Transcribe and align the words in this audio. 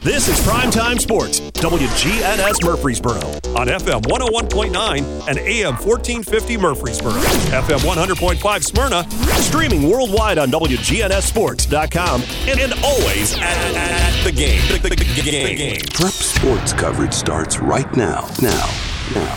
This 0.00 0.28
is 0.28 0.38
Primetime 0.46 1.00
Sports, 1.00 1.40
WGNS 1.40 2.64
Murfreesboro, 2.64 3.18
on 3.58 3.66
FM 3.66 4.02
101.9 4.02 5.28
and 5.28 5.38
AM 5.38 5.74
1450 5.74 6.56
Murfreesboro, 6.56 7.10
FM 7.10 7.80
100.5 7.80 8.62
Smyrna, 8.62 9.10
streaming 9.42 9.90
worldwide 9.90 10.38
on 10.38 10.52
WGNSSports.com, 10.52 12.22
and, 12.46 12.60
and 12.60 12.74
always 12.84 13.34
at, 13.38 13.42
at 13.42 14.24
the 14.24 14.30
game. 14.30 14.60
The, 14.68 14.88
the, 14.88 14.94
the 14.94 15.22
game. 15.22 15.80
Prep 15.92 16.12
sports 16.12 16.72
coverage 16.72 17.12
starts 17.12 17.58
right 17.58 17.92
now. 17.96 18.28
Now. 18.40 18.70
Now. 19.16 19.34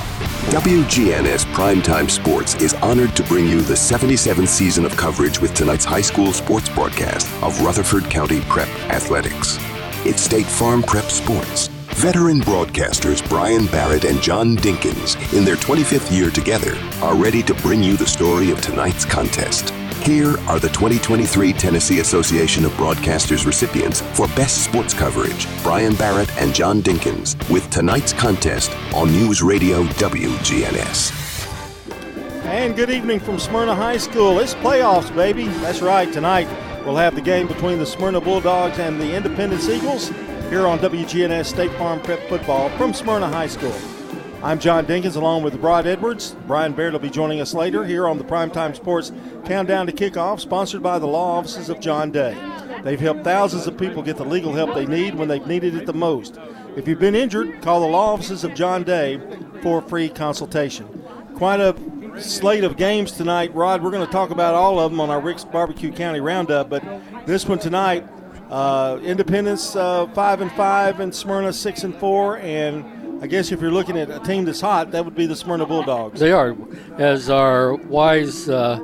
WGNS 0.52 1.46
Primetime 1.56 2.10
Sports 2.10 2.54
is 2.56 2.76
honored 2.76 3.16
to 3.16 3.24
bring 3.24 3.48
you 3.48 3.62
the 3.62 3.74
77th 3.74 4.48
season 4.48 4.86
of 4.86 4.96
coverage 4.96 5.40
with 5.40 5.56
tonight's 5.56 5.86
high 5.86 6.02
school 6.02 6.32
sports 6.32 6.70
broadcast 6.70 7.28
of 7.42 7.60
Rutherford 7.62 8.12
County 8.12 8.42
Prep 8.42 8.70
Athletics. 8.92 9.58
It's 10.04 10.24
State 10.24 10.48
Farm 10.48 10.82
Prep 10.82 11.04
Sports. 11.06 11.68
Veteran 11.98 12.40
broadcasters 12.40 13.22
Brian 13.30 13.68
Barrett 13.68 14.04
and 14.04 14.20
John 14.20 14.58
Dinkins, 14.58 15.16
in 15.32 15.46
their 15.46 15.58
25th 15.58 16.12
year 16.12 16.32
together, 16.32 16.76
are 17.04 17.16
ready 17.16 17.44
to 17.44 17.54
bring 17.54 17.84
you 17.84 17.96
the 17.96 18.08
story 18.08 18.50
of 18.50 18.60
tonight's 18.62 19.06
contest. 19.06 19.70
Here 20.04 20.40
are 20.48 20.60
the 20.60 20.70
2023 20.70 21.54
Tennessee 21.54 22.00
Association 22.00 22.66
of 22.66 22.72
Broadcasters 22.72 23.46
recipients 23.46 24.02
for 24.18 24.26
Best 24.30 24.64
Sports 24.64 24.96
Coverage 24.96 25.46
Brian 25.62 25.94
Barrett 25.94 26.36
and 26.40 26.52
John 26.52 26.82
Dinkins, 26.82 27.38
with 27.52 27.70
tonight's 27.70 28.12
contest 28.12 28.76
on 28.96 29.12
News 29.12 29.44
Radio 29.44 29.84
WGNS. 29.84 31.12
And 32.46 32.76
good 32.76 32.90
evening 32.90 33.20
from 33.20 33.38
Smyrna 33.38 33.76
High 33.76 33.98
School. 33.98 34.40
It's 34.40 34.56
playoffs, 34.56 35.16
baby. 35.16 35.48
That's 35.60 35.82
right. 35.84 36.12
Tonight, 36.12 36.48
We'll 36.86 36.96
have 36.96 37.14
the 37.14 37.22
game 37.22 37.48
between 37.48 37.78
the 37.78 37.86
Smyrna 37.86 38.20
Bulldogs 38.20 38.80
and 38.80 39.00
the 39.00 39.16
Independence 39.16 39.70
Eagles 39.70 40.10
here 40.50 40.66
on 40.66 40.80
WGNS 40.80 41.46
State 41.46 41.72
Farm 41.74 42.02
Prep 42.02 42.28
Football 42.28 42.70
from 42.72 42.92
Smyrna 42.92 43.28
High 43.28 43.46
School. 43.46 43.76
I'm 44.42 44.58
John 44.58 44.88
Dinkins 44.88 45.16
along 45.16 45.44
with 45.44 45.54
Rod 45.58 45.86
Edwards. 45.86 46.36
Brian 46.48 46.74
Barrett 46.74 46.94
will 46.94 47.00
be 47.00 47.12
joining 47.12 47.40
us 47.40 47.54
later 47.54 47.86
here 47.86 48.08
on 48.08 48.18
the 48.18 48.24
Primetime 48.24 48.76
Sports 48.76 49.12
Countdown 49.46 49.86
to 49.86 49.92
Kickoff, 49.92 50.40
sponsored 50.40 50.82
by 50.82 50.98
the 50.98 51.06
law 51.06 51.38
offices 51.38 51.70
of 51.70 51.80
John 51.80 52.10
Day. 52.10 52.36
They've 52.84 53.00
helped 53.00 53.24
thousands 53.24 53.68
of 53.68 53.78
people 53.78 54.02
get 54.02 54.18
the 54.18 54.26
legal 54.26 54.54
help 54.54 54.74
they 54.74 54.88
need 54.88 55.14
when 55.14 55.28
they've 55.28 55.46
needed 55.46 55.76
it 55.76 55.86
the 55.86 55.94
most. 55.94 56.40
If 56.76 56.88
you've 56.88 56.98
been 56.98 57.14
injured, 57.14 57.62
call 57.62 57.82
the 57.82 57.88
law 57.88 58.14
offices 58.14 58.44
of 58.44 58.56
John 58.56 58.82
Day 58.82 59.22
for 59.62 59.78
a 59.78 59.88
free 59.88 60.10
consultation. 60.10 60.88
Quite 61.36 61.60
a 61.60 61.76
slate 62.20 62.64
of 62.64 62.78
games 62.78 63.12
tonight, 63.12 63.54
Rod. 63.54 63.84
We're 63.84 63.92
going 63.92 64.06
to 64.06 64.12
talk 64.12 64.32
about 64.32 64.54
all 64.54 64.80
of 64.80 64.92
them 64.92 65.00
on 65.00 65.10
our 65.10 65.22
Rick's 65.22 65.44
Barbecue 65.44 65.92
County 65.92 66.20
Roundup, 66.20 66.70
but 66.70 66.84
this 67.26 67.48
one 67.48 67.60
tonight, 67.60 68.06
uh, 68.50 69.00
Independence 69.04 69.76
uh, 69.76 70.08
five 70.08 70.42
and 70.42 70.52
five, 70.54 71.00
and 71.00 71.14
Smyrna 71.14 71.54
six 71.54 71.84
and 71.84 71.96
four, 71.96 72.38
and 72.40 73.24
I 73.24 73.28
guess 73.28 73.52
if 73.52 73.62
you're 73.62 73.72
looking 73.72 73.98
at 73.98 74.10
a 74.10 74.20
team 74.20 74.46
that's 74.46 74.62
hot, 74.62 74.92
that 74.92 75.06
would 75.06 75.16
be 75.16 75.26
the 75.26 75.36
Smyrna 75.36 75.66
Bulldogs. 75.66 76.20
They 76.20 76.32
are, 76.32 76.56
as 76.98 77.30
our 77.30 77.76
wise 77.76 78.50
uh, 78.50 78.80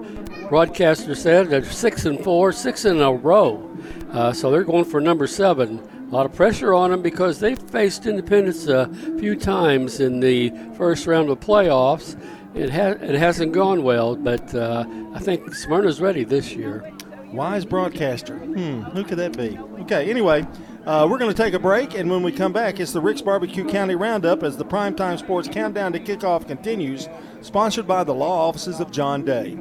broadcaster 0.50 1.16
said, 1.16 1.50
they're 1.50 1.66
six 1.66 2.06
and 2.06 2.24
four, 2.24 2.52
six 2.52 2.86
in 2.86 3.02
a 3.02 3.12
row. 3.12 3.64
Uh, 4.12 4.32
so 4.32 4.52
they're 4.52 4.64
going 4.64 4.86
for 4.86 5.02
number 5.02 5.28
seven. 5.28 5.82
A 6.10 6.16
lot 6.16 6.26
of 6.26 6.34
pressure 6.34 6.74
on 6.74 6.92
them 6.92 7.02
because 7.02 7.40
they've 7.42 7.60
faced 7.60 8.06
Independence 8.06 8.68
a 8.68 8.88
few 9.20 9.36
times 9.36 10.00
in 10.00 10.22
the 10.22 10.54
first 10.78 11.06
round 11.06 11.30
of 11.30 11.40
playoffs 11.42 12.16
it, 12.58 12.70
ha- 12.72 12.98
it 13.02 13.16
hasn't 13.16 13.54
gone 13.54 13.84
well, 13.84 14.16
but 14.16 14.54
uh, 14.56 14.86
I 15.14 15.20
think 15.20 15.54
Smyrna's 15.54 16.02
ready 16.02 16.24
this 16.24 16.54
year. 16.54 16.92
Wise 17.32 17.66
broadcaster. 17.66 18.38
Hmm, 18.38 18.82
who 18.84 19.04
could 19.04 19.18
that 19.18 19.38
be? 19.38 19.58
Okay, 19.82 20.10
anyway, 20.10 20.48
uh, 20.86 21.08
we're 21.10 21.18
going 21.18 21.34
to 21.34 21.38
take 21.38 21.54
a 21.54 21.60
break, 21.60 21.94
and 21.94 22.10
when 22.10 22.24
we 22.24 22.32
come 22.32 22.54
back, 22.54 22.80
it's 22.80 22.94
the 22.94 23.02
Rick's 23.02 23.22
Barbecue 23.22 23.66
County 23.68 23.96
Roundup 23.96 24.44
as 24.44 24.58
the 24.58 24.66
Primetime 24.66 25.20
Sports 25.20 25.48
Countdown 25.50 25.92
to 25.94 26.00
Kickoff 26.00 26.48
continues, 26.48 27.10
sponsored 27.42 27.86
by 27.88 28.04
the 28.04 28.14
law 28.14 28.48
offices 28.48 28.80
of 28.80 28.92
John 28.92 29.26
Day. 29.26 29.58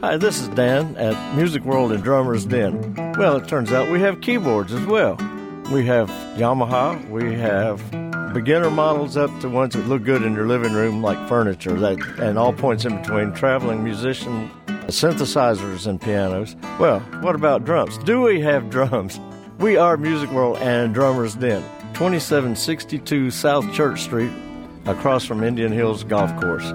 Hi, 0.00 0.16
this 0.16 0.40
is 0.40 0.48
Dan 0.48 0.96
at 0.96 1.36
Music 1.36 1.64
World 1.64 1.90
and 1.92 2.02
Drummers 2.02 2.44
Den. 2.44 2.94
Well, 3.16 3.36
it 3.36 3.48
turns 3.48 3.72
out 3.72 3.90
we 3.90 4.00
have 4.00 4.20
keyboards 4.20 4.72
as 4.72 4.84
well. 4.86 5.16
We 5.72 5.86
have 5.86 6.08
Yamaha, 6.36 7.08
we 7.10 7.34
have 7.34 7.80
beginner 8.36 8.70
models 8.70 9.16
up 9.16 9.30
to 9.40 9.48
ones 9.48 9.72
that 9.72 9.88
look 9.88 10.04
good 10.04 10.22
in 10.22 10.34
your 10.34 10.46
living 10.46 10.74
room, 10.74 11.00
like 11.00 11.16
furniture, 11.26 11.72
that, 11.72 11.98
and 12.18 12.38
all 12.38 12.52
points 12.52 12.84
in 12.84 12.94
between, 12.98 13.32
traveling 13.32 13.82
musician, 13.82 14.50
synthesizers, 14.88 15.86
and 15.86 15.98
pianos. 16.02 16.54
Well, 16.78 17.00
what 17.22 17.34
about 17.34 17.64
drums? 17.64 17.96
Do 17.96 18.20
we 18.20 18.42
have 18.42 18.68
drums? 18.76 19.18
We 19.58 19.78
are 19.78 19.96
Music 19.96 20.30
World 20.32 20.58
and 20.58 20.92
Drummers 20.92 21.34
Den, 21.34 21.62
2762 21.94 23.30
South 23.30 23.72
Church 23.72 24.02
Street, 24.02 24.32
across 24.84 25.24
from 25.24 25.42
Indian 25.42 25.72
Hills 25.72 26.04
Golf 26.04 26.38
Course. 26.38 26.74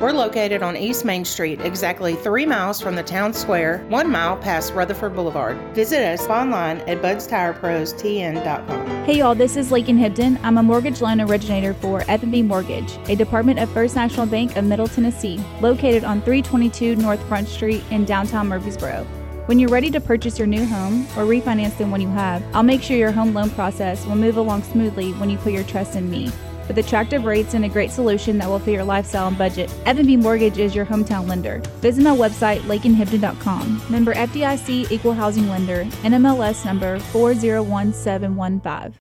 We're 0.00 0.10
located 0.10 0.64
on 0.64 0.76
East 0.76 1.04
Main 1.04 1.24
Street, 1.24 1.60
exactly 1.60 2.16
three 2.16 2.46
miles 2.46 2.80
from 2.80 2.96
the 2.96 3.02
town 3.04 3.32
square, 3.32 3.86
one 3.88 4.10
mile 4.10 4.36
past 4.36 4.74
Rutherford 4.74 5.14
Boulevard. 5.14 5.56
Visit 5.72 6.00
us 6.00 6.26
online 6.26 6.78
at 6.80 7.00
budstirepros.tn.com. 7.00 9.04
Hey 9.04 9.18
y'all, 9.18 9.36
this 9.36 9.56
is 9.56 9.70
Lakin 9.70 9.96
Hibden. 9.96 10.40
I'm 10.42 10.58
a 10.58 10.64
mortgage 10.64 11.00
loan 11.00 11.20
originator 11.20 11.74
for 11.74 12.02
F&B 12.08 12.42
Mortgage, 12.42 12.98
a 13.08 13.14
department 13.14 13.60
of 13.60 13.70
First 13.70 13.94
National 13.94 14.26
Bank 14.26 14.56
of 14.56 14.64
Middle 14.64 14.88
Tennessee, 14.88 15.38
located 15.60 16.02
on 16.02 16.20
322 16.22 16.96
North 16.96 17.24
Front 17.28 17.46
Street 17.46 17.84
in 17.92 18.04
downtown 18.04 18.48
Murfreesboro. 18.48 19.04
When 19.46 19.60
you're 19.60 19.70
ready 19.70 19.92
to 19.92 20.00
purchase 20.00 20.38
your 20.38 20.48
new 20.48 20.66
home 20.66 21.02
or 21.16 21.24
refinance 21.24 21.78
the 21.78 21.86
one 21.86 22.00
you 22.00 22.08
have, 22.08 22.42
I'll 22.52 22.64
make 22.64 22.82
sure 22.82 22.96
your 22.96 23.12
home 23.12 23.32
loan 23.32 23.50
process 23.50 24.04
will 24.06 24.16
move 24.16 24.38
along 24.38 24.64
smoothly 24.64 25.12
when 25.12 25.30
you 25.30 25.38
put 25.38 25.52
your 25.52 25.64
trust 25.64 25.94
in 25.94 26.10
me. 26.10 26.32
With 26.68 26.78
attractive 26.78 27.24
rates 27.24 27.54
and 27.54 27.64
a 27.64 27.68
great 27.68 27.90
solution 27.90 28.38
that 28.38 28.48
will 28.48 28.58
fit 28.58 28.72
your 28.72 28.84
lifestyle 28.84 29.28
and 29.28 29.36
budget, 29.36 29.72
F&B 29.86 30.16
Mortgage 30.16 30.58
is 30.58 30.74
your 30.74 30.86
hometown 30.86 31.28
lender. 31.28 31.60
Visit 31.80 32.02
my 32.02 32.16
website, 32.16 32.60
lakenhibden.com. 32.60 33.82
Member 33.90 34.14
FDIC 34.14 34.90
Equal 34.90 35.12
Housing 35.12 35.48
Lender, 35.48 35.84
NMLS 36.02 36.64
number 36.64 36.98
401715. 36.98 38.94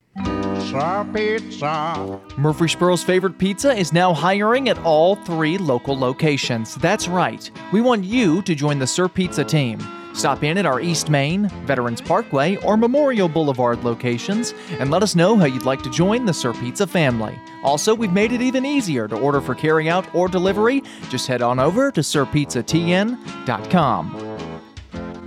Sir 0.70 1.08
Pizza. 1.14 2.20
Murfreesboro's 2.38 3.04
favorite 3.04 3.38
pizza 3.38 3.74
is 3.74 3.94
now 3.94 4.14
hiring 4.14 4.70
at 4.70 4.78
all 4.80 5.16
three 5.16 5.58
local 5.58 5.98
locations. 5.98 6.76
That's 6.76 7.08
right. 7.08 7.50
We 7.72 7.82
want 7.82 8.04
you 8.04 8.42
to 8.44 8.56
join 8.56 8.80
the 8.80 8.88
Sir 8.88 9.08
Pizza 9.08 9.44
team. 9.44 9.80
Stop 10.14 10.44
in 10.44 10.58
at 10.58 10.66
our 10.66 10.80
East 10.80 11.10
Main, 11.10 11.50
Veterans 11.66 12.00
Parkway, 12.02 12.56
or 12.58 12.78
Memorial 12.78 13.28
Boulevard 13.28 13.84
locations 13.84 14.54
and 14.80 14.92
let 14.92 15.04
us 15.04 15.16
know 15.16 15.38
how 15.38 15.46
you'd 15.46 15.66
like 15.66 15.82
to 15.84 15.90
join 15.90 16.26
the 16.26 16.34
Sir 16.34 16.54
Pizza 16.54 16.88
family. 16.88 17.38
Also, 17.64 17.96
we've 17.96 18.14
made 18.14 18.32
it 18.32 18.42
even 18.42 18.66
easier 18.66 19.08
to 19.08 19.18
order 19.18 19.42
for 19.42 19.56
carryout 19.56 20.14
or 20.14 20.28
delivery. 20.28 20.84
Just 21.10 21.28
head 21.28 21.42
on 21.42 21.60
over 21.60 21.92
to 21.92 22.02
sirpizzatn.com. 22.02 24.20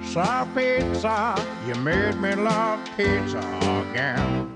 Sir 0.05 0.49
Pizza, 0.55 1.47
you 1.67 1.75
made 1.77 2.17
me 2.17 2.35
love 2.35 2.85
pizza 2.97 3.39
again. 3.91 4.56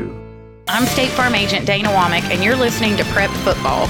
I'm 0.67 0.85
State 0.85 1.09
Farm 1.09 1.35
Agent 1.35 1.65
Dana 1.65 1.89
Womack, 1.89 2.23
and 2.31 2.43
you're 2.43 2.55
listening 2.55 2.95
to 2.97 3.03
Prep 3.05 3.29
Football. 3.29 3.87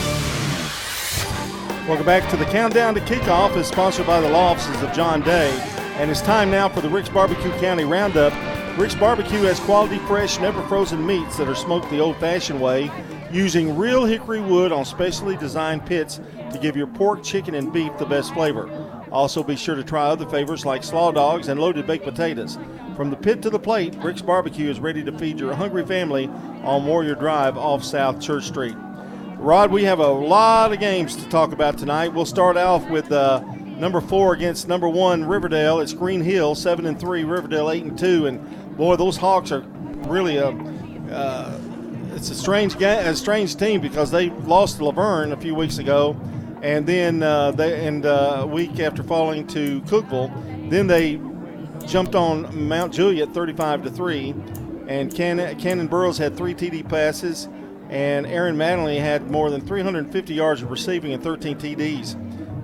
Welcome 1.87 2.05
back 2.05 2.29
to 2.31 2.37
the 2.37 2.45
countdown 2.45 2.95
to 2.95 3.01
kickoff 3.01 3.55
is 3.57 3.67
sponsored 3.67 4.07
by 4.07 4.21
the 4.21 4.29
law 4.29 4.51
offices 4.51 4.81
of 4.81 4.93
John 4.93 5.21
Day. 5.21 5.51
And 5.97 6.09
it's 6.09 6.21
time 6.21 6.49
now 6.49 6.69
for 6.69 6.81
the 6.81 6.89
Rick's 6.89 7.09
Barbecue 7.09 7.51
County 7.59 7.83
Roundup. 7.83 8.33
Rick's 8.77 8.95
Barbecue 8.95 9.41
has 9.41 9.59
quality, 9.59 9.97
fresh, 9.99 10.39
never 10.39 10.61
frozen 10.63 11.05
meats 11.05 11.37
that 11.37 11.47
are 11.47 11.55
smoked 11.55 11.89
the 11.89 11.99
old 11.99 12.17
fashioned 12.17 12.61
way 12.61 12.89
using 13.31 13.77
real 13.77 14.05
hickory 14.05 14.41
wood 14.41 14.71
on 14.71 14.85
specially 14.85 15.35
designed 15.37 15.85
pits 15.85 16.19
to 16.51 16.59
give 16.59 16.75
your 16.75 16.87
pork, 16.87 17.23
chicken, 17.23 17.55
and 17.55 17.71
beef 17.71 17.95
the 17.97 18.05
best 18.05 18.33
flavor. 18.33 18.67
Also, 19.11 19.43
be 19.43 19.55
sure 19.55 19.75
to 19.75 19.83
try 19.83 20.03
other 20.05 20.25
favorites 20.25 20.65
like 20.65 20.83
slaw 20.83 21.11
dogs 21.11 21.49
and 21.49 21.59
loaded 21.59 21.85
baked 21.85 22.05
potatoes. 22.05 22.57
From 22.95 23.09
the 23.09 23.17
pit 23.17 23.41
to 23.41 23.49
the 23.49 23.59
plate, 23.59 23.95
Rick's 23.97 24.21
Barbecue 24.21 24.69
is 24.69 24.79
ready 24.79 25.03
to 25.03 25.11
feed 25.17 25.39
your 25.39 25.53
hungry 25.53 25.85
family 25.85 26.27
on 26.63 26.85
Warrior 26.85 27.15
Drive 27.15 27.57
off 27.57 27.83
South 27.83 28.21
Church 28.21 28.45
Street. 28.45 28.75
Rod, 29.37 29.71
we 29.71 29.83
have 29.83 29.99
a 29.99 30.07
lot 30.07 30.71
of 30.71 30.79
games 30.79 31.15
to 31.15 31.27
talk 31.29 31.51
about 31.51 31.77
tonight. 31.77 32.13
We'll 32.13 32.25
start 32.25 32.57
off 32.57 32.87
with 32.89 33.11
uh, 33.11 33.39
number 33.65 33.99
four 33.99 34.33
against 34.33 34.67
number 34.67 34.87
one 34.87 35.25
Riverdale. 35.25 35.79
It's 35.79 35.93
Green 35.93 36.21
Hill, 36.21 36.53
seven 36.53 36.85
and 36.85 36.99
three. 36.99 37.23
Riverdale, 37.23 37.71
eight 37.71 37.83
and 37.83 37.97
two. 37.97 38.27
And 38.27 38.77
boy, 38.77 38.95
those 38.95 39.17
Hawks 39.17 39.51
are 39.51 39.61
really 40.07 40.37
a. 40.37 40.49
Uh, 41.11 41.59
it's 42.13 42.29
a 42.29 42.35
strange 42.35 42.77
game, 42.77 42.99
a 42.99 43.15
strange 43.15 43.55
team 43.55 43.81
because 43.81 44.11
they 44.11 44.29
lost 44.29 44.77
to 44.77 44.85
La 44.85 44.91
Vergne 44.91 45.31
a 45.31 45.37
few 45.37 45.55
weeks 45.55 45.79
ago, 45.79 46.15
and 46.61 46.85
then 46.85 47.23
uh, 47.23 47.51
they 47.51 47.87
and 47.87 48.05
uh, 48.05 48.39
a 48.41 48.47
week 48.47 48.79
after 48.79 49.03
falling 49.03 49.47
to 49.47 49.81
Cookeville, 49.81 50.69
then 50.69 50.87
they 50.87 51.19
jumped 51.87 52.15
on 52.15 52.67
Mount 52.67 52.93
Juliet 52.93 53.33
35 53.33 53.83
to 53.83 53.89
three, 53.89 54.35
and 54.87 55.13
Cannon, 55.13 55.57
Cannon 55.59 55.87
Burrows 55.87 56.17
had 56.17 56.37
three 56.37 56.53
TD 56.53 56.87
passes, 56.87 57.49
and 57.89 58.25
Aaron 58.27 58.57
Manley 58.57 58.99
had 58.99 59.29
more 59.29 59.49
than 59.49 59.61
350 59.61 60.33
yards 60.33 60.61
of 60.61 60.71
receiving 60.71 61.13
and 61.13 61.23
13 61.23 61.57
TDs. 61.57 62.15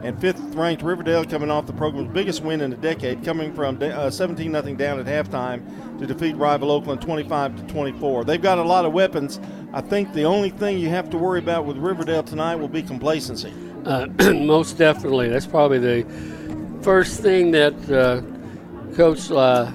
And 0.03 0.21
fifth-ranked 0.21 0.83
Riverdale 0.83 1.25
coming 1.25 1.49
off 1.49 1.65
the 1.65 1.73
program's 1.73 2.13
biggest 2.13 2.43
win 2.43 2.61
in 2.61 2.71
a 2.71 2.77
decade, 2.77 3.25
coming 3.25 3.53
from 3.53 3.79
uh, 3.81 4.11
17 4.11 4.51
0 4.51 4.75
down 4.75 4.99
at 4.99 5.07
halftime 5.07 5.99
to 5.99 6.05
defeat 6.05 6.35
rival 6.37 6.71
Oakland 6.71 7.01
25 7.01 7.55
to 7.57 7.73
24. 7.73 8.23
They've 8.23 8.41
got 8.41 8.59
a 8.59 8.63
lot 8.63 8.85
of 8.85 8.93
weapons. 8.93 9.39
I 9.73 9.81
think 9.81 10.13
the 10.13 10.23
only 10.23 10.51
thing 10.51 10.77
you 10.77 10.89
have 10.89 11.09
to 11.09 11.17
worry 11.17 11.39
about 11.39 11.65
with 11.65 11.77
Riverdale 11.77 12.23
tonight 12.23 12.55
will 12.55 12.67
be 12.67 12.83
complacency. 12.83 13.51
Uh, 13.87 14.05
most 14.33 14.77
definitely. 14.77 15.29
That's 15.29 15.45
probably 15.45 15.79
the 15.79 16.05
first 16.81 17.21
thing 17.21 17.51
that 17.51 17.73
uh, 17.89 18.21
Coach 18.97 19.31
uh, 19.31 19.71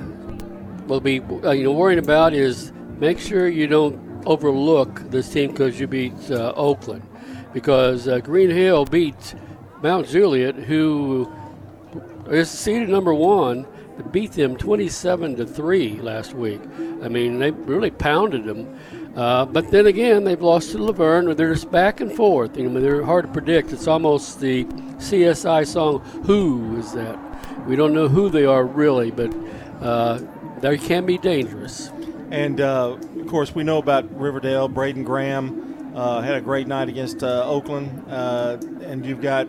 will 0.86 1.00
be 1.00 1.20
uh, 1.42 1.52
you 1.52 1.64
know 1.64 1.72
worrying 1.72 1.98
about 1.98 2.34
is 2.34 2.72
make 2.98 3.18
sure 3.18 3.48
you 3.48 3.66
don't 3.66 3.98
overlook 4.26 5.00
this 5.10 5.32
team 5.32 5.52
because 5.52 5.80
you 5.80 5.86
beat 5.86 6.30
uh, 6.30 6.52
Oakland, 6.56 7.02
because 7.54 8.06
uh, 8.06 8.18
Green 8.18 8.50
Hill 8.50 8.84
beat 8.84 9.34
Mount 9.82 10.06
Juliet, 10.06 10.56
who 10.56 11.32
is 12.26 12.50
seeded 12.50 12.90
number 12.90 13.14
one, 13.14 13.66
beat 14.10 14.32
them 14.32 14.58
27 14.58 15.36
to 15.36 15.46
three 15.46 15.98
last 16.00 16.34
week. 16.34 16.60
I 17.02 17.08
mean, 17.08 17.38
they 17.38 17.50
really 17.50 17.90
pounded 17.90 18.44
them. 18.44 18.78
Uh, 19.14 19.44
but 19.44 19.70
then 19.70 19.86
again, 19.86 20.24
they've 20.24 20.40
lost 20.40 20.72
to 20.72 20.78
La 20.78 20.92
Vergne. 20.92 21.34
They're 21.34 21.52
just 21.52 21.70
back 21.70 22.00
and 22.00 22.10
forth. 22.10 22.56
You 22.56 22.68
know, 22.68 22.80
they're 22.80 23.04
hard 23.04 23.26
to 23.26 23.32
predict. 23.32 23.72
It's 23.72 23.86
almost 23.86 24.40
the 24.40 24.64
CSI 24.64 25.66
song, 25.66 26.00
"Who 26.24 26.78
is 26.78 26.92
that?" 26.92 27.18
We 27.66 27.76
don't 27.76 27.92
know 27.92 28.08
who 28.08 28.30
they 28.30 28.46
are 28.46 28.64
really, 28.64 29.10
but 29.10 29.34
uh, 29.82 30.20
they 30.60 30.78
can 30.78 31.04
be 31.04 31.18
dangerous. 31.18 31.90
And 32.30 32.60
uh, 32.60 32.96
of 33.20 33.26
course, 33.26 33.54
we 33.54 33.64
know 33.64 33.78
about 33.78 34.18
Riverdale. 34.18 34.68
Braden 34.68 35.04
Graham 35.04 35.92
uh, 35.94 36.22
had 36.22 36.34
a 36.34 36.40
great 36.40 36.66
night 36.66 36.88
against 36.88 37.22
uh, 37.22 37.44
Oakland, 37.44 38.04
and 38.08 39.04
you've 39.04 39.20
got 39.20 39.46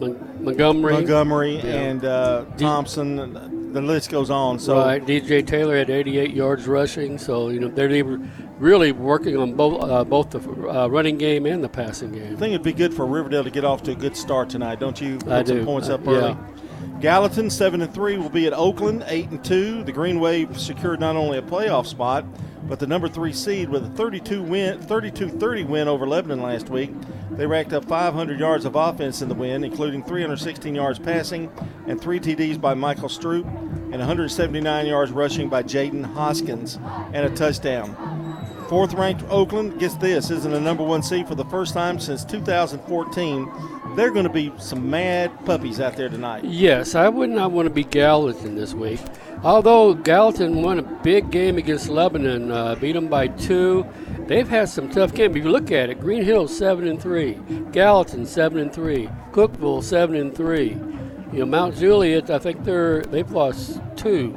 Montgomery, 0.00 0.92
Montgomery, 0.94 1.56
Yeah. 1.56 1.62
and 1.64 2.58
Thompson. 2.58 3.72
The 3.72 3.80
list 3.80 4.10
goes 4.10 4.30
on. 4.30 4.58
So 4.58 4.78
right, 4.78 5.04
DJ 5.04 5.46
Taylor 5.46 5.76
had 5.76 5.90
88 5.90 6.32
yards 6.34 6.66
rushing, 6.66 7.18
so 7.18 7.50
you 7.50 7.60
know 7.60 7.68
they're 7.68 7.86
they 7.86 8.02
were 8.02 8.18
really 8.58 8.90
working 8.90 9.36
on 9.36 9.54
both 9.54 9.80
uh, 9.88 10.02
both 10.02 10.30
the 10.30 10.40
uh, 10.68 10.88
running 10.88 11.18
game 11.18 11.46
and 11.46 11.62
the 11.62 11.68
passing 11.68 12.10
game. 12.10 12.32
I 12.34 12.36
think 12.36 12.52
it'd 12.54 12.62
be 12.64 12.72
good 12.72 12.92
for 12.92 13.06
Riverdale 13.06 13.44
to 13.44 13.50
get 13.50 13.64
off 13.64 13.84
to 13.84 13.92
a 13.92 13.94
good 13.94 14.16
start 14.16 14.50
tonight, 14.50 14.80
don't 14.80 15.00
you? 15.00 15.18
I 15.28 15.38
Put 15.38 15.48
some 15.48 15.56
do. 15.58 15.64
points 15.64 15.88
Uh, 15.88 15.94
up 15.94 16.08
early. 16.08 16.18
yeah. 16.30 16.36
Gallatin 17.00 17.48
seven 17.48 17.80
and 17.80 17.94
three 17.94 18.16
will 18.16 18.28
be 18.28 18.46
at 18.46 18.52
Oakland 18.52 19.04
eight 19.06 19.28
and 19.30 19.42
two. 19.44 19.84
The 19.84 19.92
Green 19.92 20.18
Wave 20.18 20.58
secured 20.60 20.98
not 20.98 21.14
only 21.14 21.38
a 21.38 21.42
playoff 21.42 21.86
spot, 21.86 22.24
but 22.64 22.78
the 22.78 22.86
number 22.86 23.08
three 23.08 23.32
seed 23.32 23.68
with 23.68 23.84
a 23.84 23.90
32 23.90 24.42
win, 24.42 24.78
32-30 24.80 25.66
win 25.66 25.88
over 25.88 26.06
Lebanon 26.06 26.42
last 26.42 26.68
week. 26.68 26.92
They 27.32 27.46
racked 27.46 27.72
up 27.72 27.84
500 27.84 28.38
yards 28.38 28.64
of 28.64 28.76
offense 28.76 29.22
in 29.22 29.28
the 29.28 29.34
win, 29.34 29.64
including 29.64 30.02
316 30.04 30.74
yards 30.74 30.98
passing 30.98 31.50
and 31.86 32.00
three 32.00 32.20
TDs 32.20 32.60
by 32.60 32.74
Michael 32.74 33.08
Stroop 33.08 33.44
and 33.44 33.98
179 33.98 34.86
yards 34.86 35.10
rushing 35.10 35.48
by 35.48 35.62
Jaden 35.62 36.04
Hoskins 36.04 36.78
and 37.12 37.26
a 37.26 37.30
touchdown. 37.30 37.96
Fourth 38.68 38.94
ranked 38.94 39.24
Oakland, 39.28 39.80
gets 39.80 39.96
this, 39.96 40.30
isn't 40.30 40.54
a 40.54 40.60
number 40.60 40.84
one 40.84 41.02
seed 41.02 41.26
for 41.26 41.34
the 41.34 41.44
first 41.46 41.74
time 41.74 41.98
since 41.98 42.24
2014. 42.24 43.50
They're 43.96 44.12
going 44.12 44.26
to 44.26 44.32
be 44.32 44.52
some 44.58 44.88
mad 44.88 45.44
puppies 45.44 45.80
out 45.80 45.96
there 45.96 46.08
tonight. 46.08 46.44
Yes, 46.44 46.94
I 46.94 47.08
would 47.08 47.30
not 47.30 47.50
want 47.50 47.66
to 47.66 47.74
be 47.74 47.82
Gallatin 47.82 48.54
this 48.54 48.72
week. 48.72 49.00
Although 49.42 49.94
Gallatin 49.94 50.60
won 50.60 50.78
a 50.78 50.82
big 50.82 51.30
game 51.30 51.56
against 51.56 51.88
Lebanon, 51.88 52.50
uh, 52.50 52.74
beat 52.74 52.92
them 52.92 53.08
by 53.08 53.28
two. 53.28 53.86
They've 54.26 54.48
had 54.48 54.68
some 54.68 54.90
tough 54.90 55.14
games. 55.14 55.34
If 55.34 55.42
you 55.42 55.50
look 55.50 55.72
at 55.72 55.88
it, 55.88 55.98
Green 55.98 56.22
Hill 56.22 56.46
seven 56.46 56.86
and 56.86 57.00
three, 57.00 57.40
Gallatin 57.72 58.26
seven 58.26 58.58
and 58.58 58.72
three, 58.72 59.08
Cookeville 59.32 59.82
seven 59.82 60.16
and 60.16 60.34
three. 60.34 60.76
You 61.32 61.40
know, 61.40 61.46
Mount 61.46 61.76
Juliet, 61.76 62.28
I 62.30 62.38
think 62.38 62.64
they're 62.64 63.00
they've 63.02 63.30
lost 63.30 63.80
two, 63.96 64.36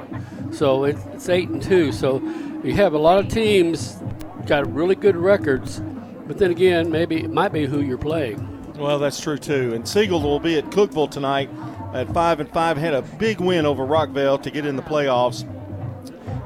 so 0.51 0.85
it, 0.85 0.95
it's 1.11 1.27
eight 1.27 1.49
and 1.49 1.61
two. 1.61 1.91
So 1.91 2.19
you 2.63 2.73
have 2.75 2.93
a 2.93 2.97
lot 2.97 3.19
of 3.19 3.27
teams 3.27 3.97
got 4.45 4.71
really 4.73 4.95
good 4.95 5.17
records, 5.17 5.81
but 6.27 6.37
then 6.37 6.51
again, 6.51 6.89
maybe 6.89 7.17
it 7.17 7.31
might 7.31 7.51
be 7.51 7.65
who 7.65 7.81
you're 7.81 7.97
playing. 7.97 8.49
Well, 8.77 8.99
that's 8.99 9.19
true 9.19 9.37
too. 9.37 9.73
And 9.73 9.87
Siegel 9.87 10.21
will 10.21 10.39
be 10.39 10.57
at 10.57 10.65
Cookeville 10.65 11.11
tonight 11.11 11.49
at 11.93 12.13
five 12.13 12.39
and 12.39 12.49
five. 12.49 12.77
Had 12.77 12.93
a 12.93 13.01
big 13.01 13.39
win 13.39 13.65
over 13.65 13.85
Rockvale 13.85 14.41
to 14.41 14.51
get 14.51 14.65
in 14.65 14.75
the 14.75 14.81
playoffs, 14.81 15.43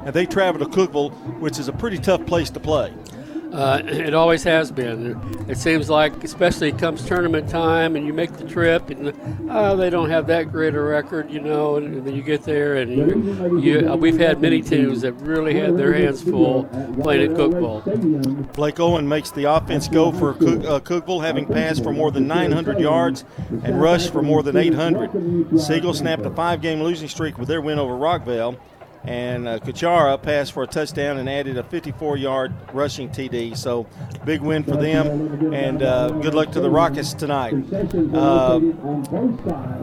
and 0.04 0.14
they 0.14 0.26
travel 0.26 0.64
to 0.64 0.70
Cookeville, 0.70 1.12
which 1.40 1.58
is 1.58 1.68
a 1.68 1.72
pretty 1.72 1.98
tough 1.98 2.24
place 2.26 2.50
to 2.50 2.60
play. 2.60 2.92
Uh, 3.52 3.82
it 3.86 4.14
always 4.14 4.42
has 4.44 4.70
been. 4.70 5.18
It 5.48 5.56
seems 5.56 5.88
like, 5.88 6.22
especially 6.22 6.70
comes 6.72 7.06
tournament 7.06 7.48
time, 7.48 7.96
and 7.96 8.06
you 8.06 8.12
make 8.12 8.32
the 8.34 8.44
trip, 8.44 8.90
and 8.90 9.14
uh, 9.50 9.74
they 9.74 9.88
don't 9.88 10.10
have 10.10 10.26
that 10.26 10.52
great 10.52 10.74
a 10.74 10.80
record, 10.80 11.30
you 11.30 11.40
know. 11.40 11.76
And, 11.76 12.06
then 12.06 12.14
you 12.14 12.22
get 12.22 12.42
there, 12.42 12.76
and 12.76 13.62
you, 13.62 13.94
we've 13.94 14.18
had 14.18 14.40
many 14.40 14.60
teams 14.60 15.00
that 15.00 15.12
really 15.14 15.58
had 15.58 15.76
their 15.76 15.94
hands 15.94 16.22
full 16.22 16.64
playing 17.00 17.32
at 17.32 17.36
Cookeville. 17.36 18.52
Blake 18.52 18.78
Owen 18.80 19.08
makes 19.08 19.30
the 19.30 19.44
offense 19.44 19.88
go 19.88 20.12
for 20.12 20.34
Cook, 20.34 20.64
uh, 20.64 20.80
Cookeville, 20.80 21.24
having 21.24 21.46
passed 21.46 21.82
for 21.82 21.92
more 21.92 22.10
than 22.10 22.26
900 22.26 22.78
yards 22.78 23.24
and 23.64 23.80
rushed 23.80 24.12
for 24.12 24.22
more 24.22 24.42
than 24.42 24.56
800. 24.56 25.58
Siegel 25.58 25.94
snapped 25.94 26.26
a 26.26 26.30
five-game 26.30 26.82
losing 26.82 27.08
streak 27.08 27.38
with 27.38 27.48
their 27.48 27.60
win 27.60 27.78
over 27.78 27.94
Rockvale. 27.94 28.58
And 29.04 29.48
uh, 29.48 29.58
Kuchara 29.60 30.20
passed 30.20 30.52
for 30.52 30.62
a 30.62 30.66
touchdown 30.66 31.18
and 31.18 31.28
added 31.28 31.56
a 31.56 31.62
54-yard 31.62 32.52
rushing 32.74 33.08
TD. 33.08 33.56
So 33.56 33.86
big 34.24 34.40
win 34.42 34.62
for 34.64 34.76
them, 34.76 35.54
and 35.54 35.82
uh, 35.82 36.10
good 36.10 36.34
luck 36.34 36.52
to 36.52 36.60
the 36.60 36.68
Rockets 36.68 37.14
tonight. 37.14 37.54
Uh, 38.14 38.60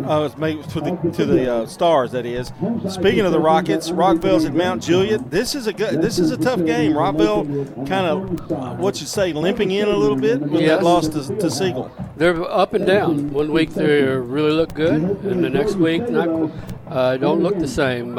uh, 0.05 0.29
made 0.37 0.63
the, 0.63 1.11
to 1.13 1.25
the 1.25 1.53
uh, 1.53 1.65
Stars, 1.65 2.11
that 2.11 2.25
is. 2.25 2.51
Speaking 2.89 3.21
of 3.21 3.31
the 3.31 3.39
Rockets, 3.39 3.89
Rockvale's 3.89 4.45
at 4.45 4.53
Mount 4.53 4.83
Juliet. 4.83 5.31
This 5.31 5.55
is 5.55 5.65
a 5.67 5.73
good, 5.73 6.01
this 6.01 6.19
is 6.19 6.31
a 6.31 6.37
tough 6.37 6.63
game. 6.65 6.93
Rockvale 6.93 7.87
kind 7.87 8.05
of, 8.05 8.51
uh, 8.51 8.75
what 8.75 8.99
you 9.01 9.07
say, 9.07 9.33
limping 9.33 9.71
in 9.71 9.87
a 9.87 9.95
little 9.95 10.17
bit 10.17 10.39
with 10.41 10.61
Yes. 10.61 10.69
that 10.69 10.83
loss 10.83 11.07
to, 11.09 11.35
to 11.37 11.49
Siegel. 11.49 11.91
They're 12.17 12.41
up 12.43 12.73
and 12.73 12.85
down. 12.85 13.31
One 13.31 13.51
week 13.51 13.71
they 13.71 14.03
really 14.03 14.51
look 14.51 14.73
good, 14.73 15.01
and 15.01 15.43
the 15.43 15.49
next 15.49 15.75
week 15.75 16.07
not, 16.09 16.51
uh, 16.87 17.17
don't 17.17 17.41
look 17.41 17.57
the 17.59 17.67
same. 17.67 18.17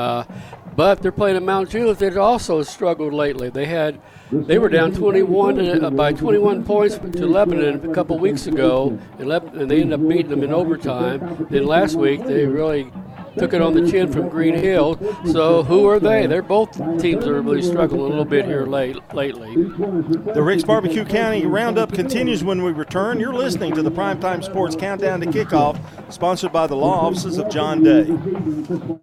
But 0.76 1.00
they're 1.00 1.11
playing 1.11 1.37
at 1.37 1.42
Mount 1.42 1.71
Juliet 1.71 1.99
that 2.00 2.16
also 2.18 2.62
struggled 2.62 3.14
lately. 3.14 3.49
They 3.49 3.64
had 3.64 4.00
they 4.30 4.59
were 4.59 4.68
down 4.68 4.92
21 4.92 5.85
uh, 5.85 5.90
by 5.90 6.12
21 6.12 6.64
points 6.64 6.99
to 6.99 7.26
Lebanon 7.26 7.88
a 7.90 7.95
couple 7.95 8.18
weeks 8.18 8.47
ago, 8.47 8.99
and, 9.18 9.33
and 9.33 9.71
they 9.71 9.80
ended 9.80 10.00
up 10.00 10.06
beating 10.06 10.28
them 10.28 10.42
in 10.42 10.52
overtime. 10.52 11.47
Then 11.49 11.64
last 11.64 11.95
week 11.95 12.25
they 12.25 12.45
really 12.45 12.92
took 13.38 13.52
it 13.52 13.62
on 13.62 13.75
the 13.75 13.90
chin 13.90 14.12
from 14.12 14.28
Green 14.28 14.54
Hill. 14.54 14.99
So 15.26 15.62
who 15.62 15.88
are 15.88 16.00
they? 16.00 16.26
They're 16.26 16.42
both 16.42 16.73
teams 17.00 17.26
are 17.26 17.40
really 17.40 17.62
struggling 17.62 18.00
a 18.00 18.04
little 18.04 18.25
bit 18.25 18.45
here 18.47 18.66
late, 18.66 18.97
lately. 19.14 19.54
The 19.54 20.42
Rick's 20.42 20.64
Barbecue 20.64 21.04
County 21.04 21.47
Roundup 21.47 21.92
continues 21.92 22.42
when 22.45 22.62
we 22.62 22.73
return. 22.73 23.21
You're 23.21 23.35
listening 23.35 23.75
to 23.75 23.83
the 23.83 23.90
Primetime 23.90 24.42
Sports 24.42 24.76
Countdown 24.76 25.21
to 25.21 25.26
Kickoff, 25.26 25.78
sponsored 26.12 26.52
by 26.52 26.66
the 26.66 26.76
law 26.76 27.06
offices 27.06 27.38
of 27.38 27.49
John 27.50 27.83
Day. 27.83 28.99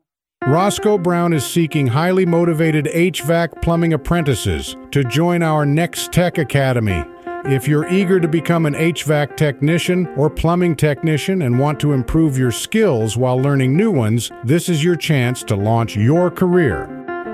Roscoe 0.48 0.98
Brown 0.98 1.32
is 1.32 1.46
seeking 1.46 1.88
highly 1.88 2.26
motivated 2.26 2.90
HVAC 2.94 3.62
plumbing 3.62 3.94
apprentices 3.94 4.76
to 4.92 5.06
join 5.06 5.42
our 5.42 5.66
Next 5.66 6.12
Tech 6.12 6.38
Academy. 6.38 7.06
If 7.46 7.66
you're 7.66 7.88
eager 7.88 8.20
to 8.20 8.28
become 8.28 8.66
an 8.66 8.74
HVAC 8.74 9.38
technician 9.38 10.06
or 10.18 10.30
plumbing 10.30 10.76
technician 10.76 11.44
and 11.44 11.58
want 11.58 11.80
to 11.80 11.94
improve 11.94 12.38
your 12.38 12.52
skills 12.52 13.16
while 13.16 13.40
learning 13.40 13.78
new 13.78 13.90
ones, 13.90 14.34
this 14.44 14.68
is 14.68 14.84
your 14.84 14.98
chance 14.98 15.44
to 15.44 15.56
launch 15.56 15.96
your 15.96 16.30
career. 16.30 16.88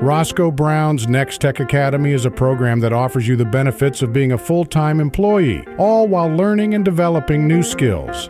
Roscoe 0.03 0.51
Brown's 0.51 1.07
Next 1.07 1.41
Tech 1.41 1.59
Academy 1.59 2.11
is 2.11 2.25
a 2.25 2.31
program 2.31 2.79
that 2.81 2.93
offers 2.93 3.27
you 3.27 3.35
the 3.35 3.43
benefits 3.43 4.03
of 4.03 4.13
being 4.13 4.33
a 4.33 4.37
full 4.37 4.65
time 4.65 4.99
employee, 4.99 5.65
all 5.79 6.07
while 6.07 6.29
learning 6.29 6.75
and 6.75 6.85
developing 6.85 7.47
new 7.47 7.63
skills. 7.63 8.29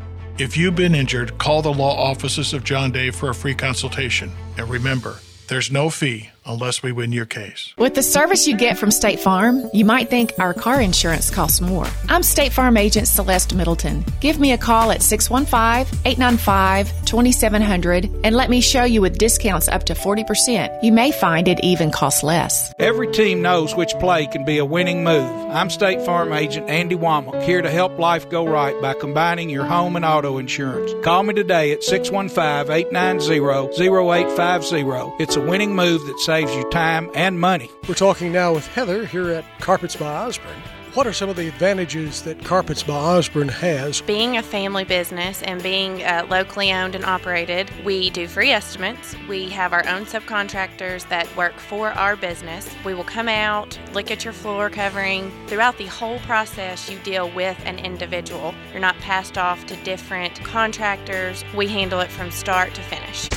If 0.41 0.57
you've 0.57 0.75
been 0.75 0.95
injured, 0.95 1.37
call 1.37 1.61
the 1.61 1.71
law 1.71 1.95
offices 1.95 2.51
of 2.51 2.63
John 2.63 2.91
Day 2.91 3.11
for 3.11 3.29
a 3.29 3.35
free 3.35 3.53
consultation. 3.53 4.31
And 4.57 4.67
remember, 4.67 5.19
there's 5.47 5.71
no 5.71 5.91
fee 5.91 6.30
unless 6.45 6.81
we 6.81 6.91
win 6.91 7.11
your 7.11 7.25
case. 7.25 7.73
With 7.77 7.95
the 7.95 8.03
service 8.03 8.47
you 8.47 8.57
get 8.57 8.77
from 8.77 8.91
State 8.91 9.19
Farm, 9.19 9.69
you 9.73 9.85
might 9.85 10.09
think 10.09 10.33
our 10.39 10.53
car 10.53 10.81
insurance 10.81 11.29
costs 11.29 11.61
more. 11.61 11.87
I'm 12.09 12.23
State 12.23 12.51
Farm 12.51 12.77
agent 12.77 13.07
Celeste 13.07 13.53
Middleton. 13.53 14.03
Give 14.19 14.39
me 14.39 14.51
a 14.51 14.57
call 14.57 14.91
at 14.91 15.01
615 15.01 15.99
895 16.05 17.05
2700 17.05 18.09
and 18.23 18.35
let 18.35 18.49
me 18.49 18.61
show 18.61 18.83
you 18.83 19.01
with 19.01 19.17
discounts 19.17 19.67
up 19.67 19.83
to 19.85 19.93
40%. 19.93 20.83
You 20.83 20.91
may 20.91 21.11
find 21.11 21.47
it 21.47 21.59
even 21.63 21.91
costs 21.91 22.23
less. 22.23 22.73
Every 22.79 23.11
team 23.11 23.41
knows 23.41 23.75
which 23.75 23.93
play 23.99 24.27
can 24.27 24.45
be 24.45 24.57
a 24.57 24.65
winning 24.65 25.03
move. 25.03 25.29
I'm 25.51 25.69
State 25.69 26.01
Farm 26.01 26.31
agent 26.33 26.69
Andy 26.69 26.95
Womack, 26.95 27.43
here 27.43 27.61
to 27.61 27.69
help 27.69 27.99
life 27.99 28.29
go 28.29 28.45
right 28.45 28.79
by 28.81 28.93
combining 28.93 29.49
your 29.49 29.65
home 29.65 29.95
and 29.95 30.05
auto 30.05 30.37
insurance. 30.37 30.93
Call 31.03 31.23
me 31.23 31.33
today 31.33 31.71
at 31.71 31.83
615 31.83 32.71
890 32.71 33.41
0850. 33.81 35.23
It's 35.23 35.35
a 35.35 35.41
winning 35.41 35.75
move 35.75 36.05
that 36.05 36.19
saves 36.31 36.55
you 36.55 36.63
time 36.69 37.11
and 37.13 37.37
money. 37.37 37.69
We're 37.89 37.93
talking 37.93 38.31
now 38.31 38.53
with 38.53 38.65
Heather 38.67 39.05
here 39.05 39.31
at 39.31 39.43
Carpets 39.59 39.97
by 39.97 40.05
Osborne. 40.05 40.63
What 40.93 41.05
are 41.05 41.11
some 41.11 41.27
of 41.27 41.35
the 41.35 41.49
advantages 41.49 42.21
that 42.21 42.41
Carpets 42.45 42.83
by 42.83 42.93
Osborne 42.93 43.49
has? 43.49 43.99
Being 43.99 44.37
a 44.37 44.41
family 44.41 44.85
business 44.85 45.43
and 45.43 45.61
being 45.61 46.01
uh, 46.03 46.25
locally 46.29 46.71
owned 46.71 46.95
and 46.95 47.03
operated, 47.03 47.69
we 47.83 48.11
do 48.11 48.29
free 48.29 48.51
estimates. 48.51 49.13
We 49.27 49.49
have 49.49 49.73
our 49.73 49.85
own 49.89 50.05
subcontractors 50.05 51.05
that 51.09 51.27
work 51.35 51.55
for 51.55 51.89
our 51.89 52.15
business. 52.15 52.65
We 52.85 52.93
will 52.93 53.03
come 53.03 53.27
out, 53.27 53.77
look 53.91 54.09
at 54.09 54.23
your 54.23 54.33
floor 54.33 54.69
covering. 54.69 55.33
Throughout 55.47 55.77
the 55.77 55.87
whole 55.87 56.19
process, 56.19 56.89
you 56.89 56.97
deal 56.99 57.29
with 57.31 57.61
an 57.65 57.77
individual. 57.77 58.55
You're 58.71 58.79
not 58.79 58.95
passed 58.99 59.37
off 59.37 59.65
to 59.65 59.75
different 59.83 60.41
contractors. 60.45 61.43
We 61.53 61.67
handle 61.67 61.99
it 61.99 62.09
from 62.09 62.31
start 62.31 62.73
to 62.75 62.81
finish. 62.83 63.27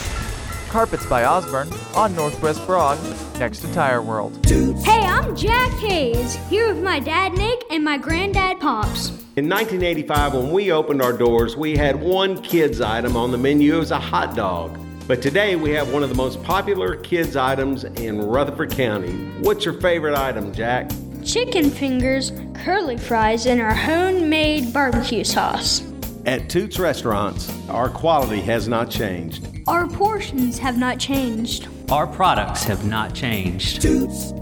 Carpets 0.75 1.07
by 1.07 1.25
Osborne 1.25 1.73
on 1.95 2.17
Northwest 2.17 2.67
Broad, 2.67 2.99
next 3.39 3.61
to 3.61 3.73
Tire 3.73 4.03
World. 4.03 4.45
Hey, 4.85 5.03
I'm 5.03 5.37
Jack 5.37 5.71
Hayes, 5.79 6.35
here 6.51 6.75
with 6.75 6.83
my 6.83 6.99
dad 6.99 7.33
Nick 7.35 7.63
and 7.71 7.85
my 7.85 7.97
granddad 7.97 8.59
Pops. 8.59 9.11
In 9.37 9.49
1985, 9.49 10.35
when 10.35 10.51
we 10.51 10.73
opened 10.73 11.01
our 11.01 11.13
doors, 11.13 11.57
we 11.57 11.77
had 11.77 12.01
one 12.01 12.43
kids 12.43 12.81
item 12.81 13.17
on 13.17 13.31
the 13.31 13.39
menu. 13.39 13.77
It 13.77 13.79
was 13.79 13.93
a 13.93 14.01
hot 14.01 14.35
dog. 14.35 14.77
But 15.07 15.23
today 15.23 15.55
we 15.55 15.71
have 15.71 15.93
one 15.93 16.03
of 16.03 16.09
the 16.09 16.17
most 16.17 16.43
popular 16.43 16.97
kids 16.97 17.37
items 17.37 17.85
in 17.85 18.21
Rutherford 18.21 18.73
County. 18.73 19.13
What's 19.43 19.65
your 19.65 19.81
favorite 19.81 20.17
item, 20.17 20.53
Jack? 20.53 20.91
Chicken 21.25 21.71
fingers, 21.71 22.33
curly 22.53 22.97
fries, 22.97 23.47
and 23.47 23.61
our 23.61 23.77
homemade 23.77 24.73
barbecue 24.73 25.23
sauce. 25.23 25.85
At 26.27 26.49
Toots 26.49 26.79
Restaurants, 26.79 27.53
our 27.69 27.91
quality 27.91 28.41
has 28.41 28.67
not 28.67 28.89
changed. 28.89 29.47
Our 29.67 29.87
portions 29.87 30.59
have 30.59 30.79
not 30.79 30.99
changed. 30.99 31.69
Our 31.91 32.07
products 32.07 32.65
have 32.65 32.87
not 32.87 33.15
changed. 33.15 33.83
Toots. 33.83 34.33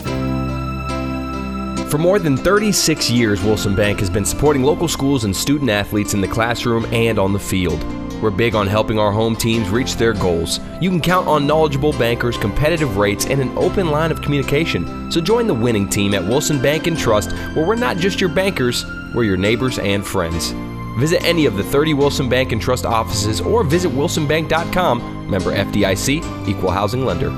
For 1.91 1.99
more 1.99 2.21
than 2.21 2.37
36 2.37 3.11
years, 3.11 3.43
Wilson 3.43 3.75
Bank 3.75 3.99
has 3.99 4.09
been 4.09 4.25
supporting 4.25 4.63
local 4.63 4.87
schools 4.87 5.25
and 5.25 5.35
student 5.35 5.71
athletes 5.71 6.15
in 6.15 6.21
the 6.21 6.29
classroom 6.29 6.85
and 6.93 7.19
on 7.19 7.33
the 7.33 7.41
field. 7.41 7.83
We're 8.23 8.31
big 8.31 8.55
on 8.55 8.69
helping 8.69 9.01
our 9.01 9.11
home 9.11 9.35
teams 9.35 9.69
reach 9.69 9.97
their 9.97 10.13
goals. 10.13 10.61
You 10.81 10.89
can 10.89 11.01
count 11.01 11.27
on 11.27 11.49
knowledgeable 11.49 11.93
bankers, 11.95 12.39
competitive 12.39 12.97
rates, 12.97 13.27
and 13.27 13.41
an 13.41 13.59
open 13.59 13.91
line 13.91 14.13
of 14.13 14.23
communication. 14.23 15.11
So 15.11 15.21
join 15.21 15.49
the 15.49 15.55
winning 15.55 15.89
team 15.89 16.15
at 16.15 16.23
Wilson 16.23 16.63
Bank 16.63 16.87
and 16.87 16.97
Trust, 16.97 17.33
where 17.57 17.67
we're 17.67 17.75
not 17.75 17.97
just 17.97 18.21
your 18.21 18.31
bankers, 18.31 18.85
we're 19.17 19.25
your 19.25 19.37
neighbors 19.37 19.81
and 19.81 20.07
friends. 20.07 20.55
Visit 20.99 21.25
any 21.25 21.47
of 21.47 21.57
the 21.57 21.65
30 21.65 21.95
Wilson 21.95 22.29
Bank 22.29 22.53
and 22.53 22.61
Trust 22.61 22.85
offices 22.85 23.41
or 23.41 23.65
visit 23.65 23.91
wilsonbank.com. 23.93 25.31
Member 25.31 25.55
FDIC, 25.55 26.49
equal 26.49 26.71
housing 26.71 27.05
lender. 27.05 27.31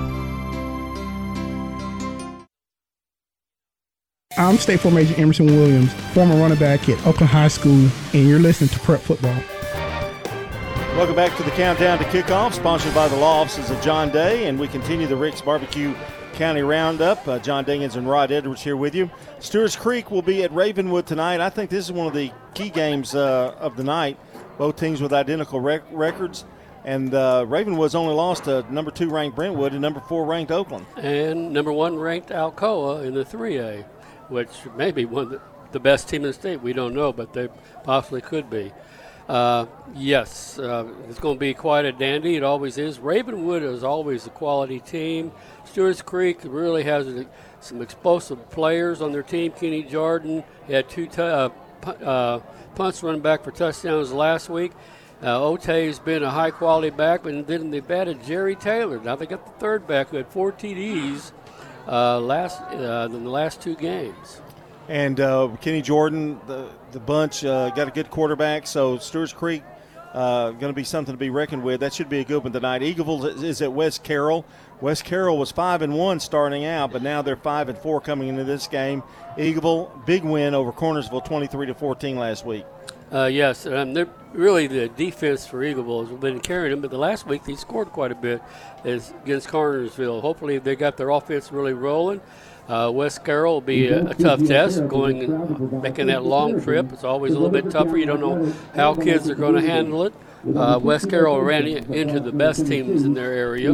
I'm 4.37 4.59
State 4.59 4.81
Farm 4.81 4.99
Agent 4.99 5.19
Emerson 5.21 5.47
Williams, 5.47 5.93
former 6.13 6.35
running 6.35 6.59
back 6.59 6.89
at 6.89 6.99
Oakland 7.07 7.31
High 7.31 7.47
School, 7.47 7.89
and 8.13 8.29
you're 8.29 8.41
listening 8.41 8.69
to 8.71 8.81
Prep 8.81 9.01
Football. 9.01 9.41
Welcome 10.97 11.15
back 11.15 11.37
to 11.37 11.45
the 11.45 11.53
Countdown 11.53 11.99
to 11.99 12.05
Kickoff, 12.05 12.53
sponsored 12.55 12.95
by 12.95 13.07
the 13.07 13.17
law 13.17 13.43
offices 13.43 13.71
of 13.71 13.81
John 13.81 14.11
Day, 14.11 14.47
and 14.47 14.59
we 14.59 14.67
continue 14.67 15.07
the 15.07 15.17
Rick's 15.17 15.41
Barbecue 15.41 15.95
County 16.35 16.63
Roundup. 16.63 17.27
Uh, 17.29 17.39
John 17.39 17.65
Dinkins 17.65 17.95
and 17.97 18.09
Rod 18.09 18.33
Edwards 18.33 18.63
here 18.63 18.77
with 18.77 18.95
you. 18.95 19.09
Stewart's 19.39 19.77
Creek 19.77 20.11
will 20.11 20.23
be 20.23 20.43
at 20.43 20.51
Ravenwood 20.53 21.07
tonight. 21.07 21.41
I 21.41 21.49
think 21.49 21.71
this 21.71 21.85
is 21.85 21.93
one 21.93 22.09
of 22.09 22.13
the 22.13 22.33
key 22.55 22.71
games 22.71 23.15
uh, 23.15 23.55
of 23.59 23.77
the 23.77 23.85
night. 23.85 24.19
Both 24.59 24.77
teams 24.77 25.01
with 25.01 25.13
identical 25.13 25.61
rec- 25.61 25.85
records. 25.93 26.45
And 26.85 27.15
uh, 27.15 27.45
Ravenwood's 27.47 27.95
only 27.95 28.15
lost 28.15 28.45
to 28.45 28.65
number 28.73 28.91
two 28.91 29.09
ranked 29.09 29.37
Brentwood 29.37 29.73
and 29.73 29.81
number 29.81 30.01
four 30.01 30.27
ranked 30.27 30.51
Oakland. 30.51 30.87
And 30.97 31.53
number 31.53 31.73
one 31.73 31.97
ranked 31.97 32.31
Alcoa 32.31 33.05
in 33.07 33.15
the 33.15 33.25
3A, 33.25 33.85
which 34.29 34.51
may 34.77 34.91
be 34.91 35.05
one 35.05 35.35
of 35.35 35.41
the 35.73 35.81
best 35.81 36.09
team 36.09 36.23
in 36.23 36.29
the 36.29 36.35
state. 36.35 36.61
We 36.61 36.73
don't 36.73 36.95
know, 36.95 37.13
but 37.13 37.33
they 37.33 37.49
possibly 37.85 38.21
could 38.21 38.51
be. 38.51 38.73
Uh, 39.29 39.65
yes, 39.95 40.59
uh, 40.59 40.87
it's 41.09 41.19
going 41.19 41.37
to 41.37 41.41
be 41.41 41.55
quite 41.55 41.87
a 41.87 41.93
dandy. 41.93 42.37
It 42.37 42.43
always 42.43 42.77
is. 42.77 42.99
Ravenwood 42.99 43.63
is 43.63 43.83
always 43.83 44.27
a 44.27 44.31
quality 44.31 44.81
team. 44.81 45.33
Stewart's 45.65 46.03
Creek 46.03 46.41
really 46.45 46.83
has 46.83 47.07
a, 47.09 47.27
some 47.61 47.81
explosive 47.81 48.51
players 48.51 49.01
on 49.01 49.13
their 49.13 49.23
team. 49.23 49.53
Kenny 49.53 49.83
Jordan 49.83 50.45
had 50.69 50.91
two 50.91 51.07
t- 51.07 51.23
uh, 51.23 51.49
uh, 51.87 52.41
punts 52.75 53.03
running 53.03 53.23
back 53.23 53.43
for 53.45 53.51
touchdowns 53.51 54.13
last 54.13 54.51
week. 54.51 54.73
Uh, 55.23 55.39
Otey's 55.39 55.99
been 55.99 56.23
a 56.23 56.31
high 56.31 56.51
quality 56.51 56.91
back, 56.91 57.25
and 57.25 57.47
then 57.47 57.71
they've 57.71 57.91
added 57.91 58.23
Jerry 58.25 58.57
Taylor. 58.57 59.01
Now 59.01 59.17
they 59.17 59.25
got 59.25 59.47
the 59.47 59.53
third 59.53 59.87
back 59.87 60.09
who 60.09 60.19
had 60.19 60.29
four 60.29 60.53
TDs 60.53 61.33
last 61.87 62.61
in 62.73 63.25
the 63.25 63.31
last 63.31 63.63
two 63.63 63.75
games. 63.75 64.43
And 64.89 65.19
uh, 65.19 65.49
Kenny 65.61 65.81
Jordan, 65.81 66.39
the 66.47 66.69
the 66.93 67.01
bunch 67.01 67.45
uh, 67.45 67.71
got 67.71 67.89
a 67.89 67.91
good 67.91 68.11
quarterback. 68.11 68.67
So 68.67 68.99
Stewart's 68.99 69.33
Creek 69.33 69.63
uh, 70.13 70.51
going 70.51 70.73
to 70.73 70.75
be 70.75 70.85
something 70.85 71.15
to 71.15 71.19
be 71.19 71.31
reckoned 71.31 71.65
with. 71.65 71.81
That 71.81 71.95
should 71.95 72.09
be 72.09 72.21
a 72.21 72.25
good 72.25 72.45
one 72.45 72.53
tonight. 72.53 72.83
Eagleville 72.83 73.43
is 73.43 73.63
at 73.63 73.73
West 73.73 74.05
Carroll. 74.05 74.45
West 74.81 75.05
Carroll 75.05 75.39
was 75.39 75.51
five 75.51 75.81
and 75.81 75.95
one 75.95 76.21
starting 76.21 76.67
out, 76.67 76.93
but 76.93 77.03
now 77.03 77.23
they're 77.23 77.35
five 77.35 77.71
and 77.71 77.79
four 77.79 78.01
coming 78.01 78.29
into 78.29 78.45
this 78.45 78.67
game. 78.67 79.03
Eagleville, 79.39 80.05
big 80.05 80.23
win 80.23 80.55
over 80.55 80.71
Cornersville, 80.71 81.25
twenty-three 81.25 81.67
to 81.67 81.75
fourteen 81.75 82.19
last 82.19 82.45
week. 82.45 82.67
Uh, 83.13 83.27
yes, 83.27 83.65
um, 83.67 83.95
really 84.33 84.67
the 84.67 84.89
defense 84.89 85.47
for 85.47 85.61
Eagleville 85.61 86.09
has 86.09 86.19
been 86.19 86.41
carrying 86.41 86.73
them, 86.73 86.81
but 86.81 86.91
the 86.91 86.99
last 86.99 87.27
week 87.27 87.45
they 87.45 87.55
scored 87.55 87.89
quite 87.89 88.11
a 88.13 88.15
bit 88.17 88.43
against 88.83 89.49
Cornersville. 89.49 90.21
Hopefully 90.21 90.59
they 90.59 90.77
got 90.77 90.97
their 90.97 91.11
offense 91.11 91.51
really 91.53 91.73
rolling. 91.73 92.21
Uh, 92.69 92.91
West 92.91 93.25
Carroll 93.25 93.55
will 93.55 93.61
be 93.61 93.89
a, 93.89 94.07
a 94.07 94.15
tough 94.15 94.45
test. 94.45 94.89
Going, 94.89 95.83
making 95.83 96.07
that 96.07 96.25
long 96.25 96.61
trip, 96.63 96.93
it's 96.93 97.05
always 97.05 97.33
a 97.33 97.39
little 97.39 97.51
bit 97.51 97.71
tougher. 97.71 97.97
You 97.97 98.07
don't 98.07 98.21
know 98.21 98.53
how 98.75 98.95
kids 98.95 99.29
are 99.29 99.35
going 99.35 99.55
to 99.55 99.61
handle 99.61 100.05
it. 100.05 100.15
Uh, 100.55 100.79
West 100.83 101.09
Carroll 101.09 101.41
ran 101.41 101.67
into 101.67 102.21
the 102.21 102.33
best 102.33 102.67
teams 102.67 103.03
in 103.03 103.15
their 103.15 103.33
area. 103.33 103.73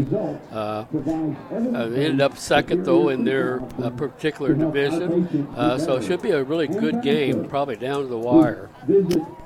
Uh, 0.53 0.55
uh, 0.55 1.89
they 1.89 2.07
ended 2.07 2.21
up 2.21 2.37
second, 2.39 2.85
though, 2.85 3.09
in 3.09 3.25
their 3.25 3.61
uh, 3.83 3.91
particular 3.91 4.55
division. 4.55 5.49
Uh, 5.57 5.79
so 5.79 5.97
it 5.97 6.05
should 6.05 6.23
be 6.23 6.31
a 6.31 6.43
really 6.43 6.69
good 6.69 7.03
game, 7.03 7.45
probably 7.49 7.77
down 7.77 8.03
to 8.03 8.07
the 8.07 8.19
wire. 8.19 8.71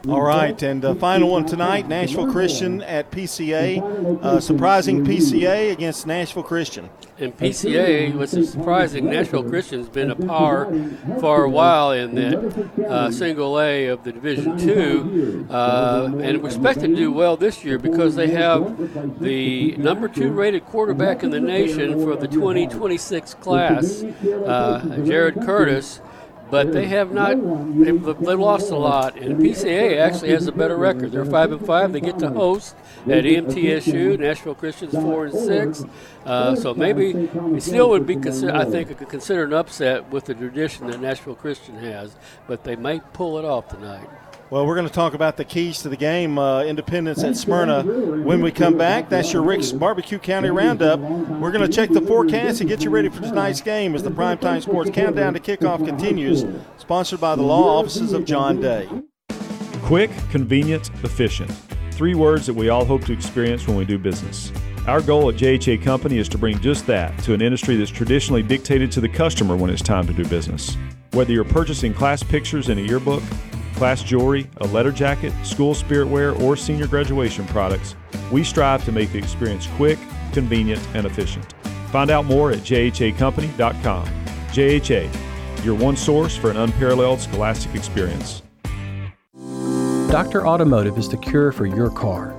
All 0.08 0.22
right, 0.22 0.60
and 0.62 0.82
the 0.82 0.94
final 0.94 1.30
one 1.30 1.46
tonight 1.46 1.88
Nashville 1.88 2.30
Christian 2.30 2.82
at 2.82 3.10
PCA. 3.10 4.22
Uh, 4.22 4.40
surprising 4.40 5.04
PCA 5.04 5.72
against 5.72 6.06
Nashville 6.06 6.42
Christian. 6.42 6.90
And 7.18 7.36
PCA, 7.36 8.12
which 8.16 8.34
is 8.34 8.50
surprising, 8.50 9.06
Nashville 9.06 9.44
Christian's 9.44 9.88
been 9.88 10.10
a 10.10 10.16
power 10.16 10.66
for 11.20 11.44
a 11.44 11.48
while 11.50 11.92
in 11.92 12.14
that 12.16 12.86
uh, 12.88 13.10
single 13.12 13.60
A 13.60 13.86
of 13.86 14.02
the 14.02 14.12
Division 14.12 14.58
Two, 14.58 15.46
uh, 15.48 16.10
and 16.20 16.42
we 16.42 16.48
expect 16.48 16.80
to 16.80 16.88
do 16.88 17.12
well 17.14 17.36
this 17.36 17.64
year 17.64 17.78
because 17.78 18.14
they 18.14 18.28
have 18.28 19.20
the 19.20 19.76
number 19.76 20.08
two 20.08 20.30
rated 20.30 20.64
quarterback 20.66 21.22
in 21.22 21.30
the 21.30 21.40
nation 21.40 22.00
for 22.02 22.16
the 22.16 22.28
2026 22.28 23.34
class, 23.34 24.02
uh, 24.02 25.00
Jared 25.04 25.36
Curtis 25.36 26.00
but 26.50 26.72
they 26.72 26.86
have 26.86 27.12
not. 27.12 27.36
They've, 27.78 28.04
they've, 28.04 28.38
lost 28.38 28.70
a 28.70 28.76
lot, 28.76 29.16
and 29.16 29.38
PCA 29.38 29.98
actually 29.98 30.30
has 30.30 30.46
a 30.46 30.52
better 30.52 30.76
record. 30.76 31.12
They're 31.12 31.24
five 31.24 31.50
and 31.52 31.64
five. 31.64 31.92
They 31.92 32.00
get 32.00 32.18
to 32.20 32.30
host 32.30 32.76
at 33.06 33.24
EMTSU. 33.24 34.18
Nashville 34.18 34.54
Christians 34.54 34.92
four 34.92 35.26
and 35.26 35.34
six. 35.34 35.84
Uh, 36.24 36.54
so 36.54 36.72
maybe 36.74 37.10
it 37.10 37.62
still 37.62 37.90
would 37.90 38.06
be 38.06 38.16
consider, 38.16 38.54
I 38.54 38.64
think, 38.64 38.96
considered 39.08 39.48
an 39.48 39.54
upset 39.54 40.10
with 40.10 40.26
the 40.26 40.34
tradition 40.34 40.86
that 40.88 41.00
Nashville 41.00 41.34
Christian 41.34 41.76
has, 41.78 42.14
but 42.46 42.64
they 42.64 42.76
might 42.76 43.12
pull 43.12 43.38
it 43.38 43.44
off 43.44 43.68
tonight. 43.68 44.08
Well, 44.54 44.66
we're 44.66 44.76
going 44.76 44.86
to 44.86 44.94
talk 44.94 45.14
about 45.14 45.36
the 45.36 45.44
keys 45.44 45.82
to 45.82 45.88
the 45.88 45.96
game, 45.96 46.38
uh, 46.38 46.62
Independence 46.62 47.24
at 47.24 47.36
Smyrna, 47.36 47.82
when 47.82 48.40
we 48.40 48.52
come 48.52 48.78
back. 48.78 49.08
That's 49.08 49.32
your 49.32 49.42
Rick's 49.42 49.72
Barbecue 49.72 50.20
County 50.20 50.48
Roundup. 50.48 51.00
We're 51.00 51.50
going 51.50 51.68
to 51.68 51.72
check 51.76 51.90
the 51.90 52.00
forecast 52.00 52.60
and 52.60 52.70
get 52.70 52.84
you 52.84 52.90
ready 52.90 53.08
for 53.08 53.20
tonight's 53.20 53.60
game 53.60 53.96
as 53.96 54.04
the 54.04 54.12
Primetime 54.12 54.62
Sports 54.62 54.90
Countdown 54.90 55.34
to 55.34 55.40
Kickoff 55.40 55.84
continues, 55.84 56.44
sponsored 56.76 57.20
by 57.20 57.34
the 57.34 57.42
law 57.42 57.80
offices 57.80 58.12
of 58.12 58.24
John 58.24 58.60
Day. 58.60 58.88
Quick, 59.82 60.12
convenient, 60.30 60.88
efficient. 61.02 61.50
Three 61.90 62.14
words 62.14 62.46
that 62.46 62.54
we 62.54 62.68
all 62.68 62.84
hope 62.84 63.04
to 63.06 63.12
experience 63.12 63.66
when 63.66 63.76
we 63.76 63.84
do 63.84 63.98
business. 63.98 64.52
Our 64.86 65.00
goal 65.00 65.30
at 65.30 65.36
JHA 65.36 65.82
Company 65.82 66.18
is 66.18 66.28
to 66.28 66.36
bring 66.36 66.60
just 66.60 66.86
that 66.88 67.18
to 67.20 67.32
an 67.32 67.40
industry 67.40 67.76
that's 67.76 67.90
traditionally 67.90 68.42
dictated 68.42 68.92
to 68.92 69.00
the 69.00 69.08
customer 69.08 69.56
when 69.56 69.70
it's 69.70 69.80
time 69.80 70.06
to 70.06 70.12
do 70.12 70.26
business. 70.26 70.76
Whether 71.12 71.32
you're 71.32 71.42
purchasing 71.42 71.94
class 71.94 72.22
pictures 72.22 72.68
in 72.68 72.76
a 72.76 72.82
yearbook, 72.82 73.22
class 73.76 74.02
jewelry, 74.02 74.46
a 74.58 74.66
letter 74.66 74.92
jacket, 74.92 75.32
school 75.42 75.72
spirit 75.72 76.08
wear, 76.08 76.32
or 76.32 76.54
senior 76.54 76.86
graduation 76.86 77.46
products, 77.46 77.96
we 78.30 78.44
strive 78.44 78.84
to 78.84 78.92
make 78.92 79.10
the 79.10 79.16
experience 79.16 79.66
quick, 79.76 79.98
convenient, 80.32 80.86
and 80.94 81.06
efficient. 81.06 81.54
Find 81.90 82.10
out 82.10 82.26
more 82.26 82.50
at 82.50 82.58
jhacompany.com. 82.58 84.06
JHA, 84.48 85.64
your 85.64 85.76
one 85.76 85.96
source 85.96 86.36
for 86.36 86.50
an 86.50 86.58
unparalleled 86.58 87.20
scholastic 87.20 87.74
experience. 87.74 88.42
Dr. 90.10 90.46
Automotive 90.46 90.98
is 90.98 91.08
the 91.08 91.16
cure 91.16 91.52
for 91.52 91.64
your 91.64 91.88
car. 91.88 92.38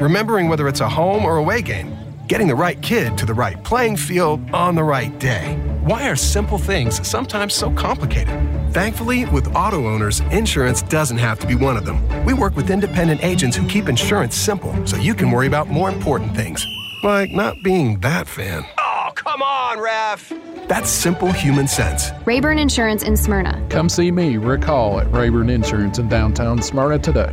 remembering 0.00 0.48
whether 0.48 0.68
it's 0.68 0.80
a 0.80 0.88
home 0.88 1.24
or 1.24 1.36
away 1.38 1.62
game, 1.62 1.96
getting 2.26 2.46
the 2.46 2.54
right 2.54 2.80
kid 2.82 3.16
to 3.18 3.26
the 3.26 3.34
right 3.34 3.62
playing 3.64 3.96
field 3.96 4.40
on 4.52 4.74
the 4.74 4.82
right 4.82 5.18
day. 5.18 5.56
Why 5.82 6.08
are 6.08 6.16
simple 6.16 6.58
things 6.58 7.06
sometimes 7.06 7.54
so 7.54 7.70
complicated? 7.70 8.34
Thankfully, 8.72 9.24
with 9.26 9.54
auto 9.56 9.88
owners, 9.88 10.20
insurance 10.30 10.82
doesn't 10.82 11.18
have 11.18 11.38
to 11.40 11.46
be 11.46 11.54
one 11.54 11.76
of 11.76 11.84
them. 11.84 12.24
We 12.24 12.34
work 12.34 12.54
with 12.54 12.70
independent 12.70 13.24
agents 13.24 13.56
who 13.56 13.66
keep 13.66 13.88
insurance 13.88 14.36
simple 14.36 14.74
so 14.86 14.96
you 14.96 15.14
can 15.14 15.30
worry 15.30 15.46
about 15.46 15.68
more 15.68 15.88
important 15.88 16.36
things, 16.36 16.66
like 17.02 17.30
not 17.30 17.56
being 17.64 17.98
that 18.00 18.28
fan. 18.28 18.64
Oh, 18.78 19.10
come 19.14 19.42
on, 19.42 19.80
ref! 19.80 20.32
That's 20.68 20.90
simple 20.90 21.32
human 21.32 21.66
sense. 21.66 22.10
Rayburn 22.26 22.58
Insurance 22.58 23.02
in 23.02 23.16
Smyrna. 23.16 23.66
Come 23.70 23.88
see 23.88 24.10
me, 24.10 24.36
Rick 24.36 24.64
Hall, 24.64 25.00
at 25.00 25.10
Rayburn 25.10 25.48
Insurance 25.48 25.98
in 25.98 26.08
downtown 26.08 26.60
Smyrna 26.60 26.98
today. 26.98 27.32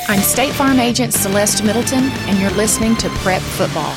I'm 0.00 0.20
State 0.20 0.52
Farm 0.52 0.78
Agent 0.78 1.12
Celeste 1.12 1.64
Middleton, 1.64 2.04
and 2.28 2.38
you're 2.38 2.50
listening 2.50 2.94
to 2.96 3.08
Prep 3.08 3.42
Football. 3.42 3.96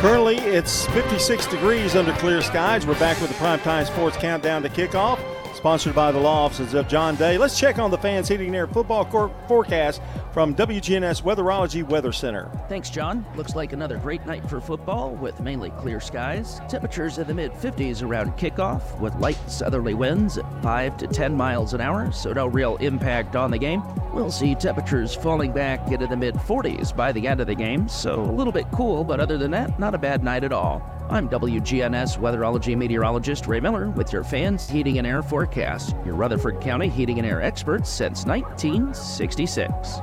Currently, 0.00 0.36
it's 0.38 0.84
56 0.88 1.46
degrees 1.46 1.96
under 1.96 2.12
clear 2.14 2.42
skies. 2.42 2.86
We're 2.86 2.98
back 2.98 3.18
with 3.20 3.30
the 3.30 3.36
Primetime 3.36 3.86
Sports 3.86 4.18
Countdown 4.18 4.62
to 4.62 4.68
Kickoff, 4.68 5.18
sponsored 5.54 5.94
by 5.94 6.10
the 6.12 6.18
law 6.18 6.44
offices 6.44 6.74
of 6.74 6.88
John 6.88 7.16
Day. 7.16 7.38
Let's 7.38 7.58
check 7.58 7.78
on 7.78 7.90
the 7.90 7.98
fans' 7.98 8.28
heating 8.28 8.54
air 8.54 8.66
football 8.66 9.04
cor- 9.04 9.30
forecast 9.48 10.00
from 10.32 10.54
WGNS 10.54 11.22
Weatherology 11.22 11.82
Weather 11.86 12.12
Center. 12.12 12.50
Thanks, 12.68 12.90
John. 12.90 13.24
Looks 13.36 13.54
like 13.54 13.72
another 13.72 13.98
great 13.98 14.24
night 14.26 14.48
for 14.48 14.60
football 14.60 15.10
with 15.10 15.38
mainly 15.40 15.70
clear 15.70 16.00
skies. 16.00 16.60
Temperatures 16.68 17.18
in 17.18 17.26
the 17.26 17.34
mid 17.34 17.52
50s 17.52 18.02
around 18.02 18.32
kickoff 18.32 18.98
with 18.98 19.14
light 19.16 19.38
southerly 19.48 19.94
winds 19.94 20.38
at 20.38 20.62
5 20.62 20.96
to 20.98 21.06
10 21.06 21.36
miles 21.36 21.74
an 21.74 21.80
hour, 21.80 22.10
so 22.12 22.32
no 22.32 22.46
real 22.46 22.76
impact 22.78 23.36
on 23.36 23.50
the 23.50 23.58
game. 23.58 23.82
We'll 24.12 24.30
see 24.30 24.54
temperatures 24.54 25.14
falling 25.14 25.52
back 25.52 25.90
into 25.92 26.06
the 26.06 26.16
mid 26.16 26.34
40s 26.34 26.94
by 26.96 27.12
the 27.12 27.26
end 27.28 27.40
of 27.40 27.46
the 27.46 27.54
game, 27.54 27.88
so 27.88 28.20
a 28.20 28.32
little 28.32 28.52
bit 28.52 28.66
cool, 28.72 29.04
but 29.04 29.20
other 29.20 29.38
than 29.38 29.50
that, 29.50 29.78
not 29.78 29.94
a 29.94 29.98
bad 29.98 30.24
night 30.24 30.44
at 30.44 30.52
all. 30.52 30.82
I'm 31.12 31.28
WGNS 31.28 32.16
weatherology 32.16 32.74
meteorologist 32.74 33.46
Ray 33.46 33.60
Miller 33.60 33.90
with 33.90 34.14
your 34.14 34.24
fans 34.24 34.66
heating 34.66 34.96
and 34.96 35.06
air 35.06 35.22
forecast, 35.22 35.94
your 36.06 36.14
Rutherford 36.14 36.58
County 36.62 36.88
heating 36.88 37.18
and 37.18 37.28
air 37.28 37.42
experts 37.42 37.90
since 37.90 38.24
1966. 38.24 39.98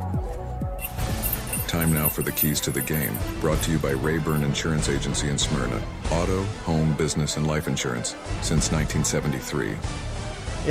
Time 1.68 1.92
now 1.92 2.08
for 2.08 2.22
the 2.22 2.32
keys 2.32 2.62
to 2.62 2.70
the 2.70 2.82
game. 2.82 3.18
Brought 3.42 3.60
to 3.64 3.72
you 3.72 3.80
by 3.80 3.90
Rayburn 3.90 4.44
Insurance 4.44 4.88
Agency 4.88 5.30
in 5.30 5.40
Smyrna. 5.40 5.82
Auto, 6.12 6.44
home, 6.64 6.94
business, 6.94 7.38
and 7.38 7.48
life 7.48 7.68
insurance 7.68 8.10
since 8.44 8.72
1973. 8.72 9.76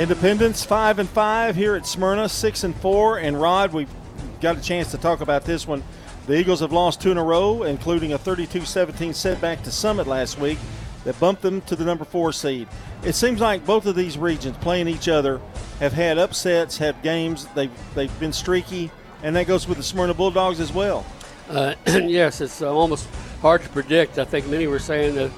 Independence 0.01 0.63
five 0.63 0.99
and 0.99 1.09
five 1.09 1.57
here 1.57 1.75
at 1.75 1.85
Smyrna, 1.85 2.29
six 2.29 2.63
and 2.63 2.73
four. 2.77 3.19
And 3.19 3.41
Rod, 3.41 3.73
we've 3.73 3.91
got 4.39 4.57
a 4.57 4.61
chance 4.61 4.89
to 4.91 4.97
talk 4.97 5.19
about 5.19 5.43
this 5.43 5.67
one. 5.67 5.83
The 6.29 6.37
Eagles 6.37 6.59
have 6.59 6.71
lost 6.71 7.01
two 7.01 7.09
in 7.09 7.17
a 7.17 7.23
row, 7.23 7.63
including 7.63 8.13
a 8.13 8.19
32-17 8.19 9.15
setback 9.15 9.63
to 9.63 9.71
Summit 9.71 10.05
last 10.05 10.37
week 10.37 10.59
that 11.03 11.19
bumped 11.19 11.41
them 11.41 11.59
to 11.61 11.75
the 11.75 11.83
number 11.83 12.05
four 12.05 12.31
seed. 12.31 12.67
It 13.01 13.13
seems 13.13 13.39
like 13.41 13.65
both 13.65 13.87
of 13.87 13.95
these 13.95 14.15
regions 14.15 14.55
playing 14.57 14.87
each 14.87 15.07
other 15.07 15.41
have 15.79 15.91
had 15.91 16.19
upsets, 16.19 16.77
have 16.77 17.01
games 17.01 17.47
they've 17.55 17.71
they've 17.95 18.19
been 18.19 18.31
streaky 18.31 18.91
and 19.23 19.35
that 19.35 19.47
goes 19.47 19.67
with 19.67 19.77
the 19.77 19.83
Smyrna 19.83 20.13
Bulldogs 20.13 20.59
as 20.59 20.71
well. 20.71 21.03
Uh, 21.49 21.73
yes, 21.87 22.41
it's 22.41 22.61
uh, 22.61 22.71
almost 22.71 23.07
hard 23.41 23.63
to 23.63 23.69
predict. 23.69 24.19
I 24.19 24.23
think 24.23 24.45
many 24.45 24.67
were 24.67 24.77
saying 24.77 25.15
that 25.15 25.31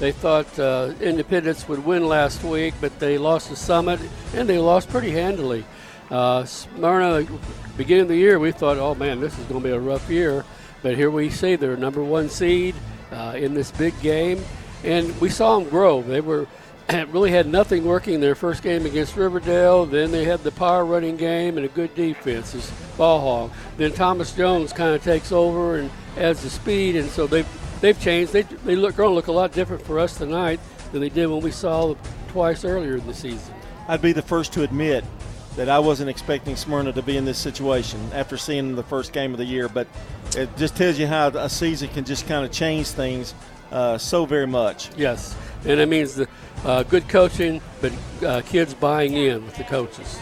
they 0.00 0.12
thought 0.12 0.58
uh, 0.58 0.94
Independence 1.02 1.68
would 1.68 1.84
win 1.84 2.08
last 2.08 2.42
week, 2.42 2.72
but 2.80 2.98
they 2.98 3.18
lost 3.18 3.48
to 3.48 3.56
Summit, 3.56 4.00
and 4.32 4.48
they 4.48 4.56
lost 4.56 4.88
pretty 4.88 5.10
handily. 5.10 5.66
Uh, 6.10 6.44
Smyrna, 6.44 7.26
beginning 7.76 8.02
of 8.02 8.08
the 8.08 8.16
year, 8.16 8.38
we 8.38 8.52
thought, 8.52 8.78
oh 8.78 8.94
man, 8.94 9.20
this 9.20 9.38
is 9.38 9.44
going 9.46 9.60
to 9.62 9.68
be 9.68 9.74
a 9.74 9.80
rough 9.80 10.08
year. 10.08 10.44
But 10.82 10.96
here 10.96 11.10
we 11.10 11.30
see 11.30 11.56
they're 11.56 11.76
number 11.76 12.02
one 12.02 12.28
seed 12.28 12.74
uh, 13.12 13.34
in 13.36 13.54
this 13.54 13.70
big 13.72 13.98
game, 14.00 14.42
and 14.84 15.18
we 15.20 15.28
saw 15.28 15.58
them 15.58 15.68
grow. 15.68 16.02
They 16.02 16.20
were 16.20 16.46
really 17.08 17.30
had 17.30 17.46
nothing 17.46 17.84
working 17.84 18.20
their 18.20 18.34
first 18.34 18.62
game 18.62 18.86
against 18.86 19.16
Riverdale. 19.16 19.86
Then 19.86 20.10
they 20.12 20.24
had 20.24 20.42
the 20.42 20.52
power 20.52 20.84
running 20.84 21.16
game 21.16 21.56
and 21.56 21.66
a 21.66 21.68
good 21.68 21.94
defense 21.94 22.54
as 22.54 22.70
ball 22.96 23.20
hog. 23.20 23.52
Then 23.76 23.92
Thomas 23.92 24.32
Jones 24.32 24.72
kind 24.72 24.94
of 24.94 25.02
takes 25.02 25.32
over 25.32 25.76
and 25.76 25.90
adds 26.16 26.42
the 26.42 26.50
speed, 26.50 26.96
and 26.96 27.10
so 27.10 27.26
they've 27.26 27.80
they've 27.80 28.00
changed. 28.00 28.32
They 28.32 28.42
they 28.42 28.76
look 28.76 28.96
going 28.96 29.10
to 29.10 29.14
look 29.14 29.26
a 29.26 29.32
lot 29.32 29.52
different 29.52 29.84
for 29.84 29.98
us 29.98 30.16
tonight 30.16 30.60
than 30.92 31.00
they 31.00 31.10
did 31.10 31.26
when 31.26 31.40
we 31.40 31.50
saw 31.50 31.88
them 31.88 31.98
twice 32.28 32.64
earlier 32.64 32.96
in 32.96 33.06
the 33.06 33.14
season. 33.14 33.54
I'd 33.88 34.02
be 34.02 34.12
the 34.12 34.22
first 34.22 34.52
to 34.54 34.62
admit 34.62 35.04
that 35.58 35.68
I 35.68 35.80
wasn't 35.80 36.08
expecting 36.08 36.54
Smyrna 36.54 36.92
to 36.92 37.02
be 37.02 37.16
in 37.16 37.24
this 37.24 37.36
situation 37.36 38.00
after 38.14 38.36
seeing 38.36 38.76
the 38.76 38.84
first 38.84 39.12
game 39.12 39.32
of 39.32 39.38
the 39.38 39.44
year, 39.44 39.68
but 39.68 39.88
it 40.36 40.48
just 40.56 40.76
tells 40.76 41.00
you 41.00 41.08
how 41.08 41.28
a 41.30 41.48
season 41.48 41.88
can 41.88 42.04
just 42.04 42.28
kind 42.28 42.44
of 42.44 42.52
change 42.52 42.86
things 42.86 43.34
uh, 43.72 43.98
so 43.98 44.24
very 44.24 44.46
much. 44.46 44.96
Yes, 44.96 45.34
and 45.64 45.80
it 45.80 45.88
means 45.88 46.14
the 46.14 46.28
uh, 46.64 46.84
good 46.84 47.08
coaching, 47.08 47.60
but 47.80 47.92
uh, 48.24 48.40
kids 48.42 48.72
buying 48.72 49.14
in 49.14 49.44
with 49.44 49.56
the 49.56 49.64
coaches. 49.64 50.20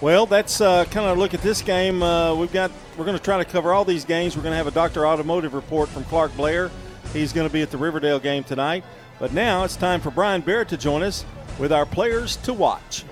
Well, 0.00 0.24
that's 0.24 0.60
uh, 0.60 0.84
kind 0.84 1.04
of 1.04 1.16
a 1.16 1.20
look 1.20 1.34
at 1.34 1.42
this 1.42 1.62
game. 1.62 2.00
Uh, 2.00 2.36
we've 2.36 2.52
got 2.52 2.70
we're 2.96 3.04
going 3.04 3.18
to 3.18 3.22
try 3.22 3.38
to 3.38 3.44
cover 3.44 3.72
all 3.72 3.84
these 3.84 4.04
games. 4.04 4.36
We're 4.36 4.44
going 4.44 4.52
to 4.52 4.56
have 4.56 4.68
a 4.68 4.70
Doctor 4.70 5.04
Automotive 5.04 5.52
report 5.52 5.88
from 5.88 6.04
Clark 6.04 6.36
Blair. 6.36 6.70
He's 7.12 7.32
going 7.32 7.48
to 7.48 7.52
be 7.52 7.60
at 7.60 7.72
the 7.72 7.76
Riverdale 7.76 8.20
game 8.20 8.44
tonight. 8.44 8.84
But 9.18 9.32
now 9.32 9.64
it's 9.64 9.74
time 9.74 10.00
for 10.00 10.12
Brian 10.12 10.42
Barrett 10.42 10.68
to 10.68 10.76
join 10.76 11.02
us 11.02 11.24
with 11.58 11.72
our 11.72 11.84
players 11.84 12.36
to 12.36 12.54
watch. 12.54 13.04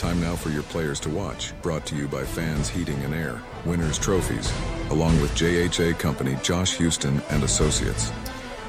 Time 0.00 0.18
now 0.18 0.34
for 0.34 0.48
your 0.48 0.62
players 0.62 0.98
to 1.00 1.10
watch, 1.10 1.52
brought 1.60 1.84
to 1.84 1.94
you 1.94 2.08
by 2.08 2.24
Fans 2.24 2.70
Heating 2.70 2.98
and 3.04 3.14
Air, 3.14 3.38
Winners 3.66 3.98
Trophies, 3.98 4.50
along 4.88 5.20
with 5.20 5.30
JHA 5.32 5.98
Company, 5.98 6.38
Josh 6.42 6.78
Houston 6.78 7.20
and 7.28 7.42
Associates. 7.42 8.10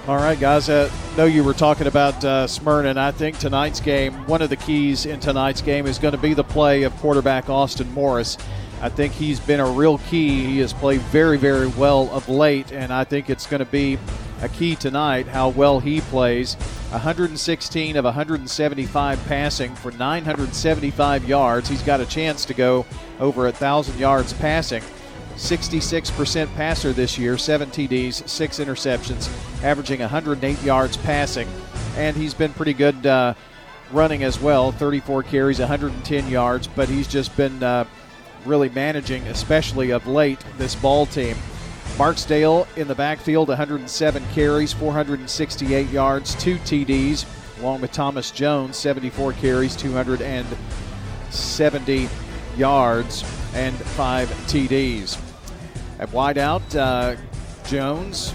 All 0.09 0.17
right, 0.17 0.37
guys. 0.37 0.69
I 0.69 0.73
uh, 0.73 0.91
know 1.15 1.23
you 1.23 1.45
were 1.45 1.53
talking 1.53 1.87
about 1.87 2.21
uh, 2.25 2.47
Smyrna, 2.47 2.89
and 2.89 2.99
I 2.99 3.11
think 3.11 3.39
tonight's 3.39 3.79
game, 3.79 4.11
one 4.27 4.41
of 4.41 4.49
the 4.49 4.57
keys 4.57 5.05
in 5.05 5.21
tonight's 5.21 5.61
game 5.61 5.87
is 5.87 5.99
going 5.99 6.11
to 6.11 6.17
be 6.17 6.33
the 6.33 6.43
play 6.43 6.83
of 6.83 6.93
quarterback 6.97 7.49
Austin 7.49 7.89
Morris. 7.93 8.37
I 8.81 8.89
think 8.89 9.13
he's 9.13 9.39
been 9.39 9.61
a 9.61 9.71
real 9.71 9.99
key. 9.99 10.43
He 10.43 10.59
has 10.59 10.73
played 10.73 10.99
very, 10.99 11.37
very 11.37 11.67
well 11.67 12.09
of 12.11 12.27
late, 12.27 12.73
and 12.73 12.91
I 12.91 13.05
think 13.05 13.29
it's 13.29 13.47
going 13.47 13.59
to 13.59 13.71
be 13.71 13.97
a 14.41 14.49
key 14.49 14.75
tonight 14.75 15.27
how 15.27 15.49
well 15.49 15.79
he 15.79 16.01
plays. 16.01 16.55
116 16.89 17.95
of 17.95 18.05
175 18.05 19.25
passing 19.25 19.75
for 19.75 19.91
975 19.91 21.27
yards. 21.27 21.69
He's 21.69 21.83
got 21.83 22.01
a 22.01 22.05
chance 22.05 22.43
to 22.45 22.53
go 22.53 22.85
over 23.19 23.43
a 23.43 23.51
1,000 23.51 23.97
yards 23.99 24.33
passing. 24.33 24.83
66% 25.35 26.53
passer 26.55 26.91
this 26.93 27.17
year, 27.17 27.37
7 27.37 27.69
TDs, 27.69 28.27
6 28.27 28.59
interceptions, 28.59 29.29
averaging 29.63 30.01
108 30.01 30.61
yards 30.63 30.97
passing. 30.97 31.47
And 31.95 32.15
he's 32.15 32.33
been 32.33 32.53
pretty 32.53 32.73
good 32.73 33.05
uh, 33.05 33.33
running 33.91 34.23
as 34.23 34.39
well 34.39 34.71
34 34.71 35.23
carries, 35.23 35.59
110 35.59 36.29
yards, 36.29 36.67
but 36.67 36.89
he's 36.89 37.07
just 37.07 37.35
been 37.37 37.61
uh, 37.63 37.85
really 38.45 38.69
managing, 38.69 39.23
especially 39.27 39.91
of 39.91 40.07
late, 40.07 40.43
this 40.57 40.75
ball 40.75 41.05
team. 41.05 41.37
Barksdale 41.97 42.67
in 42.75 42.87
the 42.87 42.93
backfield, 42.95 43.49
107 43.49 44.23
carries, 44.33 44.73
468 44.73 45.89
yards, 45.89 46.33
2 46.35 46.57
TDs, 46.57 47.25
along 47.59 47.81
with 47.81 47.91
Thomas 47.91 48.31
Jones, 48.31 48.77
74 48.77 49.33
carries, 49.33 49.75
270 49.75 52.09
yards, 52.57 53.23
and 53.53 53.75
5 53.75 54.29
TDs. 54.47 55.21
At 55.99 56.09
wideout, 56.09 56.75
uh, 56.75 57.15
Jones, 57.67 58.33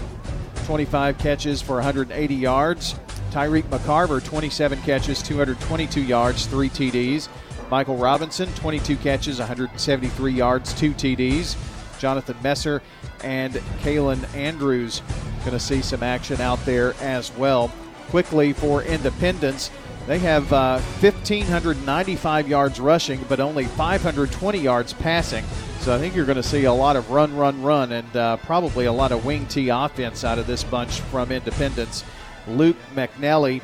25 0.65 1.17
catches 1.17 1.61
for 1.61 1.75
180 1.75 2.35
yards. 2.35 2.95
Tyreek 3.31 3.63
McCarver, 3.63 4.23
27 4.23 4.81
catches, 4.83 5.21
222 5.21 6.01
yards, 6.01 6.45
3 6.45 6.69
TDs. 6.69 7.27
Michael 7.69 7.97
Robinson, 7.97 8.47
22 8.53 8.95
catches, 8.97 9.39
173 9.39 10.31
yards, 10.31 10.73
2 10.73 10.93
TDs. 10.93 11.57
Jonathan 11.99 12.37
Messer 12.41 12.81
and 13.23 13.53
Kalen 13.81 14.33
Andrews 14.35 15.01
going 15.39 15.51
to 15.51 15.59
see 15.59 15.81
some 15.81 16.03
action 16.03 16.41
out 16.41 16.63
there 16.65 16.93
as 17.01 17.31
well. 17.37 17.71
Quickly 18.09 18.53
for 18.53 18.83
Independence, 18.83 19.71
they 20.07 20.19
have 20.19 20.51
uh, 20.53 20.79
1,595 21.01 22.47
yards 22.47 22.79
rushing, 22.79 23.23
but 23.27 23.39
only 23.39 23.65
520 23.65 24.57
yards 24.57 24.93
passing. 24.93 25.43
So 25.79 25.93
I 25.95 25.99
think 25.99 26.15
you're 26.15 26.25
going 26.25 26.37
to 26.37 26.43
see 26.43 26.65
a 26.65 26.73
lot 26.73 26.95
of 26.95 27.11
run, 27.11 27.35
run, 27.35 27.61
run, 27.61 27.91
and 27.91 28.15
uh, 28.15 28.37
probably 28.37 28.85
a 28.85 28.91
lot 28.91 29.11
of 29.11 29.25
wing 29.25 29.45
T 29.47 29.69
offense 29.69 30.23
out 30.23 30.39
of 30.39 30.47
this 30.47 30.63
bunch 30.63 31.01
from 31.01 31.31
Independence. 31.31 32.03
Luke 32.47 32.77
McNally, 32.95 33.61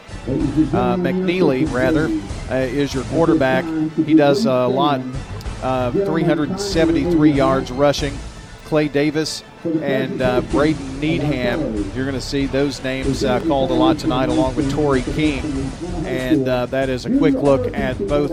uh, 0.73 0.95
McNeely 0.97 1.71
rather, 1.71 2.05
uh, 2.53 2.59
is 2.59 2.93
your 2.93 3.03
quarterback. 3.05 3.63
He 4.05 4.13
does 4.13 4.45
a 4.45 4.67
lot, 4.67 5.01
uh, 5.61 5.91
373 5.91 7.31
yards 7.31 7.71
rushing. 7.71 8.13
Clay 8.73 8.87
Davis 8.87 9.43
and 9.83 10.19
uh, 10.19 10.41
Braden 10.41 10.99
Needham. 10.99 11.75
You're 11.93 12.05
going 12.05 12.15
to 12.15 12.19
see 12.19 12.47
those 12.47 12.83
names 12.83 13.23
uh, 13.23 13.39
called 13.41 13.69
a 13.69 13.73
lot 13.75 13.99
tonight, 13.99 14.29
along 14.29 14.55
with 14.55 14.71
Torrey 14.71 15.03
King. 15.03 15.43
And 16.07 16.47
uh, 16.47 16.65
that 16.65 16.89
is 16.89 17.05
a 17.05 17.15
quick 17.19 17.35
look 17.35 17.71
at 17.75 17.99
both 18.07 18.31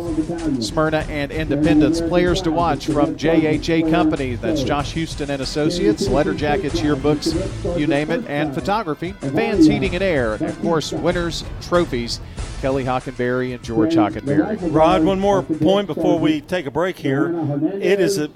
Smyrna 0.64 1.04
and 1.10 1.30
Independence 1.30 2.00
players 2.00 2.40
to 2.40 2.50
watch 2.50 2.86
from 2.86 3.16
JHA 3.16 3.90
Company. 3.90 4.36
That's 4.36 4.62
Josh 4.62 4.92
Houston 4.92 5.30
and 5.30 5.42
Associates, 5.42 6.08
letter 6.08 6.32
jackets, 6.32 6.80
yearbooks, 6.80 7.78
you 7.78 7.86
name 7.86 8.10
it, 8.10 8.26
and 8.26 8.54
photography. 8.54 9.12
Fans 9.12 9.66
Heating 9.66 9.94
and 9.94 10.02
Air, 10.02 10.36
and 10.36 10.44
of 10.44 10.58
course, 10.62 10.90
winners 10.90 11.44
trophies. 11.60 12.18
Kelly 12.62 12.84
Hockenberry 12.84 13.54
and 13.54 13.62
George 13.62 13.94
Hockenberry. 13.94 14.58
Rod, 14.74 15.04
one 15.04 15.20
more 15.20 15.42
point 15.42 15.86
before 15.86 16.18
we 16.18 16.40
take 16.40 16.64
a 16.64 16.70
break 16.70 16.96
here. 16.96 17.30
It 17.74 18.00
is 18.00 18.16
a 18.16 18.30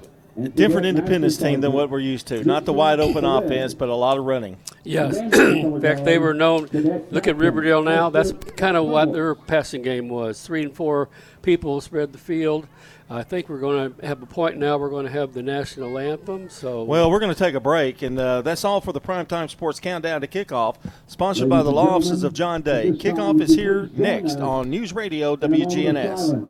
different 0.53 0.85
independence 0.85 1.37
team 1.37 1.61
than 1.61 1.71
what 1.71 1.89
we're 1.89 1.99
used 1.99 2.27
to. 2.27 2.43
Not 2.43 2.65
the 2.65 2.73
wide 2.73 2.99
open 2.99 3.23
offense, 3.23 3.73
but 3.73 3.89
a 3.89 3.95
lot 3.95 4.17
of 4.17 4.25
running. 4.25 4.57
Yes. 4.83 5.17
In 5.39 5.81
fact, 5.81 6.05
they 6.05 6.17
were 6.17 6.33
known. 6.33 6.67
Look 7.11 7.27
at 7.27 7.37
Riverdale 7.37 7.81
now. 7.81 8.09
That's 8.09 8.33
kind 8.55 8.77
of 8.77 8.85
what 8.85 9.13
their 9.13 9.35
passing 9.35 9.81
game 9.81 10.09
was. 10.09 10.41
Three 10.41 10.63
and 10.63 10.73
four 10.73 11.09
people 11.41 11.79
spread 11.81 12.11
the 12.11 12.17
field. 12.17 12.67
I 13.07 13.21
think 13.21 13.49
we're 13.49 13.59
going 13.59 13.93
to 13.93 14.05
have 14.05 14.23
a 14.23 14.25
point 14.25 14.57
now. 14.57 14.77
We're 14.77 14.89
going 14.89 15.05
to 15.05 15.11
have 15.11 15.33
the 15.33 15.43
national 15.43 15.99
anthem. 15.99 16.49
So 16.49 16.83
well, 16.83 17.11
we're 17.11 17.19
going 17.19 17.33
to 17.33 17.37
take 17.37 17.53
a 17.53 17.59
break, 17.59 18.01
and 18.01 18.17
uh, 18.17 18.41
that's 18.41 18.65
all 18.65 18.81
for 18.81 18.93
the 18.93 19.01
primetime 19.01 19.49
sports 19.49 19.79
countdown 19.79 20.21
to 20.21 20.27
kickoff, 20.27 20.77
sponsored 21.05 21.47
by 21.47 21.61
the 21.61 21.71
law 21.71 21.95
offices 21.95 22.23
of 22.23 22.33
John 22.33 22.63
Day. 22.63 22.91
Kickoff 22.91 23.39
is 23.41 23.53
here 23.53 23.91
next 23.93 24.37
on 24.37 24.71
News 24.71 24.91
Radio 24.91 25.35
WGNS. 25.35 26.49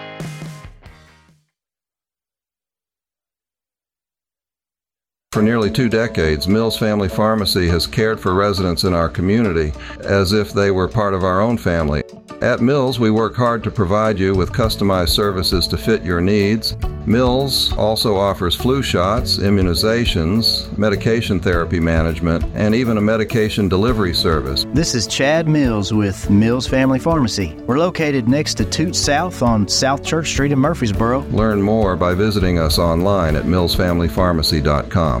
For 5.31 5.41
nearly 5.41 5.71
two 5.71 5.87
decades, 5.87 6.49
Mills 6.49 6.77
Family 6.77 7.07
Pharmacy 7.07 7.65
has 7.69 7.87
cared 7.87 8.19
for 8.19 8.33
residents 8.33 8.83
in 8.83 8.93
our 8.93 9.07
community 9.07 9.71
as 10.03 10.33
if 10.33 10.51
they 10.51 10.71
were 10.71 10.89
part 10.89 11.13
of 11.13 11.23
our 11.23 11.39
own 11.39 11.57
family. 11.57 12.03
At 12.41 12.59
Mills, 12.59 12.99
we 12.99 13.11
work 13.11 13.35
hard 13.35 13.63
to 13.63 13.71
provide 13.71 14.19
you 14.19 14.35
with 14.35 14.51
customized 14.51 15.09
services 15.09 15.67
to 15.67 15.77
fit 15.77 16.03
your 16.03 16.19
needs. 16.19 16.75
Mills 17.05 17.71
also 17.77 18.15
offers 18.17 18.55
flu 18.55 18.81
shots, 18.81 19.37
immunizations, 19.37 20.75
medication 20.77 21.39
therapy 21.39 21.79
management, 21.79 22.43
and 22.53 22.75
even 22.75 22.97
a 22.97 23.01
medication 23.01 23.69
delivery 23.69 24.13
service. 24.13 24.65
This 24.73 24.95
is 24.95 25.07
Chad 25.07 25.47
Mills 25.47 25.93
with 25.93 26.29
Mills 26.29 26.67
Family 26.67 26.99
Pharmacy. 26.99 27.55
We're 27.67 27.79
located 27.79 28.27
next 28.27 28.55
to 28.55 28.65
Toot 28.65 28.95
South 28.95 29.41
on 29.41 29.67
South 29.67 30.03
Church 30.03 30.29
Street 30.29 30.51
in 30.51 30.59
Murfreesboro. 30.59 31.19
Learn 31.29 31.61
more 31.61 31.95
by 31.95 32.15
visiting 32.15 32.59
us 32.59 32.77
online 32.77 33.35
at 33.35 33.45
millsfamilypharmacy.com. 33.45 35.20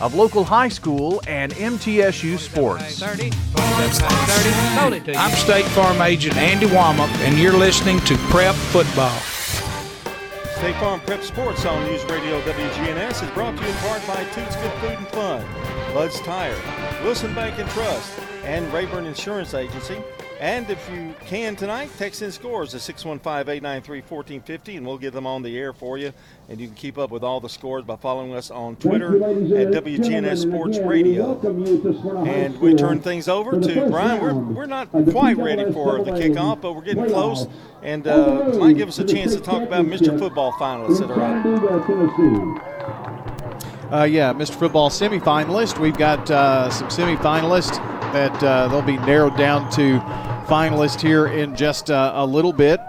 of 0.00 0.14
local 0.14 0.44
high 0.44 0.68
school 0.68 1.20
and 1.26 1.52
MTSU 1.52 2.38
sports. 2.38 3.02
I'm 5.16 5.30
State 5.32 5.64
Farm 5.66 6.00
Agent 6.00 6.36
Andy 6.36 6.66
Womack, 6.66 7.08
and 7.18 7.38
you're 7.38 7.56
listening 7.56 8.00
to 8.00 8.16
Prep 8.30 8.54
Football. 8.54 9.18
State 10.58 10.76
Farm 10.76 11.00
Prep 11.00 11.22
Sports 11.22 11.64
on 11.64 11.84
News 11.84 12.04
Radio 12.04 12.40
WGNS 12.42 13.22
is 13.24 13.30
brought 13.30 13.56
to 13.56 13.62
you 13.62 13.68
in 13.68 13.76
part 13.76 14.06
by 14.06 14.24
Toots 14.34 14.56
Good 14.56 14.72
Food 14.80 14.98
and 14.98 15.08
Fun, 15.08 15.46
Bud's 15.94 16.20
Tire, 16.20 16.56
Wilson 17.04 17.34
Bank 17.34 17.58
and 17.58 17.70
Trust, 17.70 18.18
and 18.42 18.66
Rayburn 18.72 19.06
Insurance 19.06 19.54
Agency. 19.54 19.98
And 20.40 20.70
if 20.70 20.88
you 20.90 21.16
can 21.26 21.56
tonight, 21.56 21.90
text 21.98 22.22
in 22.22 22.30
scores 22.30 22.70
to 22.70 22.78
615 22.78 23.52
893 23.52 23.98
1450, 24.02 24.76
and 24.76 24.86
we'll 24.86 24.96
get 24.96 25.12
them 25.12 25.26
on 25.26 25.42
the 25.42 25.58
air 25.58 25.72
for 25.72 25.98
you. 25.98 26.12
And 26.48 26.60
you 26.60 26.68
can 26.68 26.76
keep 26.76 26.96
up 26.96 27.10
with 27.10 27.24
all 27.24 27.40
the 27.40 27.48
scores 27.48 27.82
by 27.82 27.96
following 27.96 28.34
us 28.34 28.48
on 28.50 28.76
Twitter 28.76 29.16
at 29.16 29.68
WGNS 29.72 30.42
Sports 30.42 30.78
Radio. 30.78 31.40
And 32.24 32.58
we 32.60 32.76
turn 32.76 33.00
things 33.00 33.28
over 33.28 33.60
to 33.60 33.88
Brian. 33.90 34.22
We're, 34.22 34.34
we're 34.34 34.66
not 34.66 34.92
quite 35.10 35.36
ready 35.38 35.72
for 35.72 36.04
the 36.04 36.12
kickoff, 36.12 36.60
but 36.60 36.74
we're 36.74 36.82
getting 36.82 37.06
close. 37.06 37.48
And 37.82 38.06
uh, 38.06 38.54
might 38.58 38.76
give 38.76 38.88
us 38.88 39.00
a 39.00 39.04
chance 39.04 39.34
to 39.34 39.40
talk 39.40 39.62
about 39.62 39.86
Mr. 39.86 40.16
Football 40.16 40.52
finalists 40.52 41.00
that 41.00 41.10
are 41.10 41.20
out. 41.20 41.44
Uh, 43.92 44.04
yeah, 44.04 44.32
Mr. 44.32 44.54
Football 44.54 44.90
semifinalist. 44.90 45.78
We've 45.80 45.96
got 45.96 46.30
uh, 46.30 46.70
some 46.70 46.88
semifinalists 46.88 47.97
that 48.12 48.42
uh, 48.42 48.68
they'll 48.68 48.82
be 48.82 48.96
narrowed 48.98 49.36
down 49.36 49.70
to 49.72 49.98
finalists 50.48 51.00
here 51.00 51.26
in 51.26 51.54
just 51.54 51.90
uh, 51.90 52.12
a 52.14 52.26
little 52.26 52.52
bit. 52.52 52.80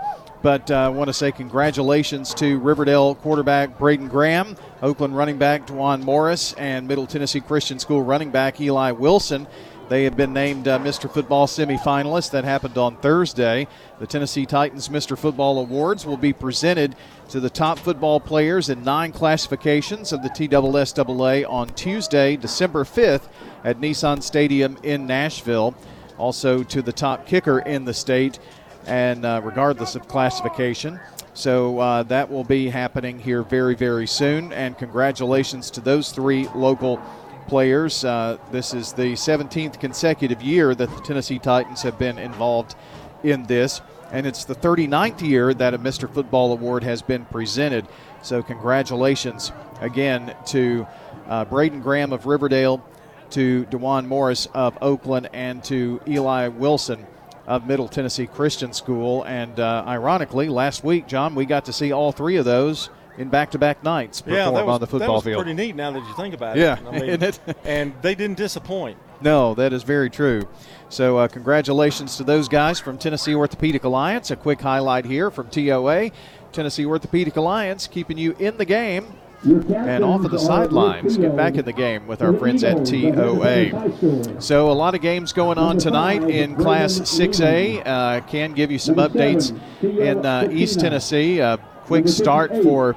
But 0.42 0.72
I 0.72 0.86
uh, 0.86 0.92
want 0.92 1.10
to 1.10 1.14
say 1.14 1.34
congratulations 1.34 2.34
to 2.36 2.60
Riverdale 2.60 3.16
quarterback 3.16 3.78
Braden 3.78 4.08
Graham, 4.08 4.56
Oakland 4.82 5.18
running 5.18 5.38
back 5.38 5.68
Dwan 5.68 6.02
Morris, 6.02 6.54
and 6.54 6.88
Middle 6.88 7.06
Tennessee 7.06 7.42
Christian 7.42 7.78
School 7.78 8.02
running 8.02 8.32
back 8.32 8.62
Eli 8.62 8.92
Wilson. 8.92 9.48
They 9.90 10.04
have 10.04 10.16
been 10.16 10.34
named 10.34 10.68
uh, 10.68 10.78
Mr. 10.80 11.12
Football 11.12 11.48
semifinalists. 11.48 12.30
That 12.32 12.44
happened 12.46 12.78
on 12.78 12.96
Thursday. 12.98 13.68
The 14.00 14.06
Tennessee 14.06 14.46
Titans 14.46 14.88
Mr. 14.88 15.18
Football 15.18 15.60
Awards 15.60 16.06
will 16.06 16.16
be 16.16 16.32
presented 16.32 16.96
to 17.30 17.40
the 17.40 17.50
top 17.50 17.78
football 17.78 18.20
players 18.20 18.70
in 18.70 18.84
nine 18.84 19.12
classifications 19.12 20.12
of 20.12 20.24
the 20.24 20.30
TSSAA 20.30 21.48
on 21.48 21.70
Tuesday, 21.70 22.36
December 22.36 22.84
5th 22.84 23.30
at 23.64 23.80
Nissan 23.80 24.24
Stadium 24.24 24.78
in 24.82 25.06
Nashville. 25.06 25.76
Also 26.18 26.64
to 26.64 26.82
the 26.82 26.92
top 26.92 27.28
kicker 27.28 27.60
in 27.60 27.86
the 27.86 27.94
state, 27.94 28.40
and 28.88 29.24
uh, 29.26 29.42
regardless 29.44 29.96
of 29.96 30.08
classification. 30.08 31.00
So 31.34 31.80
uh, 31.80 32.04
that 32.04 32.30
will 32.30 32.44
be 32.44 32.68
happening 32.68 33.20
here 33.20 33.44
very, 33.44 33.76
very 33.76 34.08
soon. 34.08 34.52
And 34.52 34.78
congratulations 34.78 35.70
to 35.72 35.82
those 35.82 36.12
three 36.12 36.48
local 36.50 37.00
players. 37.48 38.04
Uh, 38.04 38.38
this 38.52 38.74
is 38.74 38.92
the 38.92 39.14
17th 39.14 39.80
consecutive 39.80 40.42
year 40.42 40.74
that 40.76 40.90
the 40.90 41.02
Tennessee 41.02 41.40
Titans 41.40 41.84
have 41.84 41.98
been 42.00 42.18
involved 42.18 42.76
in 43.24 43.44
this, 43.44 43.82
and 44.12 44.26
it's 44.26 44.46
the 44.46 44.56
39th 44.56 45.22
year 45.22 45.54
that 45.54 45.74
a 45.74 45.80
Mr. 45.80 46.12
Football 46.12 46.52
Award 46.54 46.84
has 46.84 47.02
been 47.02 47.26
presented. 47.26 47.88
So, 48.22 48.42
congratulations 48.42 49.52
again 49.82 50.36
to 50.48 50.88
uh, 51.28 51.46
Braden 51.46 51.82
Graham 51.82 52.12
of 52.12 52.26
Riverdale, 52.26 52.84
to 53.32 53.66
Dewan 53.66 54.08
Morris 54.08 54.48
of 54.54 54.78
Oakland, 54.82 55.30
and 55.34 55.64
to 55.66 56.02
Eli 56.08 56.48
Wilson 56.48 57.06
of 57.48 57.66
Middle 57.66 57.88
Tennessee 57.88 58.28
Christian 58.28 58.74
School. 58.74 59.24
And 59.24 59.60
uh, 59.60 59.84
ironically, 59.88 60.50
last 60.50 60.84
week, 60.84 61.08
John, 61.08 61.36
we 61.36 61.46
got 61.46 61.66
to 61.66 61.74
see 61.74 61.92
all 61.92 62.12
three 62.12 62.38
of 62.38 62.46
those 62.46 62.90
in 63.18 63.30
back-to-back 63.30 63.84
nights 63.84 64.22
perform 64.22 64.38
yeah, 64.38 64.46
that 64.52 64.66
was, 64.66 64.74
on 64.76 64.80
the 64.80 64.88
football 64.88 65.08
that 65.08 65.14
was 65.14 65.24
field. 65.24 65.44
Pretty 65.44 65.56
neat 65.56 65.76
now 65.76 65.92
that 65.92 66.00
you 66.00 66.14
think 66.16 66.34
about 66.34 66.58
it. 66.58 66.62
Yeah, 66.62 66.80
I 66.88 67.00
mean, 67.00 67.34
and 67.66 67.94
they 68.02 68.16
didn't 68.16 68.38
disappoint. 68.38 68.98
No, 69.22 69.54
that 69.56 69.74
is 69.74 69.84
very 69.84 70.10
true. 70.10 70.48
So, 70.88 71.18
uh, 71.18 71.28
congratulations 71.28 72.18
to 72.18 72.24
those 72.24 72.48
guys 72.48 72.80
from 72.80 72.98
Tennessee 72.98 73.36
Orthopedic 73.36 73.84
Alliance. 73.84 74.32
A 74.32 74.36
quick 74.36 74.62
highlight 74.62 75.06
here 75.06 75.30
from 75.30 75.50
TOA. 75.50 76.12
Tennessee 76.52 76.86
Orthopedic 76.86 77.36
Alliance 77.36 77.86
keeping 77.86 78.18
you 78.18 78.36
in 78.40 78.58
the 78.58 78.66
game 78.66 79.06
and 79.44 80.04
off 80.04 80.26
of 80.26 80.32
the 80.32 80.40
sidelines. 80.40 81.18
Get 81.18 81.36
back 81.36 81.56
in 81.56 81.66
the 81.66 81.74
game 81.74 82.08
with 82.08 82.22
our 82.22 82.34
friends 82.34 82.64
at 82.64 82.86
TOA. 82.86 84.42
So, 84.42 84.72
a 84.72 84.74
lot 84.74 84.96
of 84.96 85.02
games 85.02 85.32
going 85.32 85.58
on 85.58 85.78
tonight 85.78 86.24
in 86.24 86.56
Class 86.56 87.00
6A. 87.00 87.84
Uh, 87.86 88.22
can 88.22 88.54
give 88.54 88.72
you 88.72 88.80
some 88.80 88.96
updates 88.96 89.52
in 89.84 90.26
uh, 90.26 90.50
East 90.52 90.80
Tennessee. 90.80 91.40
A 91.40 91.58
quick 91.86 92.08
start 92.08 92.52
for 92.64 92.96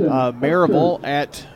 uh, 0.00 0.32
at 1.04 1.46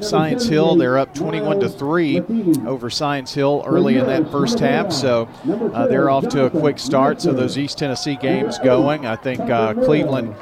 Science 0.00 0.46
Hill. 0.46 0.76
They're 0.76 0.98
up 0.98 1.14
21 1.14 1.60
to 1.60 1.68
3 1.68 2.20
over 2.66 2.90
Science 2.90 3.34
Hill 3.34 3.62
early 3.66 3.96
in 3.96 4.06
that 4.06 4.30
first 4.30 4.58
half. 4.58 4.92
So 4.92 5.28
uh, 5.74 5.86
they're 5.86 6.10
off 6.10 6.28
to 6.30 6.46
a 6.46 6.50
quick 6.50 6.78
start. 6.78 7.20
So 7.20 7.32
those 7.32 7.58
East 7.58 7.78
Tennessee 7.78 8.16
games 8.16 8.58
going. 8.58 9.06
I 9.06 9.16
think 9.16 9.40
uh, 9.40 9.74
Cleveland 9.74 10.34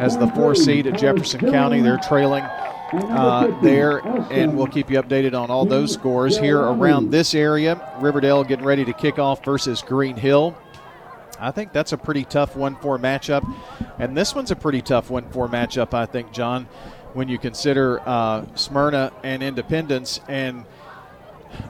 as 0.00 0.16
the 0.16 0.28
four 0.28 0.54
seed 0.54 0.86
at 0.86 0.98
Jefferson 0.98 1.40
County. 1.40 1.80
They're 1.80 1.98
trailing 1.98 2.44
uh, 2.92 3.58
there, 3.62 3.98
and 4.30 4.56
we'll 4.56 4.66
keep 4.66 4.90
you 4.90 5.00
updated 5.02 5.38
on 5.38 5.50
all 5.50 5.64
those 5.64 5.92
scores 5.92 6.38
here 6.38 6.60
around 6.60 7.10
this 7.10 7.34
area. 7.34 7.92
Riverdale 8.00 8.44
getting 8.44 8.64
ready 8.64 8.84
to 8.84 8.92
kick 8.92 9.18
off 9.18 9.44
versus 9.44 9.82
Green 9.82 10.16
Hill. 10.16 10.56
I 11.40 11.50
think 11.50 11.72
that's 11.72 11.92
a 11.92 11.98
pretty 11.98 12.24
tough 12.24 12.56
1 12.56 12.76
4 12.76 12.98
matchup. 12.98 13.44
And 13.98 14.16
this 14.16 14.34
one's 14.34 14.50
a 14.50 14.56
pretty 14.56 14.82
tough 14.82 15.10
1 15.10 15.30
4 15.30 15.48
matchup, 15.48 15.92
I 15.92 16.06
think, 16.06 16.32
John, 16.32 16.68
when 17.14 17.28
you 17.28 17.38
consider 17.38 18.00
uh, 18.06 18.44
Smyrna 18.54 19.12
and 19.22 19.42
Independence. 19.42 20.20
And 20.28 20.64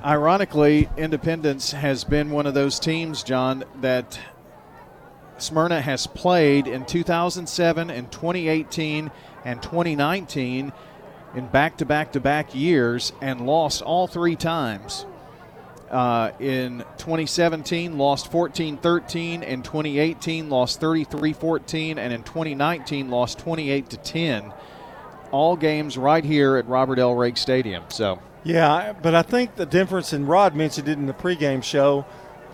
ironically, 0.04 0.88
Independence 0.96 1.70
has 1.70 2.02
been 2.02 2.30
one 2.30 2.46
of 2.46 2.54
those 2.54 2.80
teams, 2.80 3.22
John, 3.22 3.64
that 3.80 4.18
Smyrna 5.38 5.80
has 5.80 6.07
played 6.07 6.66
in 6.66 6.87
2007 6.87 7.90
and 7.90 8.11
2018 8.11 9.11
and 9.44 9.62
2019 9.62 10.72
in 11.35 11.46
back 11.48 11.76
to 11.78 11.85
back 11.85 12.12
to 12.12 12.20
back 12.20 12.54
years 12.54 13.12
and 13.20 13.46
lost 13.46 13.83
all 13.83 14.07
three 14.07 14.37
times. 14.37 15.04
Uh, 15.90 16.33
in 16.40 16.78
2017, 16.98 17.98
lost 17.98 18.30
14 18.33 18.78
13. 18.78 19.42
In 19.42 19.62
2018, 19.62 20.48
lost 20.48 20.80
33 20.80 21.33
14. 21.33 21.98
And 21.98 22.12
in 22.12 22.22
2019, 22.22 23.11
lost 23.11 23.38
28 23.38 23.90
to 23.90 23.96
10. 23.98 24.52
All 25.35 25.57
games 25.57 25.99
right 25.99 26.25
here 26.25 26.57
at 26.57 26.68
Robert 26.68 27.01
L. 27.01 27.16
Rake 27.16 27.37
Stadium. 27.37 27.83
So, 27.88 28.20
yeah, 28.44 28.92
but 28.92 29.16
I 29.16 29.23
think 29.23 29.57
the 29.57 29.66
difference, 29.66 30.12
and 30.12 30.29
Rod 30.29 30.55
mentioned 30.55 30.87
it 30.87 30.97
in 30.97 31.07
the 31.07 31.12
pregame 31.12 31.61
show, 31.61 32.07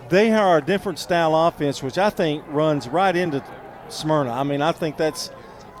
they 0.09 0.31
are 0.31 0.57
a 0.57 0.63
different 0.63 0.97
style 0.97 1.35
offense, 1.35 1.83
which 1.83 1.99
I 1.99 2.09
think 2.09 2.43
runs 2.47 2.87
right 2.89 3.15
into 3.15 3.43
Smyrna. 3.89 4.31
I 4.31 4.41
mean, 4.41 4.63
I 4.63 4.71
think 4.71 4.97
that's 4.97 5.29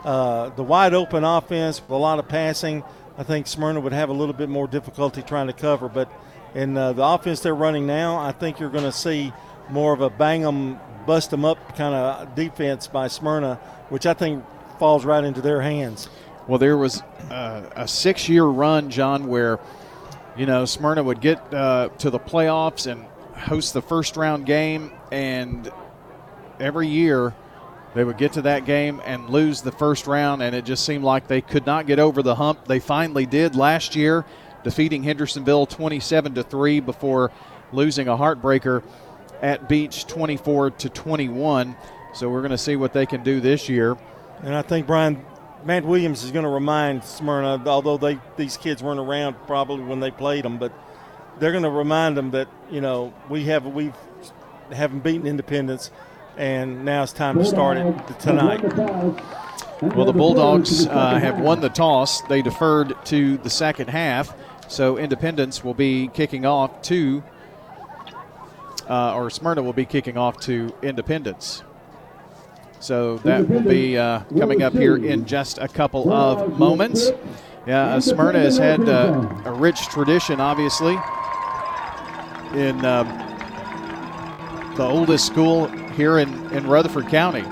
uh, 0.05 0.49
the 0.49 0.61
wide 0.61 0.93
open 0.93 1.23
offense 1.23 1.81
with 1.81 1.89
a 1.89 1.95
lot 1.95 2.19
of 2.19 2.27
passing. 2.27 2.83
I 3.17 3.23
think 3.23 3.47
Smyrna 3.47 3.79
would 3.79 3.93
have 3.93 4.09
a 4.09 4.13
little 4.13 4.35
bit 4.35 4.47
more 4.47 4.67
difficulty 4.67 5.23
trying 5.23 5.47
to 5.47 5.53
cover, 5.53 5.89
but 5.89 6.07
in 6.53 6.77
uh, 6.77 6.93
the 6.93 7.03
offense 7.03 7.39
they're 7.39 7.55
running 7.55 7.87
now, 7.87 8.19
I 8.19 8.31
think 8.31 8.59
you're 8.59 8.69
going 8.69 8.83
to 8.83 8.91
see 8.91 9.33
more 9.71 9.91
of 9.91 10.01
a 10.01 10.11
bang 10.11 10.43
them, 10.43 10.79
bust 11.07 11.31
them 11.31 11.45
up 11.45 11.75
kind 11.75 11.95
of 11.95 12.35
defense 12.35 12.85
by 12.85 13.07
Smyrna, 13.07 13.55
which 13.89 14.05
I 14.05 14.13
think 14.13 14.45
falls 14.77 15.03
right 15.03 15.23
into 15.23 15.41
their 15.41 15.61
hands. 15.61 16.07
Well, 16.47 16.57
there 16.57 16.77
was 16.77 17.01
uh, 17.29 17.69
a 17.75 17.87
six 17.87 18.27
year 18.27 18.43
run, 18.43 18.89
John, 18.89 19.27
where, 19.27 19.59
you 20.35 20.45
know, 20.45 20.65
Smyrna 20.65 21.03
would 21.03 21.21
get 21.21 21.53
uh, 21.53 21.89
to 21.99 22.09
the 22.09 22.19
playoffs 22.19 22.91
and 22.91 23.05
host 23.35 23.73
the 23.73 23.81
first 23.81 24.17
round 24.17 24.45
game, 24.45 24.91
and 25.11 25.71
every 26.59 26.87
year 26.87 27.33
they 27.93 28.03
would 28.03 28.17
get 28.17 28.33
to 28.33 28.43
that 28.43 28.65
game 28.65 29.01
and 29.05 29.29
lose 29.29 29.61
the 29.61 29.71
first 29.71 30.07
round, 30.07 30.41
and 30.41 30.55
it 30.55 30.65
just 30.65 30.85
seemed 30.85 31.03
like 31.03 31.27
they 31.27 31.41
could 31.41 31.65
not 31.65 31.87
get 31.87 31.99
over 31.99 32.23
the 32.23 32.35
hump. 32.35 32.65
They 32.65 32.79
finally 32.79 33.25
did 33.25 33.55
last 33.55 33.95
year, 33.95 34.25
defeating 34.63 35.03
Hendersonville 35.03 35.65
27 35.65 36.35
to 36.35 36.43
3 36.43 36.79
before 36.79 37.31
losing 37.71 38.07
a 38.07 38.17
heartbreaker 38.17 38.83
at 39.41 39.67
Beech 39.67 40.07
24 40.07 40.71
to 40.71 40.89
21. 40.89 41.75
So 42.13 42.29
we're 42.29 42.41
going 42.41 42.51
to 42.51 42.57
see 42.57 42.75
what 42.75 42.93
they 42.93 43.05
can 43.05 43.23
do 43.23 43.41
this 43.41 43.67
year. 43.67 43.97
And 44.43 44.55
I 44.55 44.61
think 44.61 44.87
Brian, 44.87 45.23
Matt 45.63 45.85
Williams 45.85 46.23
is 46.23 46.31
going 46.31 46.43
to 46.43 46.49
remind 46.49 47.03
Smyrna, 47.03 47.61
although 47.67 47.97
they 47.97 48.19
these 48.35 48.57
kids 48.57 48.81
weren't 48.81 48.99
around 48.99 49.35
probably 49.45 49.83
when 49.83 49.99
they 49.99 50.11
played 50.11 50.43
them, 50.43 50.57
but 50.57 50.71
they're 51.39 51.51
going 51.51 51.63
to 51.63 51.69
remind 51.69 52.17
them 52.17 52.31
that 52.31 52.47
you 52.69 52.81
know 52.81 53.13
we 53.29 53.45
have 53.45 53.65
we 53.65 53.91
haven't 54.71 55.03
beaten 55.03 55.27
Independence, 55.27 55.91
and 56.37 56.85
now 56.85 57.03
it's 57.03 57.13
time 57.13 57.37
to 57.37 57.45
start 57.45 57.77
it 57.77 58.19
tonight. 58.19 58.61
Well, 59.81 60.05
the 60.05 60.13
Bulldogs 60.13 60.85
uh, 60.85 61.17
have 61.19 61.39
won 61.39 61.61
the 61.61 61.69
toss. 61.69 62.21
They 62.21 62.41
deferred 62.41 62.93
to 63.05 63.37
the 63.37 63.49
second 63.49 63.89
half, 63.89 64.33
so 64.67 64.97
Independence 64.97 65.63
will 65.63 65.73
be 65.73 66.07
kicking 66.09 66.45
off 66.45 66.83
to, 66.83 67.23
uh, 68.87 69.15
or 69.15 69.29
Smyrna 69.29 69.63
will 69.63 69.73
be 69.73 69.85
kicking 69.85 70.17
off 70.17 70.39
to 70.41 70.73
Independence. 70.83 71.63
So 72.81 73.17
that 73.19 73.47
will 73.47 73.61
be 73.61 73.95
uh, 73.95 74.21
coming 74.39 74.63
up 74.63 74.73
here 74.73 74.97
in 74.97 75.25
just 75.25 75.59
a 75.59 75.67
couple 75.67 76.11
of 76.11 76.57
moments. 76.57 77.11
Yeah, 77.67 77.93
uh, 77.93 77.99
Smyrna 77.99 78.39
has 78.39 78.57
had 78.57 78.89
uh, 78.89 79.29
a 79.45 79.51
rich 79.51 79.85
tradition, 79.89 80.39
obviously, 80.39 80.93
in 82.59 82.83
um, 82.83 83.07
the 84.75 84.83
oldest 84.83 85.27
school 85.27 85.67
here 85.67 86.17
in, 86.17 86.33
in 86.51 86.65
Rutherford 86.65 87.07
County. 87.07 87.43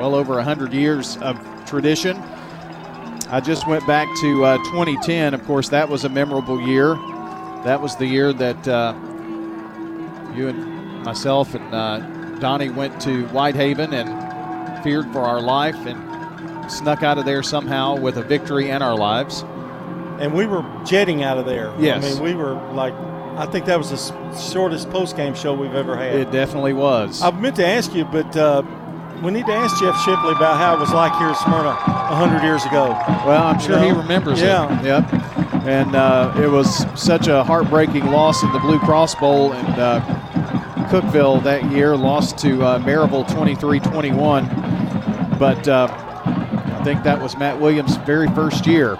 Well 0.00 0.16
over 0.16 0.34
100 0.34 0.72
years 0.72 1.16
of 1.18 1.38
tradition. 1.64 2.16
I 3.30 3.40
just 3.40 3.68
went 3.68 3.86
back 3.86 4.08
to 4.20 4.44
uh, 4.44 4.56
2010. 4.64 5.32
Of 5.32 5.44
course, 5.44 5.68
that 5.68 5.88
was 5.88 6.04
a 6.04 6.08
memorable 6.08 6.60
year. 6.60 6.96
That 7.64 7.80
was 7.80 7.94
the 7.94 8.06
year 8.06 8.32
that 8.32 8.66
uh, 8.66 8.94
you 10.34 10.48
and 10.48 11.04
myself 11.04 11.54
and 11.54 11.72
uh, 11.72 12.00
Donnie 12.40 12.70
went 12.70 13.00
to 13.02 13.28
Whitehaven 13.28 13.94
and 13.94 14.31
feared 14.82 15.10
for 15.12 15.20
our 15.20 15.40
life 15.40 15.76
and 15.86 16.70
snuck 16.70 17.02
out 17.02 17.18
of 17.18 17.24
there 17.24 17.42
somehow 17.42 17.96
with 17.96 18.16
a 18.16 18.22
victory 18.22 18.70
and 18.70 18.82
our 18.82 18.96
lives. 18.96 19.42
And 20.20 20.34
we 20.34 20.46
were 20.46 20.64
jetting 20.84 21.22
out 21.22 21.38
of 21.38 21.46
there. 21.46 21.72
Yes. 21.78 22.04
I 22.04 22.08
mean, 22.14 22.22
we 22.22 22.34
were 22.34 22.54
like, 22.72 22.94
I 23.36 23.46
think 23.46 23.64
that 23.66 23.78
was 23.78 23.90
the 23.90 24.36
shortest 24.38 24.90
post 24.90 25.16
game 25.16 25.34
show 25.34 25.54
we've 25.54 25.74
ever 25.74 25.96
had. 25.96 26.14
It 26.14 26.30
definitely 26.30 26.74
was. 26.74 27.22
I 27.22 27.30
meant 27.30 27.56
to 27.56 27.66
ask 27.66 27.94
you, 27.94 28.04
but 28.04 28.36
uh, 28.36 28.62
we 29.22 29.30
need 29.32 29.46
to 29.46 29.52
ask 29.52 29.80
Jeff 29.80 29.96
Shipley 30.02 30.32
about 30.32 30.58
how 30.58 30.76
it 30.76 30.80
was 30.80 30.92
like 30.92 31.16
here 31.16 31.28
in 31.28 31.34
Smyrna 31.36 31.74
100 31.74 32.42
years 32.42 32.64
ago. 32.66 32.88
Well, 33.26 33.42
I'm 33.44 33.58
sure 33.58 33.78
You 33.78 33.94
he 33.94 33.98
remembers 34.00 34.40
yeah. 34.40 34.80
it. 34.80 34.84
Yep. 34.84 35.64
And 35.64 35.94
uh, 35.96 36.34
it 36.36 36.48
was 36.50 36.84
such 37.00 37.28
a 37.28 37.42
heartbreaking 37.44 38.06
loss 38.06 38.42
in 38.42 38.52
the 38.52 38.58
Blue 38.58 38.80
Cross 38.80 39.14
Bowl, 39.16 39.52
and 39.52 39.80
uh, 39.80 40.00
Cookeville 40.90 41.42
that 41.44 41.70
year 41.70 41.96
lost 41.96 42.36
to 42.38 42.62
uh, 42.62 42.78
Maryville 42.80 43.26
23-21. 43.28 44.61
But 45.42 45.66
uh, 45.66 45.88
I 45.90 46.84
think 46.84 47.02
that 47.02 47.20
was 47.20 47.36
Matt 47.36 47.60
Williams' 47.60 47.96
very 47.96 48.28
first 48.28 48.64
year. 48.64 48.94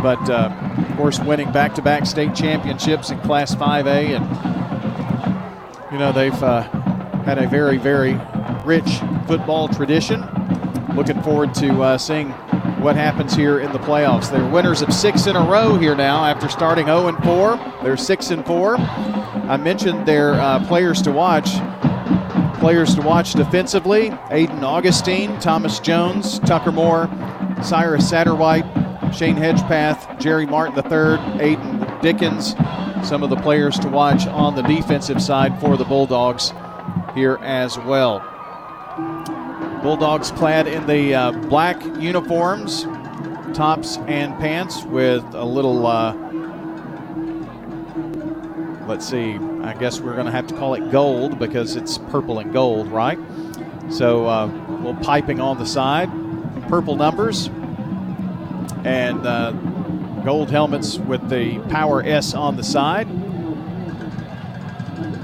But 0.00 0.30
uh, 0.30 0.48
of 0.88 0.96
course, 0.96 1.18
winning 1.18 1.50
back-to-back 1.50 2.06
state 2.06 2.36
championships 2.36 3.10
in 3.10 3.18
Class 3.22 3.52
5A, 3.56 4.16
and 4.16 5.92
you 5.92 5.98
know 5.98 6.12
they've 6.12 6.40
uh, 6.40 6.62
had 7.24 7.38
a 7.38 7.48
very, 7.48 7.78
very 7.78 8.14
rich 8.64 9.00
football 9.26 9.66
tradition. 9.66 10.20
Looking 10.94 11.20
forward 11.20 11.52
to 11.54 11.82
uh, 11.82 11.98
seeing 11.98 12.30
what 12.78 12.94
happens 12.94 13.34
here 13.34 13.58
in 13.58 13.72
the 13.72 13.80
playoffs. 13.80 14.30
They're 14.30 14.48
winners 14.48 14.82
of 14.82 14.92
six 14.92 15.26
in 15.26 15.34
a 15.34 15.42
row 15.42 15.76
here 15.76 15.96
now 15.96 16.24
after 16.24 16.48
starting 16.48 16.86
0 16.86 17.08
and 17.08 17.18
4. 17.24 17.56
They're 17.82 17.96
6 17.96 18.30
and 18.30 18.46
4. 18.46 18.76
I 18.76 19.56
mentioned 19.56 20.06
their 20.06 20.34
uh, 20.34 20.64
players 20.68 21.02
to 21.02 21.10
watch. 21.10 21.48
Players 22.60 22.94
to 22.94 23.00
watch 23.00 23.32
defensively 23.32 24.10
Aiden 24.10 24.62
Augustine, 24.62 25.40
Thomas 25.40 25.80
Jones, 25.80 26.38
Tucker 26.40 26.70
Moore, 26.70 27.08
Cyrus 27.62 28.08
Satterwhite, 28.08 28.66
Shane 29.14 29.36
Hedgepath, 29.36 30.20
Jerry 30.20 30.44
Martin 30.44 30.76
III, 30.76 31.16
Aiden 31.40 32.02
Dickens. 32.02 32.54
Some 33.02 33.22
of 33.22 33.30
the 33.30 33.36
players 33.36 33.78
to 33.78 33.88
watch 33.88 34.26
on 34.26 34.54
the 34.56 34.62
defensive 34.62 35.22
side 35.22 35.58
for 35.58 35.78
the 35.78 35.84
Bulldogs 35.84 36.52
here 37.14 37.38
as 37.40 37.78
well. 37.78 38.20
Bulldogs 39.82 40.30
clad 40.30 40.68
in 40.68 40.86
the 40.86 41.14
uh, 41.14 41.32
black 41.48 41.82
uniforms, 41.98 42.84
tops 43.54 43.96
and 44.06 44.38
pants, 44.38 44.84
with 44.84 45.24
a 45.32 45.44
little, 45.44 45.86
uh, 45.86 46.12
let's 48.86 49.08
see, 49.08 49.38
I 49.62 49.74
guess 49.74 50.00
we're 50.00 50.14
going 50.14 50.26
to 50.26 50.32
have 50.32 50.46
to 50.48 50.56
call 50.56 50.74
it 50.74 50.90
gold 50.90 51.38
because 51.38 51.76
it's 51.76 51.98
purple 51.98 52.38
and 52.38 52.52
gold, 52.52 52.88
right? 52.88 53.18
So, 53.90 54.26
uh, 54.26 54.46
little 54.68 54.94
piping 54.96 55.40
on 55.40 55.58
the 55.58 55.66
side, 55.66 56.10
purple 56.68 56.96
numbers, 56.96 57.48
and 58.84 59.26
uh, 59.26 59.52
gold 60.24 60.50
helmets 60.50 60.98
with 60.98 61.28
the 61.28 61.58
Power 61.70 62.02
S 62.04 62.34
on 62.34 62.56
the 62.56 62.64
side. 62.64 63.08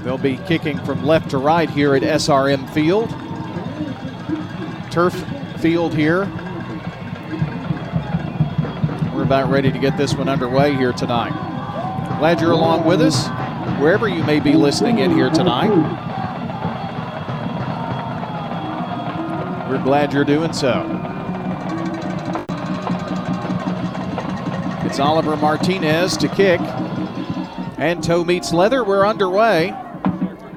They'll 0.03 0.17
be 0.17 0.37
kicking 0.37 0.77
from 0.85 1.05
left 1.05 1.31
to 1.31 1.37
right 1.37 1.69
here 1.69 1.95
at 1.95 2.03
SRM 2.03 2.69
Field 2.73 3.13
turf 4.97 5.13
field 5.59 5.93
here. 5.93 6.25
We're 9.13 9.21
about 9.21 9.47
ready 9.51 9.71
to 9.71 9.77
get 9.77 9.95
this 9.95 10.15
one 10.15 10.27
underway 10.27 10.73
here 10.73 10.91
tonight. 10.91 11.33
Glad 12.17 12.41
you're 12.41 12.53
along 12.53 12.83
with 12.85 13.01
us, 13.01 13.27
wherever 13.79 14.07
you 14.07 14.23
may 14.23 14.39
be 14.39 14.53
listening 14.53 14.99
in 14.99 15.11
here 15.11 15.29
tonight. 15.29 15.69
We're 19.69 19.83
glad 19.83 20.13
you're 20.13 20.25
doing 20.25 20.53
so. 20.53 20.81
It's 24.85 24.99
Oliver 24.99 25.37
Martinez 25.37 26.17
to 26.17 26.27
kick. 26.27 26.59
And 27.77 28.03
toe 28.03 28.23
meets 28.23 28.51
leather. 28.51 28.83
We're 28.83 29.05
underway. 29.05 29.69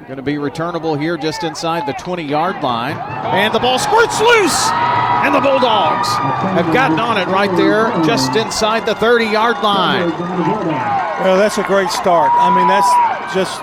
Going 0.07 0.15
to 0.15 0.23
be 0.23 0.39
returnable 0.39 0.95
here 0.95 1.15
just 1.17 1.43
inside 1.43 1.87
the 1.87 1.93
20 1.93 2.23
yard 2.23 2.63
line. 2.63 2.97
And 2.97 3.53
the 3.53 3.59
ball 3.59 3.77
squirts 3.77 4.19
loose. 4.19 4.69
And 4.71 5.35
the 5.35 5.41
Bulldogs 5.41 6.07
have 6.07 6.73
gotten 6.73 6.99
on 6.99 7.17
it 7.17 7.27
right 7.27 7.55
there 7.55 7.91
just 8.03 8.35
inside 8.35 8.87
the 8.87 8.95
30 8.95 9.25
yard 9.25 9.61
line. 9.61 10.09
Well, 10.09 11.37
that's 11.37 11.59
a 11.59 11.63
great 11.63 11.91
start. 11.91 12.31
I 12.33 12.49
mean, 12.55 12.67
that's 12.67 13.10
just, 13.33 13.59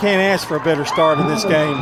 can't 0.00 0.22
ask 0.22 0.46
for 0.46 0.56
a 0.56 0.60
better 0.60 0.84
start 0.84 1.18
in 1.18 1.26
this 1.26 1.44
game. 1.44 1.76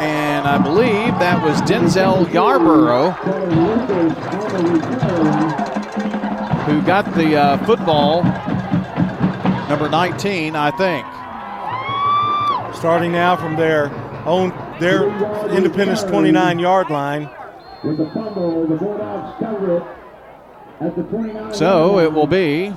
And 0.00 0.46
I 0.46 0.58
believe 0.58 1.18
that 1.18 1.42
was 1.44 1.60
Denzel 1.62 2.32
Yarborough 2.32 3.12
who 6.62 6.80
got 6.82 7.04
the 7.14 7.36
uh, 7.36 7.66
football, 7.66 8.22
number 9.68 9.88
19, 9.88 10.54
I 10.54 10.70
think. 10.70 11.04
Starting 12.76 13.10
now 13.12 13.36
from 13.36 13.56
their 13.56 13.90
own, 14.26 14.50
their 14.80 15.08
Independence 15.50 16.02
29 16.04 16.58
yard 16.60 16.88
line. 16.88 17.28
So 21.52 21.98
it 22.00 22.12
will 22.12 22.26
be 22.26 22.74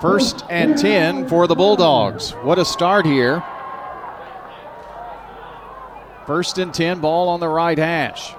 first 0.00 0.44
and 0.48 0.78
10 0.78 1.28
for 1.28 1.46
the 1.46 1.54
Bulldogs. 1.54 2.30
What 2.30 2.58
a 2.58 2.64
start 2.64 3.04
here. 3.04 3.42
First 6.26 6.58
and 6.58 6.72
10, 6.72 7.00
ball 7.00 7.28
on 7.28 7.40
the 7.40 7.48
right 7.48 7.76
hash. 7.76 8.34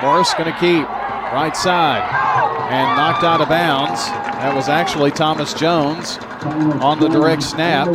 Morris 0.00 0.32
going 0.34 0.52
to 0.52 0.58
keep 0.58 0.88
right 1.32 1.56
side 1.56 2.02
and 2.70 2.96
knocked 2.96 3.24
out 3.24 3.40
of 3.40 3.48
bounds. 3.48 4.04
That 4.06 4.54
was 4.54 4.68
actually 4.68 5.10
Thomas 5.10 5.54
Jones 5.54 6.18
on 6.80 7.00
the 7.00 7.08
direct 7.08 7.42
snap. 7.42 7.88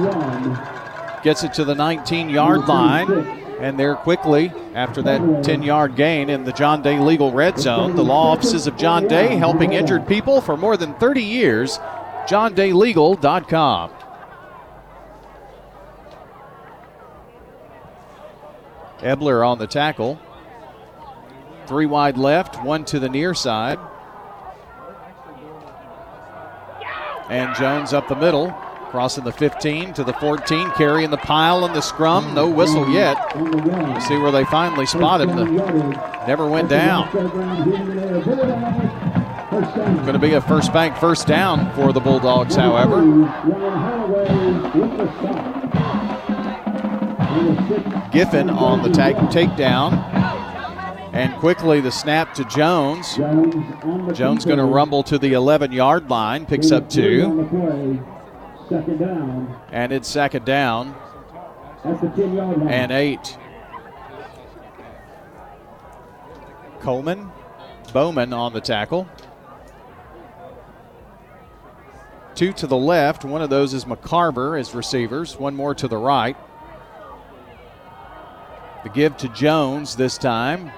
Gets 1.24 1.44
it 1.44 1.54
to 1.54 1.66
the 1.66 1.76
19 1.76 2.30
yard 2.30 2.68
line. 2.68 3.37
And 3.60 3.80
there 3.80 3.96
quickly, 3.96 4.52
after 4.76 5.02
that 5.02 5.44
10 5.44 5.64
yard 5.64 5.96
gain 5.96 6.30
in 6.30 6.44
the 6.44 6.52
John 6.52 6.84
Day 6.84 7.00
Legal 7.00 7.32
Red 7.32 7.58
Zone, 7.58 7.96
the 7.96 8.04
law 8.04 8.32
offices 8.32 8.68
of 8.68 8.78
John 8.78 9.08
Day 9.08 9.36
helping 9.36 9.74
injured 9.74 10.08
people 10.08 10.42
for 10.42 10.56
more 10.56 10.78
than 10.78 10.94
30 10.96 11.24
years. 11.24 11.80
JohnDayLegal.com. 12.28 13.92
Ebler 19.00 19.48
on 19.48 19.58
the 19.58 19.68
tackle. 19.68 20.20
Three 21.66 21.86
wide 21.86 22.18
left, 22.18 22.64
one 22.64 22.86
to 22.86 23.00
the 23.00 23.10
near 23.10 23.34
side. 23.34 23.80
And 27.30 27.56
Jones 27.56 27.92
up 27.92 28.08
the 28.08 28.16
middle, 28.16 28.56
crossing 28.90 29.24
the 29.24 29.32
15 29.32 29.94
to 29.94 30.04
the 30.04 30.14
14, 30.14 30.72
carrying 30.72 31.10
the 31.10 31.18
pile 31.18 31.66
in 31.66 31.74
the 31.74 31.82
scrum. 31.82 32.34
No 32.34 32.48
whistle 32.50 32.90
yet. 32.90 33.18
We'll 33.36 34.02
see 34.02 34.18
where 34.18 34.32
they 34.32 34.46
finally 34.46 34.86
spot 34.86 35.22
him. 35.22 35.36
The, 35.36 35.46
never 36.28 36.50
went 36.50 36.70
down. 36.70 37.12
Going 39.52 40.14
to 40.14 40.20
be 40.20 40.34
a 40.34 40.42
first 40.42 40.72
bank 40.74 40.98
first 40.98 41.28
down 41.28 41.74
for 41.76 41.92
the 41.94 42.00
Bulldogs, 42.00 42.56
however. 42.56 43.02
Giffen 48.12 48.50
on 48.50 48.84
the 48.84 48.90
take, 48.90 49.16
takedown. 49.18 49.94
And 51.14 51.34
quickly 51.36 51.82
the 51.82 51.92
snap 51.92 52.34
to 52.36 52.46
Jones. 52.46 53.16
Jones 53.16 54.46
going 54.46 54.60
to 54.60 54.66
rumble 54.66 55.04
to 55.04 55.18
the 55.18 55.34
11 55.34 55.72
yard 55.72 56.10
line, 56.10 56.46
picks 56.46 56.72
up 56.72 56.90
two. 56.90 58.17
And 59.72 59.92
it's 59.92 60.08
second 60.08 60.46
down. 60.46 60.96
And 62.70 62.92
eight. 62.92 63.38
Coleman, 66.82 67.32
Bowman 67.94 68.34
on 68.34 68.54
the 68.54 68.62
tackle. 68.62 69.08
Two 72.36 72.54
to 72.54 72.68
the 72.68 72.78
left. 72.78 73.26
One 73.26 73.42
of 73.42 73.50
those 73.50 73.74
is 73.74 73.86
McCarver 73.86 74.60
as 74.60 74.76
receivers. 74.76 75.38
One 75.38 75.56
more 75.56 75.74
to 75.74 75.88
the 75.88 75.98
right. 75.98 76.38
The 78.84 78.90
give 78.90 79.18
to 79.18 79.30
Jones 79.30 79.96
this 79.96 80.18
time. 80.18 80.72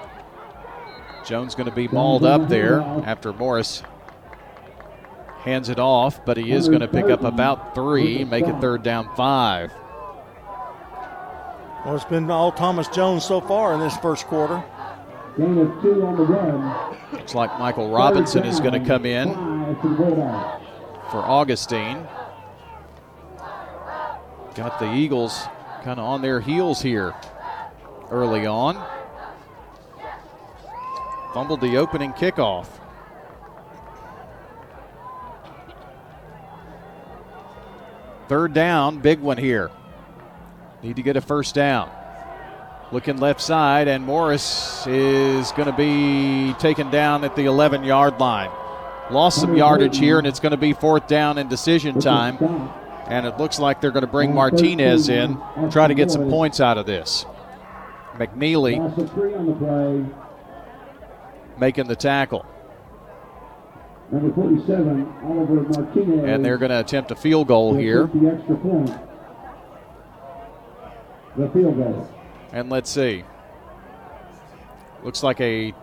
Jones 1.25 1.53
going 1.55 1.69
to 1.69 1.75
be 1.75 1.87
mauled 1.89 2.23
up 2.23 2.47
there 2.47 2.79
after 2.79 3.33
Morris 3.33 3.83
hands 5.43 5.69
it 5.69 5.79
off, 5.79 6.23
but 6.25 6.37
he 6.37 6.51
is 6.51 6.67
going 6.67 6.81
to 6.81 6.87
pick 6.87 7.05
up 7.05 7.23
about 7.23 7.73
three, 7.73 8.23
make 8.23 8.45
it 8.45 8.59
third 8.59 8.83
down 8.83 9.13
five. 9.15 9.71
Well, 11.85 11.95
it's 11.95 12.03
been 12.05 12.29
all 12.29 12.51
Thomas 12.51 12.87
Jones 12.89 13.23
so 13.23 13.39
far 13.39 13.73
in 13.73 13.79
this 13.79 13.95
first 13.97 14.25
quarter. 14.27 14.63
Looks 17.13 17.33
like 17.33 17.57
Michael 17.57 17.89
Robinson 17.89 18.43
is 18.43 18.59
going 18.59 18.79
to 18.79 18.85
come 18.85 19.05
in 19.05 19.33
for 21.09 21.19
Augustine. 21.23 22.05
Got 24.55 24.79
the 24.79 24.93
Eagles 24.93 25.45
kind 25.83 25.99
of 25.99 26.05
on 26.05 26.21
their 26.21 26.41
heels 26.41 26.81
here 26.81 27.13
early 28.11 28.45
on. 28.45 28.75
Fumbled 31.33 31.61
the 31.61 31.77
opening 31.77 32.11
kickoff. 32.11 32.67
Third 38.29 38.53
down, 38.53 38.99
big 38.99 39.19
one 39.19 39.37
here. 39.37 39.71
Need 40.83 40.97
to 40.97 41.01
get 41.01 41.17
a 41.17 41.21
first 41.21 41.55
down. 41.55 41.89
Looking 42.91 43.17
left 43.17 43.41
side, 43.41 43.87
and 43.87 44.05
Morris 44.05 44.85
is 44.85 45.51
going 45.53 45.65
to 45.65 45.75
be 45.75 46.53
taken 46.59 46.91
down 46.91 47.23
at 47.23 47.35
the 47.35 47.45
11 47.45 47.83
yard 47.83 48.19
line. 48.19 48.51
Lost 49.09 49.41
some 49.41 49.57
yardage 49.57 49.97
here, 49.97 50.19
and 50.19 50.27
it's 50.27 50.39
going 50.39 50.51
to 50.51 50.57
be 50.57 50.73
fourth 50.73 51.07
down 51.07 51.39
and 51.39 51.49
decision 51.49 51.99
time. 51.99 52.37
And 53.07 53.25
it 53.25 53.39
looks 53.39 53.57
like 53.57 53.81
they're 53.81 53.89
going 53.89 54.05
to 54.05 54.11
bring 54.11 54.35
Martinez 54.35 55.09
in, 55.09 55.35
try 55.71 55.87
to 55.87 55.95
get 55.95 56.11
some 56.11 56.29
points 56.29 56.59
out 56.59 56.77
of 56.77 56.85
this. 56.85 57.25
McNeely 58.13 58.77
making 61.57 61.87
the 61.87 61.95
tackle. 61.95 62.45
Number 64.11 64.33
47, 64.33 65.13
Oliver 65.23 65.61
Martinez. 65.61 66.23
And 66.25 66.43
they're 66.43 66.57
going 66.57 66.71
to 66.71 66.79
attempt 66.79 67.11
a 67.11 67.15
field 67.15 67.47
goal 67.47 67.75
here. 67.75 68.07
The 68.07 68.29
extra 68.29 68.55
point. 68.57 68.91
The 71.37 71.47
field 71.49 71.77
goal. 71.77 72.09
And 72.51 72.71
let's 72.71 72.89
see. 72.89 73.23
Looks 75.03 75.21
like 75.21 75.39
a 75.39 75.75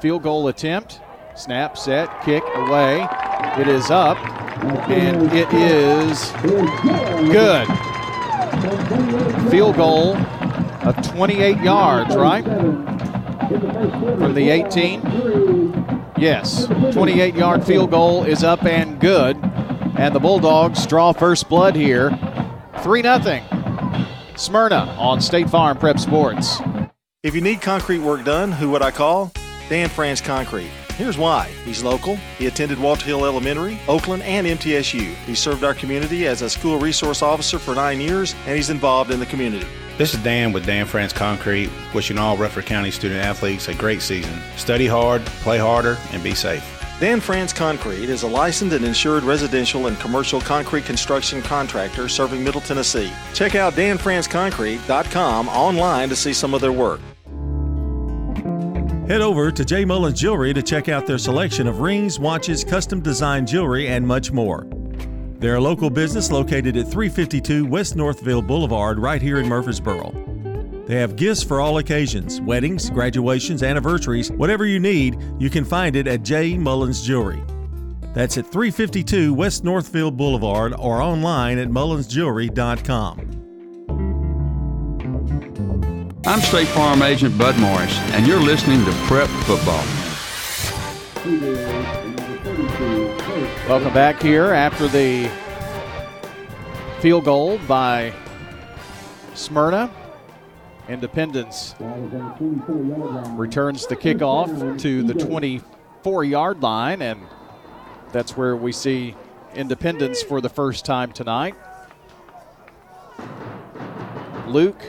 field 0.00 0.22
goal 0.22 0.48
attempt. 0.48 1.00
Snap, 1.34 1.76
set, 1.76 2.22
kick, 2.22 2.42
away. 2.54 3.06
It 3.58 3.68
is 3.68 3.90
up, 3.90 4.16
and 4.88 5.32
it 5.32 5.52
is 5.52 6.32
good. 7.30 7.66
Field 9.50 9.76
goal 9.76 10.16
of 10.16 10.96
28 11.14 11.58
yards, 11.58 12.16
right? 12.16 12.44
From 13.48 14.34
the 14.34 14.50
18? 14.50 16.12
Yes. 16.16 16.66
28 16.92 17.34
yard 17.34 17.64
field 17.64 17.90
goal 17.90 18.24
is 18.24 18.44
up 18.44 18.64
and 18.64 19.00
good. 19.00 19.36
And 19.96 20.14
the 20.14 20.20
Bulldogs 20.20 20.86
draw 20.86 21.12
first 21.12 21.48
blood 21.48 21.74
here. 21.74 22.10
3 22.82 23.02
0. 23.02 23.42
Smyrna 24.36 24.94
on 24.98 25.20
State 25.20 25.50
Farm 25.50 25.76
Prep 25.76 25.98
Sports. 25.98 26.60
If 27.22 27.34
you 27.34 27.40
need 27.40 27.60
concrete 27.60 28.00
work 28.00 28.24
done, 28.24 28.50
who 28.50 28.70
would 28.70 28.82
I 28.82 28.90
call? 28.90 29.32
Dan 29.68 29.88
France 29.88 30.20
Concrete. 30.20 30.70
Here's 30.96 31.16
why. 31.16 31.48
He's 31.64 31.82
local. 31.82 32.16
He 32.38 32.46
attended 32.46 32.78
Walter 32.78 33.06
Hill 33.06 33.24
Elementary, 33.24 33.78
Oakland, 33.88 34.22
and 34.24 34.46
MTSU. 34.46 35.14
He 35.24 35.34
served 35.34 35.64
our 35.64 35.74
community 35.74 36.26
as 36.26 36.42
a 36.42 36.50
school 36.50 36.78
resource 36.78 37.22
officer 37.22 37.58
for 37.58 37.74
nine 37.74 38.00
years, 38.00 38.34
and 38.46 38.56
he's 38.56 38.70
involved 38.70 39.10
in 39.10 39.18
the 39.18 39.26
community. 39.26 39.66
This 40.02 40.14
is 40.14 40.22
Dan 40.24 40.52
with 40.52 40.66
Dan 40.66 40.84
France 40.84 41.12
Concrete, 41.12 41.70
wishing 41.94 42.18
all 42.18 42.36
Rutherford 42.36 42.66
County 42.66 42.90
student 42.90 43.24
athletes 43.24 43.68
a 43.68 43.74
great 43.74 44.02
season. 44.02 44.36
Study 44.56 44.88
hard, 44.88 45.24
play 45.44 45.58
harder, 45.58 45.96
and 46.10 46.20
be 46.24 46.34
safe. 46.34 46.64
Dan 46.98 47.20
France 47.20 47.52
Concrete 47.52 48.10
is 48.10 48.24
a 48.24 48.26
licensed 48.26 48.74
and 48.74 48.84
insured 48.84 49.22
residential 49.22 49.86
and 49.86 49.96
commercial 50.00 50.40
concrete 50.40 50.84
construction 50.84 51.40
contractor 51.40 52.08
serving 52.08 52.42
Middle 52.42 52.62
Tennessee. 52.62 53.12
Check 53.32 53.54
out 53.54 53.74
danfranceconcrete.com 53.74 55.48
online 55.48 56.08
to 56.08 56.16
see 56.16 56.32
some 56.32 56.52
of 56.52 56.60
their 56.60 56.72
work. 56.72 56.98
Head 59.06 59.20
over 59.20 59.52
to 59.52 59.64
J. 59.64 59.84
Mullins 59.84 60.18
Jewelry 60.18 60.52
to 60.52 60.64
check 60.64 60.88
out 60.88 61.06
their 61.06 61.18
selection 61.18 61.68
of 61.68 61.78
rings, 61.78 62.18
watches, 62.18 62.64
custom 62.64 63.00
designed 63.02 63.46
jewelry, 63.46 63.86
and 63.86 64.04
much 64.04 64.32
more. 64.32 64.66
They're 65.42 65.56
a 65.56 65.60
local 65.60 65.90
business 65.90 66.30
located 66.30 66.76
at 66.76 66.86
352 66.86 67.66
West 67.66 67.96
Northfield 67.96 68.46
Boulevard, 68.46 69.00
right 69.00 69.20
here 69.20 69.40
in 69.40 69.48
Murfreesboro. 69.48 70.12
They 70.86 70.94
have 70.94 71.16
gifts 71.16 71.42
for 71.42 71.60
all 71.60 71.78
occasions 71.78 72.40
weddings, 72.40 72.88
graduations, 72.90 73.64
anniversaries, 73.64 74.30
whatever 74.30 74.66
you 74.66 74.78
need, 74.78 75.18
you 75.40 75.50
can 75.50 75.64
find 75.64 75.96
it 75.96 76.06
at 76.06 76.22
J. 76.22 76.56
Mullins 76.56 77.04
Jewelry. 77.04 77.42
That's 78.14 78.38
at 78.38 78.46
352 78.52 79.34
West 79.34 79.64
Northfield 79.64 80.16
Boulevard 80.16 80.74
or 80.78 81.02
online 81.02 81.58
at 81.58 81.66
mullinsjewelry.com. 81.66 83.18
I'm 86.24 86.40
State 86.40 86.68
Farm 86.68 87.02
Agent 87.02 87.36
Bud 87.36 87.58
Morris, 87.58 87.98
and 88.12 88.28
you're 88.28 88.40
listening 88.40 88.84
to 88.84 88.92
Prep 89.08 89.28
Football. 89.28 89.82
Welcome 93.72 93.94
back 93.94 94.20
here 94.20 94.52
after 94.52 94.86
the 94.86 95.30
field 97.00 97.24
goal 97.24 97.56
by 97.66 98.12
Smyrna. 99.32 99.90
Independence 100.90 101.74
returns 103.30 103.86
the 103.86 103.96
kickoff 103.96 104.78
to 104.82 105.02
the 105.02 105.14
24 105.14 106.22
yard 106.22 106.62
line, 106.62 107.00
and 107.00 107.22
that's 108.12 108.36
where 108.36 108.56
we 108.56 108.72
see 108.72 109.16
Independence 109.54 110.22
for 110.22 110.42
the 110.42 110.50
first 110.50 110.84
time 110.84 111.10
tonight. 111.10 111.54
Luke 114.48 114.82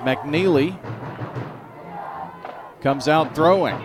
McNeely 0.00 0.78
comes 2.82 3.08
out 3.08 3.34
throwing. 3.34 3.78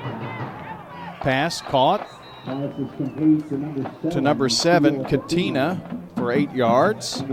Pass 1.21 1.61
caught 1.61 2.05
to 2.47 4.21
number 4.21 4.47
seven, 4.47 5.03
Katina, 5.03 5.81
for 6.15 6.31
eight 6.31 6.49
yards. 6.53 7.23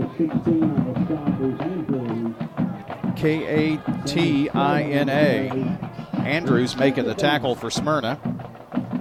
K 3.15 3.45
A 3.45 3.77
T 4.05 4.49
I 4.49 4.81
N 4.83 5.07
A. 5.07 5.79
Andrews 6.17 6.75
making 6.75 7.05
the 7.05 7.13
tackle 7.13 7.55
for 7.55 7.69
Smyrna. 7.69 8.19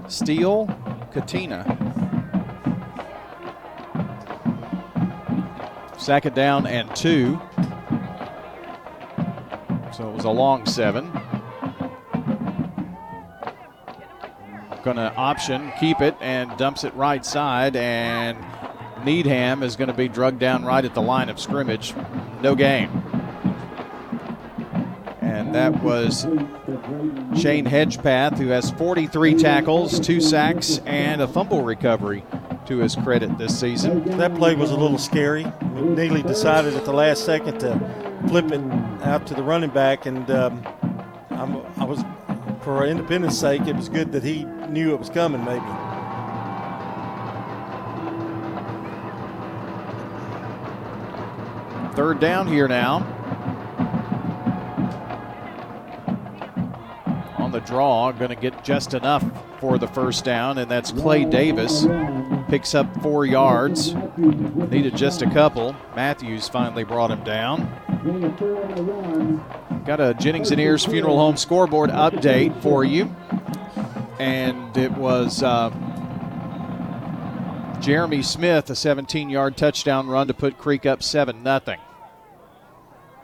Steele, 0.07 0.69
Katina. 1.13 1.65
Second 5.99 6.37
down 6.37 6.69
and 6.69 6.95
two. 6.95 7.41
So 9.93 10.09
it 10.09 10.15
was 10.15 10.25
a 10.25 10.31
long 10.31 10.65
seven. 10.67 11.11
Going 14.85 14.97
to 14.99 15.15
option, 15.17 15.73
keep 15.81 16.03
it, 16.03 16.15
and 16.21 16.55
dumps 16.59 16.85
it 16.85 16.95
right 16.95 17.25
side. 17.25 17.75
And 17.75 18.37
Needham 19.03 19.63
is 19.63 19.77
going 19.77 19.89
to 19.89 19.95
be 19.95 20.09
drugged 20.09 20.39
down 20.39 20.65
right 20.65 20.85
at 20.85 20.95
the 20.95 21.01
line 21.01 21.31
of 21.31 21.41
scrimmage. 21.41 21.95
No 22.43 22.55
gain. 22.55 22.91
And 25.23 25.55
that 25.55 25.83
was 25.83 26.25
Shane 27.41 27.65
Hedgepath, 27.65 28.37
who 28.37 28.49
has 28.49 28.71
43 28.73 29.35
tackles, 29.35 29.99
two 29.99 30.21
sacks, 30.21 30.81
and 30.85 31.23
a 31.23 31.29
fumble 31.29 31.63
recovery 31.63 32.23
to 32.67 32.79
his 32.79 32.95
credit 32.95 33.37
this 33.39 33.59
season. 33.59 34.05
That 34.19 34.35
play 34.35 34.55
was 34.55 34.71
a 34.71 34.77
little 34.77 34.99
scary. 34.99 35.47
Neely 35.73 36.23
decided 36.23 36.75
at 36.75 36.85
the 36.85 36.93
last 36.93 37.25
second 37.25 37.59
to 37.61 38.21
flip 38.29 38.53
it 38.53 38.61
out 39.03 39.27
to 39.29 39.35
the 39.35 39.43
running 39.43 39.71
back, 39.71 40.07
and 40.07 40.31
um, 40.31 40.63
i 41.31 41.85
was, 41.85 42.05
for 42.65 42.87
Independence' 42.87 43.39
sake, 43.39 43.67
it 43.67 43.77
was 43.77 43.91
good 43.91 44.11
that 44.13 44.25
he 44.25 44.45
knew 44.45 44.95
it 44.95 44.99
was 44.99 45.11
coming. 45.11 45.45
Maybe. 45.45 45.61
Third 51.95 52.19
down 52.19 52.49
here 52.49 52.67
now. 52.67 53.07
On 57.39 57.53
the 57.53 57.61
draw, 57.61 58.11
going 58.13 58.31
to 58.31 58.35
get 58.35 58.65
just 58.65 58.95
enough 58.95 59.23
for 59.61 59.79
the 59.79 59.87
first 59.87 60.25
down, 60.25 60.59
and 60.59 60.71
that's 60.71 60.91
Clay 60.91 61.25
Davis. 61.25 61.87
Picks 62.49 62.75
up 62.75 63.03
four 63.03 63.25
yards. 63.25 63.95
Needed 64.17 64.97
just 64.97 65.23
a 65.23 65.31
couple. 65.31 65.75
Matthews 65.97 66.49
finally 66.49 66.85
brought 66.85 67.11
him 67.11 67.25
down. 67.25 67.69
Got 69.87 70.01
a 70.01 70.15
Jennings 70.15 70.51
and 70.51 70.61
Ayers 70.61 70.85
Funeral 70.85 71.17
Home 71.17 71.37
scoreboard 71.37 71.91
update 71.91 72.61
for 72.63 72.85
you. 72.85 73.15
And 74.19 74.77
it 74.77 74.93
was 74.93 75.43
uh, 75.43 75.71
Jeremy 77.81 78.23
Smith, 78.23 78.71
a 78.71 78.75
17 78.75 79.29
yard 79.29 79.57
touchdown 79.57 80.07
run 80.07 80.27
to 80.29 80.35
put 80.35 80.57
Creek 80.57 80.87
up 80.87 81.03
7 81.03 81.43
0. 81.45 81.77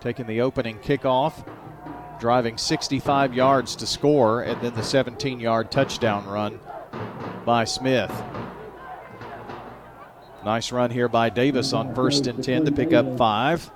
Taking 0.01 0.27
the 0.27 0.41
opening 0.43 0.79
kickoff, 0.79 1.47
driving 2.21 2.59
65 2.59 3.33
yards 3.33 3.75
to 3.77 3.87
score, 3.87 4.43
and 4.43 4.61
then 4.61 4.75
the 4.75 4.83
17 4.83 5.41
yard 5.41 5.71
touchdown 5.71 6.27
run 6.27 6.61
by 7.47 7.65
Smith. 7.65 8.13
Nice 10.45 10.73
run 10.73 10.91
here 10.91 11.09
by 11.09 11.29
Davis 11.29 11.73
on 11.73 11.95
first 11.95 12.27
and 12.27 12.43
10 12.43 12.65
to 12.65 12.73
pick 12.73 12.93
up 12.93 13.19
five. 13.19 13.71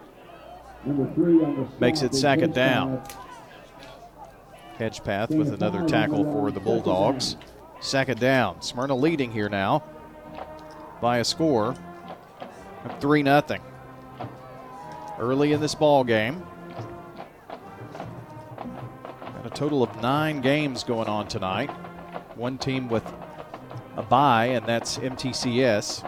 Makes 1.79 2.03
it 2.03 2.15
second 2.15 2.55
down. 2.55 3.03
Hedgepath 4.79 5.37
with 5.37 5.53
another 5.53 5.87
tackle 5.87 6.25
for 6.25 6.51
the 6.51 6.61
Bulldogs. 6.61 7.37
Second 7.81 8.19
down. 8.19 8.63
Smyrna 8.63 8.95
leading 8.95 9.31
here 9.31 9.49
now 9.49 9.85
by 11.01 11.19
a 11.19 11.25
score 11.25 11.75
of 12.85 13.01
3 13.01 13.23
0. 13.23 13.43
Early 15.19 15.53
in 15.53 15.61
this 15.61 15.75
ball 15.75 16.03
game. 16.03 16.43
Got 19.21 19.47
a 19.47 19.51
total 19.51 19.83
of 19.83 20.01
nine 20.01 20.41
games 20.41 20.83
going 20.83 21.09
on 21.09 21.29
tonight. 21.29 21.71
One 22.37 22.57
team 22.59 22.89
with 22.89 23.05
a 23.97 24.03
bye, 24.03 24.47
and 24.47 24.67
that's 24.67 24.99
MTCS. 24.99 26.03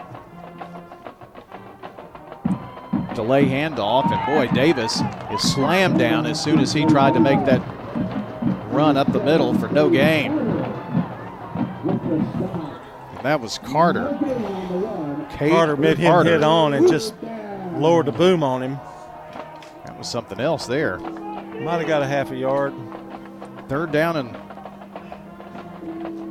Delay 3.17 3.45
handoff, 3.45 4.11
and 4.11 4.25
boy, 4.27 4.47
Davis 4.53 5.01
is 5.31 5.41
slammed 5.41 5.97
down 5.97 6.27
as 6.27 6.41
soon 6.41 6.59
as 6.59 6.71
he 6.71 6.85
tried 6.85 7.15
to 7.15 7.19
make 7.19 7.43
that 7.45 7.63
run 8.71 8.95
up 8.95 9.11
the 9.11 9.19
middle 9.19 9.57
for 9.57 9.67
no 9.69 9.89
gain. 9.89 10.37
And 13.17 13.23
that 13.23 13.41
was 13.41 13.57
Carter. 13.57 14.15
Kate 15.31 15.51
Carter 15.51 15.75
made 15.75 15.97
him 15.97 16.11
Carter. 16.11 16.29
hit 16.29 16.43
on 16.43 16.75
and 16.75 16.87
just 16.87 17.15
lowered 17.77 18.05
the 18.05 18.11
boom 18.11 18.43
on 18.43 18.61
him. 18.61 18.77
That 19.85 19.97
was 19.97 20.07
something 20.07 20.39
else 20.39 20.67
there. 20.67 20.99
Might 20.99 21.79
have 21.79 21.87
got 21.87 22.03
a 22.03 22.07
half 22.07 22.29
a 22.29 22.35
yard. 22.35 22.75
Third 23.67 23.91
down 23.91 24.15
and 24.17 24.35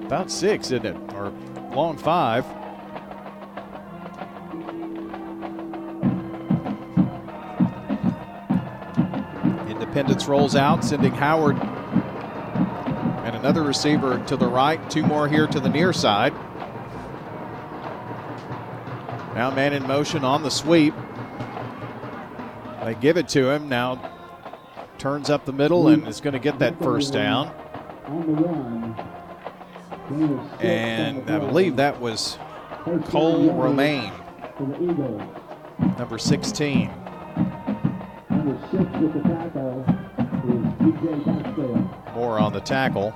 about 0.04 0.30
six, 0.30 0.66
isn't 0.70 0.86
it? 0.86 0.96
Or 1.14 1.32
long 1.74 1.98
five. 1.98 2.46
Independence 9.96 10.28
rolls 10.28 10.54
out, 10.54 10.84
sending 10.84 11.12
Howard 11.12 11.56
and 11.56 13.34
another 13.34 13.62
receiver 13.62 14.22
to 14.26 14.36
the 14.36 14.46
right, 14.46 14.90
two 14.90 15.02
more 15.02 15.26
here 15.26 15.46
to 15.46 15.58
the 15.58 15.70
near 15.70 15.90
side. 15.94 16.34
Now 19.34 19.50
man 19.54 19.72
in 19.72 19.86
motion 19.86 20.22
on 20.22 20.42
the 20.42 20.50
sweep. 20.50 20.92
They 22.84 22.94
give 22.94 23.16
it 23.16 23.26
to 23.30 23.48
him. 23.48 23.70
Now 23.70 24.12
turns 24.98 25.30
up 25.30 25.46
the 25.46 25.54
middle 25.54 25.88
and 25.88 26.06
is 26.06 26.20
going 26.20 26.34
to 26.34 26.40
get 26.40 26.58
that 26.58 26.78
first 26.78 27.14
down. 27.14 27.54
And 30.60 31.30
I 31.30 31.38
believe 31.38 31.76
that 31.76 31.98
was 31.98 32.36
Cole 33.06 33.50
Romaine, 33.54 34.12
number 35.96 36.18
16. 36.18 37.05
Number 38.46 38.68
six 38.70 38.84
with 39.00 39.12
the 39.12 39.28
tackle 39.28 39.80
is 40.20 40.66
DJ 40.78 41.24
Barksdale. 41.24 42.14
More 42.14 42.38
on 42.38 42.52
the 42.52 42.60
tackle. 42.60 43.12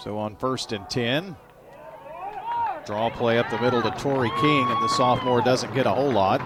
So 0.00 0.18
on 0.18 0.34
first 0.34 0.72
and 0.72 0.90
10, 0.90 1.36
draw 2.84 3.10
play 3.10 3.38
up 3.38 3.48
the 3.48 3.60
middle 3.60 3.80
to 3.80 3.92
Torrey 3.92 4.32
King, 4.40 4.66
and 4.68 4.82
the 4.82 4.88
sophomore 4.88 5.40
doesn't 5.40 5.72
get 5.72 5.86
a 5.86 5.90
whole 5.90 6.10
lot. 6.10 6.40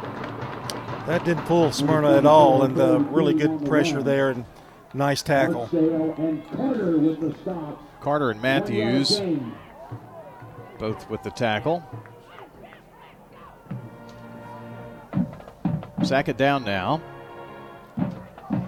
That 1.07 1.25
didn't 1.25 1.47
pull 1.47 1.73
Smyrna 1.73 2.19
at 2.19 2.27
all, 2.27 2.65
and 2.65 2.79
uh, 2.79 2.99
really 2.99 3.33
good 3.33 3.65
pressure 3.65 4.03
there 4.03 4.33
and 4.33 4.45
nice 4.93 5.23
tackle. 5.23 5.61
Barksdale 5.61 6.15
and 6.19 6.47
Carter 6.51 6.99
with 6.99 7.21
the 7.21 7.35
stop. 7.41 7.83
Carter 8.03 8.31
and 8.31 8.43
Matthews 8.43 9.19
both 10.79 11.09
with 11.11 11.23
the 11.23 11.31
tackle. 11.31 11.83
Sack 16.03 16.29
it 16.29 16.37
down 16.37 16.65
now. 16.65 17.01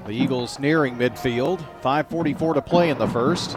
The 0.07 0.13
Eagles 0.13 0.59
nearing 0.59 0.97
midfield. 0.97 1.59
5.44 1.83 2.55
to 2.55 2.63
play 2.63 2.91
in 2.91 2.99
the 2.99 3.07
first. 3.07 3.57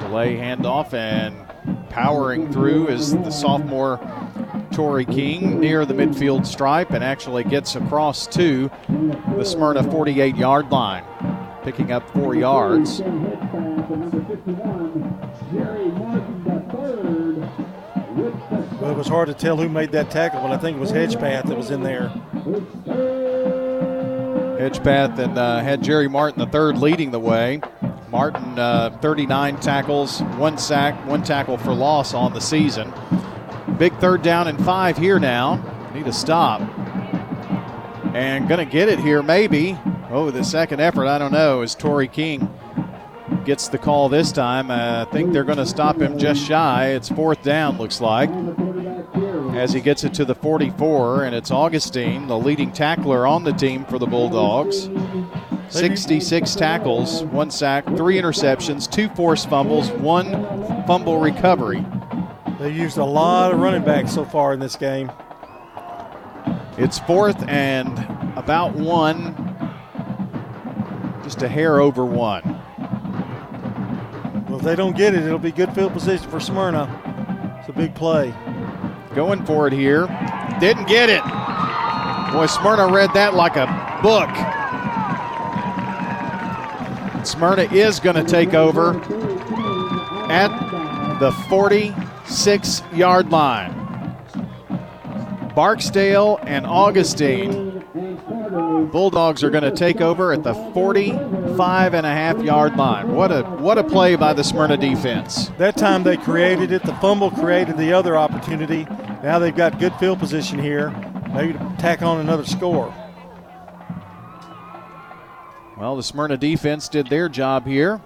Delay 0.00 0.36
handoff 0.36 0.92
and 0.92 1.34
powering 1.88 2.52
through 2.52 2.88
is 2.88 3.12
the 3.12 3.30
sophomore 3.30 3.98
Torrey 4.70 5.04
King 5.04 5.60
near 5.60 5.86
the 5.86 5.94
midfield 5.94 6.44
stripe 6.44 6.90
and 6.90 7.04
actually 7.04 7.44
gets 7.44 7.76
across 7.76 8.26
to 8.26 8.70
the 9.36 9.44
Smyrna 9.44 9.84
48 9.84 10.36
yard 10.36 10.70
line, 10.70 11.04
picking 11.64 11.92
up 11.92 12.08
four 12.10 12.34
yards. 12.34 13.00
Well, 18.80 18.90
it 18.90 18.96
was 18.96 19.08
hard 19.08 19.28
to 19.28 19.34
tell 19.34 19.56
who 19.56 19.68
made 19.68 19.92
that 19.92 20.10
tackle, 20.10 20.42
but 20.42 20.52
I 20.52 20.58
think 20.58 20.76
it 20.76 20.80
was 20.80 20.92
Hedgepath 20.92 21.46
that 21.46 21.56
was 21.56 21.70
in 21.70 21.82
there. 21.82 22.08
Hedgepath 24.58 25.18
and 25.18 25.38
uh, 25.38 25.60
had 25.60 25.82
Jerry 25.82 26.08
Martin 26.08 26.38
the 26.38 26.46
third 26.46 26.76
leading 26.76 27.10
the 27.10 27.18
way. 27.18 27.62
Martin, 28.10 28.58
uh, 28.58 28.96
39 29.00 29.58
tackles, 29.60 30.20
one 30.36 30.58
sack, 30.58 30.94
one 31.06 31.22
tackle 31.22 31.56
for 31.56 31.72
loss 31.72 32.14
on 32.14 32.34
the 32.34 32.40
season. 32.40 32.92
Big 33.78 33.92
third 33.96 34.22
down 34.22 34.48
and 34.48 34.62
five 34.64 34.98
here 34.98 35.18
now. 35.18 35.90
Need 35.94 36.06
a 36.06 36.12
stop. 36.12 36.60
And 38.14 38.46
going 38.46 38.64
to 38.64 38.70
get 38.70 38.88
it 38.88 39.00
here, 39.00 39.22
maybe. 39.22 39.78
Oh, 40.14 40.30
the 40.30 40.44
second 40.44 40.78
effort, 40.78 41.08
I 41.08 41.18
don't 41.18 41.32
know, 41.32 41.62
is 41.62 41.74
Torrey 41.74 42.06
King 42.06 42.48
gets 43.44 43.66
the 43.66 43.78
call 43.78 44.08
this 44.08 44.30
time. 44.30 44.70
Uh, 44.70 45.04
I 45.04 45.10
think 45.10 45.32
they're 45.32 45.42
going 45.42 45.58
to 45.58 45.66
stop 45.66 46.00
him 46.00 46.16
just 46.16 46.40
shy. 46.40 46.90
It's 46.90 47.08
fourth 47.08 47.42
down, 47.42 47.78
looks 47.78 48.00
like, 48.00 48.30
as 49.56 49.72
he 49.72 49.80
gets 49.80 50.04
it 50.04 50.14
to 50.14 50.24
the 50.24 50.36
44. 50.36 51.24
And 51.24 51.34
it's 51.34 51.50
Augustine, 51.50 52.28
the 52.28 52.38
leading 52.38 52.70
tackler 52.70 53.26
on 53.26 53.42
the 53.42 53.52
team 53.54 53.84
for 53.86 53.98
the 53.98 54.06
Bulldogs. 54.06 54.88
66 55.70 56.54
tackles, 56.54 57.24
one 57.24 57.50
sack, 57.50 57.84
three 57.96 58.16
interceptions, 58.16 58.88
two 58.88 59.08
forced 59.16 59.50
fumbles, 59.50 59.90
one 59.90 60.30
fumble 60.86 61.18
recovery. 61.18 61.84
They 62.60 62.70
used 62.70 62.98
a 62.98 63.04
lot 63.04 63.52
of 63.52 63.58
running 63.58 63.82
backs 63.82 64.14
so 64.14 64.24
far 64.24 64.52
in 64.52 64.60
this 64.60 64.76
game. 64.76 65.10
It's 66.78 67.00
fourth 67.00 67.42
and 67.48 67.98
about 68.36 68.74
one, 68.74 69.43
just 71.34 71.42
a 71.42 71.48
hair 71.48 71.80
over 71.80 72.04
one. 72.04 72.42
Well, 74.48 74.58
if 74.58 74.62
they 74.62 74.76
don't 74.76 74.96
get 74.96 75.14
it, 75.14 75.24
it'll 75.24 75.40
be 75.40 75.50
good 75.50 75.74
field 75.74 75.92
position 75.92 76.30
for 76.30 76.38
Smyrna. 76.38 77.58
It's 77.58 77.68
a 77.68 77.72
big 77.72 77.92
play. 77.96 78.32
Going 79.16 79.44
for 79.44 79.66
it 79.66 79.72
here. 79.72 80.06
Didn't 80.60 80.86
get 80.86 81.08
it. 81.08 81.24
Boy, 82.32 82.46
Smyrna 82.46 82.86
read 82.86 83.12
that 83.14 83.34
like 83.34 83.56
a 83.56 83.66
book. 84.00 84.30
Smyrna 87.26 87.62
is 87.74 87.98
going 87.98 88.14
to 88.14 88.24
take 88.24 88.54
over 88.54 88.96
at 90.30 91.18
the 91.18 91.32
46 91.48 92.82
yard 92.92 93.32
line. 93.32 93.72
Barksdale 95.56 96.38
and 96.44 96.64
Augustine. 96.64 97.73
Bulldogs 98.94 99.42
are 99.42 99.50
going 99.50 99.64
to 99.64 99.72
take 99.72 100.00
over 100.00 100.32
at 100.32 100.44
the 100.44 100.54
45 100.54 101.94
and 101.94 102.06
a 102.06 102.10
half 102.10 102.40
yard 102.40 102.76
line. 102.76 103.12
What 103.12 103.32
a 103.32 103.42
what 103.42 103.76
a 103.76 103.82
play 103.82 104.14
by 104.14 104.32
the 104.34 104.44
Smyrna 104.44 104.76
defense. 104.76 105.48
That 105.58 105.76
time 105.76 106.04
they 106.04 106.16
created 106.16 106.70
it. 106.70 106.84
The 106.84 106.94
fumble 106.94 107.32
created 107.32 107.76
the 107.76 107.92
other 107.92 108.16
opportunity. 108.16 108.84
Now 109.20 109.40
they've 109.40 109.54
got 109.54 109.80
good 109.80 109.94
field 109.96 110.20
position 110.20 110.60
here. 110.60 110.90
Maybe 111.34 111.54
to 111.54 111.76
tack 111.76 112.02
on 112.02 112.20
another 112.20 112.44
score. 112.44 112.94
Well, 115.76 115.96
the 115.96 116.04
Smyrna 116.04 116.36
defense 116.36 116.88
did 116.88 117.08
their 117.08 117.28
job 117.28 117.66
here. 117.66 118.00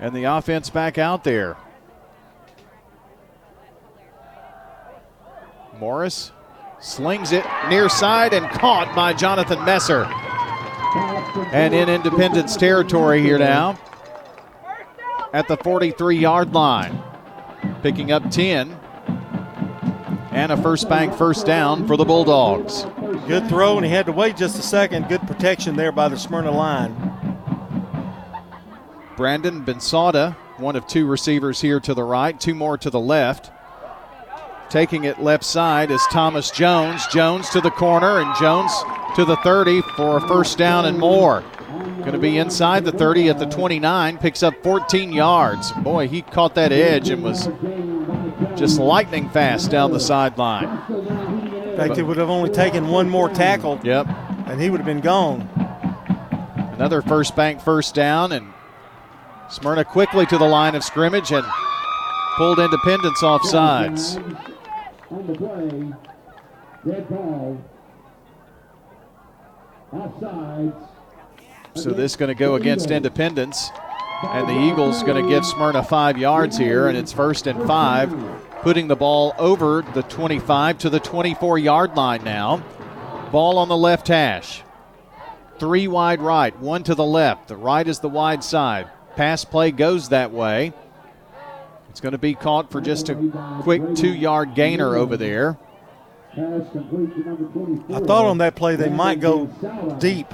And 0.00 0.16
the 0.16 0.24
offense 0.24 0.68
back 0.68 0.98
out 0.98 1.22
there. 1.22 1.56
Morris 5.78 6.32
slings 6.84 7.32
it 7.32 7.44
near 7.70 7.88
side 7.88 8.34
and 8.34 8.46
caught 8.50 8.94
by 8.94 9.14
Jonathan 9.14 9.64
Messer. 9.64 10.04
And 11.52 11.74
in 11.74 11.88
Independence 11.88 12.56
territory 12.56 13.22
here 13.22 13.38
now 13.38 13.78
at 15.32 15.48
the 15.48 15.56
43 15.56 16.16
yard 16.16 16.52
line. 16.52 17.02
Picking 17.82 18.12
up 18.12 18.30
10. 18.30 18.70
And 20.30 20.52
a 20.52 20.56
first 20.56 20.88
bank 20.88 21.14
first 21.14 21.46
down 21.46 21.86
for 21.86 21.96
the 21.96 22.04
Bulldogs. 22.04 22.86
Good 23.26 23.48
throw, 23.48 23.76
and 23.76 23.86
he 23.86 23.92
had 23.92 24.06
to 24.06 24.12
wait 24.12 24.36
just 24.36 24.58
a 24.58 24.62
second. 24.62 25.08
Good 25.08 25.22
protection 25.22 25.76
there 25.76 25.92
by 25.92 26.08
the 26.08 26.18
Smyrna 26.18 26.50
line. 26.50 26.94
Brandon 29.16 29.64
Bensada, 29.64 30.34
one 30.58 30.74
of 30.76 30.86
two 30.86 31.06
receivers 31.06 31.60
here 31.60 31.78
to 31.80 31.94
the 31.94 32.02
right, 32.02 32.38
two 32.38 32.54
more 32.54 32.76
to 32.78 32.90
the 32.90 33.00
left. 33.00 33.52
Taking 34.70 35.04
it 35.04 35.20
left 35.20 35.44
side 35.44 35.90
is 35.90 36.02
Thomas 36.10 36.50
Jones. 36.50 37.06
Jones 37.08 37.48
to 37.50 37.60
the 37.60 37.70
corner, 37.70 38.20
and 38.20 38.34
Jones 38.36 38.72
to 39.16 39.24
the 39.24 39.36
30 39.36 39.82
for 39.96 40.16
a 40.16 40.28
first 40.28 40.58
down 40.58 40.84
and 40.86 40.98
more. 40.98 41.44
Going 41.98 42.12
to 42.12 42.18
be 42.18 42.38
inside 42.38 42.84
the 42.84 42.92
30 42.92 43.30
at 43.30 43.38
the 43.38 43.46
29, 43.46 44.18
picks 44.18 44.42
up 44.42 44.54
14 44.62 45.12
yards. 45.12 45.72
Boy, 45.72 46.08
he 46.08 46.22
caught 46.22 46.54
that 46.56 46.72
edge 46.72 47.08
and 47.08 47.22
was 47.22 47.48
just 48.56 48.78
lightning 48.78 49.28
fast 49.30 49.70
down 49.70 49.92
the 49.92 50.00
sideline. 50.00 50.68
In 50.90 51.76
fact, 51.76 51.98
it 51.98 52.02
would 52.02 52.18
have 52.18 52.30
only 52.30 52.50
taken 52.50 52.88
one 52.88 53.08
more 53.08 53.28
tackle. 53.28 53.80
Yep. 53.82 54.06
And 54.46 54.60
he 54.60 54.70
would 54.70 54.80
have 54.80 54.86
been 54.86 55.00
gone. 55.00 55.48
Another 56.74 57.00
first 57.02 57.34
bank 57.34 57.60
first 57.60 57.94
down, 57.94 58.32
and 58.32 58.52
Smyrna 59.48 59.84
quickly 59.84 60.26
to 60.26 60.36
the 60.36 60.44
line 60.44 60.74
of 60.74 60.84
scrimmage 60.84 61.32
and 61.32 61.46
pulled 62.36 62.58
Independence 62.58 63.22
off 63.22 63.44
sides. 63.44 64.18
On 65.14 65.24
the 65.28 65.34
play, 65.34 65.92
dead 66.84 67.08
ball. 67.08 67.56
Offsides. 69.92 70.88
So 71.76 71.90
this 71.90 72.12
is 72.12 72.16
going 72.16 72.30
to 72.30 72.34
go 72.34 72.56
against 72.56 72.90
Independence. 72.90 73.70
And 74.24 74.48
the 74.48 74.58
Eagles 74.58 75.04
going 75.04 75.22
to 75.22 75.30
give 75.30 75.46
Smyrna 75.46 75.84
five 75.84 76.18
yards 76.18 76.58
here, 76.58 76.88
and 76.88 76.98
it's 76.98 77.12
first 77.12 77.46
and 77.46 77.64
five, 77.64 78.12
putting 78.62 78.88
the 78.88 78.96
ball 78.96 79.34
over 79.38 79.82
the 79.94 80.02
25 80.02 80.78
to 80.78 80.90
the 80.90 80.98
24 80.98 81.60
yard 81.60 81.96
line 81.96 82.24
now. 82.24 82.64
Ball 83.30 83.58
on 83.58 83.68
the 83.68 83.76
left 83.76 84.08
hash. 84.08 84.64
Three 85.60 85.86
wide 85.86 86.20
right, 86.20 86.58
one 86.58 86.82
to 86.82 86.96
the 86.96 87.04
left. 87.04 87.46
The 87.46 87.56
right 87.56 87.86
is 87.86 88.00
the 88.00 88.08
wide 88.08 88.42
side. 88.42 88.90
Pass 89.14 89.44
play 89.44 89.70
goes 89.70 90.08
that 90.08 90.32
way. 90.32 90.72
It's 91.94 92.00
going 92.00 92.10
to 92.10 92.18
be 92.18 92.34
caught 92.34 92.72
for 92.72 92.80
just 92.80 93.08
a 93.08 93.14
quick 93.62 93.94
two 93.94 94.12
yard 94.12 94.56
gainer 94.56 94.96
over 94.96 95.16
there. 95.16 95.56
I 96.36 98.00
thought 98.00 98.24
on 98.24 98.38
that 98.38 98.56
play 98.56 98.74
they 98.74 98.88
might 98.88 99.20
go 99.20 99.46
deep, 100.00 100.26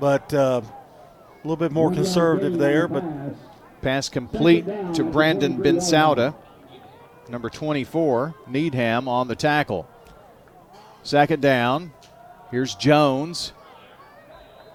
but 0.00 0.34
uh, 0.34 0.60
a 0.64 1.46
little 1.46 1.56
bit 1.56 1.70
more 1.70 1.92
conservative 1.92 2.58
there. 2.58 2.88
But 2.88 3.04
pass 3.80 4.08
complete 4.08 4.66
to 4.94 5.04
Brandon 5.04 5.62
Bensauda, 5.62 6.34
number 7.28 7.48
24, 7.48 8.34
Needham 8.48 9.06
on 9.06 9.28
the 9.28 9.36
tackle. 9.36 9.88
Second 11.04 11.40
down. 11.40 11.92
Here's 12.50 12.74
Jones. 12.74 13.52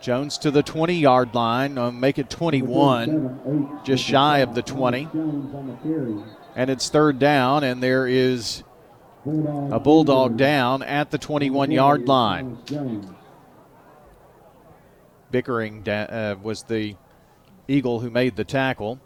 Jones 0.04 0.38
to 0.40 0.52
the 0.52 0.62
20 0.62 0.96
yard 0.96 1.34
line, 1.34 1.78
uh, 1.78 1.90
make 1.90 2.20
it 2.20 2.30
21, 2.30 3.80
just 3.86 4.04
shy 4.04 4.40
of 4.40 4.54
the 4.54 4.62
20. 4.62 5.08
And 6.58 6.70
it's 6.70 6.90
third 6.90 7.20
down, 7.20 7.64
and 7.64 7.82
there 7.82 8.06
is 8.06 8.66
a 9.26 9.80
Bulldog 9.80 10.36
down 10.36 10.84
at 10.84 11.10
the 11.10 11.18
21 11.18 11.72
yard 11.72 12.06
line. 12.06 12.58
Pickering 15.32 15.88
uh, 15.88 16.36
was 16.44 16.64
the 16.64 16.98
Eagle 17.70 18.02
who 18.02 18.10
made 18.10 18.36
the 18.36 18.44
tackle. 18.44 19.00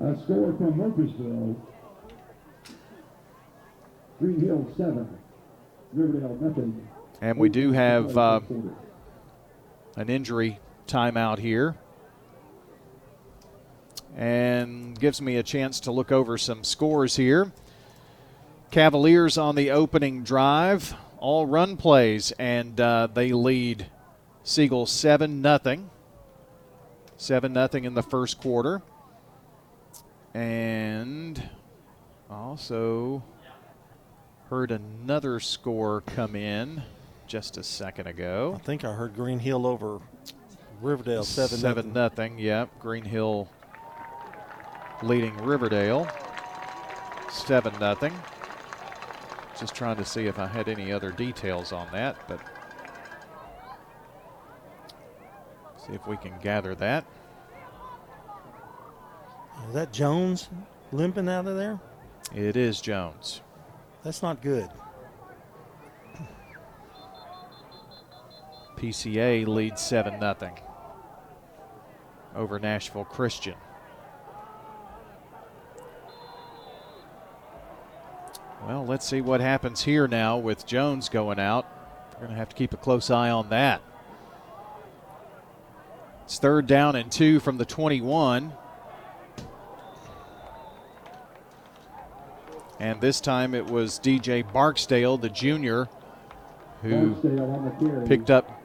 A 0.00 0.16
score 0.22 0.54
from 0.56 0.78
Murfreesboro. 0.78 1.54
Green 4.18 4.40
Hill 4.40 4.72
7. 4.74 5.18
Riverdale 5.92 6.38
nothing. 6.40 6.88
And 7.20 7.38
we 7.38 7.50
do 7.50 7.72
have 7.72 8.16
uh, 8.16 8.40
an 9.96 10.08
injury 10.08 10.58
timeout 10.86 11.38
here. 11.38 11.76
And 14.16 14.98
gives 14.98 15.20
me 15.20 15.36
a 15.36 15.42
chance 15.42 15.80
to 15.80 15.92
look 15.92 16.12
over 16.12 16.38
some 16.38 16.62
scores 16.62 17.16
here. 17.16 17.52
Cavaliers 18.70 19.38
on 19.38 19.54
the 19.54 19.70
opening 19.70 20.22
drive, 20.24 20.94
all 21.18 21.46
run 21.46 21.76
plays, 21.76 22.32
and 22.32 22.80
uh, 22.80 23.08
they 23.12 23.32
lead 23.32 23.86
Siegel 24.44 24.86
7 24.86 25.42
0. 25.42 25.90
7 27.16 27.54
0 27.54 27.68
in 27.84 27.94
the 27.94 28.02
first 28.02 28.40
quarter. 28.40 28.82
And 30.32 31.42
also 32.28 33.22
heard 34.50 34.70
another 34.70 35.40
score 35.40 36.00
come 36.02 36.36
in 36.36 36.82
just 37.34 37.56
a 37.56 37.64
second 37.64 38.06
ago. 38.06 38.52
I 38.54 38.62
think 38.62 38.84
I 38.84 38.92
heard 38.92 39.16
Green 39.16 39.40
Hill 39.40 39.66
over 39.66 39.98
Riverdale 40.80 41.24
7 41.24 41.58
7 41.58 41.92
nothing. 41.92 42.38
Yep. 42.38 42.78
Green 42.78 43.04
Hill 43.04 43.48
leading 45.02 45.36
Riverdale 45.38 46.06
7 47.32 47.72
nothing. 47.80 48.12
Just 49.58 49.74
trying 49.74 49.96
to 49.96 50.04
see 50.04 50.26
if 50.26 50.38
I 50.38 50.46
had 50.46 50.68
any 50.68 50.92
other 50.92 51.10
details 51.10 51.72
on 51.72 51.90
that, 51.90 52.16
but 52.28 52.38
see 55.84 55.92
if 55.92 56.06
we 56.06 56.16
can 56.16 56.34
gather 56.40 56.76
that. 56.76 57.04
Is 59.66 59.74
that 59.74 59.92
Jones 59.92 60.48
limping 60.92 61.28
out 61.28 61.48
of 61.48 61.56
there? 61.56 61.80
It 62.32 62.56
is 62.56 62.80
Jones. 62.80 63.40
That's 64.04 64.22
not 64.22 64.40
good. 64.40 64.70
PCA 68.76 69.46
leads 69.46 69.80
7 69.80 70.20
0 70.20 70.36
over 72.34 72.58
Nashville 72.58 73.04
Christian. 73.04 73.54
Well, 78.66 78.86
let's 78.86 79.06
see 79.06 79.20
what 79.20 79.40
happens 79.40 79.82
here 79.82 80.08
now 80.08 80.38
with 80.38 80.64
Jones 80.64 81.10
going 81.10 81.38
out. 81.38 81.66
We're 82.14 82.20
going 82.20 82.30
to 82.30 82.36
have 82.36 82.48
to 82.48 82.56
keep 82.56 82.72
a 82.72 82.78
close 82.78 83.10
eye 83.10 83.28
on 83.28 83.50
that. 83.50 83.82
It's 86.24 86.38
third 86.38 86.66
down 86.66 86.96
and 86.96 87.12
two 87.12 87.40
from 87.40 87.58
the 87.58 87.66
21. 87.66 88.54
And 92.80 93.00
this 93.00 93.20
time 93.20 93.54
it 93.54 93.66
was 93.66 94.00
DJ 94.00 94.50
Barksdale, 94.50 95.18
the 95.18 95.28
junior, 95.28 95.88
who 96.82 97.14
picked 98.06 98.30
up 98.30 98.63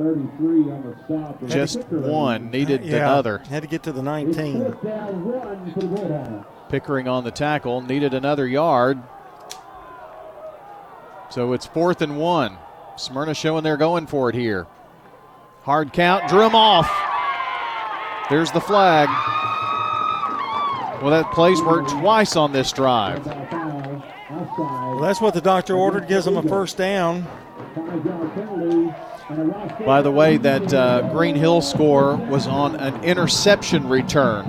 33 0.00 0.72
on 0.72 0.82
the 0.82 0.96
stop. 1.04 1.46
just 1.46 1.86
one, 1.90 2.50
needed 2.50 2.82
Yeah, 2.82 2.98
another. 3.00 3.38
Had 3.38 3.62
to 3.64 3.68
get 3.68 3.82
to 3.82 3.92
the 3.92 4.02
19. 4.02 4.58
Down 4.82 5.24
one 5.26 5.72
for 5.74 5.80
the 5.80 5.86
Bulldogs. 5.86 6.46
Pickering 6.70 7.06
on 7.06 7.24
the 7.24 7.30
tackle, 7.30 7.82
needed 7.82 8.14
another 8.14 8.46
yard. 8.46 9.02
So 11.28 11.52
it's 11.52 11.66
fourth 11.66 12.00
and 12.00 12.18
one. 12.18 12.56
Smyrna 12.96 13.34
showing 13.34 13.62
they're 13.62 13.76
going 13.76 14.06
for 14.06 14.30
it 14.30 14.34
here. 14.34 14.66
Hard 15.64 15.92
count, 15.92 16.28
drew 16.28 16.46
him 16.46 16.54
off. 16.54 16.90
There's 18.30 18.50
the 18.52 18.60
flag. 18.60 19.08
Well, 21.02 21.10
that 21.10 21.30
plays 21.32 21.60
worked 21.60 21.90
twice 21.90 22.36
on 22.36 22.52
this 22.52 22.72
drive. 22.72 23.26
Well, 23.26 25.00
that's 25.00 25.20
what 25.20 25.34
the 25.34 25.42
doctor 25.42 25.76
ordered. 25.76 26.08
Gives 26.08 26.24
them 26.24 26.38
a 26.38 26.42
first 26.42 26.78
down. 26.78 27.26
By 29.86 30.02
the 30.02 30.10
way, 30.10 30.38
that 30.38 30.74
uh, 30.74 31.12
Green 31.12 31.36
Hill 31.36 31.62
score 31.62 32.16
was 32.16 32.48
on 32.48 32.74
an 32.76 33.04
interception 33.04 33.88
return. 33.88 34.46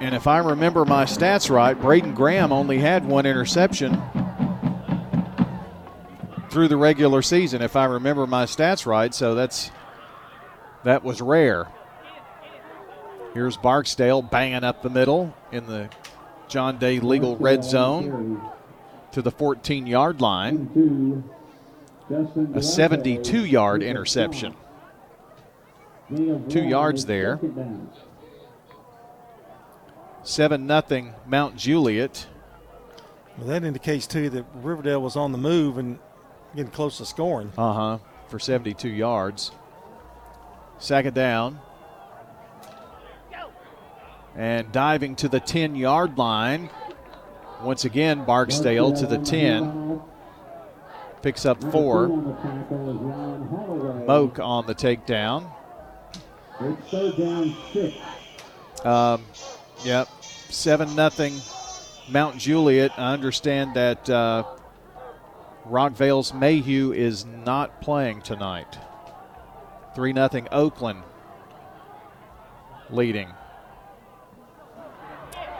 And 0.00 0.14
if 0.14 0.26
I 0.26 0.38
remember 0.38 0.84
my 0.84 1.04
stats 1.04 1.48
right, 1.48 1.72
Braden 1.72 2.14
Graham 2.14 2.52
only 2.52 2.78
had 2.78 3.06
one 3.06 3.24
interception 3.24 4.02
through 6.50 6.68
the 6.68 6.76
regular 6.76 7.22
season, 7.22 7.62
if 7.62 7.76
I 7.76 7.86
remember 7.86 8.26
my 8.26 8.44
stats 8.44 8.84
right. 8.84 9.14
So 9.14 9.34
that's 9.34 9.70
that 10.84 11.02
was 11.02 11.22
rare. 11.22 11.68
Here's 13.32 13.56
Barksdale 13.56 14.20
banging 14.20 14.64
up 14.64 14.82
the 14.82 14.90
middle 14.90 15.34
in 15.50 15.66
the 15.66 15.88
John 16.48 16.78
Day 16.78 17.00
legal 17.00 17.38
red 17.38 17.64
zone 17.64 18.42
to 19.12 19.22
the 19.22 19.30
14 19.30 19.86
yard 19.86 20.20
line. 20.20 21.24
A 22.54 22.62
72 22.62 23.44
yard 23.44 23.82
interception. 23.82 24.54
Two 26.48 26.64
yards 26.64 27.06
there. 27.06 27.40
7 30.22 30.66
nothing 30.66 31.14
Mount 31.26 31.56
Juliet. 31.56 32.26
Well, 33.38 33.48
that 33.48 33.64
indicates, 33.64 34.06
too, 34.06 34.30
that 34.30 34.44
Riverdale 34.54 35.02
was 35.02 35.16
on 35.16 35.32
the 35.32 35.38
move 35.38 35.76
and 35.76 35.98
getting 36.54 36.70
close 36.70 36.98
to 36.98 37.06
scoring. 37.06 37.52
Uh 37.56 37.72
huh. 37.72 37.98
For 38.28 38.38
72 38.38 38.88
yards. 38.88 39.50
Second 40.78 41.14
down. 41.14 41.60
And 44.36 44.70
diving 44.72 45.16
to 45.16 45.28
the 45.28 45.40
10 45.40 45.76
yard 45.76 46.18
line. 46.18 46.70
Once 47.62 47.84
again, 47.84 48.24
Barksdale 48.24 48.92
to 48.94 49.06
the 49.06 49.18
10. 49.18 50.00
Picks 51.24 51.46
up 51.46 51.58
four. 51.72 52.08
Moak 54.06 54.38
on 54.38 54.66
the 54.66 54.74
takedown. 54.74 55.50
It's 56.60 56.90
third 56.90 57.16
down 57.16 57.56
six. 57.72 57.96
Um, 58.84 59.24
yep. 59.82 60.06
7 60.20 60.94
nothing 60.94 61.32
Mount 62.10 62.36
Juliet. 62.36 62.90
I 62.98 63.14
understand 63.14 63.72
that 63.72 64.10
uh, 64.10 64.44
Rockvale's 65.64 66.34
Mayhew 66.34 66.92
is 66.92 67.24
not 67.24 67.80
playing 67.80 68.20
tonight. 68.20 68.76
3 69.94 70.12
0 70.12 70.28
Oakland 70.52 71.04
leading. 72.90 73.30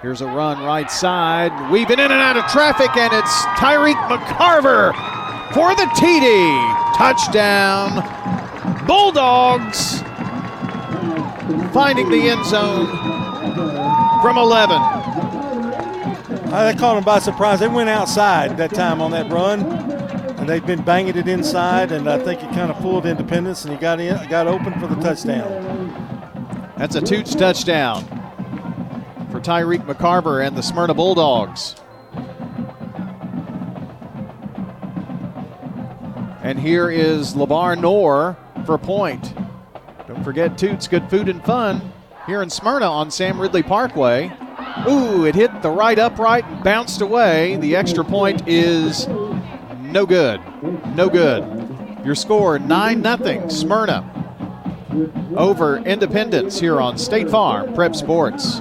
Here's 0.03 0.21
a 0.21 0.27
run 0.27 0.62
right 0.62 0.91
side, 0.91 1.71
weaving 1.73 2.01
in 2.01 2.12
and 2.12 2.21
out 2.21 2.37
of 2.37 2.45
traffic, 2.49 2.95
and 2.99 3.15
it's 3.15 3.35
Tyreek 3.57 3.97
McCarver 4.11 5.24
for 5.55 5.74
the 5.76 5.86
TD. 5.94 6.96
Touchdown. 6.96 8.02
Bulldogs 8.86 10.00
finding 11.72 12.11
the 12.11 12.28
end 12.28 12.44
zone 12.44 12.86
from 14.20 14.36
11. 14.36 14.76
Uh, 16.52 16.72
they 16.72 16.78
caught 16.78 16.94
them 16.94 17.05
by 17.05 17.18
surprise. 17.18 17.61
They 17.61 17.68
went 17.68 17.88
outside 17.88 18.57
that 18.57 18.74
time 18.74 19.00
on 19.00 19.12
that 19.12 19.30
run, 19.32 19.61
and 20.38 20.48
they've 20.48 20.64
been 20.64 20.82
banging 20.82 21.16
it 21.16 21.28
inside, 21.28 21.92
and 21.92 22.09
I 22.09 22.18
think 22.18 22.42
it 22.42 22.50
kind 22.50 22.70
of 22.70 22.80
fooled 22.80 23.07
Independence, 23.07 23.64
and 23.64 23.72
he 23.72 23.80
got 23.80 24.00
in, 24.00 24.28
got 24.28 24.46
open 24.46 24.78
for 24.80 24.86
the 24.86 24.96
touchdown. 24.96 26.72
That's 26.76 26.96
a 26.96 27.00
Toots 27.00 27.34
touchdown 27.34 28.05
for 29.30 29.40
Tyreek 29.40 29.86
McCarver 29.86 30.46
and 30.46 30.57
the 30.57 30.62
Smyrna 30.62 30.94
Bulldogs. 30.94 31.76
And 36.45 36.61
here 36.61 36.90
is 36.90 37.32
Labar 37.32 37.80
Noor 37.80 38.36
for 38.66 38.74
a 38.74 38.78
point. 38.78 39.34
Don't 40.07 40.22
forget 40.22 40.59
Toots, 40.59 40.86
good 40.86 41.09
food 41.09 41.30
and 41.30 41.42
fun 41.42 41.80
here 42.26 42.42
in 42.42 42.51
Smyrna 42.51 42.84
on 42.84 43.11
Sam 43.11 43.40
Ridley 43.40 43.62
Parkway. 43.62 44.30
Ooh, 44.86 45.24
it 45.24 45.34
hit 45.34 45.62
the 45.62 45.70
right 45.70 45.99
upright 45.99 46.45
and 46.45 46.62
bounced 46.62 47.01
away. 47.01 47.57
The 47.57 47.74
extra 47.74 48.05
point 48.05 48.47
is 48.47 49.09
no 49.80 50.05
good. 50.05 50.38
No 50.95 51.09
good. 51.09 51.42
Your 52.05 52.14
score 52.14 52.59
9 52.59 53.03
0 53.03 53.49
Smyrna 53.49 54.11
over 55.38 55.78
Independence 55.78 56.61
here 56.61 56.78
on 56.78 56.99
State 56.99 57.30
Farm 57.30 57.72
Prep 57.72 57.97
Sports. 57.97 58.61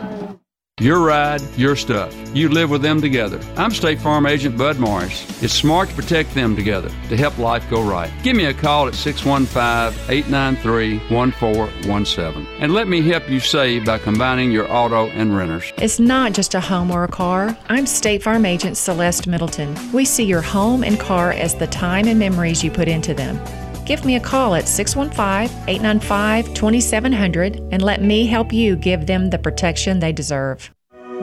Your 0.82 1.02
ride, 1.02 1.40
your 1.56 1.76
stuff. 1.76 2.16
You 2.36 2.50
live 2.50 2.72
with 2.72 2.82
them 2.82 3.00
together. 3.00 3.40
I'm 3.58 3.70
State 3.70 4.02
Farm 4.02 4.26
Agent 4.26 4.58
Bud 4.58 4.80
Morris. 4.80 5.44
It's 5.44 5.54
smart 5.54 5.90
to 5.90 5.96
protect 5.96 6.34
them 6.34 6.56
together 6.56 6.90
to 7.10 7.16
help 7.16 7.38
life 7.38 7.64
go 7.70 7.84
right. 7.84 8.12
Give 8.24 8.36
me 8.36 8.46
a 8.46 8.56
call 8.56 8.88
at 8.88 8.96
615 8.96 10.10
893 10.10 10.98
1417 11.16 12.48
and 12.60 12.74
let 12.74 12.88
me 12.88 13.08
help 13.08 13.30
you 13.30 13.40
save 13.40 13.86
by 13.86 14.00
combining 14.00 14.52
your 14.52 14.68
auto 14.72 15.10
and 15.10 15.38
renters. 15.38 15.72
It's 15.78 16.00
not 16.00 16.34
just 16.34 16.56
a 16.56 16.60
home 16.60 16.90
or 16.90 17.04
a 17.04 17.08
car. 17.08 17.56
I'm 17.70 17.86
State 17.86 18.24
Farm 18.24 18.44
Agent 18.44 18.76
Celeste 18.76 19.28
Middleton. 19.28 19.78
We 19.92 20.06
see 20.06 20.26
your 20.26 20.42
home 20.42 20.84
and 20.84 21.00
car 21.00 21.34
as 21.34 21.54
the 21.54 21.68
time 21.68 22.08
and 22.08 22.18
memories 22.18 22.64
you 22.64 22.72
put 22.72 22.88
into 22.88 23.14
them. 23.14 23.40
Give 23.86 24.06
me 24.06 24.16
a 24.16 24.20
call 24.20 24.56
at 24.56 24.68
615 24.68 25.58
895 25.68 26.54
2700 26.54 27.60
and 27.72 27.82
let 27.82 28.02
me 28.02 28.26
help 28.26 28.54
you 28.54 28.78
give 28.78 29.08
them 29.08 29.30
the 29.30 29.38
protection 29.38 30.00
they 30.00 30.14
deserve. 30.14 30.72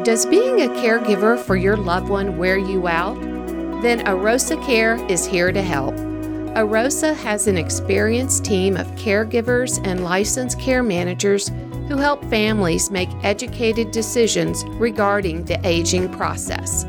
Does 0.03 0.27
being 0.27 0.63
a 0.63 0.69
caregiver 0.69 1.39
for 1.39 1.57
your 1.57 1.77
loved 1.77 2.09
one 2.09 2.37
wear 2.37 2.59
you 2.59 2.87
out? 2.87 3.19
Then 3.83 4.01
Arosa 4.01 4.63
Care 4.65 4.97
is 5.11 5.25
here 5.25 5.53
to 5.53 5.63
help. 5.63 5.95
Arosa 6.55 7.15
has 7.17 7.47
an 7.47 7.57
experienced 7.57 8.45
team 8.45 8.77
of 8.77 8.87
caregivers 8.89 9.81
and 9.87 10.05
licensed 10.05 10.61
care 10.61 10.83
managers 10.83 11.49
who 11.89 11.97
help 11.97 12.23
families 12.27 12.91
make 12.91 13.09
educated 13.23 13.91
decisions 13.91 14.65
regarding 14.75 15.45
the 15.45 15.59
aging 15.67 16.11
process. 16.13 16.85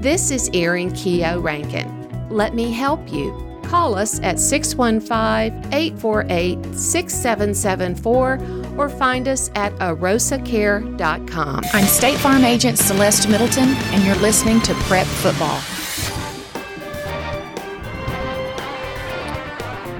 This 0.00 0.30
is 0.30 0.50
Erin 0.54 0.92
Keogh 0.92 1.40
Rankin. 1.40 2.28
Let 2.30 2.54
me 2.54 2.70
help 2.72 3.12
you. 3.12 3.45
Call 3.68 3.94
us 3.96 4.20
at 4.20 4.38
615 4.38 5.72
848 5.72 6.74
6774 6.74 8.40
or 8.78 8.88
find 8.88 9.26
us 9.26 9.50
at 9.54 9.72
arosacare.com. 9.76 11.60
I'm 11.72 11.84
State 11.84 12.18
Farm 12.18 12.44
Agent 12.44 12.78
Celeste 12.78 13.28
Middleton, 13.28 13.68
and 13.68 14.04
you're 14.04 14.14
listening 14.16 14.60
to 14.62 14.74
Prep 14.74 15.06
Football. 15.06 15.60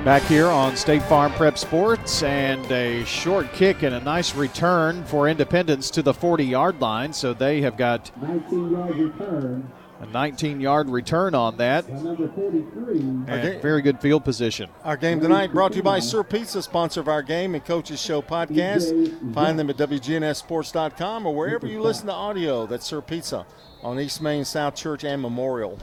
Back 0.04 0.22
here 0.22 0.46
on 0.46 0.76
State 0.76 1.02
Farm 1.02 1.32
Prep 1.32 1.58
Sports, 1.58 2.22
and 2.22 2.70
a 2.70 3.04
short 3.04 3.52
kick 3.52 3.82
and 3.82 3.96
a 3.96 4.00
nice 4.00 4.36
return 4.36 5.02
for 5.04 5.28
Independence 5.28 5.90
to 5.90 6.02
the 6.02 6.14
40 6.14 6.44
yard 6.44 6.80
line. 6.80 7.12
So 7.12 7.34
they 7.34 7.60
have 7.62 7.76
got 7.76 8.12
19 8.22 8.70
yard 8.70 8.96
return. 8.96 9.72
A 10.00 10.06
19 10.06 10.60
yard 10.60 10.90
return 10.90 11.34
on 11.34 11.56
that. 11.56 11.88
Number 11.88 12.28
43. 12.28 12.98
And 13.28 13.62
very 13.62 13.80
good 13.80 13.98
field 14.00 14.24
position. 14.24 14.68
Our 14.84 14.96
game 14.96 15.20
tonight 15.20 15.52
brought 15.52 15.72
to 15.72 15.78
you 15.78 15.82
by 15.82 16.00
Sir 16.00 16.22
Pizza, 16.22 16.62
sponsor 16.62 17.00
of 17.00 17.08
our 17.08 17.22
game 17.22 17.54
and 17.54 17.64
Coaches 17.64 18.00
Show 18.00 18.20
podcast. 18.20 19.34
Find 19.34 19.58
them 19.58 19.70
at 19.70 19.78
WGNSSports.com 19.78 21.26
or 21.26 21.34
wherever 21.34 21.66
you 21.66 21.80
listen 21.80 22.06
to 22.06 22.12
audio. 22.12 22.66
That's 22.66 22.84
Sir 22.84 23.00
Pizza 23.00 23.46
on 23.82 23.98
East 23.98 24.20
Main, 24.20 24.44
South 24.44 24.74
Church, 24.74 25.02
and 25.02 25.22
Memorial. 25.22 25.78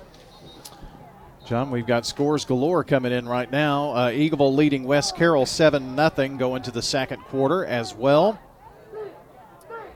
John, 1.46 1.72
we've 1.72 1.88
got 1.88 2.06
scores 2.06 2.46
galore 2.46 2.84
coming 2.84 3.12
in 3.12 3.28
right 3.28 3.52
now. 3.52 3.92
Uh, 3.92 4.12
Eagleville 4.12 4.56
leading 4.56 4.84
West 4.84 5.18
Carroll 5.18 5.46
7 5.46 5.96
0 5.96 6.38
going 6.38 6.62
to 6.64 6.72
the 6.72 6.84
second 6.84 7.22
quarter 7.24 7.66
as 7.66 7.96
well. 7.96 8.40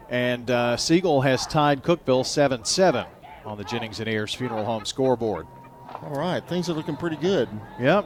And 0.10 0.50
uh, 0.50 0.76
Siegel 0.78 1.22
has 1.22 1.46
tied 1.46 1.84
Cookeville 1.84 2.26
7 2.26 2.66
7 2.66 3.06
on 3.48 3.58
the 3.58 3.64
Jennings 3.64 4.00
and 4.00 4.08
Ayers 4.10 4.34
Funeral 4.34 4.66
Home 4.66 4.86
scoreboard. 4.86 5.48
All 6.04 6.12
right, 6.12 6.46
things 6.48 6.70
are 6.70 6.74
looking 6.74 6.98
pretty 6.98 7.16
good. 7.16 7.50
Yep. 7.80 8.06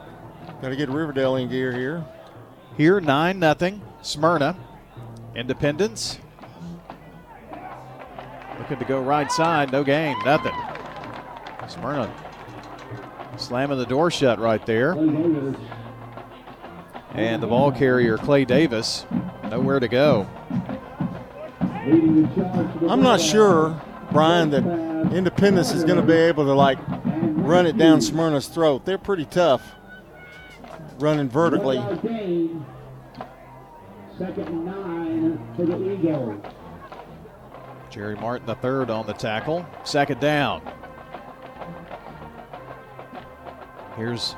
Got 0.62 0.68
to 0.68 0.76
get 0.76 0.88
Riverdale 0.88 1.36
in 1.36 1.48
gear 1.48 1.72
here. 1.72 2.04
Here, 2.76 3.00
9 3.00 3.40
0. 3.40 3.80
Smyrna. 4.02 4.56
Independence. 5.34 6.18
Looking 8.58 8.78
to 8.78 8.84
go 8.84 9.02
right 9.02 9.30
side. 9.30 9.72
No 9.72 9.82
gain. 9.84 10.16
Nothing. 10.24 10.54
Smyrna 11.68 12.10
slamming 13.36 13.78
the 13.78 13.86
door 13.86 14.10
shut 14.10 14.38
right 14.38 14.64
there. 14.66 14.92
And 17.14 17.42
the 17.42 17.46
ball 17.46 17.72
carrier, 17.72 18.16
Clay 18.16 18.44
Davis, 18.44 19.06
nowhere 19.44 19.80
to 19.80 19.88
go. 19.88 20.26
I'm 22.88 23.02
not 23.02 23.20
sure, 23.20 23.80
Brian, 24.12 24.50
that 24.50 24.64
Independence 25.12 25.72
is 25.72 25.84
going 25.84 26.00
to 26.00 26.06
be 26.06 26.12
able 26.12 26.44
to 26.44 26.54
like 26.54 26.78
run 26.88 27.66
it 27.66 27.76
down 27.76 28.00
Smyrna's 28.00 28.48
throat. 28.48 28.84
They're 28.84 28.98
pretty 28.98 29.24
tough 29.24 29.62
running 30.98 31.28
vertically. 31.28 31.78
Second 34.18 34.64
nine 34.64 35.40
the. 35.56 36.40
Jerry 37.90 38.14
Martin, 38.16 38.46
the 38.46 38.54
third 38.54 38.90
on 38.90 39.06
the 39.06 39.12
tackle. 39.12 39.66
Second 39.84 40.20
down. 40.20 40.62
Here's 43.96 44.34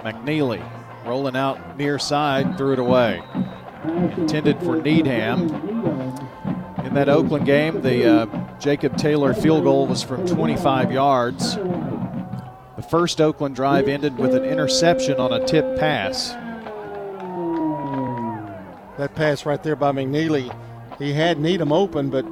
McNeely 0.00 0.62
rolling 1.04 1.36
out 1.36 1.76
near 1.76 1.98
side, 1.98 2.56
threw 2.56 2.72
it 2.72 2.78
away. 2.78 3.22
Intended 3.84 4.58
for 4.60 4.80
Needham. 4.80 5.48
In 6.84 6.92
that 6.92 7.08
Oakland 7.08 7.46
game, 7.46 7.80
the 7.80 8.06
uh, 8.06 8.58
Jacob 8.58 8.96
Taylor 8.98 9.32
field 9.32 9.64
goal 9.64 9.86
was 9.86 10.02
from 10.02 10.26
25 10.26 10.92
yards. 10.92 11.56
The 11.56 12.86
first 12.90 13.22
Oakland 13.22 13.56
drive 13.56 13.88
ended 13.88 14.18
with 14.18 14.34
an 14.34 14.44
interception 14.44 15.18
on 15.18 15.32
a 15.32 15.44
tip 15.46 15.78
pass. 15.78 16.32
That 18.98 19.14
pass 19.14 19.46
right 19.46 19.62
there 19.62 19.76
by 19.76 19.92
McNeely, 19.92 20.54
he 20.98 21.14
had 21.14 21.40
Needham 21.40 21.72
open, 21.72 22.10
but 22.10 22.24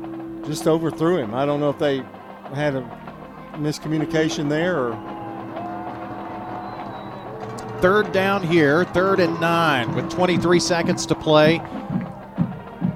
just 0.45 0.69
overthrew 0.69 1.17
him. 1.17 1.35
I 1.35 1.47
don't 1.47 1.59
know 1.59 1.71
if 1.71 1.79
they 1.79 2.03
had 2.55 2.75
a 2.77 2.83
miscommunication 3.55 4.51
there 4.51 4.79
or 4.79 4.93
third 7.81 8.13
down 8.13 8.43
here, 8.43 8.85
third 8.85 9.19
and 9.19 9.41
nine, 9.41 9.95
with 9.95 10.11
23 10.11 10.61
seconds 10.61 11.07
to 11.07 11.15
play 11.15 11.57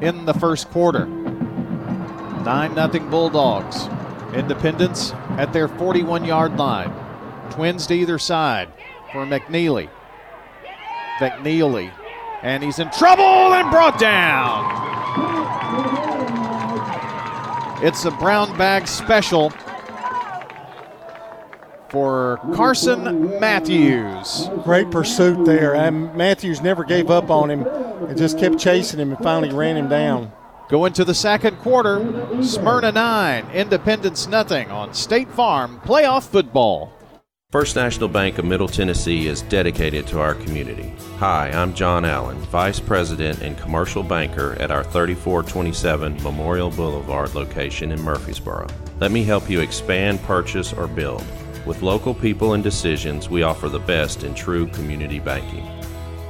in 0.02 0.26
the 0.26 0.34
first 0.34 0.70
quarter. 0.70 1.25
9 2.46 2.76
0 2.76 3.10
Bulldogs. 3.10 3.88
Independence 4.32 5.12
at 5.30 5.52
their 5.52 5.66
41 5.66 6.24
yard 6.24 6.56
line. 6.56 6.94
Twins 7.50 7.88
to 7.88 7.94
either 7.94 8.18
side 8.20 8.68
for 9.10 9.26
McNeely. 9.26 9.90
McNeely. 11.18 11.92
And 12.42 12.62
he's 12.62 12.78
in 12.78 12.88
trouble 12.90 13.24
and 13.24 13.68
brought 13.70 13.98
down. 13.98 14.64
It's 17.82 18.04
a 18.04 18.12
brown 18.12 18.56
bag 18.56 18.86
special 18.86 19.50
for 21.88 22.38
Carson 22.54 23.40
Matthews. 23.40 24.48
Great 24.62 24.92
pursuit 24.92 25.44
there. 25.44 25.74
And 25.74 26.14
Matthews 26.14 26.60
never 26.60 26.84
gave 26.84 27.10
up 27.10 27.28
on 27.28 27.50
him 27.50 27.66
and 27.66 28.16
just 28.16 28.38
kept 28.38 28.56
chasing 28.56 29.00
him 29.00 29.10
and 29.12 29.18
finally 29.20 29.52
ran 29.52 29.76
him 29.76 29.88
down. 29.88 30.30
Going 30.68 30.92
to 30.94 31.04
the 31.04 31.14
second 31.14 31.58
quarter, 31.58 32.42
Smyrna 32.42 32.90
9, 32.90 33.50
Independence 33.52 34.26
nothing 34.26 34.68
on 34.68 34.94
State 34.94 35.30
Farm 35.30 35.80
playoff 35.84 36.26
football. 36.28 36.92
First 37.52 37.76
National 37.76 38.08
Bank 38.08 38.38
of 38.38 38.44
Middle 38.44 38.66
Tennessee 38.66 39.28
is 39.28 39.42
dedicated 39.42 40.08
to 40.08 40.18
our 40.18 40.34
community. 40.34 40.92
Hi, 41.18 41.50
I'm 41.50 41.72
John 41.72 42.04
Allen, 42.04 42.38
Vice 42.50 42.80
President 42.80 43.42
and 43.42 43.56
Commercial 43.56 44.02
Banker 44.02 44.56
at 44.58 44.72
our 44.72 44.82
3427 44.82 46.20
Memorial 46.24 46.70
Boulevard 46.70 47.36
location 47.36 47.92
in 47.92 48.02
Murfreesboro. 48.02 48.66
Let 48.98 49.12
me 49.12 49.22
help 49.22 49.48
you 49.48 49.60
expand, 49.60 50.20
purchase, 50.24 50.72
or 50.72 50.88
build. 50.88 51.24
With 51.64 51.82
local 51.82 52.12
people 52.12 52.54
and 52.54 52.64
decisions, 52.64 53.30
we 53.30 53.44
offer 53.44 53.68
the 53.68 53.78
best 53.78 54.24
in 54.24 54.34
true 54.34 54.66
community 54.66 55.20
banking. 55.20 55.64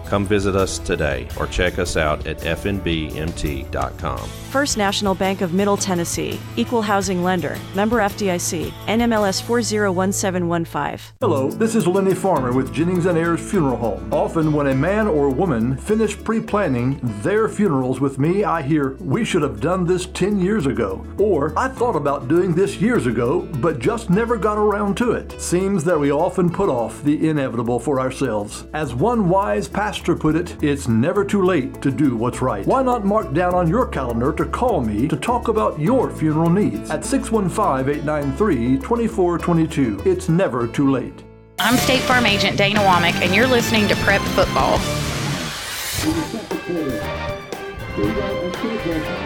Come 0.07 0.25
visit 0.25 0.55
us 0.55 0.79
today 0.79 1.29
or 1.39 1.47
check 1.49 1.79
us 1.79 1.97
out 1.97 2.27
at 2.27 2.39
fnbmt.com. 2.39 4.29
First 4.51 4.79
National 4.79 5.15
Bank 5.15 5.41
of 5.41 5.53
Middle 5.53 5.77
Tennessee, 5.77 6.41
Equal 6.57 6.81
Housing 6.81 7.23
Lender, 7.23 7.59
member 7.75 7.99
FDIC, 7.99 8.71
NMLS 8.87 9.43
401715. 9.43 11.17
Hello, 11.21 11.51
this 11.51 11.75
is 11.75 11.87
Lenny 11.87 12.15
Farmer 12.15 12.53
with 12.53 12.73
Jennings 12.73 13.07
and 13.07 13.19
Ayers 13.19 13.51
Funeral 13.51 13.77
Home. 13.77 14.11
Often, 14.13 14.53
when 14.53 14.69
a 14.69 14.75
man 14.75 15.09
or 15.09 15.29
woman 15.29 15.77
finish 15.77 16.17
pre 16.17 16.41
planning 16.41 16.99
their 17.23 17.49
funerals 17.49 18.01
with 18.01 18.19
me, 18.19 18.45
I 18.45 18.63
hear, 18.63 18.97
We 19.01 19.25
should 19.25 19.43
have 19.43 19.61
done 19.61 19.85
this 19.85 20.07
10 20.07 20.39
years 20.39 20.67
ago. 20.67 21.05
Or, 21.19 21.53
I 21.59 21.69
thought 21.69 21.97
about 21.97 22.29
doing 22.29 22.55
this 22.55 22.81
years 22.81 23.07
ago, 23.07 23.41
but 23.61 23.81
just 23.81 24.09
never 24.09 24.37
got 24.37 24.57
around 24.57 24.97
to 24.99 25.13
it. 25.13 25.39
Seems 25.41 25.85
that 25.85 25.99
we 25.99 26.13
often 26.13 26.49
put 26.49 26.69
off 26.69 27.03
the 27.03 27.29
inevitable 27.29 27.81
for 27.81 28.01
ourselves. 28.01 28.67
As 28.73 28.95
one 28.95 29.29
wise 29.29 29.69
pastor 29.69 29.96
put 30.05 30.37
it, 30.37 30.63
it's 30.63 30.89
never 30.89 31.25
too 31.25 31.43
late 31.43 31.81
to 31.83 31.91
do 31.91 32.17
what's 32.17 32.43
right. 32.43 32.67
Why 32.67 32.83
not 32.83 33.05
mark 33.05 33.33
down 33.33 33.55
on 33.55 33.69
your 33.69 33.87
calendar 33.87 34.33
to 34.33 34.45
call 34.45 34.81
me 34.81 35.09
to 35.09 35.17
talk 35.17 35.49
about 35.49 35.79
your 35.79 36.11
funeral 36.11 36.51
needs 36.51 36.91
at 36.91 37.05
615 37.05 37.89
893 37.89 38.79
2422. 38.79 40.03
It's 40.05 40.29
never 40.29 40.67
too 40.67 40.91
late. 40.91 41.25
I'm 41.59 41.77
State 41.77 42.03
Farm 42.03 42.27
Agent 42.27 42.59
Dana 42.59 42.81
Womack, 42.81 43.23
and 43.23 43.35
you're 43.35 43.47
listening 43.47 43.89
to 43.89 43.97
Prep 43.97 44.21
Football. 44.21 44.79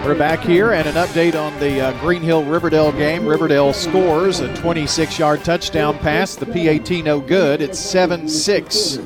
We're 0.05 0.17
back 0.17 0.41
here 0.41 0.73
and 0.73 0.87
an 0.89 0.95
update 0.95 1.35
on 1.35 1.59
the 1.61 1.81
uh, 1.81 2.01
Green 2.01 2.23
Hill 2.23 2.45
Riverdale 2.45 2.93
game. 2.93 3.27
Riverdale 3.27 3.73
scores 3.73 4.41
a 4.41 4.55
26 4.57 5.19
yard 5.19 5.45
touchdown 5.45 5.99
pass. 5.99 6.37
The 6.37 6.47
PAT 6.47 7.05
no 7.05 7.21
good. 7.21 7.61
It's 7.61 7.79
7 7.79 8.29
6. 8.29 8.99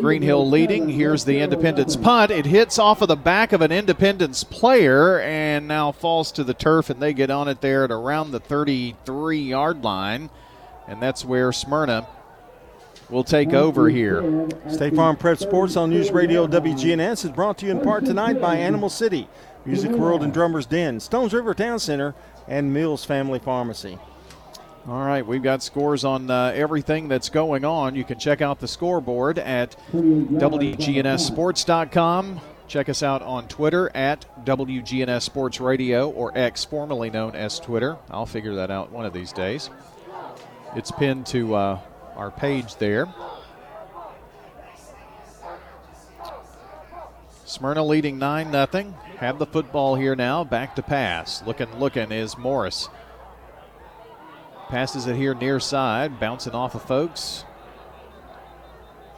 Green 0.00 0.22
Hill 0.22 0.48
leading. 0.48 0.88
Here's 0.88 1.24
the 1.24 1.40
Independence 1.40 1.96
punt. 1.96 2.30
It 2.30 2.46
hits 2.46 2.78
off 2.78 3.02
of 3.02 3.08
the 3.08 3.16
back 3.16 3.52
of 3.52 3.60
an 3.60 3.72
Independence 3.72 4.44
player 4.44 5.20
and 5.20 5.68
now 5.68 5.92
falls 5.92 6.32
to 6.32 6.44
the 6.44 6.54
turf, 6.54 6.90
and 6.90 7.00
they 7.00 7.12
get 7.12 7.30
on 7.30 7.48
it 7.48 7.60
there 7.60 7.84
at 7.84 7.90
around 7.90 8.30
the 8.30 8.40
33 8.40 9.38
yard 9.38 9.84
line. 9.84 10.30
And 10.86 11.00
that's 11.00 11.24
where 11.24 11.52
Smyrna 11.52 12.06
will 13.08 13.24
take 13.24 13.52
over 13.52 13.88
here. 13.88 14.48
State 14.68 14.94
Farm 14.94 15.16
Prep 15.16 15.38
Sports 15.38 15.76
on 15.76 15.90
News 15.90 16.10
Radio 16.10 16.46
WGNS 16.46 17.24
is 17.24 17.30
brought 17.30 17.58
to 17.58 17.66
you 17.66 17.72
in 17.72 17.80
part 17.80 18.04
tonight 18.04 18.40
by 18.40 18.56
Animal 18.56 18.88
City, 18.88 19.28
Music 19.64 19.90
World 19.92 20.22
and 20.22 20.32
Drummers 20.32 20.66
Den, 20.66 21.00
Stones 21.00 21.32
River 21.32 21.54
Town 21.54 21.78
Center, 21.78 22.14
and 22.48 22.72
Mills 22.72 23.04
Family 23.04 23.38
Pharmacy. 23.38 23.98
All 24.86 25.02
right, 25.02 25.26
we've 25.26 25.42
got 25.42 25.62
scores 25.62 26.04
on 26.04 26.30
uh, 26.30 26.52
everything 26.54 27.08
that's 27.08 27.30
going 27.30 27.64
on. 27.64 27.94
You 27.94 28.04
can 28.04 28.18
check 28.18 28.42
out 28.42 28.60
the 28.60 28.68
scoreboard 28.68 29.38
at 29.38 29.76
WGNSSports.com. 29.92 32.40
Check 32.68 32.90
us 32.90 33.02
out 33.02 33.22
on 33.22 33.48
Twitter 33.48 33.90
at 33.94 34.26
WGNS 34.44 35.22
Sports 35.22 35.58
Radio 35.58 36.10
or 36.10 36.36
X, 36.36 36.66
formerly 36.66 37.08
known 37.08 37.34
as 37.34 37.58
Twitter. 37.58 37.96
I'll 38.10 38.26
figure 38.26 38.56
that 38.56 38.70
out 38.70 38.92
one 38.92 39.06
of 39.06 39.14
these 39.14 39.32
days. 39.32 39.70
It's 40.76 40.90
pinned 40.90 41.24
to 41.28 41.54
uh, 41.54 41.80
our 42.14 42.30
page 42.30 42.76
there. 42.76 43.08
Smyrna 47.46 47.84
leading 47.84 48.18
9 48.18 48.50
0. 48.50 48.66
Have 49.18 49.38
the 49.38 49.46
football 49.46 49.94
here 49.94 50.14
now. 50.14 50.44
Back 50.44 50.76
to 50.76 50.82
pass. 50.82 51.42
Looking, 51.46 51.74
looking 51.78 52.12
is 52.12 52.36
Morris. 52.36 52.90
Passes 54.68 55.06
it 55.06 55.16
here 55.16 55.34
near 55.34 55.60
side, 55.60 56.18
bouncing 56.18 56.54
off 56.54 56.74
of 56.74 56.82
folks. 56.82 57.44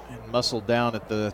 And 0.08 0.28
muscled 0.28 0.66
down 0.66 0.94
at 0.94 1.08
the 1.08 1.32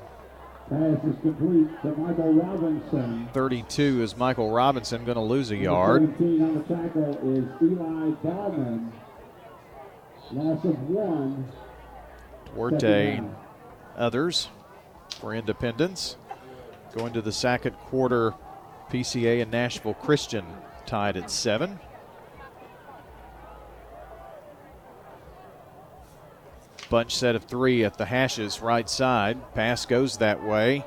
Pass 0.72 1.04
is 1.04 1.16
complete 1.20 1.68
to 1.82 1.88
Michael 1.96 2.32
Robinson. 2.32 3.28
32 3.34 4.02
is 4.02 4.16
Michael 4.16 4.50
Robinson 4.50 5.04
going 5.04 5.16
to 5.16 5.22
lose 5.22 5.50
a 5.50 5.56
yard. 5.56 6.02
17 6.16 6.42
on 6.42 6.54
the 6.54 6.62
tackle 6.62 7.10
is 7.30 7.44
Eli 7.60 8.10
Ballman. 8.22 8.90
Loss 10.30 10.64
of 10.64 10.88
one. 10.88 11.46
Duarte, 12.54 13.20
others 13.98 14.48
for 15.20 15.34
Independence. 15.34 16.16
Going 16.94 17.12
to 17.12 17.20
the 17.20 17.32
second 17.32 17.76
quarter, 17.76 18.32
PCA 18.90 19.42
and 19.42 19.50
Nashville 19.50 19.94
Christian 19.94 20.46
tied 20.86 21.18
at 21.18 21.30
seven. 21.30 21.78
Bunch 26.92 27.16
set 27.16 27.34
of 27.34 27.44
three 27.44 27.86
at 27.86 27.96
the 27.96 28.04
hashes 28.04 28.60
right 28.60 28.86
side. 28.86 29.54
Pass 29.54 29.86
goes 29.86 30.18
that 30.18 30.44
way. 30.44 30.84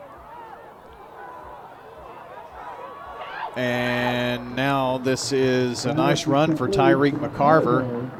And 3.55 4.55
now 4.55 4.99
this 4.99 5.31
is 5.31 5.85
a 5.85 5.95
nice 5.95 6.27
run 6.27 6.55
for 6.55 6.67
Tyreek 6.67 7.13
McCarver. 7.13 8.11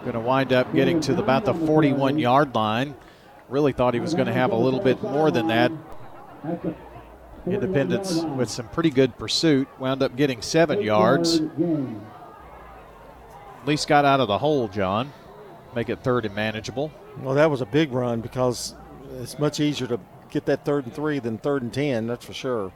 Going 0.00 0.14
to 0.14 0.18
wind 0.18 0.52
up 0.52 0.74
getting 0.74 0.98
to 1.02 1.14
the, 1.14 1.22
about 1.22 1.44
the 1.44 1.54
41 1.54 2.18
yard 2.18 2.52
line. 2.52 2.96
Really 3.48 3.72
thought 3.72 3.94
he 3.94 4.00
was 4.00 4.14
going 4.14 4.26
to 4.26 4.32
have 4.32 4.50
a 4.50 4.56
little 4.56 4.80
bit 4.80 5.00
more 5.00 5.30
than 5.30 5.46
that. 5.46 5.70
Independence 7.46 8.24
with 8.24 8.50
some 8.50 8.66
pretty 8.70 8.90
good 8.90 9.16
pursuit. 9.18 9.68
Wound 9.78 10.02
up 10.02 10.16
getting 10.16 10.42
seven 10.42 10.82
yards. 10.82 11.38
At 11.38 11.48
least 13.66 13.86
got 13.86 14.04
out 14.04 14.18
of 14.18 14.26
the 14.26 14.38
hole, 14.38 14.66
John. 14.66 15.12
Make 15.74 15.88
it 15.88 16.02
third 16.02 16.24
and 16.26 16.34
manageable. 16.34 16.92
Well, 17.18 17.34
that 17.34 17.50
was 17.50 17.60
a 17.60 17.66
big 17.66 17.92
run 17.92 18.20
because 18.20 18.74
it's 19.20 19.38
much 19.38 19.60
easier 19.60 19.86
to 19.88 20.00
get 20.30 20.46
that 20.46 20.64
third 20.64 20.84
and 20.84 20.94
three 20.94 21.18
than 21.18 21.38
third 21.38 21.62
and 21.62 21.72
10, 21.72 22.06
that's 22.06 22.24
for 22.24 22.32
sure. 22.32 22.72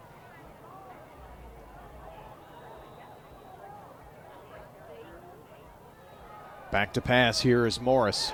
Back 6.71 6.93
to 6.95 7.01
pass 7.01 7.41
here 7.41 7.67
is 7.67 7.81
Morris. 7.81 8.33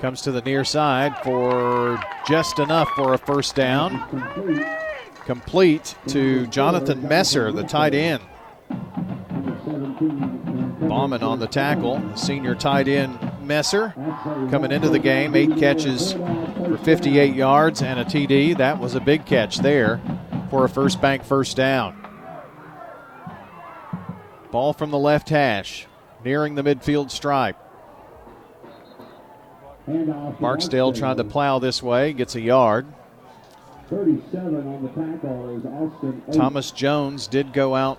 Comes 0.00 0.22
to 0.22 0.32
the 0.32 0.40
near 0.42 0.64
side 0.64 1.16
for 1.22 2.00
just 2.26 2.58
enough 2.58 2.88
for 2.96 3.14
a 3.14 3.18
first 3.18 3.54
down. 3.54 4.64
Complete 5.26 5.94
to 6.06 6.46
Jonathan 6.46 7.06
Messer, 7.06 7.52
the 7.52 7.64
tight 7.64 7.94
end. 7.94 8.22
Bauman 10.88 11.22
on 11.22 11.38
the 11.38 11.48
tackle. 11.48 12.00
Senior 12.16 12.54
tight 12.54 12.88
end 12.88 13.27
Messer 13.48 13.92
coming 14.50 14.70
into 14.70 14.88
the 14.88 14.98
game. 14.98 15.34
Eight 15.34 15.56
catches 15.56 16.12
for 16.12 16.78
58 16.84 17.34
yards 17.34 17.82
and 17.82 17.98
a 17.98 18.04
TD. 18.04 18.58
That 18.58 18.78
was 18.78 18.94
a 18.94 19.00
big 19.00 19.26
catch 19.26 19.58
there 19.58 20.00
for 20.50 20.64
a 20.64 20.68
first 20.68 21.00
bank 21.00 21.24
first 21.24 21.56
down. 21.56 22.04
Ball 24.52 24.72
from 24.72 24.90
the 24.90 24.98
left 24.98 25.30
hash, 25.30 25.86
nearing 26.24 26.54
the 26.54 26.62
midfield 26.62 27.10
stripe. 27.10 27.56
Barksdale 30.40 30.92
trying 30.92 31.16
to 31.16 31.24
plow 31.24 31.58
this 31.58 31.82
way, 31.82 32.12
gets 32.12 32.34
a 32.34 32.40
yard. 32.40 32.86
37 33.88 34.66
on 34.68 34.82
the 34.82 34.88
tackle 34.90 35.56
is 35.56 35.64
Austin. 35.64 36.22
Thomas 36.32 36.70
Jones 36.70 37.26
did 37.26 37.54
go 37.54 37.74
out 37.74 37.98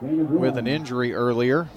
with 0.00 0.56
an 0.56 0.66
injury 0.66 1.14
earlier. 1.14 1.68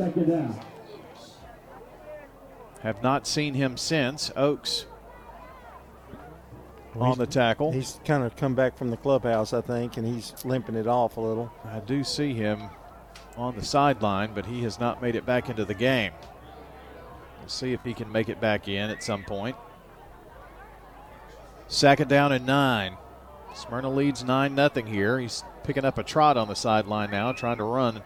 Have 2.86 3.02
not 3.02 3.26
seen 3.26 3.56
him 3.56 3.78
since. 3.78 4.32
Oaks 4.36 4.86
on 6.94 7.18
the 7.18 7.26
tackle. 7.26 7.72
He's 7.72 8.00
kind 8.06 8.24
of 8.24 8.36
come 8.36 8.54
back 8.54 8.78
from 8.78 8.92
the 8.92 8.98
clubhouse, 8.98 9.54
I 9.54 9.62
think, 9.62 9.98
and 9.98 10.06
he's 10.06 10.46
limping 10.46 10.76
it 10.76 10.86
off 10.86 11.18
a 11.18 11.20
little. 11.20 11.52
I 11.66 11.80
do 11.80 12.04
see 12.04 12.36
him 12.36 12.62
on 13.38 13.56
the 13.56 13.66
sideline, 13.66 14.36
but 14.36 14.46
he 14.46 14.62
has 14.62 14.80
not 14.80 15.02
made 15.02 15.16
it 15.16 15.26
back 15.26 15.50
into 15.50 15.66
the 15.66 15.74
game. 15.74 16.12
We'll 17.40 17.50
see 17.50 17.74
if 17.74 17.84
he 17.84 17.96
can 17.96 18.12
make 18.12 18.30
it 18.30 18.40
back 18.40 18.68
in 18.68 18.92
at 18.92 19.02
some 19.02 19.24
point. 19.24 19.56
Second 21.68 22.08
down 22.08 22.32
and 22.32 22.46
nine. 22.46 22.98
Smyrna 23.56 23.90
leads 23.90 24.24
9 24.24 24.56
0 24.56 24.70
here. 24.86 25.18
He's 25.18 25.44
picking 25.64 25.86
up 25.86 25.98
a 25.98 26.04
trot 26.04 26.38
on 26.38 26.50
the 26.50 26.56
sideline 26.56 27.10
now, 27.10 27.32
trying 27.32 27.58
to 27.58 27.64
run. 27.64 28.04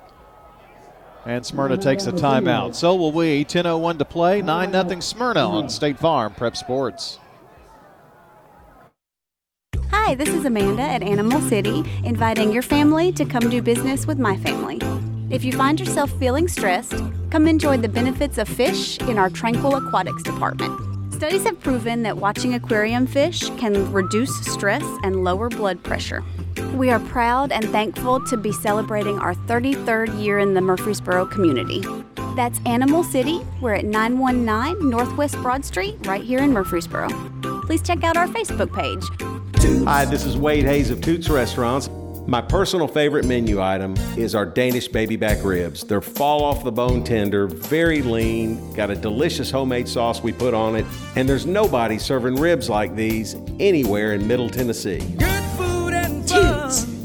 And 1.26 1.45
Smyrna 1.45 1.78
takes 1.78 2.07
a 2.07 2.11
timeout. 2.11 2.76
So 2.76 2.95
will 2.95 3.11
we. 3.11 3.45
10.01 3.45 3.99
to 3.99 4.05
play. 4.05 4.41
9 4.41 4.72
0 4.72 4.99
Smyrna 4.99 5.47
on 5.47 5.70
State 5.70 5.99
Farm 5.99 6.34
Prep 6.34 6.55
Sports. 6.55 7.20
Hi, 9.91 10.15
this 10.15 10.30
is 10.30 10.45
Amanda 10.45 10.82
at 10.82 11.03
Animal 11.03 11.39
City, 11.41 11.84
inviting 12.03 12.51
your 12.51 12.63
family 12.63 13.11
to 13.11 13.26
come 13.26 13.49
do 13.49 13.61
business 13.61 14.07
with 14.07 14.17
my 14.17 14.38
family. 14.38 14.80
If 15.30 15.43
you 15.43 15.51
find 15.51 15.80
yourself 15.80 16.09
feeling 16.17 16.47
stressed, 16.47 17.03
come 17.30 17.47
enjoy 17.47 17.78
the 17.78 17.89
benefits 17.89 18.39
of 18.39 18.47
fish 18.47 18.97
in 19.01 19.20
our 19.20 19.30
Tranquil 19.30 19.76
Aquatics 19.76 20.24
department. 20.24 21.13
Studies 21.13 21.43
have 21.43 21.59
proven 21.59 22.01
that 22.03 22.17
watching 22.17 22.55
aquarium 22.55 23.05
fish 23.05 23.49
can 23.57 23.91
reduce 23.91 24.36
stress 24.51 24.84
and 25.03 25.24
lower 25.24 25.49
blood 25.49 25.84
pressure. 25.84 26.24
We 26.76 26.89
are 26.89 26.99
proud 26.99 27.51
and 27.51 27.70
thankful 27.70 28.24
to 28.26 28.38
be 28.38 28.51
celebrating 28.51 29.20
our 29.20 29.34
33rd 29.34 30.22
year 30.24 30.39
in 30.39 30.53
the 30.53 30.62
Murfreesboro 30.62 31.26
community. 31.28 31.84
That's 32.36 32.60
Animal 32.66 33.03
City. 33.03 33.41
We're 33.62 33.76
at 33.76 33.86
919 33.86 34.89
Northwest 34.89 35.36
Broad 35.41 35.66
Street, 35.66 35.95
right 36.05 36.24
here 36.24 36.39
in 36.39 36.53
Murfreesboro. 36.53 37.10
Please 37.66 37.82
check 37.82 38.03
out 38.03 38.18
our 38.18 38.28
Facebook 38.28 38.74
page. 38.74 39.03
Hi, 39.86 40.05
this 40.05 40.26
is 40.26 40.38
Wade 40.38 40.66
Hayes 40.66 40.89
of 40.89 41.01
Toots 41.01 41.30
Restaurants. 41.30 41.89
My 42.28 42.41
personal 42.41 42.88
favorite 42.88 43.26
menu 43.26 43.62
item 43.62 43.95
is 44.16 44.36
our 44.36 44.45
Danish 44.45 44.88
baby 44.88 45.16
back 45.16 45.43
ribs. 45.43 45.84
They're 45.84 45.99
fall 45.99 46.43
off 46.43 46.64
the 46.64 46.72
bone 46.72 47.03
tender, 47.03 47.47
very 47.47 48.01
lean, 48.03 48.74
got 48.74 48.91
a 48.91 48.95
delicious 48.95 49.49
homemade 49.49 49.88
sauce 49.88 50.22
we 50.22 50.32
put 50.32 50.53
on 50.53 50.76
it, 50.76 50.86
and 51.16 51.28
there's 51.28 51.45
nobody 51.45 51.97
serving 51.97 52.36
ribs 52.36 52.70
like 52.70 52.95
these 52.95 53.36
anywhere 53.60 54.14
in 54.14 54.28
Middle 54.28 54.49
Tennessee. 54.49 54.99
Toots. 55.18 55.68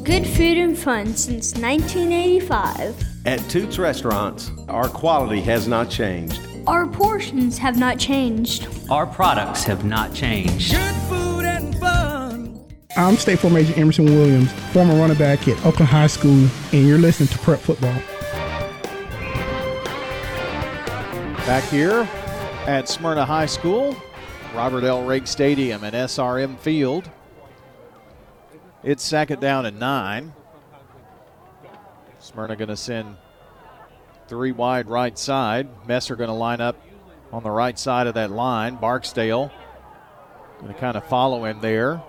Good 0.05 0.27
food 0.27 0.59
and 0.59 0.77
fun 0.77 1.17
since 1.17 1.55
1985. 1.55 2.95
At 3.25 3.39
Toots 3.49 3.79
Restaurants, 3.79 4.51
our 4.69 4.87
quality 4.87 5.41
has 5.41 5.67
not 5.67 5.89
changed. 5.89 6.39
Our 6.67 6.87
portions 6.87 7.57
have 7.57 7.79
not 7.79 7.99
changed. 7.99 8.69
Our 8.91 9.07
products 9.07 9.65
have 9.65 9.87
not 9.87 10.13
changed. 10.13 10.73
Good 10.73 10.95
food 11.09 11.47
and 11.47 11.75
fun. 11.79 12.67
I'm 12.99 13.17
State 13.17 13.39
Farm 13.39 13.57
Agent 13.57 13.79
Emerson 13.79 14.05
Williams, 14.05 14.53
former 14.75 14.95
running 14.95 15.17
back 15.17 15.49
at 15.49 15.57
Oakland 15.65 15.89
High 15.89 16.09
School, 16.09 16.51
and 16.73 16.87
you're 16.87 16.99
listening 16.99 17.31
to 17.31 17.39
Prep 17.39 17.61
Football. 17.61 17.99
Back 21.47 21.65
here 21.71 22.07
at 22.67 22.91
Smyrna 22.91 23.25
High 23.25 23.47
School, 23.47 23.97
Robert 24.55 24.85
L. 24.85 25.03
Rake 25.03 25.27
Stadium 25.27 25.83
and 25.83 25.95
SRM 25.95 26.59
Field. 26.59 27.09
It's 28.85 29.03
second 29.03 29.41
down 29.41 29.65
and 29.65 29.81
nine. 29.81 30.35
Smyrna 32.19 32.55
going 32.55 32.69
to 32.69 32.77
send 32.77 33.17
three 34.29 34.53
wide 34.53 34.89
right 34.89 35.19
side. 35.19 35.69
Messer 35.87 36.17
going 36.17 36.29
to 36.29 36.35
line 36.35 36.61
up 36.61 36.77
on 37.33 37.43
the 37.43 37.51
right 37.51 37.79
side 37.79 38.07
of 38.07 38.15
that 38.15 38.31
line. 38.31 38.77
Barksdale 38.77 39.51
going 40.61 40.73
to 40.73 40.79
kind 40.79 40.99
of 40.99 41.07
follow 41.07 41.47
him 41.47 41.61
there. 41.61 42.03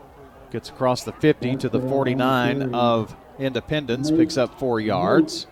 Gets 0.52 0.70
across 0.70 1.04
the 1.04 1.14
50 1.14 1.56
to 1.58 1.70
the 1.70 1.80
49 1.80 2.76
of 2.76 3.16
Independence, 3.40 4.12
picks 4.12 4.38
up 4.38 4.60
four 4.60 4.80
yards. 4.80 5.48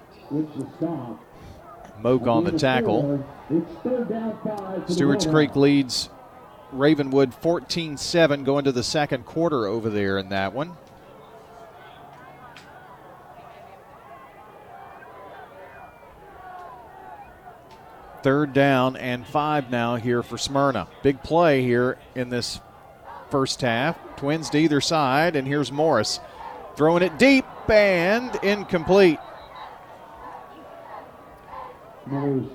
Moak 1.99 2.27
on 2.27 2.43
the 2.43 2.51
tackle. 2.51 3.25
Stewart's 4.87 5.25
Creek 5.25 5.55
leads 5.55 6.09
Ravenwood 6.73 7.33
14 7.33 7.97
7 7.97 8.43
going 8.43 8.65
to 8.65 8.71
the 8.71 8.83
second 8.83 9.25
quarter 9.25 9.67
over 9.67 9.89
there 9.89 10.17
in 10.17 10.29
that 10.29 10.53
one. 10.53 10.75
Third 18.23 18.53
down 18.53 18.95
and 18.95 19.27
five 19.27 19.69
now 19.69 19.95
here 19.95 20.23
for 20.23 20.37
Smyrna. 20.37 20.87
Big 21.01 21.21
play 21.21 21.61
here 21.61 21.97
in 22.15 22.29
this 22.29 22.61
first 23.29 23.61
half. 23.61 23.97
Twins 24.15 24.49
to 24.51 24.57
either 24.57 24.79
side, 24.79 25.35
and 25.35 25.47
here's 25.47 25.71
Morris 25.71 26.19
throwing 26.75 27.03
it 27.03 27.17
deep 27.19 27.45
and 27.69 28.35
incomplete. 28.43 29.19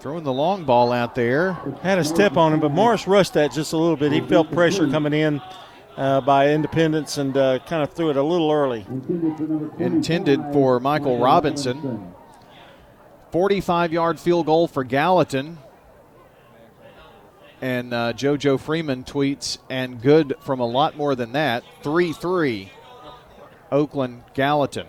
Throwing 0.01 0.25
the 0.25 0.33
long 0.33 0.65
ball 0.65 0.93
out 0.93 1.15
there. 1.15 1.53
Had 1.83 1.99
a 1.99 2.05
step 2.05 2.37
on 2.37 2.53
him, 2.53 2.61
but 2.61 2.71
Morris 2.71 3.07
rushed 3.07 3.35
that 3.35 3.53
just 3.53 3.73
a 3.73 3.77
little 3.77 3.97
bit. 3.97 4.13
He 4.13 4.21
felt 4.21 4.53
pressure 4.53 4.89
coming 4.91 5.15
in 5.15 5.41
uh, 5.97 6.21
by 6.21 6.51
Independence 6.51 7.17
and 7.17 7.35
uh, 7.37 7.59
kind 7.61 7.83
of 7.83 7.93
threw 7.93 8.11
it 8.11 8.17
a 8.17 8.23
little 8.23 8.53
early. 8.53 8.87
Intended 9.79 10.41
for 10.53 10.81
Michael 10.81 11.19
Robinson. 11.19 12.13
45 13.31 13.93
yard 13.93 14.21
field 14.21 14.47
goal 14.47 14.67
for 14.67 14.85
Gallatin. 14.85 15.59
And 17.61 17.93
uh, 17.93 18.13
JoJo 18.13 18.61
Freeman 18.61 19.03
tweets, 19.03 19.59
and 19.69 20.01
good 20.01 20.35
from 20.43 20.61
a 20.61 20.67
lot 20.67 20.97
more 20.97 21.17
than 21.17 21.33
that. 21.33 21.65
3 21.83 22.13
3, 22.13 22.71
Oakland 23.73 24.23
Gallatin. 24.35 24.87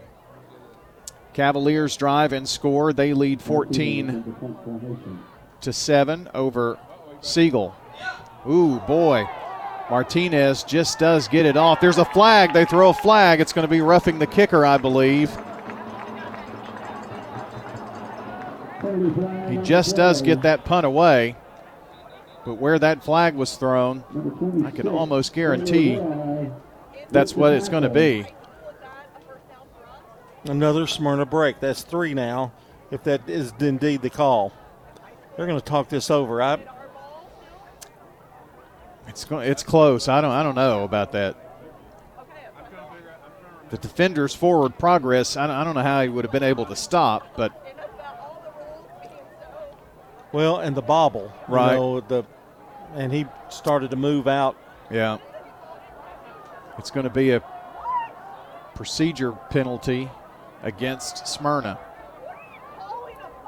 Cavaliers 1.34 1.98
drive 1.98 2.32
and 2.32 2.48
score. 2.48 2.94
They 2.94 3.14
lead 3.14 3.42
14 3.42 4.36
to 5.62 5.74
7 5.74 6.30
over 6.36 6.78
Siegel. 7.22 7.76
Ooh, 8.48 8.80
boy. 8.82 9.28
Martinez 9.90 10.64
just 10.64 11.00
does 11.00 11.28
get 11.28 11.46
it 11.48 11.58
off. 11.58 11.80
There's 11.80 11.98
a 11.98 12.06
flag. 12.06 12.54
They 12.54 12.66
throw 12.66 12.90
a 12.90 12.94
flag. 12.94 13.42
It's 13.42 13.54
going 13.54 13.68
to 13.68 13.72
be 13.72 13.82
roughing 13.82 14.20
the 14.20 14.28
kicker, 14.28 14.66
I 14.66 14.78
believe. 14.78 15.36
He 19.50 19.58
just 19.58 19.96
does 19.96 20.22
get 20.22 20.42
that 20.44 20.66
punt 20.66 20.86
away. 20.86 21.36
But 22.46 22.56
where 22.56 22.80
that 22.80 23.04
flag 23.04 23.36
was 23.36 23.56
thrown, 23.56 24.04
I 24.66 24.72
can 24.72 24.88
almost 24.88 25.34
guarantee 25.34 26.00
that's 27.12 27.36
what 27.36 27.54
it's 27.54 27.70
going 27.70 27.84
to 27.84 27.90
be. 27.90 28.26
Another 30.46 30.88
Smyrna 30.88 31.26
break. 31.26 31.60
That's 31.60 31.84
three 31.84 32.14
now, 32.14 32.54
if 32.92 33.04
that 33.04 33.28
is 33.30 33.54
indeed 33.60 34.02
the 34.02 34.10
call. 34.10 34.54
They're 35.36 35.46
going 35.46 35.60
to 35.60 35.66
talk 35.66 35.90
this 35.90 36.10
over. 36.10 36.42
I, 36.42 36.60
it's 39.08 39.26
it's 39.30 39.64
close. 39.64 40.08
I 40.08 40.22
don't 40.22 40.32
I 40.32 40.44
don't 40.44 40.56
know 40.56 40.84
about 40.84 41.12
that. 41.12 41.36
The 43.70 43.78
defender's 43.78 44.34
forward 44.34 44.80
progress. 44.80 45.38
I 45.38 45.46
don't, 45.46 45.56
I 45.56 45.64
don't 45.64 45.76
know 45.76 45.84
how 45.84 46.02
he 46.02 46.10
would 46.10 46.26
have 46.26 46.32
been 46.32 46.44
able 46.44 46.66
to 46.66 46.76
stop, 46.76 47.36
but 47.36 47.69
well, 50.32 50.58
and 50.58 50.76
the 50.76 50.82
bobble, 50.82 51.32
right? 51.48 51.74
You 51.74 51.80
know, 51.80 52.00
the 52.02 52.26
and 52.96 53.14
he 53.14 53.26
started 53.50 53.92
to 53.92 53.98
move 53.98 54.28
out. 54.28 54.56
Yeah. 54.90 55.18
It's 56.78 56.92
going 56.92 57.04
to 57.04 57.10
be 57.10 57.32
a 57.32 57.44
procedure 58.74 59.34
penalty 59.50 60.10
against 60.64 61.28
Smyrna. 61.28 61.78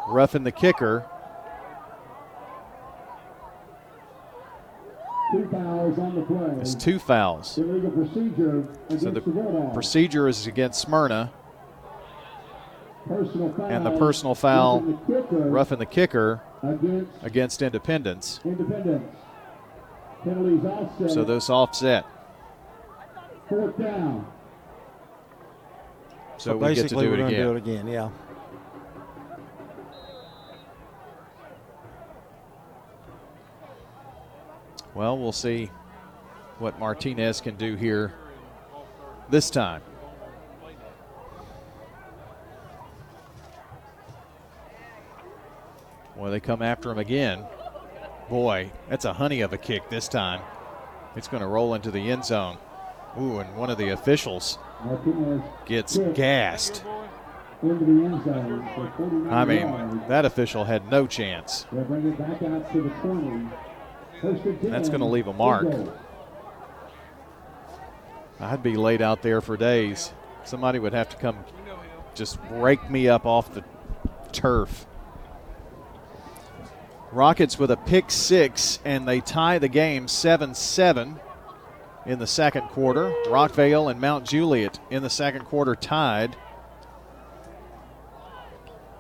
Roughing 0.07 0.43
the 0.43 0.51
kicker. 0.51 1.05
Two 5.32 5.47
fouls 5.49 5.97
on 5.97 6.15
the 6.15 6.21
play. 6.23 6.57
It's 6.59 6.75
two 6.75 6.99
fouls. 6.99 7.57
Illegal 7.57 7.91
So 8.99 9.11
the 9.11 9.21
procedure 9.73 10.27
is 10.27 10.45
against 10.45 10.82
Smyrna, 10.82 11.32
Personal 11.32 11.32
foul. 11.32 11.40
And 13.10 13.86
the 13.86 13.97
personal 13.97 14.36
foul, 14.36 14.82
roughing 14.82 14.99
the 15.08 15.16
kicker 15.16 15.49
roughing 15.49 15.80
the 15.80 15.86
kicker 15.86 16.41
Against 16.64 17.24
against 17.24 17.62
Independence. 17.64 18.39
Independence. 18.45 19.04
Penalties 20.24 20.66
offset. 20.66 21.12
So 21.12 21.24
those 21.24 21.49
offset. 21.49 22.06
Fourth 23.49 23.78
down. 23.78 24.28
So, 26.38 26.58
we 26.58 26.70
get 26.74 26.76
to 26.76 26.82
basically, 26.84 27.06
do 27.06 27.12
we're 27.12 27.16
it 27.16 27.18
gonna 27.20 27.28
again. 27.30 27.47
do 27.47 27.52
it 27.52 27.58
again. 27.58 27.88
Yeah. 27.88 28.10
Well, 34.93 35.18
we'll 35.18 35.32
see 35.32 35.70
what 36.60 36.78
Martinez 36.80 37.41
can 37.41 37.56
do 37.56 37.76
here 37.76 38.14
this 39.30 39.49
time. 39.49 39.82
Boy, 46.22 46.30
they 46.30 46.39
come 46.39 46.61
after 46.61 46.91
him 46.91 46.99
again. 46.99 47.45
Boy, 48.30 48.72
that's 48.88 49.05
a 49.05 49.13
honey 49.13 49.41
of 49.41 49.53
a 49.53 49.57
kick 49.57 49.89
this 49.89 50.07
time. 50.07 50.39
It's 51.15 51.28
going 51.28 51.41
to 51.41 51.47
roll 51.47 51.74
into 51.74 51.89
the 51.89 52.11
end 52.11 52.24
zone. 52.26 52.59
Ooh, 53.19 53.39
and 53.39 53.55
one 53.55 53.72
of 53.72 53.80
the 53.80 53.89
officials 53.89 54.59
gets 55.65 55.97
gassed. 56.13 56.84
Into 57.63 57.86
the 57.86 58.05
end 58.05 58.24
zone 58.24 58.69
for 58.76 58.93
49 58.97 59.34
I 59.34 59.45
mean, 59.45 60.01
that 60.09 60.26
official 60.26 60.63
had 60.63 60.91
no 60.91 61.07
chance. 61.07 61.65
They'll 61.72 61.86
bring 61.86 62.07
it 62.07 62.15
back 62.19 62.43
out 62.43 62.72
to 62.72 62.84
the 62.84 62.89
20. 62.89 63.49
First 64.22 64.45
and 64.45 64.61
10. 64.61 64.69
That's 64.69 64.89
going 64.89 65.01
to 65.01 65.07
leave 65.07 65.26
a 65.26 65.34
mark. 65.34 65.74
I'd 68.39 68.61
be 68.61 68.76
laid 68.76 69.01
out 69.01 69.24
there 69.24 69.41
for 69.41 69.57
days. 69.57 70.13
Somebody 70.43 70.78
would 70.78 70.93
have 70.93 71.09
to 71.09 71.17
come 71.17 71.38
just 72.13 72.38
rake 72.51 72.91
me 72.91 73.09
up 73.09 73.26
off 73.26 73.55
the 73.55 73.63
turf. 74.32 74.86
Rockets 77.12 77.59
with 77.59 77.72
a 77.72 77.78
pick 77.78 78.09
six, 78.09 78.80
and 78.86 79.05
they 79.05 79.20
tie 79.20 79.59
the 79.59 79.68
game 79.68 80.07
7 80.07 80.55
7 80.55 81.20
in 82.05 82.20
the 82.20 82.28
second 82.28 82.70
quarter. 82.70 83.14
Rockvale 83.26 83.91
and 83.91 83.99
Mount 83.99 84.26
Juliet 84.26 84.80
in 84.89 85.03
the 85.03 85.09
second 85.09 85.45
quarter 85.45 85.76
tied. 85.76 86.38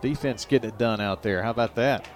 Defense 0.01 0.45
getting 0.45 0.69
it 0.69 0.77
done 0.77 0.99
out 0.99 1.23
there. 1.23 1.43
How 1.43 1.51
about 1.51 1.75
that? 1.75 2.07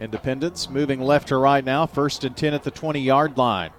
Independence 0.00 0.70
moving 0.70 1.00
left 1.00 1.28
to 1.28 1.36
right 1.36 1.62
now. 1.62 1.86
First 1.86 2.24
and 2.24 2.34
10 2.34 2.54
at 2.54 2.64
the 2.64 2.70
20 2.70 3.00
yard 3.00 3.36
line. 3.36 3.70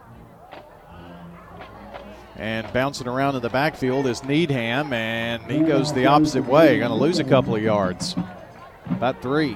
And 2.41 2.65
bouncing 2.73 3.07
around 3.07 3.35
in 3.35 3.43
the 3.43 3.51
backfield 3.51 4.07
is 4.07 4.23
Needham, 4.23 4.91
and 4.93 5.43
he 5.43 5.59
goes 5.59 5.93
the 5.93 6.07
opposite 6.07 6.43
way. 6.47 6.79
Going 6.79 6.89
to 6.89 6.95
lose 6.97 7.19
a 7.19 7.23
couple 7.23 7.55
of 7.55 7.61
yards. 7.61 8.15
About 8.89 9.21
three. 9.21 9.55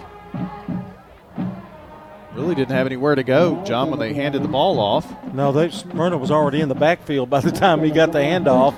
Really 2.36 2.54
didn't 2.54 2.76
have 2.76 2.86
anywhere 2.86 3.16
to 3.16 3.24
go, 3.24 3.64
John, 3.66 3.90
when 3.90 3.98
they 3.98 4.14
handed 4.14 4.44
the 4.44 4.48
ball 4.48 4.80
off. 4.80 5.08
No, 5.34 5.52
they, 5.52 5.72
Smyrna 5.72 6.18
was 6.20 6.30
already 6.30 6.62
in 6.62 6.70
the 6.70 6.76
backfield 6.76 7.28
by 7.28 7.40
the 7.40 7.52
time 7.52 7.84
he 7.84 7.90
got 7.90 8.12
the 8.12 8.20
handoff. 8.20 8.76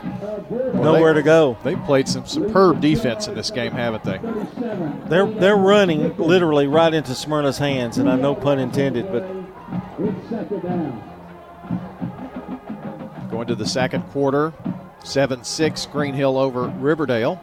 Well, 0.49 0.84
Nowhere 0.93 1.14
they- 1.14 1.20
to 1.20 1.26
go. 1.26 1.58
They 1.66 1.76
played 1.76 2.08
some 2.08 2.26
superb 2.26 2.80
defense 2.80 3.28
in 3.28 3.36
this 3.36 3.51
game, 3.51 3.74
haven't 3.74 4.05
they? 4.05 4.22
They're 5.10 5.26
they're 5.26 5.58
running 5.58 6.16
literally 6.16 6.68
right 6.68 6.93
into 6.93 7.14
Smyrna's 7.14 7.58
hands, 7.58 7.97
and 7.97 8.10
I 8.10 8.16
no 8.16 8.36
pun 8.36 8.58
intended, 8.60 9.12
but 9.12 9.24
It's 9.99 10.30
second 10.30 10.62
down. 10.64 11.03
Going 13.38 13.47
to 13.49 13.55
the 13.55 13.67
second 13.67 14.01
quarter, 14.09 14.51
7 15.03 15.43
6 15.43 15.85
Green 15.91 16.15
Hill 16.15 16.39
over 16.39 16.69
Riverdale. 16.79 17.39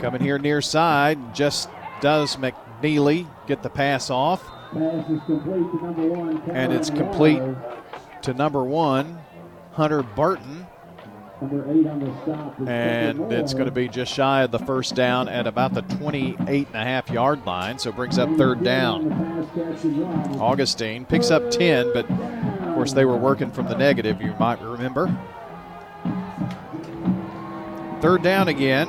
Coming 0.00 0.22
here 0.22 0.38
near 0.38 0.62
side, 0.62 1.34
just 1.34 1.68
does 2.00 2.36
McNeely 2.36 3.28
get 3.46 3.62
the 3.62 3.68
pass 3.68 4.08
off, 4.08 4.42
and 4.72 6.72
it's 6.72 6.88
complete 6.88 7.42
to 8.22 8.32
number 8.32 8.64
one, 8.64 9.18
Hunter 9.72 10.02
Barton. 10.02 10.67
And 11.40 13.32
it's 13.32 13.54
going 13.54 13.66
to 13.66 13.70
be 13.70 13.88
just 13.88 14.12
shy 14.12 14.42
of 14.42 14.50
the 14.50 14.58
first 14.58 14.94
down 14.94 15.28
at 15.28 15.46
about 15.46 15.72
the 15.74 15.82
28 15.82 16.66
and 16.66 16.76
a 16.76 16.84
half 16.84 17.08
yard 17.10 17.46
line. 17.46 17.78
So 17.78 17.90
it 17.90 17.96
brings 17.96 18.18
up 18.18 18.28
third 18.36 18.64
down. 18.64 19.10
Pass 19.10 19.46
catch 19.54 19.84
and 19.84 20.02
run. 20.02 20.40
Augustine 20.40 21.04
picks 21.04 21.30
up 21.30 21.50
10, 21.50 21.92
but 21.92 22.10
of 22.10 22.74
course 22.74 22.92
they 22.92 23.04
were 23.04 23.16
working 23.16 23.50
from 23.50 23.68
the 23.68 23.76
negative, 23.76 24.20
you 24.20 24.34
might 24.38 24.60
remember. 24.60 25.06
Third 28.00 28.22
down 28.22 28.48
again. 28.48 28.88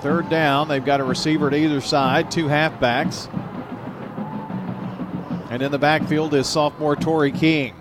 Third 0.00 0.28
down, 0.28 0.68
they've 0.68 0.84
got 0.84 1.00
a 1.00 1.04
receiver 1.04 1.48
to 1.48 1.56
either 1.56 1.80
side, 1.80 2.30
two 2.30 2.44
halfbacks. 2.46 3.28
And 5.54 5.62
in 5.62 5.70
the 5.70 5.78
backfield 5.78 6.34
is 6.34 6.48
sophomore 6.48 6.96
Torrey 6.96 7.30
King. 7.30 7.76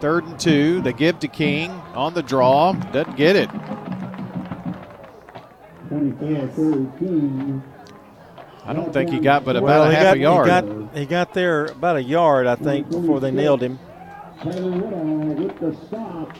Third 0.00 0.24
and 0.24 0.40
two, 0.40 0.82
they 0.82 0.92
give 0.92 1.20
to 1.20 1.28
King 1.28 1.70
on 1.94 2.14
the 2.14 2.22
draw, 2.22 2.72
doesn't 2.72 3.16
get 3.16 3.36
it. 3.36 3.48
24 5.86 6.48
Curry 6.48 6.86
King. 6.98 7.62
I 8.64 8.72
don't 8.72 8.92
think 8.92 9.10
he 9.10 9.20
got 9.20 9.44
but 9.44 9.54
about 9.54 9.66
well, 9.66 9.84
a 9.84 9.94
half 9.94 10.02
got, 10.02 10.16
a 10.16 10.18
yard. 10.18 10.46
He 10.46 10.50
got, 10.50 10.96
he 10.96 11.06
got 11.06 11.32
there 11.32 11.66
about 11.66 11.94
a 11.94 12.02
yard, 12.02 12.48
I 12.48 12.56
think, 12.56 12.90
before 12.90 13.20
they 13.20 13.30
nailed 13.30 13.62
him. 13.62 13.78
Taylor 14.42 14.72
Woodall 14.72 15.16
with 15.28 15.60
the 15.60 15.76
stop. 15.86 16.32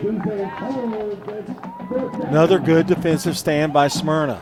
Defense 0.00 0.52
holds. 0.54 1.18
It's 1.26 1.60
first 1.88 2.12
down. 2.12 2.26
Another 2.28 2.60
good 2.60 2.86
defensive 2.86 3.36
stand 3.36 3.72
by 3.72 3.88
Smyrna. 3.88 4.40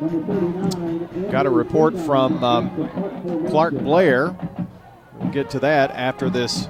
Number 0.00 0.24
39. 0.32 1.30
Got 1.30 1.46
a 1.46 1.50
report 1.50 1.98
from 1.98 2.42
um, 2.44 3.46
Clark 3.48 3.74
Blair. 3.74 4.36
We'll 5.14 5.30
get 5.30 5.50
to 5.50 5.58
that 5.60 5.90
after 5.90 6.30
this 6.30 6.68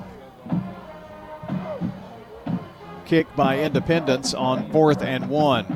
kick 3.04 3.34
by 3.36 3.58
Independence 3.58 4.34
on 4.34 4.70
fourth 4.70 5.02
and 5.02 5.28
one. 5.28 5.66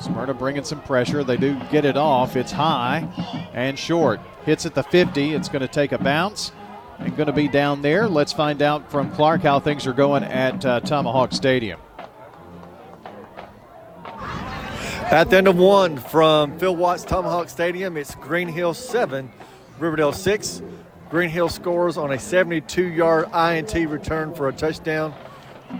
Smyrna 0.00 0.34
bringing 0.34 0.64
some 0.64 0.82
pressure. 0.82 1.24
They 1.24 1.36
do 1.36 1.58
get 1.70 1.84
it 1.84 1.96
off. 1.96 2.36
It's 2.36 2.52
high 2.52 3.08
and 3.52 3.78
short. 3.78 4.20
Hits 4.44 4.66
at 4.66 4.74
the 4.74 4.82
50. 4.82 5.34
It's 5.34 5.48
going 5.48 5.62
to 5.62 5.68
take 5.68 5.92
a 5.92 5.98
bounce 5.98 6.52
and 6.98 7.16
going 7.16 7.26
to 7.26 7.32
be 7.32 7.48
down 7.48 7.82
there. 7.82 8.08
Let's 8.08 8.32
find 8.32 8.62
out 8.62 8.90
from 8.90 9.10
Clark 9.12 9.42
how 9.42 9.60
things 9.60 9.86
are 9.86 9.92
going 9.92 10.22
at 10.24 10.64
uh, 10.64 10.80
Tomahawk 10.80 11.32
Stadium. 11.32 11.80
At 15.14 15.30
the 15.30 15.36
end 15.36 15.46
of 15.46 15.56
one 15.56 15.96
from 15.96 16.58
Phil 16.58 16.74
Watts 16.74 17.04
Tomahawk 17.04 17.48
Stadium, 17.48 17.96
it's 17.96 18.16
Green 18.16 18.48
Hill 18.48 18.74
7, 18.74 19.30
Riverdale 19.78 20.12
6. 20.12 20.60
Green 21.08 21.30
Hill 21.30 21.48
scores 21.48 21.96
on 21.96 22.10
a 22.10 22.18
72 22.18 22.82
yard 22.82 23.28
INT 23.32 23.72
return 23.88 24.34
for 24.34 24.48
a 24.48 24.52
touchdown. 24.52 25.14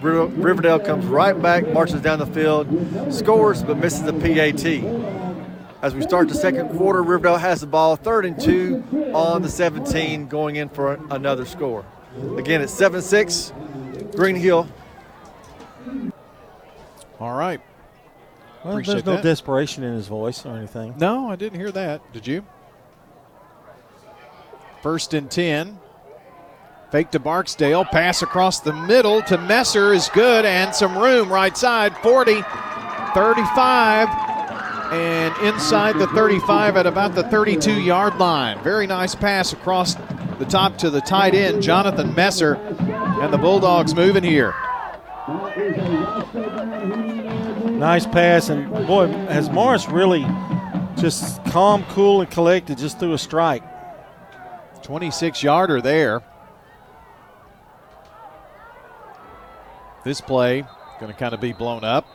Riverdale 0.00 0.78
comes 0.78 1.04
right 1.06 1.32
back, 1.42 1.66
marches 1.66 2.00
down 2.00 2.20
the 2.20 2.26
field, 2.26 2.68
scores, 3.12 3.64
but 3.64 3.76
misses 3.76 4.04
the 4.04 4.12
PAT. 4.12 4.64
As 5.82 5.96
we 5.96 6.02
start 6.02 6.28
the 6.28 6.36
second 6.36 6.68
quarter, 6.68 7.02
Riverdale 7.02 7.38
has 7.38 7.60
the 7.60 7.66
ball, 7.66 7.96
third 7.96 8.24
and 8.26 8.40
two 8.40 8.84
on 9.12 9.42
the 9.42 9.48
17, 9.48 10.28
going 10.28 10.54
in 10.54 10.68
for 10.68 11.00
another 11.10 11.44
score. 11.44 11.84
Again, 12.38 12.62
it's 12.62 12.72
7 12.72 13.02
6, 13.02 13.52
Green 14.14 14.36
Hill. 14.36 14.68
All 17.18 17.36
right. 17.36 17.60
Well, 18.64 18.76
there's 18.76 19.04
no 19.04 19.16
that. 19.16 19.22
desperation 19.22 19.84
in 19.84 19.94
his 19.94 20.08
voice 20.08 20.46
or 20.46 20.56
anything. 20.56 20.94
No, 20.96 21.28
I 21.28 21.36
didn't 21.36 21.58
hear 21.58 21.70
that. 21.72 22.12
Did 22.12 22.26
you? 22.26 22.44
First 24.82 25.12
and 25.12 25.30
10. 25.30 25.78
Fake 26.90 27.10
to 27.10 27.18
Barksdale. 27.18 27.84
Pass 27.84 28.22
across 28.22 28.60
the 28.60 28.72
middle 28.72 29.20
to 29.22 29.36
Messer 29.36 29.92
is 29.92 30.08
good 30.10 30.44
and 30.44 30.74
some 30.74 30.96
room 30.96 31.30
right 31.30 31.56
side. 31.56 31.96
40, 31.98 32.42
35, 33.14 34.08
and 34.92 35.36
inside 35.46 35.98
the 35.98 36.06
35 36.08 36.76
at 36.76 36.86
about 36.86 37.14
the 37.14 37.24
32 37.24 37.80
yard 37.82 38.16
line. 38.18 38.62
Very 38.62 38.86
nice 38.86 39.14
pass 39.14 39.52
across 39.52 39.96
the 40.38 40.44
top 40.44 40.78
to 40.78 40.88
the 40.88 41.00
tight 41.00 41.34
end, 41.34 41.62
Jonathan 41.62 42.14
Messer. 42.14 42.54
And 42.54 43.32
the 43.32 43.38
Bulldogs 43.38 43.94
moving 43.94 44.22
here. 44.24 44.54
Nice 47.84 48.06
pass, 48.06 48.48
and 48.48 48.72
boy, 48.86 49.08
has 49.08 49.50
Morris 49.50 49.90
really 49.90 50.22
just 50.96 51.44
calm, 51.44 51.84
cool, 51.90 52.22
and 52.22 52.30
collected 52.30 52.78
just 52.78 52.98
threw 52.98 53.12
a 53.12 53.18
strike. 53.18 53.62
26 54.82 55.42
yarder 55.42 55.82
there. 55.82 56.22
This 60.02 60.22
play 60.22 60.64
going 60.98 61.12
to 61.12 61.18
kind 61.18 61.34
of 61.34 61.42
be 61.42 61.52
blown 61.52 61.84
up. 61.84 62.06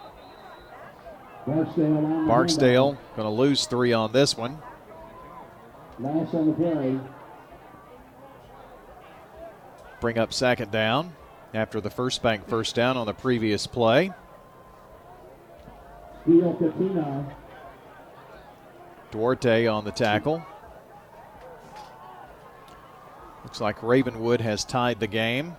Barksdale 1.46 2.26
Barksdale 2.26 2.98
going 3.16 3.28
to 3.28 3.30
lose 3.30 3.68
three 3.68 3.94
on 3.94 4.12
this 4.12 4.36
one. 4.36 4.58
Last 6.00 6.34
on 6.34 6.48
the 6.48 6.54
play. 6.54 7.00
Bring 10.02 10.18
up 10.18 10.34
second 10.34 10.72
down 10.72 11.14
after 11.54 11.80
the 11.80 11.92
first 11.92 12.24
bank 12.24 12.48
first 12.48 12.74
down 12.74 12.98
on 12.98 13.06
the 13.06 13.14
previous 13.14 13.68
play. 13.68 14.12
Theo 16.26 16.54
Katina. 16.54 17.36
Duarte 19.12 19.68
on 19.68 19.86
the 19.86 19.92
tackle. 19.92 20.44
Looks 23.44 23.62
like 23.62 23.82
Ravenwood 23.82 24.42
has 24.42 24.64
tied 24.64 25.00
the 25.00 25.08
game 25.08 25.56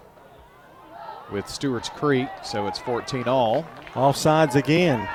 with 1.33 1.49
Stewart's 1.49 1.89
Creek, 1.89 2.29
so 2.45 2.67
it's 2.67 2.79
14 2.79 3.27
all. 3.27 3.65
Offsides 3.95 4.55
again. 4.55 5.09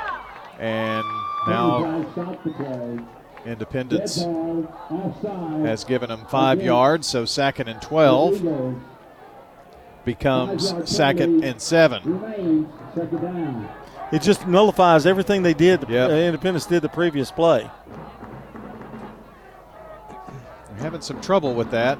And 0.59 1.03
now 1.47 1.79
Twenty-five 1.79 2.11
stop 2.13 2.43
the 2.43 2.49
play. 2.51 2.99
Independence 3.45 4.15
Dead 4.15 4.25
ball, 4.25 4.73
offside. 4.89 5.65
has 5.65 5.83
given 5.83 6.09
them 6.09 6.25
five 6.29 6.61
yards, 6.63 7.05
so 7.07 7.25
second 7.25 7.67
and 7.67 7.81
12 7.81 8.75
becomes 10.03 10.73
second 10.89 11.43
and 11.43 11.61
seven. 11.61 12.01
Remains 14.11 14.11
second 14.11 14.11
down. 14.11 14.21
It 14.21 14.21
just 14.21 14.47
nullifies 14.47 15.05
everything 15.05 15.43
they 15.43 15.53
did. 15.53 15.81
The 15.81 15.93
Yep. 15.93 16.09
uh, 16.09 16.13
Independence 16.13 16.65
did 16.65 16.81
the 16.81 16.89
previous 16.89 17.31
play. 17.31 17.69
They're 20.69 20.83
having 20.83 21.01
some 21.01 21.21
trouble 21.21 21.53
with 21.53 21.71
that. 21.71 21.97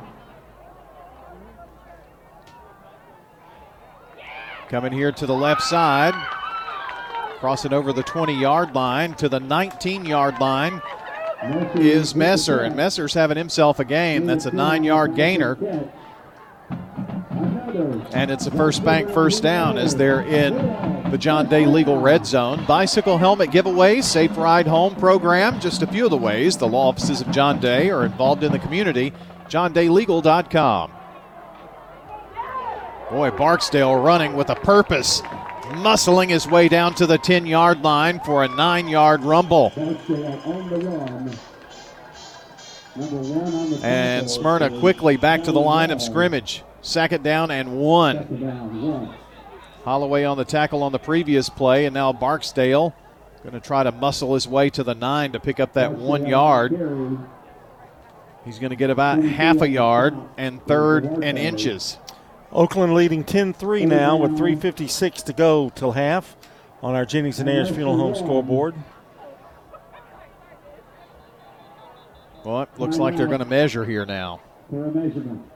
Coming 4.70 4.92
here 4.92 5.12
to 5.12 5.26
the 5.28 5.34
left 5.34 5.62
side, 5.62 6.14
crossing 7.40 7.72
over 7.72 7.94
the 7.94 8.02
20 8.04 8.34
yard 8.34 8.74
line 8.74 9.14
to 9.16 9.30
the 9.30 9.40
19 9.40 10.06
yard 10.06 10.40
line 10.42 10.82
is 11.76 12.16
Messer. 12.16 12.62
And 12.62 12.76
Messer's 12.76 13.14
having 13.14 13.38
himself 13.38 13.80
a 13.80 13.86
game. 13.86 14.26
That's 14.26 14.48
a 14.48 14.52
nine 14.52 14.84
yard 14.84 15.16
gainer. 15.16 15.56
And 18.14 18.32
it's 18.32 18.48
a 18.48 18.52
first 18.52 18.84
bank 18.84 19.10
first 19.10 19.44
down 19.44 19.78
as 19.78 19.96
they're 19.96 20.22
in 20.22 20.56
the 21.12 21.18
John 21.18 21.50
Day 21.50 21.66
Legal 21.66 22.00
Red 22.00 22.26
Zone. 22.26 22.66
Bicycle 22.66 23.18
helmet 23.18 23.52
giveaway, 23.52 24.02
safe 24.02 24.36
ride 24.38 24.68
home 24.68 24.96
program. 24.96 25.60
Just 25.60 25.82
a 25.82 25.88
few 25.88 26.06
of 26.06 26.12
the 26.12 26.18
ways 26.18 26.58
the 26.58 26.68
law 26.68 26.90
offices 26.90 27.22
of 27.22 27.32
John 27.32 27.60
Day 27.60 27.90
are 27.90 28.06
involved 28.06 28.44
in 28.44 28.52
the 28.52 28.60
community. 28.60 29.12
JohnDayLegal.com. 29.50 30.92
Boy, 33.12 33.32
Barksdale 33.32 33.96
running 33.96 34.36
with 34.36 34.50
a 34.50 34.56
purpose, 34.56 35.22
muscling 35.22 36.30
his 36.30 36.48
way 36.48 36.68
down 36.68 36.96
to 36.96 37.06
the 37.06 37.18
10 37.18 37.46
yard 37.46 37.82
line 37.84 38.20
for 38.22 38.44
a 38.44 38.48
nine 38.48 38.88
yard 38.88 39.22
rumble. 39.22 39.72
And 43.84 44.30
Smyrna 44.30 44.80
quickly 44.80 45.18
back 45.18 45.44
to 45.44 45.52
the 45.52 45.60
line 45.60 45.92
of 45.92 46.02
scrimmage. 46.02 46.64
Second 46.86 47.24
down 47.24 47.50
and 47.50 47.80
one. 47.80 48.40
Down, 48.40 48.82
one. 48.84 49.16
Holloway 49.86 50.24
on 50.24 50.38
the 50.38 50.46
tackle 50.46 50.84
on 50.84 50.92
the 50.92 51.00
previous 51.00 51.50
play, 51.50 51.86
and 51.86 51.96
now 51.96 52.14
Barksdale 52.14 52.94
going 53.42 53.54
to 53.54 53.60
try 53.60 53.82
to 53.82 53.92
muscle 53.92 54.36
his 54.36 54.48
way 54.48 54.70
to 54.70 54.84
the 54.84 54.94
nine 54.94 55.32
to 55.32 55.40
pick 55.40 55.60
up 55.60 55.74
that 55.74 55.94
one 55.94 56.28
yard. 56.28 56.72
He's 58.46 58.60
going 58.60 58.70
to 58.70 58.76
get 58.76 58.92
about 58.92 59.24
half 59.24 59.62
a 59.62 59.68
yard 59.68 60.16
and 60.38 60.64
third 60.68 61.06
and 61.24 61.40
inches. 61.40 61.98
Oakland 62.52 62.94
leading 62.94 63.24
10-3 63.24 63.88
now 63.88 64.18
with 64.18 64.38
3:56 64.38 65.24
to 65.24 65.34
go 65.34 65.72
till 65.74 65.94
half 65.94 66.38
on 66.84 66.94
our 66.94 67.06
Jennings 67.06 67.40
and 67.40 67.50
Ayers 67.50 67.70
Funeral 67.70 67.98
Home 67.98 68.14
scoreboard. 68.14 68.76
Well, 72.44 72.62
it 72.62 72.70
looks 72.78 72.98
like 72.98 73.18
they're 73.18 73.26
going 73.26 73.40
to 73.40 73.46
measure 73.46 73.86
here 73.86 74.06
now. 74.06 74.42
For 74.70 74.86
a 74.86 74.92
measurement. 74.92 75.52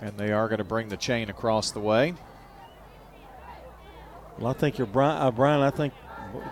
And 0.00 0.16
they 0.16 0.32
are 0.32 0.48
going 0.48 0.58
to 0.58 0.64
bring 0.64 0.88
the 0.88 0.96
chain 0.96 1.28
across 1.28 1.70
the 1.70 1.80
way. 1.80 2.14
Well, 4.38 4.50
I 4.50 4.52
think 4.52 4.78
you're 4.78 4.86
Brian. 4.86 5.20
Uh, 5.20 5.30
Brian, 5.30 5.60
I 5.60 5.70
think 5.70 5.92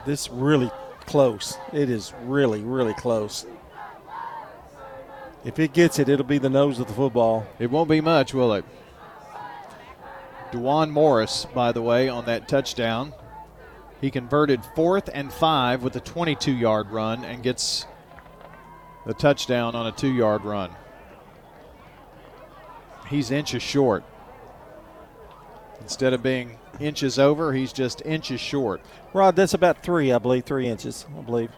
this 0.05 0.29
really 0.31 0.71
close. 1.07 1.57
It 1.73 1.89
is 1.89 2.13
really, 2.25 2.61
really 2.63 2.95
close. 2.95 3.47
If 5.45 5.61
it 5.61 5.73
gets 5.73 6.01
it, 6.01 6.09
it'll 6.09 6.27
be 6.27 6.39
the 6.39 6.51
nose 6.51 6.81
of 6.81 6.89
the 6.89 6.93
football. 6.93 7.47
It 7.61 7.71
won't 7.71 7.89
be 7.89 8.01
much, 8.01 8.35
will 8.35 8.53
it? 8.55 8.65
Dewan 10.51 10.91
Morris, 10.91 11.47
by 11.55 11.71
the 11.71 11.83
way, 11.83 12.09
on 12.09 12.25
that 12.27 12.49
touchdown. 12.49 13.13
He 14.01 14.11
converted 14.11 14.61
fourth 14.75 15.09
and 15.13 15.33
five 15.33 15.83
with 15.83 15.95
a 15.97 16.01
22 16.01 16.53
yard 16.53 16.91
run 16.91 17.25
and 17.25 17.43
gets 17.43 17.87
the 19.07 19.15
touchdown 19.15 19.75
on 19.77 19.87
a 19.87 19.93
two 19.93 20.13
yard 20.13 20.45
run. 20.45 20.71
He's 23.09 23.31
inches 23.31 23.63
short. 23.63 24.05
Instead 25.81 26.13
of 26.13 26.23
being 26.23 26.59
inches 26.81 27.19
over, 27.19 27.53
he's 27.53 27.73
just 27.73 28.03
inches 28.05 28.41
short. 28.41 28.81
Rod, 29.13 29.37
that's 29.37 29.55
about 29.55 29.83
three, 29.83 30.13
I 30.13 30.19
believe, 30.19 30.45
three 30.45 30.67
inches, 30.67 31.07
I 31.17 31.23
believe. 31.23 31.51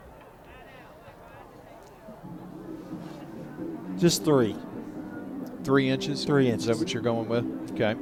Just 3.98 4.24
three. 4.24 4.54
Three 5.64 5.88
inches? 5.88 6.24
Three 6.24 6.48
inches. 6.48 6.68
Is 6.68 6.68
that 6.68 6.78
what 6.78 6.92
you're 6.92 7.02
going 7.02 7.28
with? 7.28 7.44
Okay. 7.72 7.92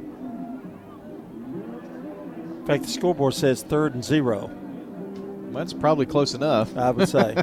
In 2.59 2.64
fact, 2.66 2.82
the 2.82 2.89
scoreboard 2.89 3.35
says 3.35 3.62
third 3.62 3.94
and 3.94 4.05
zero. 4.05 4.51
That's 5.52 5.73
probably 5.73 6.05
close 6.06 6.35
enough. 6.35 6.77
I 6.77 6.90
would 6.90 7.09
say. 7.09 7.35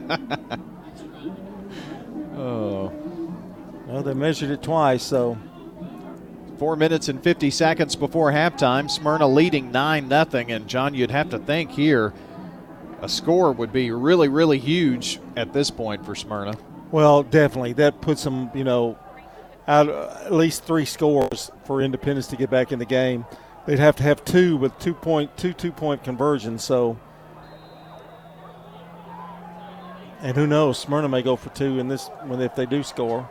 oh. 2.35 2.91
Well, 3.87 4.03
they 4.03 4.13
measured 4.13 4.51
it 4.51 4.61
twice, 4.61 5.01
so 5.01 5.37
Four 6.57 6.75
minutes 6.75 7.09
and 7.09 7.21
50 7.21 7.49
seconds 7.49 7.95
before 7.95 8.31
halftime. 8.31 8.89
Smyrna 8.89 9.27
leading 9.27 9.71
9 9.71 10.09
0. 10.09 10.25
And, 10.47 10.67
John, 10.67 10.93
you'd 10.93 11.11
have 11.11 11.29
to 11.31 11.39
think 11.39 11.71
here 11.71 12.13
a 13.01 13.09
score 13.09 13.51
would 13.51 13.73
be 13.73 13.91
really, 13.91 14.29
really 14.29 14.59
huge 14.59 15.19
at 15.35 15.51
this 15.51 15.69
point 15.69 16.05
for 16.05 16.15
Smyrna. 16.15 16.55
Well, 16.91 17.23
definitely. 17.23 17.73
That 17.73 18.01
puts 18.01 18.23
them, 18.23 18.49
you 18.53 18.63
know, 18.63 18.97
out 19.67 19.89
at 19.89 20.33
least 20.33 20.63
three 20.63 20.85
scores 20.85 21.51
for 21.65 21.81
Independence 21.81 22.27
to 22.27 22.35
get 22.35 22.49
back 22.49 22.71
in 22.71 22.79
the 22.79 22.85
game. 22.85 23.25
They'd 23.65 23.79
have 23.79 23.95
to 23.97 24.03
have 24.03 24.23
two 24.23 24.57
with 24.57 24.77
two 24.79 24.93
point 24.93 25.35
two 25.37 25.53
two 25.53 25.71
point 25.71 26.03
conversions. 26.03 26.63
So, 26.63 26.97
and 30.21 30.35
who 30.35 30.45
knows? 30.47 30.77
Smyrna 30.79 31.09
may 31.09 31.21
go 31.21 31.35
for 31.35 31.49
two 31.49 31.79
in 31.79 31.87
this 31.87 32.09
when 32.25 32.41
if 32.41 32.55
they 32.55 32.65
do 32.65 32.83
score. 32.83 33.29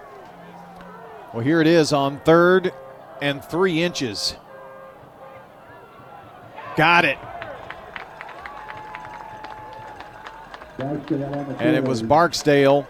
Well, 1.32 1.42
here 1.42 1.60
it 1.60 1.66
is 1.66 1.92
on 1.92 2.20
third 2.20 2.72
and 3.22 3.42
three 3.44 3.82
inches. 3.82 4.34
Got 6.76 7.04
it. 7.04 7.18
Barksdale 10.76 11.24
on 11.24 11.48
the 11.48 11.58
And 11.58 11.76
it 11.76 11.84
was. 11.84 12.02
Barksdale 12.02 12.86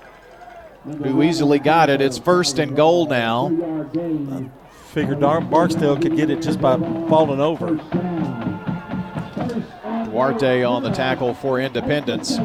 who 0.84 1.22
easily 1.22 1.58
got 1.58 1.90
it. 1.90 2.00
It's 2.00 2.18
first 2.18 2.58
and 2.58 2.74
goal 2.74 3.06
now. 3.06 3.48
Two-yard. 3.48 4.50
Figured 4.86 5.20
Barksdale 5.20 5.98
could 5.98 6.16
get 6.16 6.30
it 6.30 6.42
just 6.42 6.60
by 6.60 6.76
falling 6.76 7.40
over. 7.40 7.76
First 7.78 7.90
down. 7.90 9.32
First 9.36 9.74
and 9.84 10.10
Duarte 10.10 10.62
on 10.64 10.82
the 10.82 10.90
tackle 10.90 11.34
for 11.34 11.60
Independence. 11.60 12.38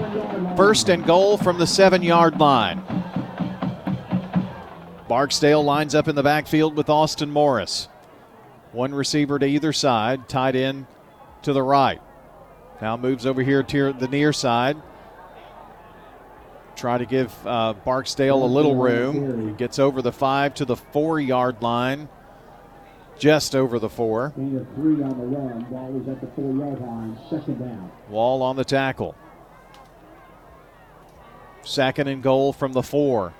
First 0.55 0.89
and 0.89 1.05
goal 1.05 1.37
from 1.37 1.57
the 1.57 1.67
seven 1.67 2.01
yard 2.01 2.39
line. 2.39 2.83
Barksdale 5.07 5.63
lines 5.63 5.95
up 5.95 6.07
in 6.07 6.15
the 6.15 6.23
backfield 6.23 6.75
with 6.75 6.89
Austin 6.89 7.31
Morris. 7.31 7.87
One 8.73 8.93
receiver 8.93 9.39
to 9.39 9.45
either 9.45 9.71
side, 9.71 10.27
tied 10.27 10.55
in 10.55 10.85
to 11.43 11.53
the 11.53 11.63
right. 11.63 12.01
Now 12.81 12.97
moves 12.97 13.25
over 13.25 13.41
here 13.41 13.63
to 13.63 13.93
the 13.93 14.07
near 14.07 14.33
side. 14.33 14.77
Try 16.75 16.97
to 16.97 17.05
give 17.05 17.33
uh, 17.47 17.73
Barksdale 17.73 18.43
a 18.43 18.45
little 18.45 18.75
room. 18.75 19.55
Gets 19.55 19.79
over 19.79 20.01
the 20.01 20.11
five 20.11 20.53
to 20.55 20.65
the 20.65 20.75
four 20.75 21.19
yard 21.19 21.61
line, 21.61 22.09
just 23.17 23.55
over 23.55 23.79
the 23.79 23.89
four. 23.89 24.29
Ball 24.35 26.01
is 26.01 26.07
at 26.07 26.21
the 26.21 26.27
four-yard 26.35 26.81
line. 26.81 27.17
Second 27.29 27.59
down. 27.59 27.91
Wall 28.09 28.43
on 28.43 28.55
the 28.55 28.65
tackle. 28.65 29.15
Second 31.63 32.07
and 32.09 32.21
goal 32.21 32.53
from 32.53 32.73
the 32.73 32.83
four. 32.83 33.33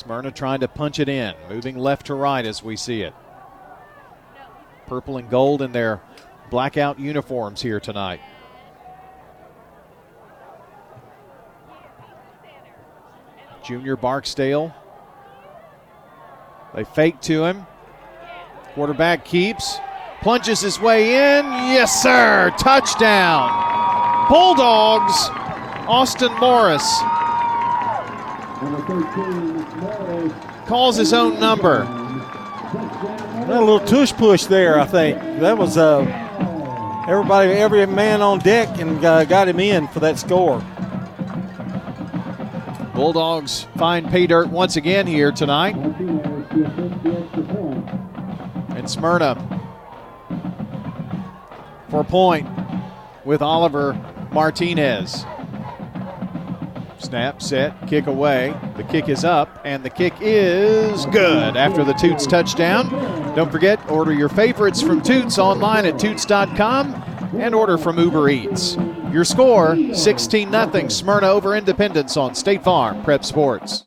Smyrna 0.00 0.30
trying 0.30 0.60
to 0.60 0.68
punch 0.68 0.98
it 0.98 1.10
in, 1.10 1.34
moving 1.50 1.76
left 1.76 2.06
to 2.06 2.14
right 2.14 2.46
as 2.46 2.62
we 2.62 2.74
see 2.74 3.02
it. 3.02 3.12
Purple 4.86 5.18
and 5.18 5.28
gold 5.28 5.60
in 5.60 5.72
their 5.72 6.00
blackout 6.48 6.98
uniforms 6.98 7.60
here 7.60 7.78
tonight. 7.78 8.22
Junior 13.62 13.94
Barksdale. 13.94 14.74
They 16.74 16.84
fake 16.84 17.20
to 17.22 17.44
him. 17.44 17.66
Quarterback 18.72 19.26
keeps, 19.26 19.76
plunges 20.22 20.62
his 20.62 20.80
way 20.80 21.10
in. 21.10 21.44
Yes, 21.44 22.02
sir. 22.02 22.54
Touchdown. 22.58 24.28
Bulldogs. 24.30 25.28
Austin 25.86 26.32
Morris 26.38 27.02
Number 28.62 28.82
13, 28.82 29.54
Morris. 29.54 29.59
Calls 30.70 30.96
his 30.96 31.12
own 31.12 31.40
number. 31.40 31.82
A 31.82 33.46
little 33.48 33.80
tush 33.80 34.12
push 34.12 34.44
there, 34.44 34.78
I 34.78 34.86
think. 34.86 35.18
That 35.40 35.58
was 35.58 35.76
uh, 35.76 36.02
everybody, 37.08 37.50
every 37.50 37.84
man 37.86 38.22
on 38.22 38.38
deck, 38.38 38.78
and 38.78 39.04
uh, 39.04 39.24
got 39.24 39.48
him 39.48 39.58
in 39.58 39.88
for 39.88 39.98
that 39.98 40.16
score. 40.16 40.60
Bulldogs 42.94 43.66
find 43.76 44.08
pay 44.10 44.28
dirt 44.28 44.48
once 44.48 44.76
again 44.76 45.08
here 45.08 45.32
tonight. 45.32 45.74
Martinez 45.74 46.48
to 46.50 46.64
assist 46.64 47.02
the 47.02 47.18
extra 47.18 47.42
point. 47.52 47.90
And 48.78 48.88
Smyrna 48.88 49.34
for 51.88 52.02
a 52.02 52.04
point 52.04 52.48
with 53.24 53.42
Oliver 53.42 53.94
Martinez. 54.30 55.24
Snap, 57.00 57.40
set, 57.40 57.88
kick 57.88 58.06
away. 58.06 58.54
The 58.76 58.84
kick 58.84 59.08
is 59.08 59.24
up, 59.24 59.60
and 59.64 59.82
the 59.82 59.90
kick 59.90 60.14
is 60.20 61.06
good 61.06 61.56
after 61.56 61.82
the 61.82 61.94
Toots 61.94 62.26
touchdown. 62.26 62.90
Don't 63.34 63.50
forget, 63.50 63.80
order 63.90 64.12
your 64.12 64.28
favorites 64.28 64.82
from 64.82 65.02
Toots 65.02 65.38
online 65.38 65.86
at 65.86 65.98
toots.com 65.98 66.94
and 67.38 67.54
order 67.54 67.78
from 67.78 67.98
Uber 67.98 68.28
Eats. 68.28 68.76
Your 69.12 69.24
score 69.24 69.76
16 69.94 70.50
0 70.50 70.88
Smyrna 70.88 71.28
over 71.28 71.56
Independence 71.56 72.16
on 72.16 72.34
State 72.34 72.62
Farm 72.62 73.02
Prep 73.02 73.24
Sports. 73.24 73.86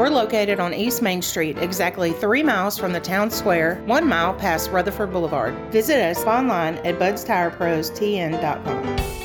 We're 0.00 0.08
located 0.08 0.58
on 0.60 0.72
East 0.72 1.02
Main 1.02 1.20
Street, 1.20 1.58
exactly 1.58 2.12
three 2.12 2.42
miles 2.42 2.78
from 2.78 2.94
the 2.94 3.00
town 3.00 3.30
square, 3.30 3.82
one 3.84 4.08
mile 4.08 4.32
past 4.32 4.70
Rutherford 4.70 5.12
Boulevard. 5.12 5.54
Visit 5.70 6.00
us 6.00 6.24
online 6.24 6.76
at 6.86 6.98
budstirepros.tn.com. 6.98 9.19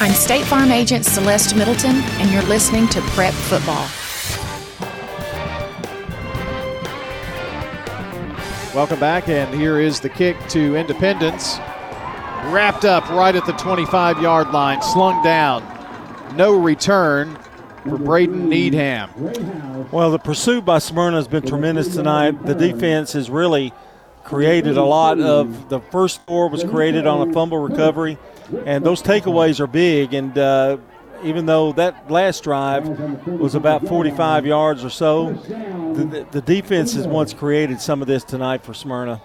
I'm 0.00 0.12
State 0.12 0.44
Farm 0.46 0.72
Agent 0.72 1.04
Celeste 1.04 1.54
Middleton, 1.54 1.96
and 1.96 2.30
you're 2.30 2.42
listening 2.42 2.88
to 2.88 3.00
Prep 3.00 3.32
Football. 3.34 3.86
Welcome 8.74 8.98
back, 8.98 9.28
and 9.28 9.54
here 9.54 9.78
is 9.78 10.00
the 10.00 10.08
kick 10.08 10.36
to 10.48 10.76
Independence. 10.76 11.58
Wrapped 12.46 12.84
up 12.84 13.08
right 13.10 13.36
at 13.36 13.46
the 13.46 13.52
25 13.52 14.20
yard 14.20 14.50
line, 14.50 14.82
slung 14.82 15.22
down. 15.22 15.62
No 16.36 16.58
return 16.58 17.36
for 17.84 17.98
Braden 17.98 18.48
Needham. 18.48 19.10
Well, 19.92 20.10
the 20.10 20.18
pursuit 20.18 20.64
by 20.64 20.78
Smyrna 20.78 21.16
has 21.16 21.28
been 21.28 21.46
tremendous 21.46 21.94
tonight. 21.94 22.44
The 22.44 22.54
defense 22.54 23.12
has 23.12 23.30
really 23.30 23.72
created 24.24 24.76
a 24.76 24.84
lot 24.84 25.20
of 25.20 25.68
the 25.68 25.80
first 25.80 26.22
score 26.22 26.48
was 26.48 26.64
created 26.64 27.06
on 27.06 27.28
a 27.28 27.32
fumble 27.32 27.58
recovery, 27.58 28.16
and 28.66 28.84
those 28.84 29.02
takeaways 29.02 29.60
are 29.60 29.66
big. 29.66 30.14
And 30.14 30.36
uh, 30.36 30.78
even 31.24 31.46
though 31.46 31.72
that 31.72 32.10
last 32.10 32.44
drive 32.44 32.88
was 33.26 33.54
about 33.54 33.86
45 33.86 34.46
yards 34.46 34.84
or 34.84 34.90
so, 34.90 35.32
the, 35.32 36.26
the 36.30 36.40
defense 36.40 36.94
has 36.94 37.06
once 37.06 37.32
created 37.32 37.80
some 37.80 38.02
of 38.02 38.08
this 38.08 38.24
tonight 38.24 38.64
for 38.64 38.74
Smyrna. 38.74 39.22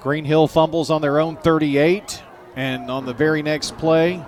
Green 0.00 0.24
Hill 0.24 0.46
fumbles 0.46 0.90
on 0.90 1.00
their 1.00 1.18
own 1.18 1.36
38, 1.36 2.22
and 2.56 2.90
on 2.90 3.06
the 3.06 3.14
very 3.14 3.42
next 3.42 3.78
play, 3.78 4.22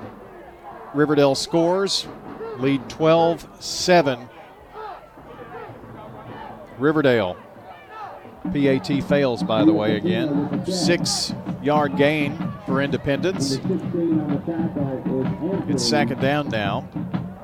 Riverdale 0.94 1.35
scores, 1.35 2.07
lead 2.59 2.89
12 2.89 3.47
7. 3.61 4.28
Riverdale. 6.78 7.36
PAT 8.52 9.02
fails, 9.05 9.43
by 9.43 9.64
the 9.64 9.73
way, 9.73 9.97
again. 9.97 10.64
Six 10.66 11.35
yard 11.62 11.97
gain 11.97 12.36
for 12.66 12.82
Independence. 12.82 13.59
It's 15.68 15.85
second 15.85 16.20
down 16.20 16.48
now. 16.48 16.89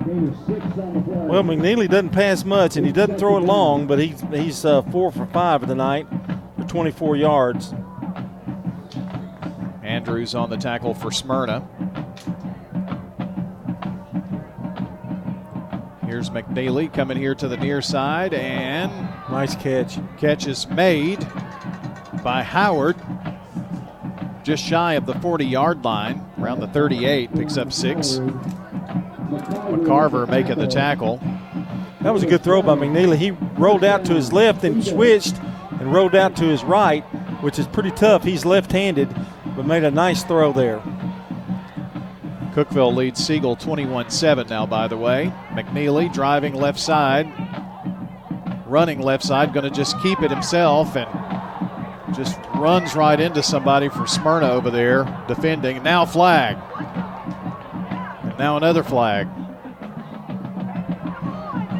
Well, 0.04 1.42
McNeely 1.42 1.88
doesn't 1.88 2.10
pass 2.10 2.44
much, 2.44 2.76
and 2.76 2.84
he 2.84 2.92
doesn't 2.92 3.18
throw 3.18 3.36
it 3.38 3.44
long, 3.44 3.86
but 3.86 3.98
he's, 3.98 4.20
he's 4.32 4.64
uh, 4.64 4.82
four 4.82 5.12
for 5.12 5.26
five 5.26 5.66
tonight 5.66 6.06
for 6.58 6.66
24 6.66 7.16
yards. 7.16 7.74
Andrews 9.82 10.34
on 10.34 10.50
the 10.50 10.56
tackle 10.56 10.94
for 10.94 11.10
Smyrna. 11.10 11.66
Here's 16.12 16.28
McNeely 16.28 16.92
coming 16.92 17.16
here 17.16 17.34
to 17.36 17.48
the 17.48 17.56
near 17.56 17.80
side, 17.80 18.34
and 18.34 18.92
nice 19.30 19.56
catch. 19.56 19.98
Catch 20.18 20.46
is 20.46 20.68
made 20.68 21.26
by 22.22 22.42
Howard, 22.42 22.98
just 24.42 24.62
shy 24.62 24.92
of 24.92 25.06
the 25.06 25.14
40 25.14 25.46
yard 25.46 25.82
line, 25.86 26.22
around 26.38 26.60
the 26.60 26.66
38, 26.66 27.32
picks 27.32 27.56
up 27.56 27.72
six. 27.72 28.18
McCarver 29.70 30.28
making 30.28 30.58
the 30.58 30.66
tackle. 30.66 31.18
That 32.02 32.12
was 32.12 32.22
a 32.22 32.26
good 32.26 32.44
throw 32.44 32.60
by 32.60 32.74
McNeely. 32.74 33.16
He 33.16 33.30
rolled 33.30 33.82
out 33.82 34.04
to 34.04 34.12
his 34.12 34.34
left 34.34 34.64
and 34.64 34.84
switched 34.84 35.40
and 35.80 35.94
rolled 35.94 36.14
out 36.14 36.36
to 36.36 36.44
his 36.44 36.62
right, 36.62 37.04
which 37.42 37.58
is 37.58 37.66
pretty 37.66 37.90
tough. 37.90 38.22
He's 38.22 38.44
left 38.44 38.70
handed, 38.70 39.08
but 39.56 39.64
made 39.64 39.82
a 39.82 39.90
nice 39.90 40.24
throw 40.24 40.52
there. 40.52 40.82
Cookeville 42.52 42.94
leads 42.94 43.24
Siegel 43.24 43.56
21 43.56 44.10
7 44.10 44.46
now, 44.46 44.66
by 44.66 44.86
the 44.86 44.96
way. 44.96 45.32
McNeely 45.52 46.12
driving 46.12 46.54
left 46.54 46.78
side, 46.78 47.26
running 48.66 49.00
left 49.00 49.24
side, 49.24 49.54
going 49.54 49.64
to 49.64 49.70
just 49.70 49.98
keep 50.02 50.20
it 50.20 50.30
himself 50.30 50.94
and 50.94 51.08
just 52.14 52.38
runs 52.56 52.94
right 52.94 53.18
into 53.18 53.42
somebody 53.42 53.88
for 53.88 54.06
Smyrna 54.06 54.50
over 54.50 54.70
there 54.70 55.04
defending. 55.28 55.82
Now 55.82 56.04
flag. 56.04 56.58
And 58.22 58.38
now 58.38 58.58
another 58.58 58.82
flag. 58.82 59.28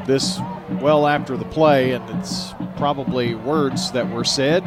This 0.06 0.38
well 0.80 1.06
after 1.06 1.36
the 1.36 1.44
play, 1.44 1.92
and 1.92 2.08
it's 2.18 2.54
probably 2.78 3.34
words 3.34 3.92
that 3.92 4.10
were 4.10 4.24
said. 4.24 4.64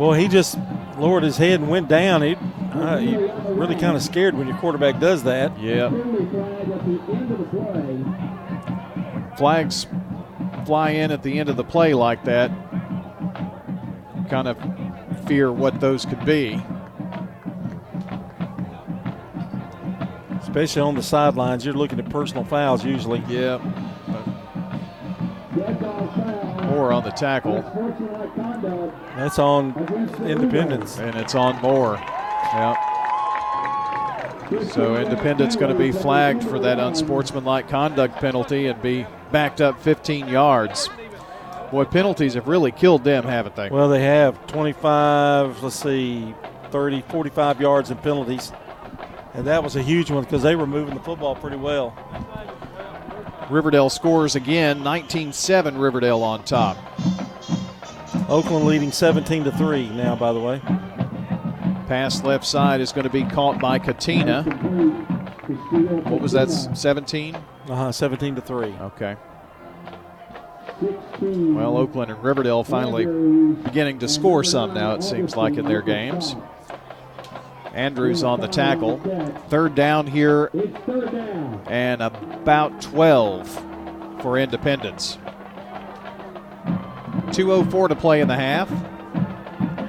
Well, 0.00 0.14
he 0.14 0.26
just 0.26 0.58
lowered 0.98 1.22
his 1.22 1.36
head 1.36 1.60
and 1.60 1.70
went 1.70 1.88
down. 1.88 2.22
He, 2.22 2.36
uh, 2.74 2.98
you 2.98 3.30
really 3.48 3.74
kind 3.74 3.96
of 3.96 4.02
scared 4.02 4.34
when 4.34 4.48
your 4.48 4.56
quarterback 4.58 4.98
does 4.98 5.22
that. 5.24 5.58
Yeah. 5.60 5.90
Flags 9.36 9.86
fly 10.66 10.90
in 10.90 11.10
at 11.10 11.22
the 11.22 11.38
end 11.38 11.48
of 11.48 11.56
the 11.56 11.64
play 11.64 11.94
like 11.94 12.24
that. 12.24 12.50
Kind 14.30 14.48
of 14.48 14.56
fear 15.26 15.52
what 15.52 15.80
those 15.80 16.04
could 16.04 16.24
be. 16.24 16.62
Especially 20.40 20.82
on 20.82 20.94
the 20.94 21.02
sidelines, 21.02 21.64
you're 21.64 21.74
looking 21.74 21.98
at 21.98 22.08
personal 22.10 22.44
fouls 22.44 22.84
usually. 22.84 23.22
Yeah. 23.28 23.58
Moore 26.70 26.92
on 26.92 27.04
the 27.04 27.10
tackle. 27.10 27.62
That's 29.16 29.38
on 29.38 29.72
Independence. 30.26 30.98
And 30.98 31.14
it's 31.16 31.34
on 31.34 31.60
Moore. 31.62 32.00
Yep. 32.52 32.76
So 34.72 34.96
Independence 34.96 35.56
going 35.56 35.72
to 35.72 35.78
be 35.78 35.92
flagged 35.92 36.44
for 36.44 36.58
that 36.58 36.78
unsportsmanlike 36.78 37.68
conduct 37.68 38.16
penalty 38.16 38.66
and 38.66 38.80
be 38.82 39.06
backed 39.30 39.62
up 39.62 39.80
15 39.80 40.28
yards. 40.28 40.90
Boy, 41.70 41.84
penalties 41.86 42.34
have 42.34 42.46
really 42.48 42.70
killed 42.70 43.02
them, 43.02 43.24
haven't 43.24 43.56
they? 43.56 43.70
Well, 43.70 43.88
they 43.88 44.02
have 44.02 44.46
25, 44.48 45.62
let's 45.62 45.76
see, 45.76 46.34
30, 46.70 47.00
45 47.08 47.60
yards 47.62 47.90
in 47.90 47.96
penalties. 47.96 48.52
And 49.32 49.46
that 49.46 49.64
was 49.64 49.76
a 49.76 49.82
huge 49.82 50.10
one 50.10 50.24
because 50.24 50.42
they 50.42 50.54
were 50.54 50.66
moving 50.66 50.94
the 50.94 51.00
football 51.00 51.34
pretty 51.34 51.56
well. 51.56 51.96
Riverdale 53.48 53.88
scores 53.88 54.36
again, 54.36 54.80
19-7 54.80 55.80
Riverdale 55.80 56.22
on 56.22 56.44
top. 56.44 56.76
Oakland 58.28 58.66
leading 58.66 58.92
17 58.92 59.44
to 59.44 59.52
3 59.52 59.88
now, 59.90 60.14
by 60.14 60.34
the 60.34 60.40
way. 60.40 60.60
Pass 61.92 62.24
left 62.24 62.46
side 62.46 62.80
is 62.80 62.90
going 62.90 63.04
to 63.04 63.10
be 63.10 63.22
caught 63.22 63.60
by 63.60 63.78
Katina. 63.78 64.44
What 66.08 66.22
was 66.22 66.32
that, 66.32 66.48
17? 66.48 67.34
Uh-huh, 67.34 67.92
17 67.92 68.36
to 68.36 68.40
3. 68.40 68.68
Okay. 68.80 69.16
Well, 71.20 71.76
Oakland 71.76 72.10
and 72.10 72.24
Riverdale 72.24 72.64
finally 72.64 73.04
beginning 73.04 73.98
to 73.98 74.08
score 74.08 74.42
some 74.42 74.72
now, 74.72 74.94
it 74.94 75.02
seems 75.02 75.36
like, 75.36 75.58
in 75.58 75.66
their 75.66 75.82
games. 75.82 76.34
Andrews 77.74 78.22
on 78.22 78.40
the 78.40 78.48
tackle. 78.48 78.98
Third 79.50 79.74
down 79.74 80.06
here, 80.06 80.50
and 81.66 82.00
about 82.00 82.80
12 82.80 84.22
for 84.22 84.38
Independence. 84.38 85.18
2.04 87.34 87.90
to 87.90 87.94
play 87.94 88.22
in 88.22 88.28
the 88.28 88.36
half. 88.36 88.72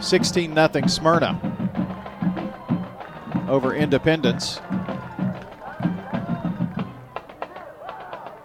16 0.03 0.53
0 0.53 0.87
Smyrna 0.87 1.52
over 3.53 3.75
Independence. 3.75 4.59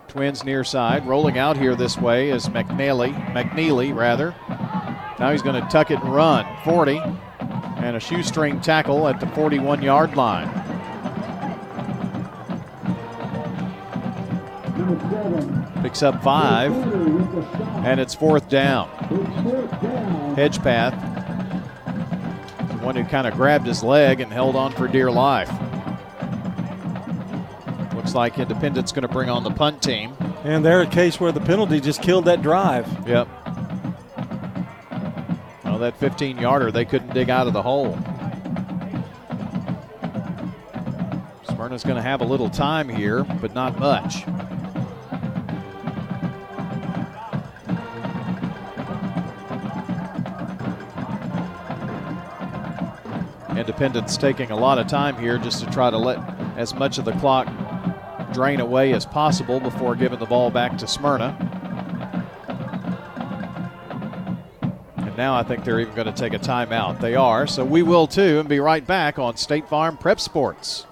Twins 0.06 0.44
near 0.44 0.62
side. 0.62 1.06
Rolling 1.06 1.38
out 1.38 1.56
here 1.56 1.74
this 1.74 1.96
way 1.96 2.28
is 2.28 2.50
McNeely, 2.50 3.14
McNeely 3.32 3.96
rather. 3.96 4.34
Now 5.18 5.32
he's 5.32 5.40
going 5.40 5.60
to 5.60 5.66
tuck 5.70 5.90
it 5.90 5.98
and 6.00 6.14
run. 6.14 6.44
40. 6.62 6.98
And 7.78 7.96
a 7.96 8.00
shoestring 8.00 8.60
tackle 8.60 9.08
at 9.08 9.18
the 9.18 9.26
41 9.28 9.80
yard 9.80 10.14
line. 10.14 10.52
Picks 15.82 16.02
up 16.02 16.22
five. 16.22 16.70
And 17.86 17.98
it's 17.98 18.14
fourth 18.14 18.50
down. 18.50 18.90
Hedgepath. 20.36 21.07
The 21.07 21.07
one 22.88 22.96
who 22.96 23.04
kind 23.04 23.26
of 23.26 23.34
grabbed 23.34 23.66
his 23.66 23.82
leg 23.82 24.18
and 24.18 24.32
held 24.32 24.56
on 24.56 24.72
for 24.72 24.88
dear 24.88 25.10
life. 25.10 25.50
Looks 27.94 28.14
like 28.14 28.38
Independence 28.38 28.92
going 28.92 29.02
to 29.02 29.08
bring 29.08 29.28
on 29.28 29.44
the 29.44 29.50
punt 29.50 29.82
team. 29.82 30.16
And 30.42 30.64
they're 30.64 30.80
a 30.80 30.86
case 30.86 31.20
where 31.20 31.30
the 31.30 31.40
penalty 31.40 31.82
just 31.82 32.00
killed 32.00 32.24
that 32.24 32.40
drive. 32.40 32.86
Yep. 33.06 33.28
Well, 35.64 35.78
that 35.80 35.98
15 35.98 36.38
yarder, 36.38 36.72
they 36.72 36.86
couldn't 36.86 37.12
dig 37.12 37.28
out 37.28 37.46
of 37.46 37.52
the 37.52 37.60
hole. 37.60 37.92
Smyrna's 41.50 41.84
going 41.84 41.96
to 41.96 42.02
have 42.02 42.22
a 42.22 42.24
little 42.24 42.48
time 42.48 42.88
here, 42.88 43.22
but 43.22 43.52
not 43.52 43.78
much. 43.78 44.24
Independence 53.58 54.16
taking 54.16 54.52
a 54.52 54.56
lot 54.56 54.78
of 54.78 54.86
time 54.86 55.16
here 55.18 55.36
just 55.36 55.64
to 55.64 55.70
try 55.70 55.90
to 55.90 55.98
let 55.98 56.18
as 56.56 56.74
much 56.74 56.98
of 56.98 57.04
the 57.04 57.12
clock 57.12 57.48
drain 58.32 58.60
away 58.60 58.92
as 58.92 59.04
possible 59.04 59.58
before 59.58 59.96
giving 59.96 60.18
the 60.18 60.26
ball 60.26 60.50
back 60.50 60.78
to 60.78 60.86
Smyrna. 60.86 61.36
And 64.96 65.16
now 65.16 65.34
I 65.34 65.42
think 65.42 65.64
they're 65.64 65.80
even 65.80 65.94
going 65.94 66.06
to 66.06 66.12
take 66.12 66.34
a 66.34 66.38
timeout. 66.38 67.00
They 67.00 67.16
are, 67.16 67.46
so 67.48 67.64
we 67.64 67.82
will 67.82 68.06
too, 68.06 68.38
and 68.38 68.48
be 68.48 68.60
right 68.60 68.86
back 68.86 69.18
on 69.18 69.36
State 69.36 69.68
Farm 69.68 69.96
Prep 69.96 70.20
Sports. 70.20 70.86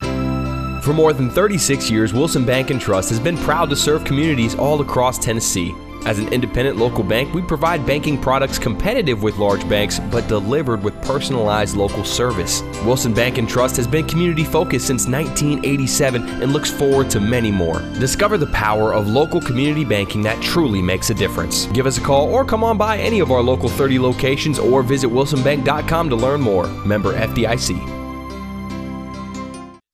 For 0.00 0.92
more 0.92 1.12
than 1.12 1.30
36 1.30 1.90
years, 1.90 2.12
Wilson 2.12 2.44
Bank 2.44 2.70
and 2.70 2.80
Trust 2.80 3.08
has 3.10 3.20
been 3.20 3.36
proud 3.38 3.70
to 3.70 3.76
serve 3.76 4.04
communities 4.04 4.54
all 4.54 4.80
across 4.82 5.16
Tennessee. 5.16 5.72
As 6.04 6.18
an 6.18 6.32
independent 6.32 6.76
local 6.76 7.04
bank, 7.04 7.32
we 7.32 7.42
provide 7.42 7.86
banking 7.86 8.20
products 8.20 8.58
competitive 8.58 9.22
with 9.22 9.38
large 9.38 9.68
banks, 9.68 10.00
but 10.10 10.26
delivered 10.26 10.82
with 10.82 11.00
personalized 11.02 11.76
local 11.76 12.04
service. 12.04 12.62
Wilson 12.84 13.14
Bank 13.14 13.38
and 13.38 13.48
Trust 13.48 13.76
has 13.76 13.86
been 13.86 14.06
community 14.06 14.42
focused 14.42 14.86
since 14.86 15.06
1987 15.06 16.42
and 16.42 16.52
looks 16.52 16.70
forward 16.70 17.08
to 17.10 17.20
many 17.20 17.52
more. 17.52 17.80
Discover 18.00 18.38
the 18.38 18.48
power 18.48 18.92
of 18.92 19.06
local 19.06 19.40
community 19.40 19.84
banking 19.84 20.22
that 20.22 20.42
truly 20.42 20.82
makes 20.82 21.10
a 21.10 21.14
difference. 21.14 21.66
Give 21.66 21.86
us 21.86 21.98
a 21.98 22.00
call 22.00 22.28
or 22.28 22.44
come 22.44 22.64
on 22.64 22.76
by 22.76 22.98
any 22.98 23.20
of 23.20 23.30
our 23.30 23.40
local 23.40 23.68
30 23.68 24.00
locations 24.00 24.58
or 24.58 24.82
visit 24.82 25.08
wilsonbank.com 25.08 26.08
to 26.08 26.16
learn 26.16 26.40
more. 26.40 26.66
Member 26.84 27.12
FDIC. 27.12 28.01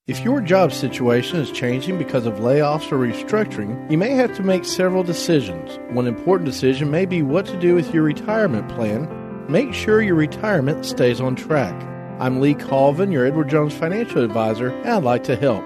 If 0.09 0.21
your 0.21 0.41
job 0.41 0.73
situation 0.73 1.39
is 1.39 1.53
changing 1.53 1.99
because 1.99 2.25
of 2.25 2.37
layoffs 2.37 2.91
or 2.91 2.97
restructuring, 2.97 3.91
you 3.91 3.99
may 3.99 4.13
have 4.13 4.35
to 4.37 4.43
make 4.43 4.65
several 4.65 5.03
decisions. 5.03 5.79
One 5.91 6.07
important 6.07 6.47
decision 6.47 6.91
may 6.91 7.05
be 7.05 7.21
what 7.21 7.45
to 7.45 7.59
do 7.59 7.75
with 7.75 7.93
your 7.93 8.05
retirement 8.05 8.71
plan. 8.71 9.07
Make 9.51 9.75
sure 9.75 10.01
your 10.01 10.15
retirement 10.15 10.87
stays 10.87 11.21
on 11.21 11.37
track. 11.37 11.75
I'm 12.19 12.41
Lee 12.41 12.55
Colvin, 12.55 13.13
your 13.13 13.27
Edward 13.27 13.51
Jones 13.51 13.75
financial 13.75 14.25
advisor, 14.25 14.71
and 14.71 14.89
I'd 14.89 15.03
like 15.03 15.25
to 15.25 15.37
help. 15.37 15.63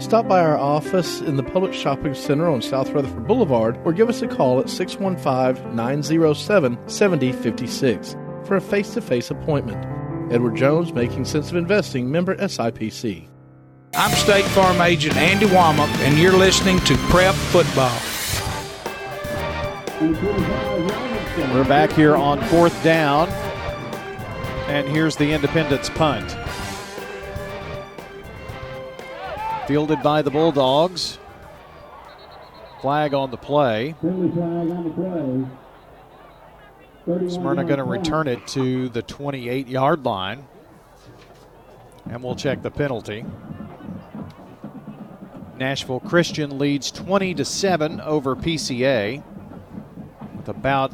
Stop 0.00 0.28
by 0.28 0.40
our 0.40 0.56
office 0.56 1.20
in 1.20 1.36
the 1.36 1.44
Publix 1.44 1.74
Shopping 1.74 2.14
Center 2.14 2.48
on 2.48 2.62
South 2.62 2.88
Rutherford 2.88 3.26
Boulevard 3.26 3.78
or 3.84 3.92
give 3.92 4.08
us 4.08 4.22
a 4.22 4.28
call 4.28 4.60
at 4.60 4.70
615 4.70 5.76
907 5.76 6.88
7056 6.88 8.16
for 8.46 8.56
a 8.56 8.62
face 8.62 8.94
to 8.94 9.02
face 9.02 9.30
appointment. 9.30 9.84
Edward 10.32 10.56
Jones, 10.56 10.94
Making 10.94 11.26
Sense 11.26 11.50
of 11.50 11.56
Investing, 11.56 12.10
member 12.10 12.34
SIPC. 12.36 13.28
I'm 13.96 14.10
State 14.16 14.44
Farm 14.46 14.80
Agent 14.80 15.16
Andy 15.16 15.46
Womack, 15.46 15.88
and 15.98 16.18
you're 16.18 16.36
listening 16.36 16.80
to 16.80 16.96
Prep 17.10 17.32
Football. 17.32 17.96
We're 21.54 21.68
back 21.68 21.92
here 21.92 22.16
on 22.16 22.42
fourth 22.46 22.82
down, 22.82 23.28
and 24.68 24.88
here's 24.88 25.14
the 25.14 25.30
Independence 25.32 25.90
punt. 25.90 26.36
Fielded 29.68 30.02
by 30.02 30.22
the 30.22 30.30
Bulldogs. 30.30 31.20
Flag 32.80 33.14
on 33.14 33.30
the 33.30 33.36
play. 33.36 33.94
Smyrna 37.28 37.64
going 37.64 37.78
to 37.78 37.84
return 37.84 38.26
it 38.26 38.44
to 38.48 38.88
the 38.88 39.02
28 39.02 39.68
yard 39.68 40.04
line. 40.04 40.48
And 42.10 42.24
we'll 42.24 42.34
check 42.34 42.60
the 42.62 42.72
penalty. 42.72 43.24
Nashville 45.58 46.00
Christian 46.00 46.58
leads 46.58 46.90
20 46.90 47.34
to 47.34 47.44
7 47.44 48.00
over 48.00 48.34
PCA 48.34 49.22
with 50.36 50.48
about 50.48 50.92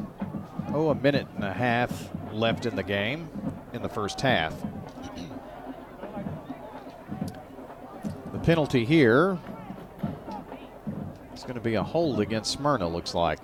oh 0.73 0.91
a 0.91 0.95
minute 0.95 1.27
and 1.35 1.45
a 1.45 1.53
half 1.53 2.11
left 2.33 2.67
in 2.67 2.77
the 2.77 2.83
game 2.83 3.29
in 3.73 3.83
the 3.83 3.89
first 3.89 4.21
half. 4.21 4.55
The 8.33 8.39
penalty 8.39 8.85
here 8.85 9.39
is 11.35 11.43
going 11.43 11.55
to 11.55 11.61
be 11.61 11.75
a 11.75 11.83
hold 11.83 12.21
against 12.21 12.53
Smyrna 12.53 12.89
looks 12.89 13.15
like. 13.15 13.41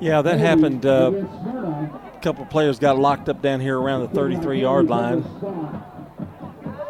Yeah, 0.00 0.22
that 0.22 0.38
happened. 0.40 0.84
Uh, 0.84 1.12
a 1.12 2.20
couple 2.22 2.44
players 2.46 2.78
got 2.78 2.98
locked 2.98 3.28
up 3.28 3.40
down 3.40 3.60
here 3.60 3.78
around 3.78 4.00
the 4.00 4.08
33 4.08 4.60
yard 4.60 4.88
line. 4.88 5.22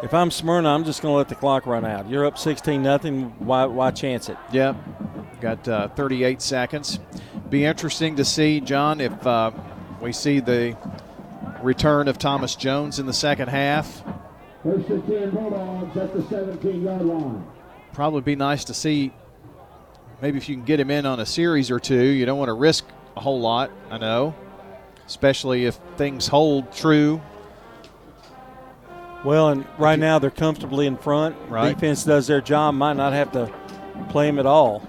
If 0.02 0.12
I'm 0.12 0.32
Smyrna, 0.32 0.68
I'm 0.68 0.82
just 0.82 1.00
going 1.00 1.12
to 1.12 1.16
let 1.16 1.28
the 1.28 1.36
clock 1.36 1.64
run 1.64 1.84
out. 1.84 2.10
You're 2.10 2.26
up 2.26 2.36
16 2.36 2.82
nothing. 2.82 3.26
Why, 3.38 3.66
why 3.66 3.92
chance 3.92 4.28
it? 4.28 4.36
Yep. 4.50 4.74
Got 5.40 5.68
uh, 5.68 5.88
38 5.90 6.42
seconds. 6.42 6.98
Be 7.50 7.64
interesting 7.64 8.16
to 8.16 8.24
see, 8.24 8.60
John, 8.60 9.00
if 9.00 9.24
uh, 9.24 9.52
we 10.00 10.12
see 10.12 10.40
the 10.40 10.76
return 11.62 12.08
of 12.08 12.18
Thomas 12.18 12.56
Jones 12.56 12.98
in 12.98 13.06
the 13.06 13.12
second 13.12 13.46
half. 13.46 14.02
First 14.64 14.88
and 14.88 15.06
10 15.06 15.30
Bulldogs 15.30 15.96
at 15.96 16.12
the 16.12 16.22
17 16.24 16.82
yard 16.82 17.02
line. 17.02 17.46
Probably 17.92 18.22
be 18.22 18.34
nice 18.34 18.64
to 18.64 18.74
see. 18.74 19.12
Maybe 20.20 20.36
if 20.36 20.48
you 20.48 20.56
can 20.56 20.64
get 20.64 20.80
him 20.80 20.90
in 20.90 21.06
on 21.06 21.20
a 21.20 21.26
series 21.26 21.70
or 21.70 21.78
two, 21.78 22.04
you 22.04 22.26
don't 22.26 22.38
want 22.38 22.48
to 22.48 22.54
risk 22.54 22.84
a 23.16 23.20
whole 23.20 23.40
lot, 23.40 23.70
I 23.88 23.98
know, 23.98 24.34
especially 25.06 25.66
if 25.66 25.78
things 25.96 26.26
hold 26.26 26.72
true 26.72 27.20
well, 29.24 29.48
and 29.50 29.66
right 29.78 29.98
now 29.98 30.18
they're 30.18 30.30
comfortably 30.30 30.86
in 30.86 30.96
front. 30.96 31.36
Right. 31.48 31.74
Defense 31.74 32.04
does 32.04 32.26
their 32.26 32.40
job, 32.40 32.74
might 32.74 32.96
not 32.96 33.12
have 33.12 33.32
to 33.32 33.52
play 34.08 34.28
him 34.28 34.38
at 34.38 34.46
all. 34.46 34.82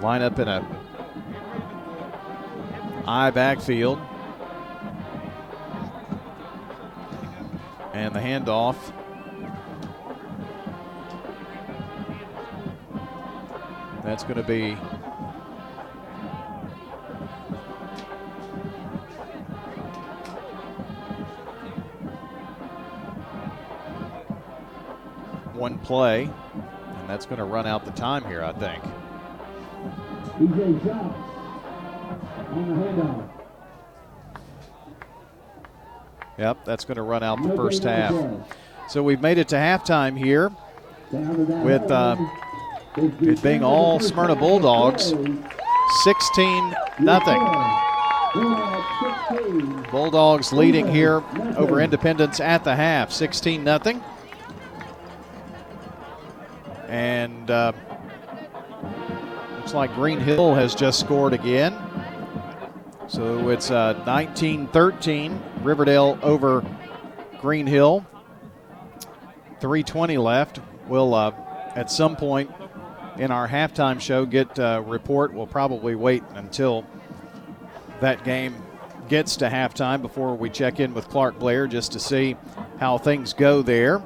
Line 0.00 0.22
up 0.22 0.38
in 0.38 0.48
a 0.48 0.66
I 3.06 3.30
backfield. 3.30 3.98
And 7.92 8.14
the 8.14 8.20
handoff. 8.20 8.76
That's 14.04 14.22
going 14.22 14.36
to 14.36 14.42
be 14.42 14.76
one 25.60 25.78
play, 25.78 26.22
and 26.24 27.08
that's 27.08 27.26
going 27.26 27.38
to 27.38 27.44
run 27.44 27.66
out 27.66 27.84
the 27.84 27.92
time 27.92 28.24
here, 28.24 28.42
I 28.42 28.52
think. 28.54 28.82
DJ 30.38 30.94
on 32.50 32.68
the 32.68 32.74
handoff. 32.74 33.28
Yep, 36.38 36.64
that's 36.64 36.86
going 36.86 36.96
to 36.96 37.02
run 37.02 37.22
out 37.22 37.42
the 37.42 37.54
first 37.54 37.84
half. 37.84 38.14
So 38.88 39.02
we've 39.02 39.20
made 39.20 39.36
it 39.36 39.48
to 39.48 39.56
halftime 39.56 40.16
here 40.16 40.50
with 41.12 41.90
uh, 41.90 42.16
it 42.96 43.42
being 43.42 43.62
all 43.62 44.00
Smyrna 44.00 44.34
Bulldogs, 44.34 45.12
16 46.04 46.74
nothing. 47.00 47.40
Bulldogs 49.90 50.52
leading 50.54 50.88
here 50.88 51.22
over 51.56 51.80
Independence 51.80 52.40
at 52.40 52.64
the 52.64 52.74
half, 52.74 53.12
16 53.12 53.62
nothing. 53.62 54.02
And 56.90 57.48
uh, 57.48 57.72
looks 59.56 59.74
like 59.74 59.94
Green 59.94 60.18
Hill 60.18 60.54
has 60.56 60.74
just 60.74 60.98
scored 60.98 61.32
again. 61.32 61.76
So 63.06 63.48
it's 63.50 63.70
uh, 63.70 64.02
19 64.04 64.66
13. 64.66 65.40
Riverdale 65.62 66.18
over 66.20 66.64
Green 67.40 67.68
Hill. 67.68 68.04
320 69.60 70.18
left. 70.18 70.58
We'll, 70.88 71.14
uh, 71.14 71.32
at 71.76 71.92
some 71.92 72.16
point 72.16 72.50
in 73.18 73.30
our 73.30 73.46
halftime 73.46 74.00
show, 74.00 74.26
get 74.26 74.58
a 74.58 74.82
report. 74.84 75.32
We'll 75.32 75.46
probably 75.46 75.94
wait 75.94 76.24
until 76.34 76.84
that 78.00 78.24
game 78.24 78.56
gets 79.08 79.36
to 79.36 79.48
halftime 79.48 80.02
before 80.02 80.34
we 80.34 80.50
check 80.50 80.80
in 80.80 80.92
with 80.92 81.08
Clark 81.08 81.38
Blair 81.38 81.68
just 81.68 81.92
to 81.92 82.00
see 82.00 82.36
how 82.80 82.98
things 82.98 83.32
go 83.32 83.62
there 83.62 84.02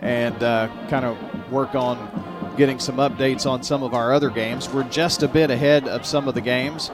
and 0.00 0.42
uh, 0.42 0.68
kind 0.88 1.04
of 1.04 1.16
work 1.52 1.74
on 1.74 2.54
getting 2.56 2.78
some 2.78 2.96
updates 2.96 3.46
on 3.46 3.62
some 3.62 3.82
of 3.82 3.94
our 3.94 4.12
other 4.12 4.30
games. 4.30 4.68
We're 4.68 4.82
just 4.84 5.22
a 5.22 5.28
bit 5.28 5.50
ahead 5.50 5.88
of 5.88 6.04
some 6.04 6.28
of 6.28 6.34
the 6.34 6.40
games. 6.40 6.90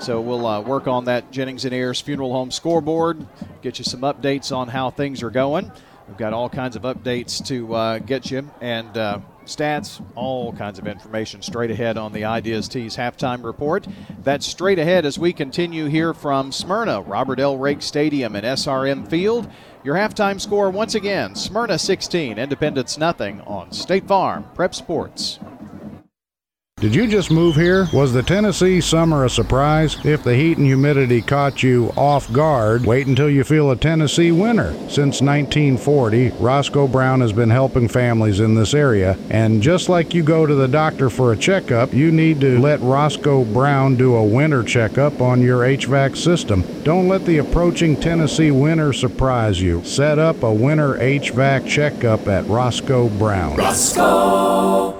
So 0.00 0.20
we'll 0.20 0.46
uh, 0.46 0.60
work 0.60 0.86
on 0.86 1.04
that 1.06 1.30
Jennings 1.30 1.64
and 1.64 1.74
Ayers 1.74 2.00
Funeral 2.00 2.32
Home 2.32 2.50
scoreboard, 2.50 3.26
get 3.62 3.78
you 3.78 3.84
some 3.84 4.00
updates 4.00 4.56
on 4.56 4.68
how 4.68 4.90
things 4.90 5.22
are 5.22 5.30
going. 5.30 5.70
We've 6.06 6.16
got 6.16 6.32
all 6.32 6.48
kinds 6.48 6.76
of 6.76 6.82
updates 6.82 7.44
to 7.48 7.74
uh, 7.74 7.98
get 7.98 8.30
you 8.30 8.50
and 8.60 8.96
uh, 8.96 9.18
stats, 9.44 10.02
all 10.14 10.52
kinds 10.52 10.78
of 10.78 10.86
information 10.86 11.42
straight 11.42 11.70
ahead 11.70 11.98
on 11.98 12.12
the 12.12 12.24
Ideas 12.24 12.68
Tees 12.68 12.96
halftime 12.96 13.44
report. 13.44 13.86
That's 14.22 14.46
straight 14.46 14.78
ahead 14.78 15.04
as 15.04 15.18
we 15.18 15.32
continue 15.32 15.86
here 15.86 16.14
from 16.14 16.50
Smyrna, 16.50 17.02
Robert 17.02 17.40
L. 17.40 17.58
Rake 17.58 17.82
Stadium 17.82 18.36
and 18.36 18.46
SRM 18.46 19.08
Field. 19.10 19.50
Your 19.84 19.94
halftime 19.94 20.40
score 20.40 20.70
once 20.70 20.96
again 20.96 21.36
Smyrna 21.36 21.78
16, 21.78 22.36
Independence 22.36 22.98
nothing 22.98 23.40
on 23.42 23.70
State 23.70 24.08
Farm 24.08 24.44
Prep 24.54 24.74
Sports. 24.74 25.38
Did 26.80 26.94
you 26.94 27.08
just 27.08 27.32
move 27.32 27.56
here? 27.56 27.88
Was 27.92 28.12
the 28.12 28.22
Tennessee 28.22 28.80
summer 28.80 29.24
a 29.24 29.30
surprise? 29.30 29.96
If 30.04 30.22
the 30.22 30.36
heat 30.36 30.58
and 30.58 30.66
humidity 30.66 31.20
caught 31.20 31.60
you 31.60 31.92
off 31.96 32.32
guard, 32.32 32.86
wait 32.86 33.08
until 33.08 33.28
you 33.28 33.42
feel 33.42 33.72
a 33.72 33.76
Tennessee 33.76 34.30
winter. 34.30 34.74
Since 34.88 35.20
1940, 35.20 36.30
Roscoe 36.38 36.86
Brown 36.86 37.20
has 37.20 37.32
been 37.32 37.50
helping 37.50 37.88
families 37.88 38.38
in 38.38 38.54
this 38.54 38.74
area, 38.74 39.18
and 39.28 39.60
just 39.60 39.88
like 39.88 40.14
you 40.14 40.22
go 40.22 40.46
to 40.46 40.54
the 40.54 40.68
doctor 40.68 41.10
for 41.10 41.32
a 41.32 41.36
checkup, 41.36 41.92
you 41.92 42.12
need 42.12 42.40
to 42.42 42.60
let 42.60 42.80
Roscoe 42.80 43.44
Brown 43.44 43.96
do 43.96 44.14
a 44.14 44.24
winter 44.24 44.62
checkup 44.62 45.20
on 45.20 45.42
your 45.42 45.62
HVAC 45.62 46.16
system. 46.16 46.62
Don't 46.84 47.08
let 47.08 47.24
the 47.24 47.38
approaching 47.38 47.96
Tennessee 47.96 48.52
winter 48.52 48.92
surprise 48.92 49.60
you. 49.60 49.82
Set 49.82 50.20
up 50.20 50.44
a 50.44 50.54
winter 50.54 50.94
HVAC 50.94 51.66
checkup 51.66 52.28
at 52.28 52.46
Roscoe 52.46 53.08
Brown. 53.08 53.56
Roscoe 53.56 54.97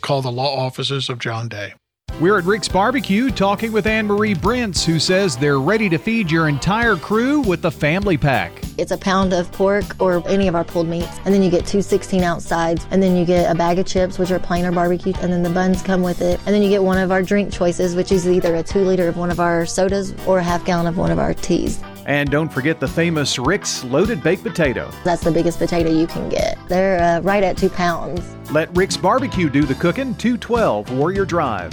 Call 0.00 0.22
the 0.22 0.32
law 0.32 0.56
offices 0.56 1.08
of 1.08 1.18
John 1.18 1.48
Day. 1.48 1.74
We're 2.20 2.36
at 2.36 2.44
Rick's 2.44 2.66
Barbecue 2.66 3.30
talking 3.30 3.70
with 3.70 3.86
Anne 3.86 4.06
Marie 4.06 4.34
Brents, 4.34 4.84
who 4.84 4.98
says 4.98 5.36
they're 5.36 5.60
ready 5.60 5.88
to 5.88 5.98
feed 5.98 6.32
your 6.32 6.48
entire 6.48 6.96
crew 6.96 7.42
with 7.42 7.62
the 7.62 7.70
family 7.70 8.16
pack. 8.16 8.60
It's 8.76 8.90
a 8.90 8.98
pound 8.98 9.32
of 9.32 9.52
pork 9.52 9.84
or 10.00 10.26
any 10.28 10.48
of 10.48 10.56
our 10.56 10.64
pulled 10.64 10.88
meats, 10.88 11.20
and 11.24 11.32
then 11.32 11.44
you 11.44 11.50
get 11.50 11.64
two 11.64 11.80
16 11.80 12.24
ounce 12.24 12.44
sides, 12.44 12.88
and 12.90 13.00
then 13.00 13.16
you 13.16 13.24
get 13.24 13.48
a 13.48 13.54
bag 13.54 13.78
of 13.78 13.86
chips, 13.86 14.18
which 14.18 14.32
are 14.32 14.40
plain 14.40 14.64
or 14.64 14.72
barbecue, 14.72 15.12
and 15.20 15.32
then 15.32 15.44
the 15.44 15.50
buns 15.50 15.80
come 15.80 16.02
with 16.02 16.20
it. 16.20 16.40
And 16.44 16.54
then 16.54 16.62
you 16.62 16.68
get 16.68 16.82
one 16.82 16.98
of 16.98 17.12
our 17.12 17.22
drink 17.22 17.52
choices, 17.52 17.94
which 17.94 18.10
is 18.10 18.28
either 18.28 18.56
a 18.56 18.64
two 18.64 18.80
liter 18.80 19.06
of 19.06 19.16
one 19.16 19.30
of 19.30 19.38
our 19.38 19.64
sodas 19.64 20.12
or 20.26 20.38
a 20.38 20.42
half 20.42 20.64
gallon 20.64 20.88
of 20.88 20.96
one 20.96 21.12
of 21.12 21.20
our 21.20 21.34
teas. 21.34 21.80
And 22.08 22.30
don't 22.30 22.50
forget 22.50 22.80
the 22.80 22.88
famous 22.88 23.38
Rick's 23.38 23.84
loaded 23.84 24.22
baked 24.22 24.42
potato. 24.42 24.90
That's 25.04 25.22
the 25.22 25.30
biggest 25.30 25.58
potato 25.58 25.90
you 25.90 26.06
can 26.06 26.30
get. 26.30 26.56
They're 26.66 26.98
uh, 27.02 27.20
right 27.20 27.44
at 27.44 27.58
two 27.58 27.68
pounds. 27.68 28.22
Let 28.50 28.74
Rick's 28.74 28.96
Barbecue 28.96 29.50
do 29.50 29.64
the 29.64 29.74
cooking, 29.74 30.14
212 30.14 30.90
Warrior 30.90 31.26
Drive. 31.26 31.70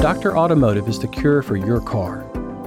Dr. 0.00 0.36
Automotive 0.36 0.88
is 0.88 0.98
the 0.98 1.06
cure 1.06 1.40
for 1.40 1.56
your 1.56 1.80
car. 1.80 2.24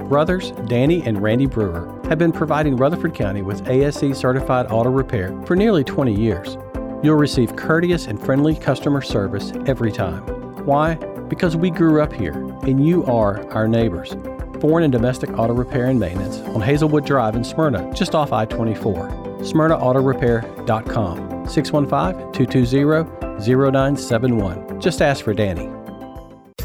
Brothers 0.08 0.52
Danny 0.66 1.02
and 1.02 1.22
Randy 1.22 1.44
Brewer 1.44 2.00
have 2.08 2.18
been 2.18 2.32
providing 2.32 2.74
Rutherford 2.74 3.14
County 3.14 3.42
with 3.42 3.68
ASE 3.68 4.18
certified 4.18 4.68
auto 4.70 4.88
repair 4.88 5.38
for 5.42 5.56
nearly 5.56 5.84
20 5.84 6.18
years. 6.18 6.56
You'll 7.02 7.16
receive 7.16 7.54
courteous 7.54 8.06
and 8.06 8.18
friendly 8.18 8.54
customer 8.54 9.02
service 9.02 9.52
every 9.66 9.92
time. 9.92 10.22
Why? 10.64 10.94
Because 11.28 11.54
we 11.54 11.68
grew 11.68 12.00
up 12.00 12.14
here 12.14 12.32
and 12.62 12.86
you 12.86 13.04
are 13.04 13.46
our 13.52 13.68
neighbors. 13.68 14.16
Foreign 14.60 14.84
and 14.84 14.92
domestic 14.92 15.30
auto 15.38 15.54
repair 15.54 15.86
and 15.86 16.00
maintenance 16.00 16.38
on 16.54 16.60
Hazelwood 16.60 17.04
Drive 17.04 17.36
in 17.36 17.44
Smyrna, 17.44 17.92
just 17.94 18.14
off 18.14 18.32
I 18.32 18.46
24. 18.46 19.08
SmyrnaAutorepair.com 19.40 21.48
615 21.48 22.32
220 22.32 23.16
0971. 23.38 24.80
Just 24.80 25.02
ask 25.02 25.24
for 25.24 25.34
Danny. 25.34 25.70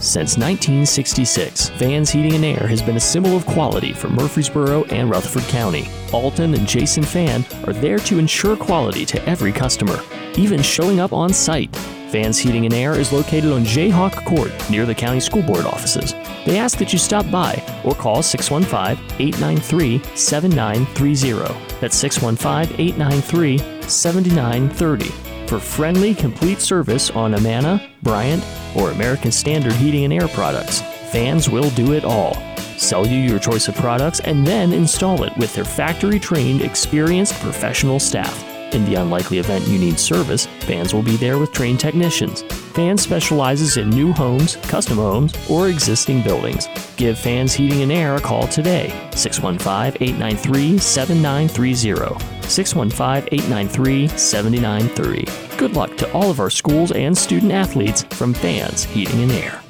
Since 0.02 0.36
1966, 0.38 1.70
Vans 1.78 2.10
Heating 2.10 2.34
and 2.34 2.44
Air 2.44 2.68
has 2.68 2.82
been 2.82 2.98
a 2.98 3.00
symbol 3.00 3.38
of 3.38 3.46
quality 3.46 3.94
for 3.94 4.10
Murfreesboro 4.10 4.86
and 4.86 5.12
Rutherford 5.12 5.44
County. 5.44 5.88
Alton 6.12 6.56
and 6.56 6.68
Jason 6.68 7.04
Fan 7.04 7.46
are 7.68 7.74
there 7.74 8.00
to 8.00 8.18
ensure 8.18 8.58
quality 8.58 9.06
to 9.06 9.24
every 9.30 9.52
customer, 9.52 10.00
even 10.38 10.64
showing 10.64 11.00
up 11.00 11.14
on 11.14 11.32
site. 11.32 11.70
Vans 12.12 12.38
Heating 12.38 12.66
and 12.66 12.74
Air 12.74 13.00
is 13.00 13.14
located 13.14 13.52
on 13.52 13.64
Jayhawk 13.64 14.26
Court 14.26 14.52
near 14.70 14.86
the 14.86 14.94
county 14.94 15.22
school 15.22 15.42
board 15.42 15.66
offices. 15.66 16.14
They 16.46 16.60
ask 16.60 16.78
that 16.80 16.92
you 16.92 17.00
stop 17.00 17.30
by 17.32 17.64
or 17.86 17.96
call 17.96 18.22
615 18.22 19.04
893 19.20 20.02
7930. 20.16 21.80
That's 21.80 21.96
615 21.96 22.80
893 22.80 23.58
7930 23.88 25.32
for 25.48 25.60
friendly, 25.60 26.14
complete 26.14 26.62
service 26.62 27.10
on 27.10 27.34
Amana, 27.34 27.90
Bryant, 28.04 28.44
or 28.76 28.92
American 28.92 29.32
Standard 29.32 29.74
Heating 29.74 30.06
and 30.06 30.14
Air 30.14 30.28
products. 30.30 30.82
Vans 31.12 31.50
will 31.50 31.70
do 31.72 31.94
it 31.94 32.06
all. 32.06 32.36
Sell 32.78 33.06
you 33.06 33.20
your 33.20 33.38
choice 33.40 33.68
of 33.68 33.76
products 33.76 34.22
and 34.22 34.48
then 34.48 34.74
install 34.74 35.24
it 35.24 35.38
with 35.38 35.54
their 35.54 35.66
factory 35.66 36.20
trained, 36.20 36.62
experienced 36.62 37.40
professional 37.42 38.00
staff. 38.00 38.51
In 38.74 38.86
the 38.86 38.96
unlikely 38.96 39.40
event 39.40 39.68
you 39.68 39.78
need 39.78 40.00
service, 40.00 40.46
Vans 40.62 40.94
will 40.94 41.04
be 41.04 41.18
there 41.18 41.38
with 41.38 41.52
trained 41.52 41.80
technicians. 41.80 42.44
Vans 42.74 43.02
specializes 43.02 43.76
in 43.76 43.90
new 43.90 44.14
homes, 44.14 44.56
custom 44.64 44.98
homes, 44.98 45.34
or 45.50 45.68
existing 45.68 46.22
buildings. 46.22 46.70
Give 46.96 47.18
Vans 47.20 47.54
Heating 47.54 47.82
and 47.82 47.92
Air 47.92 48.16
a 48.16 48.22
call 48.22 48.48
today, 48.48 48.88
615 49.14 50.02
893 50.02 50.78
7930. 50.78 52.42
615 52.48 53.30
893 53.34 54.08
7930. 54.08 55.58
Good 55.58 55.76
luck 55.76 55.98
to 55.98 56.12
all 56.14 56.30
of 56.30 56.40
our 56.40 56.50
schools 56.50 56.94
and 56.94 57.18
student 57.18 57.52
athletes 57.52 58.04
from 58.04 58.34
Vans 58.36 58.86
Heating 58.86 59.22
and 59.22 59.32
Air. 59.34 59.62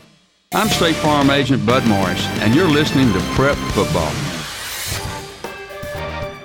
I'm 0.54 0.68
State 0.68 0.96
Farm 0.98 1.32
Agent 1.32 1.66
Bud 1.66 1.88
Morris, 1.88 2.24
and 2.42 2.54
you're 2.54 2.70
listening 2.70 3.12
to 3.14 3.20
Prep 3.34 3.56
Football. 3.74 4.31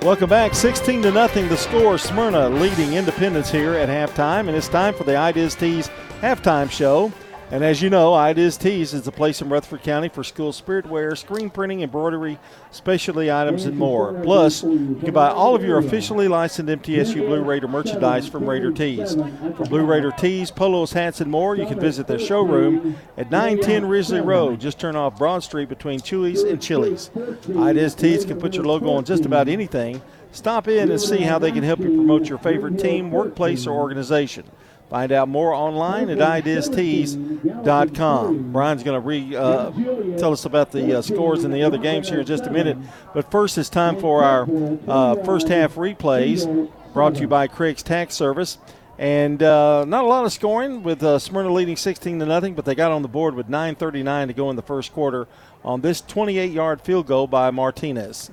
Welcome 0.07 0.29
back. 0.29 0.55
16 0.55 1.01
to 1.01 1.11
nothing. 1.11 1.49
The 1.49 1.57
score. 1.57 1.97
Smyrna 1.97 2.47
leading 2.47 2.93
Independence 2.93 3.51
here 3.51 3.73
at 3.73 3.89
halftime, 3.89 4.47
and 4.47 4.55
it's 4.55 4.69
time 4.69 4.93
for 4.93 5.03
the 5.03 5.17
Ideas 5.17 5.53
Tees 5.53 5.89
halftime 6.21 6.71
show. 6.71 7.11
And 7.49 7.63
as 7.63 7.81
you 7.81 7.89
know, 7.89 8.13
Ideas 8.13 8.57
Tees 8.57 8.93
is 8.93 9.03
the 9.03 9.11
place 9.11 9.41
in 9.41 9.47
Rutherford 9.47 9.81
County 9.81 10.09
for 10.09 10.21
school 10.21 10.51
spirit 10.51 10.85
wear, 10.85 11.15
screen 11.15 11.49
printing, 11.49 11.81
embroidery, 11.81 12.39
specialty 12.71 13.31
items, 13.31 13.63
and 13.63 13.77
more. 13.77 14.13
Plus, 14.21 14.63
you 14.63 14.99
can 15.01 15.13
buy 15.13 15.29
all 15.29 15.55
of 15.55 15.63
your 15.63 15.77
officially 15.77 16.27
licensed 16.27 16.69
MTSU 16.83 17.25
Blue 17.25 17.41
Raider 17.41 17.69
merchandise 17.69 18.27
from 18.27 18.49
Raider 18.49 18.73
Tees. 18.73 19.15
For 19.55 19.63
Blue 19.63 19.85
Raider 19.85 20.11
Tees, 20.11 20.51
polos, 20.51 20.91
hats, 20.91 21.21
and 21.21 21.31
more, 21.31 21.55
you 21.55 21.65
can 21.65 21.79
visit 21.79 22.05
their 22.05 22.19
showroom 22.19 22.97
at 23.15 23.31
910 23.31 23.85
Risley 23.85 24.19
Road. 24.19 24.59
Just 24.59 24.77
turn 24.77 24.97
off 24.97 25.17
Broad 25.17 25.41
Street 25.41 25.69
between 25.69 26.01
Chuy's 26.01 26.43
and 26.43 26.61
Chili's. 26.61 27.11
Ideas 27.55 27.95
Tees 27.95 28.25
can 28.25 28.41
put 28.41 28.55
your 28.55 28.65
logo 28.65 28.89
on 28.89 29.05
just 29.05 29.25
about 29.25 29.47
anything. 29.47 30.01
Stop 30.33 30.67
in 30.67 30.91
and 30.91 30.99
see 30.99 31.21
how 31.21 31.39
they 31.39 31.53
can 31.53 31.63
help 31.63 31.79
you 31.79 31.95
promote 31.95 32.27
your 32.27 32.39
favorite 32.39 32.77
team, 32.77 33.09
workplace, 33.09 33.65
or 33.65 33.71
organization. 33.71 34.43
Find 34.89 35.11
out 35.11 35.27
more 35.27 35.53
online 35.53 36.09
at 36.09 36.19
ideastees.com. 36.19 38.53
Brian's 38.53 38.83
going 38.83 39.01
to 39.01 39.05
re 39.05 39.35
uh, 39.35 39.71
tell 40.17 40.31
us 40.31 40.45
about 40.45 40.71
the 40.71 40.99
uh, 40.99 41.01
scores 41.01 41.43
in 41.43 41.51
the 41.51 41.63
other 41.63 41.77
games 41.77 42.07
here 42.07 42.21
in 42.21 42.25
just 42.25 42.45
a 42.45 42.51
minute. 42.51 42.77
But 43.13 43.29
first, 43.29 43.57
it's 43.57 43.67
time 43.67 43.99
for 43.99 44.23
our 44.23 44.47
uh, 44.87 45.21
first 45.25 45.49
half 45.49 45.75
replays 45.75 46.71
brought 46.93 47.15
to 47.15 47.21
you 47.21 47.27
by 47.27 47.47
Craig's 47.47 47.83
Tax 47.83 48.15
Service. 48.15 48.59
And 48.97 49.43
uh, 49.43 49.83
not 49.85 50.05
a 50.05 50.07
lot 50.07 50.23
of 50.25 50.31
scoring 50.31 50.83
with 50.83 51.03
uh, 51.03 51.19
Smyrna 51.19 51.51
leading 51.51 51.75
16 51.75 52.19
to 52.19 52.25
nothing, 52.25 52.53
but 52.55 52.63
they 52.65 52.73
got 52.73 52.91
on 52.91 53.03
the 53.03 53.09
board 53.09 53.35
with 53.35 53.47
9:39 53.47 54.27
to 54.27 54.33
go 54.33 54.49
in 54.49 54.55
the 54.55 54.63
first 54.63 54.91
quarter 54.93 55.27
on 55.63 55.81
this 55.81 56.01
28-yard 56.01 56.81
field 56.81 57.05
goal 57.07 57.27
by 57.27 57.51
Martinez. 57.51 58.31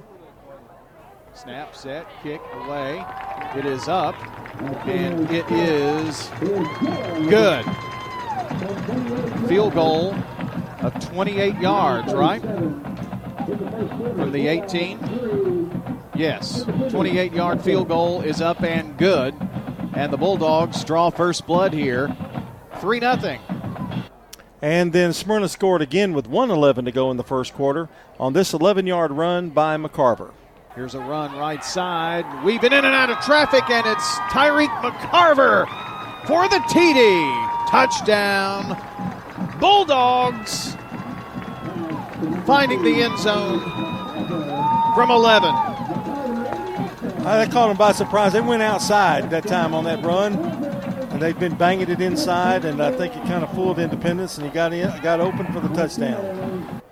Snap, 1.45 1.77
set, 1.77 2.07
kick, 2.23 2.41
away. 2.55 3.05
It 3.55 3.67
is 3.67 3.87
up, 3.87 4.15
and 4.87 5.31
it 5.31 5.45
is 5.51 6.31
good. 7.29 7.63
Field 9.47 9.75
goal 9.75 10.15
of 10.81 10.99
28 11.01 11.55
yards, 11.59 12.15
right? 12.15 12.41
From 12.41 14.33
the 14.33 14.47
18. 14.47 16.01
Yes, 16.15 16.65
28 16.89 17.35
yard 17.35 17.61
field 17.61 17.89
goal 17.89 18.23
is 18.23 18.41
up 18.41 18.63
and 18.63 18.97
good. 18.97 19.35
And 19.93 20.11
the 20.11 20.17
Bulldogs 20.17 20.83
draw 20.83 21.11
first 21.11 21.47
blood 21.47 21.75
here. 21.75 22.17
3 22.79 23.01
0. 23.01 23.39
And 24.63 24.95
then 24.95 25.13
Smyrna 25.13 25.51
scored 25.51 25.83
again 25.83 26.15
with 26.15 26.27
111 26.27 26.87
to 26.87 26.91
go 26.91 27.11
in 27.11 27.19
the 27.19 27.23
first 27.23 27.53
quarter 27.53 27.91
on 28.19 28.33
this 28.33 28.55
11 28.55 28.87
yard 28.87 29.13
run 29.13 29.51
by 29.51 29.77
McCarver. 29.77 30.33
Here's 30.75 30.97
a 30.97 31.01
run 31.01 31.37
right 31.37 31.65
side, 31.65 32.27
weaving 32.43 32.73
in 32.73 32.85
and 32.85 32.95
out 32.95 33.09
of 33.09 33.21
traffic, 33.21 33.63
and 33.71 33.87
it's 33.87 34.15
Tyreek 34.33 34.67
McCarver 34.83 35.69
for 36.27 36.49
the 36.49 36.57
TD. 36.57 37.69
Touchdown. 37.69 38.77
Bulldogs 39.61 40.77
finding 42.45 42.83
the 42.83 43.03
end 43.03 43.17
zone 43.21 43.61
from 44.97 45.13
11. 45.13 45.51
Uh, 47.25 47.45
they 47.45 47.53
caught 47.53 47.69
them 47.69 47.77
by 47.77 47.93
surprise. 47.93 48.33
They 48.33 48.41
went 48.41 48.63
outside 48.63 49.31
that 49.31 49.47
time 49.47 49.75
on 49.75 49.85
that 49.85 50.05
run, 50.05 50.35
and 50.35 51.23
they've 51.23 51.39
been 51.39 51.55
banging 51.55 51.89
it 51.89 52.01
inside, 52.01 52.65
and 52.65 52.83
I 52.83 52.91
think 52.91 53.15
it 53.15 53.23
kind 53.27 53.45
of 53.45 53.55
fooled 53.55 53.79
Independence, 53.79 54.39
and 54.39 54.47
he 54.49 54.53
got 54.53 54.73
in, 54.73 54.91
got 55.03 55.21
open 55.21 55.53
for 55.53 55.61
the 55.61 55.73
touchdown, 55.73 56.83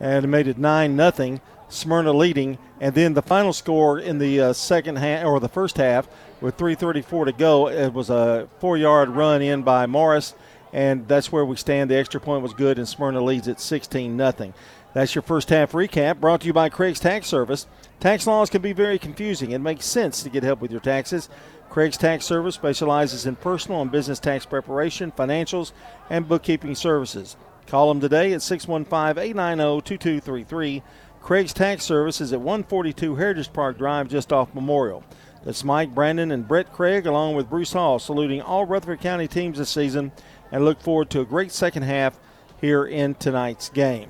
and 0.00 0.24
it 0.24 0.28
made 0.28 0.48
it 0.48 0.56
nine 0.56 0.96
nothing. 0.96 1.42
Smyrna 1.68 2.12
leading, 2.12 2.58
and 2.80 2.94
then 2.94 3.14
the 3.14 3.22
final 3.22 3.52
score 3.52 3.98
in 3.98 4.18
the 4.18 4.40
uh, 4.40 4.52
second 4.52 4.96
half 4.96 5.24
or 5.24 5.40
the 5.40 5.48
first 5.48 5.76
half 5.76 6.08
with 6.40 6.56
3:34 6.56 7.26
to 7.26 7.32
go. 7.32 7.68
It 7.68 7.92
was 7.92 8.10
a 8.10 8.48
four-yard 8.60 9.10
run 9.10 9.42
in 9.42 9.62
by 9.62 9.86
Morris, 9.86 10.34
and 10.72 11.08
that's 11.08 11.32
where 11.32 11.44
we 11.44 11.56
stand. 11.56 11.90
The 11.90 11.96
extra 11.96 12.20
point 12.20 12.42
was 12.42 12.54
good, 12.54 12.78
and 12.78 12.88
Smyrna 12.88 13.20
leads 13.20 13.48
at 13.48 13.60
16 13.60 14.16
0 14.16 14.54
That's 14.94 15.14
your 15.14 15.22
first 15.22 15.48
half 15.48 15.72
recap 15.72 16.20
brought 16.20 16.42
to 16.42 16.46
you 16.46 16.52
by 16.52 16.68
Craig's 16.68 17.00
Tax 17.00 17.26
Service. 17.26 17.66
Tax 17.98 18.26
laws 18.26 18.50
can 18.50 18.62
be 18.62 18.72
very 18.72 18.98
confusing. 18.98 19.50
It 19.50 19.58
makes 19.58 19.86
sense 19.86 20.22
to 20.22 20.30
get 20.30 20.42
help 20.42 20.60
with 20.60 20.70
your 20.70 20.80
taxes. 20.80 21.28
Craig's 21.70 21.96
Tax 21.96 22.24
Service 22.24 22.54
specializes 22.54 23.26
in 23.26 23.36
personal 23.36 23.82
and 23.82 23.90
business 23.90 24.20
tax 24.20 24.46
preparation, 24.46 25.12
financials, 25.12 25.72
and 26.08 26.28
bookkeeping 26.28 26.74
services. 26.74 27.36
Call 27.66 27.88
them 27.88 28.00
today 28.00 28.32
at 28.32 28.42
615 28.42 29.22
890 29.22 29.82
2233. 29.82 30.82
Craig's 31.26 31.52
Tax 31.52 31.82
Service 31.82 32.20
is 32.20 32.32
at 32.32 32.38
142 32.38 33.16
Heritage 33.16 33.52
Park 33.52 33.78
Drive 33.78 34.06
just 34.06 34.32
off 34.32 34.54
Memorial. 34.54 35.02
That's 35.44 35.64
Mike 35.64 35.92
Brandon 35.92 36.30
and 36.30 36.46
Brett 36.46 36.72
Craig, 36.72 37.04
along 37.04 37.34
with 37.34 37.50
Bruce 37.50 37.72
Hall, 37.72 37.98
saluting 37.98 38.40
all 38.40 38.64
Rutherford 38.64 39.00
County 39.00 39.26
teams 39.26 39.58
this 39.58 39.68
season 39.68 40.12
and 40.52 40.64
look 40.64 40.80
forward 40.80 41.10
to 41.10 41.22
a 41.22 41.24
great 41.24 41.50
second 41.50 41.82
half 41.82 42.16
here 42.60 42.84
in 42.84 43.16
tonight's 43.16 43.70
game. 43.70 44.08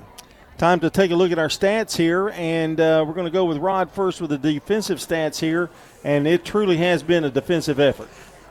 Time 0.59 0.79
to 0.79 0.91
take 0.91 1.09
a 1.09 1.15
look 1.15 1.31
at 1.31 1.39
our 1.39 1.47
stats 1.47 1.97
here, 1.97 2.29
and 2.35 2.79
uh, 2.79 3.03
we're 3.07 3.15
going 3.15 3.25
to 3.25 3.31
go 3.31 3.45
with 3.45 3.57
Rod 3.57 3.89
first 3.89 4.21
with 4.21 4.29
the 4.29 4.37
defensive 4.37 4.99
stats 4.99 5.39
here, 5.39 5.71
and 6.03 6.27
it 6.27 6.45
truly 6.45 6.77
has 6.77 7.01
been 7.01 7.23
a 7.23 7.31
defensive 7.31 7.79
effort. 7.79 8.09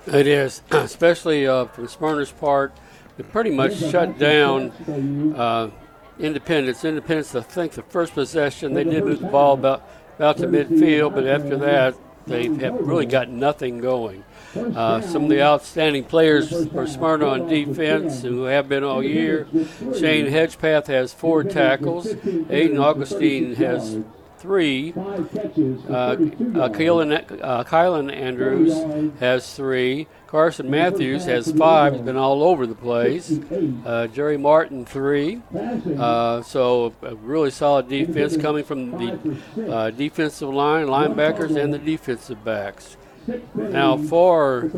It 0.09 0.27
is, 0.27 0.63
especially 0.73 1.47
uh, 1.47 1.67
from 1.67 1.87
Smyrna's 1.87 2.33
part. 2.33 2.73
They 3.17 3.23
pretty 3.23 3.51
much 3.51 3.77
shut 3.77 4.19
down 4.19 4.73
uh, 5.37 5.71
Independence. 6.19 6.85
Independence, 6.85 7.35
I 7.35 7.43
think 7.43 7.73
the 7.73 7.83
first 7.83 8.15
possession, 8.15 8.75
they 8.75 8.85
did 8.85 9.05
move 9.05 9.21
the 9.21 9.27
ball 9.27 9.55
about, 9.55 9.89
about 10.17 10.39
to 10.39 10.47
midfield, 10.47 11.15
but 11.15 11.27
after 11.27 11.57
that, 11.59 11.95
they 12.27 12.47
have 12.47 12.75
really 12.81 13.07
got 13.07 13.29
nothing 13.29 13.79
going. 13.79 14.25
Uh, 14.57 15.01
some 15.01 15.25
of 15.25 15.29
the 15.29 15.43
outstanding 15.43 16.05
players 16.05 16.67
for 16.69 16.87
Smyrna 16.87 17.27
on 17.27 17.49
defense 17.49 18.23
who 18.23 18.45
have 18.45 18.69
been 18.69 18.83
all 18.83 19.03
year. 19.03 19.47
Shane 19.99 20.27
Hedgepath 20.27 20.87
has 20.87 21.13
four 21.13 21.45
tackles. 21.45 22.07
Aiden 22.15 22.81
Augustine 22.81 23.55
has 23.57 23.99
three. 24.47 24.93
Uh, 24.97 25.91
uh, 25.91 26.15
Kylan, 26.69 27.41
uh, 27.43 27.65
Kylan 27.65 28.15
Andrews 28.15 29.19
has 29.19 29.53
three. 29.55 30.07
Carson 30.29 30.71
Matthews 30.71 31.25
has 31.25 31.51
five. 31.51 31.95
He's 31.95 32.03
been 32.03 32.17
all 32.17 32.45
over 32.45 32.65
the 32.65 32.77
place. 32.77 33.41
Uh, 33.85 34.07
Jerry 34.07 34.37
Martin, 34.37 34.85
three. 34.87 35.43
Uh, 35.99 36.43
so 36.43 36.95
a 37.03 37.17
really 37.17 37.51
solid 37.51 37.89
defense 37.89 38.37
coming 38.37 38.63
from 38.63 38.93
the 38.93 39.69
uh, 39.69 39.91
defensive 39.91 40.49
line, 40.55 40.87
linebackers, 40.87 41.61
and 41.61 41.75
the 41.75 41.79
defensive 41.79 42.45
backs. 42.45 42.97
Now 43.55 43.97
for 43.97 44.71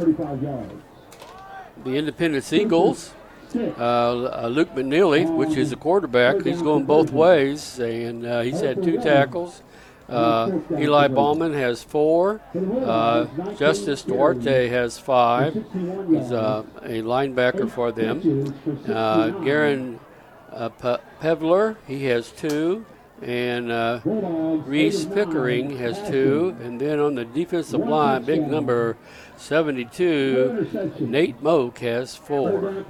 the 1.84 1.94
Independence 1.94 2.54
Eagles, 2.54 3.12
uh, 3.56 4.46
Luke 4.48 4.74
McNeely, 4.74 5.32
which 5.34 5.56
is 5.56 5.72
a 5.72 5.76
quarterback, 5.76 6.42
he's 6.42 6.62
going 6.62 6.84
both 6.84 7.12
ways, 7.12 7.78
and 7.78 8.26
uh, 8.26 8.40
he's 8.40 8.60
had 8.60 8.82
two 8.82 8.98
tackles. 8.98 9.62
Uh, 10.08 10.58
Eli 10.78 11.08
Ballman 11.08 11.52
has 11.52 11.82
four. 11.82 12.40
Uh, 12.54 13.26
Justice 13.56 14.02
Duarte 14.02 14.68
has 14.68 14.98
five. 14.98 15.52
He's 15.52 16.32
uh, 16.32 16.64
a 16.82 17.02
linebacker 17.02 17.70
for 17.70 17.92
them. 17.92 18.54
Uh, 18.88 19.28
Garen 19.44 20.00
uh, 20.50 20.70
Pevler, 21.20 21.76
he 21.86 22.06
has 22.06 22.30
two. 22.30 22.86
And 23.20 23.72
uh, 23.72 24.00
Reese 24.04 25.04
Pickering 25.04 25.76
has 25.76 25.98
two. 26.08 26.56
And 26.62 26.80
then 26.80 27.00
on 27.00 27.16
the 27.16 27.24
defensive 27.24 27.80
line, 27.80 28.22
big 28.24 28.46
number 28.48 28.96
72, 29.38 30.96
Nate 31.00 31.40
Moak 31.40 31.78
has 31.78 32.16
four. 32.16 32.84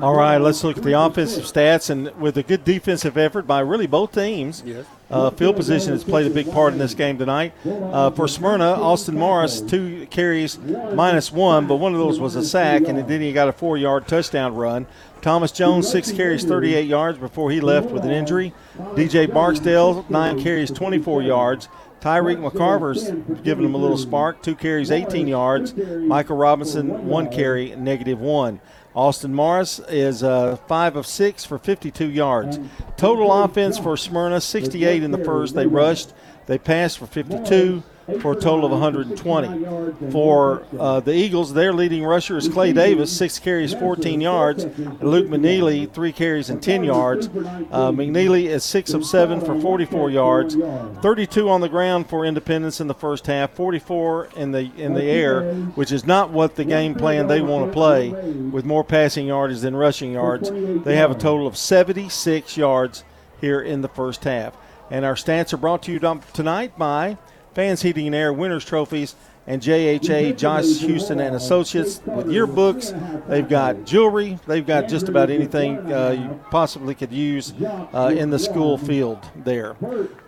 All 0.00 0.14
right, 0.14 0.38
let's 0.38 0.62
look 0.62 0.76
at 0.76 0.82
the 0.82 1.00
offensive 1.00 1.44
stats. 1.44 1.90
And 1.90 2.14
with 2.20 2.36
a 2.36 2.42
good 2.42 2.64
defensive 2.64 3.16
effort 3.16 3.46
by 3.46 3.60
really 3.60 3.86
both 3.86 4.12
teams, 4.12 4.62
yes. 4.64 4.86
uh, 5.10 5.30
field 5.30 5.56
position 5.56 5.92
has 5.92 6.04
played 6.04 6.26
a 6.26 6.30
big 6.30 6.50
part 6.52 6.72
in 6.72 6.78
this 6.78 6.94
game 6.94 7.18
tonight. 7.18 7.54
Uh, 7.66 8.10
for 8.10 8.28
Smyrna, 8.28 8.72
Austin 8.72 9.16
Morris, 9.16 9.60
two 9.60 10.06
carries, 10.10 10.58
minus 10.58 11.32
one, 11.32 11.66
but 11.66 11.76
one 11.76 11.94
of 11.94 11.98
those 11.98 12.20
was 12.20 12.36
a 12.36 12.44
sack, 12.44 12.82
and 12.82 13.08
then 13.08 13.20
he 13.20 13.32
got 13.32 13.48
a 13.48 13.52
four 13.52 13.76
yard 13.78 14.06
touchdown 14.06 14.54
run. 14.54 14.86
Thomas 15.20 15.50
Jones, 15.50 15.88
six 15.88 16.12
carries, 16.12 16.44
38 16.44 16.86
yards 16.86 17.18
before 17.18 17.50
he 17.50 17.60
left 17.60 17.90
with 17.90 18.04
an 18.04 18.10
injury. 18.10 18.52
DJ 18.94 19.32
Barksdale, 19.32 20.06
nine 20.08 20.40
carries, 20.40 20.70
24 20.70 21.22
yards. 21.22 21.68
Tyreek 22.00 22.38
McCarver's 22.38 23.10
giving 23.42 23.64
him 23.64 23.74
a 23.74 23.78
little 23.78 23.98
spark. 23.98 24.42
Two 24.42 24.54
carries, 24.54 24.90
18 24.90 25.26
yards. 25.26 25.74
Michael 25.74 26.36
Robinson, 26.36 27.06
one 27.06 27.30
carry, 27.30 27.74
negative 27.76 28.20
one. 28.20 28.60
Austin 28.94 29.34
Morris 29.34 29.80
is 29.88 30.22
uh, 30.22 30.56
five 30.66 30.96
of 30.96 31.06
six 31.06 31.44
for 31.44 31.58
52 31.58 32.08
yards. 32.10 32.58
Total 32.96 33.32
offense 33.44 33.78
for 33.78 33.96
Smyrna, 33.96 34.40
68 34.40 35.02
in 35.02 35.10
the 35.10 35.24
first. 35.24 35.54
They 35.54 35.66
rushed. 35.66 36.12
They 36.46 36.58
passed 36.58 36.98
for 36.98 37.06
52 37.06 37.82
for 38.20 38.32
a 38.32 38.36
total 38.36 38.64
of 38.64 38.72
120. 38.72 40.10
For 40.10 40.64
uh, 40.78 41.00
the 41.00 41.12
Eagles, 41.12 41.52
their 41.52 41.72
leading 41.72 42.04
rusher 42.04 42.38
is 42.38 42.48
Clay 42.48 42.72
Davis, 42.72 43.14
six 43.14 43.38
carries, 43.38 43.74
14 43.74 44.20
yards. 44.20 44.64
Luke 45.00 45.28
McNeely, 45.28 45.90
three 45.90 46.12
carries 46.12 46.48
and 46.50 46.62
10 46.62 46.84
yards. 46.84 47.26
Uh, 47.28 47.90
McNeely 47.92 48.46
is 48.46 48.64
six 48.64 48.94
of 48.94 49.04
seven 49.04 49.40
for 49.40 49.60
44 49.60 50.10
yards. 50.10 50.56
32 51.02 51.48
on 51.48 51.60
the 51.60 51.68
ground 51.68 52.08
for 52.08 52.24
Independence 52.24 52.80
in 52.80 52.86
the 52.86 52.94
first 52.94 53.26
half, 53.26 53.52
44 53.52 54.30
in 54.36 54.52
the 54.52 54.70
in 54.76 54.94
the 54.94 55.04
air, 55.04 55.52
which 55.74 55.92
is 55.92 56.06
not 56.06 56.30
what 56.30 56.56
the 56.56 56.64
game 56.64 56.94
plan 56.94 57.26
they 57.26 57.40
want 57.40 57.66
to 57.66 57.72
play. 57.72 58.10
With 58.10 58.64
more 58.64 58.84
passing 58.84 59.26
yards 59.26 59.62
than 59.62 59.76
rushing 59.76 60.12
yards, 60.12 60.50
they 60.50 60.96
have 60.96 61.10
a 61.10 61.14
total 61.14 61.46
of 61.46 61.56
76 61.56 62.56
yards 62.56 63.04
here 63.40 63.60
in 63.60 63.82
the 63.82 63.88
first 63.88 64.24
half. 64.24 64.56
And 64.90 65.04
our 65.04 65.14
stats 65.14 65.52
are 65.52 65.58
brought 65.58 65.82
to 65.84 65.92
you 65.92 65.98
tonight 66.32 66.78
by 66.78 67.18
Vans 67.58 67.82
Heating 67.82 68.06
and 68.06 68.14
Air 68.14 68.32
Winners 68.32 68.64
Trophies 68.64 69.16
and 69.48 69.60
JHA 69.60 70.36
Josh 70.36 70.78
Houston 70.78 71.18
and 71.18 71.34
Associates 71.34 72.00
with 72.06 72.28
yearbooks. 72.28 72.94
They've 73.26 73.48
got 73.48 73.84
jewelry. 73.84 74.38
They've 74.46 74.64
got 74.64 74.88
just 74.88 75.08
about 75.08 75.28
anything 75.28 75.92
uh, 75.92 76.10
you 76.10 76.40
possibly 76.52 76.94
could 76.94 77.10
use 77.10 77.52
uh, 77.92 78.14
in 78.16 78.30
the 78.30 78.38
school 78.38 78.78
field 78.78 79.28
there. 79.34 79.74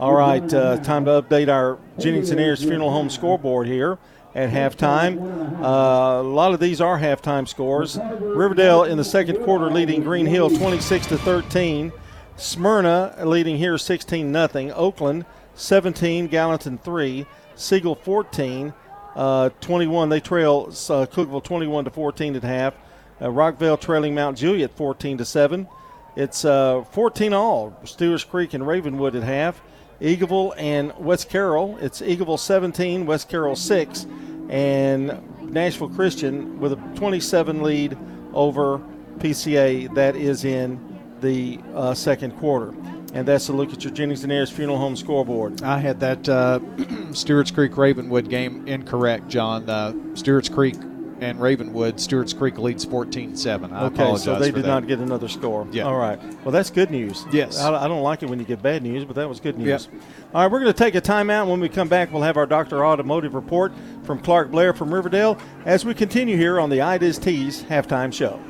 All 0.00 0.12
right, 0.12 0.52
uh, 0.52 0.78
time 0.78 1.04
to 1.04 1.22
update 1.22 1.48
our 1.48 1.78
Jennings 2.00 2.30
and 2.30 2.40
Ayers 2.40 2.64
Funeral 2.64 2.90
Home 2.90 3.08
scoreboard 3.08 3.68
here 3.68 3.98
at 4.34 4.50
halftime. 4.50 5.62
Uh, 5.62 6.20
a 6.20 6.22
lot 6.24 6.52
of 6.52 6.58
these 6.58 6.80
are 6.80 6.98
halftime 6.98 7.46
scores. 7.46 7.96
Riverdale 8.20 8.82
in 8.82 8.96
the 8.98 9.04
second 9.04 9.44
quarter 9.44 9.70
leading 9.70 10.02
Green 10.02 10.26
Hill 10.26 10.50
26 10.50 11.06
to 11.06 11.18
13. 11.18 11.92
Smyrna 12.36 13.14
leading 13.24 13.56
here 13.56 13.78
16 13.78 14.32
0. 14.32 14.72
Oakland 14.74 15.26
17, 15.60 16.28
Gallatin 16.28 16.78
3, 16.78 17.26
Siegel 17.54 17.94
14, 17.94 18.72
uh, 19.14 19.50
21. 19.60 20.08
They 20.08 20.20
trail 20.20 20.66
uh, 20.68 21.06
Cookeville 21.06 21.44
21 21.44 21.84
to 21.84 21.90
14 21.90 22.36
at 22.36 22.42
half. 22.42 22.74
Uh, 23.20 23.26
Rockvale 23.26 23.78
trailing 23.78 24.14
Mount 24.14 24.38
Juliet 24.38 24.70
14 24.70 25.18
to 25.18 25.24
7. 25.24 25.68
It's 26.16 26.44
uh, 26.44 26.84
14 26.92 27.32
all. 27.32 27.76
Stewart's 27.84 28.24
Creek 28.24 28.54
and 28.54 28.66
Ravenwood 28.66 29.14
at 29.14 29.22
half. 29.22 29.60
Eagleville 30.00 30.54
and 30.56 30.94
West 30.98 31.28
Carroll. 31.28 31.76
It's 31.80 32.00
Eagleville 32.00 32.38
17, 32.38 33.04
West 33.04 33.28
Carroll 33.28 33.54
6, 33.54 34.06
and 34.48 35.20
Nashville 35.52 35.90
Christian 35.90 36.58
with 36.58 36.72
a 36.72 36.76
27 36.94 37.62
lead 37.62 37.98
over 38.32 38.78
PCA. 39.18 39.94
That 39.94 40.16
is 40.16 40.44
in 40.44 40.80
the 41.20 41.60
uh, 41.74 41.92
second 41.92 42.32
quarter. 42.38 42.74
And 43.12 43.26
that's 43.26 43.48
a 43.48 43.52
look 43.52 43.72
at 43.72 43.82
your 43.82 43.92
Jennings 43.92 44.22
and 44.22 44.32
Ayers 44.32 44.50
Funeral 44.50 44.78
Home 44.78 44.94
scoreboard. 44.94 45.62
I 45.62 45.78
had 45.78 45.98
that 46.00 46.28
uh, 46.28 46.60
Stewart's 47.12 47.50
Creek 47.50 47.76
Ravenwood 47.76 48.28
game 48.28 48.66
incorrect, 48.68 49.28
John. 49.28 49.68
Uh, 49.68 49.94
Stewart's 50.14 50.48
Creek 50.48 50.76
and 51.20 51.40
Ravenwood, 51.40 52.00
Stewart's 52.00 52.32
Creek 52.32 52.58
leads 52.58 52.84
14 52.84 53.36
7. 53.36 53.72
I 53.72 53.84
okay, 53.84 53.94
apologize. 53.94 54.24
so 54.24 54.38
they 54.38 54.50
did 54.50 54.64
that. 54.64 54.68
not 54.68 54.86
get 54.86 54.98
another 54.98 55.28
score. 55.28 55.66
Yeah. 55.70 55.84
All 55.84 55.96
right. 55.96 56.18
Well, 56.44 56.52
that's 56.52 56.70
good 56.70 56.90
news. 56.90 57.26
Yes. 57.32 57.58
I, 57.58 57.84
I 57.84 57.88
don't 57.88 58.02
like 58.02 58.22
it 58.22 58.28
when 58.28 58.38
you 58.38 58.44
get 58.44 58.62
bad 58.62 58.82
news, 58.82 59.04
but 59.04 59.16
that 59.16 59.28
was 59.28 59.40
good 59.40 59.58
news. 59.58 59.88
Yep. 59.92 60.02
All 60.34 60.42
right, 60.42 60.50
we're 60.50 60.60
going 60.60 60.72
to 60.72 60.78
take 60.78 60.94
a 60.94 61.00
timeout. 61.00 61.48
When 61.48 61.60
we 61.60 61.68
come 61.68 61.88
back, 61.88 62.12
we'll 62.12 62.22
have 62.22 62.36
our 62.36 62.46
Dr. 62.46 62.84
Automotive 62.84 63.34
report 63.34 63.72
from 64.04 64.20
Clark 64.20 64.50
Blair 64.50 64.72
from 64.72 64.92
Riverdale 64.92 65.38
as 65.64 65.84
we 65.84 65.94
continue 65.94 66.36
here 66.36 66.60
on 66.60 66.70
the 66.70 66.78
IDIS 66.78 67.20
Tees 67.20 67.62
halftime 67.64 68.12
show. 68.12 68.40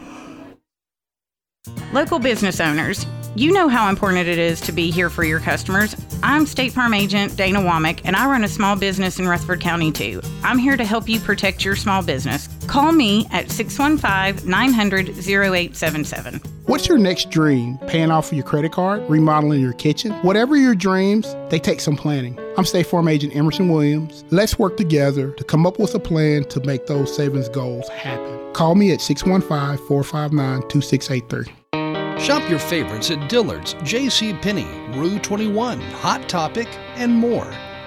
Local 1.92 2.18
business 2.18 2.58
owners, 2.58 3.04
you 3.34 3.52
know 3.52 3.68
how 3.68 3.90
important 3.90 4.26
it 4.26 4.38
is 4.38 4.60
to 4.62 4.72
be 4.72 4.90
here 4.90 5.10
for 5.10 5.24
your 5.24 5.40
customers. 5.40 5.94
I'm 6.22 6.46
State 6.46 6.72
Farm 6.72 6.94
Agent 6.94 7.36
Dana 7.36 7.60
Womack, 7.60 8.00
and 8.04 8.16
I 8.16 8.26
run 8.26 8.44
a 8.44 8.48
small 8.48 8.76
business 8.76 9.18
in 9.18 9.28
Rutherford 9.28 9.60
County 9.60 9.92
too. 9.92 10.22
I'm 10.42 10.56
here 10.56 10.76
to 10.76 10.84
help 10.84 11.08
you 11.08 11.20
protect 11.20 11.62
your 11.64 11.76
small 11.76 12.02
business. 12.02 12.48
Call 12.70 12.92
me 12.92 13.26
at 13.32 13.50
615 13.50 14.48
900 14.48 15.08
0877. 15.08 16.40
What's 16.66 16.86
your 16.86 16.98
next 16.98 17.28
dream? 17.28 17.78
Paying 17.88 18.12
off 18.12 18.32
your 18.32 18.44
credit 18.44 18.70
card? 18.70 19.02
Remodeling 19.10 19.60
your 19.60 19.72
kitchen? 19.72 20.12
Whatever 20.22 20.54
your 20.54 20.76
dreams, 20.76 21.34
they 21.48 21.58
take 21.58 21.80
some 21.80 21.96
planning. 21.96 22.38
I'm 22.56 22.64
State 22.64 22.86
Farm 22.86 23.08
Agent 23.08 23.34
Emerson 23.34 23.70
Williams. 23.70 24.22
Let's 24.30 24.56
work 24.56 24.76
together 24.76 25.32
to 25.32 25.42
come 25.42 25.66
up 25.66 25.80
with 25.80 25.96
a 25.96 25.98
plan 25.98 26.44
to 26.44 26.60
make 26.60 26.86
those 26.86 27.12
savings 27.12 27.48
goals 27.48 27.88
happen. 27.88 28.38
Call 28.52 28.76
me 28.76 28.92
at 28.92 29.00
615 29.00 29.84
459 29.88 30.68
2683. 30.68 32.22
Shop 32.24 32.48
your 32.48 32.60
favorites 32.60 33.10
at 33.10 33.28
Dillard's, 33.28 33.74
J.C. 33.82 34.34
Penney, 34.34 34.68
Rue 34.96 35.18
21, 35.18 35.80
Hot 35.80 36.28
Topic, 36.28 36.68
and 36.94 37.12
more. 37.16 37.52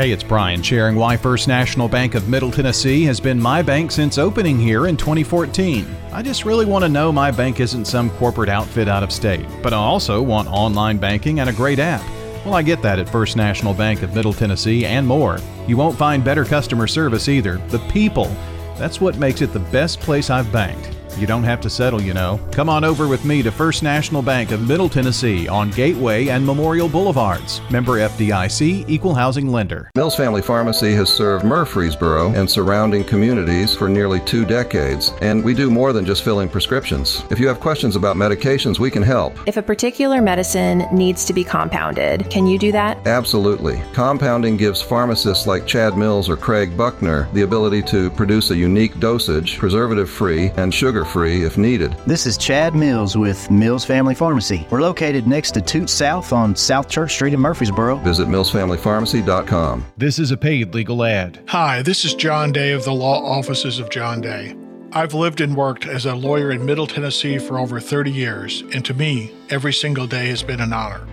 Hey, 0.00 0.12
it's 0.12 0.22
Brian 0.22 0.62
sharing 0.62 0.96
why 0.96 1.18
First 1.18 1.46
National 1.46 1.86
Bank 1.86 2.14
of 2.14 2.26
Middle 2.26 2.50
Tennessee 2.50 3.04
has 3.04 3.20
been 3.20 3.38
my 3.38 3.60
bank 3.60 3.90
since 3.90 4.16
opening 4.16 4.58
here 4.58 4.86
in 4.86 4.96
2014. 4.96 5.86
I 6.10 6.22
just 6.22 6.46
really 6.46 6.64
want 6.64 6.84
to 6.84 6.88
know 6.88 7.12
my 7.12 7.30
bank 7.30 7.60
isn't 7.60 7.84
some 7.84 8.08
corporate 8.12 8.48
outfit 8.48 8.88
out 8.88 9.02
of 9.02 9.12
state, 9.12 9.44
but 9.62 9.74
I 9.74 9.76
also 9.76 10.22
want 10.22 10.48
online 10.48 10.96
banking 10.96 11.40
and 11.40 11.50
a 11.50 11.52
great 11.52 11.78
app. 11.78 12.00
Well, 12.46 12.54
I 12.54 12.62
get 12.62 12.80
that 12.80 12.98
at 12.98 13.10
First 13.10 13.36
National 13.36 13.74
Bank 13.74 14.00
of 14.00 14.14
Middle 14.14 14.32
Tennessee 14.32 14.86
and 14.86 15.06
more. 15.06 15.38
You 15.66 15.76
won't 15.76 15.98
find 15.98 16.24
better 16.24 16.46
customer 16.46 16.86
service 16.86 17.28
either. 17.28 17.58
The 17.68 17.80
people. 17.90 18.34
That's 18.78 19.02
what 19.02 19.18
makes 19.18 19.42
it 19.42 19.52
the 19.52 19.60
best 19.60 20.00
place 20.00 20.30
I've 20.30 20.50
banked. 20.50 20.96
You 21.18 21.26
don't 21.26 21.44
have 21.44 21.60
to 21.62 21.70
settle, 21.70 22.00
you 22.00 22.14
know. 22.14 22.40
Come 22.52 22.68
on 22.68 22.84
over 22.84 23.06
with 23.08 23.24
me 23.24 23.42
to 23.42 23.50
First 23.50 23.82
National 23.82 24.22
Bank 24.22 24.50
of 24.52 24.66
Middle 24.66 24.88
Tennessee 24.88 25.48
on 25.48 25.70
Gateway 25.70 26.28
and 26.28 26.44
Memorial 26.44 26.88
Boulevards. 26.88 27.60
Member 27.70 27.98
FDIC, 27.98 28.88
Equal 28.88 29.14
Housing 29.14 29.50
Lender. 29.50 29.90
Mills 29.94 30.16
Family 30.16 30.42
Pharmacy 30.42 30.92
has 30.92 31.10
served 31.12 31.44
Murfreesboro 31.44 32.32
and 32.32 32.50
surrounding 32.50 33.04
communities 33.04 33.74
for 33.74 33.88
nearly 33.88 34.20
two 34.20 34.44
decades, 34.44 35.12
and 35.20 35.44
we 35.44 35.54
do 35.54 35.70
more 35.70 35.92
than 35.92 36.06
just 36.06 36.22
filling 36.22 36.48
prescriptions. 36.48 37.22
If 37.30 37.38
you 37.38 37.48
have 37.48 37.60
questions 37.60 37.96
about 37.96 38.16
medications, 38.16 38.78
we 38.78 38.90
can 38.90 39.02
help. 39.02 39.36
If 39.46 39.56
a 39.56 39.62
particular 39.62 40.22
medicine 40.22 40.86
needs 40.92 41.24
to 41.26 41.32
be 41.32 41.44
compounded, 41.44 42.28
can 42.30 42.46
you 42.46 42.58
do 42.58 42.72
that? 42.72 43.06
Absolutely. 43.06 43.82
Compounding 43.92 44.56
gives 44.56 44.80
pharmacists 44.80 45.46
like 45.46 45.66
Chad 45.66 45.96
Mills 45.96 46.28
or 46.28 46.36
Craig 46.36 46.76
Buckner 46.76 47.28
the 47.32 47.42
ability 47.42 47.82
to 47.82 48.10
produce 48.10 48.50
a 48.50 48.56
unique 48.56 48.98
dosage, 49.00 49.58
preservative 49.58 50.08
free, 50.08 50.50
and 50.56 50.72
sugar 50.72 50.99
free 51.04 51.44
if 51.44 51.58
needed. 51.58 51.94
This 52.06 52.26
is 52.26 52.36
Chad 52.36 52.74
Mills 52.74 53.16
with 53.16 53.50
Mills 53.50 53.84
Family 53.84 54.14
Pharmacy. 54.14 54.66
We're 54.70 54.80
located 54.80 55.26
next 55.26 55.52
to 55.52 55.60
Toot 55.60 55.90
South 55.90 56.32
on 56.32 56.54
South 56.56 56.88
Church 56.88 57.14
Street 57.14 57.34
in 57.34 57.40
Murfreesboro. 57.40 57.96
Visit 57.96 58.28
millsfamilypharmacy.com. 58.28 59.84
This 59.96 60.18
is 60.18 60.30
a 60.30 60.36
paid 60.36 60.74
legal 60.74 61.04
ad. 61.04 61.42
Hi, 61.48 61.82
this 61.82 62.04
is 62.04 62.14
John 62.14 62.52
Day 62.52 62.72
of 62.72 62.84
the 62.84 62.92
Law 62.92 63.24
Offices 63.24 63.78
of 63.78 63.90
John 63.90 64.20
Day. 64.20 64.56
I've 64.92 65.14
lived 65.14 65.40
and 65.40 65.56
worked 65.56 65.86
as 65.86 66.04
a 66.04 66.16
lawyer 66.16 66.50
in 66.50 66.64
Middle 66.66 66.86
Tennessee 66.86 67.38
for 67.38 67.58
over 67.60 67.78
30 67.78 68.10
years, 68.10 68.64
and 68.74 68.84
to 68.84 68.92
me, 68.92 69.32
every 69.48 69.72
single 69.72 70.08
day 70.08 70.26
has 70.28 70.42
been 70.42 70.60
an 70.60 70.72
honor. 70.72 71.06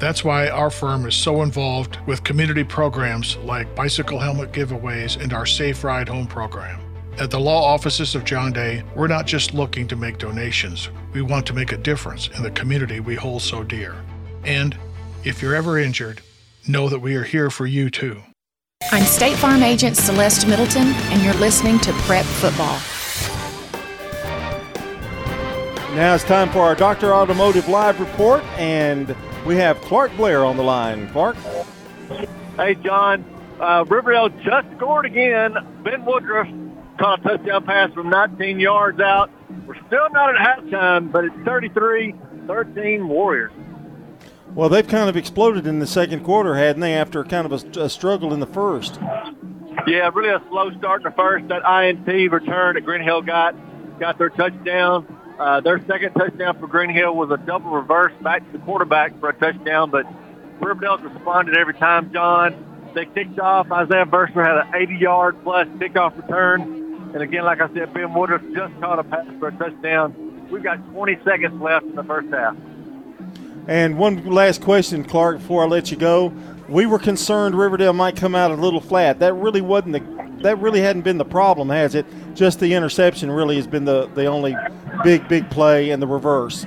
That's 0.00 0.24
why 0.24 0.48
our 0.48 0.70
firm 0.70 1.06
is 1.06 1.14
so 1.14 1.42
involved 1.42 1.98
with 2.06 2.24
community 2.24 2.64
programs 2.64 3.36
like 3.38 3.76
bicycle 3.76 4.18
helmet 4.18 4.50
giveaways 4.50 5.22
and 5.22 5.32
our 5.32 5.46
Safe 5.46 5.84
Ride 5.84 6.08
Home 6.08 6.26
program. 6.26 6.80
At 7.18 7.30
the 7.30 7.40
law 7.40 7.62
offices 7.62 8.14
of 8.14 8.24
John 8.24 8.52
Day, 8.52 8.82
we're 8.94 9.06
not 9.06 9.26
just 9.26 9.52
looking 9.52 9.86
to 9.88 9.96
make 9.96 10.16
donations, 10.16 10.88
we 11.12 11.20
want 11.20 11.46
to 11.46 11.52
make 11.52 11.72
a 11.72 11.76
difference 11.76 12.28
in 12.28 12.42
the 12.42 12.50
community 12.52 13.00
we 13.00 13.14
hold 13.14 13.42
so 13.42 13.62
dear. 13.62 13.94
And 14.44 14.76
if 15.24 15.42
you're 15.42 15.54
ever 15.54 15.78
injured, 15.78 16.22
know 16.66 16.88
that 16.88 17.00
we 17.00 17.16
are 17.16 17.24
here 17.24 17.50
for 17.50 17.66
you 17.66 17.90
too. 17.90 18.22
I'm 18.90 19.04
State 19.04 19.36
Farm 19.36 19.62
Agent 19.62 19.96
Celeste 19.96 20.46
Middleton, 20.46 20.86
and 20.86 21.22
you're 21.22 21.34
listening 21.34 21.78
to 21.80 21.92
Prep 21.92 22.24
Football. 22.24 22.78
Now 25.94 26.14
it's 26.14 26.24
time 26.24 26.48
for 26.50 26.60
our 26.60 26.74
Dr. 26.74 27.12
Automotive 27.12 27.68
Live 27.68 28.00
report, 28.00 28.42
and 28.56 29.14
we 29.44 29.56
have 29.56 29.78
Clark 29.82 30.16
Blair 30.16 30.44
on 30.44 30.56
the 30.56 30.62
line. 30.62 31.10
Clark? 31.10 31.36
Hey, 32.56 32.76
John. 32.76 33.24
Uh, 33.58 33.84
Riverdale 33.86 34.30
just 34.42 34.68
scored 34.76 35.04
again. 35.04 35.54
Ben 35.82 36.02
Woodruff 36.06 36.48
caught 37.00 37.20
a 37.20 37.22
touchdown 37.22 37.64
pass 37.64 37.92
from 37.94 38.10
19 38.10 38.60
yards 38.60 39.00
out. 39.00 39.30
We're 39.66 39.74
still 39.86 40.10
not 40.12 40.36
at 40.36 40.58
halftime, 40.58 41.10
but 41.10 41.24
it's 41.24 41.34
33-13 41.36 43.08
Warriors. 43.08 43.52
Well, 44.54 44.68
they've 44.68 44.86
kind 44.86 45.08
of 45.08 45.16
exploded 45.16 45.66
in 45.66 45.78
the 45.78 45.86
second 45.86 46.24
quarter, 46.24 46.56
hadn't 46.56 46.80
they, 46.80 46.94
after 46.94 47.24
kind 47.24 47.50
of 47.50 47.76
a, 47.76 47.80
a 47.84 47.88
struggle 47.88 48.34
in 48.34 48.40
the 48.40 48.46
first? 48.46 48.98
Yeah, 49.86 50.10
really 50.12 50.30
a 50.30 50.42
slow 50.48 50.70
start 50.72 51.02
in 51.02 51.04
the 51.04 51.16
first. 51.16 51.48
That 51.48 51.62
INT 51.64 52.32
return 52.32 52.74
that 52.74 52.84
Green 52.84 53.02
Hill 53.02 53.22
got 53.22 53.54
got 53.98 54.18
their 54.18 54.30
touchdown. 54.30 55.06
Uh, 55.38 55.60
their 55.60 55.78
second 55.86 56.12
touchdown 56.14 56.58
for 56.58 56.66
Green 56.66 56.90
Hill 56.90 57.14
was 57.14 57.30
a 57.30 57.36
double 57.38 57.70
reverse 57.70 58.12
back 58.22 58.44
to 58.44 58.58
the 58.58 58.64
quarterback 58.64 59.18
for 59.20 59.30
a 59.30 59.32
touchdown, 59.32 59.90
but 59.90 60.04
Riverdale's 60.60 61.00
responded 61.02 61.56
every 61.56 61.74
time, 61.74 62.12
John. 62.12 62.92
They 62.94 63.06
kicked 63.06 63.38
off. 63.38 63.70
Isaiah 63.70 64.04
Verser 64.04 64.44
had 64.44 64.58
an 64.58 64.72
80-yard 64.72 65.42
plus 65.44 65.68
kickoff 65.68 66.16
return. 66.20 66.79
And 67.12 67.22
again, 67.22 67.44
like 67.44 67.60
I 67.60 67.72
said, 67.74 67.92
Ben 67.92 68.14
Woodruff 68.14 68.42
just 68.54 68.78
caught 68.80 68.98
a 68.98 69.04
pass 69.04 69.26
for 69.38 69.48
a 69.48 69.52
touchdown. 69.52 70.48
We've 70.50 70.62
got 70.62 70.76
20 70.92 71.18
seconds 71.24 71.60
left 71.60 71.86
in 71.86 71.94
the 71.96 72.04
first 72.04 72.28
half. 72.28 72.56
And 73.66 73.98
one 73.98 74.24
last 74.26 74.62
question, 74.62 75.04
Clark, 75.04 75.38
before 75.38 75.64
I 75.64 75.66
let 75.66 75.90
you 75.90 75.96
go. 75.96 76.32
We 76.68 76.86
were 76.86 76.98
concerned 76.98 77.56
Riverdale 77.56 77.92
might 77.92 78.16
come 78.16 78.34
out 78.34 78.52
a 78.52 78.54
little 78.54 78.80
flat. 78.80 79.18
That 79.18 79.34
really 79.34 79.60
wasn't 79.60 79.92
the 79.94 80.20
that 80.42 80.58
really 80.58 80.80
hadn't 80.80 81.02
been 81.02 81.18
the 81.18 81.24
problem, 81.24 81.68
has 81.68 81.94
it? 81.94 82.06
Just 82.34 82.60
the 82.60 82.72
interception 82.72 83.30
really 83.30 83.56
has 83.56 83.66
been 83.66 83.84
the, 83.84 84.06
the 84.14 84.24
only 84.24 84.56
big, 85.04 85.28
big 85.28 85.50
play 85.50 85.90
and 85.90 86.00
the 86.00 86.06
reverse. 86.06 86.64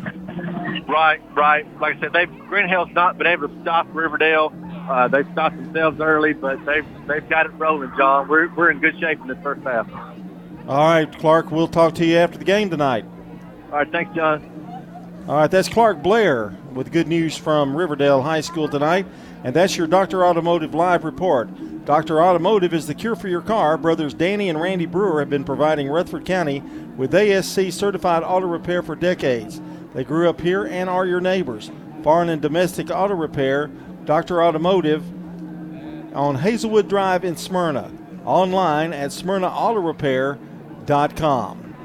Right, 0.87 1.19
right. 1.35 1.65
Like 1.79 1.97
I 1.97 1.99
said, 1.99 2.13
they've 2.13 2.29
Green 2.47 2.69
Hill's 2.69 2.91
not 2.91 3.17
been 3.17 3.25
able 3.27 3.49
to 3.49 3.61
stop 3.61 3.87
Riverdale. 3.91 4.53
Uh, 4.89 5.07
they've 5.07 5.27
stopped 5.31 5.55
themselves 5.55 5.99
early, 5.99 6.33
but 6.33 6.63
they've 6.65 6.85
they've 7.07 7.27
got 7.29 7.45
it 7.47 7.53
rolling, 7.53 7.91
John. 7.97 8.27
We're 8.27 8.53
we're 8.53 8.69
in 8.69 8.79
good 8.79 8.99
shape 8.99 9.19
in 9.21 9.27
the 9.27 9.35
first 9.37 9.63
half. 9.63 9.87
All 10.67 10.77
right, 10.77 11.19
Clark. 11.19 11.51
We'll 11.51 11.67
talk 11.67 11.95
to 11.95 12.05
you 12.05 12.15
after 12.15 12.37
the 12.37 12.45
game 12.45 12.69
tonight. 12.69 13.05
All 13.71 13.79
right, 13.79 13.91
thanks, 13.91 14.15
John. 14.15 14.49
All 15.27 15.35
right, 15.35 15.51
that's 15.51 15.67
Clark 15.67 16.01
Blair 16.01 16.53
with 16.73 16.91
good 16.91 17.07
news 17.07 17.35
from 17.35 17.75
Riverdale 17.75 18.21
High 18.21 18.41
School 18.41 18.67
tonight, 18.67 19.05
and 19.43 19.53
that's 19.53 19.77
your 19.77 19.87
Dr. 19.87 20.25
Automotive 20.25 20.73
Live 20.73 21.03
report. 21.03 21.49
Dr. 21.85 22.21
Automotive 22.21 22.73
is 22.73 22.87
the 22.87 22.93
cure 22.93 23.15
for 23.15 23.27
your 23.27 23.41
car. 23.41 23.77
Brothers 23.77 24.13
Danny 24.13 24.47
and 24.47 24.59
Randy 24.59 24.85
Brewer 24.85 25.19
have 25.19 25.29
been 25.29 25.43
providing 25.43 25.89
Rutherford 25.89 26.25
County 26.25 26.61
with 26.95 27.13
ASE 27.13 27.75
certified 27.75 28.23
auto 28.23 28.47
repair 28.47 28.81
for 28.81 28.95
decades. 28.95 29.61
They 29.93 30.05
grew 30.05 30.29
up 30.29 30.39
here 30.39 30.65
and 30.65 30.89
are 30.89 31.05
your 31.05 31.19
neighbors. 31.19 31.71
Foreign 32.03 32.29
and 32.29 32.41
domestic 32.41 32.89
auto 32.89 33.15
repair, 33.15 33.69
Dr. 34.05 34.41
Automotive 34.41 35.03
on 36.15 36.35
Hazelwood 36.35 36.87
Drive 36.87 37.25
in 37.25 37.35
Smyrna. 37.35 37.91
Online 38.25 38.93
at 38.93 39.11
smyrnaautorepair.com. 40.85 41.75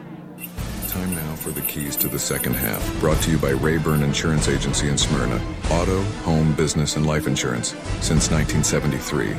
Time 0.89 1.15
now 1.15 1.35
for 1.37 1.51
the 1.51 1.61
keys 1.63 1.97
to 1.97 2.09
the 2.09 2.19
second 2.19 2.55
half. 2.55 3.01
Brought 3.01 3.21
to 3.23 3.31
you 3.31 3.39
by 3.39 3.51
Rayburn 3.51 4.03
Insurance 4.03 4.49
Agency 4.49 4.89
in 4.89 4.97
Smyrna. 4.97 5.41
Auto, 5.71 6.03
home, 6.25 6.55
business, 6.55 6.97
and 6.97 7.07
life 7.07 7.27
insurance 7.27 7.69
since 8.01 8.31
1973. 8.31 9.37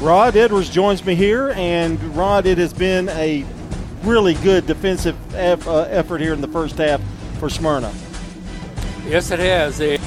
Rod 0.00 0.36
Edwards 0.36 0.68
joins 0.68 1.04
me 1.04 1.14
here, 1.14 1.52
and 1.56 2.02
Rod, 2.16 2.44
it 2.46 2.58
has 2.58 2.72
been 2.72 3.08
a 3.10 3.44
really 4.02 4.34
good 4.34 4.66
defensive 4.66 5.16
eff- 5.34 5.66
uh, 5.66 5.82
effort 5.82 6.20
here 6.20 6.34
in 6.34 6.40
the 6.40 6.48
first 6.48 6.76
half 6.76 7.00
for 7.38 7.48
Smyrna. 7.48 7.92
Yes, 9.06 9.30
it 9.30 9.38
has. 9.38 9.78
They 9.78 9.98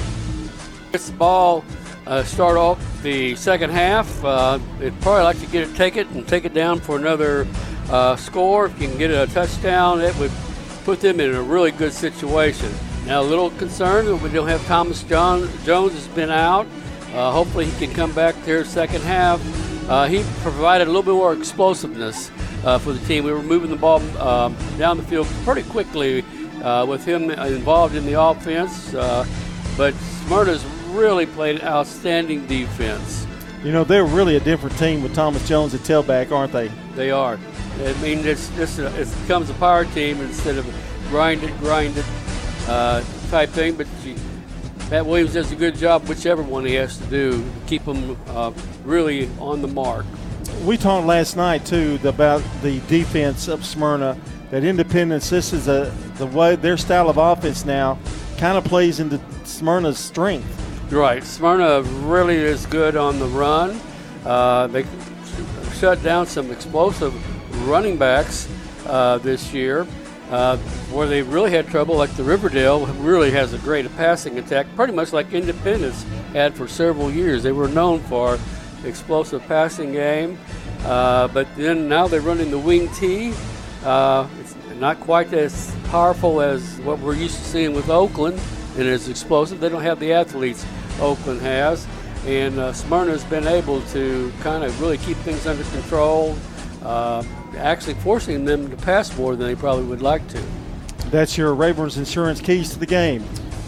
gets 0.91 1.09
the 1.09 1.17
ball, 1.17 1.63
uh, 2.05 2.23
start 2.23 2.57
off 2.57 3.01
the 3.01 3.35
second 3.35 3.71
half. 3.71 4.23
Uh, 4.23 4.59
they'd 4.79 4.99
probably 5.01 5.23
like 5.23 5.39
to 5.39 5.47
get 5.47 5.67
it, 5.67 5.75
take 5.75 5.95
it, 5.97 6.07
and 6.09 6.27
take 6.27 6.45
it 6.45 6.53
down 6.53 6.79
for 6.79 6.97
another 6.97 7.47
uh, 7.89 8.15
score. 8.15 8.65
If 8.67 8.81
you 8.81 8.87
can 8.87 8.97
get 8.97 9.11
a 9.11 9.27
touchdown, 9.27 10.01
it 10.01 10.15
would 10.17 10.31
put 10.83 11.01
them 11.01 11.19
in 11.19 11.33
a 11.33 11.41
really 11.41 11.71
good 11.71 11.93
situation. 11.93 12.71
Now, 13.05 13.21
a 13.21 13.23
little 13.23 13.51
concerned 13.51 14.07
that 14.07 14.15
we 14.17 14.29
don't 14.29 14.47
have 14.47 14.65
Thomas 14.65 15.03
John, 15.03 15.49
Jones 15.63 15.93
has 15.93 16.07
been 16.09 16.31
out. 16.31 16.65
Uh, 17.13 17.31
hopefully, 17.31 17.65
he 17.65 17.85
can 17.85 17.95
come 17.95 18.11
back 18.13 18.35
there 18.43 18.65
second 18.65 19.01
half. 19.01 19.39
Uh, 19.89 20.07
he 20.07 20.23
provided 20.41 20.87
a 20.87 20.91
little 20.91 21.03
bit 21.03 21.13
more 21.13 21.33
explosiveness 21.33 22.31
uh, 22.63 22.79
for 22.79 22.93
the 22.93 23.05
team. 23.05 23.23
We 23.23 23.31
were 23.31 23.43
moving 23.43 23.69
the 23.69 23.75
ball 23.75 24.01
um, 24.19 24.55
down 24.77 24.97
the 24.97 25.03
field 25.03 25.27
pretty 25.43 25.67
quickly 25.69 26.25
uh, 26.63 26.85
with 26.87 27.05
him 27.05 27.29
involved 27.29 27.95
in 27.95 28.05
the 28.05 28.19
offense. 28.19 28.93
Uh, 28.93 29.25
but 29.77 29.93
Smyrna's 30.25 30.65
really 30.89 31.25
played 31.25 31.61
outstanding 31.61 32.47
defense. 32.47 33.27
You 33.63 33.71
know, 33.71 33.83
they're 33.83 34.05
really 34.05 34.35
a 34.35 34.39
different 34.39 34.77
team 34.77 35.03
with 35.03 35.13
Thomas 35.13 35.47
Jones 35.47 35.73
at 35.73 35.81
tailback, 35.81 36.31
aren't 36.31 36.53
they? 36.53 36.69
They 36.95 37.11
are. 37.11 37.37
I 37.79 37.93
mean, 38.01 38.25
it's 38.25 38.49
just 38.55 38.79
it 38.79 39.21
becomes 39.21 39.49
a 39.49 39.53
power 39.55 39.85
team 39.85 40.21
instead 40.21 40.57
of 40.57 40.65
grind 41.09 41.43
it, 41.43 41.57
grind 41.59 41.97
it 41.97 42.05
uh, 42.67 43.03
type 43.29 43.49
thing. 43.49 43.75
But 43.75 43.87
you, 44.03 44.15
Pat 44.89 45.05
Williams 45.05 45.33
does 45.33 45.51
a 45.51 45.55
good 45.55 45.75
job, 45.75 46.07
whichever 46.07 46.41
one 46.41 46.65
he 46.65 46.75
has 46.75 46.97
to 46.97 47.05
do, 47.07 47.31
to 47.31 47.51
keep 47.67 47.83
them 47.85 48.17
uh, 48.27 48.53
really 48.83 49.29
on 49.39 49.61
the 49.61 49.67
mark. 49.67 50.05
We 50.63 50.77
talked 50.77 51.05
last 51.05 51.35
night 51.35 51.65
too 51.65 51.99
about 52.03 52.41
the 52.61 52.79
defense 52.87 53.47
of 53.47 53.65
Smyrna. 53.65 54.17
That 54.51 54.63
Independence, 54.63 55.29
this 55.29 55.53
is 55.53 55.67
a 55.67 55.93
the 56.15 56.27
way 56.27 56.55
their 56.55 56.77
style 56.77 57.09
of 57.09 57.17
offense 57.17 57.65
now, 57.65 57.99
kind 58.37 58.57
of 58.57 58.63
plays 58.63 58.99
into 58.99 59.19
Smyrna's 59.43 59.97
strength. 59.97 60.47
Right, 60.91 61.23
Smyrna 61.23 61.81
really 61.81 62.37
is 62.37 62.65
good 62.67 62.95
on 62.95 63.19
the 63.19 63.25
run. 63.25 63.81
Uh, 64.23 64.67
they 64.67 64.85
shut 65.73 66.01
down 66.03 66.25
some 66.27 66.51
explosive 66.51 67.13
running 67.65 67.97
backs 67.97 68.47
uh, 68.85 69.17
this 69.19 69.53
year. 69.53 69.85
Uh, 70.31 70.57
where 70.91 71.05
they 71.05 71.21
really 71.21 71.51
had 71.51 71.67
trouble, 71.67 71.95
like 71.95 72.09
the 72.15 72.23
Riverdale, 72.23 72.87
really 72.97 73.29
has 73.29 73.53
a 73.53 73.59
great 73.59 73.85
passing 73.95 74.39
attack, 74.39 74.65
pretty 74.75 74.91
much 74.91 75.13
like 75.13 75.31
Independence 75.33 76.03
had 76.33 76.55
for 76.55 76.67
several 76.67 77.11
years. 77.11 77.43
They 77.43 77.51
were 77.51 77.67
known 77.67 77.99
for 78.01 78.39
explosive 78.83 79.43
passing 79.43 79.91
game, 79.91 80.39
uh, 80.83 81.27
but 81.27 81.47
then 81.55 81.87
now 81.87 82.07
they're 82.07 82.21
running 82.21 82.49
the 82.49 82.57
wing 82.57 82.89
T. 82.93 83.33
Uh, 83.83 84.27
it's 84.39 84.55
not 84.79 84.99
quite 84.99 85.31
as 85.31 85.75
powerful 85.89 86.41
as 86.41 86.79
what 86.81 86.97
we're 86.97 87.13
used 87.13 87.37
to 87.37 87.43
seeing 87.43 87.75
with 87.75 87.89
Oakland, 87.89 88.41
and 88.77 88.87
it's 88.87 89.07
explosive. 89.07 89.59
They 89.59 89.69
don't 89.69 89.83
have 89.83 89.99
the 89.99 90.11
athletes 90.11 90.65
Oakland 90.99 91.41
has, 91.41 91.85
and 92.25 92.57
uh, 92.57 92.73
Smyrna's 92.73 93.23
been 93.25 93.45
able 93.45 93.81
to 93.93 94.33
kind 94.39 94.63
of 94.63 94.81
really 94.81 94.97
keep 94.97 95.17
things 95.17 95.45
under 95.45 95.63
control 95.65 96.35
uh, 96.83 97.23
actually 97.57 97.95
forcing 97.95 98.45
them 98.45 98.69
to 98.69 98.77
pass 98.77 99.15
more 99.17 99.35
than 99.35 99.47
they 99.47 99.55
probably 99.55 99.85
would 99.85 100.01
like 100.01 100.27
to. 100.29 100.41
That's 101.09 101.37
your 101.37 101.53
Ravens 101.53 101.97
Insurance 101.97 102.41
keys 102.41 102.71
to 102.71 102.79
the 102.79 102.85
game. 102.85 103.23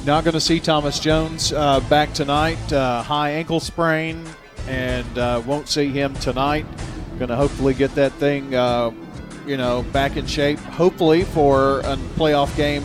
Not 0.06 0.24
going 0.24 0.34
to 0.34 0.42
see 0.42 0.60
Thomas 0.60 1.00
Jones 1.00 1.52
uh, 1.52 1.80
back 1.82 2.14
tonight. 2.14 2.72
Uh, 2.72 3.04
high 3.04 3.32
ankle 3.32 3.60
sprain, 3.60 4.24
and 4.68 5.18
uh, 5.18 5.42
won't 5.46 5.68
see 5.68 5.90
him 5.90 6.14
tonight. 6.16 6.66
Going 7.18 7.30
to 7.30 7.36
hopefully 7.36 7.74
get 7.74 7.94
that 7.96 8.14
thing, 8.14 8.56
uh, 8.56 8.92
you 9.46 9.58
know, 9.58 9.84
back 9.92 10.18
in 10.18 10.26
shape. 10.26 10.60
Hopefully 10.60 11.24
for 11.24 11.80
a 11.82 11.98
playoff 12.16 12.56
game 12.56 12.84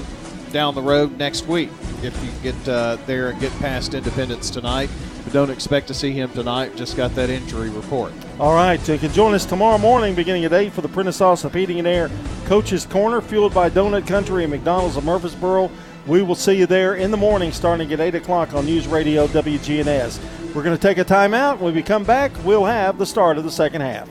down 0.50 0.74
the 0.74 0.82
road 0.82 1.16
next 1.16 1.46
week 1.46 1.70
if 2.02 2.24
you 2.24 2.30
get 2.42 2.68
uh, 2.68 2.96
there 3.06 3.30
and 3.30 3.40
get 3.40 3.52
past 3.58 3.94
Independence 3.94 4.50
tonight. 4.50 4.90
But 5.24 5.32
don't 5.32 5.50
expect 5.50 5.88
to 5.88 5.94
see 5.94 6.12
him 6.12 6.30
tonight. 6.30 6.76
Just 6.76 6.96
got 6.96 7.14
that 7.14 7.30
injury 7.30 7.70
report. 7.70 8.12
All 8.40 8.54
right, 8.54 8.86
you 8.88 8.98
can 8.98 9.12
join 9.12 9.34
us 9.34 9.44
tomorrow 9.44 9.78
morning 9.78 10.14
beginning 10.14 10.44
at 10.44 10.52
8 10.52 10.72
for 10.72 10.80
the 10.80 10.88
Prentice 10.88 11.20
Allsup 11.20 11.54
Heating 11.54 11.78
and 11.78 11.86
Air 11.86 12.10
Coach's 12.46 12.86
Corner, 12.86 13.20
fueled 13.20 13.54
by 13.54 13.70
Donut 13.70 14.06
Country 14.06 14.44
and 14.44 14.52
McDonald's 14.52 14.96
of 14.96 15.04
Murfreesboro. 15.04 15.70
We 16.06 16.22
will 16.22 16.34
see 16.34 16.54
you 16.54 16.66
there 16.66 16.96
in 16.96 17.12
the 17.12 17.16
morning 17.16 17.52
starting 17.52 17.92
at 17.92 18.00
8 18.00 18.16
o'clock 18.16 18.54
on 18.54 18.66
News 18.66 18.88
Radio 18.88 19.28
WGNS. 19.28 20.54
We're 20.54 20.64
going 20.64 20.76
to 20.76 20.82
take 20.82 20.98
a 20.98 21.04
timeout. 21.04 21.60
When 21.60 21.74
we 21.74 21.82
come 21.82 22.04
back, 22.04 22.32
we'll 22.44 22.64
have 22.64 22.98
the 22.98 23.06
start 23.06 23.38
of 23.38 23.44
the 23.44 23.50
second 23.50 23.82
half. 23.82 24.08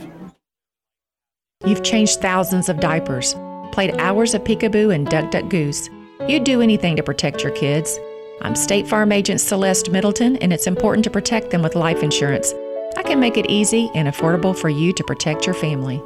You've 1.66 1.84
changed 1.84 2.22
thousands 2.22 2.70
of 2.70 2.80
diapers, 2.80 3.36
played 3.72 3.96
hours 4.00 4.34
of 4.34 4.44
peekaboo 4.44 4.96
and 4.96 5.06
duck 5.08 5.30
duck 5.30 5.50
goose. 5.50 5.90
You'd 6.28 6.44
do 6.44 6.62
anything 6.62 6.96
to 6.96 7.04
protect 7.04 7.44
your 7.44 7.52
kids. 7.52 8.00
I'm 8.44 8.56
State 8.56 8.88
Farm 8.88 9.12
Agent 9.12 9.40
Celeste 9.40 9.92
Middleton, 9.92 10.38
and 10.38 10.52
it's 10.52 10.66
important 10.66 11.04
to 11.04 11.12
protect 11.12 11.52
them 11.52 11.62
with 11.62 11.76
life 11.76 12.02
insurance. 12.02 12.56
I 12.98 13.04
can 13.04 13.20
make 13.20 13.38
it 13.38 13.52
easy 13.52 13.92
and 13.94 14.08
affordable 14.08 14.58
for 14.58 14.68
you 14.68 14.94
to 14.94 15.04
protect 15.04 15.46
your 15.46 15.54
family. 15.54 16.02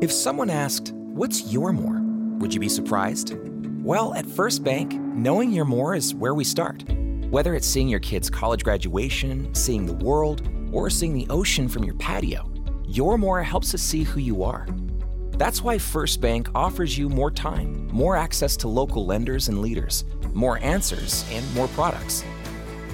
If 0.01 0.13
someone 0.13 0.51
asked, 0.51 0.93
What's 0.93 1.51
your 1.51 1.73
more? 1.73 2.03
Would 2.41 2.53
you 2.53 2.61
be 2.61 2.69
surprised? 2.69 3.35
Well, 3.83 4.13
at 4.13 4.27
First 4.27 4.63
Bank, 4.63 4.93
knowing 4.93 5.51
your 5.51 5.65
more 5.65 5.95
is 5.95 6.15
where 6.15 6.35
we 6.35 6.45
start. 6.45 6.85
Whether 7.31 7.55
it's 7.55 7.67
seeing 7.67 7.89
your 7.89 8.01
kid's 8.01 8.29
college 8.29 8.63
graduation, 8.63 9.55
seeing 9.55 9.87
the 9.87 9.95
world, 9.95 10.47
or 10.73 10.91
seeing 10.91 11.15
the 11.15 11.27
ocean 11.31 11.69
from 11.69 11.85
your 11.85 11.95
patio, 11.95 12.53
your 12.87 13.19
more 13.19 13.43
helps 13.43 13.75
us 13.75 13.83
see 13.83 14.03
who 14.03 14.21
you 14.21 14.43
are. 14.43 14.67
That's 15.33 15.63
why 15.63 15.79
First 15.79 16.21
Bank 16.21 16.49
offers 16.55 16.97
you 16.97 17.09
more 17.09 17.31
time, 17.31 17.89
more 17.93 18.17
access 18.17 18.57
to 18.59 18.69
local 18.69 19.05
lenders 19.05 19.49
and 19.49 19.61
leaders, 19.61 20.05
more 20.33 20.59
answers, 20.63 21.25
and 21.31 21.55
more 21.55 21.69
products. 21.69 22.25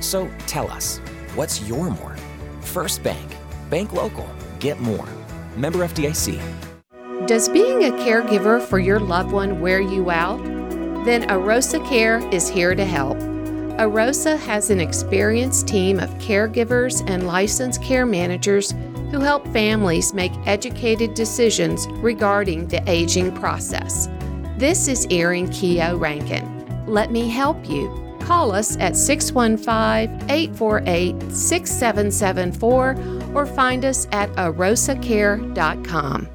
So 0.00 0.30
tell 0.46 0.70
us, 0.70 0.98
what's 1.34 1.66
your 1.68 1.90
more? 1.90 2.16
First 2.60 3.02
Bank. 3.02 3.36
Bank 3.70 3.92
local. 3.92 4.28
Get 4.58 4.80
more. 4.80 5.08
Member 5.56 5.80
FDIC. 5.80 6.40
Does 7.26 7.48
being 7.48 7.84
a 7.84 7.90
caregiver 7.90 8.60
for 8.60 8.78
your 8.78 8.98
loved 8.98 9.32
one 9.32 9.60
wear 9.60 9.80
you 9.80 10.10
out? 10.10 10.42
then 11.04 11.28
Arosa 11.28 11.84
Care 11.88 12.18
is 12.32 12.48
here 12.48 12.74
to 12.74 12.84
help. 12.84 13.16
Arosa 13.78 14.38
has 14.38 14.70
an 14.70 14.80
experienced 14.80 15.66
team 15.66 15.98
of 15.98 16.10
caregivers 16.18 17.02
and 17.08 17.26
licensed 17.26 17.82
care 17.82 18.06
managers 18.06 18.72
who 19.12 19.20
help 19.20 19.46
families 19.48 20.14
make 20.14 20.32
educated 20.46 21.12
decisions 21.14 21.86
regarding 21.98 22.66
the 22.68 22.82
aging 22.90 23.30
process. 23.36 24.08
This 24.56 24.88
is 24.88 25.06
Erin 25.10 25.50
Keogh 25.50 25.98
Rankin. 25.98 26.86
Let 26.86 27.12
me 27.12 27.28
help 27.28 27.68
you. 27.68 28.16
Call 28.20 28.52
us 28.52 28.76
at 28.78 28.96
615 28.96 30.30
848 30.30 31.30
6774 31.30 32.96
or 33.34 33.46
find 33.46 33.84
us 33.84 34.08
at 34.12 34.30
arosacare.com. 34.32 36.28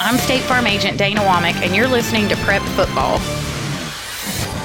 I'm 0.00 0.18
State 0.18 0.42
Farm 0.42 0.66
Agent 0.66 0.98
Dana 0.98 1.20
Womack, 1.20 1.54
and 1.64 1.74
you're 1.74 1.88
listening 1.88 2.28
to 2.28 2.36
Prep 2.38 2.62
Football. 2.74 3.20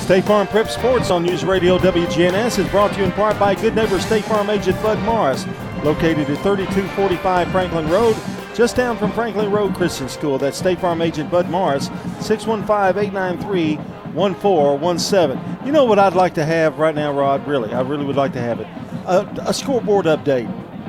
State 0.01 0.23
Farm 0.23 0.47
Prep 0.47 0.69
Sports 0.69 1.11
on 1.11 1.23
News 1.23 1.45
Radio 1.45 1.77
WGNS 1.77 2.59
is 2.59 2.67
brought 2.69 2.93
to 2.93 2.99
you 2.99 3.05
in 3.05 3.11
part 3.11 3.37
by 3.37 3.53
Good 3.53 3.75
Neighbor 3.75 3.99
State 3.99 4.25
Farm 4.25 4.49
agent 4.49 4.81
Bud 4.81 4.97
Morris, 5.03 5.45
located 5.83 6.29
at 6.29 6.37
3245 6.43 7.51
Franklin 7.51 7.89
Road, 7.89 8.15
just 8.53 8.75
down 8.75 8.97
from 8.97 9.11
Franklin 9.11 9.51
Road 9.51 9.75
Christian 9.75 10.09
School. 10.09 10.37
That's 10.37 10.57
State 10.57 10.79
Farm 10.79 11.01
agent 11.01 11.29
Bud 11.29 11.49
Morris, 11.49 11.85
615 12.19 13.03
893 13.03 13.75
1417. 14.13 15.65
You 15.65 15.71
know 15.71 15.85
what 15.85 15.99
I'd 15.99 16.13
like 16.13 16.33
to 16.35 16.45
have 16.45 16.79
right 16.79 16.95
now, 16.95 17.11
Rod? 17.11 17.47
Really, 17.47 17.73
I 17.73 17.81
really 17.81 18.05
would 18.05 18.15
like 18.15 18.33
to 18.33 18.41
have 18.41 18.59
it. 18.59 18.67
A, 19.05 19.27
a 19.47 19.53
scoreboard 19.53 20.05
update 20.05 20.47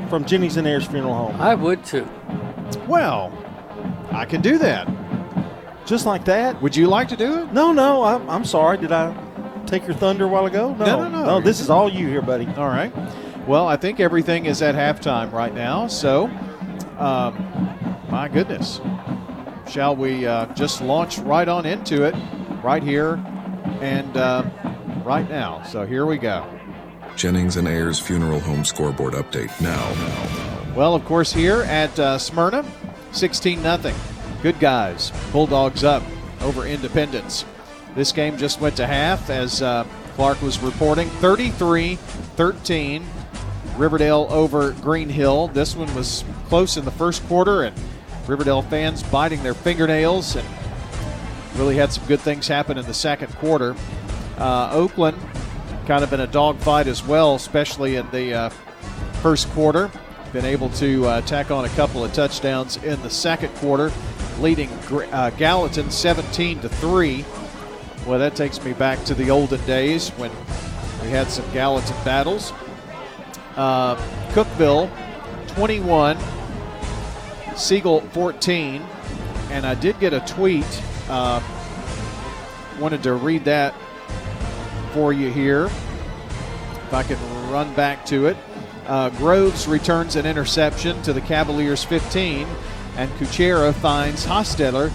from 0.08 0.24
Jennings 0.24 0.56
and 0.56 0.66
Ayers 0.66 0.86
Funeral 0.86 1.14
Home. 1.14 1.40
I 1.40 1.54
would 1.54 1.84
too. 1.84 2.08
Well, 2.86 3.32
I 4.12 4.24
can 4.24 4.40
do 4.40 4.58
that. 4.58 4.88
Just 5.86 6.06
like 6.06 6.24
that? 6.26 6.60
Would 6.62 6.76
you 6.76 6.86
like 6.86 7.08
to 7.08 7.16
do 7.16 7.38
it? 7.40 7.52
No, 7.52 7.72
no. 7.72 8.02
I'm, 8.02 8.28
I'm 8.28 8.44
sorry. 8.44 8.76
Did 8.78 8.92
I 8.92 9.14
take 9.66 9.86
your 9.86 9.96
thunder 9.96 10.24
a 10.24 10.28
while 10.28 10.46
ago? 10.46 10.74
No, 10.74 10.84
No, 10.84 11.02
no, 11.02 11.08
no. 11.08 11.24
No, 11.24 11.40
this 11.40 11.60
is 11.60 11.70
all 11.70 11.90
you 11.90 12.06
here, 12.08 12.22
buddy. 12.22 12.46
All 12.56 12.68
right. 12.68 12.92
Well, 13.48 13.66
I 13.66 13.78
think 13.78 13.98
everything 13.98 14.44
is 14.44 14.60
at 14.60 14.74
halftime 14.74 15.32
right 15.32 15.54
now. 15.54 15.86
So, 15.86 16.26
um, 16.98 18.04
my 18.10 18.28
goodness. 18.28 18.78
Shall 19.70 19.96
we 19.96 20.26
uh, 20.26 20.52
just 20.52 20.82
launch 20.82 21.16
right 21.16 21.48
on 21.48 21.64
into 21.64 22.04
it 22.04 22.14
right 22.62 22.82
here 22.82 23.14
and 23.80 24.14
uh, 24.18 24.44
right 25.02 25.26
now? 25.30 25.62
So, 25.62 25.86
here 25.86 26.04
we 26.04 26.18
go. 26.18 26.46
Jennings 27.16 27.56
and 27.56 27.66
Ayers 27.66 27.98
Funeral 27.98 28.38
Home 28.40 28.66
scoreboard 28.66 29.14
update 29.14 29.58
now. 29.62 30.74
Well, 30.76 30.94
of 30.94 31.06
course, 31.06 31.32
here 31.32 31.62
at 31.62 31.98
uh, 31.98 32.18
Smyrna, 32.18 32.66
16 33.12 33.62
0. 33.62 33.94
Good 34.42 34.60
guys. 34.60 35.10
Bulldogs 35.32 35.84
up 35.84 36.02
over 36.42 36.66
Independence. 36.66 37.46
This 37.94 38.12
game 38.12 38.36
just 38.36 38.60
went 38.60 38.76
to 38.76 38.86
half, 38.86 39.30
as 39.30 39.62
uh, 39.62 39.84
Clark 40.16 40.42
was 40.42 40.60
reporting 40.60 41.08
33 41.08 41.96
13. 41.96 43.06
Riverdale 43.78 44.26
over 44.28 44.72
Green 44.72 45.08
Hill. 45.08 45.48
This 45.48 45.76
one 45.76 45.92
was 45.94 46.24
close 46.48 46.76
in 46.76 46.84
the 46.84 46.90
first 46.90 47.26
quarter, 47.28 47.62
and 47.62 47.76
Riverdale 48.26 48.62
fans 48.62 49.02
biting 49.04 49.42
their 49.42 49.54
fingernails 49.54 50.34
and 50.34 50.46
really 51.54 51.76
had 51.76 51.92
some 51.92 52.04
good 52.06 52.20
things 52.20 52.48
happen 52.48 52.76
in 52.76 52.84
the 52.86 52.94
second 52.94 53.34
quarter. 53.36 53.76
Uh, 54.36 54.70
Oakland 54.72 55.16
kind 55.86 56.04
of 56.04 56.12
in 56.12 56.20
a 56.20 56.26
dogfight 56.26 56.86
as 56.86 57.04
well, 57.04 57.36
especially 57.36 57.96
in 57.96 58.10
the 58.10 58.34
uh, 58.34 58.48
first 59.22 59.48
quarter. 59.50 59.90
Been 60.32 60.44
able 60.44 60.68
to 60.70 61.06
uh, 61.06 61.20
tack 61.22 61.50
on 61.50 61.64
a 61.64 61.70
couple 61.70 62.04
of 62.04 62.12
touchdowns 62.12 62.76
in 62.78 63.00
the 63.02 63.08
second 63.08 63.54
quarter, 63.56 63.90
leading 64.40 64.68
uh, 65.12 65.30
Gallatin 65.30 65.90
17 65.90 66.60
to 66.60 66.68
three. 66.68 67.24
Well, 68.06 68.18
that 68.18 68.36
takes 68.36 68.62
me 68.62 68.72
back 68.72 69.02
to 69.04 69.14
the 69.14 69.30
olden 69.30 69.64
days 69.66 70.10
when 70.10 70.30
we 71.02 71.08
had 71.08 71.28
some 71.28 71.50
Gallatin 71.52 71.96
battles. 72.04 72.52
Uh, 73.58 73.96
Cookeville 74.28 74.88
21, 75.48 76.16
Siegel 77.56 78.02
14, 78.12 78.80
and 79.50 79.66
I 79.66 79.74
did 79.74 79.98
get 79.98 80.12
a 80.12 80.20
tweet. 80.20 80.64
Uh, 81.08 81.42
wanted 82.78 83.02
to 83.02 83.14
read 83.14 83.44
that 83.46 83.74
for 84.92 85.12
you 85.12 85.28
here. 85.32 85.64
If 85.64 86.94
I 86.94 87.02
can 87.02 87.18
run 87.50 87.74
back 87.74 88.06
to 88.06 88.26
it. 88.26 88.36
Uh, 88.86 89.10
Groves 89.10 89.66
returns 89.66 90.14
an 90.14 90.24
interception 90.24 91.02
to 91.02 91.12
the 91.12 91.20
Cavaliers 91.20 91.82
15, 91.82 92.46
and 92.96 93.10
Kuchera 93.18 93.74
finds 93.74 94.24
Hostetler 94.24 94.92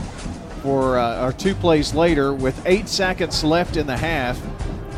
for 0.61 0.97
uh, 0.97 1.25
or 1.25 1.33
two 1.33 1.53
plays 1.53 1.93
later 1.93 2.33
with 2.33 2.65
eight 2.65 2.87
seconds 2.87 3.43
left 3.43 3.75
in 3.75 3.87
the 3.87 3.97
half. 3.97 4.41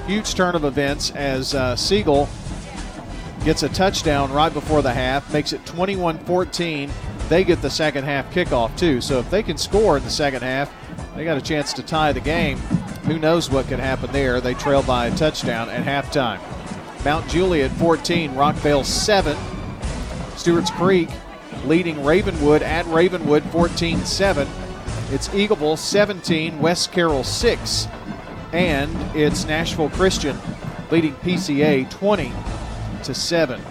Huge 0.05 0.35
turn 0.35 0.53
of 0.53 0.65
events 0.65 1.09
as 1.15 1.55
uh, 1.55 1.75
Siegel 1.75 2.29
gets 3.45 3.61
a 3.61 3.69
touchdown 3.69 4.33
right 4.33 4.51
before 4.51 4.81
the 4.81 4.91
half, 4.91 5.31
makes 5.31 5.53
it 5.53 5.63
21 5.67 6.17
14. 6.25 6.91
They 7.29 7.43
get 7.43 7.61
the 7.61 7.69
second 7.69 8.03
half 8.03 8.33
kickoff, 8.33 8.75
too. 8.77 9.01
So 9.01 9.19
if 9.19 9.29
they 9.29 9.43
can 9.43 9.55
score 9.55 9.97
in 9.97 10.03
the 10.03 10.09
second 10.09 10.41
half, 10.41 10.73
they 11.15 11.23
got 11.23 11.37
a 11.37 11.41
chance 11.41 11.71
to 11.73 11.83
tie 11.83 12.11
the 12.11 12.19
game. 12.19 12.57
Who 13.05 13.19
knows 13.19 13.49
what 13.49 13.67
could 13.67 13.79
happen 13.79 14.11
there? 14.11 14.41
They 14.41 14.55
trail 14.55 14.81
by 14.81 15.07
a 15.07 15.15
touchdown 15.15 15.69
at 15.69 15.85
halftime. 15.85 16.41
Mount 17.05 17.29
Juliet 17.29 17.71
14, 17.73 18.31
Rockvale 18.31 18.83
7. 18.83 19.37
Stewart's 20.35 20.71
Creek 20.71 21.09
leading 21.65 22.03
Ravenwood 22.03 22.63
at 22.63 22.85
Ravenwood 22.87 23.43
14 23.45 24.05
7. 24.05 24.47
It's 25.11 25.27
Eagleville 25.29 25.77
17, 25.77 26.59
West 26.59 26.91
Carroll 26.91 27.23
6. 27.23 27.87
And 28.53 28.91
it's 29.15 29.45
Nashville 29.45 29.91
Christian 29.91 30.35
leading 30.89 31.13
PCA 31.17 31.89
20 31.91 32.31
to 33.05 33.13
7. 33.13 33.61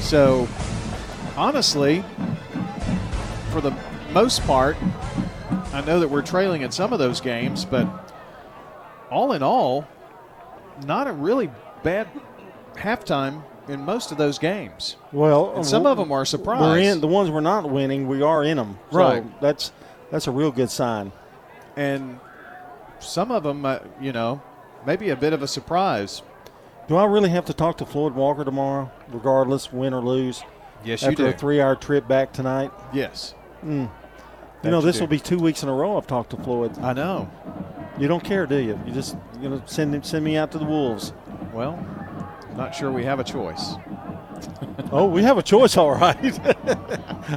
So, 0.00 0.48
honestly, 1.36 2.04
for 3.50 3.60
the 3.60 3.74
most 4.12 4.42
part, 4.42 4.76
I 5.72 5.80
know 5.82 6.00
that 6.00 6.08
we're 6.08 6.22
trailing 6.22 6.62
in 6.62 6.70
some 6.70 6.92
of 6.92 6.98
those 6.98 7.20
games, 7.20 7.64
but 7.64 7.86
all 9.10 9.32
in 9.32 9.42
all, 9.42 9.86
not 10.84 11.06
a 11.06 11.12
really 11.12 11.50
bad 11.82 12.08
halftime 12.74 13.42
in 13.68 13.84
most 13.84 14.12
of 14.12 14.18
those 14.18 14.38
games. 14.38 14.96
Well, 15.12 15.54
and 15.56 15.66
some 15.66 15.86
of 15.86 15.96
them 15.96 16.12
are 16.12 16.24
surprised. 16.24 16.62
We're 16.62 16.78
in 16.78 17.00
the 17.00 17.08
ones 17.08 17.30
we're 17.30 17.40
not 17.40 17.68
winning. 17.70 18.06
We 18.06 18.22
are 18.22 18.44
in 18.44 18.56
them. 18.56 18.78
So 18.90 18.98
Right. 18.98 19.40
That's 19.40 19.72
that's 20.10 20.26
a 20.26 20.30
real 20.30 20.52
good 20.52 20.70
sign. 20.70 21.12
And 21.76 22.20
some 23.00 23.30
of 23.30 23.42
them, 23.42 23.64
uh, 23.64 23.80
you 24.00 24.12
know, 24.12 24.40
maybe 24.86 25.10
a 25.10 25.16
bit 25.16 25.32
of 25.32 25.42
a 25.42 25.48
surprise. 25.48 26.22
Do 26.88 26.96
I 26.96 27.04
really 27.04 27.30
have 27.30 27.44
to 27.46 27.52
talk 27.52 27.78
to 27.78 27.86
Floyd 27.86 28.14
Walker 28.14 28.44
tomorrow, 28.44 28.90
regardless, 29.08 29.72
win 29.72 29.92
or 29.92 30.00
lose? 30.00 30.44
Yes, 30.84 31.02
you 31.02 31.08
after 31.08 31.24
do. 31.24 31.28
a 31.28 31.32
three-hour 31.32 31.76
trip 31.76 32.06
back 32.06 32.32
tonight. 32.32 32.70
Yes. 32.92 33.34
Mm. 33.64 33.90
You 34.62 34.70
know, 34.70 34.78
you 34.78 34.86
this 34.86 34.96
do. 34.96 35.02
will 35.02 35.08
be 35.08 35.18
two 35.18 35.38
weeks 35.38 35.62
in 35.62 35.68
a 35.68 35.72
row 35.72 35.96
I've 35.96 36.06
talked 36.06 36.30
to 36.30 36.36
Floyd. 36.36 36.78
I 36.78 36.92
know. 36.92 37.28
You 37.98 38.08
don't 38.08 38.22
care, 38.22 38.46
do 38.46 38.56
you? 38.56 38.78
You 38.86 38.92
just 38.92 39.16
you 39.40 39.48
know 39.48 39.62
send 39.66 39.94
him 39.94 40.02
send 40.02 40.24
me 40.24 40.36
out 40.36 40.52
to 40.52 40.58
the 40.58 40.64
wolves. 40.64 41.12
Well, 41.52 41.84
not 42.56 42.74
sure 42.74 42.92
we 42.92 43.04
have 43.04 43.18
a 43.18 43.24
choice. 43.24 43.74
oh, 44.92 45.06
we 45.06 45.22
have 45.22 45.38
a 45.38 45.42
choice, 45.42 45.76
all 45.76 45.94
right. 45.94 46.40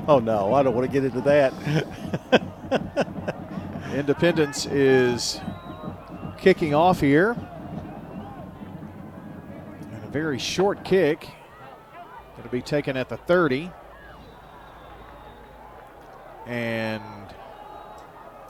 oh 0.08 0.20
no, 0.20 0.54
I 0.54 0.62
don't 0.64 0.76
want 0.76 0.86
to 0.86 0.92
get 0.92 1.06
into 1.06 1.22
that. 1.22 1.54
Independence 3.94 4.66
is 4.66 5.40
kicking 6.38 6.76
off 6.76 7.00
here. 7.00 7.36
Very 10.10 10.40
short 10.40 10.84
kick. 10.84 11.28
To 12.42 12.48
be 12.50 12.62
taken 12.62 12.96
at 12.96 13.10
the 13.10 13.18
30. 13.18 13.70
And 16.48 17.04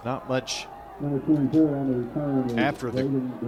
not 0.05 0.29
much 0.29 0.67
after 2.57 2.91
the 2.91 3.03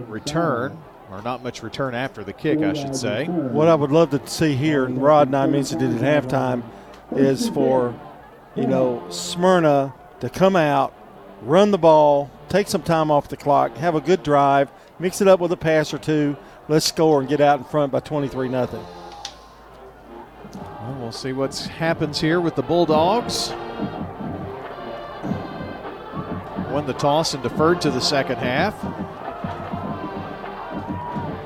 return, 0.07 0.77
or 1.11 1.21
not 1.21 1.43
much 1.43 1.61
return 1.61 1.93
after 1.93 2.23
the 2.23 2.33
kick, 2.33 2.59
I 2.59 2.73
should 2.73 2.95
say. 2.95 3.25
What 3.25 3.67
I 3.67 3.75
would 3.75 3.91
love 3.91 4.09
to 4.11 4.27
see 4.27 4.55
here, 4.55 4.85
and 4.85 5.01
Rod 5.01 5.27
and 5.27 5.37
I 5.37 5.45
mentioned 5.47 5.81
it 5.81 6.01
at 6.01 6.25
halftime, 6.25 6.63
is 7.11 7.49
for 7.49 7.93
you 8.55 8.65
know 8.65 9.05
Smyrna 9.09 9.93
to 10.21 10.29
come 10.29 10.55
out, 10.55 10.93
run 11.41 11.71
the 11.71 11.77
ball, 11.77 12.31
take 12.49 12.67
some 12.67 12.83
time 12.83 13.11
off 13.11 13.27
the 13.27 13.37
clock, 13.37 13.75
have 13.77 13.95
a 13.95 14.01
good 14.01 14.23
drive, 14.23 14.71
mix 14.99 15.21
it 15.21 15.27
up 15.27 15.39
with 15.39 15.51
a 15.51 15.57
pass 15.57 15.93
or 15.93 15.97
two. 15.97 16.35
Let's 16.71 16.85
score 16.85 17.19
and 17.19 17.27
get 17.27 17.41
out 17.41 17.59
in 17.59 17.65
front 17.65 17.91
by 17.91 17.99
23 17.99 18.47
nothing. 18.47 18.81
Well, 20.55 20.97
we'll 21.01 21.11
see 21.11 21.33
what 21.33 21.53
happens 21.53 22.21
here 22.21 22.39
with 22.39 22.55
the 22.55 22.61
Bulldogs. 22.61 23.49
Won 26.69 26.87
the 26.87 26.93
toss 26.93 27.33
and 27.33 27.43
deferred 27.43 27.81
to 27.81 27.91
the 27.91 27.99
second 27.99 28.37
half. 28.37 28.73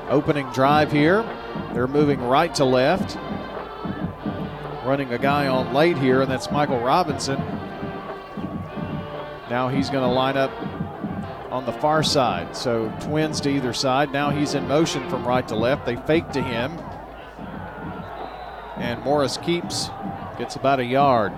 Opening 0.08 0.48
drive 0.52 0.92
here. 0.92 1.24
They're 1.72 1.88
moving 1.88 2.22
right 2.22 2.54
to 2.54 2.64
left. 2.64 3.16
Running 4.86 5.12
a 5.12 5.18
guy 5.18 5.48
on 5.48 5.74
late 5.74 5.98
here, 5.98 6.22
and 6.22 6.30
that's 6.30 6.52
Michael 6.52 6.78
Robinson. 6.78 7.40
Now 9.50 9.70
he's 9.70 9.90
going 9.90 10.04
to 10.04 10.14
line 10.14 10.36
up 10.36 10.52
on 11.50 11.64
the 11.66 11.72
far 11.72 12.02
side. 12.02 12.56
So 12.56 12.92
twins 13.00 13.40
to 13.42 13.50
either 13.50 13.72
side. 13.72 14.12
Now 14.12 14.30
he's 14.30 14.54
in 14.54 14.66
motion 14.68 15.08
from 15.08 15.26
right 15.26 15.46
to 15.48 15.56
left. 15.56 15.86
They 15.86 15.96
fake 15.96 16.30
to 16.32 16.42
him. 16.42 16.78
And 18.76 19.02
Morris 19.02 19.36
keeps, 19.38 19.90
gets 20.38 20.56
about 20.56 20.80
a 20.80 20.84
yard. 20.84 21.32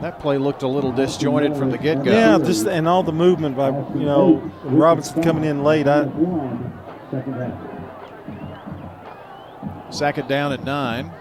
That 0.00 0.18
play 0.18 0.36
looked 0.36 0.62
a 0.62 0.68
little 0.68 0.92
disjointed 0.92 1.56
from 1.56 1.70
the 1.70 1.78
get 1.78 2.02
go. 2.02 2.10
Yeah, 2.12 2.38
just 2.38 2.66
and 2.66 2.86
all 2.86 3.02
the 3.02 3.12
movement 3.12 3.56
by 3.56 3.68
you 3.68 4.04
know 4.04 4.52
Robinson 4.64 5.22
coming 5.22 5.44
in 5.44 5.62
late. 5.62 5.86
I, 5.86 6.04
Second 9.90 10.28
down 10.28 10.52
at 10.52 10.64
nine. 10.64 11.12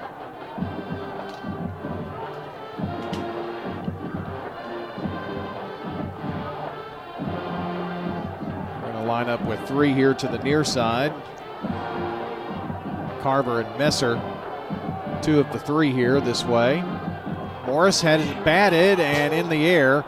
We're 9.13 9.25
going 9.25 9.27
to 9.27 9.33
line 9.33 9.41
up 9.41 9.47
with 9.47 9.67
three 9.67 9.93
here 9.93 10.15
to 10.15 10.27
the 10.27 10.39
near 10.39 10.63
side. 10.63 11.13
Carver 13.21 13.61
and 13.61 13.77
Messer, 13.77 14.19
two 15.21 15.39
of 15.39 15.51
the 15.53 15.59
three 15.59 15.91
here 15.91 16.19
this 16.19 16.43
way. 16.43 16.83
Morris 17.67 18.01
had 18.01 18.21
it 18.21 18.43
batted 18.43 18.99
and 18.99 19.31
in 19.31 19.49
the 19.49 19.67
air. 19.67 20.03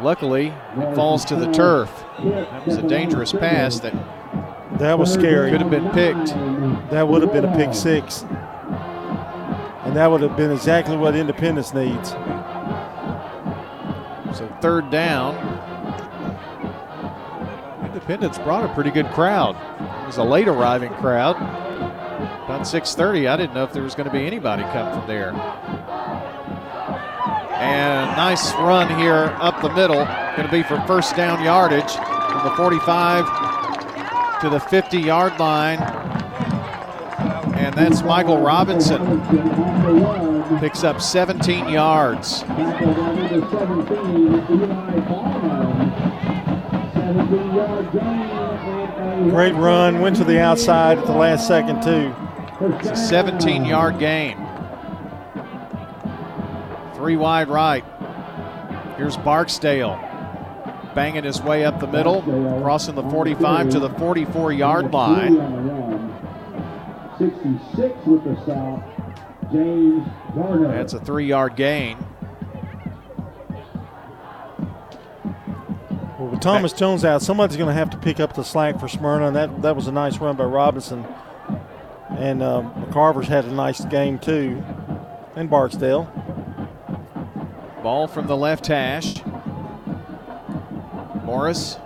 Luckily, 0.00 0.46
it 0.78 0.94
falls 0.94 1.26
to 1.26 1.36
the 1.36 1.52
turf. 1.52 1.90
That 2.22 2.66
was 2.66 2.78
a 2.78 2.82
dangerous 2.88 3.32
pass 3.32 3.80
that 3.80 3.92
that 4.78 4.98
was 4.98 5.12
scary. 5.12 5.50
Could 5.50 5.60
have 5.60 5.70
been 5.70 5.90
picked. 5.90 6.28
That 6.90 7.06
would 7.06 7.20
have 7.20 7.34
been 7.34 7.44
a 7.44 7.54
pick 7.54 7.74
six. 7.74 8.22
And 9.82 9.94
that 9.94 10.10
would 10.10 10.22
have 10.22 10.38
been 10.38 10.52
exactly 10.52 10.96
what 10.96 11.14
Independence 11.14 11.74
needs. 11.74 12.12
So 14.38 14.48
third 14.62 14.90
down. 14.90 15.53
Independence 17.94 18.38
brought 18.38 18.68
a 18.68 18.74
pretty 18.74 18.90
good 18.90 19.06
crowd. 19.12 19.54
It 20.02 20.06
was 20.08 20.16
a 20.16 20.24
late 20.24 20.48
arriving 20.48 20.92
crowd. 20.94 21.36
About 21.36 22.62
6:30, 22.62 23.28
I 23.28 23.36
didn't 23.36 23.54
know 23.54 23.62
if 23.62 23.72
there 23.72 23.84
was 23.84 23.94
going 23.94 24.08
to 24.08 24.12
be 24.12 24.26
anybody 24.26 24.64
come 24.64 24.98
from 24.98 25.06
there. 25.06 25.30
And 27.54 28.16
nice 28.16 28.52
run 28.54 28.98
here 28.98 29.32
up 29.38 29.62
the 29.62 29.68
middle. 29.68 30.04
Going 30.36 30.42
to 30.42 30.48
be 30.50 30.64
for 30.64 30.80
first 30.88 31.14
down 31.14 31.40
yardage 31.44 31.92
from 31.92 32.42
the 32.42 32.50
45 32.56 34.40
to 34.40 34.50
the 34.50 34.58
50 34.58 34.98
yard 34.98 35.38
line. 35.38 35.78
And 37.54 37.72
that's 37.76 38.02
Michael 38.02 38.40
Robinson. 38.40 39.20
Picks 40.58 40.82
up 40.82 41.00
17 41.00 41.68
yards. 41.68 42.42
Great 49.30 49.54
run, 49.54 50.00
went 50.00 50.16
to 50.16 50.24
the 50.24 50.40
outside 50.40 50.98
at 50.98 51.06
the 51.06 51.12
last 51.12 51.46
second, 51.46 51.82
too. 51.82 52.14
It's 52.60 52.88
a 52.88 52.96
17 52.96 53.64
yard 53.64 53.98
gain. 53.98 54.36
Three 56.94 57.16
wide 57.16 57.48
right. 57.48 57.84
Here's 58.96 59.16
Barksdale 59.16 60.00
banging 60.94 61.24
his 61.24 61.42
way 61.42 61.64
up 61.64 61.80
the 61.80 61.86
middle, 61.86 62.22
crossing 62.62 62.94
the 62.94 63.02
45 63.02 63.70
to 63.70 63.80
the 63.80 63.90
44 63.90 64.52
yard 64.52 64.92
line. 64.92 65.34
66 67.18 68.06
with 68.06 68.24
the 68.24 68.40
stop, 68.42 68.82
James 69.52 70.06
Garner. 70.34 70.68
That's 70.68 70.94
a 70.94 71.00
three 71.00 71.26
yard 71.26 71.56
gain. 71.56 72.03
Thomas 76.44 76.74
Jones 76.74 77.06
out, 77.06 77.22
somebody's 77.22 77.56
going 77.56 77.68
to 77.68 77.74
have 77.74 77.88
to 77.88 77.96
pick 77.96 78.20
up 78.20 78.34
the 78.34 78.42
slack 78.42 78.78
for 78.78 78.86
Smyrna, 78.86 79.28
and 79.28 79.36
that, 79.36 79.62
that 79.62 79.74
was 79.74 79.86
a 79.86 79.92
nice 79.92 80.18
run 80.18 80.36
by 80.36 80.44
Robinson. 80.44 81.06
And 82.10 82.42
uh, 82.42 82.70
McCarver's 82.76 83.28
had 83.28 83.46
a 83.46 83.50
nice 83.50 83.82
game, 83.86 84.18
too, 84.18 84.62
and 85.34 85.48
Barksdale. 85.48 86.04
Ball 87.82 88.08
from 88.08 88.26
the 88.26 88.36
left 88.36 88.66
hash. 88.66 89.24
Morris. 91.24 91.78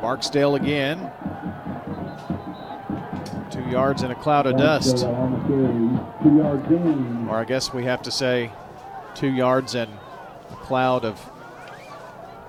Barksdale 0.00 0.54
again. 0.54 1.12
Two 3.50 3.68
yards 3.68 4.02
in 4.02 4.10
a 4.10 4.14
cloud 4.14 4.46
of 4.46 4.56
dust. 4.56 5.04
Or 5.04 7.36
I 7.36 7.44
guess 7.46 7.74
we 7.74 7.84
have 7.84 8.00
to 8.00 8.10
say 8.10 8.50
two 9.14 9.30
yards 9.30 9.74
and 9.74 9.92
a 10.50 10.56
cloud 10.56 11.04
of 11.04 11.20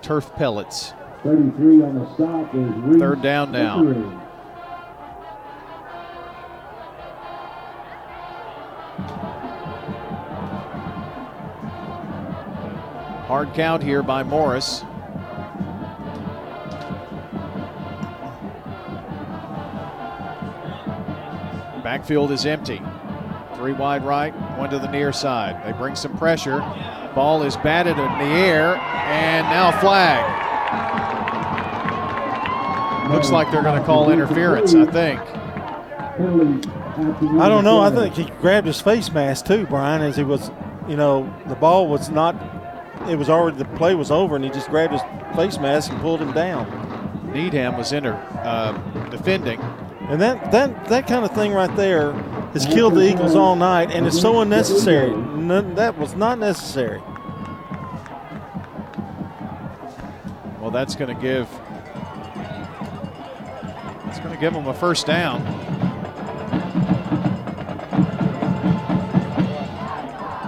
turf 0.06 0.32
pellets. 0.36 0.94
33 1.23 1.82
on 1.82 1.95
the 1.95 2.14
stop 2.14 2.53
is 2.53 2.72
Reese 2.84 2.99
Third 2.99 3.23
down 3.23 3.52
now. 3.52 3.84
Hard 13.26 13.52
count 13.56 13.82
here 13.82 14.03
by 14.03 14.22
Morris. 14.22 14.82
Backfield 21.84 22.32
is 22.32 22.45
empty. 22.45 22.80
Three 23.56 23.73
wide 23.73 24.06
right, 24.06 24.36
one 24.60 24.69
to 24.69 24.77
the 24.77 24.91
near 24.91 25.11
side. 25.11 25.65
They 25.65 25.76
bring 25.76 25.95
some 25.95 26.15
pressure. 26.15 26.61
Ball 27.16 27.44
is 27.44 27.56
batted 27.58 27.98
in 27.98 28.18
the 28.20 28.36
air, 28.36 28.76
and 28.76 29.48
now 29.48 29.72
flag. 29.80 30.22
Looks 33.10 33.30
like 33.30 33.50
they're 33.52 33.64
going 33.64 33.80
to 33.80 33.86
call 33.86 34.12
interference, 34.12 34.76
I 34.76 34.86
think. 34.86 35.22
I 37.40 37.48
don't 37.48 37.64
know. 37.64 37.80
I 37.80 37.90
think 37.90 38.16
he 38.16 38.26
grabbed 38.42 38.68
his 38.68 38.82
face 38.82 39.12
mask, 39.12 39.46
too, 39.46 39.66
Brian, 39.68 40.02
as 40.02 40.18
he 40.18 40.24
was, 40.24 40.52
you 40.90 40.98
know, 40.98 41.34
the 41.48 41.56
ball 41.56 41.88
was 41.88 42.10
not, 42.10 42.36
it 43.08 43.16
was 43.18 43.30
already, 43.30 43.58
the 43.58 43.66
play 43.78 43.96
was 43.96 44.12
over, 44.12 44.36
and 44.36 44.44
he 44.44 44.52
just 44.52 44.70
grabbed 44.70 44.92
his 44.94 45.02
face 45.36 45.58
mask 45.58 45.92
and 45.92 46.02
pulled 46.02 46.22
him 46.22 46.34
down. 46.34 47.32
Needham 47.32 47.78
was 47.78 47.94
inter, 47.94 48.14
uh, 48.44 48.74
defending. 49.10 49.62
And 50.10 50.22
that, 50.22 50.52
that, 50.52 50.86
that 50.86 51.07
kind 51.07 51.26
of 51.26 51.32
thing 51.32 51.52
right 51.52 51.73
there 51.76 52.14
has 52.53 52.65
killed 52.65 52.94
the 52.94 53.02
Eagles 53.02 53.36
all 53.36 53.56
night, 53.56 53.91
and 53.91 54.06
it's 54.06 54.19
so 54.19 54.41
unnecessary. 54.41 55.10
None, 55.10 55.76
that 55.76 55.98
was 55.98 56.15
not 56.15 56.38
necessary. 56.38 56.99
Well, 60.61 60.72
that's 60.72 60.95
going 60.95 61.15
to 61.15 61.22
give 61.22 61.49
it's 64.07 64.19
going 64.19 64.34
to 64.34 64.40
give 64.40 64.53
them 64.53 64.68
a 64.68 64.73
first 64.73 65.06
down. 65.06 65.41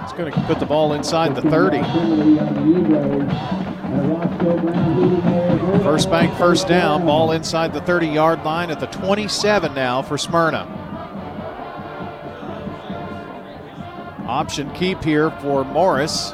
It's 0.04 0.14
going 0.14 0.32
to 0.32 0.40
put 0.48 0.60
the 0.60 0.66
ball 0.66 0.94
inside 0.94 1.36
the 1.36 1.42
30. 1.42 3.67
First 5.84 6.10
bank 6.10 6.34
first 6.38 6.68
down, 6.68 7.06
ball 7.06 7.32
inside 7.32 7.74
the 7.74 7.82
30 7.82 8.08
yard 8.08 8.44
line 8.44 8.72
at 8.72 8.80
the 8.80 8.88
27 8.88 9.74
now 9.74 10.02
for 10.02 10.18
Smyrna. 10.18 10.66
Option 14.28 14.72
keep 14.74 15.04
here 15.04 15.32
for 15.42 15.66
Morris. 15.66 16.32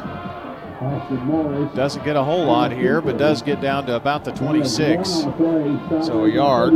Doesn't 1.75 2.03
get 2.03 2.15
a 2.15 2.23
whole 2.23 2.45
lot 2.45 2.71
here, 2.71 3.01
but 3.01 3.17
does 3.17 3.41
get 3.41 3.61
down 3.61 3.85
to 3.87 3.95
about 3.95 4.23
the 4.23 4.31
26. 4.31 5.09
So 5.09 6.25
a 6.25 6.29
yard. 6.29 6.73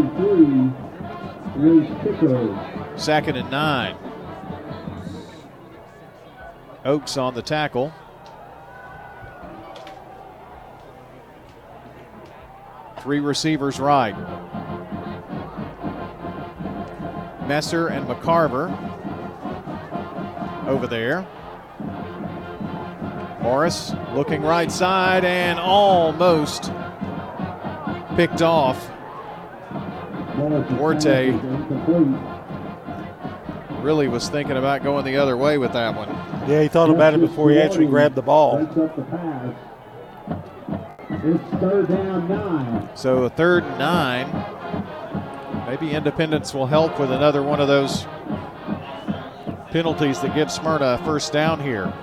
Second 2.95 3.36
and 3.36 3.52
nine. 3.52 3.98
Oaks 6.86 7.18
on 7.18 7.36
the 7.36 7.41
tackle. 7.41 7.94
Three 13.08 13.22
receivers 13.22 13.80
right. 13.80 14.12
Messer 17.48 17.88
and 17.88 18.06
McCarver 18.06 18.68
over 20.68 20.88
there. 20.88 21.26
Morris 23.42 23.94
looking 24.14 24.42
right 24.42 24.70
side 24.70 25.24
and 25.24 25.58
almost 25.58 26.64
picked 28.18 28.42
off. 28.42 28.92
Duarte 30.36 31.32
really 33.82 34.10
was 34.10 34.28
thinking 34.28 34.58
about 34.58 34.84
going 34.84 35.06
the 35.06 35.16
other 35.16 35.38
way 35.38 35.58
with 35.58 35.72
that 35.72 35.96
one. 35.96 36.10
Yeah, 36.50 36.62
he 36.62 36.68
thought 36.68 36.90
about 36.90 37.14
it 37.14 37.22
before 37.22 37.52
he 37.52 37.58
actually 37.58 37.88
grabbed 37.88 38.16
the 38.16 38.22
ball. 38.22 38.68
It's 41.10 41.44
third 41.62 41.88
down 41.88 42.28
nine. 42.28 42.90
So 42.96 43.24
a 43.24 43.30
third 43.30 43.64
nine. 43.80 44.28
Maybe 45.66 45.92
Independence 45.92 46.54
will 46.54 46.68
help 46.68 47.00
with 47.00 47.12
another 47.12 47.42
one 47.42 47.62
of 47.62 47.68
those 47.68 48.06
penalties 49.72 50.20
that 50.22 50.36
give 50.36 50.52
Smyrna 50.52 50.98
a 51.00 51.06
first 51.06 51.32
down 51.32 51.62
here. 51.62 51.94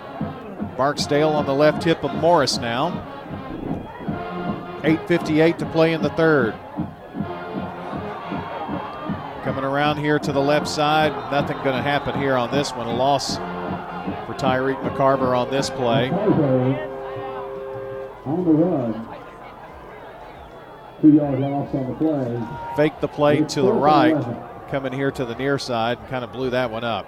Barksdale 0.77 1.31
on 1.31 1.45
the 1.45 1.55
left 1.55 1.85
hip 1.85 2.03
of 2.03 2.15
Morris 2.15 2.59
now. 2.59 3.11
8.58 4.83 5.59
to 5.59 5.67
play 5.67 5.93
in 5.93 6.03
the 6.03 6.11
third. 6.11 6.55
Coming 9.45 9.65
around 9.65 9.99
here 9.99 10.19
to 10.19 10.33
the 10.33 10.41
left 10.41 10.67
side, 10.67 11.13
nothing 11.31 11.57
going 11.59 11.77
to 11.77 11.83
happen 11.83 12.19
here 12.19 12.37
on 12.37 12.51
this 12.51 12.73
one. 12.73 12.87
A 12.87 12.95
loss 12.95 13.37
for 13.37 14.35
Tyreek 14.35 14.81
McCarver 14.83 15.37
on 15.37 15.51
this 15.51 15.69
play. 15.69 16.11
On 18.27 18.45
the 18.45 18.51
run. 18.51 19.07
Two 21.03 21.13
yard 21.13 21.41
loss 21.41 21.75
on 21.75 21.89
the 21.89 21.95
play. 21.95 22.43
Fake 22.77 23.01
the 23.01 23.09
play 23.09 23.43
to 23.43 23.63
the 23.63 23.73
right, 23.73 24.15
coming 24.71 24.93
here 24.93 25.11
to 25.11 25.25
the 25.27 25.35
near 25.35 25.59
side, 25.59 25.99
and 25.99 26.09
kind 26.09 26.25
of 26.25 26.33
blew 26.33 26.49
that 26.51 26.71
one 26.71 26.85
up. 26.85 27.07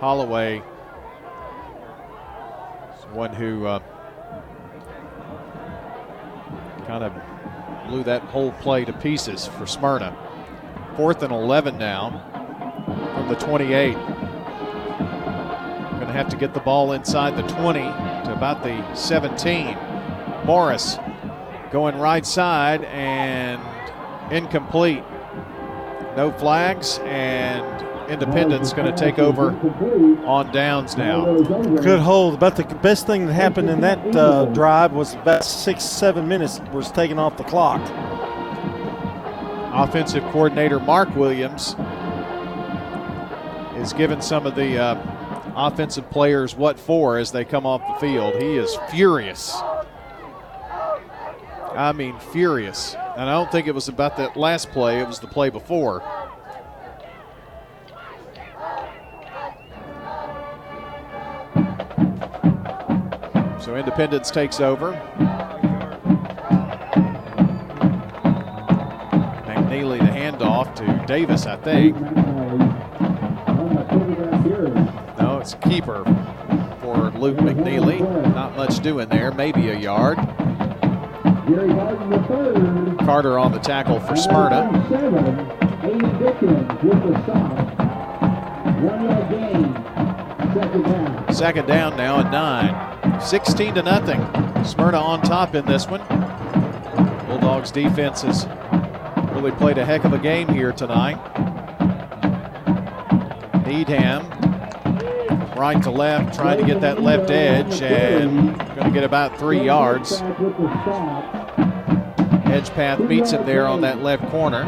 Holloway 0.00 0.62
is 2.98 3.04
one 3.12 3.34
who 3.34 3.66
uh, 3.66 3.80
kind 6.86 7.04
of 7.04 7.12
blew 7.88 8.02
that 8.04 8.22
whole 8.22 8.52
play 8.52 8.84
to 8.86 8.92
pieces 8.94 9.46
for 9.46 9.66
Smyrna. 9.66 10.16
Fourth 10.96 11.22
and 11.22 11.32
11 11.32 11.76
now 11.76 12.22
from 13.14 13.28
the 13.28 13.34
28. 13.34 13.92
Going 13.94 14.06
to 16.06 16.12
have 16.12 16.28
to 16.30 16.36
get 16.36 16.54
the 16.54 16.60
ball 16.60 16.92
inside 16.92 17.36
the 17.36 17.42
20 17.42 17.80
to 17.80 18.15
about 18.36 18.62
the 18.62 18.94
17. 18.94 19.76
Morris 20.44 20.98
going 21.72 21.98
right 21.98 22.24
side 22.24 22.84
and 22.84 23.60
incomplete. 24.32 25.02
No 26.16 26.32
flags 26.38 27.00
and 27.04 27.64
Independence 28.08 28.72
going 28.72 28.92
to 28.92 28.96
take 28.96 29.18
over 29.18 29.50
on 30.24 30.52
downs 30.52 30.96
now. 30.96 31.24
Good 31.42 31.98
hold. 31.98 32.34
About 32.34 32.54
the 32.54 32.62
best 32.76 33.04
thing 33.06 33.26
that 33.26 33.32
happened 33.32 33.68
in 33.68 33.80
that 33.80 34.14
uh, 34.14 34.44
drive 34.46 34.92
was 34.92 35.14
about 35.14 35.44
six, 35.44 35.82
seven 35.82 36.28
minutes 36.28 36.60
was 36.72 36.92
taken 36.92 37.18
off 37.18 37.36
the 37.36 37.42
clock. 37.42 37.80
Offensive 39.74 40.22
coordinator 40.24 40.78
Mark 40.78 41.14
Williams 41.16 41.74
is 43.76 43.92
giving 43.92 44.20
some 44.20 44.46
of 44.46 44.54
the 44.54 44.78
uh, 44.78 45.15
offensive 45.56 46.10
players 46.10 46.54
what 46.54 46.78
for 46.78 47.18
as 47.18 47.32
they 47.32 47.44
come 47.44 47.66
off 47.66 47.80
the 47.86 48.06
field. 48.06 48.34
He 48.40 48.56
is 48.56 48.76
furious. 48.90 49.56
I 51.74 51.92
mean, 51.94 52.18
furious. 52.18 52.94
And 52.94 53.28
I 53.28 53.32
don't 53.32 53.50
think 53.50 53.66
it 53.66 53.74
was 53.74 53.88
about 53.88 54.16
that 54.18 54.36
last 54.36 54.70
play, 54.70 55.00
it 55.00 55.06
was 55.06 55.18
the 55.18 55.26
play 55.26 55.50
before. 55.50 56.02
So 63.60 63.74
Independence 63.74 64.30
takes 64.30 64.60
over. 64.60 64.92
McNeely 69.44 69.98
the 69.98 70.04
handoff 70.04 70.74
to 70.76 71.06
Davis, 71.06 71.46
I 71.46 71.56
think. 71.56 71.96
It's 75.46 75.54
keeper 75.62 76.02
for 76.80 77.12
Luke 77.16 77.36
McNeely. 77.36 78.00
Not 78.34 78.56
much 78.56 78.80
doing 78.80 79.08
there, 79.08 79.30
maybe 79.30 79.68
a 79.68 79.78
yard. 79.78 80.16
Carter 83.06 83.38
on 83.38 83.52
the 83.52 83.60
tackle 83.62 84.00
for 84.00 84.16
Smyrna. 84.16 84.66
Second 91.32 91.68
down 91.68 91.96
now 91.96 92.18
at 92.18 92.32
nine. 92.32 93.20
16 93.20 93.74
to 93.76 93.84
nothing. 93.84 94.64
Smyrna 94.64 94.98
on 94.98 95.22
top 95.22 95.54
in 95.54 95.64
this 95.64 95.86
one. 95.86 96.00
Bulldogs 97.28 97.70
defense 97.70 98.22
has 98.22 98.48
really 99.32 99.52
played 99.52 99.78
a 99.78 99.84
heck 99.84 100.04
of 100.04 100.12
a 100.12 100.18
game 100.18 100.48
here 100.48 100.72
tonight. 100.72 101.22
Needham 103.64 104.35
right 105.56 105.82
to 105.82 105.90
left, 105.90 106.34
trying 106.34 106.58
to 106.58 106.66
get 106.66 106.80
that 106.82 107.02
left 107.02 107.30
edge, 107.30 107.82
and 107.82 108.56
going 108.58 108.84
to 108.84 108.90
get 108.90 109.04
about 109.04 109.38
three 109.38 109.62
yards. 109.64 110.20
Hedgepath 112.46 113.06
meets 113.08 113.32
him 113.32 113.44
there 113.46 113.66
on 113.66 113.80
that 113.80 114.02
left 114.02 114.28
corner. 114.30 114.62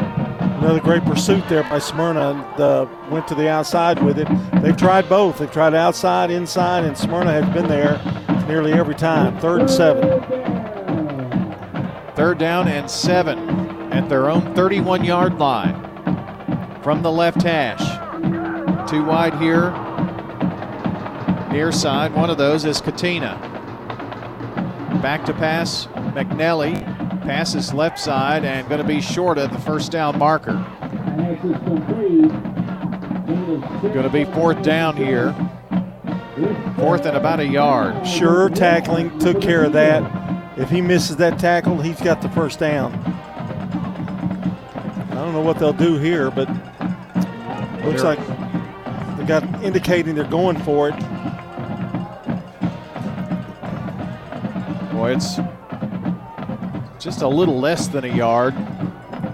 Another 0.59 0.81
great 0.81 1.03
pursuit 1.05 1.47
there 1.47 1.63
by 1.63 1.79
Smyrna. 1.79 2.31
And, 2.31 2.61
uh, 2.61 2.85
went 3.09 3.27
to 3.29 3.35
the 3.35 3.49
outside 3.49 4.03
with 4.03 4.19
it. 4.19 4.27
They've 4.61 4.75
tried 4.75 5.07
both. 5.07 5.37
They've 5.37 5.51
tried 5.51 5.73
outside, 5.73 6.31
inside, 6.31 6.83
and 6.83 6.97
Smyrna 6.97 7.31
has 7.31 7.53
been 7.53 7.67
there 7.67 8.01
nearly 8.47 8.73
every 8.73 8.95
time. 8.95 9.39
Third 9.39 9.61
and 9.61 9.69
seven. 9.69 10.21
Third 12.15 12.37
down 12.37 12.67
and 12.67 12.91
seven 12.91 13.39
at 13.93 14.09
their 14.09 14.29
own 14.29 14.53
31 14.53 15.05
yard 15.05 15.39
line 15.39 15.85
from 16.83 17.01
the 17.01 17.11
left 17.11 17.41
hash. 17.41 17.79
Two 18.89 19.05
wide 19.05 19.35
here. 19.35 19.73
Near 21.51 21.71
side, 21.71 22.13
one 22.13 22.29
of 22.29 22.37
those 22.37 22.63
is 22.63 22.79
Katina. 22.79 23.35
Back 25.01 25.25
to 25.25 25.33
pass, 25.33 25.87
McNeely. 26.13 26.79
Passes 27.23 27.73
left 27.73 27.99
side 27.99 28.45
and 28.45 28.67
going 28.69 28.81
to 28.81 28.87
be 28.87 29.01
short 29.01 29.37
of 29.37 29.51
the 29.51 29.59
first 29.59 29.91
down 29.91 30.17
marker. 30.19 30.53
Going 33.81 34.03
to 34.03 34.09
be 34.11 34.25
fourth 34.25 34.61
down 34.61 34.95
here. 34.95 35.33
Fourth 36.75 37.05
and 37.05 37.17
about 37.17 37.39
a 37.39 37.45
yard. 37.45 38.05
Sure, 38.05 38.49
tackling 38.49 39.17
took 39.19 39.41
care 39.41 39.63
of 39.65 39.73
that. 39.73 40.57
If 40.57 40.69
he 40.69 40.81
misses 40.81 41.17
that 41.17 41.39
tackle, 41.39 41.81
he's 41.81 41.99
got 41.99 42.21
the 42.21 42.29
first 42.29 42.59
down. 42.59 42.93
I 45.11 45.15
don't 45.15 45.33
know 45.33 45.41
what 45.41 45.57
they'll 45.57 45.73
do 45.73 45.97
here, 45.97 46.29
but 46.29 46.47
looks 47.83 48.03
like 48.03 48.19
they 49.17 49.25
got 49.25 49.43
indicating 49.63 50.15
they're 50.15 50.25
going 50.25 50.59
for 50.59 50.89
it. 50.89 50.95
It's 55.09 55.37
just 57.03 57.21
a 57.21 57.27
little 57.27 57.59
less 57.59 57.87
than 57.87 58.03
a 58.05 58.15
yard. 58.15 58.53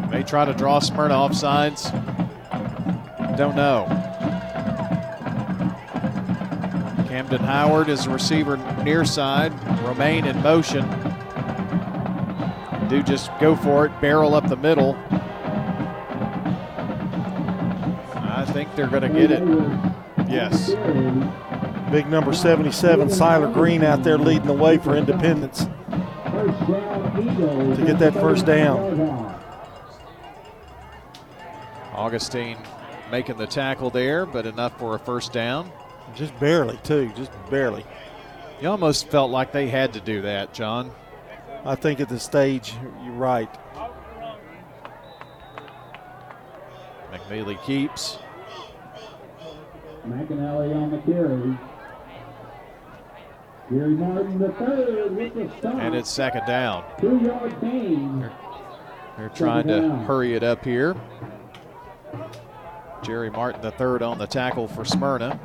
May 0.09 0.23
try 0.23 0.45
to 0.45 0.53
draw 0.53 0.79
Smyrna 0.79 1.13
off 1.13 1.33
sides. 1.35 1.91
Don't 3.37 3.55
know. 3.55 3.85
Camden 7.07 7.41
Howard 7.41 7.89
is 7.89 8.05
a 8.05 8.09
receiver 8.09 8.57
near 8.83 9.03
side. 9.03 9.51
Remain 9.83 10.25
in 10.25 10.41
motion. 10.41 10.87
Do 12.87 13.01
just 13.01 13.31
go 13.39 13.55
for 13.55 13.85
it, 13.85 14.01
barrel 14.01 14.35
up 14.35 14.47
the 14.47 14.55
middle. 14.55 14.95
I 18.13 18.45
think 18.53 18.75
they're 18.75 18.87
going 18.87 19.01
to 19.01 19.09
get 19.09 19.31
it. 19.31 19.43
Yes. 20.29 20.69
Big 21.91 22.07
number 22.07 22.33
77, 22.33 23.09
Siler 23.09 23.53
Green 23.53 23.83
out 23.83 24.03
there 24.03 24.17
leading 24.17 24.47
the 24.47 24.53
way 24.53 24.77
for 24.77 24.95
Independence 24.95 25.65
to 27.75 27.83
get 27.85 27.99
that 27.99 28.13
first 28.13 28.45
down. 28.45 29.33
Augustine 31.93 32.57
making 33.11 33.37
the 33.37 33.47
tackle 33.47 33.89
there, 33.89 34.25
but 34.25 34.45
enough 34.45 34.77
for 34.77 34.95
a 34.95 34.99
first 34.99 35.31
down. 35.31 35.71
Just 36.15 36.37
barely, 36.39 36.77
too, 36.83 37.11
just 37.15 37.31
barely. 37.49 37.85
You 38.61 38.69
almost 38.69 39.09
felt 39.09 39.31
like 39.31 39.51
they 39.51 39.67
had 39.67 39.93
to 39.93 40.01
do 40.01 40.21
that, 40.23 40.53
John. 40.53 40.91
I 41.65 41.75
think 41.75 41.99
at 41.99 42.09
the 42.09 42.19
stage, 42.19 42.73
you're 43.03 43.13
right. 43.13 43.49
McNeely 47.11 47.61
keeps. 47.63 48.17
McAnally 50.07 50.75
on 50.75 50.91
the 50.91 50.99
carry. 50.99 51.57
Martin 53.69 54.37
the 54.37 54.51
third 54.53 55.15
with 55.15 55.33
the 55.33 55.49
stop. 55.57 55.75
And 55.75 55.95
it's 55.95 56.09
second 56.09 56.45
down. 56.45 56.83
Two 56.99 57.17
yard 57.17 57.59
gain. 57.61 58.19
They're, 58.19 58.33
they're 59.17 59.29
trying 59.29 59.67
to 59.67 59.89
hurry 60.05 60.35
it 60.35 60.43
up 60.43 60.63
here. 60.63 60.95
Jerry 63.01 63.31
Martin 63.31 63.61
the 63.61 63.71
third 63.71 64.03
on 64.03 64.17
the 64.17 64.27
tackle 64.27 64.67
for 64.67 64.85
Smyrna. 64.85 65.39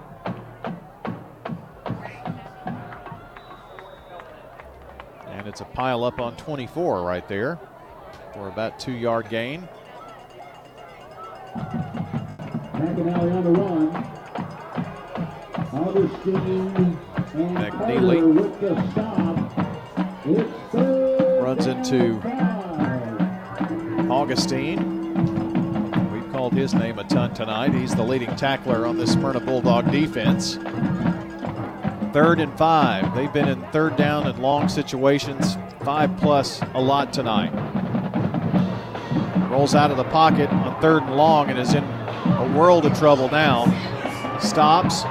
And 5.29 5.49
it's 5.49 5.63
a 5.63 5.67
pile 5.67 6.05
up 6.05 6.21
on 6.21 6.37
24 6.37 7.03
right 7.03 7.27
there 7.27 7.59
for 8.35 8.49
about 8.49 8.79
two 8.79 8.93
yard 8.93 9.31
gain. 9.31 9.67
McAnally 12.75 13.35
on 13.35 13.45
the 13.45 13.51
run. 13.51 14.07
Augustine 15.73 16.99
McNeely. 17.33 18.21
Runs 21.43 21.67
into 21.67 22.21
Augustine. 24.11 26.13
We've 26.13 26.33
called 26.33 26.53
his 26.53 26.75
name 26.75 26.99
a 26.99 27.05
ton 27.05 27.33
tonight. 27.35 27.73
He's 27.73 27.95
the 27.95 28.03
leading 28.03 28.35
tackler 28.37 28.85
on 28.87 28.99
the 28.99 29.07
Smyrna 29.07 29.41
Bulldog 29.41 29.91
defense. 29.91 30.59
Third 32.13 32.41
and 32.41 32.57
five. 32.59 33.15
They've 33.15 33.33
been 33.33 33.49
in 33.49 33.63
third 33.71 33.97
down 33.97 34.27
and 34.27 34.39
long 34.41 34.69
situations, 34.69 35.57
five 35.85 36.17
plus 36.17 36.61
a 36.75 36.81
lot 36.81 37.13
tonight. 37.13 37.53
Rolls 39.49 39.77
out 39.77 39.93
of 39.93 39.97
the 39.97 40.05
pocket 40.05 40.51
on 40.51 40.81
third 40.81 41.03
and 41.05 41.17
long 41.17 41.51
and 41.51 41.59
is 41.59 41.75
in 41.75 41.85
a 41.85 42.53
world 42.57 42.87
of 42.87 42.97
trouble 42.99 43.29
now. 43.31 43.67
Stops, 44.41 45.05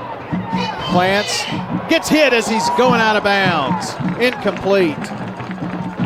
plants, 0.90 1.44
gets 1.90 2.10
hit 2.10 2.34
as 2.34 2.48
he's 2.48 2.68
going 2.72 3.00
out 3.00 3.16
of 3.16 3.24
bounds. 3.24 3.94
Incomplete. 4.20 4.98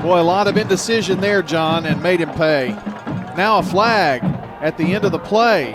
Boy, 0.02 0.20
a 0.20 0.22
lot 0.22 0.48
of 0.48 0.58
indecision 0.58 1.22
there, 1.22 1.42
John, 1.42 1.86
and 1.86 2.04
made 2.04 2.20
him 2.20 2.32
pay. 2.32 2.70
Now 3.38 3.60
a 3.60 3.64
flag 3.64 4.22
at 4.62 4.78
the 4.78 4.94
end 4.94 5.06
of 5.06 5.12
the 5.12 5.20
play. 5.20 5.74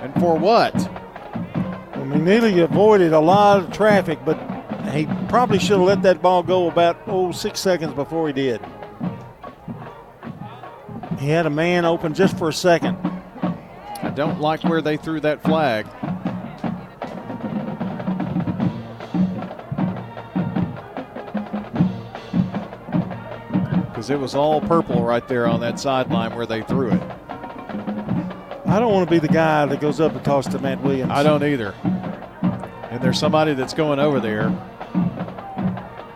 And 0.00 0.12
for 0.14 0.36
what? 0.36 0.74
Well, 0.74 2.06
McNeely 2.06 2.62
avoided 2.62 3.12
a 3.12 3.20
lot 3.20 3.62
of 3.62 3.72
traffic, 3.72 4.18
but 4.24 4.36
he 4.92 5.06
probably 5.28 5.58
should 5.58 5.78
have 5.78 5.86
let 5.86 6.02
that 6.02 6.20
ball 6.20 6.42
go 6.42 6.68
about, 6.68 6.98
oh, 7.06 7.30
six 7.32 7.60
seconds 7.60 7.94
before 7.94 8.26
he 8.26 8.32
did. 8.32 8.60
He 11.18 11.28
had 11.28 11.46
a 11.46 11.50
man 11.50 11.84
open 11.84 12.14
just 12.14 12.38
for 12.38 12.48
a 12.48 12.52
second. 12.52 12.96
I 14.02 14.10
don't 14.14 14.40
like 14.40 14.64
where 14.64 14.80
they 14.80 14.96
threw 14.96 15.20
that 15.20 15.42
flag. 15.42 15.86
Because 23.98 24.10
it 24.10 24.20
was 24.20 24.36
all 24.36 24.60
purple 24.60 25.02
right 25.02 25.26
there 25.26 25.48
on 25.48 25.58
that 25.58 25.80
sideline 25.80 26.36
where 26.36 26.46
they 26.46 26.62
threw 26.62 26.92
it. 26.92 27.02
I 28.64 28.78
don't 28.78 28.92
want 28.92 29.08
to 29.08 29.10
be 29.12 29.18
the 29.18 29.26
guy 29.26 29.66
that 29.66 29.80
goes 29.80 30.00
up 30.00 30.14
and 30.14 30.24
talks 30.24 30.46
to 30.46 30.60
Matt 30.60 30.80
Williams. 30.84 31.10
I 31.10 31.24
don't 31.24 31.42
either. 31.42 31.74
And 32.92 33.02
there's 33.02 33.18
somebody 33.18 33.54
that's 33.54 33.74
going 33.74 33.98
over 33.98 34.20
there. 34.20 34.56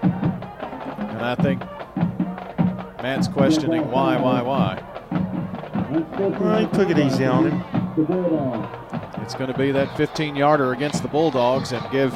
And 0.01 1.23
I 1.23 1.35
think 1.35 1.61
Matt's 3.03 3.27
questioning 3.27 3.91
why, 3.91 4.17
why, 4.17 4.43
why. 4.43 4.81
Well, 6.21 6.61
he 6.61 6.67
took 6.67 6.89
it 6.89 7.01
easy 7.01 7.25
on 7.25 7.51
him. 7.51 7.65
It's 9.25 9.35
going 9.35 9.53
to 9.53 9.59
be 9.59 9.73
that 9.73 9.97
15 9.97 10.37
yarder 10.37 10.71
against 10.71 11.03
the 11.03 11.09
Bulldogs 11.09 11.73
and 11.73 11.85
give 11.91 12.15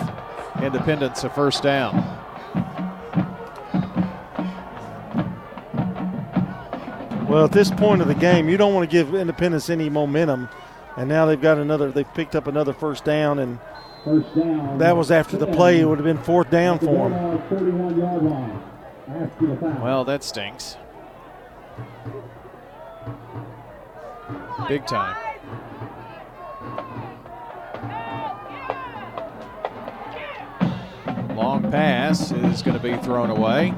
Independence 0.62 1.24
a 1.24 1.30
first 1.30 1.64
down. 1.64 2.15
Well, 7.36 7.44
at 7.44 7.52
this 7.52 7.70
point 7.70 8.00
of 8.00 8.08
the 8.08 8.14
game, 8.14 8.48
you 8.48 8.56
don't 8.56 8.72
want 8.72 8.88
to 8.88 8.90
give 8.90 9.14
Independence 9.14 9.68
any 9.68 9.90
momentum. 9.90 10.48
And 10.96 11.06
now 11.06 11.26
they've 11.26 11.38
got 11.38 11.58
another, 11.58 11.90
they've 11.90 12.14
picked 12.14 12.34
up 12.34 12.46
another 12.46 12.72
first 12.72 13.04
down. 13.04 13.40
And 13.40 13.58
First 14.06 14.34
down. 14.34 14.78
that 14.78 14.96
was 14.96 15.10
after 15.10 15.36
the 15.36 15.46
play. 15.46 15.78
It 15.80 15.84
would 15.84 15.98
have 15.98 16.06
been 16.06 16.16
fourth 16.16 16.50
down 16.50 16.78
for 16.78 17.10
them. 17.10 17.42
41 17.50 18.00
yard 18.00 18.22
line. 18.22 18.62
After 19.10 19.46
the 19.48 19.56
foul. 19.56 19.84
Well, 19.84 20.04
that 20.06 20.24
stinks. 20.24 20.78
Big 24.66 24.86
time. 24.86 25.14
Long 31.36 31.70
pass 31.70 32.32
is 32.32 32.62
going 32.62 32.78
to 32.78 32.82
be 32.82 32.96
thrown 33.04 33.28
away 33.28 33.74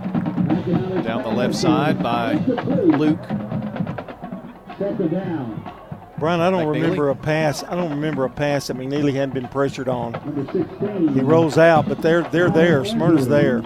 down 1.03 1.23
the 1.25 1.29
left 1.29 1.57
side 1.57 2.01
by 2.01 2.35
Luke. 2.35 3.19
Second 4.79 5.11
down. 5.11 5.73
Brian, 6.19 6.41
I 6.41 6.51
don't 6.51 6.65
McNeely? 6.67 6.83
remember 6.83 7.11
a 7.11 7.15
pass. 7.15 7.63
I 7.65 7.75
don't 7.77 7.91
remember 7.91 8.25
a 8.25 8.31
pass 8.31 8.67
that 8.67 8.77
McNeely 8.77 9.13
hadn't 9.15 9.35
been 9.35 9.49
pressured 9.49 9.89
on. 9.89 10.15
16. 10.53 11.15
He 11.15 11.21
rolls 11.21 11.59
out, 11.59 11.89
but 11.89 12.03
they're 12.03 12.23
they're 12.25 12.51
there. 12.51 12.85
Smyrna's 12.85 13.29
there. 13.29 13.63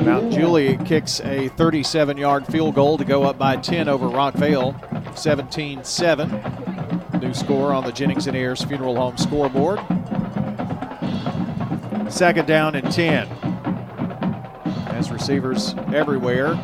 Mount 0.00 0.30
Juliet 0.32 0.84
kicks 0.86 1.20
a 1.20 1.48
37 1.48 2.16
yard 2.16 2.46
field 2.46 2.74
goal 2.74 2.98
to 2.98 3.04
go 3.04 3.24
up 3.24 3.38
by 3.38 3.56
10 3.56 3.88
over 3.88 4.06
Rockvale, 4.08 4.74
17 5.16 5.84
7. 5.84 7.20
New 7.20 7.34
score 7.34 7.72
on 7.72 7.84
the 7.84 7.92
Jennings 7.92 8.26
and 8.26 8.36
Ayers 8.36 8.62
Funeral 8.64 8.96
Home 8.96 9.16
scoreboard. 9.16 9.80
Second 12.12 12.46
down 12.46 12.74
and 12.74 12.90
10. 12.92 13.26
As 14.88 15.10
receivers 15.10 15.74
everywhere, 15.94 16.54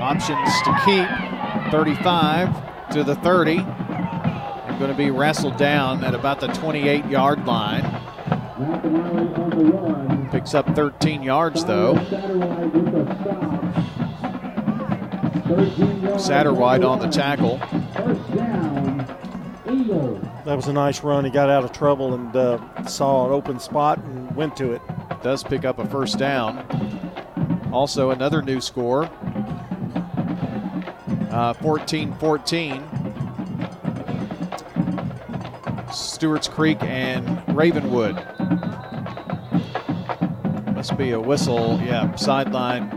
options 0.00 0.50
to 0.62 0.80
keep 0.84 1.31
35 1.70 2.90
to 2.92 3.04
the 3.04 3.14
30. 3.16 3.58
And 3.58 4.78
going 4.78 4.90
to 4.90 4.96
be 4.96 5.10
wrestled 5.10 5.56
down 5.56 6.04
at 6.04 6.14
about 6.14 6.40
the 6.40 6.48
28 6.48 7.06
yard 7.06 7.44
line. 7.46 7.82
McNeely 7.82 9.38
on 9.38 9.50
the 9.50 9.64
run. 9.64 10.30
Picks 10.30 10.54
up 10.54 10.66
13 10.74 11.22
yards 11.22 11.64
though. 11.64 11.94
Satterwhite 11.94 12.72
with 12.72 12.92
the 12.92 13.04
stop. 13.22 13.64
13 15.46 16.02
yard 16.02 16.20
Satterwhite 16.20 16.84
on 16.84 16.98
the 16.98 17.08
tackle. 17.08 17.58
First 17.94 18.34
down. 18.34 19.06
Eagles. 19.70 20.24
That 20.44 20.56
was 20.56 20.68
a 20.68 20.72
nice 20.72 21.02
run. 21.02 21.24
He 21.24 21.30
got 21.30 21.50
out 21.50 21.64
of 21.64 21.72
trouble 21.72 22.14
and 22.14 22.34
uh, 22.34 22.84
saw 22.84 23.26
an 23.26 23.32
open 23.32 23.60
spot 23.60 23.98
and 23.98 24.34
went 24.34 24.56
to 24.56 24.72
it. 24.72 24.82
Does 25.22 25.44
pick 25.44 25.64
up 25.64 25.78
a 25.78 25.86
first 25.86 26.18
down. 26.18 26.66
Also, 27.72 28.10
another 28.10 28.42
new 28.42 28.60
score 28.60 29.08
Uh, 31.32 31.54
14 31.54 32.14
14. 32.16 32.84
Stewart's 35.90 36.46
Creek 36.46 36.82
and 36.82 37.42
Ravenwood. 37.56 38.16
Must 40.74 40.96
be 40.98 41.12
a 41.12 41.20
whistle. 41.20 41.80
Yeah, 41.82 42.14
sideline, 42.16 42.90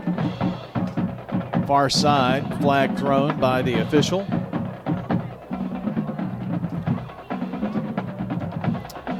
far 1.66 1.88
side. 1.88 2.60
Flag 2.60 2.98
thrown 2.98 3.40
by 3.40 3.62
the 3.62 3.80
official. 3.80 4.20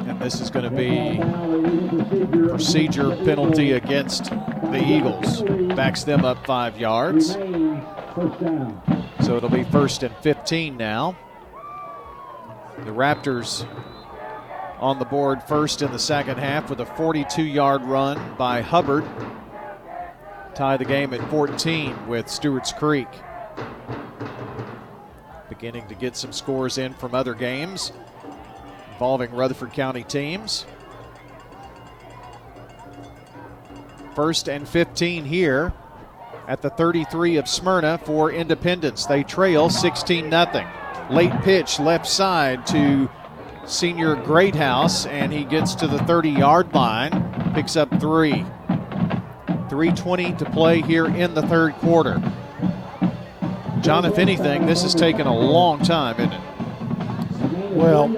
And 0.07 0.21
this 0.21 0.41
is 0.43 0.51
going 0.51 0.65
to 0.65 0.77
be 0.77 1.19
procedure 2.49 3.17
penalty 3.25 3.73
against 3.73 4.25
the 4.25 4.83
Eagles. 4.87 5.43
Backs 5.75 6.05
them 6.05 6.25
up 6.27 6.45
five 6.45 6.79
yards. 6.79 7.35
First 7.35 8.41
down. 8.41 8.96
So 9.27 9.37
it'll 9.37 9.49
be 9.49 9.65
first 9.65 10.05
and 10.05 10.15
15 10.19 10.77
now. 10.77 11.17
The 12.85 12.93
Raptors 12.93 13.67
on 14.79 15.01
the 15.01 15.05
board 15.05 15.43
first 15.43 15.83
in 15.83 15.91
the 15.91 15.99
second 15.99 16.39
half 16.39 16.71
with 16.71 16.79
a 16.79 16.87
42 16.87 17.43
yard 17.43 17.83
run 17.83 18.37
by 18.37 18.61
Hubbard. 18.61 19.05
Tie 20.55 20.77
the 20.77 20.85
game 20.85 21.13
at 21.13 21.29
14 21.29 22.07
with 22.07 22.29
Stewart's 22.29 22.73
Creek. 22.73 23.09
Beginning 25.49 25.89
to 25.89 25.97
get 25.97 26.15
some 26.15 26.31
scores 26.31 26.79
in 26.79 26.95
from 26.95 27.13
other 27.13 27.35
games 27.35 27.91
involving 28.93 29.33
Rutherford 29.33 29.73
County 29.73 30.05
teams. 30.05 30.67
First 34.15 34.49
and 34.49 34.69
15 34.69 35.25
here 35.25 35.73
at 36.49 36.63
the 36.63 36.71
33 36.71 37.37
of 37.37 37.49
Smyrna 37.49 37.99
for 37.99 38.31
Independence. 38.31 39.07
They 39.07 39.23
trail 39.23 39.69
16 39.69 40.31
0. 40.31 40.71
Late 41.11 41.43
pitch 41.43 41.79
left 41.79 42.07
side 42.07 42.67
to 42.69 43.09
senior 43.67 44.17
Greathouse, 44.17 45.07
and 45.07 45.33
he 45.33 45.45
gets 45.45 45.75
to 45.77 45.87
the 45.87 45.99
30 46.01 46.31
yard 46.31 46.75
line, 46.75 47.53
picks 47.55 47.77
up 47.77 48.01
three. 48.01 48.45
3.20 49.69 50.39
to 50.39 50.45
play 50.51 50.81
here 50.81 51.07
in 51.07 51.35
the 51.35 51.43
third 51.43 51.75
quarter. 51.75 52.23
John, 53.81 54.05
if 54.05 54.19
anything, 54.19 54.67
this 54.67 54.83
has 54.83 54.95
taken 54.95 55.27
a 55.27 55.37
long 55.37 55.83
time, 55.83 56.17
isn't 56.19 56.33
it? 56.33 57.73
Well, 57.73 58.11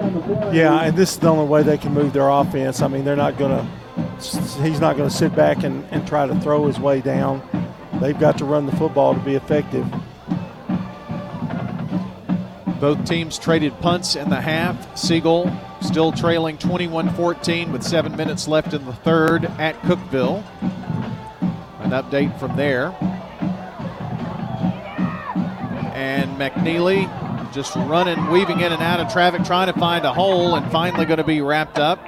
yeah, 0.53 0.83
and 0.83 0.97
this 0.97 1.13
is 1.13 1.19
the 1.19 1.27
only 1.27 1.45
way 1.45 1.63
they 1.63 1.77
can 1.77 1.93
move 1.93 2.13
their 2.13 2.29
offense. 2.29 2.81
I 2.81 2.87
mean, 2.87 3.03
they're 3.03 3.15
not 3.15 3.37
going 3.37 3.51
to, 3.51 4.61
he's 4.63 4.79
not 4.79 4.95
going 4.95 5.09
to 5.09 5.15
sit 5.15 5.35
back 5.35 5.63
and, 5.63 5.83
and 5.91 6.07
try 6.07 6.25
to 6.27 6.39
throw 6.39 6.65
his 6.67 6.79
way 6.79 7.01
down. 7.01 7.41
They've 7.99 8.19
got 8.19 8.37
to 8.37 8.45
run 8.45 8.65
the 8.65 8.75
football 8.75 9.13
to 9.13 9.19
be 9.19 9.35
effective. 9.35 9.85
Both 12.79 13.05
teams 13.05 13.37
traded 13.37 13.77
punts 13.81 14.15
in 14.15 14.29
the 14.29 14.39
half. 14.39 14.97
Siegel 14.97 15.51
still 15.81 16.13
trailing 16.13 16.57
21 16.57 17.13
14 17.13 17.71
with 17.73 17.83
seven 17.83 18.15
minutes 18.15 18.47
left 18.47 18.73
in 18.73 18.85
the 18.85 18.93
third 18.93 19.45
at 19.45 19.75
Cookeville. 19.81 20.43
An 21.81 21.91
update 21.91 22.39
from 22.39 22.55
there. 22.55 22.95
And 25.93 26.37
McNeely 26.37 27.09
just 27.51 27.75
running, 27.75 28.29
weaving 28.29 28.61
in 28.61 28.71
and 28.71 28.81
out 28.81 28.99
of 28.99 29.11
traffic, 29.11 29.43
trying 29.43 29.73
to 29.73 29.79
find 29.79 30.05
a 30.05 30.13
hole, 30.13 30.55
and 30.55 30.71
finally 30.71 31.05
going 31.05 31.17
to 31.17 31.23
be 31.23 31.41
wrapped 31.41 31.79
up. 31.79 31.99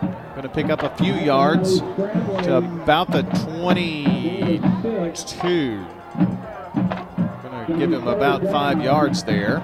Going 0.00 0.42
to 0.42 0.48
pick 0.48 0.70
up 0.70 0.82
a 0.82 0.94
few 0.96 1.14
yards 1.14 1.80
to 1.80 2.56
about 2.56 3.10
the 3.10 3.22
22. 5.14 5.86
Going 7.42 7.66
to 7.66 7.76
give 7.78 7.92
him 7.92 8.08
about 8.08 8.42
five 8.44 8.82
yards 8.82 9.22
there. 9.22 9.62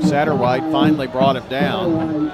Satterwhite 0.00 0.62
finally 0.72 1.06
brought 1.06 1.36
him 1.36 1.46
down. 1.48 2.30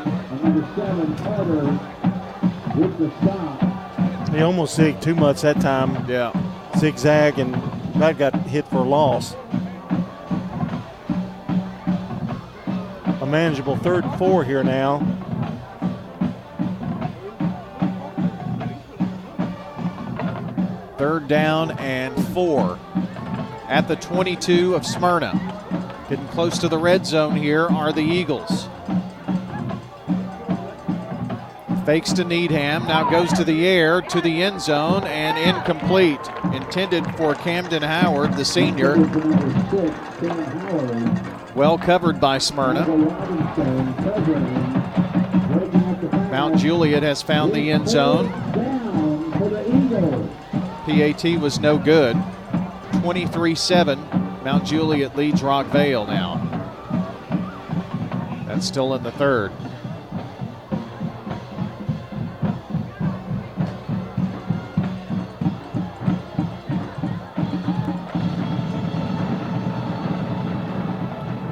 He 4.32 4.42
almost 4.42 4.78
zigged 4.78 5.02
too 5.02 5.16
much 5.16 5.40
that 5.42 5.60
time. 5.60 6.08
Yeah. 6.08 6.32
Zigzag 6.78 7.40
and 7.40 7.54
that 7.94 8.18
got 8.18 8.34
hit 8.46 8.66
for 8.68 8.78
a 8.78 8.88
loss. 8.88 9.34
A 13.20 13.26
manageable 13.26 13.76
third 13.76 14.04
and 14.04 14.16
four 14.16 14.44
here 14.44 14.62
now. 14.62 15.00
Third 21.00 21.28
down 21.28 21.70
and 21.78 22.14
four 22.34 22.78
at 23.68 23.88
the 23.88 23.96
22 23.96 24.74
of 24.74 24.84
Smyrna. 24.84 25.32
Getting 26.10 26.28
close 26.28 26.58
to 26.58 26.68
the 26.68 26.76
red 26.76 27.06
zone 27.06 27.36
here 27.36 27.68
are 27.68 27.90
the 27.90 28.02
Eagles. 28.02 28.68
Fakes 31.86 32.12
to 32.12 32.24
Needham, 32.24 32.86
now 32.86 33.08
goes 33.08 33.32
to 33.32 33.44
the 33.44 33.66
air, 33.66 34.02
to 34.02 34.20
the 34.20 34.42
end 34.42 34.60
zone, 34.60 35.04
and 35.04 35.38
incomplete. 35.38 36.20
Intended 36.52 37.06
for 37.16 37.34
Camden 37.34 37.82
Howard, 37.82 38.34
the 38.34 38.44
senior. 38.44 38.96
Well 41.54 41.78
covered 41.78 42.20
by 42.20 42.36
Smyrna. 42.36 42.86
Mount 46.30 46.58
Juliet 46.58 47.02
has 47.02 47.22
found 47.22 47.54
the 47.54 47.70
end 47.70 47.88
zone. 47.88 48.30
PAT 50.90 51.40
was 51.40 51.60
no 51.60 51.78
good. 51.78 52.16
23 53.00 53.54
7. 53.54 53.98
Mount 54.44 54.64
Juliet 54.64 55.16
leads 55.16 55.40
Rockvale 55.40 56.08
now. 56.08 56.38
That's 58.48 58.66
still 58.66 58.94
in 58.94 59.04
the 59.04 59.12
third. 59.12 59.52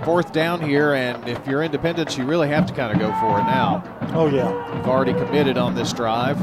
Fourth 0.04 0.32
down 0.32 0.60
here, 0.60 0.94
and 0.94 1.28
if 1.28 1.46
you're 1.46 1.62
Independence, 1.62 2.18
you 2.18 2.24
really 2.24 2.48
have 2.48 2.66
to 2.66 2.72
kind 2.74 2.92
of 2.92 2.98
go 2.98 3.12
for 3.20 3.38
it 3.38 3.44
now. 3.44 3.84
Oh, 4.14 4.26
yeah. 4.26 4.74
You've 4.74 4.88
already 4.88 5.12
committed 5.12 5.56
on 5.56 5.76
this 5.76 5.92
drive. 5.92 6.38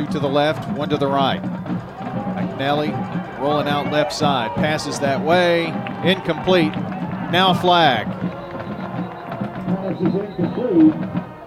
Two 0.00 0.06
to 0.12 0.18
the 0.18 0.28
left, 0.28 0.66
one 0.78 0.88
to 0.88 0.96
the 0.96 1.06
right. 1.06 1.42
McNeely 1.42 3.38
rolling 3.38 3.68
out 3.68 3.92
left 3.92 4.14
side, 4.14 4.54
passes 4.54 4.98
that 5.00 5.20
way, 5.22 5.66
incomplete. 6.04 6.72
Now 7.30 7.52
flag. 7.52 8.06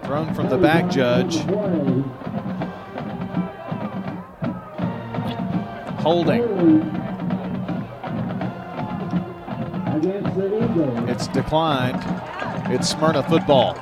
Thrown 0.04 0.32
from 0.34 0.48
the 0.48 0.56
back 0.56 0.88
judge. 0.88 1.38
Holding. 6.00 6.42
It's 11.08 11.26
declined. 11.26 12.04
It's 12.72 12.88
Smyrna 12.88 13.24
football. 13.24 13.74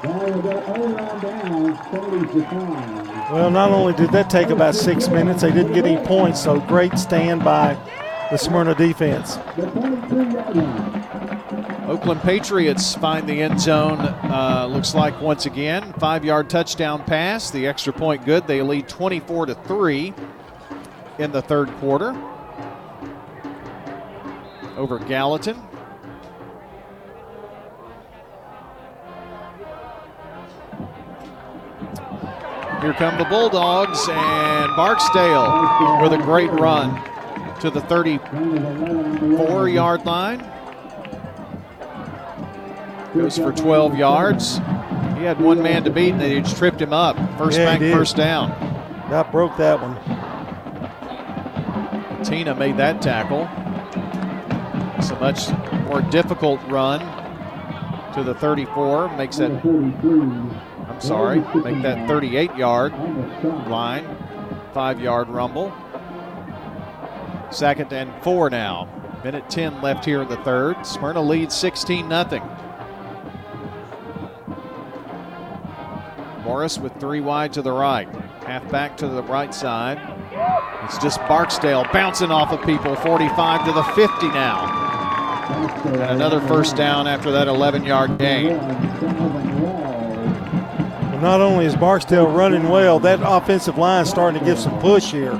Well, 3.32 3.50
not 3.50 3.70
only 3.70 3.94
did 3.94 4.10
that 4.10 4.28
take 4.28 4.50
about 4.50 4.74
six 4.74 5.08
minutes, 5.08 5.40
they 5.40 5.50
didn't 5.50 5.72
get 5.72 5.86
any 5.86 5.96
points, 6.04 6.42
so 6.42 6.60
great 6.60 6.98
stand 6.98 7.42
by 7.42 7.78
the 8.30 8.36
Smyrna 8.36 8.74
defense. 8.74 9.38
Oakland 11.88 12.20
Patriots 12.20 12.94
find 12.94 13.26
the 13.26 13.40
end 13.40 13.58
zone, 13.58 14.00
uh, 14.00 14.68
looks 14.70 14.94
like 14.94 15.18
once 15.22 15.46
again. 15.46 15.94
Five 15.94 16.26
yard 16.26 16.50
touchdown 16.50 17.02
pass, 17.04 17.50
the 17.50 17.66
extra 17.66 17.94
point 17.94 18.26
good. 18.26 18.46
They 18.46 18.60
lead 18.60 18.86
24 18.86 19.46
to 19.46 19.54
3 19.54 20.12
in 21.18 21.32
the 21.32 21.40
third 21.40 21.70
quarter 21.76 22.14
over 24.76 24.98
Gallatin. 24.98 25.56
Here 32.82 32.92
come 32.94 33.16
the 33.16 33.24
Bulldogs 33.26 34.08
and 34.08 34.74
Barksdale 34.74 36.02
with 36.02 36.12
a 36.12 36.18
great 36.24 36.50
run 36.50 37.00
to 37.60 37.70
the 37.70 37.80
34 37.82 39.68
yard 39.68 40.04
line. 40.04 40.40
Goes 43.14 43.38
for 43.38 43.52
12 43.52 43.96
yards. 43.96 44.56
He 45.16 45.22
had 45.22 45.40
one 45.40 45.62
man 45.62 45.84
to 45.84 45.90
beat 45.90 46.10
and 46.10 46.20
they 46.20 46.40
just 46.40 46.56
tripped 46.56 46.82
him 46.82 46.92
up. 46.92 47.16
First 47.38 47.60
Yeah, 47.60 47.78
bank, 47.78 47.94
first 47.94 48.16
down. 48.16 48.50
That 49.10 49.30
broke 49.30 49.56
that 49.58 49.78
one. 49.80 49.96
Tina 52.24 52.52
made 52.56 52.78
that 52.78 53.00
tackle. 53.00 53.48
It's 54.98 55.10
a 55.10 55.20
much 55.20 55.50
more 55.84 56.02
difficult 56.02 56.60
run 56.66 56.98
to 58.14 58.24
the 58.24 58.34
34. 58.34 59.16
Makes 59.16 59.36
that, 59.36 59.50
I'm 60.88 61.00
sorry, 61.00 61.40
make 61.62 61.82
that 61.82 62.08
38 62.08 62.54
yard 62.56 62.92
line. 63.68 64.16
Five 64.72 65.00
yard 65.00 65.28
rumble. 65.28 65.72
Second 67.50 67.92
and 67.92 68.10
four 68.22 68.48
now. 68.50 68.88
Minute 69.22 69.48
10 69.50 69.82
left 69.82 70.04
here 70.04 70.22
in 70.22 70.28
the 70.28 70.38
third. 70.38 70.84
Smyrna 70.84 71.22
leads 71.22 71.54
16 71.54 72.08
0. 72.08 72.58
Morris 76.44 76.78
with 76.78 76.94
three 76.98 77.20
wide 77.20 77.52
to 77.52 77.62
the 77.62 77.70
right. 77.70 78.08
Half 78.44 78.68
back 78.70 78.96
to 78.96 79.06
the 79.06 79.22
right 79.22 79.54
side. 79.54 80.00
It's 80.84 80.98
just 80.98 81.20
Barksdale 81.28 81.86
bouncing 81.92 82.30
off 82.30 82.52
of 82.52 82.64
people. 82.66 82.96
45 82.96 83.66
to 83.66 83.72
the 83.72 83.82
50 83.82 84.28
now. 84.28 84.82
And 85.84 85.96
another 85.96 86.40
first 86.42 86.74
down 86.76 87.06
after 87.06 87.30
that 87.30 87.46
11 87.46 87.84
yard 87.84 88.18
gain. 88.18 88.58
Not 91.22 91.40
only 91.40 91.66
is 91.66 91.76
Barksdale 91.76 92.26
running 92.26 92.68
well, 92.68 92.98
that 92.98 93.20
offensive 93.22 93.78
line 93.78 94.02
is 94.02 94.10
starting 94.10 94.40
to 94.40 94.44
give 94.44 94.58
some 94.58 94.76
push 94.80 95.12
here. 95.12 95.30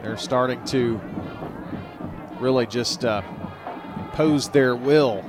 They're 0.00 0.16
starting 0.16 0.64
to 0.66 1.00
really 2.38 2.66
just 2.66 3.04
uh, 3.04 3.22
impose 3.98 4.48
their 4.50 4.76
will. 4.76 5.22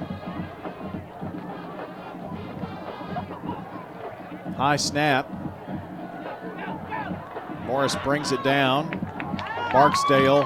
High 4.58 4.76
snap. 4.76 5.28
Morris 7.66 7.96
brings 8.04 8.32
it 8.32 8.44
down. 8.44 9.03
Barksdale 9.74 10.46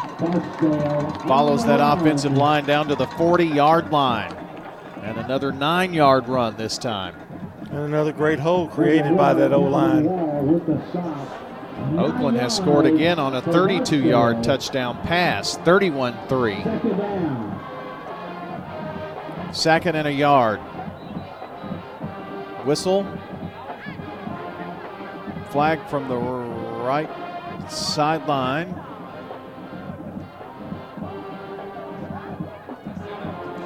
follows 1.27 1.65
that 1.65 1.81
offensive 1.81 2.31
line 2.31 2.63
down 2.63 2.87
to 2.87 2.95
the 2.95 3.07
40 3.07 3.45
yard 3.45 3.91
line. 3.91 4.33
And 5.03 5.17
another 5.17 5.51
nine 5.51 5.93
yard 5.93 6.29
run 6.29 6.55
this 6.55 6.77
time. 6.77 7.13
And 7.69 7.79
another 7.79 8.13
great 8.13 8.39
hole 8.39 8.69
created 8.69 9.17
by 9.17 9.33
that 9.33 9.51
O 9.51 9.63
line. 9.63 10.07
Oakland 11.97 12.37
has 12.37 12.55
scored 12.55 12.85
again 12.85 13.19
on 13.19 13.35
a 13.35 13.41
32 13.41 14.01
yard 14.01 14.43
touchdown 14.43 14.97
pass, 15.03 15.57
31 15.57 16.17
3. 16.29 16.63
Second 19.51 19.95
and 19.97 20.07
a 20.07 20.13
yard. 20.13 20.59
Whistle. 22.65 23.05
Flag 25.49 25.85
from 25.89 26.07
the 26.07 26.15
right 26.15 27.09
sideline. 27.69 28.86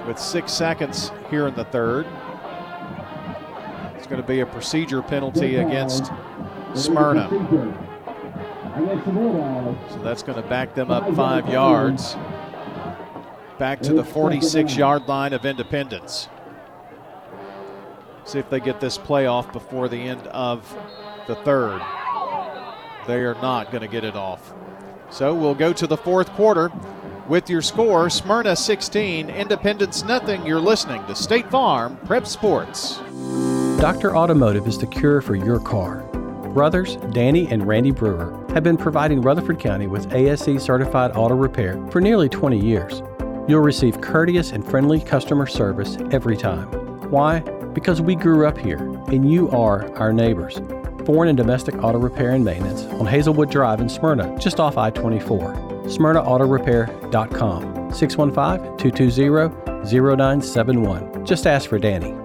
With 0.07 0.17
six 0.17 0.51
seconds 0.51 1.11
here 1.29 1.47
in 1.47 1.53
the 1.53 1.65
third. 1.65 2.07
It's 3.95 4.07
going 4.07 4.21
to 4.21 4.27
be 4.27 4.39
a 4.39 4.45
procedure 4.45 5.01
penalty 5.01 5.57
against 5.57 6.11
Smyrna. 6.73 7.29
So 9.89 9.99
that's 10.03 10.23
going 10.23 10.41
to 10.41 10.47
back 10.49 10.73
them 10.73 10.91
up 10.91 11.13
five 11.15 11.47
yards. 11.49 12.15
Back 13.59 13.81
to 13.81 13.93
the 13.93 14.03
46 14.03 14.75
yard 14.75 15.07
line 15.07 15.33
of 15.33 15.45
Independence. 15.45 16.29
See 18.25 18.39
if 18.39 18.49
they 18.49 18.59
get 18.59 18.79
this 18.79 18.97
play 18.97 19.27
off 19.27 19.51
before 19.53 19.87
the 19.87 19.97
end 19.97 20.25
of 20.27 20.75
the 21.27 21.35
third. 21.35 21.81
They 23.07 23.19
are 23.21 23.35
not 23.35 23.71
going 23.71 23.81
to 23.81 23.87
get 23.87 24.03
it 24.03 24.15
off. 24.15 24.53
So 25.09 25.33
we'll 25.35 25.55
go 25.55 25.73
to 25.73 25.85
the 25.85 25.97
fourth 25.97 26.31
quarter 26.31 26.71
with 27.27 27.49
your 27.49 27.61
score 27.61 28.09
Smyrna 28.09 28.55
16, 28.55 29.29
Independence 29.29 30.03
nothing. 30.03 30.45
You're 30.45 30.59
listening 30.59 31.05
to 31.05 31.15
State 31.15 31.49
Farm 31.49 31.97
Prep 32.05 32.27
Sports. 32.27 32.99
Dr. 33.79 34.15
Automotive 34.15 34.67
is 34.67 34.77
the 34.77 34.87
cure 34.87 35.21
for 35.21 35.35
your 35.35 35.59
car. 35.59 36.03
Brothers 36.53 36.97
Danny 37.11 37.47
and 37.47 37.65
Randy 37.67 37.91
Brewer 37.91 38.45
have 38.53 38.63
been 38.63 38.77
providing 38.77 39.21
Rutherford 39.21 39.59
County 39.59 39.87
with 39.87 40.13
ASE 40.13 40.61
certified 40.61 41.11
auto 41.15 41.35
repair 41.35 41.83
for 41.87 42.01
nearly 42.01 42.27
20 42.27 42.59
years. 42.59 43.01
You'll 43.47 43.61
receive 43.61 44.01
courteous 44.01 44.51
and 44.51 44.65
friendly 44.65 44.99
customer 44.99 45.47
service 45.47 45.97
every 46.11 46.37
time. 46.37 46.67
Why? 47.09 47.39
Because 47.73 48.01
we 48.01 48.15
grew 48.15 48.45
up 48.45 48.57
here 48.57 48.79
and 49.07 49.31
you 49.31 49.49
are 49.51 49.91
our 49.97 50.11
neighbors. 50.11 50.61
Foreign 51.05 51.29
and 51.29 51.37
domestic 51.37 51.75
auto 51.83 51.97
repair 51.97 52.31
and 52.31 52.45
maintenance 52.45 52.83
on 52.99 53.07
Hazelwood 53.07 53.49
Drive 53.49 53.81
in 53.81 53.89
Smyrna, 53.89 54.37
just 54.37 54.59
off 54.59 54.77
I 54.77 54.89
24. 54.91 55.70
SmyrnaAutorepair.com 55.97 57.93
615 57.93 58.77
220 58.77 59.61
0971. 59.85 61.25
Just 61.25 61.47
ask 61.47 61.69
for 61.69 61.79
Danny. 61.79 62.15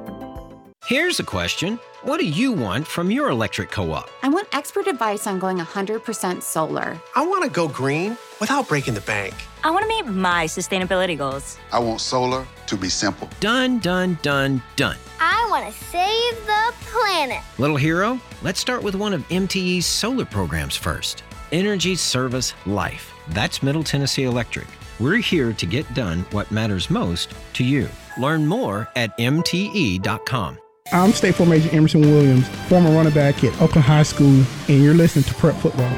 Here's 0.86 1.18
a 1.18 1.24
question 1.24 1.80
What 2.05 2.20
do 2.20 2.26
you 2.26 2.52
want 2.52 2.86
from 2.86 3.10
your 3.10 3.28
electric 3.28 3.72
co 3.72 3.90
op? 3.90 4.09
I 4.22 4.28
want 4.28 4.47
expert 4.52 4.86
advice 4.86 5.26
on 5.26 5.40
going 5.40 5.59
100% 5.59 6.43
solar. 6.43 7.01
I 7.16 7.26
want 7.26 7.43
to 7.43 7.51
go 7.51 7.66
green 7.66 8.16
without 8.38 8.68
breaking 8.68 8.94
the 8.94 9.01
bank. 9.01 9.34
I 9.64 9.70
want 9.72 9.82
to 9.82 9.88
meet 9.88 10.06
my 10.06 10.44
sustainability 10.44 11.18
goals. 11.18 11.59
I 11.72 11.80
want 11.80 12.01
solar 12.01 12.47
to 12.68 12.76
be 12.76 12.88
simple. 12.88 13.28
Done, 13.40 13.80
done, 13.80 14.16
done, 14.22 14.62
done. 14.76 14.97
I 15.18 15.44
want 15.51 15.66
to 15.66 15.72
save 15.72 16.47
the 16.47 16.72
planet. 16.82 17.43
Little 17.59 17.76
hero, 17.76 18.20
let's 18.43 18.60
start 18.60 18.84
with 18.84 18.94
one 18.94 19.12
of 19.12 19.26
MTE's 19.28 19.86
solar 19.86 20.24
programs 20.24 20.76
first 20.76 21.24
Energy 21.51 21.97
Service 21.97 22.55
Life. 22.64 23.15
That's 23.28 23.62
Middle 23.62 23.85
Tennessee 23.85 24.24
Electric. 24.24 24.66
We're 24.98 25.16
here 25.16 25.53
to 25.53 25.66
get 25.66 25.93
done 25.94 26.20
what 26.31 26.51
matters 26.51 26.89
most 26.90 27.35
to 27.55 27.65
you. 27.65 27.89
Learn 28.19 28.47
more 28.47 28.89
at 28.97 29.16
MTE.com. 29.19 30.59
I'm 30.93 31.12
State 31.12 31.35
Farm 31.35 31.53
Agent 31.53 31.74
Emerson 31.74 32.01
Williams, 32.01 32.48
former 32.69 32.90
running 32.90 33.12
back 33.12 33.43
at 33.43 33.61
Oakland 33.61 33.85
High 33.85 34.05
School, 34.05 34.44
and 34.69 34.82
you're 34.82 34.94
listening 34.94 35.24
to 35.24 35.35
Prep 35.35 35.57
Football. 35.57 35.90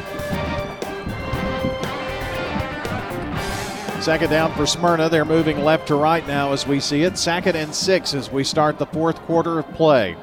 Second 4.00 4.30
down 4.30 4.54
for 4.54 4.64
Smyrna. 4.64 5.10
They're 5.10 5.26
moving 5.26 5.62
left 5.62 5.88
to 5.88 5.96
right 5.96 6.26
now 6.26 6.52
as 6.52 6.66
we 6.66 6.80
see 6.80 7.02
it. 7.02 7.18
Second 7.18 7.56
and 7.56 7.74
six 7.74 8.14
as 8.14 8.32
we 8.32 8.42
start 8.42 8.78
the 8.78 8.86
fourth 8.86 9.16
quarter 9.22 9.58
of 9.58 9.70
play. 9.72 10.16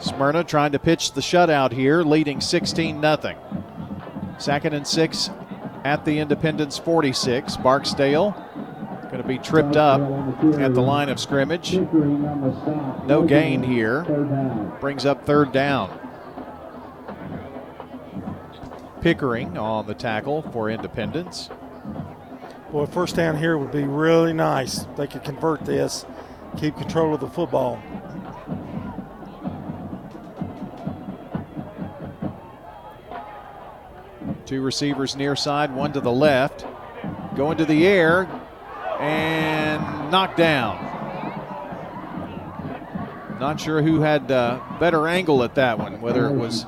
Smyrna 0.00 0.44
trying 0.44 0.70
to 0.72 0.78
pitch 0.78 1.12
the 1.12 1.20
shutout 1.20 1.72
here, 1.72 2.02
leading 2.02 2.40
16 2.40 3.00
0. 3.00 3.65
Second 4.38 4.74
and 4.74 4.86
six 4.86 5.30
at 5.84 6.04
the 6.04 6.18
Independence 6.18 6.78
46. 6.78 7.56
Barksdale 7.58 8.34
going 9.10 9.22
to 9.22 9.28
be 9.28 9.38
tripped 9.38 9.76
up 9.76 10.00
at 10.58 10.74
the 10.74 10.82
line 10.82 11.08
of 11.08 11.18
scrimmage. 11.18 11.74
No 11.74 13.24
gain 13.26 13.62
here. 13.62 14.02
Brings 14.80 15.06
up 15.06 15.24
third 15.24 15.52
down. 15.52 15.98
Pickering 19.00 19.56
on 19.56 19.86
the 19.86 19.94
tackle 19.94 20.42
for 20.42 20.68
Independence. 20.68 21.50
Boy, 22.72 22.86
first 22.86 23.14
down 23.14 23.38
here 23.38 23.56
would 23.56 23.70
be 23.70 23.84
really 23.84 24.32
nice. 24.32 24.86
They 24.96 25.06
could 25.06 25.22
convert 25.22 25.64
this, 25.64 26.04
keep 26.56 26.76
control 26.76 27.14
of 27.14 27.20
the 27.20 27.28
football. 27.28 27.80
Two 34.46 34.62
receivers 34.62 35.16
near 35.16 35.34
side, 35.34 35.74
one 35.74 35.92
to 35.92 36.00
the 36.00 36.12
left. 36.12 36.64
Going 37.34 37.58
to 37.58 37.64
the 37.64 37.84
air 37.84 38.28
and 39.00 40.10
knocked 40.10 40.36
down. 40.36 40.84
Not 43.40 43.60
sure 43.60 43.82
who 43.82 44.00
had 44.00 44.30
uh, 44.30 44.60
better 44.80 45.08
angle 45.08 45.42
at 45.42 45.56
that 45.56 45.78
one, 45.78 46.00
whether 46.00 46.26
it 46.28 46.36
was 46.36 46.64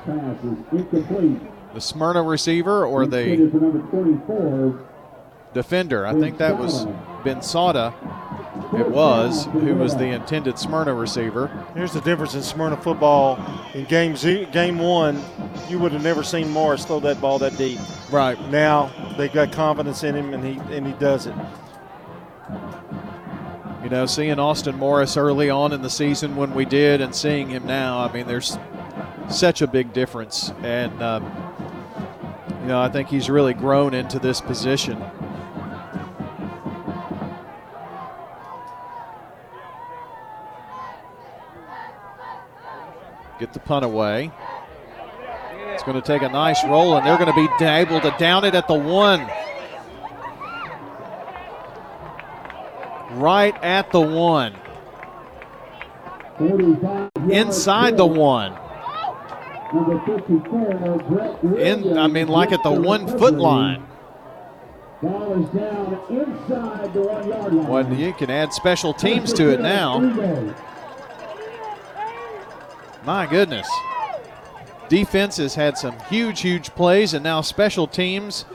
the 1.73 1.79
Smyrna 1.79 2.21
receiver 2.21 2.85
or 2.85 3.07
the 3.07 3.49
defender. 5.53 6.05
I 6.05 6.13
think 6.13 6.37
that 6.37 6.59
was 6.59 6.85
Bensada. 7.23 7.93
It 8.77 8.89
was 8.89 9.45
who 9.45 9.75
was 9.75 9.95
the 9.95 10.05
intended 10.05 10.59
Smyrna 10.59 10.93
receiver. 10.93 11.47
Here's 11.75 11.93
the 11.93 12.01
difference 12.01 12.35
in 12.35 12.43
Smyrna 12.43 12.77
football. 12.77 13.39
In 13.73 13.85
game 13.85 14.15
z- 14.15 14.45
game 14.51 14.77
one, 14.77 15.21
you 15.67 15.79
would 15.79 15.91
have 15.91 16.03
never 16.03 16.23
seen 16.23 16.49
Morris 16.49 16.85
throw 16.85 16.99
that 17.01 17.19
ball 17.19 17.39
that 17.39 17.57
deep. 17.57 17.79
Right 18.11 18.39
now, 18.49 18.91
they've 19.17 19.31
got 19.31 19.51
confidence 19.51 20.03
in 20.03 20.15
him, 20.15 20.33
and 20.33 20.43
he 20.43 20.59
and 20.75 20.85
he 20.85 20.93
does 20.93 21.25
it. 21.25 21.35
You 23.83 23.89
know, 23.89 24.05
seeing 24.05 24.37
Austin 24.39 24.75
Morris 24.75 25.17
early 25.17 25.49
on 25.49 25.71
in 25.73 25.81
the 25.81 25.89
season 25.89 26.35
when 26.35 26.53
we 26.53 26.65
did, 26.65 27.01
and 27.01 27.15
seeing 27.15 27.49
him 27.49 27.65
now, 27.65 27.99
I 27.99 28.11
mean, 28.11 28.27
there's 28.27 28.57
such 29.29 29.61
a 29.61 29.67
big 29.67 29.93
difference, 29.93 30.51
and 30.61 31.01
um, 31.01 31.23
you 32.61 32.67
know, 32.67 32.81
I 32.81 32.89
think 32.89 33.09
he's 33.09 33.29
really 33.29 33.53
grown 33.53 33.93
into 33.93 34.19
this 34.19 34.41
position. 34.41 35.01
Get 43.39 43.53
the 43.53 43.59
punt 43.59 43.85
away. 43.85 44.31
It's 45.73 45.83
going 45.83 45.99
to 45.99 46.05
take 46.05 46.21
a 46.23 46.29
nice 46.29 46.61
roll, 46.65 46.97
and 46.97 47.07
they're 47.07 47.17
going 47.17 47.33
to 47.33 47.59
be 47.59 47.65
able 47.65 48.01
to 48.01 48.13
down 48.19 48.43
it 48.43 48.53
at 48.53 48.67
the 48.67 48.73
one. 48.73 49.21
Right 53.17 53.55
at 53.63 53.91
the 53.91 54.01
one. 54.01 54.55
Inside 57.31 57.95
the 57.95 58.05
one. 58.05 58.57
In, 61.57 61.97
I 61.97 62.07
mean, 62.07 62.27
like 62.27 62.51
at 62.51 62.63
the 62.63 62.71
one 62.71 63.07
foot 63.07 63.35
line. 63.35 63.85
Well, 67.69 67.93
you 67.93 68.11
can 68.13 68.29
add 68.29 68.51
special 68.51 68.93
teams 68.93 69.31
to 69.33 69.49
it 69.53 69.61
now. 69.61 69.99
My 73.09 73.25
goodness. 73.25 73.67
Defense 74.87 75.37
has 75.37 75.55
had 75.55 75.79
some 75.79 75.97
huge, 76.11 76.41
huge 76.41 76.69
plays, 76.75 77.15
and 77.15 77.23
now 77.23 77.41
special 77.41 77.87
teams 77.87 78.45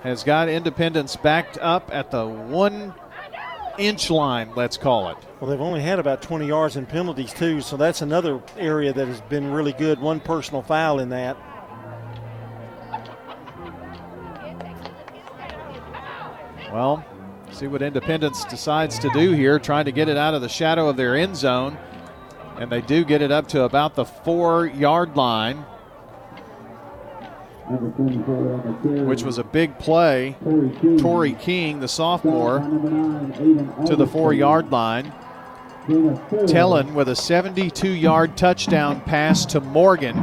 has 0.00 0.24
got 0.24 0.48
Independence 0.48 1.14
backed 1.16 1.58
up 1.58 1.90
at 1.92 2.10
the 2.10 2.26
one 2.26 2.94
inch 3.76 4.08
line, 4.08 4.50
let's 4.56 4.78
call 4.78 5.10
it. 5.10 5.18
Well, 5.40 5.50
they've 5.50 5.60
only 5.60 5.82
had 5.82 5.98
about 5.98 6.22
20 6.22 6.46
yards 6.46 6.76
in 6.76 6.86
penalties, 6.86 7.34
too, 7.34 7.60
so 7.60 7.76
that's 7.76 8.00
another 8.00 8.40
area 8.56 8.94
that 8.94 9.06
has 9.06 9.20
been 9.20 9.52
really 9.52 9.74
good. 9.74 10.00
One 10.00 10.20
personal 10.20 10.62
foul 10.62 11.00
in 11.00 11.10
that. 11.10 11.36
Well, 16.72 17.04
see 17.52 17.66
what 17.66 17.82
Independence 17.82 18.46
decides 18.46 18.98
to 19.00 19.10
do 19.10 19.32
here, 19.32 19.58
trying 19.58 19.84
to 19.84 19.92
get 19.92 20.08
it 20.08 20.16
out 20.16 20.32
of 20.32 20.40
the 20.40 20.48
shadow 20.48 20.88
of 20.88 20.96
their 20.96 21.14
end 21.14 21.36
zone. 21.36 21.76
And 22.60 22.70
they 22.70 22.82
do 22.82 23.06
get 23.06 23.22
it 23.22 23.32
up 23.32 23.48
to 23.48 23.62
about 23.62 23.94
the 23.94 24.04
four 24.04 24.66
yard 24.66 25.16
line, 25.16 25.56
which 29.06 29.22
was 29.22 29.38
a 29.38 29.44
big 29.44 29.78
play. 29.78 30.36
Torrey 30.98 31.32
King, 31.32 31.80
the 31.80 31.88
sophomore, 31.88 32.58
to 33.86 33.96
the 33.96 34.06
four 34.06 34.34
yard 34.34 34.70
line. 34.70 35.10
Tellen 35.88 36.92
with 36.92 37.08
a 37.08 37.16
72 37.16 37.88
yard 37.88 38.36
touchdown 38.36 39.00
pass 39.00 39.46
to 39.46 39.62
Morgan 39.62 40.16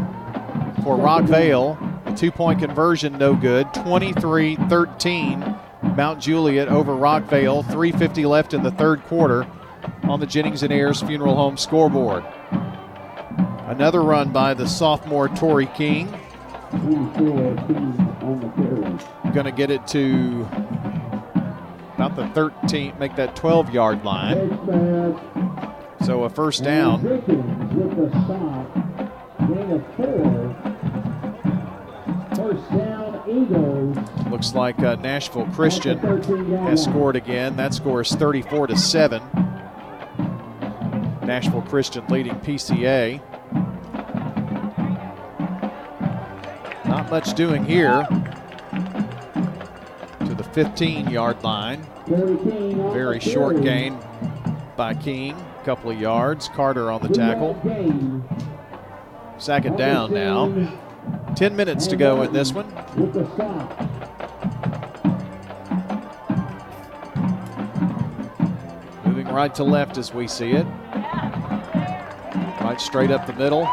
for 0.83 0.95
Rockvale. 0.95 1.75
A 2.05 2.15
two 2.15 2.31
point 2.31 2.59
conversion, 2.59 3.17
no 3.17 3.33
good. 3.33 3.73
23 3.73 4.57
13. 4.57 5.55
Mount 5.95 6.21
Juliet 6.21 6.67
over 6.67 6.91
Rockvale. 6.91 7.63
3.50 7.63 8.29
left 8.29 8.53
in 8.53 8.61
the 8.61 8.69
third 8.69 9.01
quarter 9.05 9.47
on 10.03 10.19
the 10.19 10.25
Jennings 10.25 10.63
and 10.63 10.71
Ayers 10.73 11.01
Funeral 11.01 11.35
Home 11.35 11.57
scoreboard. 11.57 12.23
Another 13.67 14.01
run 14.01 14.31
by 14.31 14.53
the 14.53 14.67
sophomore 14.67 15.27
Torrey 15.29 15.67
King. 15.75 16.07
Going 19.33 19.45
to 19.45 19.53
get 19.55 19.69
it 19.71 19.85
to 19.87 20.47
about 21.95 22.15
the 22.15 22.23
13th, 22.39 22.99
make 22.99 23.15
that 23.15 23.35
12 23.35 23.73
yard 23.73 24.05
line. 24.05 24.49
So 26.05 26.23
a 26.23 26.29
first 26.29 26.63
down. 26.63 27.01
Looks 34.29 34.53
like 34.53 34.79
uh, 34.79 34.95
Nashville 34.95 35.47
Christian 35.47 35.97
has 35.97 36.83
scored 36.83 37.15
again. 37.15 37.57
That 37.57 37.73
score 37.73 38.01
is 38.01 38.11
34 38.13 38.67
to 38.67 38.77
7. 38.77 39.21
Nashville 41.27 41.61
Christian 41.63 42.05
leading 42.07 42.35
PCA. 42.35 43.21
Not 46.85 47.11
much 47.11 47.33
doing 47.33 47.65
here 47.65 48.07
to 50.25 50.33
the 50.33 50.43
15 50.53 51.09
yard 51.09 51.43
line. 51.43 51.85
Very 52.07 53.19
short 53.19 53.61
gain 53.61 53.99
by 54.77 54.93
King. 54.93 55.33
a 55.33 55.65
couple 55.65 55.91
of 55.91 55.99
yards. 55.99 56.47
Carter 56.47 56.89
on 56.89 57.01
the 57.01 57.09
tackle. 57.09 57.59
Second 59.37 59.77
down 59.77 60.13
now. 60.13 60.71
10 61.35 61.57
minutes 61.57 61.87
to 61.87 61.97
go 61.97 62.21
in 62.21 62.31
this 62.31 62.53
one. 62.53 62.65
Moving 69.03 69.27
right 69.27 69.53
to 69.55 69.65
left 69.65 69.97
as 69.97 70.13
we 70.13 70.25
see 70.25 70.51
it. 70.51 70.65
Straight 72.77 73.11
up 73.11 73.25
the 73.27 73.33
middle. 73.33 73.65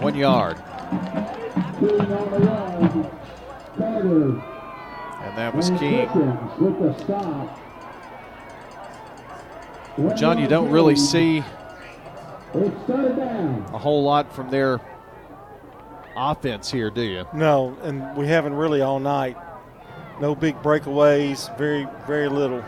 One 0.00 0.14
yard. 0.14 0.56
And 5.22 5.36
that 5.36 5.54
was 5.54 5.70
King. 5.70 6.08
John, 10.16 10.38
you 10.38 10.46
don't 10.46 10.70
really 10.70 10.96
see 10.96 11.42
a 12.54 13.78
whole 13.78 14.02
lot 14.02 14.32
from 14.34 14.50
their 14.50 14.80
offense 16.16 16.70
here, 16.70 16.90
do 16.90 17.02
you? 17.02 17.26
No, 17.34 17.76
and 17.82 18.16
we 18.16 18.26
haven't 18.26 18.54
really 18.54 18.80
all 18.82 19.00
night. 19.00 19.36
No 20.20 20.34
big 20.34 20.56
breakaways, 20.62 21.56
very, 21.58 21.86
very 22.06 22.28
little. 22.28 22.64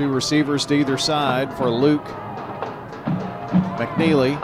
Two 0.00 0.08
receivers 0.08 0.64
to 0.64 0.74
either 0.74 0.96
side 0.96 1.52
for 1.58 1.68
Luke 1.68 2.06
McNeely. 3.76 4.40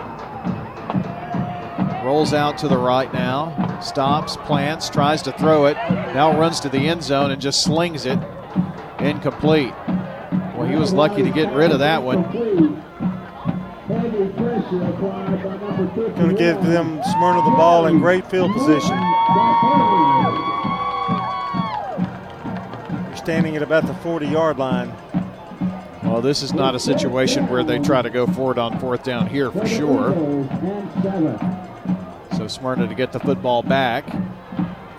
Rolls 2.05 2.35
out 2.35 2.59
to 2.59 2.69
the 2.69 2.77
right 2.77 3.11
now. 3.15 3.81
Stops, 3.81 4.37
plants, 4.37 4.91
tries 4.91 5.23
to 5.23 5.33
throw 5.33 5.65
it. 5.65 5.79
Now 6.13 6.39
runs 6.39 6.61
to 6.61 6.69
the 6.69 6.87
end 6.87 7.03
zone 7.03 7.31
and 7.31 7.41
just 7.41 7.63
slings 7.63 8.05
it. 8.05 8.19
Incomplete. 8.99 9.73
Well, 10.55 10.67
he 10.69 10.77
was 10.77 10.93
lucky 10.93 11.23
to 11.23 11.31
get 11.31 11.51
rid 11.55 11.71
of 11.71 11.79
that 11.79 12.03
one. 12.03 12.25
Going 16.17 16.29
to 16.29 16.37
give 16.37 16.63
them 16.65 17.01
Smyrna 17.03 17.43
the 17.45 17.57
ball 17.57 17.87
in 17.87 17.99
great 17.99 18.31
field 18.31 18.53
position. 18.53 18.99
You're 23.07 23.17
standing 23.17 23.57
at 23.57 23.63
about 23.63 23.87
the 23.87 23.95
40 23.95 24.27
yard 24.27 24.59
line. 24.59 24.95
Well, 26.07 26.23
this 26.23 26.43
is 26.43 26.55
not 26.55 26.75
a 26.77 26.79
situation 26.79 27.49
where 27.49 27.65
they 27.65 27.81
try 27.81 28.01
to 28.01 28.11
go 28.11 28.27
forward 28.29 28.59
on 28.59 28.79
fourth 28.79 29.03
down 29.03 29.27
here 29.27 29.51
for 29.51 29.67
sure. 29.67 30.13
So 32.37 32.47
Smyrna 32.47 32.87
to 32.87 32.95
get 32.95 33.13
the 33.13 33.19
football 33.19 33.63
back. 33.63 34.07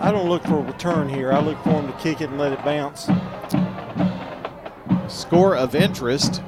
I 0.00 0.12
don't 0.12 0.28
look 0.28 0.44
for 0.44 0.58
a 0.58 0.62
return 0.62 1.08
here. 1.08 1.32
I 1.32 1.40
look 1.40 1.56
for 1.64 1.70
them 1.70 1.86
to 1.86 1.92
kick 1.94 2.20
it 2.20 2.28
and 2.28 2.38
let 2.38 2.52
it 2.52 2.62
bounce. 2.62 3.08
Score 5.12 5.56
of 5.56 5.74
interest. 5.74 6.42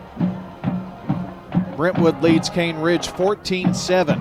Brentwood 1.75 2.23
leads 2.23 2.51
Cane 2.51 2.77
Ridge 2.77 3.09
14 3.09 3.73
7. 3.73 4.21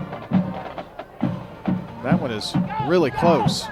That 2.02 2.20
one 2.20 2.32
is 2.32 2.56
really 2.88 3.12
close. 3.12 3.68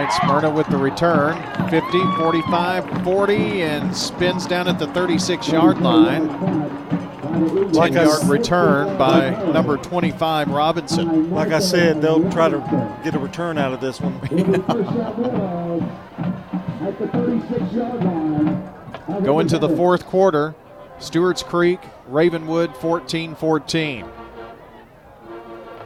All 0.00 0.06
right, 0.06 0.14
Smyrna 0.14 0.48
with 0.48 0.66
the 0.68 0.78
return 0.78 1.36
50, 1.68 2.00
45, 2.16 3.04
40, 3.04 3.62
and 3.62 3.94
spins 3.94 4.46
down 4.46 4.66
at 4.66 4.78
the 4.78 4.86
36 4.86 5.48
yard 5.48 5.78
line. 5.82 6.26
10 6.26 7.72
like 7.72 7.92
yard 7.92 8.08
s- 8.08 8.24
return 8.24 8.96
by 8.96 9.28
number 9.52 9.76
25, 9.76 10.48
Robinson. 10.48 11.30
Like 11.30 11.52
I 11.52 11.58
said, 11.58 12.00
they'll 12.00 12.30
try 12.32 12.48
to 12.48 12.96
get 13.04 13.14
a 13.14 13.18
return 13.18 13.58
out 13.58 13.74
of 13.74 13.82
this 13.82 14.00
one. 14.00 14.18
Going 19.22 19.48
to 19.48 19.58
the 19.58 19.68
fourth 19.68 20.06
quarter. 20.06 20.54
Stewart's 20.98 21.42
Creek, 21.42 21.80
Ravenwood 22.08 22.74
14 22.74 23.34
14. 23.34 24.06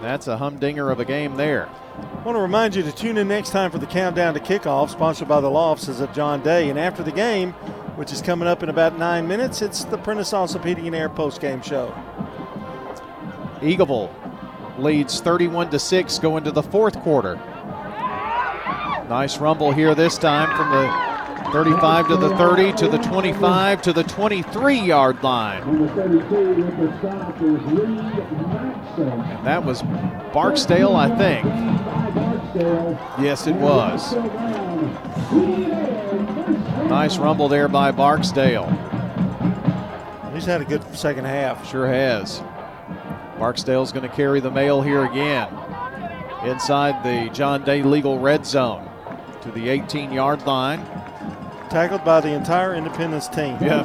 That's 0.01 0.27
a 0.27 0.37
humdinger 0.37 0.91
of 0.91 1.01
a 1.01 1.05
game 1.05 1.37
there. 1.37 1.69
I 1.97 2.23
want 2.25 2.37
to 2.37 2.43
remind 2.43 2.75
you 2.75 2.83
to 2.83 2.93
tune 2.93 3.17
in 3.17 3.29
next 3.29 3.51
time 3.51 3.71
for 3.71 3.79
the 3.79 3.87
countdown 3.87 4.35
to 4.35 4.41
kickoff, 4.41 4.91
sponsored 4.91 5.29
by 5.29 5.41
the 5.41 5.51
law 5.51 5.71
offices 5.71 6.01
of 6.01 6.13
John 6.13 6.43
Day. 6.43 6.69
And 6.69 6.79
after 6.79 7.03
the 7.03 7.13
game, 7.13 7.53
which 7.97 8.13
is 8.13 8.21
coming 8.21 8.49
up 8.49 8.63
in 8.63 8.69
about 8.69 8.99
nine 8.99 9.29
minutes, 9.29 9.63
it's 9.63 9.85
the 9.85 9.99
Prentice 9.99 10.33
and 10.33 10.95
Air 10.95 11.09
post-game 11.09 11.63
show. 11.63 11.95
Eagleville 13.61 14.11
leads 14.79 15.21
31 15.21 15.71
to 15.71 15.79
6 15.79 16.19
going 16.19 16.39
into 16.39 16.51
the 16.51 16.63
fourth 16.63 16.99
quarter. 17.01 17.37
Nice 19.09 19.39
rumble 19.39 19.71
here 19.71 19.95
this 19.95 20.19
time 20.19 20.55
from 20.57 20.71
the 20.71 21.14
35 21.53 22.09
to 22.09 22.17
the 22.17 22.37
30 22.37 22.73
to 22.75 22.89
the 22.89 22.99
25 22.99 23.83
to 23.83 23.93
the 23.93 24.03
23 24.05 24.81
yard 24.81 25.23
line. 25.23 25.63
And 25.63 25.89
that 29.47 29.65
was 29.65 29.83
Barksdale, 30.33 30.97
I 30.97 31.09
think. 31.17 31.45
Yes, 33.21 33.47
it 33.47 33.55
was. 33.57 34.15
Nice 36.89 37.19
rumble 37.19 37.49
there 37.49 37.69
by 37.69 37.91
Barksdale. 37.91 38.69
He's 40.33 40.45
had 40.45 40.61
a 40.61 40.65
good 40.65 40.83
second 40.95 41.25
half. 41.25 41.69
Sure 41.69 41.87
has. 41.87 42.43
Barksdale's 43.39 43.93
going 43.93 44.09
to 44.09 44.15
carry 44.15 44.41
the 44.41 44.51
mail 44.51 44.83
here 44.83 45.05
again. 45.05 45.49
Inside 46.45 47.03
the 47.05 47.31
John 47.33 47.65
Day 47.65 47.83
legal 47.83 48.19
red 48.19 48.45
zone 48.45 48.89
to 49.43 49.51
the 49.51 49.69
18 49.69 50.13
yard 50.13 50.47
line. 50.47 50.81
Tackled 51.75 52.05
by 52.05 52.21
the 52.21 52.33
entire 52.33 52.73
Independence 52.77 53.27
team. 53.27 53.59
Yeah. 53.61 53.83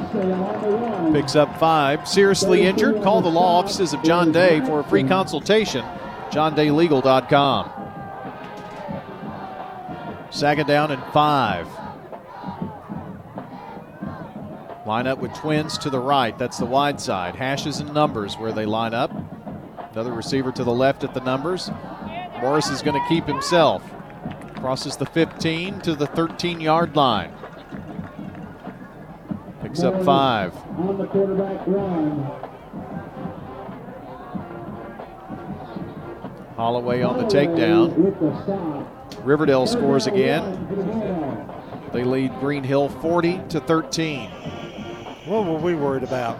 Picks 1.11 1.35
up 1.35 1.59
five. 1.59 2.07
Seriously 2.07 2.61
injured? 2.61 3.01
Call 3.01 3.23
the 3.23 3.29
law 3.29 3.57
offices 3.57 3.93
of 3.93 4.03
John 4.03 4.31
Day 4.31 4.59
for 4.59 4.81
a 4.81 4.83
free 4.83 5.03
consultation. 5.03 5.83
JohnDayLegal.com. 6.29 7.71
Second 10.29 10.67
down 10.67 10.91
and 10.91 11.03
five. 11.11 11.67
Line 14.85 15.07
up 15.07 15.17
with 15.17 15.33
twins 15.33 15.79
to 15.79 15.89
the 15.89 15.99
right. 15.99 16.37
That's 16.37 16.59
the 16.59 16.67
wide 16.67 17.01
side. 17.01 17.35
Hashes 17.35 17.79
and 17.79 17.91
numbers 17.91 18.37
where 18.37 18.51
they 18.51 18.67
line 18.67 18.93
up. 18.93 19.11
Another 19.93 20.13
receiver 20.13 20.51
to 20.51 20.63
the 20.63 20.71
left 20.71 21.03
at 21.03 21.15
the 21.15 21.21
numbers. 21.21 21.71
Morris 22.39 22.69
is 22.69 22.83
going 22.83 23.01
to 23.01 23.09
keep 23.09 23.25
himself. 23.25 23.81
Crosses 24.57 24.95
the 24.95 25.07
15 25.07 25.81
to 25.81 25.95
the 25.95 26.05
13 26.05 26.61
yard 26.61 26.95
line. 26.95 27.33
Picks 29.61 29.83
up 29.83 30.03
five. 30.03 30.55
On 30.77 30.97
the 30.97 31.05
quarterback 31.07 31.67
run. 31.67 32.23
Holloway 36.55 37.01
on 37.01 37.17
the 37.17 37.25
takedown. 37.25 37.95
With 37.95 38.19
the 38.19 38.43
stop. 38.43 39.25
Riverdale 39.25 39.67
scores 39.67 40.07
again. 40.07 40.67
They 41.91 42.03
lead 42.03 42.37
Green 42.39 42.63
Hill 42.63 42.89
40 42.89 43.41
to 43.49 43.59
13. 43.59 44.29
What 45.25 45.45
were 45.45 45.57
we 45.57 45.75
worried 45.75 46.03
about? 46.03 46.37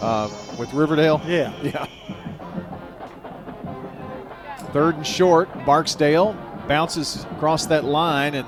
Uh, 0.00 0.30
with 0.58 0.72
Riverdale? 0.72 1.20
Yeah. 1.26 1.52
Yeah. 1.62 1.86
Third 4.72 4.96
and 4.96 5.06
short. 5.06 5.48
Barksdale 5.64 6.34
bounces 6.68 7.24
across 7.32 7.66
that 7.66 7.84
line, 7.84 8.34
and 8.34 8.46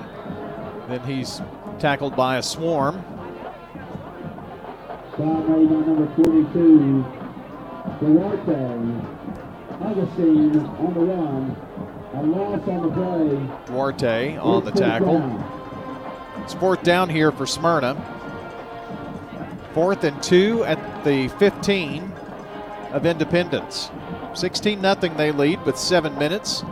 then 0.88 1.00
he's 1.04 1.40
tackled 1.80 2.14
by 2.14 2.36
a 2.36 2.42
swarm. 2.42 3.02
Foul 5.16 5.42
made 5.48 5.68
by 5.68 5.74
number 5.74 6.14
42. 6.14 7.04
Duarte. 8.00 9.20
Augustine 9.80 10.58
on 10.58 10.94
the 10.94 11.00
run. 11.00 11.56
A 12.12 12.22
loss 12.22 12.68
on 12.68 12.82
the 12.82 12.92
play. 12.92 13.66
Duarte 13.66 14.36
on 14.36 14.64
the 14.64 14.70
tackle. 14.70 15.42
It's 16.42 16.54
fourth 16.54 16.82
down 16.82 17.08
here 17.08 17.32
for 17.32 17.46
Smyrna. 17.46 17.96
Fourth 19.72 20.04
and 20.04 20.22
two 20.22 20.64
at 20.64 21.04
the 21.04 21.28
15 21.38 22.12
of 22.92 23.06
Independence. 23.06 23.90
16 24.34 24.80
0 24.80 24.94
they 25.16 25.32
lead 25.32 25.64
with 25.64 25.78
seven 25.78 26.16
minutes 26.18 26.62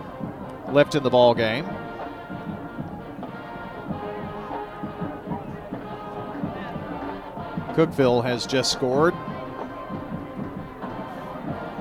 left 0.70 0.94
in 0.94 1.02
the 1.02 1.10
ball 1.10 1.34
game. 1.34 1.66
Cookeville 7.78 8.24
has 8.24 8.44
just 8.44 8.72
scored 8.72 9.14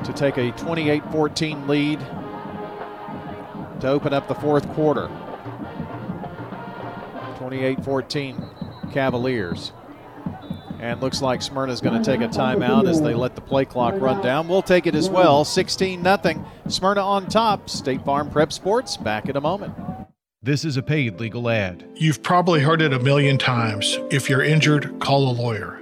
to 0.05 0.13
take 0.13 0.37
a 0.37 0.51
28 0.51 1.03
14 1.11 1.67
lead 1.67 1.99
to 3.79 3.87
open 3.87 4.13
up 4.13 4.27
the 4.27 4.35
fourth 4.35 4.69
quarter. 4.73 5.09
28 7.39 7.83
14 7.83 8.45
Cavaliers. 8.93 9.71
And 10.79 11.01
looks 11.01 11.23
like 11.23 11.41
Smyrna's 11.41 11.81
going 11.81 11.99
to 11.99 12.05
take 12.05 12.21
a 12.21 12.31
timeout 12.31 12.87
as 12.87 13.01
they 13.01 13.15
let 13.15 13.33
the 13.33 13.41
play 13.41 13.65
clock 13.65 13.95
run 13.99 14.21
down. 14.21 14.47
We'll 14.47 14.61
take 14.61 14.85
it 14.85 14.93
as 14.93 15.09
well. 15.09 15.43
16 15.43 16.03
0. 16.03 16.45
Smyrna 16.67 17.01
on 17.01 17.25
top. 17.25 17.71
State 17.71 18.05
Farm 18.05 18.29
Prep 18.29 18.53
Sports 18.53 18.97
back 18.97 19.29
in 19.29 19.35
a 19.35 19.41
moment. 19.41 19.73
This 20.43 20.63
is 20.63 20.77
a 20.77 20.83
paid 20.83 21.19
legal 21.19 21.49
ad. 21.49 21.89
You've 21.95 22.21
probably 22.21 22.61
heard 22.61 22.83
it 22.83 22.93
a 22.93 22.99
million 22.99 23.39
times. 23.39 23.97
If 24.11 24.29
you're 24.29 24.43
injured, 24.43 24.99
call 24.99 25.31
a 25.31 25.33
lawyer. 25.33 25.81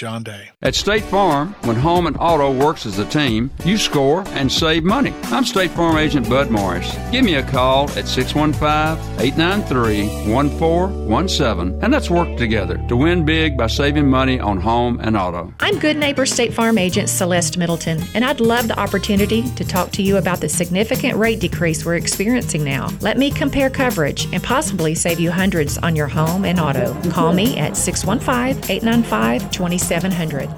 John 0.00 0.22
Day. 0.22 0.48
At 0.62 0.74
State 0.74 1.04
Farm, 1.04 1.54
when 1.64 1.76
home 1.76 2.06
and 2.06 2.16
auto 2.18 2.50
works 2.50 2.86
as 2.86 2.98
a 2.98 3.04
team, 3.04 3.50
you 3.66 3.76
score 3.76 4.24
and 4.28 4.50
save 4.50 4.82
money. 4.82 5.12
I'm 5.24 5.44
State 5.44 5.72
Farm 5.72 5.98
Agent 5.98 6.26
Bud 6.26 6.50
Morris. 6.50 6.90
Give 7.12 7.22
me 7.22 7.34
a 7.34 7.42
call 7.42 7.90
at 7.90 8.08
615 8.08 9.20
893 9.20 10.32
1417 10.32 11.82
and 11.82 11.92
let's 11.92 12.08
work 12.08 12.38
together 12.38 12.78
to 12.88 12.96
win 12.96 13.26
big 13.26 13.58
by 13.58 13.66
saving 13.66 14.08
money 14.08 14.40
on 14.40 14.56
home 14.56 14.98
and 15.02 15.18
auto. 15.18 15.52
I'm 15.60 15.78
Good 15.78 15.98
Neighbor 15.98 16.24
State 16.24 16.54
Farm 16.54 16.78
Agent 16.78 17.10
Celeste 17.10 17.58
Middleton, 17.58 18.00
and 18.14 18.24
I'd 18.24 18.40
love 18.40 18.68
the 18.68 18.80
opportunity 18.80 19.42
to 19.50 19.64
talk 19.66 19.90
to 19.92 20.02
you 20.02 20.16
about 20.16 20.40
the 20.40 20.48
significant 20.48 21.18
rate 21.18 21.40
decrease 21.40 21.84
we're 21.84 21.96
experiencing 21.96 22.64
now. 22.64 22.88
Let 23.02 23.18
me 23.18 23.30
compare 23.30 23.68
coverage 23.68 24.32
and 24.32 24.42
possibly 24.42 24.94
save 24.94 25.20
you 25.20 25.30
hundreds 25.30 25.76
on 25.76 25.94
your 25.94 26.08
home 26.08 26.46
and 26.46 26.58
auto. 26.58 26.98
Call 27.10 27.34
me 27.34 27.58
at 27.58 27.76
615 27.76 28.70
895 28.70 29.50
2700. 29.90 30.48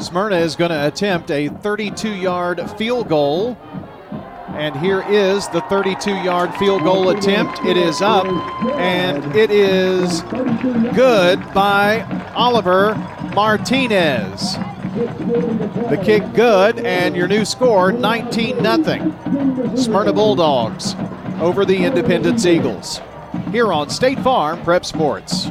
Smyrna 0.00 0.36
is 0.36 0.54
going 0.54 0.70
to 0.70 0.86
attempt 0.86 1.30
a 1.32 1.48
32 1.48 2.14
yard 2.14 2.70
field 2.78 3.08
goal. 3.08 3.58
And 4.50 4.76
here 4.76 5.02
is 5.08 5.48
the 5.48 5.62
32 5.62 6.14
yard 6.14 6.54
field 6.54 6.84
goal 6.84 7.08
attempt. 7.08 7.58
It 7.64 7.76
is 7.76 8.00
up 8.00 8.26
and 8.76 9.34
it 9.34 9.50
is 9.50 10.22
good 10.94 11.40
by 11.52 12.02
Oliver 12.36 12.94
Martinez. 13.34 14.54
The 15.90 16.00
kick 16.00 16.22
good, 16.34 16.78
and 16.86 17.16
your 17.16 17.26
new 17.26 17.44
score 17.44 17.90
19 17.90 18.62
0. 18.62 19.74
Smyrna 19.74 20.12
Bulldogs 20.12 20.94
over 21.40 21.64
the 21.64 21.76
Independence 21.76 22.46
Eagles. 22.46 23.00
Here 23.50 23.72
on 23.72 23.90
State 23.90 24.20
Farm 24.20 24.62
Prep 24.62 24.84
Sports. 24.84 25.50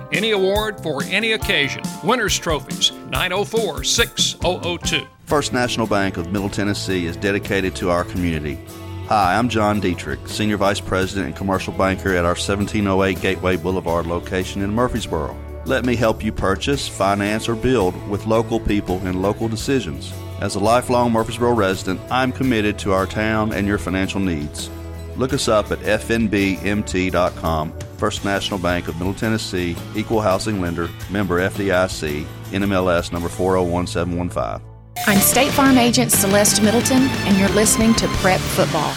Any 0.11 0.31
award 0.31 0.81
for 0.83 1.03
any 1.03 1.31
occasion. 1.31 1.83
Winners 2.03 2.37
Trophies, 2.37 2.91
904 3.09 3.85
6002. 3.85 5.07
First 5.25 5.53
National 5.53 5.87
Bank 5.87 6.17
of 6.17 6.33
Middle 6.33 6.49
Tennessee 6.49 7.05
is 7.05 7.15
dedicated 7.15 7.75
to 7.77 7.89
our 7.89 8.03
community. 8.03 8.59
Hi, 9.07 9.37
I'm 9.37 9.47
John 9.47 9.79
Dietrich, 9.79 10.27
Senior 10.27 10.57
Vice 10.57 10.81
President 10.81 11.27
and 11.27 11.35
Commercial 11.35 11.71
Banker 11.71 12.09
at 12.09 12.25
our 12.25 12.35
1708 12.35 13.21
Gateway 13.21 13.55
Boulevard 13.55 14.05
location 14.05 14.61
in 14.61 14.73
Murfreesboro. 14.73 15.37
Let 15.65 15.85
me 15.85 15.95
help 15.95 16.23
you 16.25 16.33
purchase, 16.33 16.89
finance, 16.89 17.47
or 17.47 17.55
build 17.55 17.95
with 18.09 18.25
local 18.25 18.59
people 18.59 18.97
and 19.05 19.21
local 19.21 19.47
decisions. 19.47 20.11
As 20.41 20.55
a 20.55 20.59
lifelong 20.59 21.13
Murfreesboro 21.13 21.53
resident, 21.53 22.01
I'm 22.09 22.33
committed 22.33 22.77
to 22.79 22.91
our 22.91 23.05
town 23.05 23.53
and 23.53 23.65
your 23.65 23.77
financial 23.77 24.19
needs. 24.19 24.69
Look 25.17 25.33
us 25.33 25.47
up 25.47 25.71
at 25.71 25.79
fnbmt.com. 25.79 27.73
First 27.97 28.25
National 28.25 28.59
Bank 28.59 28.87
of 28.87 28.97
Middle 28.97 29.13
Tennessee, 29.13 29.75
Equal 29.95 30.21
Housing 30.21 30.59
Lender, 30.61 30.89
member 31.09 31.39
FDIC, 31.39 32.25
NMLS 32.51 33.11
number 33.11 33.29
401715. 33.29 34.67
I'm 35.07 35.19
State 35.19 35.51
Farm 35.51 35.77
Agent 35.77 36.11
Celeste 36.11 36.61
Middleton, 36.61 37.03
and 37.03 37.37
you're 37.37 37.49
listening 37.49 37.93
to 37.95 38.07
Prep 38.19 38.39
Football. 38.39 38.93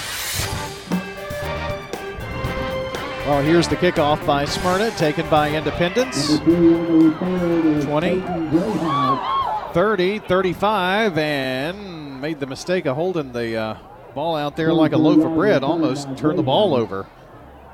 Well, 3.26 3.43
here's 3.43 3.68
the 3.68 3.76
kickoff 3.76 4.25
by 4.26 4.44
Smyrna, 4.44 4.91
taken 4.93 5.28
by 5.31 5.51
Independence. 5.51 6.39
20, 6.41 8.20
30, 9.73 10.18
35, 10.18 11.18
and 11.18 12.20
made 12.20 12.39
the 12.39 12.47
mistake 12.47 12.84
of 12.84 12.97
holding 12.97 13.33
the 13.33 13.57
uh, 13.57 13.76
ball 14.15 14.36
out 14.36 14.57
there 14.57 14.73
like 14.73 14.93
a 14.93 14.97
loaf 14.97 15.25
of 15.25 15.34
bread, 15.34 15.62
almost 15.62 16.17
turned 16.17 16.39
the 16.39 16.43
ball 16.43 16.75
over. 16.75 17.07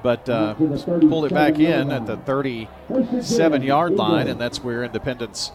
But 0.03 0.29
uh, 0.31 0.55
pulled 0.55 1.27
it 1.27 1.35
back 1.35 1.59
in 1.59 1.91
at 1.91 2.07
the 2.07 2.17
37 2.17 3.63
yard 3.63 3.93
line, 3.97 4.29
and 4.29 4.41
that's 4.41 4.65
where 4.65 4.83
Independence 4.83 5.53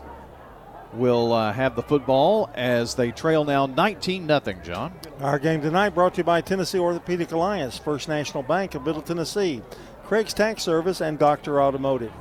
will 0.94 1.34
uh, 1.34 1.52
have 1.52 1.76
the 1.76 1.82
football 1.82 2.50
as 2.54 2.96
they 2.96 3.12
trail 3.12 3.44
now 3.44 3.66
19 3.66 4.28
0. 4.28 4.42
John. 4.64 4.94
Our 5.20 5.40
game 5.40 5.62
tonight 5.62 5.90
brought 5.90 6.14
to 6.16 6.18
you 6.20 6.24
by 6.24 6.42
Tennessee 6.42 6.80
Orthopedic 6.80 7.32
Alliance, 7.32 7.78
First 7.78 8.08
National 8.08 8.44
Bank 8.44 8.76
of 8.76 8.86
Middle 8.86 9.02
Tennessee, 9.02 9.62
Craig's 10.06 10.34
Tax 10.34 10.64
Service, 10.64 11.02
and 11.02 11.18
Doctor 11.18 11.62
Automotive. 11.62 12.14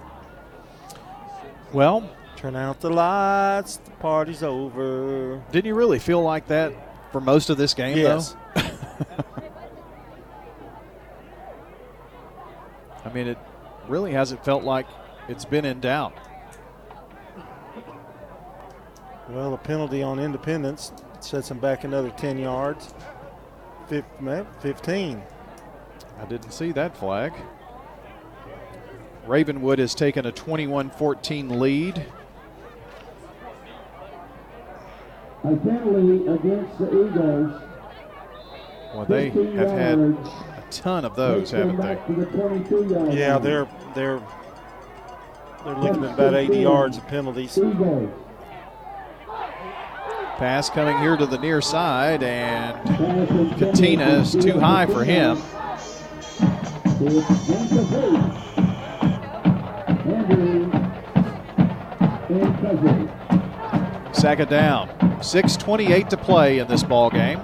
Well, 1.72 2.08
turn 2.36 2.56
out 2.56 2.80
the 2.80 2.90
lights. 2.90 3.76
The 3.78 3.90
party's 3.92 4.42
over. 4.42 5.42
Didn't 5.52 5.66
you 5.66 5.74
really 5.74 5.98
feel 5.98 6.22
like 6.22 6.48
that 6.48 6.72
for 7.12 7.20
most 7.20 7.50
of 7.50 7.56
this 7.56 7.74
game, 7.74 7.98
yes. 7.98 8.32
though? 8.32 8.40
I 13.04 13.12
mean, 13.12 13.28
it 13.28 13.38
really 13.88 14.12
hasn't 14.12 14.44
felt 14.44 14.64
like 14.64 14.86
it's 15.28 15.44
been 15.44 15.64
in 15.64 15.80
doubt. 15.80 16.16
Well, 19.28 19.54
a 19.54 19.58
penalty 19.58 20.02
on 20.02 20.18
Independence 20.18 20.92
sets 21.20 21.48
them 21.48 21.58
back 21.58 21.84
another 21.84 22.10
10 22.10 22.38
yards. 22.38 22.92
15. 23.88 25.22
I 26.18 26.24
didn't 26.26 26.50
see 26.52 26.72
that 26.72 26.96
flag. 26.96 27.32
Ravenwood 29.26 29.78
has 29.78 29.94
taken 29.94 30.26
a 30.26 30.32
21 30.32 30.90
14 30.90 31.58
lead. 31.58 32.06
A 35.44 35.56
penalty 35.56 36.26
against 36.26 36.78
the 36.78 37.06
Eagles. 37.06 37.63
Well, 38.94 39.04
they 39.06 39.30
have 39.30 39.70
had 39.70 39.98
a 39.98 40.64
ton 40.70 41.04
of 41.04 41.16
those, 41.16 41.50
haven't 41.50 41.76
they? 41.78 43.16
Yeah, 43.16 43.38
they're 43.38 43.66
they're 43.94 44.20
they're 45.64 45.76
looking 45.76 46.04
at 46.04 46.14
about 46.14 46.34
80 46.34 46.58
yards 46.58 46.96
of 46.98 47.06
penalties. 47.08 47.58
Pass 50.36 50.68
coming 50.70 50.98
here 50.98 51.16
to 51.16 51.26
the 51.26 51.38
near 51.38 51.60
side, 51.60 52.22
and 52.22 53.58
Katina 53.58 54.18
is 54.20 54.32
too 54.32 54.58
high 54.60 54.86
for 54.86 55.04
him. 55.04 55.38
Second 64.12 64.48
down. 64.50 64.88
6.28 65.20 66.08
to 66.08 66.16
play 66.16 66.58
in 66.58 66.66
this 66.68 66.82
ball 66.82 67.10
game. 67.10 67.40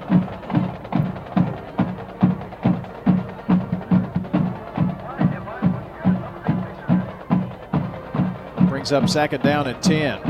Brings 8.80 8.92
up 8.92 9.10
second 9.10 9.42
down 9.42 9.66
and 9.66 9.82
10. 9.82 10.22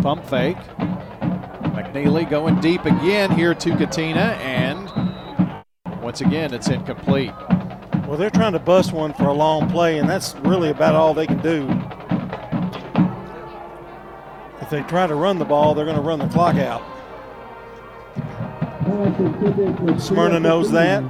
Pump 0.00 0.24
fake. 0.26 0.56
McNeely 1.74 2.30
going 2.30 2.60
deep 2.60 2.84
again 2.84 3.32
here 3.32 3.52
to 3.52 3.76
Katina, 3.76 4.38
and 4.40 4.88
once 6.00 6.20
again 6.20 6.54
it's 6.54 6.68
incomplete. 6.68 7.32
Well, 8.06 8.16
they're 8.16 8.30
trying 8.30 8.52
to 8.52 8.60
bust 8.60 8.92
one 8.92 9.12
for 9.12 9.24
a 9.24 9.34
long 9.34 9.68
play, 9.68 9.98
and 9.98 10.08
that's 10.08 10.36
really 10.36 10.70
about 10.70 10.94
all 10.94 11.14
they 11.14 11.26
can 11.26 11.42
do. 11.42 11.68
If 14.60 14.70
they 14.70 14.82
try 14.82 15.08
to 15.08 15.16
run 15.16 15.40
the 15.40 15.44
ball, 15.44 15.74
they're 15.74 15.84
going 15.84 15.96
to 15.96 16.00
run 16.00 16.20
the 16.20 16.28
clock 16.28 16.54
out. 16.54 16.93
Smyrna 19.98 20.40
knows 20.40 20.70
that. 20.72 21.02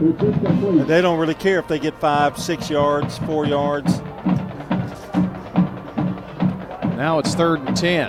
And 0.00 0.86
they 0.86 1.00
don't 1.00 1.18
really 1.18 1.34
care 1.34 1.58
if 1.60 1.68
they 1.68 1.78
get 1.78 1.98
five, 2.00 2.38
six 2.38 2.68
yards, 2.68 3.18
four 3.18 3.46
yards. 3.46 4.00
Now 6.96 7.18
it's 7.18 7.34
third 7.34 7.60
and 7.60 7.76
10. 7.76 8.08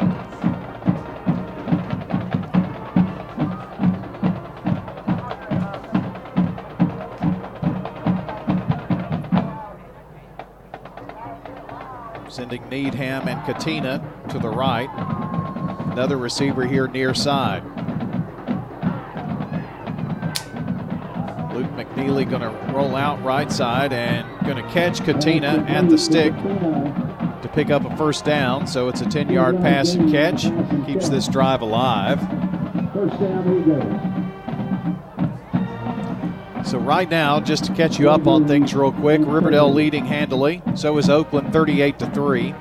Sending 12.30 12.68
Needham 12.70 13.28
and 13.28 13.46
Katina 13.46 14.04
to 14.30 14.40
the 14.40 14.50
right. 14.50 14.90
Another 15.92 16.18
receiver 16.18 16.66
here 16.66 16.88
near 16.88 17.14
side. 17.14 17.64
Luke 21.54 21.70
McNeely 21.72 22.28
going 22.28 22.42
to 22.42 22.74
roll 22.74 22.96
out 22.96 23.24
right 23.24 23.52
side 23.52 23.94
and 23.94 24.28
going 24.46 24.58
to 24.58 24.70
catch 24.72 25.04
Katina 25.04 25.64
at 25.68 25.88
the 25.88 25.98
stick 25.98 26.34
to 26.34 27.50
pick 27.54 27.70
up 27.70 27.86
a 27.86 27.96
first 27.96 28.26
down. 28.26 28.66
So 28.66 28.90
it's 28.90 29.02
a 29.02 29.06
10 29.06 29.30
yard 29.30 29.58
pass 29.58 29.94
and 29.94 30.12
catch. 30.12 30.44
Keeps 30.88 31.10
this 31.10 31.28
drive 31.28 31.62
alive. 31.62 32.20
So 36.66 36.80
right 36.80 37.10
now, 37.10 37.40
just 37.40 37.66
to 37.66 37.74
catch 37.74 38.00
you 38.00 38.10
up 38.10 38.26
on 38.26 38.48
things 38.48 38.74
real 38.74 38.92
quick, 38.92 39.22
Riverdale 39.24 39.72
leading 39.72 40.06
handily. 40.06 40.64
So 40.76 40.98
is 40.98 41.10
Oakland 41.10 41.54
38 41.54 42.00
to 42.00 42.10
3. 42.12 42.52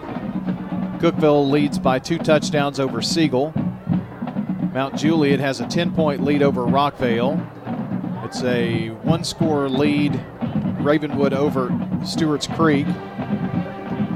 Cookeville 0.98 1.50
leads 1.50 1.78
by 1.78 1.98
two 1.98 2.18
touchdowns 2.18 2.78
over 2.78 3.00
Siegel. 3.00 3.54
Mount 4.74 4.96
Juliet 4.96 5.40
has 5.40 5.60
a 5.60 5.66
10 5.66 5.94
point 5.94 6.24
lead 6.24 6.42
over 6.42 6.62
Rockvale. 6.62 7.61
It's 8.34 8.42
a 8.44 8.88
one 9.02 9.24
score 9.24 9.68
lead, 9.68 10.18
Ravenwood 10.80 11.34
over 11.34 11.68
Stewart's 12.02 12.46
Creek. 12.46 12.86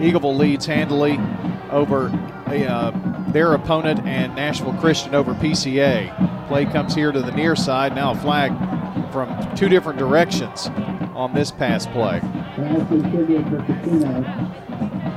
Eagleville 0.00 0.38
leads 0.38 0.64
handily 0.64 1.20
over 1.70 2.06
a, 2.46 2.64
uh, 2.64 2.92
their 3.32 3.52
opponent 3.52 4.00
and 4.06 4.34
Nashville 4.34 4.72
Christian 4.78 5.14
over 5.14 5.34
PCA. 5.34 6.48
Play 6.48 6.64
comes 6.64 6.94
here 6.94 7.12
to 7.12 7.20
the 7.20 7.32
near 7.32 7.54
side. 7.54 7.94
Now 7.94 8.12
a 8.12 8.14
flag 8.14 8.52
from 9.12 9.54
two 9.54 9.68
different 9.68 9.98
directions 9.98 10.68
on 11.14 11.34
this 11.34 11.50
pass 11.50 11.86
play. 11.86 12.20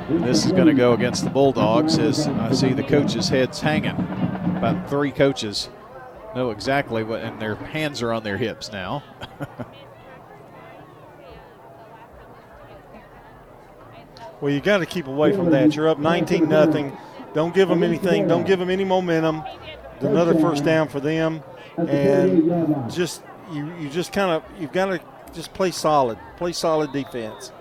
This 0.10 0.46
is 0.46 0.52
going 0.52 0.68
to 0.68 0.74
go 0.74 0.92
against 0.92 1.24
the 1.24 1.30
Bulldogs 1.30 1.98
as 1.98 2.28
I 2.28 2.52
see 2.52 2.74
the 2.74 2.84
coaches' 2.84 3.30
heads 3.30 3.62
hanging. 3.62 3.96
About 4.58 4.90
three 4.90 5.14
coaches 5.14 5.70
know 6.36 6.52
exactly 6.52 7.04
what, 7.04 7.22
and 7.22 7.42
their 7.42 7.56
hands 7.56 8.02
are 8.02 8.14
on 8.14 8.24
their 8.24 8.38
hips 8.38 8.72
now. 8.72 9.04
Well, 14.42 14.54
you 14.54 14.62
got 14.62 14.78
to 14.78 14.86
keep 14.86 15.08
away 15.08 15.34
from 15.36 15.50
that. 15.52 15.76
You're 15.76 15.90
up 15.90 16.00
19 16.00 16.48
nothing. 16.48 16.96
Don't 17.34 17.54
give 17.54 17.68
them 17.68 17.84
anything. 17.84 18.28
Don't 18.28 18.48
give 18.48 18.60
them 18.60 18.70
any 18.70 18.86
momentum. 18.86 19.44
Another 20.00 20.34
first 20.40 20.64
down 20.64 20.88
for 20.88 21.02
them, 21.02 21.44
and 21.78 22.90
just 22.90 23.22
you 23.52 23.70
you 23.76 23.90
just 23.90 24.14
kind 24.14 24.32
of 24.32 24.44
you've 24.58 24.72
got 24.72 24.86
to 24.86 25.02
just 25.34 25.54
play 25.54 25.72
solid. 25.72 26.18
Play 26.38 26.54
solid 26.54 26.94
defense. 26.94 27.52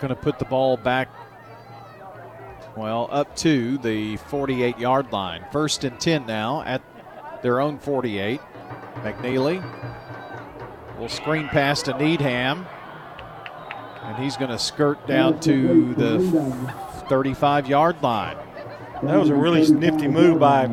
Going 0.00 0.08
to 0.08 0.16
put 0.16 0.38
the 0.38 0.44
ball 0.44 0.76
back, 0.76 1.08
well, 2.76 3.08
up 3.10 3.34
to 3.36 3.78
the 3.78 4.16
48 4.16 4.78
yard 4.78 5.12
line. 5.12 5.44
First 5.52 5.84
and 5.84 5.98
10 6.00 6.26
now 6.26 6.62
at 6.62 6.82
their 7.42 7.60
own 7.60 7.78
48. 7.78 8.40
McNeely 8.96 9.62
will 10.98 11.08
screen 11.08 11.48
pass 11.48 11.82
to 11.82 11.96
Needham. 11.96 12.66
And 14.02 14.16
he's 14.22 14.36
going 14.36 14.50
to 14.50 14.58
skirt 14.58 15.06
down 15.06 15.38
to 15.40 15.94
the 15.94 16.18
35 17.08 17.68
yard 17.68 18.02
line. 18.02 18.36
That 19.02 19.18
was 19.18 19.28
a 19.28 19.34
really 19.34 19.70
nifty 19.70 20.08
move 20.08 20.40
by 20.40 20.66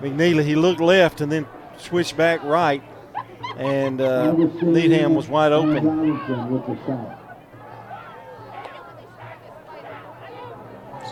McNeely. 0.00 0.44
He 0.44 0.54
looked 0.54 0.80
left 0.80 1.20
and 1.20 1.30
then 1.32 1.46
switched 1.76 2.16
back 2.16 2.42
right, 2.44 2.82
and 3.56 4.00
uh, 4.00 4.32
Needham 4.62 5.14
was 5.14 5.28
wide 5.28 5.52
open. 5.52 6.18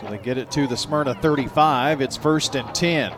So 0.03 0.09
they 0.09 0.17
get 0.17 0.37
it 0.37 0.51
to 0.51 0.67
the 0.67 0.75
Smyrna 0.75 1.15
35. 1.15 2.01
It's 2.01 2.17
first 2.17 2.55
and 2.55 2.73
10. 2.75 3.13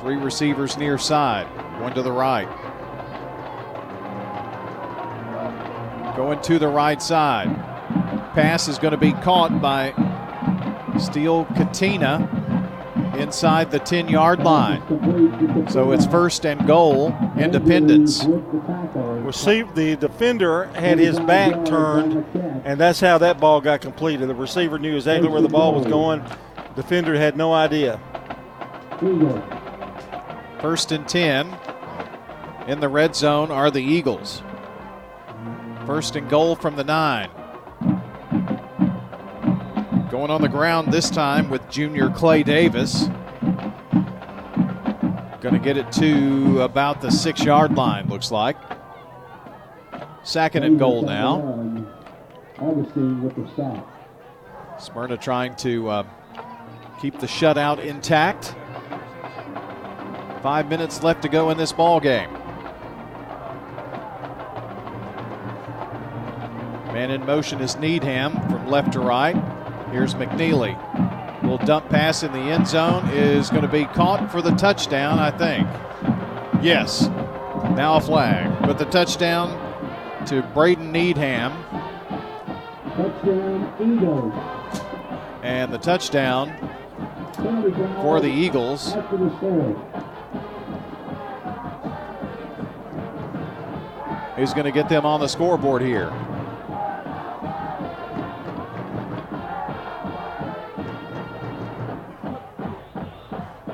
Three 0.00 0.16
receivers 0.16 0.76
near 0.76 0.98
side, 0.98 1.46
one 1.80 1.94
to 1.94 2.02
the 2.02 2.12
right. 2.12 2.46
Going 6.14 6.42
to 6.42 6.58
the 6.58 6.68
right 6.68 7.00
side. 7.00 7.48
Pass 8.34 8.68
is 8.68 8.78
going 8.78 8.92
to 8.92 8.98
be 8.98 9.12
caught 9.12 9.62
by 9.62 9.94
Steele 10.98 11.46
Katina 11.56 12.43
inside 13.18 13.70
the 13.70 13.78
10 13.78 14.08
yard 14.08 14.40
line. 14.40 14.82
So 15.68 15.92
it's 15.92 16.06
first 16.06 16.44
and 16.44 16.66
goal, 16.66 17.14
Independence. 17.38 18.24
Receive 18.24 19.74
the 19.74 19.96
defender 19.96 20.64
had 20.74 20.98
his 20.98 21.18
back 21.20 21.64
turned, 21.64 22.24
and 22.64 22.78
that's 22.80 23.00
how 23.00 23.18
that 23.18 23.40
ball 23.40 23.60
got 23.60 23.80
completed. 23.80 24.28
The 24.28 24.34
receiver 24.34 24.78
knew 24.78 24.96
exactly 24.96 25.28
where 25.28 25.40
the 25.40 25.48
ball 25.48 25.74
was 25.74 25.86
going. 25.86 26.22
Defender 26.76 27.16
had 27.16 27.36
no 27.36 27.52
idea. 27.52 28.00
First 30.60 30.92
and 30.92 31.06
10 31.08 31.56
in 32.68 32.80
the 32.80 32.88
red 32.88 33.14
zone 33.14 33.50
are 33.50 33.70
the 33.70 33.82
Eagles. 33.82 34.42
First 35.86 36.16
and 36.16 36.28
goal 36.28 36.56
from 36.56 36.76
the 36.76 36.84
nine. 36.84 37.28
Going 40.14 40.30
on 40.30 40.42
the 40.42 40.48
ground 40.48 40.92
this 40.92 41.10
time 41.10 41.50
with 41.50 41.68
junior 41.68 42.08
Clay 42.08 42.44
Davis. 42.44 43.08
Going 45.40 45.54
to 45.54 45.60
get 45.60 45.76
it 45.76 45.90
to 45.94 46.62
about 46.62 47.00
the 47.00 47.10
six 47.10 47.42
yard 47.42 47.74
line, 47.74 48.06
looks 48.06 48.30
like. 48.30 48.56
Second 50.22 50.62
and 50.62 50.78
goal 50.78 51.02
now. 51.02 51.84
Smyrna 54.78 55.16
trying 55.16 55.56
to 55.56 55.88
uh, 55.88 56.04
keep 57.00 57.18
the 57.18 57.26
shutout 57.26 57.84
intact. 57.84 58.54
Five 60.44 60.68
minutes 60.68 61.02
left 61.02 61.22
to 61.22 61.28
go 61.28 61.50
in 61.50 61.58
this 61.58 61.72
ball 61.72 61.98
game. 61.98 62.32
Man 66.92 67.10
in 67.10 67.26
motion 67.26 67.60
is 67.60 67.74
Needham 67.74 68.34
from 68.48 68.68
left 68.68 68.92
to 68.92 69.00
right. 69.00 69.34
Here's 69.94 70.14
McNeely. 70.14 70.74
Little 71.42 71.64
dump 71.64 71.88
pass 71.88 72.24
in 72.24 72.32
the 72.32 72.40
end 72.40 72.66
zone 72.66 73.08
is 73.10 73.48
going 73.48 73.62
to 73.62 73.68
be 73.68 73.84
caught 73.84 74.28
for 74.28 74.42
the 74.42 74.50
touchdown, 74.50 75.20
I 75.20 75.30
think. 75.30 75.68
Yes. 76.60 77.02
Now 77.76 77.94
a 77.94 78.00
flag. 78.00 78.60
But 78.62 78.80
the 78.80 78.86
touchdown 78.86 79.56
to 80.26 80.42
Braden 80.52 80.90
Needham. 80.90 81.52
Touchdown, 82.96 83.72
Eagles. 83.80 84.34
And 85.44 85.72
the 85.72 85.78
touchdown 85.78 86.48
for 88.02 88.20
the 88.20 88.26
Eagles 88.26 88.96
is 94.36 94.52
going 94.54 94.64
to 94.64 94.72
get 94.72 94.88
them 94.88 95.06
on 95.06 95.20
the 95.20 95.28
scoreboard 95.28 95.82
here. 95.82 96.12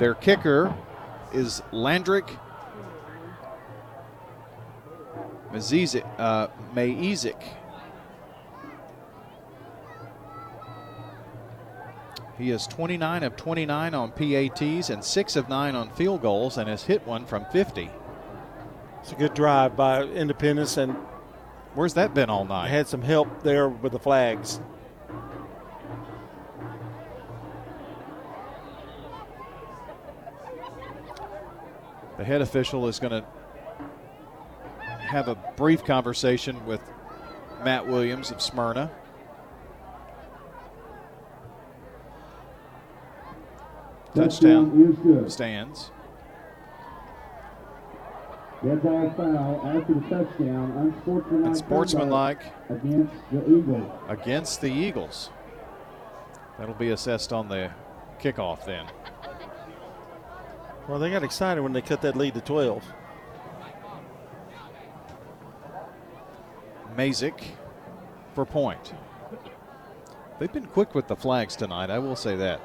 Their 0.01 0.15
kicker 0.15 0.75
is 1.33 1.63
Landrick 1.73 2.29
Mazizik, 5.53 6.05
uh, 6.19 6.49
Mayizik. 6.75 7.41
He 12.39 12.51
is 12.51 12.67
29 12.67 13.23
of 13.23 13.37
29 13.37 13.95
on 13.95 14.11
PATs 14.13 14.89
and 14.89 15.05
6 15.05 15.37
of 15.37 15.49
9 15.49 15.75
on 15.77 15.91
field 15.91 16.23
goals 16.23 16.57
and 16.57 16.69
has 16.69 16.85
hit 16.85 17.07
one 17.07 17.27
from 17.27 17.45
50. 17.53 17.91
It's 19.03 19.13
a 19.13 19.15
good 19.17 19.35
drive 19.35 19.77
by 19.77 20.03
Independence, 20.05 20.79
and 20.79 20.97
Where's 21.75 21.95
that 21.95 22.15
been 22.15 22.31
all 22.31 22.45
night? 22.45 22.65
I 22.65 22.69
had 22.69 22.89
some 22.89 23.03
help 23.03 23.43
there 23.43 23.69
with 23.69 23.93
the 23.93 23.99
flags. 23.99 24.61
The 32.21 32.27
head 32.27 32.43
official 32.43 32.87
is 32.87 33.01
going 33.01 33.23
to 33.23 33.25
have 34.99 35.29
a 35.29 35.37
brief 35.57 35.83
conversation 35.87 36.67
with 36.67 36.83
Matt 37.65 37.87
Williams 37.87 38.31
of 38.31 38.43
Smyrna. 38.43 38.91
Touchdown 44.15 45.31
stands. 45.31 45.91
Red 48.61 48.83
ball 48.83 49.11
foul 49.17 49.63
after 49.65 49.95
the 49.95 50.01
touchdown. 50.01 50.73
Unsportsmanlike. 50.77 51.47
Unsportsmanlike 51.47 52.43
against 52.69 53.15
the 53.33 53.51
Eagles. 53.51 53.93
Against 54.09 54.61
the 54.61 54.71
Eagles. 54.71 55.31
That'll 56.59 56.75
be 56.75 56.91
assessed 56.91 57.33
on 57.33 57.49
the 57.49 57.71
kickoff 58.21 58.67
then. 58.67 58.85
Well, 60.91 60.99
they 60.99 61.09
got 61.09 61.23
excited 61.23 61.61
when 61.61 61.73
they 61.73 61.83
cut 61.83 62.03
that 62.03 62.17
lead 62.17 62.35
to 62.35 62.41
12. 62.41 62.85
Mazik 66.97 67.41
for 68.35 68.45
point. 68.45 68.93
They've 70.41 70.53
been 70.53 70.67
quick 70.67 70.97
with 70.97 71.07
the 71.07 71.15
flags 71.15 71.55
tonight, 71.55 71.91
I 71.91 72.01
will 72.01 72.17
say 72.17 72.35
that. 72.35 72.61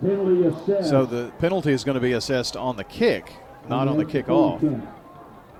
Penalty 0.00 0.46
assessed. 0.46 0.88
So 0.90 1.04
the 1.04 1.32
penalty 1.40 1.72
is 1.72 1.82
going 1.82 1.96
to 1.96 2.00
be 2.00 2.12
assessed 2.12 2.56
on 2.56 2.76
the 2.76 2.84
kick, 2.84 3.32
not 3.68 3.88
on 3.88 3.98
the 3.98 4.04
kickoff. 4.04 4.62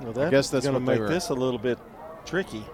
Well, 0.02 0.20
I 0.20 0.30
guess 0.30 0.50
that's 0.50 0.66
going 0.66 0.74
to 0.74 0.80
make 0.80 1.04
this 1.08 1.30
a 1.30 1.34
little 1.34 1.58
bit 1.58 1.80
tricky. 2.24 2.64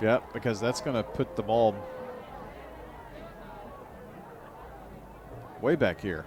Yep, 0.00 0.32
because 0.32 0.60
that's 0.60 0.80
going 0.80 0.96
to 0.96 1.02
put 1.02 1.36
the 1.36 1.42
ball 1.42 1.74
way 5.60 5.76
back 5.76 6.00
here. 6.00 6.24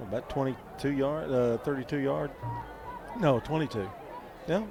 About 0.00 0.28
22 0.28 0.90
yard, 0.90 1.30
uh, 1.30 1.58
32 1.58 1.98
yard. 1.98 2.30
No, 3.20 3.40
22. 3.40 3.88
Yeah. 4.48 4.62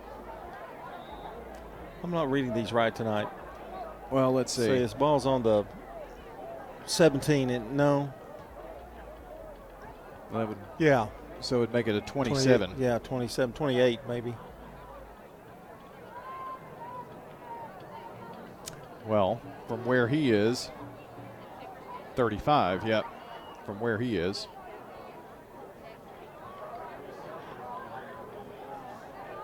I'm 2.03 2.11
not 2.11 2.29
reading 2.29 2.53
these 2.53 2.73
right 2.73 2.93
tonight. 2.93 3.27
Well, 4.11 4.33
let's 4.33 4.51
see. 4.51 4.63
See, 4.63 4.79
this 4.79 4.93
ball's 4.93 5.25
on 5.25 5.41
the 5.43 5.65
17. 6.85 7.49
And 7.49 7.77
no. 7.77 8.13
That 10.33 10.47
would, 10.49 10.57
Yeah. 10.77 11.07
so 11.39 11.57
it 11.57 11.59
would 11.61 11.73
make 11.73 11.87
it 11.87 11.95
a 11.95 12.01
28 12.01 12.29
27. 12.33 12.75
yeah, 12.77 12.99
27, 12.99 13.53
28 13.53 13.99
maybe. 14.07 14.35
Well, 19.05 19.41
from 19.67 19.85
where 19.85 20.07
he 20.07 20.31
is, 20.31 20.69
35, 22.15 22.87
yep, 22.87 23.05
from 23.65 23.79
where 23.79 23.97
he 23.97 24.17
is. 24.17 24.47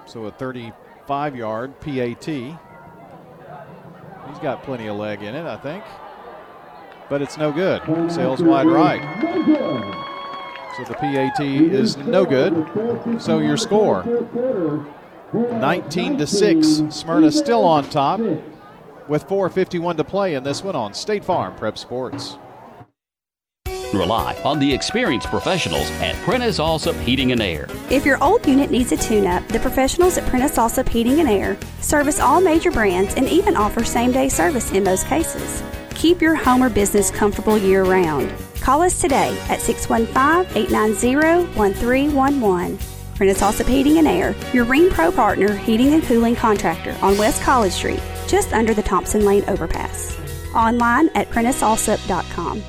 So 0.06 0.26
a 0.26 0.32
35 0.32 1.36
yard 1.36 1.80
PAT. 1.80 2.26
He's 2.26 2.58
got 4.42 4.64
plenty 4.64 4.88
of 4.88 4.98
leg 4.98 5.22
in 5.22 5.36
it, 5.36 5.46
I 5.46 5.58
think. 5.58 5.84
But 7.10 7.22
it's 7.22 7.38
no 7.38 7.52
good. 7.52 7.82
Sails 8.12 8.42
wide 8.42 8.68
right. 8.68 9.02
So 10.78 10.84
the 10.86 10.94
PAT 10.94 11.42
is 11.42 11.98
no 11.98 12.26
good. 12.26 13.22
So 13.22 13.40
your 13.40 13.58
score 13.58 14.04
19 15.34 16.18
to 16.18 16.28
6. 16.28 16.68
Smyrna 16.90 17.32
still 17.32 17.64
on 17.64 17.90
top 17.90 18.20
with 19.08 19.28
4.51 19.28 19.98
to 19.98 20.04
play 20.04 20.36
in 20.36 20.44
this 20.44 20.64
one 20.64 20.76
on 20.76 20.94
State 20.94 21.26
Farm 21.26 21.56
Prep 21.56 21.78
Sports. 21.78 22.38
Rely 23.94 24.40
on 24.44 24.60
the 24.60 24.72
experienced 24.72 25.28
professionals 25.28 25.90
at 26.02 26.16
Prentice 26.18 26.60
Allsup 26.60 27.00
Heating 27.02 27.32
and 27.32 27.42
Air. 27.42 27.68
If 27.90 28.06
your 28.06 28.24
old 28.24 28.46
unit 28.46 28.70
needs 28.70 28.92
a 28.92 28.98
tune 28.98 29.26
up, 29.26 29.48
the 29.48 29.60
professionals 29.60 30.18
at 30.18 30.28
Prentice 30.30 30.58
Allsup 30.58 30.88
Heating 30.88 31.20
and 31.20 31.30
Air 31.30 31.58
service 31.82 32.20
all 32.20 32.40
major 32.40 32.72
brands 32.72 33.16
and 33.16 33.28
even 33.28 33.56
offer 33.56 33.84
same 33.84 34.12
day 34.12 34.30
service 34.30 34.72
in 34.72 34.84
most 34.84 35.08
cases. 35.08 35.64
Keep 35.96 36.22
your 36.22 36.36
home 36.36 36.64
or 36.64 36.70
business 36.70 37.10
comfortable 37.10 37.58
year 37.58 37.84
round. 37.84 38.32
Call 38.62 38.82
us 38.82 39.02
today 39.02 39.38
at 39.50 39.60
615 39.60 40.56
890 40.56 41.58
1311. 41.58 42.78
Prentice 43.16 43.42
Allsup 43.42 43.68
Heating 43.68 43.98
and 43.98 44.08
Air, 44.08 44.34
your 44.54 44.66
Rheem 44.66 44.90
Pro 44.92 45.12
partner 45.12 45.54
heating 45.54 45.94
and 45.94 46.04
cooling 46.04 46.36
contractor 46.36 46.96
on 47.02 47.18
West 47.18 47.42
College 47.42 47.74
Street, 47.74 48.02
just 48.28 48.54
under 48.54 48.74
the 48.74 48.84
Thompson 48.84 49.26
Lane 49.26 49.44
overpass. 49.50 50.18
Online 50.56 51.10
at 51.16 51.30
PrenticeAllsup.com. 51.30 52.64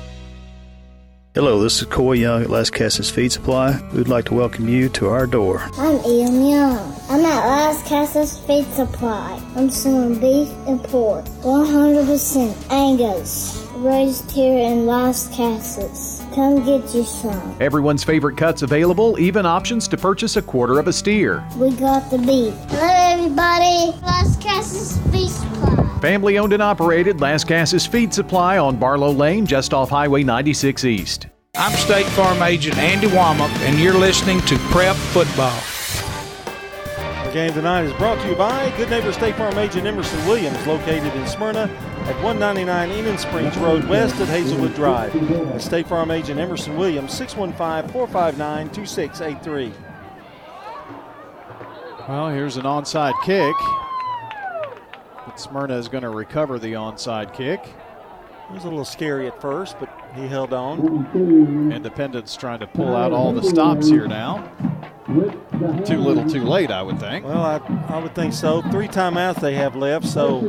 Hello, 1.33 1.63
this 1.63 1.79
is 1.79 1.87
Coy 1.87 2.11
Young 2.11 2.41
at 2.41 2.49
Lascassas 2.49 3.09
Feed 3.09 3.31
Supply. 3.31 3.79
We'd 3.93 4.09
like 4.09 4.25
to 4.25 4.33
welcome 4.33 4.67
you 4.67 4.89
to 4.89 5.07
our 5.07 5.25
door. 5.25 5.61
I'm 5.77 6.05
Ian 6.05 6.45
Young. 6.45 6.93
I'm 7.07 7.23
at 7.23 7.45
Lascassas 7.45 8.45
Feed 8.45 8.65
Supply. 8.73 9.41
I'm 9.55 9.69
selling 9.69 10.19
beef 10.19 10.49
and 10.67 10.83
pork, 10.83 11.23
100% 11.23 12.69
Angus, 12.69 13.65
raised 13.75 14.29
here 14.29 14.59
in 14.59 14.79
Lascassas. 14.79 16.19
Come 16.35 16.65
get 16.65 16.93
you 16.93 17.05
some. 17.05 17.55
Everyone's 17.61 18.03
favorite 18.03 18.35
cuts 18.35 18.61
available, 18.61 19.17
even 19.17 19.45
options 19.45 19.87
to 19.87 19.97
purchase 19.97 20.35
a 20.35 20.41
quarter 20.41 20.79
of 20.79 20.89
a 20.89 20.93
steer. 20.93 21.47
We 21.55 21.71
got 21.77 22.11
the 22.11 22.17
beef. 22.17 22.53
Hello, 22.67 23.13
everybody. 23.13 23.97
Lascassas 24.01 24.99
Feed 25.13 25.29
Supply. 25.29 25.90
Family 26.01 26.39
owned 26.39 26.51
and 26.51 26.63
operated 26.63 27.17
Lascassas 27.17 27.87
Feed 27.87 28.11
Supply 28.11 28.57
on 28.57 28.75
Barlow 28.75 29.11
Lane, 29.11 29.45
just 29.45 29.71
off 29.71 29.91
Highway 29.91 30.23
96 30.23 30.83
East. 30.83 31.27
I'm 31.55 31.73
State 31.73 32.07
Farm 32.07 32.41
Agent 32.41 32.75
Andy 32.79 33.05
Womack, 33.05 33.55
and 33.59 33.79
you're 33.79 33.93
listening 33.93 34.41
to 34.41 34.57
Prep 34.71 34.95
Football. 34.95 35.55
The 37.25 37.31
game 37.31 37.53
tonight 37.53 37.83
is 37.83 37.93
brought 37.93 38.19
to 38.19 38.29
you 38.29 38.35
by 38.35 38.73
Good 38.77 38.89
Neighbor 38.89 39.13
State 39.13 39.35
Farm 39.35 39.55
agent 39.59 39.85
Emerson 39.85 40.25
Williams, 40.25 40.65
located 40.65 41.13
in 41.13 41.27
Smyrna 41.27 41.69
at 42.05 42.23
199 42.23 42.89
Enon 42.89 43.19
Springs 43.19 43.55
Road 43.57 43.87
West 43.87 44.15
at 44.15 44.27
Hazelwood 44.27 44.73
Drive. 44.73 45.13
And 45.13 45.61
State 45.61 45.85
Farm 45.85 46.09
agent 46.09 46.39
Emerson 46.39 46.77
Williams, 46.77 47.13
615 47.13 47.91
459 47.93 48.69
2683. 48.71 49.71
Well, 52.09 52.29
here's 52.29 52.57
an 52.57 52.63
onside 52.63 53.13
kick. 53.23 53.55
But 55.25 55.39
Smyrna 55.39 55.77
is 55.77 55.87
going 55.87 56.03
to 56.03 56.09
recover 56.09 56.59
the 56.59 56.73
onside 56.73 57.33
kick. 57.33 57.61
It 57.63 58.53
was 58.53 58.63
a 58.63 58.67
little 58.67 58.83
scary 58.83 59.27
at 59.27 59.39
first, 59.39 59.79
but 59.79 59.89
he 60.15 60.27
held 60.27 60.51
on. 60.51 61.71
Independence 61.71 62.35
trying 62.35 62.59
to 62.59 62.67
pull 62.67 62.95
out 62.95 63.13
all 63.13 63.31
the 63.31 63.43
stops 63.43 63.87
here 63.87 64.07
now. 64.07 64.51
Too 65.85 65.97
little, 65.97 66.27
too 66.29 66.43
late, 66.43 66.71
I 66.71 66.81
would 66.81 66.99
think. 66.99 67.25
Well, 67.25 67.41
I, 67.41 67.57
I 67.87 67.99
would 67.99 68.15
think 68.15 68.33
so. 68.33 68.61
Three 68.63 68.87
timeouts 68.87 69.39
they 69.39 69.53
have 69.55 69.75
left, 69.75 70.05
so 70.05 70.41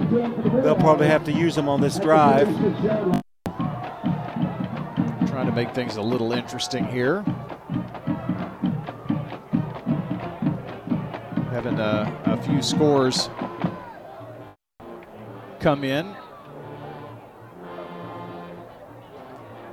they'll 0.62 0.74
probably 0.74 1.06
have 1.06 1.24
to 1.24 1.32
use 1.32 1.54
them 1.54 1.68
on 1.68 1.80
this 1.80 1.98
drive. 1.98 2.48
Trying 5.28 5.46
to 5.46 5.52
make 5.54 5.74
things 5.74 5.96
a 5.96 6.02
little 6.02 6.32
interesting 6.32 6.84
here. 6.86 7.22
Having 11.50 11.78
a, 11.78 12.20
a 12.24 12.36
few 12.42 12.62
scores 12.62 13.28
come 15.62 15.84
in. 15.84 16.16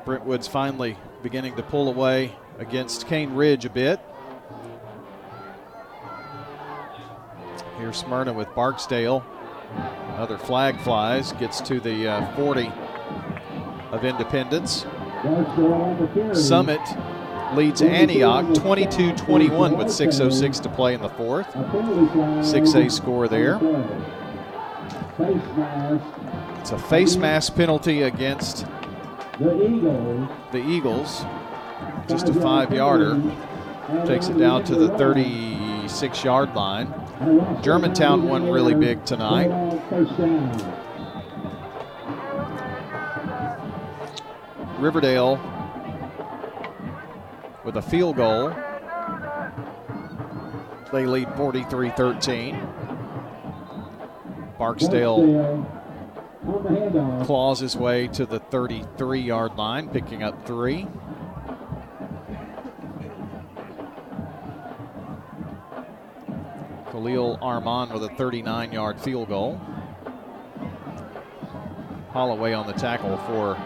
Brentwood's 0.06 0.48
finally 0.48 0.96
beginning 1.24 1.56
to 1.56 1.64
pull 1.64 1.90
away 1.90 2.36
against 2.60 3.08
Cane 3.08 3.34
Ridge 3.34 3.66
a 3.66 3.72
bit. 3.72 4.00
Here's 7.80 7.98
Smyrna 7.98 8.34
with 8.34 8.54
Barksdale. 8.54 9.26
Another 10.14 10.38
flag 10.38 10.80
flies, 10.82 11.32
gets 11.34 11.60
to 11.62 11.80
the 11.80 12.08
uh, 12.08 12.36
40 12.36 12.72
of 13.92 14.06
Independence. 14.06 14.86
Summit 16.34 16.82
leads 17.56 17.82
Antioch 17.82 18.54
22 18.54 19.16
21 19.16 19.76
with 19.76 19.88
6.06 19.88 20.62
to 20.62 20.70
play 20.70 20.94
in 20.94 21.02
the 21.02 21.10
fourth. 21.10 21.48
6A 21.48 22.92
score 22.92 23.28
there. 23.28 23.60
It's 25.22 26.72
a 26.72 26.80
face 26.80 27.18
mask 27.18 27.56
penalty 27.56 28.04
against 28.04 28.66
The 29.38 29.66
Eagles. 29.66 30.30
the 30.54 30.60
Eagles. 30.66 31.26
Just 32.08 32.30
a 32.30 32.34
five 32.34 32.72
yarder. 32.74 33.22
Takes 34.06 34.28
it 34.30 34.38
down 34.38 34.64
to 34.66 34.76
the 34.76 34.98
36 34.98 36.24
yard 36.24 36.56
line. 36.56 36.94
Germantown 37.62 38.30
won 38.30 38.50
really 38.50 38.74
big 38.74 39.04
tonight. 39.04 39.50
Riverdale 44.80 45.38
with 47.66 47.76
a 47.78 47.82
field 47.82 48.16
goal. 48.16 48.54
They 50.92 51.06
lead 51.06 51.28
43 51.36 51.90
13. 51.92 52.68
Barksdale 54.60 55.66
On 56.46 56.64
the 56.64 56.70
handoff. 56.70 57.26
claws 57.26 57.60
his 57.62 57.78
way 57.78 58.08
to 58.10 58.26
the 58.26 58.40
33 58.40 59.22
yard 59.22 59.56
line, 59.56 59.88
picking 59.90 60.22
up 60.22 60.46
three. 60.46 60.86
Khalil 66.92 67.40
Armand 67.42 67.94
with 67.94 68.04
a 68.04 68.10
39 68.16 68.72
yard 68.74 69.00
field 69.00 69.30
goal. 69.30 69.60
Holloway 72.12 72.54
on 72.54 72.68
the 72.68 72.74
tackle 72.74 73.18
for 73.20 73.58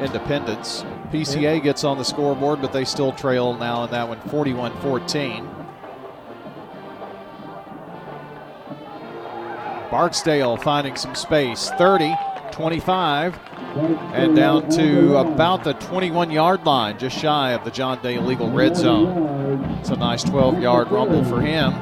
Independence. 0.00 0.84
PCA 1.10 1.62
gets 1.62 1.84
on 1.84 1.96
the 1.96 2.04
scoreboard, 2.04 2.60
but 2.60 2.72
they 2.72 2.84
still 2.84 3.12
trail 3.12 3.54
now 3.54 3.84
in 3.84 3.90
that 3.92 4.08
one 4.08 4.20
41 4.28 4.76
14. 4.80 5.48
Barksdale 9.94 10.56
finding 10.56 10.96
some 10.96 11.14
space 11.14 11.70
30, 11.78 12.16
25, 12.50 13.38
and 14.12 14.34
down 14.34 14.68
to 14.70 15.18
about 15.18 15.62
the 15.62 15.74
21 15.74 16.32
yard 16.32 16.66
line, 16.66 16.98
just 16.98 17.16
shy 17.16 17.52
of 17.52 17.62
the 17.62 17.70
John 17.70 18.02
Day 18.02 18.18
legal 18.18 18.50
red 18.50 18.76
zone. 18.76 19.62
It's 19.78 19.90
a 19.90 19.96
nice 19.96 20.24
12 20.24 20.60
yard 20.60 20.90
rumble 20.90 21.22
for 21.22 21.40
him. 21.40 21.74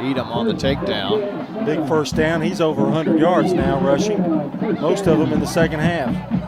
Edom 0.00 0.32
on 0.32 0.48
the 0.48 0.54
takedown. 0.54 1.64
Big 1.64 1.86
first 1.86 2.16
down. 2.16 2.42
He's 2.42 2.60
over 2.60 2.82
100 2.82 3.20
yards 3.20 3.52
now 3.52 3.78
rushing, 3.78 4.20
most 4.80 5.06
of 5.06 5.20
them 5.20 5.32
in 5.32 5.38
the 5.38 5.46
second 5.46 5.78
half. 5.78 6.39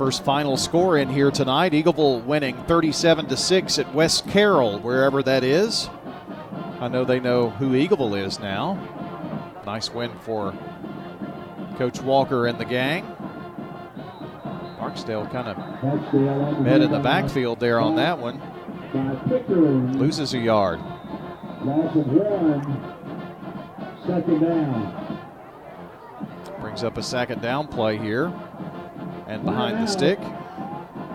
First 0.00 0.24
final 0.24 0.56
score 0.56 0.96
in 0.96 1.10
here 1.10 1.30
tonight 1.30 1.72
Eagleville 1.72 2.24
winning 2.24 2.56
37 2.64 3.26
to 3.26 3.36
6 3.36 3.78
at 3.78 3.94
West 3.94 4.26
Carroll, 4.28 4.78
wherever 4.78 5.22
that 5.22 5.44
is. 5.44 5.90
I 6.80 6.88
know 6.88 7.04
they 7.04 7.20
know 7.20 7.50
who 7.50 7.72
Eagleville 7.72 8.18
is 8.18 8.40
now. 8.40 8.78
Nice 9.66 9.92
win 9.92 10.10
for 10.20 10.54
Coach 11.76 12.00
Walker 12.00 12.46
and 12.46 12.58
the 12.58 12.64
gang. 12.64 13.04
Barksdale 14.78 15.26
kind 15.26 15.48
of 15.48 15.58
met 16.62 16.80
in 16.80 16.90
the 16.90 17.00
backfield 17.00 17.60
there 17.60 17.78
on 17.78 17.96
that 17.96 18.18
one. 18.18 18.40
Loses 19.98 20.32
a 20.32 20.38
yard. 20.38 20.80
Second 24.06 24.40
down. 24.40 25.26
Brings 26.58 26.84
up 26.84 26.96
a 26.96 27.02
second 27.02 27.42
down 27.42 27.68
play 27.68 27.98
here. 27.98 28.32
And 29.30 29.44
behind 29.44 29.78
the 29.78 29.86
stick. 29.86 30.18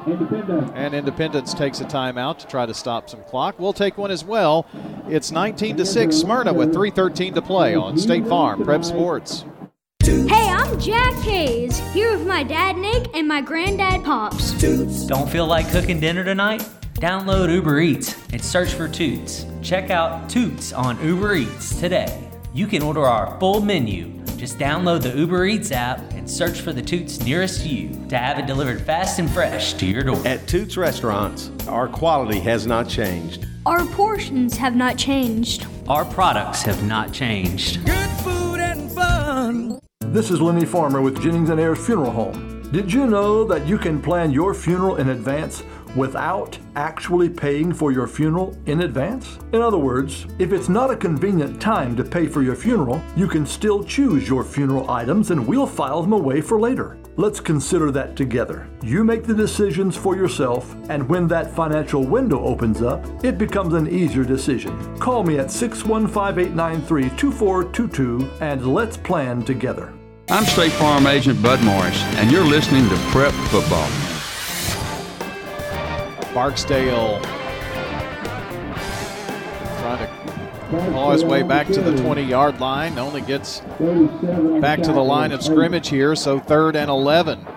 Independence. 0.08 0.72
And 0.74 0.94
Independence 0.94 1.54
takes 1.54 1.82
a 1.82 1.84
timeout 1.84 2.38
to 2.38 2.48
try 2.48 2.66
to 2.66 2.74
stop 2.74 3.10
some 3.10 3.22
clock. 3.24 3.60
We'll 3.60 3.74
take 3.74 3.98
one 3.98 4.10
as 4.10 4.24
well. 4.24 4.66
It's 5.10 5.34
19 5.34 5.76
to 5.76 5.86
6 5.86 6.16
Smyrna 6.16 6.54
with 6.54 6.74
3:13 6.74 7.34
to 7.34 7.42
play 7.42 7.76
on 7.76 7.98
State 7.98 8.26
Farm 8.26 8.64
Prep 8.64 8.86
Sports. 8.86 9.44
Hey, 10.02 10.50
I'm 10.50 10.80
Jack 10.80 11.14
Hayes, 11.24 11.80
here 11.94 12.18
with 12.18 12.26
my 12.26 12.42
dad 12.42 12.78
Nick 12.78 13.14
and 13.14 13.28
my 13.28 13.42
granddad 13.42 14.06
Pops. 14.06 14.54
Don't 15.08 15.30
feel 15.30 15.46
like 15.46 15.70
cooking 15.70 16.00
dinner 16.00 16.24
tonight? 16.24 16.66
Download 16.94 17.54
Uber 17.54 17.82
Eats 17.82 18.16
and 18.32 18.42
search 18.42 18.74
for 18.76 18.88
Toots. 18.88 19.46
Check 19.62 19.90
out 19.90 20.30
Toots 20.30 20.72
on 20.72 21.04
Uber 21.06 21.36
Eats 21.36 21.82
today. 21.82 22.30
You 22.54 22.68
can 22.68 22.82
order 22.82 23.06
our 23.06 23.38
full 23.42 23.60
menu. 23.60 24.14
Just 24.46 24.60
download 24.60 25.02
the 25.02 25.10
Uber 25.10 25.48
Eats 25.48 25.72
app 25.72 25.98
and 26.14 26.30
search 26.30 26.62
for 26.62 26.72
the 26.72 26.80
Toots 26.80 27.20
nearest 27.22 27.66
you 27.66 27.90
to 28.10 28.16
have 28.16 28.38
it 28.38 28.46
delivered 28.46 28.80
fast 28.80 29.18
and 29.18 29.28
fresh 29.28 29.74
to 29.74 29.88
your 29.88 30.04
door. 30.04 30.22
At 30.24 30.48
Toots 30.48 30.78
Restaurants, 30.78 31.50
our 31.68 31.88
quality 31.88 32.40
has 32.42 32.68
not 32.68 32.88
changed. 32.88 33.48
Our 33.66 33.84
portions 33.88 34.56
have 34.58 34.76
not 34.76 35.00
changed. 35.00 35.66
Our 35.90 36.06
products 36.06 36.62
have 36.62 36.84
not 36.84 37.12
changed. 37.12 37.84
Good 37.88 38.10
food 38.24 38.60
and 38.60 38.92
fun. 38.92 39.80
This 40.02 40.30
is 40.30 40.40
Lenny 40.40 40.64
Farmer 40.64 41.02
with 41.02 41.24
Jennings 41.24 41.50
and 41.50 41.60
Ayers 41.60 41.84
Funeral 41.84 42.12
Home. 42.12 42.70
Did 42.72 42.94
you 42.94 43.08
know 43.08 43.46
that 43.46 43.66
you 43.66 43.80
can 43.80 44.00
plan 44.00 44.30
your 44.30 44.54
funeral 44.54 44.98
in 44.98 45.10
advance 45.10 45.64
without 45.96 46.58
actually 46.76 47.30
paying 47.30 47.74
for 47.74 47.92
your 47.92 48.08
funeral 48.08 48.58
in 48.66 48.82
advance? 48.82 49.40
In 49.54 49.62
other 49.62 49.78
words, 49.78 50.26
if 50.40 50.52
it's 50.52 50.70
not 50.70 50.92
a 50.92 50.96
convenient 50.96 51.62
time 51.62 51.96
to 51.96 52.04
pay 52.04 52.28
for 52.28 52.42
your 52.42 52.56
funeral, 52.56 53.02
you 53.16 53.28
can 53.28 53.46
still 53.46 53.84
choose 53.84 54.28
your 54.28 54.44
funeral 54.44 54.90
items 54.90 55.32
and 55.32 55.48
we'll 55.48 55.68
file 55.68 56.02
them 56.02 56.14
away 56.14 56.42
for 56.42 56.60
later. 56.60 56.98
Let's 57.18 57.40
consider 57.40 57.92
that 57.92 58.16
together. 58.16 58.68
You 58.84 59.04
make 59.04 59.24
the 59.24 59.34
decisions 59.34 59.96
for 59.96 60.18
yourself, 60.18 60.76
and 60.90 61.08
when 61.08 61.28
that 61.30 61.56
financial 61.56 62.04
window 62.04 62.44
opens 62.44 62.82
up, 62.82 63.06
it 63.24 63.38
becomes 63.38 63.74
an 63.74 63.88
easier 63.88 64.26
decision. 64.26 64.98
Call 64.98 65.24
me 65.24 65.40
at 65.40 65.50
615 65.50 66.46
893 66.46 67.10
2422 67.18 68.30
and 68.42 68.74
let's 68.74 68.98
plan 68.98 69.44
together. 69.44 69.94
I'm 70.30 70.44
State 70.44 70.72
Farm 70.74 71.06
Agent 71.06 71.42
Bud 71.42 71.64
Morris, 71.64 72.02
and 72.16 72.32
you're 72.32 72.44
listening 72.44 72.90
to 72.90 72.96
Prep 73.12 73.34
Football. 73.50 74.15
Barksdale 76.36 77.22
trying 79.80 80.00
to 80.00 80.10
claw 80.92 81.14
his 81.14 81.24
way 81.24 81.44
back 81.44 81.66
to 81.68 81.82
the 81.82 81.96
20 81.96 82.24
yard 82.24 82.60
line. 82.60 83.00
Only 83.00 83.22
gets 83.22 83.62
back 84.60 84.82
to 84.82 84.92
the 84.92 85.02
line 85.02 85.32
of 85.32 85.42
scrimmage 85.42 85.88
here, 85.88 86.14
so 86.14 86.38
third 86.38 86.76
and 86.76 86.90
11. 86.92 87.48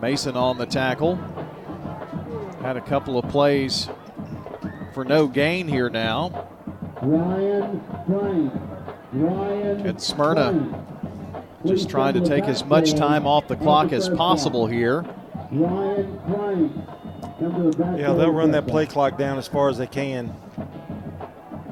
Mason 0.00 0.36
on 0.36 0.56
the 0.56 0.66
tackle. 0.66 1.16
Had 2.62 2.76
a 2.76 2.80
couple 2.80 3.18
of 3.18 3.28
plays 3.28 3.88
for 4.92 5.04
no 5.04 5.26
gain 5.26 5.66
here 5.66 5.90
now. 5.90 6.48
Ryan 7.02 7.80
And 9.84 10.00
Smyrna 10.00 10.84
just 11.66 11.90
trying 11.90 12.14
to 12.14 12.20
take 12.20 12.44
as 12.44 12.64
much 12.64 12.94
time 12.94 13.26
off 13.26 13.48
the 13.48 13.56
clock 13.56 13.92
as 13.92 14.08
possible 14.10 14.68
here. 14.68 15.04
Ryan 15.50 16.20
Yeah, 17.40 18.12
they'll 18.12 18.32
run 18.32 18.52
that 18.52 18.66
play 18.66 18.86
clock 18.86 19.18
down 19.18 19.38
as 19.38 19.48
far 19.48 19.68
as 19.68 19.78
they 19.78 19.86
can. 19.86 20.34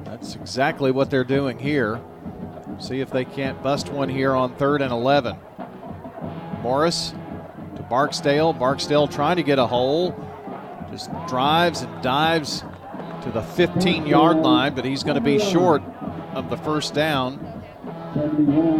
That's 0.04 0.34
exactly 0.34 0.90
what 0.90 1.10
they're 1.10 1.24
doing 1.24 1.58
here. 1.58 2.00
See 2.78 3.00
if 3.00 3.10
they 3.10 3.24
can't 3.24 3.62
bust 3.62 3.88
one 3.90 4.08
here 4.08 4.34
on 4.34 4.54
third 4.56 4.82
and 4.82 4.92
11. 4.92 5.36
Morris 6.62 7.14
to 7.76 7.82
Barksdale. 7.82 8.52
Barksdale 8.52 9.06
trying 9.08 9.36
to 9.36 9.42
get 9.42 9.58
a 9.58 9.66
hole. 9.66 10.14
Just 10.90 11.10
drives 11.26 11.82
and 11.82 12.02
dives 12.02 12.64
to 13.22 13.30
the 13.32 13.42
15 13.42 14.06
yard 14.06 14.38
line, 14.38 14.74
but 14.74 14.84
he's 14.84 15.02
going 15.04 15.14
to 15.14 15.20
be 15.20 15.38
short 15.38 15.82
of 16.34 16.50
the 16.50 16.56
first 16.56 16.92
down. 16.92 17.38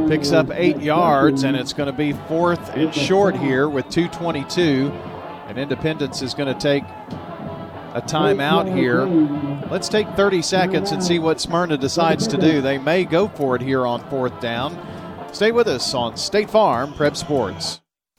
Picks 0.08 0.32
up 0.32 0.50
eight 0.52 0.80
yards, 0.80 1.44
and 1.44 1.56
it's 1.56 1.72
going 1.72 1.86
to 1.86 1.96
be 1.96 2.12
fourth 2.12 2.70
and 2.76 2.94
short 2.94 3.36
here 3.36 3.68
with 3.68 3.88
222. 3.88 4.92
And 5.52 5.58
Independence 5.58 6.22
is 6.22 6.32
going 6.32 6.48
to 6.48 6.58
take 6.58 6.82
a 6.82 8.00
timeout 8.00 8.74
here. 8.74 9.04
Let's 9.70 9.86
take 9.86 10.08
30 10.16 10.40
seconds 10.40 10.92
and 10.92 11.04
see 11.04 11.18
what 11.18 11.42
Smyrna 11.42 11.76
decides 11.76 12.26
to 12.28 12.38
do. 12.38 12.62
They 12.62 12.78
may 12.78 13.04
go 13.04 13.28
for 13.28 13.54
it 13.54 13.60
here 13.60 13.84
on 13.84 14.02
fourth 14.08 14.40
down. 14.40 14.74
Stay 15.30 15.52
with 15.52 15.68
us 15.68 15.92
on 15.92 16.16
State 16.16 16.48
Farm 16.48 16.94
Prep 16.94 17.18
Sports. 17.18 17.81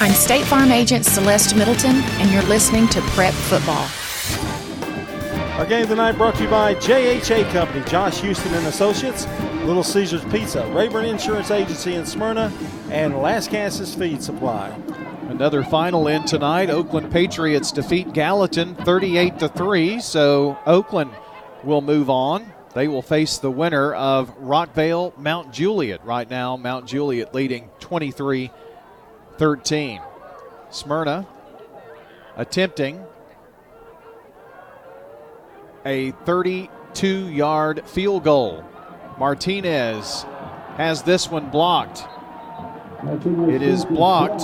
I'm 0.00 0.12
State 0.12 0.44
Farm 0.46 0.72
Agent 0.72 1.04
Celeste 1.04 1.54
Middleton, 1.54 1.96
and 1.96 2.30
you're 2.32 2.42
listening 2.44 2.88
to 2.88 3.00
Prep 3.02 3.32
Football. 3.34 3.86
Our 5.58 5.66
game 5.66 5.86
tonight 5.86 6.12
brought 6.12 6.34
to 6.36 6.42
you 6.42 6.48
by 6.48 6.74
JHA 6.74 7.52
Company, 7.52 7.84
Josh 7.84 8.20
Houston 8.20 8.52
and 8.54 8.66
Associates, 8.66 9.26
Little 9.64 9.84
Caesars 9.84 10.24
Pizza, 10.24 10.66
Rayburn 10.72 11.04
Insurance 11.04 11.50
Agency 11.50 11.94
in 11.94 12.04
Smyrna, 12.06 12.52
and 12.90 13.12
Lascassas 13.12 13.96
Feed 13.96 14.22
Supply. 14.22 14.70
Another 15.28 15.62
final 15.62 16.08
in 16.08 16.24
tonight. 16.24 16.68
Oakland 16.68 17.12
Patriots 17.12 17.70
defeat 17.70 18.12
Gallatin 18.12 18.74
38 18.74 19.38
to 19.38 19.48
3. 19.48 20.00
So 20.00 20.58
Oakland 20.66 21.12
will 21.62 21.80
move 21.80 22.10
on. 22.10 22.52
They 22.74 22.88
will 22.88 23.02
face 23.02 23.38
the 23.38 23.50
winner 23.50 23.94
of 23.94 24.36
Rockvale 24.38 25.16
Mount 25.18 25.52
Juliet. 25.52 26.04
Right 26.04 26.28
now, 26.28 26.56
Mount 26.56 26.86
Juliet 26.86 27.34
leading 27.34 27.70
23 27.80 28.50
13. 29.42 30.00
Smyrna 30.70 31.26
attempting 32.36 33.04
a 35.84 36.12
32 36.12 37.26
yard 37.26 37.82
field 37.88 38.22
goal. 38.22 38.64
Martinez 39.18 40.24
has 40.76 41.02
this 41.02 41.28
one 41.28 41.50
blocked. 41.50 42.04
It 43.50 43.62
is 43.62 43.84
blocked 43.84 44.42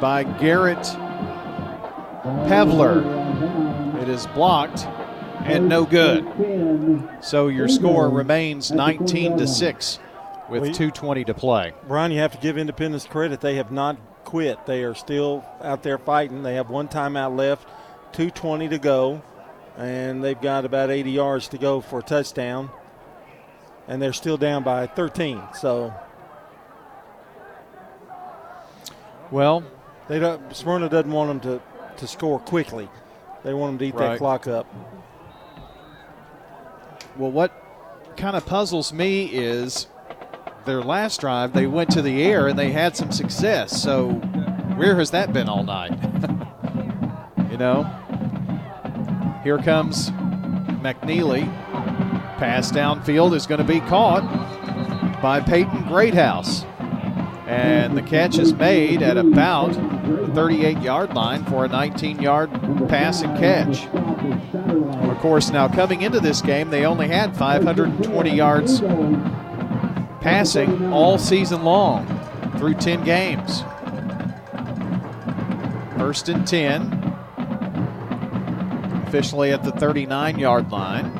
by 0.00 0.24
Garrett 0.24 0.82
Pevler. 2.48 4.02
It 4.02 4.08
is 4.08 4.26
blocked 4.26 4.88
and 5.44 5.68
no 5.68 5.84
good. 5.84 6.26
So 7.20 7.46
your 7.46 7.68
score 7.68 8.10
remains 8.10 8.72
19 8.72 9.38
to 9.38 9.46
6 9.46 10.00
with 10.48 10.64
220 10.64 11.24
to 11.24 11.34
play. 11.34 11.72
Brian, 11.86 12.12
you 12.12 12.18
have 12.18 12.32
to 12.32 12.38
give 12.38 12.58
Independence 12.58 13.06
credit. 13.06 13.40
They 13.40 13.56
have 13.56 13.70
not 13.72 13.96
quit. 14.24 14.66
They 14.66 14.82
are 14.84 14.94
still 14.94 15.44
out 15.62 15.82
there 15.82 15.98
fighting. 15.98 16.42
They 16.42 16.54
have 16.54 16.70
one 16.70 16.88
timeout 16.88 17.36
left, 17.36 17.64
220 18.12 18.68
to 18.68 18.78
go, 18.78 19.22
and 19.76 20.22
they've 20.22 20.40
got 20.40 20.64
about 20.64 20.90
80 20.90 21.10
yards 21.10 21.48
to 21.48 21.58
go 21.58 21.80
for 21.80 22.00
a 22.00 22.02
touchdown. 22.02 22.70
And 23.88 24.00
they're 24.00 24.12
still 24.12 24.36
down 24.36 24.62
by 24.62 24.86
13. 24.86 25.42
So 25.58 25.92
Well, 29.30 29.64
they 30.08 30.18
don't 30.18 30.54
Smyrna 30.54 30.88
doesn't 30.88 31.10
want 31.10 31.28
them 31.28 31.40
to, 31.40 31.62
to 31.98 32.06
score 32.06 32.38
quickly. 32.38 32.88
They 33.42 33.54
want 33.54 33.72
them 33.72 33.78
to 33.78 33.84
eat 33.86 33.94
Right. 33.94 34.10
that 34.10 34.18
clock 34.18 34.46
up. 34.46 34.66
Well, 37.16 37.30
what 37.30 37.52
kind 38.16 38.36
of 38.36 38.46
puzzles 38.46 38.92
me 38.92 39.24
is 39.24 39.86
their 40.64 40.82
last 40.82 41.20
drive, 41.20 41.52
they 41.52 41.66
went 41.66 41.90
to 41.90 42.02
the 42.02 42.22
air 42.22 42.48
and 42.48 42.58
they 42.58 42.72
had 42.72 42.96
some 42.96 43.12
success. 43.12 43.80
So, 43.82 44.10
where 44.76 44.96
has 44.96 45.10
that 45.10 45.32
been 45.32 45.48
all 45.48 45.64
night? 45.64 45.92
you 47.50 47.56
know? 47.58 47.84
Here 49.42 49.58
comes 49.58 50.10
McNeely. 50.82 51.44
Pass 52.38 52.72
downfield 52.72 53.34
is 53.34 53.46
going 53.46 53.58
to 53.58 53.66
be 53.66 53.80
caught 53.80 54.22
by 55.22 55.40
Peyton 55.40 55.84
Greathouse. 55.86 56.64
And 57.46 57.96
the 57.96 58.02
catch 58.02 58.38
is 58.38 58.54
made 58.54 59.02
at 59.02 59.16
about 59.16 59.72
the 60.06 60.32
38 60.34 60.78
yard 60.78 61.14
line 61.14 61.44
for 61.44 61.64
a 61.64 61.68
19 61.68 62.20
yard 62.20 62.50
pass 62.88 63.22
and 63.22 63.36
catch. 63.38 63.86
Of 63.86 65.18
course, 65.18 65.50
now 65.50 65.68
coming 65.68 66.02
into 66.02 66.18
this 66.18 66.40
game, 66.40 66.70
they 66.70 66.86
only 66.86 67.08
had 67.08 67.36
520 67.36 68.34
yards 68.34 68.80
passing 70.22 70.92
all 70.92 71.18
season 71.18 71.64
long 71.64 72.06
through 72.56 72.74
10 72.74 73.02
games. 73.04 73.62
First 75.98 76.28
and 76.28 76.46
10. 76.46 76.92
Officially 79.06 79.50
at 79.50 79.64
the 79.64 79.72
39 79.72 80.38
yard 80.38 80.70
line. 80.70 81.18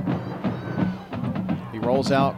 He 1.72 1.78
rolls 1.78 2.12
out 2.12 2.36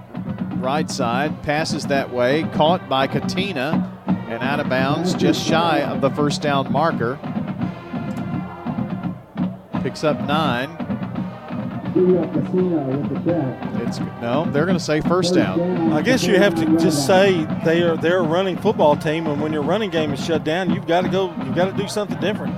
right 0.56 0.90
side, 0.90 1.42
passes 1.42 1.86
that 1.88 2.10
way, 2.10 2.44
caught 2.54 2.88
by 2.88 3.06
Katina, 3.06 3.90
and 4.06 4.42
out 4.42 4.58
of 4.58 4.68
bounds 4.70 5.12
just 5.14 5.46
shy 5.46 5.82
of 5.82 6.00
the 6.00 6.10
first 6.10 6.40
down 6.40 6.72
marker. 6.72 7.18
Picks 9.82 10.02
up 10.02 10.18
nine. 10.22 10.83
It's 13.86 14.00
no, 14.20 14.44
they're 14.50 14.66
going 14.66 14.76
to 14.76 14.82
say 14.82 15.00
first 15.00 15.34
down. 15.34 15.92
I 15.92 16.02
guess 16.02 16.24
you 16.24 16.36
have 16.36 16.54
to 16.56 16.64
just 16.78 17.06
say 17.06 17.44
they 17.64 17.82
are 17.82 17.96
they're 17.96 18.18
a 18.18 18.22
running 18.26 18.56
football 18.56 18.96
team, 18.96 19.26
and 19.26 19.40
when 19.40 19.52
your 19.52 19.62
running 19.62 19.90
game 19.90 20.12
is 20.12 20.24
shut 20.24 20.42
down, 20.44 20.70
you've 20.70 20.86
got 20.86 21.02
to 21.02 21.08
go. 21.08 21.32
You've 21.44 21.54
got 21.54 21.66
to 21.66 21.82
do 21.82 21.88
something 21.88 22.18
different. 22.20 22.56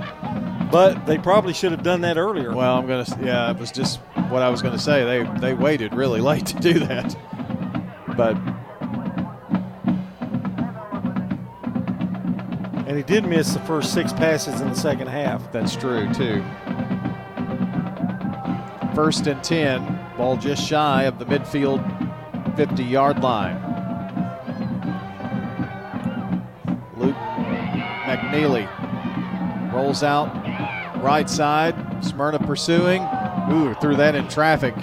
But 0.71 1.05
they 1.05 1.17
probably 1.17 1.53
should 1.53 1.71
have 1.71 1.83
done 1.83 2.01
that 2.01 2.17
earlier. 2.17 2.53
Well, 2.53 2.77
I'm 2.77 2.87
gonna. 2.87 3.05
Yeah, 3.21 3.51
it 3.51 3.57
was 3.57 3.71
just 3.71 3.99
what 4.29 4.41
I 4.41 4.49
was 4.49 4.61
gonna 4.61 4.79
say. 4.79 5.03
They 5.05 5.39
they 5.39 5.53
waited 5.53 5.93
really 5.93 6.19
late 6.31 6.47
to 6.47 6.59
do 6.59 6.79
that, 6.79 7.15
but 8.17 8.35
And 12.87 12.95
he 12.95 13.03
did 13.03 13.25
miss 13.25 13.53
the 13.53 13.59
first 13.59 13.93
six 13.93 14.13
passes 14.13 14.61
in 14.61 14.69
the 14.69 14.75
second 14.75 15.07
half. 15.07 15.51
That's 15.51 15.75
true 15.75 16.11
too. 16.13 16.43
First 18.97 19.27
and 19.27 19.43
ten, 19.43 19.99
ball 20.17 20.37
just 20.37 20.67
shy 20.67 21.03
of 21.03 21.19
the 21.19 21.25
midfield 21.25 21.83
50-yard 22.55 23.19
line. 23.21 23.55
Luke 26.97 27.15
McNeely 28.07 28.65
rolls 29.71 30.01
out 30.01 30.33
right 31.03 31.29
side. 31.29 31.75
Smyrna 32.03 32.39
pursuing. 32.39 33.03
Ooh, 33.51 33.75
threw 33.75 33.95
that 33.97 34.15
in 34.15 34.27
traffic 34.29 34.73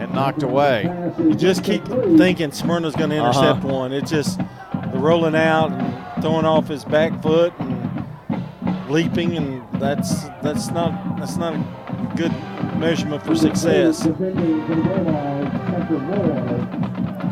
and 0.00 0.12
knocked 0.12 0.42
away. 0.42 1.12
You 1.16 1.36
just 1.36 1.62
keep 1.62 1.84
thinking 2.18 2.50
Smyrna's 2.50 2.96
going 2.96 3.10
to 3.10 3.16
intercept 3.16 3.58
Uh-huh. 3.64 3.68
one. 3.68 3.92
It's 3.92 4.10
just 4.10 4.38
the 4.38 4.98
rolling 4.98 5.36
out 5.36 5.70
and 5.70 6.20
throwing 6.20 6.46
off 6.46 6.66
his 6.66 6.84
back 6.84 7.22
foot 7.22 7.52
and 7.60 8.90
leaping, 8.90 9.36
and 9.36 9.62
that's 9.80 10.24
that's 10.42 10.70
not 10.72 11.16
that's 11.16 11.36
not 11.36 11.54
a 11.54 12.12
good 12.16 12.32
measurement 12.78 13.22
for 13.24 13.34
success. 13.34 14.04
Going 14.06 14.24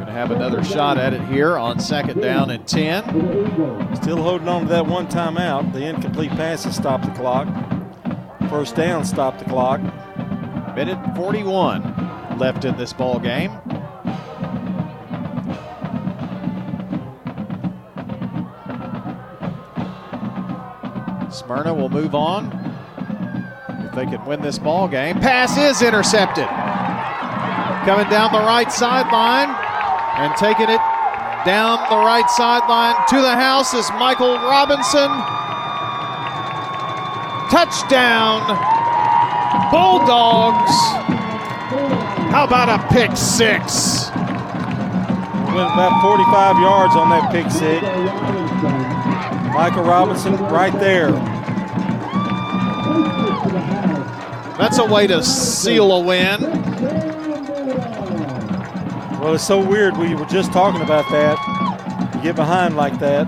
to 0.06 0.12
have 0.12 0.30
another 0.30 0.64
shot 0.64 0.98
at 0.98 1.12
it 1.12 1.22
here 1.22 1.56
on 1.58 1.78
second 1.78 2.20
down 2.20 2.50
and 2.50 2.66
10. 2.66 3.04
Still 3.96 4.22
holding 4.22 4.48
on 4.48 4.62
to 4.62 4.68
that 4.68 4.86
one 4.86 5.06
timeout. 5.06 5.72
The 5.72 5.84
incomplete 5.84 6.30
passes 6.32 6.76
stop 6.76 7.02
the 7.02 7.10
clock. 7.12 7.46
First 8.48 8.76
down 8.76 9.04
stop 9.04 9.38
the 9.38 9.44
clock. 9.44 9.80
Minute 10.74 10.98
41 11.16 12.38
left 12.38 12.64
in 12.64 12.76
this 12.76 12.92
ball 12.92 13.18
game. 13.18 13.52
Smyrna 21.30 21.74
will 21.74 21.88
move 21.88 22.14
on. 22.14 22.63
They 23.94 24.06
can 24.06 24.24
win 24.24 24.42
this 24.42 24.58
ball 24.58 24.88
game. 24.88 25.20
Pass 25.20 25.56
is 25.56 25.80
intercepted. 25.80 26.48
Coming 27.86 28.10
down 28.10 28.32
the 28.32 28.40
right 28.40 28.70
sideline 28.72 29.54
and 30.18 30.34
taking 30.36 30.68
it 30.68 30.80
down 31.46 31.78
the 31.90 31.96
right 31.96 32.28
sideline 32.30 32.96
to 33.08 33.20
the 33.20 33.36
house 33.36 33.72
is 33.72 33.88
Michael 33.92 34.34
Robinson. 34.34 35.10
Touchdown, 37.52 38.42
Bulldogs. 39.70 40.74
How 42.32 42.44
about 42.48 42.68
a 42.68 42.82
pick 42.92 43.16
six? 43.16 44.10
Went 45.54 45.70
about 45.70 46.02
45 46.02 46.58
yards 46.58 46.96
on 46.96 47.10
that 47.10 47.30
pick 47.30 47.48
six. 47.48 47.80
Michael 49.54 49.84
Robinson 49.84 50.34
right 50.46 50.72
there. 50.80 51.12
That's 54.58 54.78
a 54.78 54.84
way 54.84 55.06
to 55.08 55.22
seal 55.22 55.90
a 55.92 56.00
win. 56.00 56.40
Well, 59.20 59.34
it's 59.34 59.46
so 59.46 59.58
weird. 59.64 59.96
We 59.96 60.14
were 60.14 60.26
just 60.26 60.52
talking 60.52 60.80
about 60.82 61.08
that. 61.10 62.14
You 62.14 62.22
get 62.22 62.36
behind 62.36 62.76
like 62.76 62.98
that. 63.00 63.26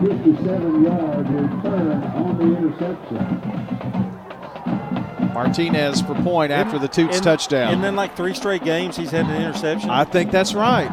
57 0.00 0.82
yard 0.84 1.28
return 1.30 2.02
on 2.02 2.38
the 2.38 2.56
interception. 2.56 3.38
Martinez 5.32 6.02
for 6.02 6.14
point 6.22 6.50
after 6.52 6.78
the 6.78 6.88
Toots 6.88 7.16
And- 7.16 7.24
touchdown. 7.24 7.72
And 7.74 7.84
then 7.84 7.94
like 7.96 8.16
three 8.16 8.34
straight 8.34 8.64
games, 8.64 8.96
he's 8.96 9.10
had 9.12 9.26
an 9.26 9.40
interception. 9.40 9.88
I 9.90 10.04
think 10.04 10.30
that's 10.32 10.54
right. 10.54 10.90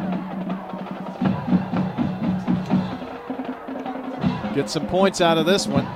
Get 4.54 4.68
some 4.70 4.86
points 4.86 5.20
out 5.20 5.38
of 5.38 5.46
this 5.46 5.66
one. 5.66 5.86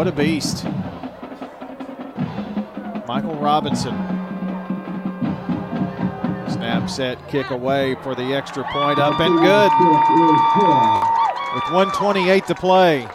What 0.00 0.08
a 0.08 0.12
beast. 0.12 0.64
Michael 3.06 3.34
Robinson. 3.34 3.94
Snap, 6.48 6.88
set, 6.88 7.28
kick 7.28 7.50
away 7.50 7.96
for 7.96 8.14
the 8.14 8.32
extra 8.32 8.64
point. 8.72 8.98
Up 8.98 9.20
and 9.20 9.38
good. 9.40 9.70
With 11.54 11.64
128 11.70 12.46
to 12.46 12.54
play. 12.54 13.06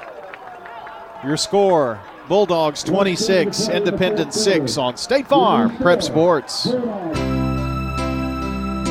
Your 1.24 1.38
score 1.38 2.00
Bulldogs 2.28 2.84
26, 2.84 3.68
Independence 3.70 4.40
6 4.44 4.78
on 4.78 4.96
State 4.96 5.26
Farm 5.26 5.76
Prep 5.78 6.04
Sports. 6.04 6.70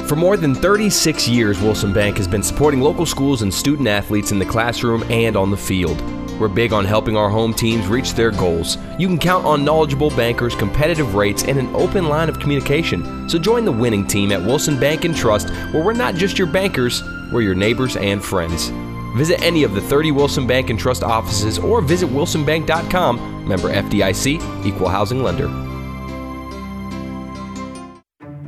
For 0.08 0.16
more 0.16 0.36
than 0.36 0.56
36 0.56 1.28
years, 1.28 1.60
Wilson 1.60 1.92
Bank 1.92 2.16
has 2.16 2.26
been 2.26 2.42
supporting 2.42 2.80
local 2.80 3.06
schools 3.06 3.42
and 3.42 3.54
student 3.54 3.86
athletes 3.86 4.32
in 4.32 4.40
the 4.40 4.46
classroom 4.46 5.04
and 5.04 5.36
on 5.36 5.52
the 5.52 5.56
field. 5.56 6.23
We're 6.38 6.48
big 6.48 6.72
on 6.72 6.84
helping 6.84 7.16
our 7.16 7.28
home 7.28 7.54
teams 7.54 7.86
reach 7.86 8.14
their 8.14 8.30
goals. 8.30 8.78
You 8.98 9.08
can 9.08 9.18
count 9.18 9.44
on 9.44 9.64
knowledgeable 9.64 10.10
bankers, 10.10 10.54
competitive 10.54 11.14
rates, 11.14 11.44
and 11.44 11.58
an 11.58 11.74
open 11.74 12.08
line 12.08 12.28
of 12.28 12.38
communication. 12.38 13.28
So 13.28 13.38
join 13.38 13.64
the 13.64 13.72
winning 13.72 14.06
team 14.06 14.32
at 14.32 14.40
Wilson 14.40 14.78
Bank 14.78 15.04
and 15.04 15.16
Trust, 15.16 15.50
where 15.72 15.84
we're 15.84 15.92
not 15.92 16.14
just 16.14 16.38
your 16.38 16.48
bankers, 16.48 17.02
we're 17.32 17.42
your 17.42 17.54
neighbors 17.54 17.96
and 17.96 18.24
friends. 18.24 18.70
Visit 19.16 19.42
any 19.42 19.62
of 19.62 19.74
the 19.74 19.80
30 19.80 20.12
Wilson 20.12 20.46
Bank 20.46 20.70
and 20.70 20.78
Trust 20.78 21.02
offices 21.02 21.58
or 21.58 21.80
visit 21.80 22.08
wilsonbank.com. 22.08 23.48
Member 23.48 23.72
FDIC, 23.72 24.66
equal 24.66 24.88
housing 24.88 25.22
lender. 25.22 25.48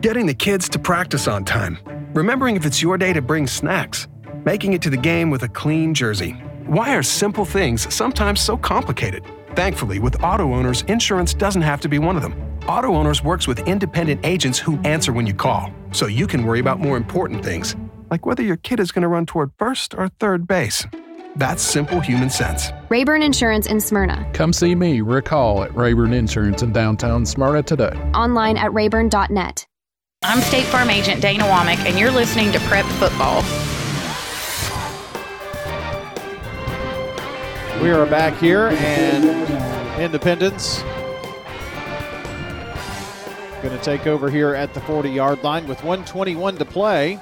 getting 0.06 0.26
the 0.26 0.34
kids 0.34 0.68
to 0.68 0.78
practice 0.78 1.26
on 1.26 1.44
time, 1.44 1.76
remembering 2.14 2.54
if 2.54 2.64
it's 2.64 2.80
your 2.80 2.96
day 2.96 3.12
to 3.12 3.20
bring 3.20 3.44
snacks, 3.44 4.06
making 4.44 4.72
it 4.72 4.80
to 4.80 4.88
the 4.88 4.96
game 4.96 5.30
with 5.30 5.42
a 5.42 5.48
clean 5.48 5.92
jersey. 5.92 6.40
Why 6.66 6.96
are 6.96 7.02
simple 7.04 7.44
things 7.44 7.94
sometimes 7.94 8.40
so 8.40 8.56
complicated? 8.56 9.22
Thankfully, 9.54 10.00
with 10.00 10.20
auto 10.24 10.52
owners, 10.52 10.82
insurance 10.88 11.32
doesn't 11.32 11.62
have 11.62 11.80
to 11.82 11.88
be 11.88 12.00
one 12.00 12.16
of 12.16 12.22
them. 12.22 12.34
Auto 12.66 12.96
Owners 12.96 13.22
works 13.22 13.46
with 13.46 13.68
independent 13.68 14.26
agents 14.26 14.58
who 14.58 14.76
answer 14.80 15.12
when 15.12 15.28
you 15.28 15.32
call, 15.32 15.72
so 15.92 16.06
you 16.06 16.26
can 16.26 16.44
worry 16.44 16.58
about 16.58 16.80
more 16.80 16.96
important 16.96 17.44
things, 17.44 17.76
like 18.10 18.26
whether 18.26 18.42
your 18.42 18.56
kid 18.56 18.80
is 18.80 18.90
going 18.90 19.02
to 19.02 19.08
run 19.08 19.26
toward 19.26 19.52
first 19.56 19.94
or 19.94 20.08
third 20.18 20.48
base. 20.48 20.84
That's 21.36 21.62
simple 21.62 22.00
human 22.00 22.30
sense. 22.30 22.72
Rayburn 22.88 23.22
Insurance 23.22 23.68
in 23.68 23.80
Smyrna. 23.80 24.28
Come 24.32 24.52
see 24.52 24.74
me, 24.74 25.02
Rick 25.02 25.28
Hall, 25.28 25.62
at 25.62 25.72
Rayburn 25.76 26.12
Insurance 26.12 26.62
in 26.62 26.72
downtown 26.72 27.24
Smyrna 27.24 27.62
today. 27.62 27.94
Online 28.12 28.56
at 28.56 28.72
rayburn.net. 28.72 29.64
I'm 30.24 30.40
State 30.40 30.64
Farm 30.64 30.90
Agent 30.90 31.22
Dana 31.22 31.44
Womack, 31.44 31.86
and 31.86 31.96
you're 31.96 32.10
listening 32.10 32.50
to 32.50 32.58
Prep 32.60 32.86
Football. 32.98 33.44
We 37.82 37.90
are 37.90 38.06
back 38.06 38.34
here, 38.38 38.68
and 38.68 40.00
Independence 40.00 40.82
going 43.62 43.76
to 43.76 43.84
take 43.84 44.06
over 44.06 44.30
here 44.30 44.54
at 44.54 44.72
the 44.74 44.80
40 44.82 45.10
yard 45.10 45.42
line 45.42 45.66
with 45.66 45.78
121 45.78 46.56
to 46.56 46.64
play 46.64 47.18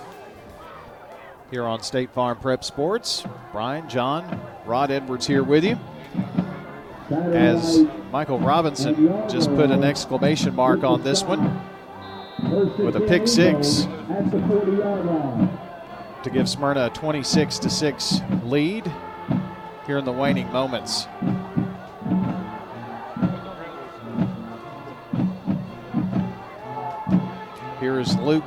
here 1.50 1.64
on 1.64 1.82
State 1.82 2.10
Farm 2.10 2.38
Prep 2.38 2.62
Sports. 2.62 3.24
Brian, 3.50 3.88
John, 3.88 4.40
Rod 4.66 4.90
Edwards 4.90 5.26
here 5.26 5.42
with 5.42 5.64
you. 5.64 5.78
As 7.10 7.84
Michael 8.12 8.38
Robinson 8.38 9.28
just 9.28 9.48
put 9.50 9.70
an 9.70 9.82
exclamation 9.84 10.54
mark 10.54 10.84
on 10.84 11.02
this 11.02 11.22
one 11.22 11.60
with 12.78 12.96
a 12.96 13.00
pick 13.00 13.26
six 13.26 13.86
to 16.22 16.30
give 16.30 16.48
Smyrna 16.48 16.86
a 16.86 16.90
26 16.90 17.58
to 17.58 17.70
6 17.70 18.20
lead 18.44 18.90
here 19.86 19.98
in 19.98 20.04
the 20.04 20.12
waning 20.12 20.50
moments. 20.50 21.06
Here's 27.80 28.16
Luke 28.16 28.44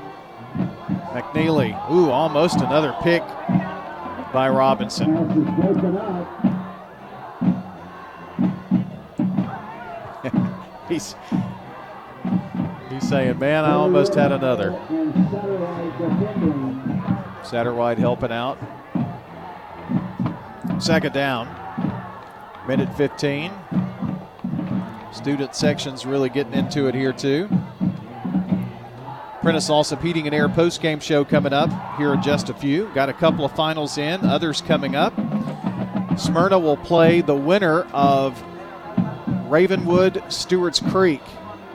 McNeely. 1.13 1.91
Ooh, 1.91 2.09
almost 2.09 2.61
another 2.61 2.95
pick 3.01 3.21
by 4.33 4.49
Robinson. 4.49 5.15
he's 10.89 11.15
he's 12.89 13.07
saying, 13.07 13.37
man, 13.37 13.63
I 13.63 13.73
almost 13.73 14.15
had 14.15 14.31
another. 14.31 14.71
Satterwhite 17.43 17.99
helping 17.99 18.31
out. 18.31 18.57
Second 20.79 21.13
down. 21.13 21.47
Minute 22.67 22.95
15. 22.95 23.51
Student 25.11 25.55
section's 25.55 26.05
really 26.05 26.29
getting 26.29 26.53
into 26.53 26.87
it 26.87 26.93
here 26.93 27.11
too. 27.11 27.49
Prentice 29.41 29.69
Allsup 29.69 30.01
Heating 30.03 30.27
and 30.27 30.35
Air 30.35 30.47
post 30.47 30.81
game 30.81 30.99
show 30.99 31.25
coming 31.25 31.51
up 31.51 31.69
here 31.97 32.13
in 32.13 32.21
just 32.21 32.49
a 32.49 32.53
few. 32.53 32.91
Got 32.93 33.09
a 33.09 33.13
couple 33.13 33.43
of 33.43 33.55
finals 33.55 33.97
in, 33.97 34.23
others 34.23 34.61
coming 34.61 34.95
up. 34.95 35.13
Smyrna 36.17 36.59
will 36.59 36.77
play 36.77 37.21
the 37.21 37.35
winner 37.35 37.83
of 37.93 38.39
Ravenwood 39.47 40.21
Stewart's 40.29 40.79
Creek. 40.79 41.23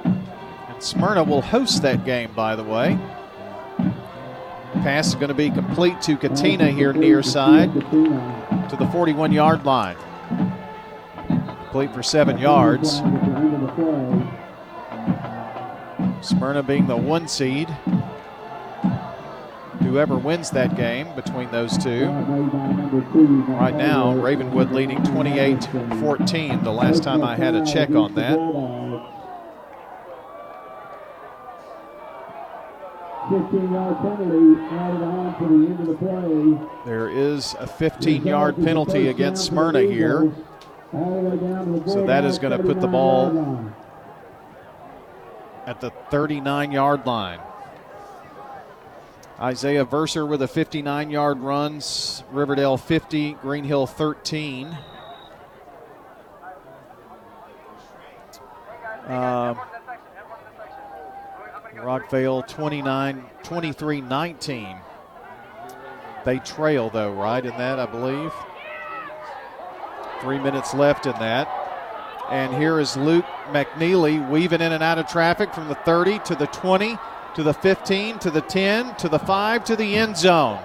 And 0.05 0.81
Smyrna 0.83 1.25
will 1.25 1.43
host 1.43 1.83
that 1.83 2.05
game, 2.05 2.33
by 2.35 2.55
the 2.55 2.65
way. 2.65 2.99
Pass 4.75 5.09
is 5.09 5.15
going 5.17 5.29
to 5.29 5.35
be 5.35 5.51
complete 5.51 6.01
to 6.03 6.17
Katina 6.17 6.71
here 6.71 6.93
near 6.93 7.23
side 7.23 7.71
to 8.73 8.79
the 8.79 8.91
41 8.91 9.33
yard 9.33 9.67
line. 9.67 9.99
Complete 11.65 11.93
for 11.93 12.03
seven 12.03 12.39
yards. 12.39 13.03
Smyrna 16.27 16.63
being 16.63 16.87
the 16.87 16.97
one 16.97 17.29
seed. 17.29 17.69
Whoever 19.81 20.17
wins 20.17 20.51
that 20.53 20.75
game 20.75 21.15
between 21.15 21.51
those 21.51 21.77
two. 21.77 22.07
Right 22.07 23.75
now, 23.75 24.15
Ravenwood 24.15 24.71
leading 24.71 25.03
28 25.03 25.65
14, 26.01 26.65
the 26.65 26.73
last 26.73 27.03
time 27.03 27.23
I 27.23 27.37
had 27.37 27.55
a 27.55 27.67
check 27.67 27.91
on 27.91 28.15
that. 28.15 28.39
There 36.85 37.09
is 37.09 37.55
a 37.59 37.67
15 37.67 38.27
yard 38.27 38.57
penalty 38.57 39.09
against 39.09 39.47
Smyrna 39.47 39.81
here. 39.81 40.33
So 40.93 42.05
that 42.07 42.25
is 42.25 42.39
going 42.39 42.57
to 42.57 42.63
put 42.63 42.81
the 42.81 42.87
ball 42.87 43.73
at 45.67 45.81
the 45.81 45.91
39 46.11 46.73
yard 46.73 47.07
line. 47.07 47.41
Isaiah 49.41 49.85
Verser 49.85 50.27
with 50.27 50.43
a 50.43 50.49
59 50.49 51.11
yard 51.11 51.41
run, 51.41 51.81
Riverdale 52.31 52.77
50, 52.77 53.33
Green 53.35 53.65
Hill 53.65 53.87
13. 53.87 54.77
Uh, 59.07 59.55
Rockvale 61.83 62.47
29, 62.47 63.25
23 63.43 64.01
19. 64.01 64.77
They 66.25 66.39
trail, 66.39 66.91
though, 66.91 67.13
right, 67.13 67.45
in 67.45 67.57
that, 67.59 67.81
I 67.81 67.87
believe. 67.87 68.33
Three 70.21 70.39
minutes 70.39 70.73
left 70.75 71.07
in 71.07 71.13
that. 71.15 71.49
And 72.31 72.55
here 72.55 72.79
is 72.79 72.97
Luke 72.97 73.25
McNeely 73.49 74.27
weaving 74.31 74.61
in 74.61 74.73
and 74.73 74.83
out 74.83 74.99
of 74.99 75.09
traffic 75.09 75.53
from 75.53 75.67
the 75.67 75.75
30 75.75 76.21
to 76.21 76.37
the 76.37 76.47
20 76.47 76.97
to 77.35 77.43
the 77.43 77.53
15 77.53 78.19
to 78.21 78.31
the 78.31 78.41
10 78.41 78.95
to 78.97 79.09
the 79.09 79.19
5 79.19 79.65
to 79.65 79.75
the 79.75 79.97
end 79.97 80.17
zone. 80.17 80.61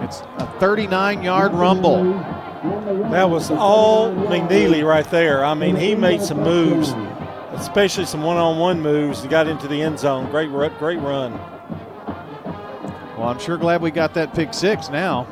It's 0.00 0.20
a 0.38 0.46
39 0.58 1.22
yard 1.22 1.52
rumble. 1.54 2.02
That 3.10 3.30
was 3.30 3.50
all 3.50 4.12
McNeely 4.12 4.84
right 4.84 5.08
there. 5.10 5.44
I 5.44 5.54
mean, 5.54 5.76
he 5.76 5.94
made 5.94 6.22
some 6.22 6.40
moves, 6.40 6.92
especially 7.54 8.04
some 8.04 8.22
one 8.22 8.36
on 8.36 8.58
one 8.58 8.80
moves, 8.80 9.20
and 9.20 9.30
got 9.30 9.46
into 9.46 9.68
the 9.68 9.80
end 9.80 9.98
zone. 9.98 10.30
Great, 10.30 10.50
great 10.78 10.98
run. 11.00 11.32
Well, 13.16 13.28
I'm 13.28 13.38
sure 13.38 13.56
glad 13.56 13.82
we 13.82 13.90
got 13.90 14.14
that 14.14 14.34
pick 14.34 14.52
six 14.52 14.88
now. 14.88 15.26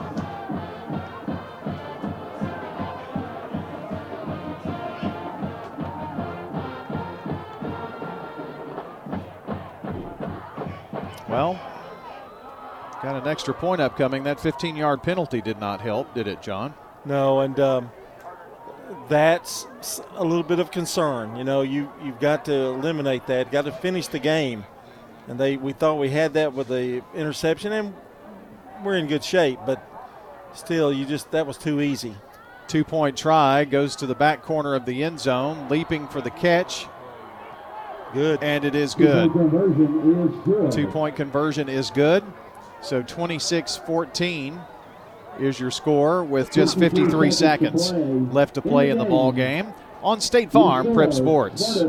Well, 11.29 11.55
got 13.03 13.17
an 13.17 13.27
extra 13.29 13.55
point 13.55 13.81
upcoming. 13.81 14.25
That 14.25 14.41
15 14.41 14.77
yard 14.77 15.03
penalty 15.03 15.41
did 15.41 15.59
not 15.61 15.81
help, 15.81 16.13
did 16.15 16.27
it, 16.27 16.43
John? 16.43 16.75
No, 17.05 17.41
and 17.41 17.59
um, 17.59 17.91
that's 19.09 19.67
a 20.15 20.25
little 20.25 20.43
bit 20.43 20.59
of 20.59 20.71
concern. 20.71 21.37
You 21.37 21.45
know, 21.45 21.63
you, 21.63 21.91
you've 22.03 22.21
got 22.21 22.45
to 22.47 22.53
eliminate 22.53 23.27
that, 23.27 23.51
got 23.51 23.65
to 23.67 23.73
finish 23.73 24.07
the 24.07 24.19
game. 24.19 24.65
And 25.29 25.39
they 25.39 25.57
we 25.57 25.73
thought 25.73 25.99
we 25.99 26.11
had 26.11 26.35
that 26.35 26.55
with 26.55 26.69
the 26.69 27.03
interception, 27.15 27.73
and 27.73 27.95
we're 28.83 28.97
in 28.97 29.07
good 29.07 29.23
shape, 29.23 29.61
but 29.65 29.87
still, 30.55 30.93
you 30.93 31.05
just 31.05 31.31
that 31.31 31.47
was 31.47 31.57
too 31.57 31.81
easy. 31.81 32.15
Two 32.67 32.85
point 32.85 33.17
try 33.17 33.65
goes 33.65 33.97
to 33.97 34.07
the 34.07 34.15
back 34.15 34.43
corner 34.43 34.75
of 34.75 34.87
the 34.87 35.05
end 35.05 35.21
zone, 35.21 35.69
leaping 35.69 36.09
for 36.09 36.21
the 36.21 36.31
catch. 36.31 36.87
Good. 38.13 38.43
And 38.43 38.65
it 38.65 38.75
is 38.75 38.95
good. 38.95 39.33
Two 40.73 40.89
point 40.89 41.15
conversion 41.15 41.69
is 41.69 41.91
good. 41.91 42.25
So 42.83 43.03
26 43.03 43.77
14 43.77 44.61
is 45.39 45.61
your 45.61 45.71
score 45.71 46.25
with 46.25 46.51
just 46.51 46.79
53 46.79 47.31
seconds 47.31 47.93
left 47.93 48.55
to 48.55 48.63
play 48.63 48.91
in 48.91 48.99
the 48.99 49.05
ball 49.05 49.33
game 49.33 49.73
on 50.03 50.21
State 50.21 50.51
Farm 50.51 50.93
Prep 50.95 51.13
Sports. 51.13 51.85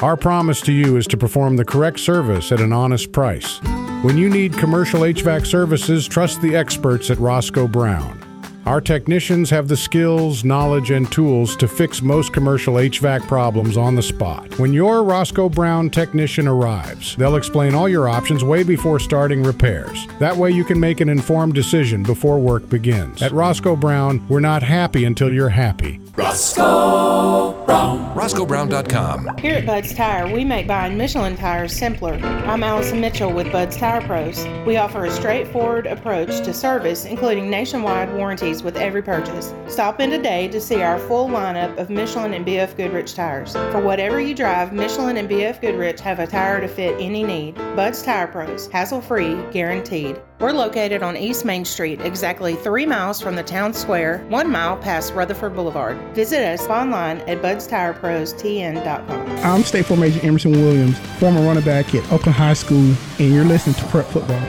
Our 0.00 0.16
promise 0.16 0.60
to 0.62 0.72
you 0.72 0.96
is 0.96 1.06
to 1.08 1.16
perform 1.16 1.56
the 1.56 1.64
correct 1.64 2.00
service 2.00 2.50
at 2.50 2.60
an 2.60 2.72
honest 2.72 3.12
price. 3.12 3.60
When 4.02 4.16
you 4.16 4.28
need 4.28 4.58
commercial 4.58 5.02
HVAC 5.02 5.46
services, 5.46 6.08
trust 6.08 6.42
the 6.42 6.56
experts 6.56 7.10
at 7.10 7.18
Roscoe 7.18 7.68
Brown. 7.68 8.21
Our 8.64 8.80
technicians 8.80 9.50
have 9.50 9.66
the 9.66 9.76
skills, 9.76 10.44
knowledge, 10.44 10.92
and 10.92 11.10
tools 11.10 11.56
to 11.56 11.66
fix 11.66 12.00
most 12.00 12.32
commercial 12.32 12.74
HVAC 12.74 13.26
problems 13.26 13.76
on 13.76 13.96
the 13.96 14.02
spot. 14.02 14.56
When 14.56 14.72
your 14.72 15.02
Roscoe 15.02 15.48
Brown 15.48 15.90
technician 15.90 16.46
arrives, 16.46 17.16
they'll 17.16 17.34
explain 17.34 17.74
all 17.74 17.88
your 17.88 18.08
options 18.08 18.44
way 18.44 18.62
before 18.62 19.00
starting 19.00 19.42
repairs. 19.42 20.06
That 20.20 20.36
way 20.36 20.52
you 20.52 20.64
can 20.64 20.78
make 20.78 21.00
an 21.00 21.08
informed 21.08 21.54
decision 21.54 22.04
before 22.04 22.38
work 22.38 22.68
begins. 22.68 23.20
At 23.20 23.32
Roscoe 23.32 23.74
Brown, 23.74 24.24
we're 24.28 24.38
not 24.38 24.62
happy 24.62 25.06
until 25.06 25.32
you're 25.32 25.48
happy. 25.48 25.98
Roscoe 26.16 27.64
Brown. 27.64 28.14
RoscoeBrown.com. 28.14 29.38
Here 29.38 29.54
at 29.54 29.64
Bud's 29.64 29.94
Tire, 29.94 30.30
we 30.30 30.44
make 30.44 30.66
buying 30.66 30.98
Michelin 30.98 31.36
tires 31.36 31.74
simpler. 31.74 32.14
I'm 32.14 32.62
Allison 32.62 33.00
Mitchell 33.00 33.32
with 33.32 33.50
Bud's 33.50 33.78
Tire 33.78 34.02
Pros. 34.02 34.46
We 34.66 34.76
offer 34.76 35.06
a 35.06 35.10
straightforward 35.10 35.86
approach 35.86 36.28
to 36.44 36.52
service, 36.52 37.06
including 37.06 37.48
nationwide 37.48 38.12
warranties 38.14 38.62
with 38.62 38.76
every 38.76 39.02
purchase. 39.02 39.54
Stop 39.66 40.00
in 40.00 40.10
today 40.10 40.48
to 40.48 40.60
see 40.60 40.82
our 40.82 40.98
full 40.98 41.28
lineup 41.28 41.78
of 41.78 41.88
Michelin 41.88 42.34
and 42.34 42.44
BF 42.44 42.76
Goodrich 42.76 43.14
tires. 43.14 43.54
For 43.54 43.80
whatever 43.80 44.20
you 44.20 44.34
drive, 44.34 44.74
Michelin 44.74 45.16
and 45.16 45.28
BF 45.28 45.62
Goodrich 45.62 46.00
have 46.00 46.18
a 46.18 46.26
tire 46.26 46.60
to 46.60 46.68
fit 46.68 46.94
any 47.00 47.24
need. 47.24 47.54
Bud's 47.74 48.02
Tire 48.02 48.26
Pros, 48.26 48.66
hassle 48.68 49.00
free, 49.00 49.42
guaranteed. 49.50 50.20
We're 50.42 50.50
located 50.50 51.04
on 51.04 51.16
East 51.16 51.44
Main 51.44 51.64
Street, 51.64 52.00
exactly 52.00 52.56
three 52.56 52.84
miles 52.84 53.20
from 53.20 53.36
the 53.36 53.44
town 53.44 53.72
square, 53.72 54.26
one 54.28 54.50
mile 54.50 54.76
past 54.76 55.14
Rutherford 55.14 55.54
Boulevard. 55.54 55.96
Visit 56.16 56.42
us 56.42 56.66
online 56.66 57.18
at 57.28 57.40
budstirepros.tn.com. 57.40 59.28
I'm 59.44 59.62
State 59.62 59.86
Farm 59.86 60.02
Agent 60.02 60.24
Emerson 60.24 60.50
Williams, 60.50 60.98
former 61.20 61.42
running 61.42 61.62
back 61.62 61.94
at 61.94 62.02
Oakland 62.12 62.34
High 62.34 62.54
School, 62.54 62.92
and 63.20 63.32
you're 63.32 63.44
listening 63.44 63.76
to 63.76 63.84
Prep 63.84 64.04
Football. 64.06 64.40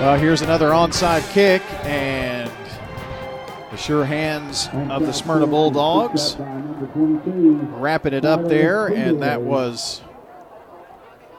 Well, 0.00 0.18
here's 0.18 0.40
another 0.40 0.70
onside 0.70 1.30
kick, 1.30 1.60
and 1.84 2.50
the 3.70 3.76
sure 3.76 4.06
hands 4.06 4.70
of 4.88 5.04
the 5.04 5.12
Smyrna 5.12 5.46
Bulldogs 5.46 6.38
wrapping 6.38 8.14
it 8.14 8.24
up 8.24 8.48
there, 8.48 8.86
and 8.86 9.20
that 9.20 9.42
was 9.42 10.00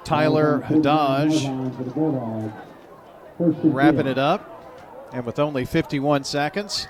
Tyler 0.04 0.62
Haddad 0.62 1.32
wrapping 3.40 4.08
it 4.08 4.18
up. 4.18 4.50
And 5.14 5.26
with 5.26 5.40
only 5.40 5.66
51 5.66 6.24
seconds, 6.24 6.88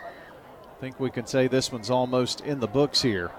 I 0.78 0.80
think 0.80 1.00
we 1.00 1.10
can 1.10 1.26
say 1.26 1.48
this 1.48 1.72
one's 1.72 1.90
almost 1.90 2.42
in 2.42 2.60
the 2.60 2.68
books 2.68 3.02
here. 3.02 3.32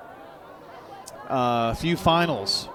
Uh, 1.29 1.71
a 1.73 1.75
few 1.75 1.97
finals. 1.97 2.69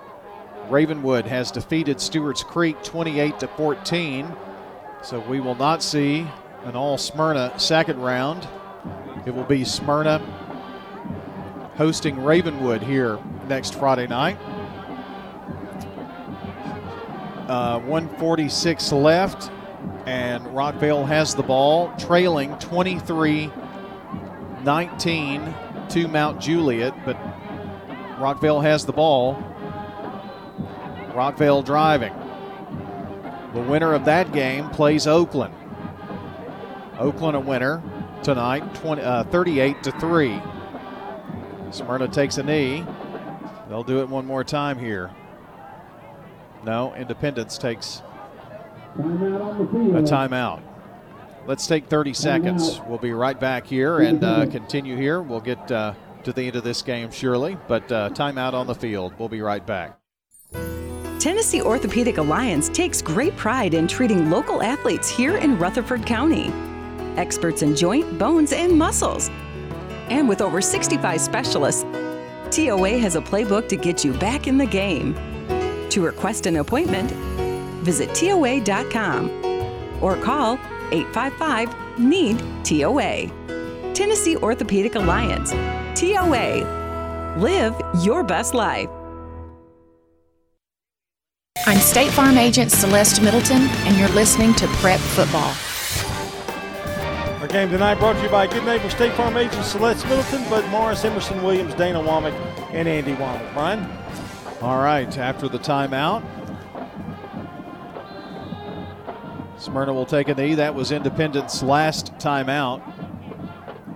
Ravenwood 0.70 1.26
has 1.26 1.52
defeated 1.52 2.02
Stewart's 2.02 2.44
Creek 2.44 2.82
28 2.84 3.40
to 3.40 3.48
14. 3.48 4.36
So 5.02 5.20
we 5.22 5.40
will 5.40 5.56
not 5.56 5.82
see 5.84 6.28
an 6.64 6.76
all 6.76 6.98
Smyrna 6.98 7.58
second 7.58 8.00
round. 8.02 8.48
It 9.26 9.34
will 9.34 9.46
be 9.46 9.64
Smyrna 9.64 10.20
hosting 11.78 12.22
Ravenwood 12.22 12.84
here 12.84 13.20
next 13.48 13.76
Friday 13.76 14.08
night. 14.08 14.38
Uh, 17.50 17.80
146 17.80 18.92
left, 18.92 19.50
and 20.06 20.46
Rockvale 20.46 21.08
has 21.08 21.34
the 21.34 21.42
ball, 21.42 21.92
trailing 21.98 22.56
23 22.60 23.52
19 24.64 25.56
to 25.90 26.08
Mount 26.08 26.40
Juliet, 26.40 26.94
but 27.06 27.18
Rockvale 28.20 28.62
has 28.62 28.86
the 28.86 28.94
ball. 28.94 29.34
Rockvale 31.14 31.66
driving. 31.66 32.14
The 33.56 33.62
winner 33.62 33.96
of 33.96 34.06
that 34.06 34.32
game 34.32 34.70
plays 34.70 35.08
Oakland. 35.08 35.56
Oakland 37.00 37.36
a 37.36 37.40
winner 37.40 37.82
tonight, 38.22 38.76
20, 38.76 39.02
uh, 39.02 39.24
38 39.24 39.82
to 39.82 39.92
3. 39.94 40.40
Smyrna 41.72 42.10
takes 42.10 42.38
a 42.38 42.44
knee. 42.44 42.86
They'll 43.70 43.84
do 43.84 44.02
it 44.02 44.10
one 44.10 44.28
more 44.28 44.44
time 44.44 44.78
here. 44.78 45.10
No, 46.66 46.94
Independence 46.96 47.58
takes 47.58 48.02
a 48.96 49.02
timeout. 50.04 50.62
Let's 51.46 51.66
take 51.68 51.88
30 51.88 52.14
seconds. 52.14 52.82
We'll 52.88 52.98
be 52.98 53.14
right 53.14 53.40
back 53.40 53.66
here 53.66 54.00
and 54.00 54.24
uh, 54.24 54.46
continue 54.46 54.96
here. 54.96 55.22
We'll 55.22 55.40
get 55.40 55.72
uh, 55.72 55.94
to 56.24 56.34
the 56.34 56.44
end 56.44 56.56
of 56.56 56.64
this 56.64 56.82
game, 56.82 57.12
surely, 57.12 57.58
but 57.68 57.92
uh, 57.92 58.10
timeout 58.10 58.54
on 58.54 58.68
the 58.68 58.76
field. 58.76 59.14
We'll 59.18 59.30
be 59.30 59.42
right 59.42 59.66
back. 59.66 59.98
Tennessee 61.20 61.62
Orthopedic 61.62 62.18
Alliance 62.18 62.70
takes 62.70 63.02
great 63.02 63.36
pride 63.36 63.74
in 63.74 63.88
treating 63.88 64.30
local 64.30 64.62
athletes 64.64 65.10
here 65.10 65.38
in 65.38 65.58
Rutherford 65.58 66.06
County. 66.06 66.52
Experts 67.18 67.62
in 67.62 67.76
joint, 67.76 68.18
bones, 68.18 68.54
and 68.54 68.78
muscles. 68.78 69.30
And 70.10 70.30
with 70.30 70.42
over 70.42 70.62
65 70.62 71.20
specialists, 71.20 71.84
TOA 72.52 72.98
has 73.00 73.16
a 73.16 73.22
playbook 73.22 73.68
to 73.70 73.76
get 73.76 74.06
you 74.06 74.14
back 74.14 74.48
in 74.48 74.58
the 74.58 74.66
game. 74.66 75.14
To 75.90 76.02
request 76.02 76.46
an 76.46 76.58
appointment, 76.58 77.12
visit 77.84 78.14
TOA.com 78.14 79.30
or 80.02 80.16
call 80.18 80.54
855 80.92 82.00
NEED 82.00 82.40
TOA. 82.64 83.94
Tennessee 83.94 84.38
Orthopedic 84.38 84.96
Alliance. 84.96 85.52
TOA. 86.00 87.36
Live 87.38 87.76
your 88.04 88.24
best 88.24 88.54
life. 88.54 88.90
I'm 91.66 91.78
State 91.78 92.12
Farm 92.12 92.38
Agent 92.38 92.72
Celeste 92.72 93.22
Middleton, 93.22 93.62
and 93.62 93.98
you're 93.98 94.10
listening 94.10 94.54
to 94.56 94.68
Prep 94.78 95.00
Football. 95.00 95.54
Our 97.42 97.48
game 97.48 97.70
tonight 97.70 97.96
brought 97.96 98.14
to 98.14 98.24
you 98.24 98.30
by 98.30 98.48
Good 98.48 98.66
Neighbor 98.66 98.90
State 98.90 99.14
Farm 99.14 99.36
Agent 99.38 99.66
Celeste 99.66 100.08
Middleton, 100.08 100.50
Bud 100.50 100.68
Morris, 100.70 101.04
Emerson 101.04 101.44
Williams, 101.44 101.74
Dana 101.76 102.00
Womack, 102.00 102.34
and 102.72 102.88
Andy 102.88 103.14
Womack. 103.14 103.54
Brian? 103.54 103.99
All 104.62 104.78
right, 104.78 105.18
after 105.18 105.48
the 105.48 105.58
timeout, 105.58 106.22
Smyrna 109.58 109.94
will 109.94 110.06
take 110.06 110.28
a 110.28 110.36
knee. 110.36 110.56
That 110.56 110.76
was 110.76 110.92
Independence' 110.92 111.64
last 111.64 112.14
timeout. 112.16 112.82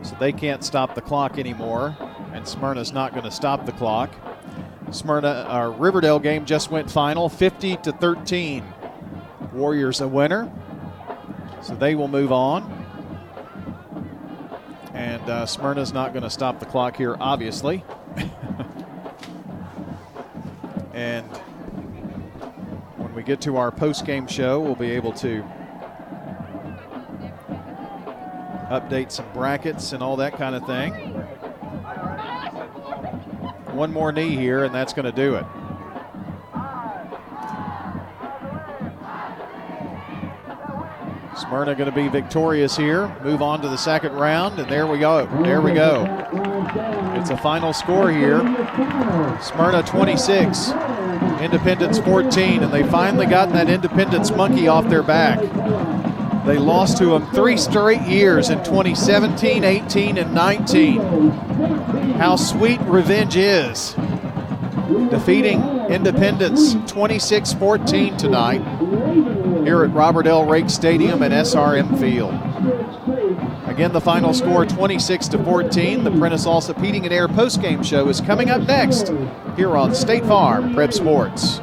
So 0.03 0.15
they 0.21 0.31
can't 0.31 0.63
stop 0.63 0.95
the 0.95 1.01
clock 1.01 1.37
anymore, 1.37 1.97
and 2.31 2.47
Smyrna's 2.47 2.93
not 2.93 3.11
going 3.11 3.25
to 3.25 3.31
stop 3.31 3.65
the 3.65 3.73
clock. 3.73 4.09
Smyrna, 4.91 5.45
our 5.49 5.69
Riverdale 5.69 6.19
game 6.19 6.45
just 6.45 6.71
went 6.71 6.89
final, 6.89 7.27
50 7.27 7.77
to 7.77 7.91
13. 7.91 8.63
Warriors 9.51 9.99
a 9.99 10.07
winner, 10.07 10.49
so 11.61 11.75
they 11.75 11.93
will 11.95 12.07
move 12.07 12.31
on. 12.31 12.85
And 14.93 15.29
uh, 15.29 15.45
Smyrna's 15.45 15.91
not 15.91 16.13
going 16.13 16.23
to 16.23 16.29
stop 16.29 16.61
the 16.61 16.65
clock 16.65 16.95
here, 16.95 17.17
obviously. 17.19 17.83
and 20.93 21.25
when 22.97 23.13
we 23.15 23.23
get 23.23 23.41
to 23.41 23.57
our 23.57 23.71
post-game 23.71 24.27
show, 24.27 24.59
we'll 24.59 24.75
be 24.75 24.91
able 24.91 25.13
to 25.13 25.43
update 28.69 29.11
some 29.11 29.25
brackets 29.33 29.93
and 29.93 30.01
all 30.01 30.15
that 30.15 30.37
kind 30.37 30.55
of 30.55 30.65
thing. 30.65 30.93
One 33.75 33.91
more 33.91 34.11
knee 34.11 34.35
here, 34.35 34.63
and 34.63 34.73
that's 34.73 34.93
going 34.93 35.05
to 35.05 35.11
do 35.11 35.35
it. 35.35 35.45
Smyrna 41.37 41.75
going 41.75 41.89
to 41.89 41.95
be 41.95 42.07
victorious 42.07 42.77
here. 42.77 43.07
Move 43.23 43.41
on 43.41 43.61
to 43.61 43.67
the 43.67 43.77
second 43.77 44.13
round, 44.13 44.59
and 44.59 44.69
there 44.69 44.85
we 44.87 44.99
go. 44.99 45.25
There 45.43 45.61
we 45.61 45.73
go. 45.73 46.03
It's 47.19 47.29
a 47.29 47.37
final 47.37 47.73
score 47.73 48.11
here. 48.11 48.39
Smyrna 49.41 49.83
26, 49.83 50.71
Independence 51.41 51.99
14, 51.99 52.63
and 52.63 52.73
they 52.73 52.83
finally 52.83 53.25
got 53.25 53.51
that 53.53 53.69
Independence 53.69 54.31
monkey 54.31 54.67
off 54.67 54.89
their 54.89 55.03
back. 55.03 55.39
They 56.45 56.57
lost 56.57 56.97
to 56.97 57.05
them 57.05 57.25
three 57.31 57.57
straight 57.57 58.01
years 58.01 58.49
in 58.49 58.63
2017, 58.63 59.63
18, 59.63 60.17
and 60.17 60.33
19. 60.33 61.01
How 62.17 62.35
sweet 62.35 62.81
revenge 62.81 63.37
is. 63.37 63.95
Defeating 65.09 65.61
Independence 65.89 66.75
26 66.91 67.53
14 67.53 68.17
tonight 68.17 68.61
here 69.63 69.83
at 69.83 69.93
Robert 69.93 70.27
L. 70.27 70.45
Rake 70.45 70.69
Stadium 70.69 71.21
and 71.21 71.33
SRM 71.33 71.97
Field. 71.99 72.33
Again, 73.73 73.91
the 73.91 73.99
final 73.99 74.35
score 74.35 74.67
26 74.67 75.29
to 75.29 75.43
14. 75.43 76.03
The 76.03 76.11
Prentice 76.11 76.45
Allsup 76.45 76.79
Heating 76.79 77.05
and 77.05 77.13
Air 77.13 77.27
postgame 77.27 77.83
show 77.83 78.07
is 78.07 78.21
coming 78.21 78.51
up 78.51 78.61
next 78.67 79.11
here 79.55 79.75
on 79.75 79.95
State 79.95 80.23
Farm 80.25 80.75
Prep 80.75 80.93
Sports. 80.93 81.59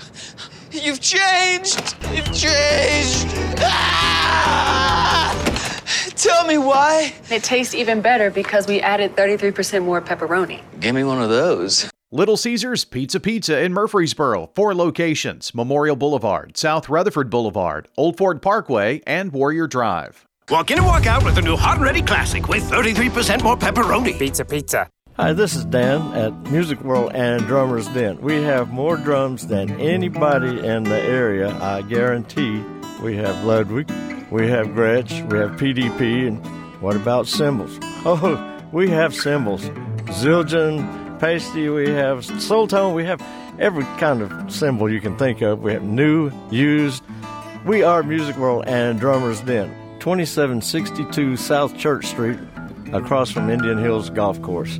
You've 0.81 1.01
changed! 1.01 1.95
You've 2.13 2.33
changed! 2.33 3.27
Ah! 3.59 5.33
Tell 6.15 6.45
me 6.45 6.57
why. 6.57 7.13
It 7.29 7.43
tastes 7.43 7.73
even 7.73 8.01
better 8.01 8.29
because 8.29 8.67
we 8.67 8.81
added 8.81 9.15
33% 9.15 9.83
more 9.83 10.01
pepperoni. 10.01 10.61
Give 10.79 10.95
me 10.95 11.03
one 11.03 11.21
of 11.21 11.29
those. 11.29 11.89
Little 12.11 12.37
Caesars 12.37 12.85
Pizza 12.85 13.19
Pizza 13.19 13.61
in 13.61 13.73
Murfreesboro. 13.73 14.51
Four 14.55 14.73
locations 14.73 15.53
Memorial 15.53 15.95
Boulevard, 15.95 16.55
South 16.55 16.87
Rutherford 16.89 17.29
Boulevard, 17.29 17.87
Old 17.97 18.17
Ford 18.17 18.41
Parkway, 18.41 19.01
and 19.05 19.31
Warrior 19.33 19.67
Drive. 19.67 20.25
Walk 20.49 20.71
in 20.71 20.77
and 20.77 20.87
walk 20.87 21.05
out 21.05 21.25
with 21.25 21.35
the 21.35 21.41
new 21.41 21.57
Hot 21.57 21.75
and 21.77 21.85
Ready 21.85 22.01
Classic 22.01 22.47
with 22.47 22.63
33% 22.63 23.43
more 23.43 23.57
pepperoni. 23.57 24.17
Pizza, 24.17 24.45
pizza. 24.45 24.87
Hi, 25.19 25.33
this 25.33 25.55
is 25.55 25.65
Dan 25.65 26.13
at 26.13 26.31
Music 26.51 26.79
World 26.81 27.11
and 27.15 27.43
Drummers 27.47 27.87
Den. 27.87 28.21
We 28.21 28.43
have 28.43 28.69
more 28.69 28.97
drums 28.97 29.47
than 29.47 29.71
anybody 29.81 30.63
in 30.63 30.83
the 30.83 31.01
area, 31.01 31.57
I 31.59 31.81
guarantee. 31.81 32.63
We 33.01 33.15
have 33.15 33.43
Ludwig, 33.43 33.89
we 34.29 34.47
have 34.47 34.67
Gretsch, 34.67 35.27
we 35.31 35.39
have 35.39 35.59
PDP, 35.59 36.27
and 36.27 36.45
what 36.83 36.95
about 36.95 37.25
cymbals? 37.25 37.79
Oh, 38.05 38.61
we 38.71 38.91
have 38.91 39.15
cymbals. 39.15 39.63
Zildjian, 40.19 41.19
Paiste, 41.19 41.55
we 41.55 41.89
have 41.89 42.19
Soultone, 42.19 42.93
we 42.93 43.03
have 43.05 43.19
every 43.57 43.85
kind 43.97 44.21
of 44.21 44.53
cymbal 44.53 44.87
you 44.87 45.01
can 45.01 45.17
think 45.17 45.41
of. 45.41 45.63
We 45.63 45.73
have 45.73 45.81
new, 45.81 46.31
used. 46.51 47.03
We 47.65 47.81
are 47.81 48.03
Music 48.03 48.37
World 48.37 48.65
and 48.67 48.99
Drummers 48.99 49.41
Den. 49.41 49.69
2762 49.99 51.37
South 51.37 51.75
Church 51.75 52.05
Street, 52.05 52.37
across 52.93 53.31
from 53.31 53.49
Indian 53.49 53.79
Hills 53.79 54.11
Golf 54.11 54.39
Course. 54.43 54.79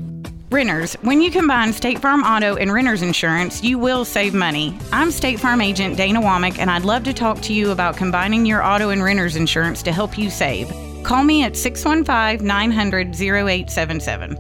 Renters, 0.50 0.93
when 1.01 1.19
you 1.19 1.30
combine 1.30 1.74
State 1.74 2.00
Farm 2.00 2.24
Auto 2.24 2.56
and 2.56 2.72
Renters 2.72 3.01
Insurance, 3.01 3.61
you 3.61 3.77
will 3.77 4.06
save 4.06 4.34
money. 4.34 4.80
I'm 4.93 5.11
State 5.11 5.42
Farm 5.42 5.59
agent 5.59 5.98
Dana 5.98 6.22
Womack, 6.22 6.58
and 6.58 6.72
I'd 6.72 6.85
love 6.85 7.03
to 7.03 7.14
talk 7.14 7.42
to 7.42 7.53
you 7.53 7.72
about 7.72 7.98
combining 7.98 8.45
your 8.45 8.64
auto 8.64 8.90
and 8.92 9.03
renters 9.03 9.35
insurance 9.35 9.84
to 9.84 9.92
help 9.92 10.17
you 10.17 10.30
save. 10.30 10.72
Call 11.03 11.26
me 11.26 11.43
at 11.43 11.58
615 11.58 12.48
900 12.48 13.08
0877. 13.22 14.38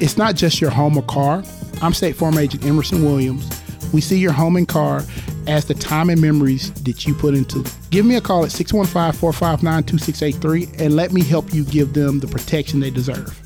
It's 0.00 0.16
not 0.16 0.36
just 0.36 0.58
your 0.58 0.70
home 0.70 0.96
or 0.96 1.02
car. 1.02 1.44
I'm 1.82 1.92
State 1.92 2.16
Farm 2.16 2.38
agent 2.38 2.64
Emerson 2.64 3.04
Williams. 3.04 3.46
We 3.92 4.00
see 4.00 4.16
your 4.16 4.32
home 4.32 4.56
and 4.56 4.66
car 4.66 5.02
as 5.46 5.66
the 5.66 5.74
time 5.74 6.08
and 6.08 6.18
memories 6.20 6.72
that 6.84 7.06
you 7.06 7.12
put 7.12 7.34
into 7.34 7.60
it. 7.60 7.76
Give 7.90 8.06
me 8.06 8.16
a 8.16 8.22
call 8.22 8.46
at 8.46 8.52
615 8.52 9.20
459 9.20 9.84
2683 9.84 10.82
and 10.82 10.96
let 10.96 11.12
me 11.12 11.22
help 11.22 11.52
you 11.52 11.62
give 11.66 11.92
them 11.92 12.20
the 12.20 12.26
protection 12.26 12.80
they 12.80 12.90
deserve. 12.90 13.45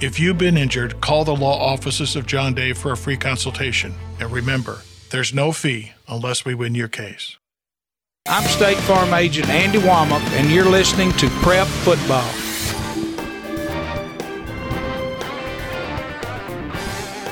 If 0.00 0.18
you've 0.18 0.38
been 0.38 0.56
injured, 0.56 1.00
call 1.00 1.24
the 1.24 1.36
law 1.36 1.56
offices 1.56 2.16
of 2.16 2.26
John 2.26 2.52
Day 2.52 2.72
for 2.72 2.90
a 2.90 2.96
free 2.96 3.16
consultation. 3.16 3.94
And 4.18 4.30
remember, 4.32 4.80
there's 5.10 5.32
no 5.32 5.52
fee 5.52 5.92
unless 6.08 6.44
we 6.44 6.52
win 6.52 6.74
your 6.74 6.88
case. 6.88 7.38
I'm 8.26 8.42
State 8.48 8.76
Farm 8.78 9.14
Agent 9.14 9.48
Andy 9.48 9.78
Womack, 9.78 10.20
and 10.32 10.50
you're 10.50 10.68
listening 10.68 11.12
to 11.12 11.28
Prep 11.42 11.68
Football. 11.68 12.28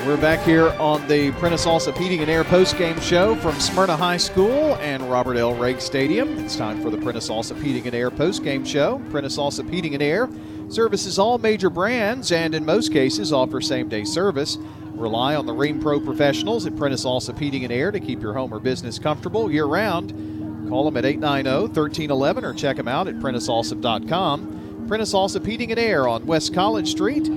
We're 0.07 0.17
back 0.17 0.45
here 0.45 0.69
on 0.79 1.05
the 1.07 1.31
Prentice 1.33 1.65
Allsup 1.65 1.97
Heating 1.97 2.21
and 2.21 2.29
Air 2.29 2.43
post-game 2.43 2.99
show 3.01 3.35
from 3.35 3.59
Smyrna 3.59 3.97
High 3.97 4.17
School 4.17 4.75
and 4.75 5.09
Robert 5.09 5.35
L. 5.35 5.53
Rake 5.53 5.81
Stadium. 5.81 6.37
It's 6.39 6.55
time 6.55 6.81
for 6.81 6.89
the 6.89 6.97
Prentice 6.97 7.29
Allsup 7.29 7.61
Heating 7.61 7.85
and 7.87 7.95
Air 7.95 8.09
post-game 8.11 8.63
show. 8.63 9.01
Prentice 9.09 9.37
Allsup 9.37 9.69
Heating 9.69 9.93
and 9.93 10.03
Air 10.03 10.29
services 10.73 11.19
all 11.19 11.37
major 11.37 11.69
brands 11.69 12.31
and 12.31 12.55
in 12.55 12.65
most 12.65 12.91
cases 12.91 13.31
offer 13.31 13.61
same-day 13.61 14.03
service. 14.03 14.57
Rely 14.93 15.35
on 15.35 15.45
the 15.45 15.53
Rheem 15.53 15.81
Pro 15.81 15.99
professionals 15.99 16.65
at 16.65 16.75
Prentice 16.75 17.05
Allsup 17.05 17.37
Heating 17.37 17.63
and 17.63 17.71
Air 17.71 17.91
to 17.91 17.99
keep 17.99 18.21
your 18.21 18.33
home 18.33 18.53
or 18.53 18.59
business 18.59 18.97
comfortable 18.97 19.51
year-round. 19.51 20.69
Call 20.69 20.89
them 20.89 20.97
at 20.97 21.03
890-1311 21.03 22.43
or 22.43 22.53
check 22.53 22.77
them 22.77 22.87
out 22.87 23.07
at 23.07 23.15
PrenticeAllsup.com. 23.15 24.85
Prentice 24.87 25.13
Allsup 25.13 25.45
Heating 25.45 25.71
and 25.71 25.79
Air 25.79 26.07
on 26.07 26.25
West 26.25 26.53
College 26.53 26.89
Street 26.89 27.29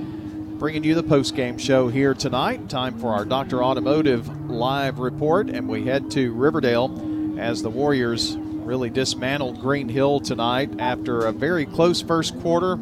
bringing 0.57 0.83
you 0.83 0.95
the 0.95 1.03
post-game 1.03 1.57
show 1.59 1.87
here 1.87 2.15
tonight. 2.15 2.67
Time 2.67 2.97
for 2.97 3.13
our 3.13 3.25
Dr. 3.25 3.63
Automotive 3.63 4.49
live 4.49 4.97
report, 4.97 5.51
and 5.51 5.69
we 5.69 5.85
head 5.85 6.09
to 6.11 6.33
Riverdale 6.33 7.37
as 7.39 7.61
the 7.61 7.69
Warriors 7.69 8.35
really 8.37 8.89
dismantled 8.89 9.61
Green 9.61 9.87
Hill 9.87 10.19
tonight 10.19 10.71
after 10.79 11.27
a 11.27 11.31
very 11.31 11.67
close 11.67 12.01
first 12.01 12.39
quarter. 12.39 12.79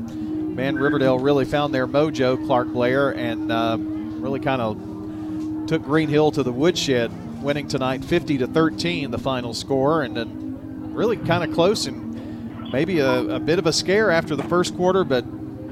Man, 0.55 0.77
Riverdale 0.77 1.19
really 1.19 1.43
found 1.43 1.73
their 1.73 1.85
mojo, 1.85 2.43
Clark 2.45 2.69
Blair, 2.69 3.09
and 3.09 3.51
uh, 3.51 3.77
really 3.77 4.39
kind 4.39 4.61
of 4.61 5.67
took 5.67 5.83
Green 5.83 6.07
Hill 6.07 6.31
to 6.31 6.43
the 6.43 6.51
woodshed, 6.51 7.11
winning 7.43 7.67
tonight 7.67 8.05
50 8.05 8.37
to 8.37 8.47
13, 8.47 9.11
the 9.11 9.17
final 9.17 9.53
score, 9.53 10.03
and 10.03 10.15
then 10.15 10.93
really 10.93 11.17
kind 11.17 11.43
of 11.43 11.53
close 11.53 11.87
and 11.87 12.71
maybe 12.71 12.99
a, 12.99 13.35
a, 13.35 13.39
bit 13.39 13.59
of 13.59 13.67
a 13.67 13.73
scare 13.73 14.11
after 14.11 14.33
the 14.37 14.43
first 14.43 14.77
quarter, 14.77 15.03
but 15.03 15.25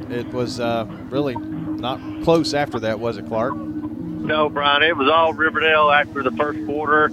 it 0.09 0.27
was 0.33 0.59
uh, 0.59 0.85
really 1.09 1.35
not 1.37 2.01
close 2.25 2.53
after 2.53 2.77
that, 2.81 2.99
was 2.99 3.17
it, 3.17 3.25
Clark? 3.27 3.55
No, 3.55 4.49
Brian. 4.49 4.83
It 4.83 4.97
was 4.97 5.09
all 5.09 5.31
Riverdale 5.33 5.91
after 5.91 6.23
the 6.23 6.31
first 6.31 6.65
quarter. 6.65 7.09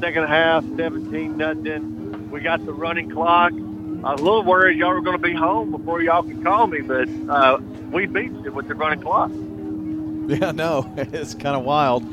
Second 0.00 0.28
half, 0.28 0.62
17 0.76 1.36
nothing. 1.36 2.30
We 2.30 2.40
got 2.42 2.64
the 2.64 2.72
running 2.72 3.10
clock. 3.10 3.52
I 4.04 4.12
was 4.12 4.20
a 4.20 4.24
little 4.24 4.44
worried 4.44 4.78
y'all 4.78 4.94
were 4.94 5.00
going 5.00 5.16
to 5.16 5.22
be 5.22 5.34
home 5.34 5.70
before 5.70 6.02
y'all 6.02 6.22
could 6.22 6.42
call 6.42 6.66
me, 6.66 6.80
but 6.80 7.08
uh, 7.28 7.58
we 7.92 8.06
beat 8.06 8.30
it 8.44 8.54
with 8.54 8.68
the 8.68 8.74
running 8.74 9.00
clock. 9.00 9.30
Yeah, 10.28 10.50
no, 10.52 10.92
it's 10.98 11.32
kind 11.32 11.56
of 11.56 11.64
wild. 11.64 12.04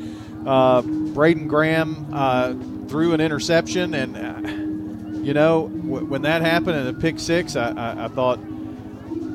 Uh, 0.46 0.80
Braden 0.80 1.48
Graham 1.48 2.06
uh, 2.14 2.54
threw 2.88 3.12
an 3.12 3.20
interception, 3.20 3.92
and 3.92 4.16
uh, 4.16 5.20
you 5.22 5.34
know 5.34 5.68
w- 5.68 6.06
when 6.06 6.22
that 6.22 6.40
happened 6.40 6.78
in 6.78 6.86
a 6.86 6.94
pick 6.98 7.20
six, 7.20 7.56
I, 7.56 7.72
I, 7.72 8.04
I 8.06 8.08
thought 8.08 8.38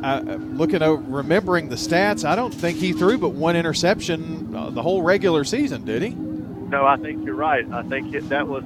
uh, 0.03 0.21
looking 0.53 0.81
over, 0.81 0.99
remembering 0.99 1.69
the 1.69 1.75
stats, 1.75 2.27
I 2.27 2.35
don't 2.35 2.51
think 2.51 2.79
he 2.79 2.91
threw 2.91 3.19
but 3.19 3.33
one 3.33 3.55
interception 3.55 4.55
uh, 4.55 4.71
the 4.71 4.81
whole 4.81 5.03
regular 5.03 5.43
season, 5.43 5.85
did 5.85 6.01
he? 6.01 6.09
No, 6.15 6.83
I 6.87 6.97
think 6.97 7.23
you're 7.23 7.35
right. 7.35 7.71
I 7.71 7.83
think 7.83 8.15
it, 8.15 8.29
that 8.29 8.47
was 8.47 8.63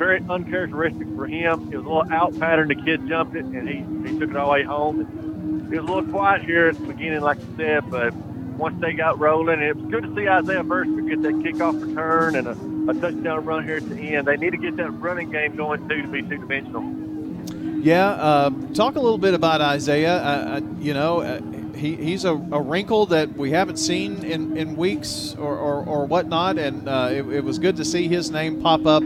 very 0.00 0.24
uncharacteristic 0.30 1.06
for 1.14 1.26
him. 1.26 1.68
It 1.70 1.76
was 1.76 1.84
a 1.84 1.88
little 1.88 2.10
out 2.10 2.36
pattern. 2.40 2.68
The 2.68 2.74
kid 2.74 3.06
jumped 3.06 3.36
it, 3.36 3.44
and 3.44 3.68
he, 3.68 4.10
he 4.10 4.18
took 4.18 4.30
it 4.30 4.36
all 4.36 4.46
the 4.46 4.52
way 4.52 4.62
home. 4.62 5.68
It 5.70 5.78
was 5.78 5.90
a 5.90 5.92
little 5.92 6.10
quiet 6.10 6.42
here 6.42 6.68
at 6.68 6.78
the 6.78 6.86
beginning, 6.86 7.20
like 7.20 7.36
I 7.38 7.56
said, 7.58 7.90
but 7.90 8.14
once 8.14 8.80
they 8.80 8.94
got 8.94 9.18
rolling, 9.18 9.60
it 9.60 9.76
was 9.76 9.84
good 9.90 10.04
to 10.04 10.14
see 10.14 10.26
Isaiah 10.26 10.62
Verster 10.62 11.06
get 11.06 11.20
that 11.22 11.34
kickoff 11.34 11.86
return 11.86 12.34
and 12.34 12.48
a, 12.48 12.90
a 12.90 12.94
touchdown 12.98 13.44
run 13.44 13.64
here 13.64 13.76
at 13.76 13.88
the 13.90 14.16
end. 14.16 14.26
They 14.26 14.38
need 14.38 14.50
to 14.50 14.56
get 14.56 14.76
that 14.76 14.90
running 14.90 15.30
game 15.30 15.54
going, 15.54 15.86
too, 15.86 16.00
to 16.00 16.08
be 16.08 16.22
two-dimensional. 16.22 17.84
Yeah, 17.84 18.08
uh, 18.08 18.50
talk 18.72 18.96
a 18.96 19.00
little 19.00 19.18
bit 19.18 19.34
about 19.34 19.60
Isaiah. 19.60 20.16
Uh, 20.16 20.60
you 20.78 20.94
know, 20.94 21.20
uh, 21.20 21.40
he, 21.74 21.96
he's 21.96 22.24
a, 22.24 22.32
a, 22.32 22.60
wrinkle 22.60 23.06
that 23.06 23.34
we 23.34 23.50
haven't 23.50 23.78
seen 23.78 24.22
in, 24.22 24.56
in 24.56 24.76
weeks 24.76 25.34
or, 25.38 25.56
or, 25.56 25.84
or 25.84 26.06
whatnot, 26.06 26.58
and 26.58 26.88
uh, 26.88 27.08
it, 27.10 27.26
it, 27.28 27.44
was 27.44 27.58
good 27.58 27.76
to 27.76 27.84
see 27.84 28.08
his 28.08 28.30
name 28.30 28.60
pop 28.60 28.84
up, 28.86 29.02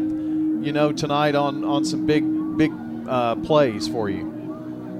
you 0.64 0.72
know, 0.72 0.92
tonight 0.92 1.34
on, 1.34 1.62
on 1.64 1.84
some 1.84 2.06
big 2.06 2.24
big 2.56 2.72
uh, 3.06 3.36
plays 3.36 3.86
for 3.86 4.08
you. 4.08 4.30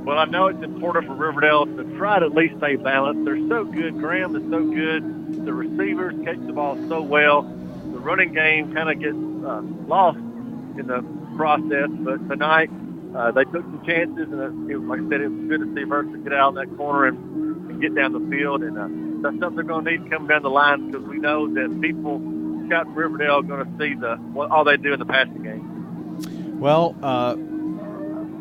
Well, 0.05 0.18
I 0.18 0.26
know 0.26 0.49
it's 0.49 0.62
important 0.62 1.07
for 1.07 1.15
Riverdale 1.15 1.65
to 1.65 1.84
try 1.97 2.18
to 2.18 2.26
at 2.26 2.34
least 2.34 2.59
stay 2.59 2.76
balanced. 2.76 3.25
They're 3.25 3.49
so 3.49 3.65
good. 3.65 3.99
Graham 3.99 4.36
is 4.36 4.43
so 4.51 4.62
good. 4.62 5.47
The 5.47 5.52
receivers 5.52 6.15
catch 6.25 6.39
the 6.47 6.52
ball 6.52 6.76
so 6.89 7.01
well. 7.01 7.43
The 7.43 7.99
running 7.99 8.34
game 8.34 8.75
kind 8.75 8.91
of 8.91 9.01
gets 9.01 9.17
uh, 9.17 9.62
lost 9.89 10.18
in 10.18 10.86
the 10.86 11.02
process. 11.36 11.89
But 11.91 12.28
tonight, 12.28 12.70
uh, 13.17 13.31
they 13.31 13.44
took 13.44 13.62
some 13.62 13.83
chances, 13.86 14.28
and 14.31 14.70
it, 14.70 14.76
like 14.81 15.01
I 15.01 15.09
said, 15.09 15.20
it 15.23 15.28
was 15.28 15.49
good 15.49 15.60
to 15.60 15.75
see 15.75 15.84
Versa 15.84 16.18
get 16.18 16.34
out 16.34 16.51
in 16.51 16.55
that 16.57 16.76
corner 16.76 17.07
and, 17.07 17.70
and 17.70 17.81
get 17.81 17.94
down 17.94 18.12
the 18.12 18.28
field. 18.28 18.62
And 18.62 18.76
uh, 18.76 19.23
that's 19.23 19.41
something 19.41 19.57
they're 19.57 19.65
going 19.65 19.86
to 19.86 19.91
need 19.93 20.10
coming 20.10 20.28
down 20.28 20.43
the 20.43 20.51
line 20.51 20.91
because 20.91 21.07
we 21.07 21.18
know 21.18 21.49
that 21.55 21.81
people 21.81 22.20
scouting 22.67 22.94
Riverdale 22.94 23.43
going 23.43 23.65
to 23.65 23.78
see 23.78 23.94
the 23.94 24.17
what 24.17 24.51
all 24.51 24.65
they 24.65 24.76
do 24.76 24.93
in 24.93 24.99
the 24.99 25.07
passing 25.07 25.43
game. 25.43 26.60
Well, 26.60 26.94
uh, 27.02 27.34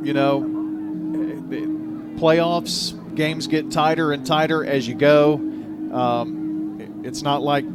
you 0.04 0.14
know, 0.14 0.42
playoffs 2.20 3.00
games 3.16 3.48
get 3.48 3.72
tighter 3.72 4.12
and 4.12 4.26
tighter 4.26 4.66
as 4.66 4.88
you 4.88 4.96
go. 4.96 5.36
Um, 5.36 7.02
it's 7.04 7.22
not 7.22 7.42
like 7.42 7.66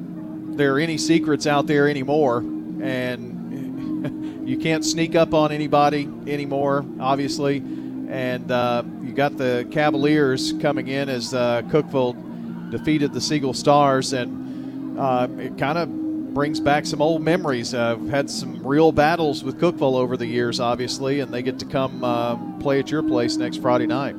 there 0.56 0.74
are 0.74 0.78
any 0.78 0.98
secrets 0.98 1.46
out 1.46 1.66
there 1.66 1.88
anymore, 1.88 2.38
and 2.38 4.42
you 4.48 4.58
can't 4.58 4.84
sneak 4.84 5.14
up 5.14 5.34
on 5.34 5.52
anybody 5.52 6.08
anymore, 6.26 6.84
obviously. 7.00 7.58
And 7.58 8.50
uh, 8.50 8.82
you 9.02 9.12
got 9.12 9.36
the 9.36 9.68
Cavaliers 9.70 10.54
coming 10.60 10.88
in 10.88 11.08
as 11.08 11.34
uh, 11.34 11.62
Cookeville 11.66 12.70
defeated 12.70 13.12
the 13.12 13.20
Siegel 13.20 13.52
Stars, 13.52 14.12
and 14.12 14.98
uh, 14.98 15.28
it 15.38 15.58
kind 15.58 15.78
of 15.78 16.07
brings 16.38 16.60
back 16.60 16.86
some 16.86 17.02
old 17.02 17.20
memories. 17.20 17.74
I've 17.74 18.10
had 18.10 18.30
some 18.30 18.64
real 18.64 18.92
battles 18.92 19.42
with 19.42 19.58
Cookeville 19.58 19.96
over 19.96 20.16
the 20.16 20.24
years, 20.24 20.60
obviously, 20.60 21.18
and 21.18 21.34
they 21.34 21.42
get 21.42 21.58
to 21.58 21.66
come 21.66 22.04
uh, 22.04 22.36
play 22.60 22.78
at 22.78 22.92
your 22.92 23.02
place 23.02 23.36
next 23.36 23.56
Friday 23.56 23.88
night. 23.88 24.14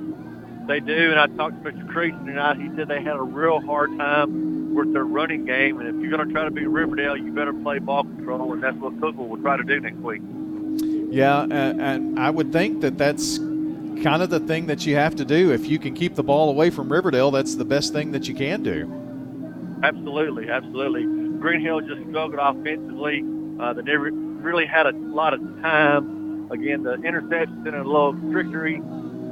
They 0.68 0.82
do, 0.82 1.12
and 1.12 1.18
I 1.18 1.28
talked 1.28 1.64
to 1.64 1.72
Mr. 1.72 1.88
Creason 1.88 2.26
tonight. 2.26 2.58
He 2.58 2.68
said 2.76 2.90
they 2.90 3.02
had 3.02 3.16
a 3.16 3.22
real 3.22 3.62
hard 3.62 3.98
time 3.98 4.76
with 4.76 4.92
their 4.92 5.06
running 5.06 5.46
game, 5.46 5.80
and 5.80 5.88
if 5.88 5.96
you're 6.02 6.12
going 6.12 6.28
to 6.28 6.34
try 6.34 6.44
to 6.44 6.52
beat 6.52 6.68
Riverdale, 6.68 7.16
you 7.16 7.32
better 7.32 7.54
play 7.54 7.80
ball 7.80 8.04
control, 8.04 8.52
and 8.52 8.62
that's 8.62 8.76
what 8.76 9.00
Cookeville 9.00 9.30
will 9.30 9.38
try 9.38 9.56
to 9.56 9.64
do 9.64 9.80
next 9.80 10.00
week. 10.00 10.22
Yeah, 11.10 11.44
and, 11.44 11.82
and 11.82 12.20
I 12.20 12.32
would 12.32 12.52
think 12.52 12.82
that 12.82 12.98
that's 12.98 13.38
kind 13.38 14.22
of 14.22 14.30
the 14.30 14.42
thing 14.42 14.68
that 14.68 14.86
you 14.86 14.98
have 14.98 15.16
to 15.16 15.24
do. 15.24 15.54
If 15.54 15.68
you 15.68 15.80
can 15.80 15.94
keep 15.94 16.16
the 16.16 16.24
ball 16.24 16.50
away 16.50 16.70
from 16.70 16.92
Riverdale, 16.92 17.32
that's 17.32 17.56
the 17.56 17.64
best 17.64 17.94
thing 17.94 18.12
that 18.12 18.28
you 18.28 18.36
can 18.36 18.62
do. 18.62 19.80
Absolutely, 19.84 20.50
absolutely. 20.50 21.29
Green 21.40 21.62
Hill 21.62 21.82
just 21.82 22.02
struggled 22.10 22.40
offensively. 22.40 23.24
Uh, 23.60 23.74
they 23.74 23.82
never 23.82 24.12
really 24.12 24.66
had 24.66 24.86
a 24.86 24.92
lot 24.92 25.34
of 25.34 25.40
time. 25.62 26.52
Again, 26.52 26.84
the 26.84 26.96
interceptions 26.96 27.66
and 27.68 27.76
a 27.76 27.84
little 27.84 28.14
trickery. 28.32 28.82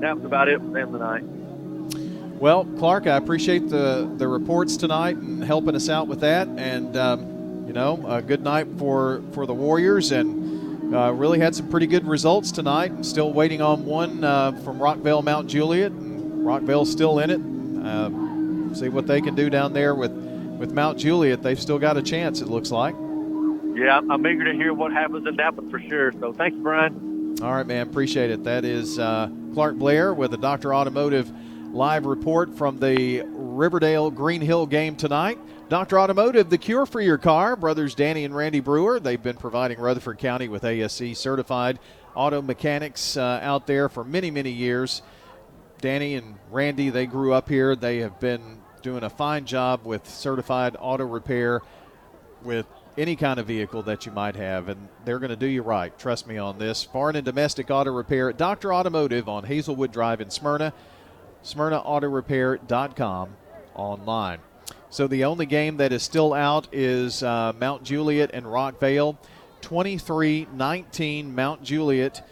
That 0.02 0.16
was 0.16 0.26
about 0.26 0.48
it 0.48 0.60
for 0.60 0.68
them 0.68 0.92
tonight. 0.92 1.24
Well, 2.40 2.66
Clark, 2.78 3.08
I 3.08 3.18
appreciate 3.18 3.68
the, 3.70 4.12
the 4.18 4.28
reports 4.28 4.78
tonight 4.78 5.18
and 5.18 5.44
helping 5.44 5.76
us 5.76 5.90
out 5.90 6.08
with 6.08 6.20
that. 6.20 6.48
And, 6.48 6.96
um, 6.96 7.66
you 7.66 7.74
know, 7.74 8.06
a 8.08 8.22
good 8.22 8.44
night 8.44 8.68
for, 8.78 9.24
for 9.32 9.48
the 9.48 9.56
Warriors. 9.56 10.12
And 10.12 10.94
uh, 10.94 11.12
really 11.14 11.40
had 11.40 11.56
some 11.56 11.68
pretty 11.70 11.88
good 11.88 12.06
results 12.06 12.52
tonight. 12.52 12.92
I'm 12.92 13.04
still 13.04 13.34
waiting 13.34 13.62
on 13.62 13.86
one 13.86 14.24
uh, 14.24 14.52
from 14.64 14.78
Rockvale 14.78 15.24
Mount 15.24 15.50
Juliet. 15.50 15.92
And 15.92 16.46
Rockvale's 16.46 16.92
still 16.92 17.20
in 17.20 17.32
it. 17.32 17.42
Uh, 17.84 18.76
see 18.76 18.90
what 18.90 19.08
they 19.08 19.20
can 19.20 19.34
do 19.34 19.50
down 19.50 19.74
there 19.74 19.96
with 19.96 20.12
with 20.58 20.72
Mount 20.72 20.98
Juliet, 20.98 21.44
they've 21.44 21.60
still 21.60 21.80
got 21.80 21.98
a 21.98 22.02
chance, 22.02 22.42
it 22.42 22.48
looks 22.48 22.72
like. 22.72 22.96
Yeah, 23.76 24.02
I'm 24.10 24.26
eager 24.26 24.44
to 24.46 24.54
hear 24.54 24.74
what 24.74 24.92
happens 24.92 25.28
in 25.28 25.36
that 25.36 25.56
one 25.56 25.70
for 25.70 25.80
sure. 25.80 26.12
So 26.20 26.34
thanks, 26.34 26.58
Brian. 26.60 27.36
All 27.42 27.54
right, 27.54 27.68
man. 27.68 27.88
Appreciate 27.88 28.32
it. 28.32 28.44
That 28.44 28.66
is 28.66 28.98
uh, 28.98 29.30
Clark 29.54 29.76
Blair 29.76 30.14
with 30.14 30.32
the 30.32 30.38
Dr. 30.38 30.74
Automotive 30.74 31.32
live 31.72 32.06
report 32.06 32.58
from 32.58 32.80
the 32.80 33.24
Riverdale 33.28 34.10
Green 34.10 34.42
Hill 34.42 34.66
game 34.66 34.96
tonight. 34.96 35.38
Dr. 35.70 36.00
Automotive, 36.00 36.50
the 36.50 36.58
cure 36.58 36.86
for 36.86 37.02
your 37.02 37.18
car. 37.18 37.56
Brothers 37.56 37.94
Danny 37.94 38.24
and 38.26 38.36
Randy 38.36 38.62
Brewer, 38.62 39.00
they've 39.00 39.22
been 39.22 39.36
providing 39.36 39.80
Rutherford 39.80 40.18
County 40.18 40.48
with 40.48 40.64
ASE 40.64 41.18
certified 41.18 41.78
auto 42.16 42.42
mechanics 42.42 43.16
uh, 43.16 43.40
out 43.44 43.68
there 43.68 43.90
for 43.90 44.04
many, 44.04 44.32
many 44.32 44.50
years. 44.50 45.04
Danny 45.80 46.16
and 46.16 46.36
Randy, 46.50 46.90
they 46.90 47.06
grew 47.06 47.34
up 47.34 47.48
here. 47.48 47.76
They 47.76 47.98
have 48.00 48.20
been 48.20 48.57
doing 48.88 49.04
a 49.04 49.10
fine 49.10 49.44
job 49.44 49.84
with 49.84 50.08
certified 50.08 50.78
auto 50.80 51.04
repair 51.04 51.62
with 52.42 52.66
any 52.98 53.18
kind 53.18 53.38
of 53.38 53.46
vehicle 53.46 53.84
that 53.84 54.06
you 54.06 54.14
might 54.14 54.38
have, 54.38 54.70
and 54.70 54.88
they're 55.04 55.20
going 55.20 55.30
to 55.30 55.36
do 55.36 55.46
you 55.46 55.62
right. 55.62 56.00
Trust 56.00 56.26
me 56.26 56.38
on 56.38 56.58
this. 56.58 56.86
Foreign 56.86 57.18
and 57.18 57.26
domestic 57.26 57.70
auto 57.70 57.92
repair 57.92 58.30
at 58.30 58.38
Dr. 58.38 58.74
Automotive 58.74 59.28
on 59.28 59.44
Hazelwood 59.44 59.92
Drive 59.92 60.22
in 60.22 60.30
Smyrna, 60.30 60.74
smyrnaautorepair.com 61.44 63.36
online. 63.76 64.40
So 64.90 65.06
the 65.06 65.26
only 65.26 65.46
game 65.46 65.76
that 65.78 65.92
is 65.92 66.02
still 66.02 66.34
out 66.34 66.70
is 66.72 67.22
uh, 67.24 67.52
Mount 67.60 67.84
Juliet 67.84 68.32
and 68.34 68.46
Rockvale. 68.46 69.18
23 69.60 70.48
19, 70.54 71.36
Mount 71.36 71.62
Juliet 71.62 72.26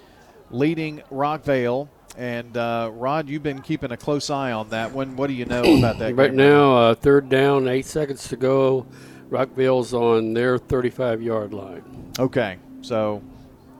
leading 0.51 1.01
Rockvale. 1.11 1.89
And 2.17 2.55
uh, 2.55 2.91
Rod, 2.93 3.29
you've 3.29 3.43
been 3.43 3.61
keeping 3.61 3.91
a 3.91 3.97
close 3.97 4.29
eye 4.29 4.51
on 4.51 4.69
that 4.69 4.93
one. 4.93 5.15
What 5.17 5.27
do 5.27 5.33
you 5.33 5.45
know 5.45 5.63
about 5.77 5.99
that? 5.99 6.15
right 6.15 6.33
now, 6.33 6.77
uh, 6.77 6.95
third 6.95 7.27
down, 7.29 7.67
eight 7.67 7.85
seconds 7.85 8.27
to 8.29 8.37
go. 8.37 8.85
Rockvale's 9.29 9.93
on 9.93 10.33
their 10.33 10.57
35 10.57 11.21
yard 11.21 11.53
line. 11.53 12.11
Okay, 12.17 12.57
so 12.81 13.21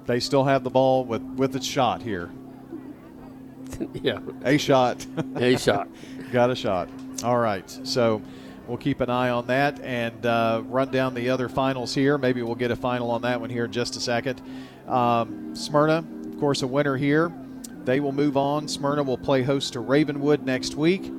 they 0.06 0.20
still 0.20 0.44
have 0.44 0.64
the 0.64 0.70
ball 0.70 1.06
with 1.06 1.22
with 1.22 1.56
its 1.56 1.66
shot 1.66 2.02
here. 2.02 2.30
yeah, 3.94 4.20
a 4.44 4.58
shot. 4.58 5.06
a 5.36 5.58
shot. 5.58 5.88
Got 6.32 6.50
a 6.50 6.56
shot. 6.56 6.90
All 7.24 7.38
right, 7.38 7.70
so 7.84 8.22
we'll 8.68 8.78
keep 8.78 9.00
an 9.00 9.10
eye 9.10 9.30
on 9.30 9.48
that 9.48 9.80
and 9.82 10.26
uh, 10.26 10.62
run 10.66 10.92
down 10.92 11.14
the 11.14 11.30
other 11.30 11.48
finals 11.48 11.94
here. 11.94 12.18
Maybe 12.18 12.42
we'll 12.42 12.56
get 12.56 12.72
a 12.72 12.76
final 12.76 13.12
on 13.12 13.22
that 13.22 13.40
one 13.40 13.50
here 13.50 13.66
in 13.66 13.72
just 13.72 13.96
a 13.96 14.02
second. 14.02 14.42
Um, 14.88 15.56
Smyrna, 15.56 16.04
of 16.26 16.40
course, 16.40 16.64
a 16.64 16.68
winner 16.68 16.98
here. 16.98 17.32
They 17.86 18.00
will 18.00 18.12
move 18.12 18.36
on. 18.36 18.68
Smyrna 18.68 19.04
will 19.04 19.18
play 19.18 19.44
host 19.44 19.74
to 19.74 19.80
Ravenwood 19.80 20.44
next 20.44 20.76
week. 20.76 21.12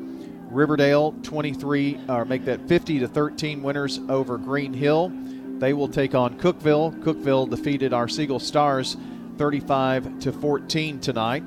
Riverdale 0.51 1.15
23 1.23 2.01
or 2.09 2.25
make 2.25 2.45
that 2.45 2.69
50 2.69 2.99
to 3.01 3.09
13 3.09 3.63
winners 3.63 4.01
over 4.09 4.37
Green 4.37 4.73
Hill. 4.73 5.13
They 5.59 5.73
will 5.73 5.89
take 5.89 6.15
on 6.15 6.39
Cookeville. 6.39 7.03
Cookeville 7.03 7.49
defeated 7.49 7.93
our 7.93 8.09
Siegel 8.09 8.41
Stars 8.41 8.97
35 9.39 10.19
to 10.21 10.33
14 10.33 11.01
tonight. 11.01 11.45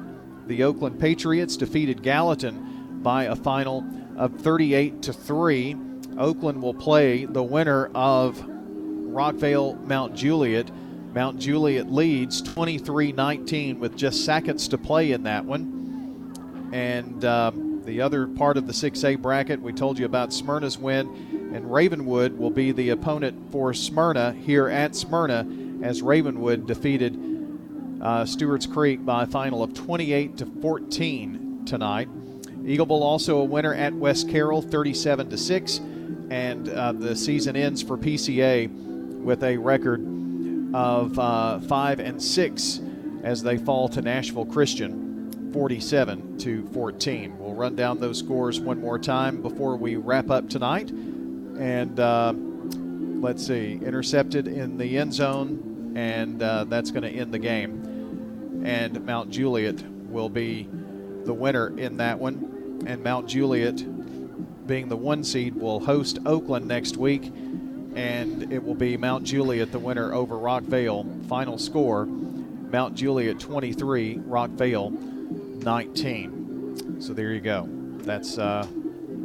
The 0.48 0.64
Oakland 0.64 1.00
Patriots 1.00 1.58
defeated 1.58 2.02
Gallatin 2.02 3.02
by 3.04 3.26
a 3.26 3.36
final 3.36 3.86
of 4.18 4.40
38 4.40 5.02
to 5.04 5.14
3. 5.14 5.76
Oakland 6.18 6.62
will 6.62 6.74
play 6.74 7.26
the 7.26 7.44
winner 7.44 7.88
of 7.94 8.42
Rockvale 8.42 9.82
Mount 9.86 10.16
Juliet 10.16 10.70
Mount 11.14 11.40
Juliet 11.40 11.92
leads 11.92 12.42
23 12.42 13.12
19 13.12 13.80
with 13.80 13.96
just 13.96 14.26
seconds 14.26 14.68
to 14.68 14.78
play 14.78 15.12
in 15.12 15.24
that 15.24 15.46
one. 15.46 16.70
And 16.72 17.26
um, 17.26 17.82
the 17.84 18.02
other 18.02 18.28
part 18.28 18.58
of 18.58 18.68
the 18.68 18.74
6A 18.74 19.20
bracket, 19.20 19.60
we 19.62 19.74
told 19.74 19.98
you 19.98 20.06
about 20.06 20.32
Smyrna's 20.32 20.78
win, 20.78 21.52
and 21.54 21.72
Ravenwood 21.72 22.38
will 22.38 22.52
be 22.52 22.72
the 22.72 22.92
opponent 22.92 23.52
for 23.52 23.74
Smyrna 23.74 24.34
here 24.34 24.70
at 24.70 24.96
Smyrna 24.96 25.48
as 25.82 26.04
Ravenwood 26.04 26.68
defeated 26.68 27.18
uh, 28.02 28.26
Stewart's 28.26 28.68
Creek 28.68 29.04
by 29.04 29.24
a 29.24 29.28
final 29.28 29.64
of 29.64 29.74
28 29.74 30.38
to 30.38 30.46
14 30.46 31.64
tonight. 31.66 32.08
Eagleville 32.64 33.02
also 33.02 33.40
a 33.40 33.44
winner 33.44 33.74
at 33.74 33.94
West 33.94 34.30
Carroll 34.30 34.62
37 34.62 35.30
to 35.32 35.38
6 35.38 35.82
and 36.30 36.70
uh, 36.70 36.92
the 36.92 37.16
season 37.16 37.56
ends 37.56 37.82
for 37.82 37.98
PCA 37.98 38.70
with 39.24 39.44
a 39.44 39.58
record 39.58 40.02
of 40.74 41.18
uh, 41.18 41.60
five 41.62 42.00
and 42.00 42.22
six 42.22 42.80
as 43.24 43.44
they 43.44 43.58
fall 43.58 43.90
to 43.90 44.02
Nashville 44.02 44.46
Christian, 44.46 45.52
47 45.52 46.38
to 46.40 46.68
14. 46.68 47.38
We'll 47.38 47.54
run 47.54 47.76
down 47.76 48.00
those 48.00 48.20
scores 48.20 48.60
one 48.60 48.80
more 48.80 49.00
time 49.00 49.42
before 49.42 49.76
we 49.76 49.96
wrap 49.96 50.30
up 50.30 50.50
tonight. 50.50 50.90
And 50.90 52.00
uh, 52.00 52.34
let's 52.36 53.46
see, 53.46 53.80
intercepted 53.84 54.48
in 54.48 54.78
the 54.78 54.98
end 54.98 55.14
zone, 55.14 55.94
and 55.96 56.42
uh, 56.42 56.66
that's 56.66 56.92
going 56.92 57.04
to 57.04 57.10
end 57.10 57.34
the 57.34 57.40
game. 57.40 58.64
And 58.66 59.06
Mount 59.06 59.32
Juliet 59.32 59.82
will 60.10 60.30
be 60.30 60.70
the 61.26 61.34
winner 61.34 61.78
in 61.78 61.98
that 61.98 62.20
one. 62.20 62.84
And 62.86 63.04
Mount 63.04 63.28
Juliet, 63.28 63.78
being 64.68 64.88
the 64.88 64.96
one 64.96 65.24
seed, 65.24 65.56
will 65.56 65.80
host 65.80 66.20
Oakland 66.26 66.68
next 66.68 66.96
week 66.96 67.32
and 68.00 68.54
it 68.54 68.64
will 68.64 68.76
be 68.76 68.96
Mount 68.96 69.26
Juliet 69.26 69.74
the 69.74 69.80
winner 69.80 70.14
over 70.14 70.36
Rockvale. 70.36 71.28
Final 71.28 71.58
score 71.58 72.06
Mount 72.06 72.96
Juliet 72.96 73.40
23, 73.40 74.20
Rockvale 74.20 74.92
19. 74.92 77.02
So 77.02 77.14
there 77.14 77.34
you 77.34 77.42
go. 77.42 77.68
That's 77.70 78.38
uh, 78.38 78.66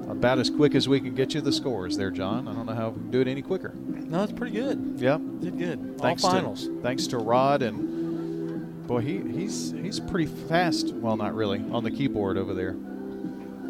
about 0.09 0.41
as 0.41 0.51
quick 0.51 0.75
as 0.75 0.89
we 0.89 1.01
can 1.01 1.15
get 1.15 1.35
you 1.35 1.41
the 1.41 1.53
scores 1.53 1.97
there, 1.97 2.11
John. 2.11 2.49
I 2.49 2.53
don't 2.53 2.67
know 2.67 2.75
how 2.75 2.89
we 2.89 3.01
can 3.01 3.13
do 3.13 3.21
it 3.21 3.29
any 3.29 3.43
quicker. 3.43 3.73
No, 3.77 4.25
it's 4.25 4.33
pretty 4.33 4.57
good. 4.57 4.97
Yep. 4.99 5.21
Did 5.41 5.59
good. 5.59 6.01
Thanks 6.01 6.25
All 6.25 6.33
finals. 6.33 6.67
To, 6.67 6.81
thanks 6.81 7.07
to 7.09 7.19
Rod 7.19 7.63
and 7.63 8.87
boy, 8.89 9.01
he 9.01 9.19
he's 9.19 9.73
he's 9.73 10.01
pretty 10.01 10.27
fast. 10.27 10.93
Well, 10.95 11.17
not 11.17 11.35
really 11.35 11.63
on 11.71 11.85
the 11.85 11.91
keyboard 11.91 12.39
over 12.39 12.55
there. 12.55 12.77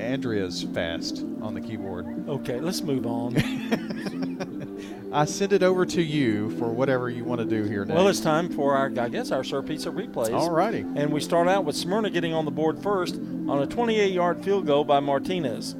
Andrea's 0.00 0.64
fast 0.74 1.24
on 1.42 1.54
the 1.54 1.60
keyboard. 1.60 2.28
Okay, 2.28 2.60
let's 2.60 2.82
move 2.82 3.06
on. 3.06 3.36
I 5.12 5.24
send 5.24 5.52
it 5.52 5.62
over 5.62 5.84
to 5.86 6.02
you 6.02 6.50
for 6.50 6.68
whatever 6.68 7.10
you 7.10 7.24
want 7.24 7.40
to 7.40 7.44
do 7.44 7.64
here. 7.64 7.84
Next. 7.84 7.96
Well, 7.96 8.08
it's 8.08 8.20
time 8.20 8.48
for 8.48 8.76
our, 8.76 8.92
I 8.96 9.08
guess, 9.08 9.32
our 9.32 9.42
Sir 9.42 9.60
Pizza 9.60 9.90
replays. 9.90 10.32
All 10.32 10.50
righty. 10.50 10.80
And 10.80 11.12
we 11.12 11.20
start 11.20 11.48
out 11.48 11.64
with 11.64 11.74
Smyrna 11.74 12.10
getting 12.10 12.32
on 12.32 12.44
the 12.44 12.50
board 12.52 12.80
first 12.80 13.16
on 13.16 13.62
a 13.62 13.66
28-yard 13.66 14.44
field 14.44 14.66
goal 14.66 14.84
by 14.84 15.00
Martinez. 15.00 15.74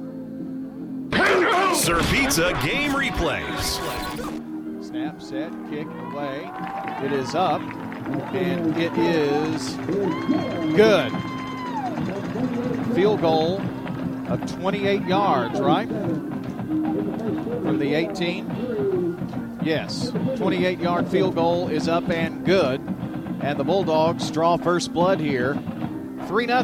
Sir 1.79 2.01
Pizza 2.11 2.51
game 2.63 2.91
replays. 2.91 3.79
Snap, 4.83 5.21
set, 5.21 5.51
kick, 5.69 5.87
away. 5.87 6.49
It 7.05 7.13
is 7.13 7.33
up, 7.33 7.61
and 8.33 8.77
it 8.77 8.91
is 8.97 9.75
good. 10.75 11.11
Field 12.93 13.21
goal 13.21 13.61
of 14.31 14.59
28 14.59 15.03
yards, 15.03 15.59
right? 15.59 15.87
From 15.89 17.77
the 17.79 17.93
18. 17.93 19.59
Yes, 19.61 20.11
28 20.37 20.79
yard 20.79 21.07
field 21.09 21.35
goal 21.35 21.67
is 21.67 21.87
up 21.87 22.09
and 22.09 22.45
good. 22.45 22.79
And 23.41 23.59
the 23.59 23.63
Bulldogs 23.63 24.31
draw 24.31 24.57
first 24.57 24.93
blood 24.93 25.19
here. 25.19 25.55
3 26.27 26.47
0. 26.47 26.61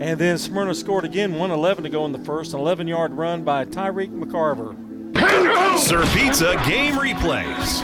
And 0.00 0.18
then 0.18 0.36
Smyrna 0.38 0.74
scored 0.74 1.04
again, 1.04 1.30
111 1.32 1.84
to 1.84 1.90
go 1.90 2.04
in 2.04 2.12
the 2.12 2.18
first, 2.18 2.52
an 2.52 2.60
11 2.60 2.88
yard 2.88 3.12
run 3.12 3.44
by 3.44 3.64
Tyreek 3.64 4.10
McCarver. 4.10 4.74
Sir 5.78 6.04
Pizza 6.12 6.60
game 6.66 6.94
replays. 6.94 7.82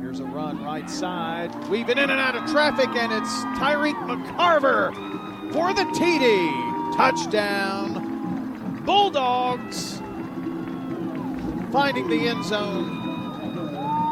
Here's 0.00 0.20
a 0.20 0.24
run 0.24 0.62
right 0.62 0.88
side, 0.90 1.52
weaving 1.68 1.96
in 1.96 2.10
and 2.10 2.20
out 2.20 2.36
of 2.36 2.48
traffic, 2.50 2.88
and 2.90 3.10
it's 3.12 3.32
Tyreek 3.58 3.96
McCarver 4.06 4.92
for 5.52 5.72
the 5.72 5.84
TD. 5.98 6.71
Touchdown. 6.96 8.82
Bulldogs 8.84 10.00
finding 11.72 12.08
the 12.08 12.28
end 12.28 12.44
zone 12.44 13.00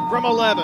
from 0.09 0.25
11. 0.25 0.63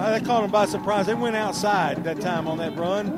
Uh, 0.00 0.18
they 0.18 0.24
caught 0.24 0.40
them 0.40 0.50
by 0.50 0.64
surprise. 0.64 1.06
They 1.06 1.14
went 1.14 1.36
outside 1.36 2.02
that 2.04 2.20
time 2.20 2.48
on 2.48 2.56
that 2.58 2.74
run. 2.76 3.08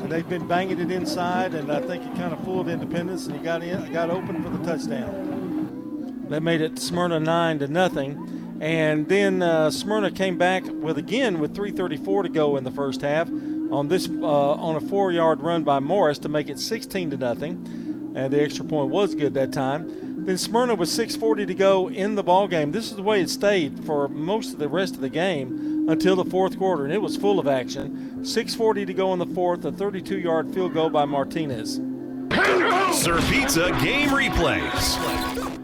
And 0.00 0.10
they've 0.10 0.28
been 0.28 0.46
banging 0.46 0.78
it 0.78 0.90
inside, 0.90 1.52
and 1.52 1.70
I 1.70 1.80
think 1.80 2.04
he 2.04 2.08
kind 2.10 2.32
of 2.32 2.42
fooled 2.44 2.68
Independence, 2.68 3.26
and 3.26 3.36
he 3.36 3.42
got 3.42 3.62
in, 3.62 3.92
got 3.92 4.08
open 4.08 4.42
for 4.42 4.48
the 4.48 4.64
touchdown. 4.64 6.26
That 6.28 6.42
made 6.42 6.60
it 6.60 6.78
Smyrna 6.78 7.20
nine 7.20 7.58
to 7.58 7.68
nothing, 7.68 8.58
and 8.60 9.08
then 9.08 9.42
uh, 9.42 9.70
Smyrna 9.70 10.10
came 10.10 10.38
back 10.38 10.64
with 10.66 10.96
again 10.96 11.38
with 11.38 11.54
3:34 11.54 12.22
to 12.22 12.28
go 12.28 12.56
in 12.56 12.64
the 12.64 12.70
first 12.70 13.02
half 13.02 13.28
on 13.70 13.88
this 13.88 14.08
uh, 14.08 14.52
on 14.52 14.76
a 14.76 14.80
four-yard 14.80 15.40
run 15.40 15.64
by 15.64 15.78
Morris 15.78 16.18
to 16.20 16.28
make 16.28 16.48
it 16.48 16.58
16 16.58 17.10
to 17.10 17.16
nothing, 17.16 18.12
and 18.14 18.32
the 18.32 18.42
extra 18.42 18.64
point 18.64 18.90
was 18.90 19.14
good 19.14 19.34
that 19.34 19.52
time. 19.52 20.24
Then 20.26 20.38
Smyrna 20.38 20.74
was 20.74 20.90
6:40 20.90 21.46
to 21.46 21.54
go 21.54 21.88
in 21.88 22.16
the 22.16 22.22
ball 22.22 22.48
game. 22.48 22.72
This 22.72 22.90
is 22.90 22.96
the 22.96 23.02
way 23.02 23.20
it 23.20 23.30
stayed 23.30 23.84
for 23.84 24.08
most 24.08 24.52
of 24.52 24.58
the 24.58 24.68
rest 24.68 24.94
of 24.94 25.00
the 25.00 25.08
game 25.08 25.86
until 25.88 26.16
the 26.16 26.24
fourth 26.24 26.58
quarter, 26.58 26.84
and 26.84 26.92
it 26.92 27.00
was 27.00 27.16
full 27.16 27.38
of 27.38 27.46
action. 27.46 28.18
6:40 28.22 28.86
to 28.86 28.94
go 28.94 29.12
in 29.12 29.18
the 29.18 29.26
fourth, 29.26 29.64
a 29.64 29.70
32-yard 29.70 30.52
field 30.52 30.74
goal 30.74 30.90
by 30.90 31.04
Martinez. 31.04 31.80
Sir 32.92 33.20
Pizza 33.30 33.70
game 33.80 34.08
replays. 34.08 35.55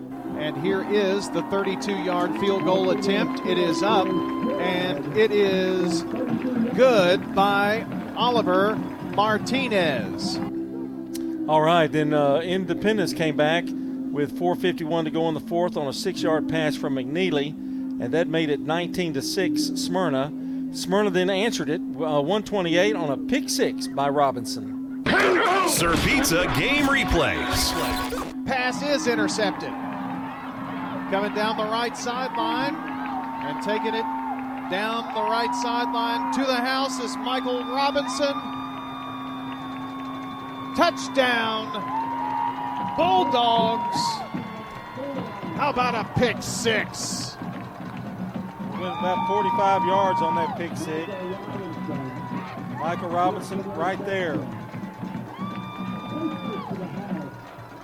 And 0.43 0.57
here 0.57 0.85
is 0.91 1.31
the 1.31 1.43
32 1.43 2.03
yard 2.03 2.37
field 2.41 2.65
goal 2.65 2.91
attempt. 2.91 3.47
It 3.47 3.59
is 3.59 3.81
up, 3.81 4.09
and 4.09 5.17
it 5.17 5.31
is 5.31 6.03
good 6.75 7.33
by 7.33 7.87
Oliver 8.17 8.75
Martinez. 9.15 10.39
All 11.49 11.63
right, 11.63 11.87
then 11.87 12.13
uh, 12.13 12.41
Independence 12.41 13.13
came 13.13 13.37
back 13.37 13.63
with 13.67 14.37
4:51 14.37 15.05
to 15.05 15.11
go 15.13 15.29
in 15.29 15.35
the 15.35 15.41
fourth 15.41 15.77
on 15.77 15.87
a 15.87 15.93
six-yard 15.93 16.49
pass 16.49 16.75
from 16.75 16.97
McNeely, 16.97 17.51
and 17.51 18.13
that 18.13 18.27
made 18.27 18.51
it 18.51 18.59
19 18.59 19.15
to 19.15 19.23
six 19.23 19.67
Smyrna. 19.77 20.33
Smyrna 20.73 21.11
then 21.11 21.31
answered 21.31 21.71
it 21.71 21.81
uh, 21.81 22.21
128 22.21 22.97
on 22.97 23.11
a 23.11 23.17
pick 23.17 23.49
six 23.49 23.87
by 23.87 24.09
Robinson. 24.09 25.05
Sir 25.69 25.95
Pizza 25.99 26.53
game 26.59 26.87
replays. 26.89 27.73
Pass 28.45 28.83
is 28.83 29.07
intercepted. 29.07 29.73
Coming 31.13 31.35
down 31.35 31.59
the 31.59 31.65
right 31.65 31.95
sideline 31.95 32.75
and 32.75 33.63
taking 33.63 33.95
it 33.95 34.07
down 34.71 35.13
the 35.15 35.21
right 35.21 35.55
sideline 35.57 36.33
to 36.33 36.41
the 36.41 36.55
house 36.55 36.99
is 37.01 37.15
Michael 37.19 37.63
Robinson. 37.65 38.33
Touchdown, 40.75 41.67
Bulldogs. 42.97 43.99
How 45.59 45.69
about 45.69 45.95
a 45.95 46.19
pick 46.19 46.43
six? 46.43 47.37
Went 48.71 48.99
about 48.99 49.29
45 49.29 49.85
yards 49.85 50.23
on 50.23 50.35
that 50.37 50.57
pick 50.57 50.75
six. 50.79 51.13
Michael 52.81 53.11
Robinson 53.11 53.63
right 53.75 54.03
there. 54.07 54.39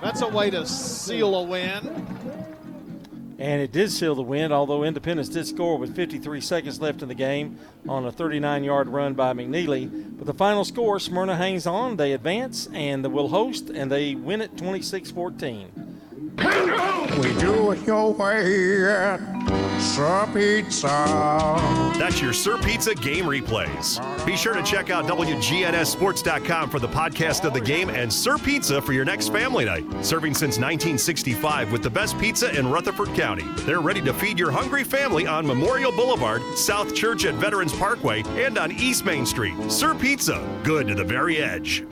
That's 0.01 0.21
a 0.21 0.27
way 0.27 0.49
to 0.49 0.65
seal 0.65 1.35
a 1.35 1.43
win. 1.43 2.18
And 3.39 3.61
it 3.61 3.71
did 3.71 3.89
seal 3.89 4.15
the 4.15 4.21
win, 4.21 4.51
although 4.51 4.83
Independence 4.83 5.29
did 5.29 5.47
score 5.47 5.77
with 5.77 5.95
53 5.95 6.41
seconds 6.41 6.81
left 6.81 7.01
in 7.01 7.07
the 7.07 7.15
game 7.15 7.57
on 7.87 8.05
a 8.05 8.11
39 8.11 8.65
yard 8.65 8.89
run 8.89 9.13
by 9.13 9.31
McNeely. 9.31 9.89
But 10.17 10.27
the 10.27 10.33
final 10.33 10.65
score 10.65 10.99
Smyrna 10.99 11.37
hangs 11.37 11.65
on, 11.65 11.95
they 11.95 12.11
advance, 12.11 12.67
and 12.73 13.03
they 13.03 13.07
will 13.07 13.29
host, 13.29 13.69
and 13.69 13.89
they 13.89 14.13
win 14.13 14.41
it 14.41 14.57
26 14.57 15.11
14. 15.11 15.98
We 16.39 17.33
do 17.39 17.71
it 17.71 17.85
your 17.85 18.13
way 18.13 18.85
at 18.85 19.19
Sir 19.79 20.29
Pizza. 20.33 20.87
That's 21.97 22.21
your 22.21 22.33
Sir 22.33 22.57
Pizza 22.57 22.95
game 22.95 23.25
replays. 23.25 23.99
Be 24.25 24.37
sure 24.37 24.53
to 24.53 24.63
check 24.63 24.89
out 24.89 25.05
WGNSSports.com 25.05 26.69
for 26.69 26.79
the 26.79 26.87
podcast 26.87 27.43
of 27.45 27.53
the 27.53 27.59
game 27.61 27.89
and 27.89 28.11
Sir 28.11 28.37
Pizza 28.37 28.81
for 28.81 28.93
your 28.93 29.03
next 29.05 29.29
family 29.29 29.65
night. 29.65 29.83
Serving 30.05 30.33
since 30.33 30.57
1965 30.57 31.71
with 31.71 31.83
the 31.83 31.89
best 31.89 32.17
pizza 32.19 32.57
in 32.57 32.69
Rutherford 32.69 33.09
County. 33.15 33.43
They're 33.65 33.81
ready 33.81 34.01
to 34.01 34.13
feed 34.13 34.39
your 34.39 34.51
hungry 34.51 34.83
family 34.83 35.27
on 35.27 35.45
Memorial 35.45 35.91
Boulevard, 35.91 36.41
South 36.55 36.95
Church 36.95 37.25
at 37.25 37.35
Veterans 37.35 37.73
Parkway, 37.73 38.23
and 38.45 38.57
on 38.57 38.71
East 38.71 39.03
Main 39.03 39.25
Street. 39.25 39.55
Sir 39.69 39.93
Pizza, 39.93 40.47
good 40.63 40.87
to 40.87 40.95
the 40.95 41.03
very 41.03 41.37
edge. 41.37 41.83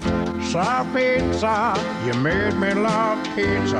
Sir 0.43 0.87
Pizza, 0.93 1.73
you 2.05 2.13
made 2.21 2.53
me 2.55 2.73
love 2.73 3.23
pizza 3.35 3.79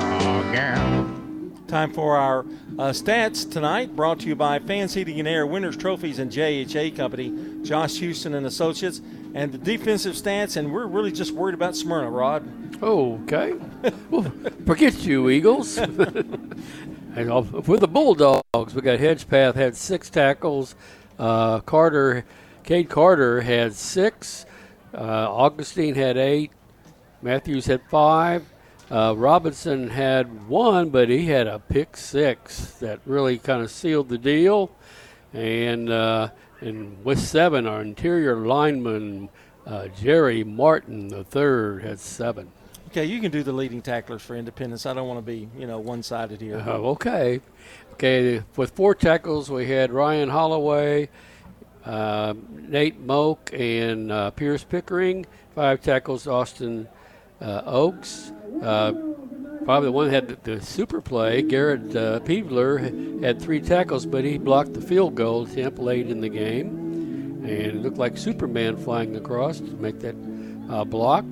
again. 0.58 1.54
Time 1.68 1.94
for 1.94 2.16
our 2.16 2.40
uh, 2.40 2.92
stats 2.92 3.50
tonight, 3.50 3.96
brought 3.96 4.22
to 4.22 4.28
you 4.28 4.36
by 4.36 4.58
Vans 4.58 4.94
Heating 4.94 5.20
and 5.20 5.28
Air, 5.28 5.46
Winners 5.46 5.76
Trophies, 5.78 6.18
and 6.18 6.32
JHA 6.32 6.96
Company, 6.96 7.62
Josh 7.64 7.98
Houston 7.98 8.34
and 8.34 8.46
Associates, 8.46 9.02
and 9.36 9.52
the 9.52 9.58
defensive 9.58 10.16
stats. 10.16 10.58
And 10.58 10.74
we're 10.74 10.88
really 10.88 11.12
just 11.12 11.32
worried 11.34 11.54
about 11.54 11.76
Smyrna, 11.76 12.10
Rod. 12.10 12.82
Okay. 12.82 13.54
well, 14.10 14.32
forget 14.66 14.98
you, 15.06 15.30
Eagles. 15.30 15.78
and 15.78 15.96
for 17.66 17.78
the 17.78 17.88
Bulldogs, 17.88 18.74
we 18.74 18.82
got 18.82 19.00
Hedgepath 19.00 19.56
had 19.56 19.76
six 19.76 20.10
tackles. 20.10 20.74
Uh, 21.20 21.60
Carter, 21.60 22.26
Cade 22.64 22.90
Carter 22.90 23.42
had 23.42 23.74
six. 23.74 24.46
Uh, 24.94 25.28
Augustine 25.30 25.96
had 25.96 26.18
eight. 26.18 26.52
Matthews 27.22 27.66
had 27.66 27.82
five. 27.90 28.46
Uh, 28.90 29.14
Robinson 29.18 29.90
had 29.90 30.48
one, 30.48 30.90
but 30.90 31.10
he 31.10 31.26
had 31.26 31.48
a 31.48 31.60
pick 31.60 31.98
six 31.98 32.72
that 32.80 33.00
really 33.06 33.38
kind 33.38 33.62
of 33.62 33.70
sealed 33.70 34.08
the 34.10 34.18
deal. 34.18 34.72
And 35.34 35.90
uh, 35.90 36.30
and 36.62 37.04
with 37.04 37.20
seven, 37.20 37.68
our 37.68 37.82
interior 37.82 38.38
lineman 38.38 39.30
uh, 39.66 39.90
Jerry 39.90 40.44
Martin 40.44 41.10
the 41.10 41.24
third 41.24 41.84
had 41.84 42.00
seven. 42.00 42.52
Okay, 42.88 43.04
you 43.04 43.20
can 43.20 43.32
do 43.32 43.44
the 43.44 43.52
leading 43.52 43.82
tacklers 43.82 44.22
for 44.22 44.38
Independence. 44.38 44.86
I 44.86 44.94
don't 44.94 45.10
want 45.10 45.18
to 45.18 45.22
be, 45.22 45.50
you 45.60 45.68
know, 45.68 45.78
one-sided 45.78 46.40
here. 46.40 46.64
Uh, 46.66 46.78
okay, 46.92 47.42
okay. 47.94 48.42
With 48.56 48.72
four 48.72 48.96
tackles, 48.96 49.52
we 49.52 49.68
had 49.68 49.92
Ryan 49.92 50.30
Holloway, 50.30 51.10
uh, 51.84 52.34
Nate 52.50 52.98
Moak, 53.02 53.52
and 53.54 54.10
uh, 54.10 54.32
Pierce 54.32 54.64
Pickering. 54.64 55.26
Five 55.54 55.82
tackles, 55.82 56.28
Austin 56.28 56.88
uh, 57.42 57.64
Oaks. 57.66 58.32
Uh, 58.62 58.94
probably 59.66 59.88
the 59.88 59.92
one 59.92 60.10
had 60.10 60.28
the, 60.28 60.38
the 60.44 60.62
super 60.62 61.02
play. 61.02 61.42
Garrett 61.42 61.96
uh, 61.96 62.20
Peebler 62.22 63.24
had 63.24 63.42
three 63.42 63.60
tackles, 63.62 64.06
but 64.06 64.24
he 64.24 64.38
blocked 64.38 64.74
the 64.74 64.82
field 64.82 65.16
goal 65.16 65.44
attempt 65.44 65.80
late 65.80 66.10
in 66.10 66.22
the 66.22 66.30
game. 66.30 66.68
and 67.44 67.50
it 67.50 67.76
looked 67.76 67.98
like 67.98 68.18
Superman 68.18 68.78
flying 68.78 69.16
across 69.16 69.60
to 69.60 69.72
make 69.76 70.00
that 70.00 70.16
uh, 70.70 70.84
block. 70.84 71.26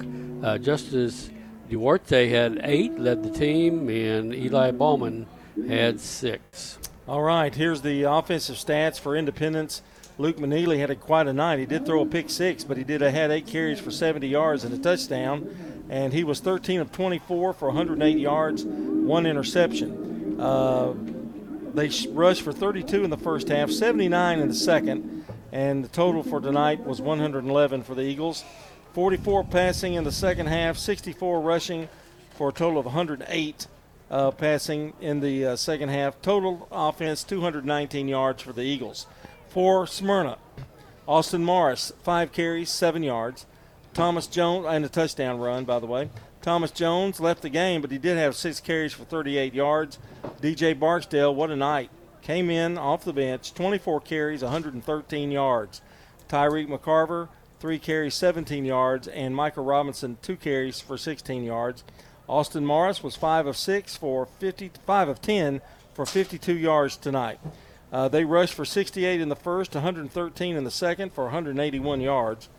Uh, 0.44 0.58
Justice 0.58 1.30
Duarte 1.70 2.30
had 2.30 2.62
eight, 2.64 2.98
led 3.00 3.24
the 3.24 3.32
team, 3.32 3.90
and 3.90 4.34
Eli 4.34 4.72
Ballman 4.72 5.26
had 5.68 6.00
six. 6.00 6.78
All 7.08 7.22
right, 7.22 7.54
here's 7.54 7.82
the 7.82 8.04
offensive 8.04 8.56
stats 8.56 9.00
for 9.00 9.16
Independence. 9.16 9.82
Luke 10.18 10.38
McNeely 10.38 10.80
had 10.80 10.90
a, 10.90 10.96
quite 10.96 11.28
a 11.28 11.34
night. 11.34 11.60
He 11.60 11.66
did 11.66 11.86
throw 11.86 12.02
a 12.02 12.06
pick 12.06 12.30
six, 12.30 12.64
but 12.64 12.78
he 12.78 12.84
did 12.84 13.02
have 13.02 13.14
had 13.14 13.32
eight 13.32 13.48
carries 13.48 13.80
for 13.80 13.92
70 13.92 14.28
yards 14.28 14.64
and 14.64 14.74
a 14.74 14.78
touchdown. 14.78 15.84
And 15.90 16.14
he 16.14 16.24
was 16.24 16.40
13 16.40 16.80
of 16.80 16.92
24 16.92 17.54
for 17.54 17.68
108 17.68 18.18
yards, 18.18 18.64
one 18.64 19.26
interception. 19.26 20.40
Uh, 20.40 20.94
they 21.74 21.92
rushed 22.10 22.42
for 22.42 22.54
32 22.54 23.04
in 23.04 23.10
the 23.10 23.18
first 23.18 23.50
half, 23.50 23.70
79 23.70 24.40
in 24.40 24.48
the 24.48 24.54
second, 24.54 25.26
and 25.52 25.84
the 25.84 25.90
total 25.90 26.24
for 26.24 26.40
tonight 26.40 26.80
was 26.86 27.02
111 27.02 27.84
for 27.84 27.94
the 27.94 28.02
Eagles. 28.02 28.44
44 28.94 29.44
passing 29.44 29.96
in 29.96 30.06
the 30.06 30.12
second 30.12 30.48
half, 30.48 30.78
64 30.78 31.42
rushing 31.42 31.90
for 32.38 32.50
a 32.50 32.54
total 32.54 32.80
of 32.80 32.86
108 32.86 33.68
uh, 34.10 34.32
passing 34.32 34.94
in 35.02 35.20
the 35.20 35.46
uh, 35.46 35.56
second 35.58 35.90
half. 35.90 36.22
Total 36.22 36.66
offense 36.72 37.24
219 37.26 38.08
yards 38.08 38.42
for 38.42 38.54
the 38.54 38.62
Eagles. 38.62 39.06
For 39.56 39.88
Smyrna, 39.88 40.38
Austin 41.08 41.46
Morris, 41.46 41.94
five 42.04 42.34
carries, 42.34 42.70
seven 42.70 43.04
yards. 43.04 43.46
Thomas 43.94 44.28
Jones, 44.28 44.66
and 44.68 44.84
a 44.84 44.90
touchdown 44.90 45.40
run, 45.40 45.64
by 45.64 45.80
the 45.80 45.86
way. 45.86 46.10
Thomas 46.42 46.72
Jones 46.72 47.22
left 47.22 47.42
the 47.42 47.48
game, 47.48 47.80
but 47.80 47.90
he 47.90 47.98
did 47.98 48.18
have 48.18 48.36
six 48.36 48.60
carries 48.60 48.92
for 48.92 49.06
38 49.06 49.54
yards. 49.54 49.98
DJ 50.42 50.78
Barksdale, 50.78 51.34
what 51.34 51.52
a 51.52 51.56
night. 51.56 51.90
Came 52.22 52.50
in 52.50 52.78
off 52.78 53.06
the 53.06 53.14
bench, 53.14 53.54
24 53.54 54.02
carries, 54.02 54.44
113 54.44 55.32
yards. 55.32 55.82
Tyreek 56.28 56.68
McCarver, 56.68 57.30
three 57.62 57.80
carries, 57.80 58.14
17 58.16 58.66
yards. 58.66 59.08
And 59.08 59.34
Michael 59.34 59.64
Robinson, 59.64 60.18
two 60.22 60.36
carries 60.36 60.82
for 60.82 60.98
16 60.98 61.46
yards. 61.46 61.86
Austin 62.28 62.66
Morris 62.66 63.02
was 63.02 63.16
five 63.16 63.48
of 63.48 63.56
six 63.56 63.96
for 63.96 64.26
55 64.26 65.08
of 65.08 65.22
10 65.22 65.62
for 65.94 66.06
52 66.06 66.58
yards 66.58 66.98
tonight. 66.98 67.40
Uh, 67.92 68.08
they 68.08 68.26
rushed 68.26 68.54
for 68.54 68.66
68 68.66 69.22
in 69.22 69.30
the 69.30 69.36
first, 69.36 69.74
113 69.74 70.56
in 70.56 70.64
the 70.64 70.72
second 70.72 71.14
for 71.14 71.26
181 71.26 72.02
yards. 72.02 72.50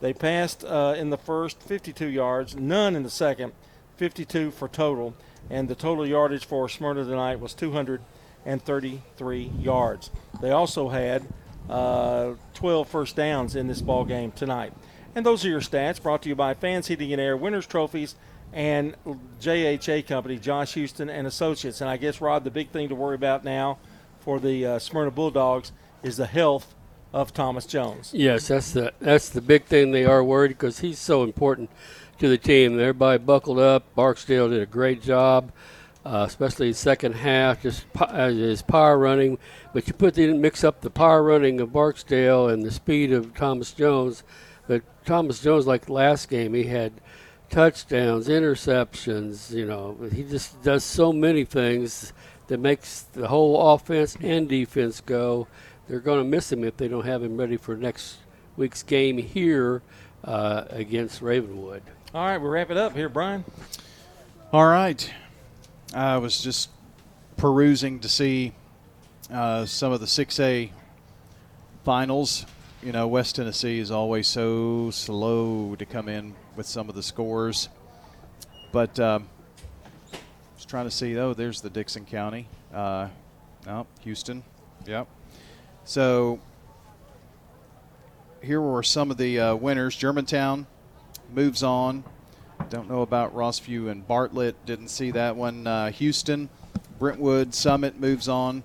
They 0.00 0.12
passed 0.12 0.64
uh, 0.64 0.94
in 0.96 1.10
the 1.10 1.16
first 1.16 1.62
52 1.62 2.06
yards, 2.06 2.56
none 2.56 2.94
in 2.94 3.02
the 3.02 3.10
second, 3.10 3.52
52 3.96 4.50
for 4.50 4.68
total, 4.68 5.14
and 5.50 5.68
the 5.68 5.74
total 5.74 6.06
yardage 6.06 6.44
for 6.44 6.68
Smyrna 6.68 7.04
tonight 7.04 7.40
was 7.40 7.54
233 7.54 9.52
yards. 9.58 10.10
They 10.40 10.50
also 10.50 10.88
had 10.88 11.26
uh, 11.68 12.34
12 12.54 12.88
first 12.88 13.16
downs 13.16 13.56
in 13.56 13.66
this 13.66 13.80
ball 13.80 14.04
game 14.04 14.32
tonight. 14.32 14.72
And 15.14 15.24
those 15.24 15.44
are 15.44 15.48
your 15.48 15.60
stats 15.60 16.02
brought 16.02 16.22
to 16.22 16.28
you 16.28 16.34
by 16.34 16.52
Vans 16.52 16.88
Heating 16.88 17.12
and 17.12 17.20
Air, 17.20 17.36
Winners 17.36 17.66
Trophies, 17.66 18.16
and 18.52 18.94
JHA 19.40 20.06
Company, 20.06 20.38
Josh 20.38 20.74
Houston 20.74 21.08
and 21.08 21.26
Associates. 21.26 21.80
And 21.80 21.88
I 21.88 21.96
guess, 21.96 22.20
Rod, 22.20 22.44
the 22.44 22.50
big 22.50 22.70
thing 22.70 22.90
to 22.90 22.94
worry 22.94 23.14
about 23.14 23.42
now 23.42 23.78
for 24.26 24.40
the 24.40 24.66
uh, 24.66 24.78
Smyrna 24.80 25.12
Bulldogs 25.12 25.70
is 26.02 26.16
the 26.16 26.26
health 26.26 26.74
of 27.12 27.32
Thomas 27.32 27.64
Jones. 27.64 28.10
Yes, 28.12 28.48
that's 28.48 28.72
the 28.72 28.92
that's 28.98 29.28
the 29.28 29.40
big 29.40 29.66
thing. 29.66 29.92
They 29.92 30.04
are 30.04 30.22
worried 30.22 30.48
because 30.48 30.80
he's 30.80 30.98
so 30.98 31.22
important 31.22 31.70
to 32.18 32.28
the 32.28 32.36
team. 32.36 32.72
Everybody 32.72 33.18
buckled 33.22 33.60
up. 33.60 33.94
Barksdale 33.94 34.50
did 34.50 34.60
a 34.60 34.66
great 34.66 35.00
job, 35.00 35.52
uh, 36.04 36.24
especially 36.26 36.72
second 36.72 37.14
half, 37.14 37.62
just 37.62 37.86
uh, 38.00 38.30
his 38.30 38.62
power 38.62 38.98
running. 38.98 39.38
But 39.72 39.86
you 39.86 39.94
put 39.94 40.14
the 40.14 40.34
mix 40.34 40.64
up 40.64 40.80
the 40.80 40.90
power 40.90 41.22
running 41.22 41.60
of 41.60 41.72
Barksdale 41.72 42.48
and 42.48 42.64
the 42.64 42.72
speed 42.72 43.12
of 43.12 43.32
Thomas 43.32 43.70
Jones. 43.70 44.24
But 44.66 44.82
Thomas 45.04 45.40
Jones, 45.40 45.68
like 45.68 45.88
last 45.88 46.28
game, 46.28 46.52
he 46.52 46.64
had 46.64 46.94
touchdowns, 47.48 48.26
interceptions. 48.26 49.52
You 49.52 49.66
know, 49.66 49.96
he 50.12 50.24
just 50.24 50.60
does 50.64 50.82
so 50.82 51.12
many 51.12 51.44
things 51.44 52.12
that 52.48 52.60
makes 52.60 53.02
the 53.02 53.28
whole 53.28 53.72
offense 53.72 54.16
and 54.20 54.48
defense 54.48 55.00
go. 55.00 55.46
They're 55.88 56.00
going 56.00 56.18
to 56.18 56.28
miss 56.28 56.50
him 56.50 56.64
if 56.64 56.76
they 56.76 56.88
don't 56.88 57.04
have 57.04 57.22
him 57.22 57.36
ready 57.36 57.56
for 57.56 57.76
next 57.76 58.16
week's 58.56 58.82
game 58.82 59.18
here 59.18 59.82
uh, 60.24 60.64
against 60.70 61.22
Ravenwood. 61.22 61.82
All 62.14 62.24
right, 62.24 62.38
we'll 62.38 62.50
wrap 62.50 62.70
it 62.70 62.76
up 62.76 62.94
here, 62.94 63.08
Brian. 63.08 63.44
All 64.52 64.66
right. 64.66 65.12
I 65.94 66.18
was 66.18 66.40
just 66.40 66.70
perusing 67.36 68.00
to 68.00 68.08
see 68.08 68.52
uh, 69.30 69.66
some 69.66 69.92
of 69.92 70.00
the 70.00 70.06
6A 70.06 70.70
finals. 71.84 72.46
You 72.82 72.92
know, 72.92 73.06
West 73.06 73.36
Tennessee 73.36 73.78
is 73.78 73.90
always 73.90 74.26
so 74.26 74.90
slow 74.90 75.74
to 75.76 75.86
come 75.86 76.08
in 76.08 76.34
with 76.56 76.66
some 76.66 76.88
of 76.88 76.94
the 76.94 77.02
scores. 77.02 77.68
But 78.72 78.98
um, 79.00 79.28
just 80.66 80.70
trying 80.70 80.86
to 80.86 80.90
see, 80.90 81.16
oh, 81.16 81.32
there's 81.32 81.60
the 81.60 81.70
Dickson 81.70 82.04
County. 82.04 82.48
Uh, 82.74 83.06
oh, 83.68 83.86
Houston. 84.00 84.42
Yep. 84.84 85.06
So 85.84 86.40
here 88.42 88.60
were 88.60 88.82
some 88.82 89.12
of 89.12 89.16
the 89.16 89.38
uh, 89.38 89.54
winners. 89.54 89.94
Germantown 89.94 90.66
moves 91.32 91.62
on. 91.62 92.02
Don't 92.68 92.90
know 92.90 93.02
about 93.02 93.32
Rossview 93.32 93.90
and 93.92 94.04
Bartlett. 94.08 94.56
Didn't 94.66 94.88
see 94.88 95.12
that 95.12 95.36
one. 95.36 95.68
Uh, 95.68 95.92
Houston, 95.92 96.48
Brentwood, 96.98 97.54
Summit 97.54 98.00
moves 98.00 98.26
on. 98.28 98.64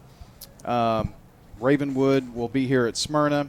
Um, 0.66 1.14
Ravenwood 1.60 2.34
will 2.34 2.50
be 2.50 2.66
here 2.66 2.88
at 2.88 2.98
Smyrna. 2.98 3.48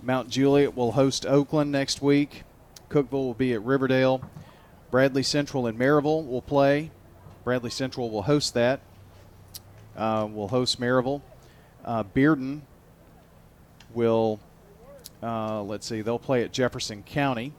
Mount 0.00 0.28
Juliet 0.28 0.76
will 0.76 0.92
host 0.92 1.26
Oakland 1.26 1.72
next 1.72 2.00
week. 2.00 2.44
Cookeville 2.90 3.10
will 3.10 3.34
be 3.34 3.52
at 3.54 3.62
Riverdale. 3.64 4.22
Bradley 4.92 5.24
Central 5.24 5.66
and 5.66 5.76
Maryville 5.76 6.24
will 6.28 6.42
play. 6.42 6.92
Bradley 7.44 7.70
Central 7.70 8.10
will 8.10 8.22
host 8.22 8.54
that. 8.54 8.80
Uh, 9.96 10.28
will 10.32 10.48
host 10.48 10.80
Maryville. 10.80 11.20
Uh, 11.84 12.04
Bearden 12.04 12.60
will, 13.94 14.40
uh, 15.22 15.62
let's 15.62 15.86
see, 15.86 16.00
they'll 16.00 16.18
play 16.18 16.42
at 16.42 16.52
Jefferson 16.52 17.02
County. 17.02 17.52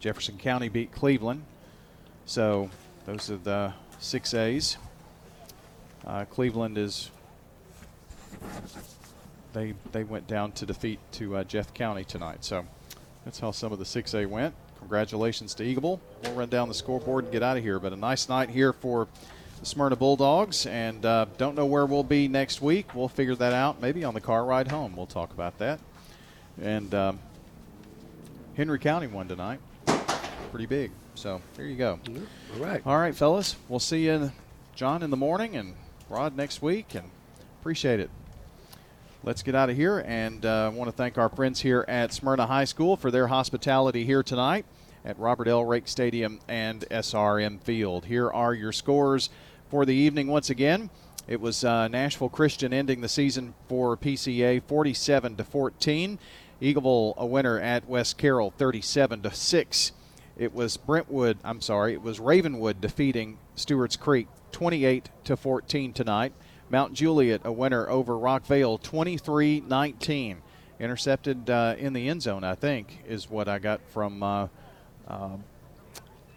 Jefferson 0.00 0.38
County 0.38 0.68
beat 0.68 0.92
Cleveland. 0.92 1.42
So 2.24 2.70
those 3.04 3.30
are 3.30 3.36
the 3.36 3.72
6As. 4.00 4.76
Uh, 6.06 6.24
Cleveland 6.24 6.78
is, 6.78 7.10
they, 9.52 9.74
they 9.92 10.04
went 10.04 10.26
down 10.26 10.52
to 10.52 10.66
defeat 10.66 11.00
to 11.12 11.36
uh, 11.36 11.44
Jeff 11.44 11.74
County 11.74 12.04
tonight. 12.04 12.44
So 12.44 12.64
that's 13.24 13.40
how 13.40 13.50
some 13.50 13.72
of 13.72 13.78
the 13.78 13.84
6A 13.84 14.26
went. 14.26 14.54
Congratulations 14.78 15.54
to 15.54 15.64
Eagleville. 15.64 16.00
We'll 16.22 16.32
run 16.34 16.48
down 16.48 16.68
the 16.68 16.74
scoreboard 16.74 17.24
and 17.24 17.32
get 17.32 17.42
out 17.42 17.56
of 17.56 17.62
here. 17.62 17.78
But 17.78 17.92
a 17.92 17.96
nice 17.96 18.28
night 18.28 18.50
here 18.50 18.72
for 18.72 19.08
the 19.60 19.66
Smyrna 19.66 19.96
Bulldogs, 19.96 20.66
and 20.66 21.04
uh, 21.04 21.26
don't 21.36 21.54
know 21.54 21.66
where 21.66 21.84
we'll 21.86 22.04
be 22.04 22.28
next 22.28 22.62
week. 22.62 22.94
We'll 22.94 23.08
figure 23.08 23.34
that 23.34 23.52
out 23.52 23.80
maybe 23.80 24.04
on 24.04 24.14
the 24.14 24.20
car 24.20 24.44
ride 24.44 24.68
home. 24.68 24.96
We'll 24.96 25.06
talk 25.06 25.32
about 25.32 25.58
that. 25.58 25.80
And 26.60 26.94
um, 26.94 27.18
Henry 28.56 28.78
County 28.78 29.06
won 29.06 29.28
tonight. 29.28 29.60
Pretty 30.50 30.66
big. 30.66 30.90
So 31.14 31.42
there 31.56 31.66
you 31.66 31.76
go. 31.76 31.98
All 32.54 32.64
right. 32.64 32.82
All 32.86 32.96
right, 32.96 33.14
fellas. 33.14 33.56
We'll 33.68 33.80
see 33.80 34.06
you, 34.06 34.32
John, 34.74 35.02
in 35.02 35.10
the 35.10 35.16
morning 35.16 35.56
and 35.56 35.74
Rod 36.08 36.36
next 36.36 36.62
week, 36.62 36.94
and 36.94 37.10
appreciate 37.60 38.00
it. 38.00 38.10
Let's 39.24 39.42
get 39.42 39.56
out 39.56 39.68
of 39.68 39.74
here, 39.74 39.98
and 40.06 40.46
uh, 40.46 40.66
I 40.66 40.68
want 40.68 40.88
to 40.88 40.96
thank 40.96 41.18
our 41.18 41.28
friends 41.28 41.60
here 41.60 41.84
at 41.88 42.12
Smyrna 42.12 42.46
High 42.46 42.64
School 42.64 42.96
for 42.96 43.10
their 43.10 43.26
hospitality 43.26 44.04
here 44.04 44.22
tonight 44.22 44.64
at 45.04 45.18
Robert 45.18 45.48
L. 45.48 45.64
Rake 45.64 45.88
Stadium 45.88 46.38
and 46.46 46.82
SRM 46.88 47.60
Field. 47.60 48.04
Here 48.04 48.30
are 48.30 48.54
your 48.54 48.70
scores 48.70 49.28
for 49.70 49.84
the 49.84 49.94
evening 49.94 50.28
once 50.28 50.50
again. 50.50 50.88
It 51.26 51.40
was 51.40 51.64
uh, 51.64 51.88
Nashville 51.88 52.28
Christian 52.28 52.72
ending 52.72 53.00
the 53.00 53.08
season 53.08 53.54
for 53.68 53.96
PCA 53.96 54.62
47 54.62 55.34
to 55.34 55.44
14. 55.44 56.18
Eagleville 56.62 57.16
a 57.16 57.26
winner 57.26 57.58
at 57.58 57.88
West 57.88 58.18
Carroll 58.18 58.52
37 58.52 59.22
to 59.22 59.34
6. 59.34 59.92
It 60.36 60.54
was 60.54 60.76
Brentwood, 60.76 61.38
I'm 61.42 61.60
sorry, 61.60 61.92
it 61.92 62.02
was 62.02 62.20
Ravenwood 62.20 62.80
defeating 62.80 63.38
Stewart's 63.56 63.96
Creek 63.96 64.28
28 64.52 65.08
to 65.24 65.36
14 65.36 65.92
tonight. 65.92 66.32
Mount 66.70 66.92
Juliet 66.92 67.42
a 67.44 67.52
winner 67.52 67.88
over 67.88 68.14
Rockvale 68.14 68.80
23 68.82 69.64
19. 69.66 70.42
Intercepted 70.80 71.50
uh, 71.50 71.74
in 71.76 71.92
the 71.92 72.08
end 72.08 72.22
zone, 72.22 72.44
I 72.44 72.54
think, 72.54 73.02
is 73.06 73.28
what 73.28 73.48
I 73.48 73.58
got 73.58 73.80
from. 73.90 74.22
Uh, 74.22 74.48
uh, 75.08 75.30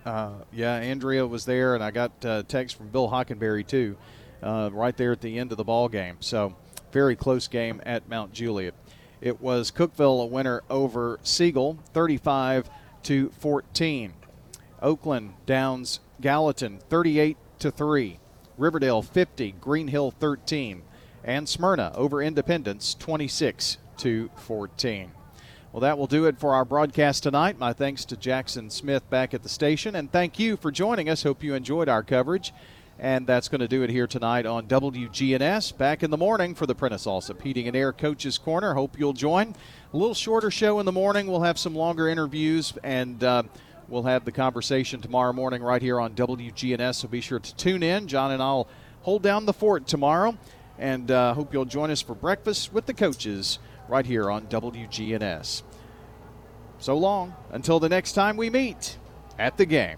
uh, 0.03 0.31
yeah, 0.51 0.73
Andrea 0.75 1.27
was 1.27 1.45
there, 1.45 1.75
and 1.75 1.83
I 1.83 1.91
got 1.91 2.25
uh, 2.25 2.43
text 2.47 2.75
from 2.75 2.87
Bill 2.87 3.09
Hockenberry 3.09 3.65
too, 3.67 3.97
uh, 4.41 4.71
right 4.73 4.97
there 4.97 5.11
at 5.11 5.21
the 5.21 5.37
end 5.37 5.51
of 5.51 5.57
the 5.57 5.63
ball 5.63 5.89
game. 5.89 6.17
So, 6.21 6.55
very 6.91 7.15
close 7.15 7.47
game 7.47 7.81
at 7.85 8.09
Mount 8.09 8.33
Juliet. 8.33 8.73
It 9.21 9.39
was 9.39 9.69
Cookeville 9.69 10.23
a 10.23 10.25
winner 10.25 10.63
over 10.69 11.19
Siegel, 11.21 11.77
35 11.93 12.67
to 13.03 13.29
14. 13.39 14.13
Oakland 14.81 15.33
downs 15.45 15.99
Gallatin, 16.19 16.79
38 16.89 17.37
to 17.59 17.69
three. 17.69 18.20
Riverdale 18.61 19.01
50, 19.01 19.55
Green 19.59 19.87
Hill 19.87 20.11
13, 20.11 20.83
and 21.23 21.49
Smyrna 21.49 21.91
over 21.95 22.21
Independence 22.21 22.93
26 22.93 23.77
to 23.97 24.29
14. 24.35 25.11
Well, 25.73 25.81
that 25.81 25.97
will 25.97 26.05
do 26.05 26.25
it 26.25 26.37
for 26.37 26.53
our 26.53 26.63
broadcast 26.63 27.23
tonight. 27.23 27.57
My 27.57 27.73
thanks 27.73 28.05
to 28.05 28.15
Jackson 28.15 28.69
Smith 28.69 29.09
back 29.09 29.33
at 29.33 29.41
the 29.41 29.49
station, 29.49 29.95
and 29.95 30.11
thank 30.11 30.37
you 30.37 30.57
for 30.57 30.69
joining 30.69 31.09
us. 31.09 31.23
Hope 31.23 31.43
you 31.43 31.55
enjoyed 31.55 31.89
our 31.89 32.03
coverage. 32.03 32.53
And 32.99 33.25
that's 33.25 33.47
going 33.47 33.61
to 33.61 33.67
do 33.67 33.81
it 33.81 33.89
here 33.89 34.05
tonight 34.05 34.45
on 34.45 34.67
WGNS. 34.67 35.75
Back 35.75 36.03
in 36.03 36.11
the 36.11 36.17
morning 36.17 36.53
for 36.53 36.67
the 36.67 36.75
Prentice 36.75 37.07
Allsup 37.07 37.41
Heating 37.41 37.67
and 37.67 37.75
Air 37.75 37.91
Coaches 37.91 38.37
Corner. 38.37 38.75
Hope 38.75 38.99
you'll 38.99 39.13
join. 39.13 39.55
A 39.91 39.97
little 39.97 40.13
shorter 40.13 40.51
show 40.51 40.79
in 40.79 40.85
the 40.85 40.91
morning. 40.91 41.25
We'll 41.25 41.41
have 41.41 41.57
some 41.57 41.73
longer 41.73 42.07
interviews, 42.07 42.73
and 42.83 43.23
uh, 43.23 43.41
we'll 43.91 44.03
have 44.03 44.25
the 44.25 44.31
conversation 44.31 45.01
tomorrow 45.01 45.33
morning 45.33 45.61
right 45.61 45.81
here 45.81 45.99
on 45.99 46.13
WGNS. 46.13 46.95
So 46.95 47.07
be 47.07 47.21
sure 47.21 47.39
to 47.39 47.55
tune 47.55 47.83
in. 47.83 48.07
John 48.07 48.31
and 48.31 48.41
I'll 48.41 48.67
hold 49.01 49.21
down 49.21 49.45
the 49.45 49.53
fort 49.53 49.85
tomorrow, 49.85 50.37
and 50.79 51.11
uh, 51.11 51.33
hope 51.33 51.53
you'll 51.53 51.65
join 51.65 51.91
us 51.91 52.01
for 52.01 52.15
breakfast 52.15 52.71
with 52.73 52.85
the 52.85 52.93
coaches 52.93 53.59
right 53.87 54.05
here 54.05 54.31
on 54.31 54.47
WGNS. 54.47 55.63
So 56.79 56.97
long 56.97 57.35
until 57.51 57.79
the 57.79 57.89
next 57.89 58.13
time 58.13 58.37
we 58.37 58.49
meet 58.49 58.97
at 59.37 59.57
the 59.57 59.65
game. 59.65 59.97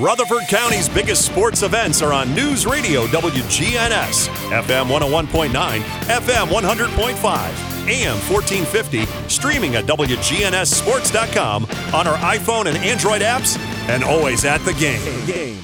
Rutherford 0.00 0.48
County's 0.48 0.88
biggest 0.88 1.24
sports 1.24 1.62
events 1.62 2.02
are 2.02 2.12
on 2.12 2.34
News 2.34 2.66
Radio 2.66 3.06
WGNS, 3.06 4.28
FM 4.50 4.86
101.9, 4.88 5.52
FM 5.52 6.46
100.5, 6.48 7.73
AM 7.88 8.16
1450, 8.30 9.06
streaming 9.28 9.74
at 9.76 9.84
WGNSSports.com 9.84 11.64
on 11.94 12.06
our 12.06 12.16
iPhone 12.18 12.66
and 12.66 12.76
Android 12.78 13.22
apps, 13.22 13.58
and 13.88 14.02
always 14.04 14.44
at 14.44 14.58
the 14.64 14.74
game. 14.74 15.60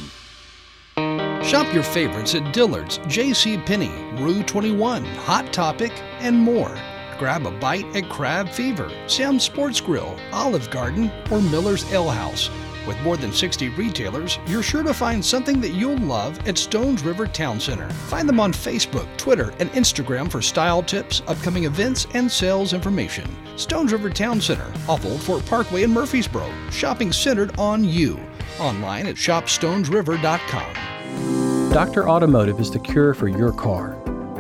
Shop 1.43 1.73
your 1.73 1.83
favorites 1.83 2.35
at 2.35 2.53
Dillard's, 2.53 2.99
J.C. 3.09 3.59
Penney, 3.59 3.91
Rue 4.23 4.43
21, 4.43 5.05
Hot 5.05 5.53
Topic, 5.53 5.93
and 6.21 6.37
more. 6.37 6.77
Grab 7.19 7.47
a 7.47 7.51
bite 7.51 7.87
at 7.97 8.09
Crab 8.09 8.49
Fever, 8.49 8.91
Sam's 9.07 9.43
Sports 9.43 9.81
Grill, 9.81 10.17
Olive 10.33 10.71
Garden, 10.71 11.11
or 11.31 11.41
Miller's 11.41 11.91
Ale 11.93 12.11
House. 12.11 12.51
With 12.87 13.01
more 13.03 13.17
than 13.17 13.33
60 13.33 13.69
retailers, 13.71 14.39
you're 14.47 14.63
sure 14.63 14.83
to 14.83 14.95
find 14.95 15.25
something 15.25 15.61
that 15.61 15.71
you'll 15.71 15.99
love 15.99 16.47
at 16.49 16.57
Stones 16.57 17.03
River 17.03 17.27
Town 17.27 17.61
Center. 17.61 17.89
Find 18.09 18.29
them 18.29 18.41
on 18.41 18.53
Facebook, 18.53 19.07
Twitter, 19.17 19.53
and 19.59 19.71
Instagram 19.73 20.31
for 20.31 20.41
style 20.41 20.83
tips, 20.83 21.23
upcoming 21.27 21.65
events, 21.65 22.07
and 22.15 22.31
sales 22.31 22.73
information. 22.73 23.29
Stones 23.57 23.93
River 23.93 24.11
Town 24.11 24.41
Center, 24.41 24.67
off 24.89 25.05
Old 25.05 25.23
Fort 25.23 25.45
Parkway 25.47 25.83
in 25.83 25.93
Murfreesboro. 25.93 26.51
Shopping 26.71 27.13
centered 27.13 27.59
on 27.59 27.85
you. 27.85 28.19
Online 28.59 29.07
at 29.07 29.17
shopstonesriver.com. 29.17 31.73
Dr. 31.73 32.09
Automotive 32.09 32.59
is 32.59 32.71
the 32.71 32.79
cure 32.79 33.15
for 33.15 33.29
your 33.29 33.53
car. 33.53 33.97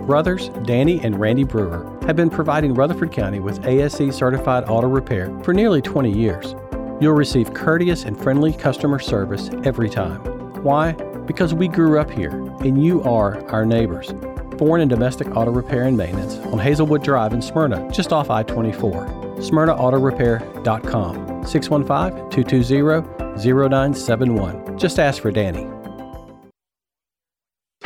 Brothers 0.06 0.48
Danny 0.64 1.00
and 1.02 1.20
Randy 1.20 1.44
Brewer 1.44 1.86
have 2.06 2.16
been 2.16 2.30
providing 2.30 2.74
Rutherford 2.74 3.12
County 3.12 3.38
with 3.38 3.64
ASE 3.64 4.16
certified 4.16 4.64
auto 4.66 4.88
repair 4.88 5.30
for 5.44 5.54
nearly 5.54 5.80
20 5.80 6.10
years. 6.10 6.56
You'll 7.00 7.14
receive 7.14 7.54
courteous 7.54 8.04
and 8.04 8.20
friendly 8.20 8.52
customer 8.52 8.98
service 8.98 9.48
every 9.64 9.88
time. 9.88 10.20
Why? 10.62 10.92
Because 11.26 11.54
we 11.54 11.66
grew 11.66 11.98
up 11.98 12.10
here, 12.10 12.32
and 12.60 12.84
you 12.84 13.02
are 13.04 13.42
our 13.50 13.64
neighbors. 13.64 14.12
Born 14.58 14.82
and 14.82 14.90
domestic 14.90 15.34
auto 15.34 15.50
repair 15.50 15.84
and 15.84 15.96
maintenance 15.96 16.36
on 16.52 16.58
Hazelwood 16.58 17.02
Drive 17.02 17.32
in 17.32 17.40
Smyrna, 17.40 17.90
just 17.90 18.12
off 18.12 18.28
I 18.28 18.42
24. 18.42 19.06
SmyrnaAutorepair.com, 19.38 21.46
615 21.46 22.30
220 22.30 23.42
0971. 23.42 24.78
Just 24.78 24.98
ask 24.98 25.22
for 25.22 25.30
Danny. 25.30 25.66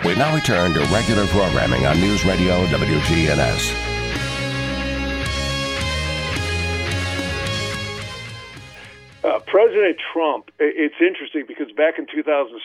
We 0.05 0.17
now 0.17 0.35
return 0.35 0.75
to 0.75 0.81
regular 0.93 1.29
programming 1.29 1.87
on 1.87 2.01
News 2.01 2.25
Radio 2.25 2.67
WGNS. 2.67 3.94
President 9.65 9.97
Trump, 10.13 10.51
it's 10.61 11.01
interesting 11.01 11.45
because 11.49 11.73
back 11.73 11.97
in 11.97 12.05
2016, 12.05 12.61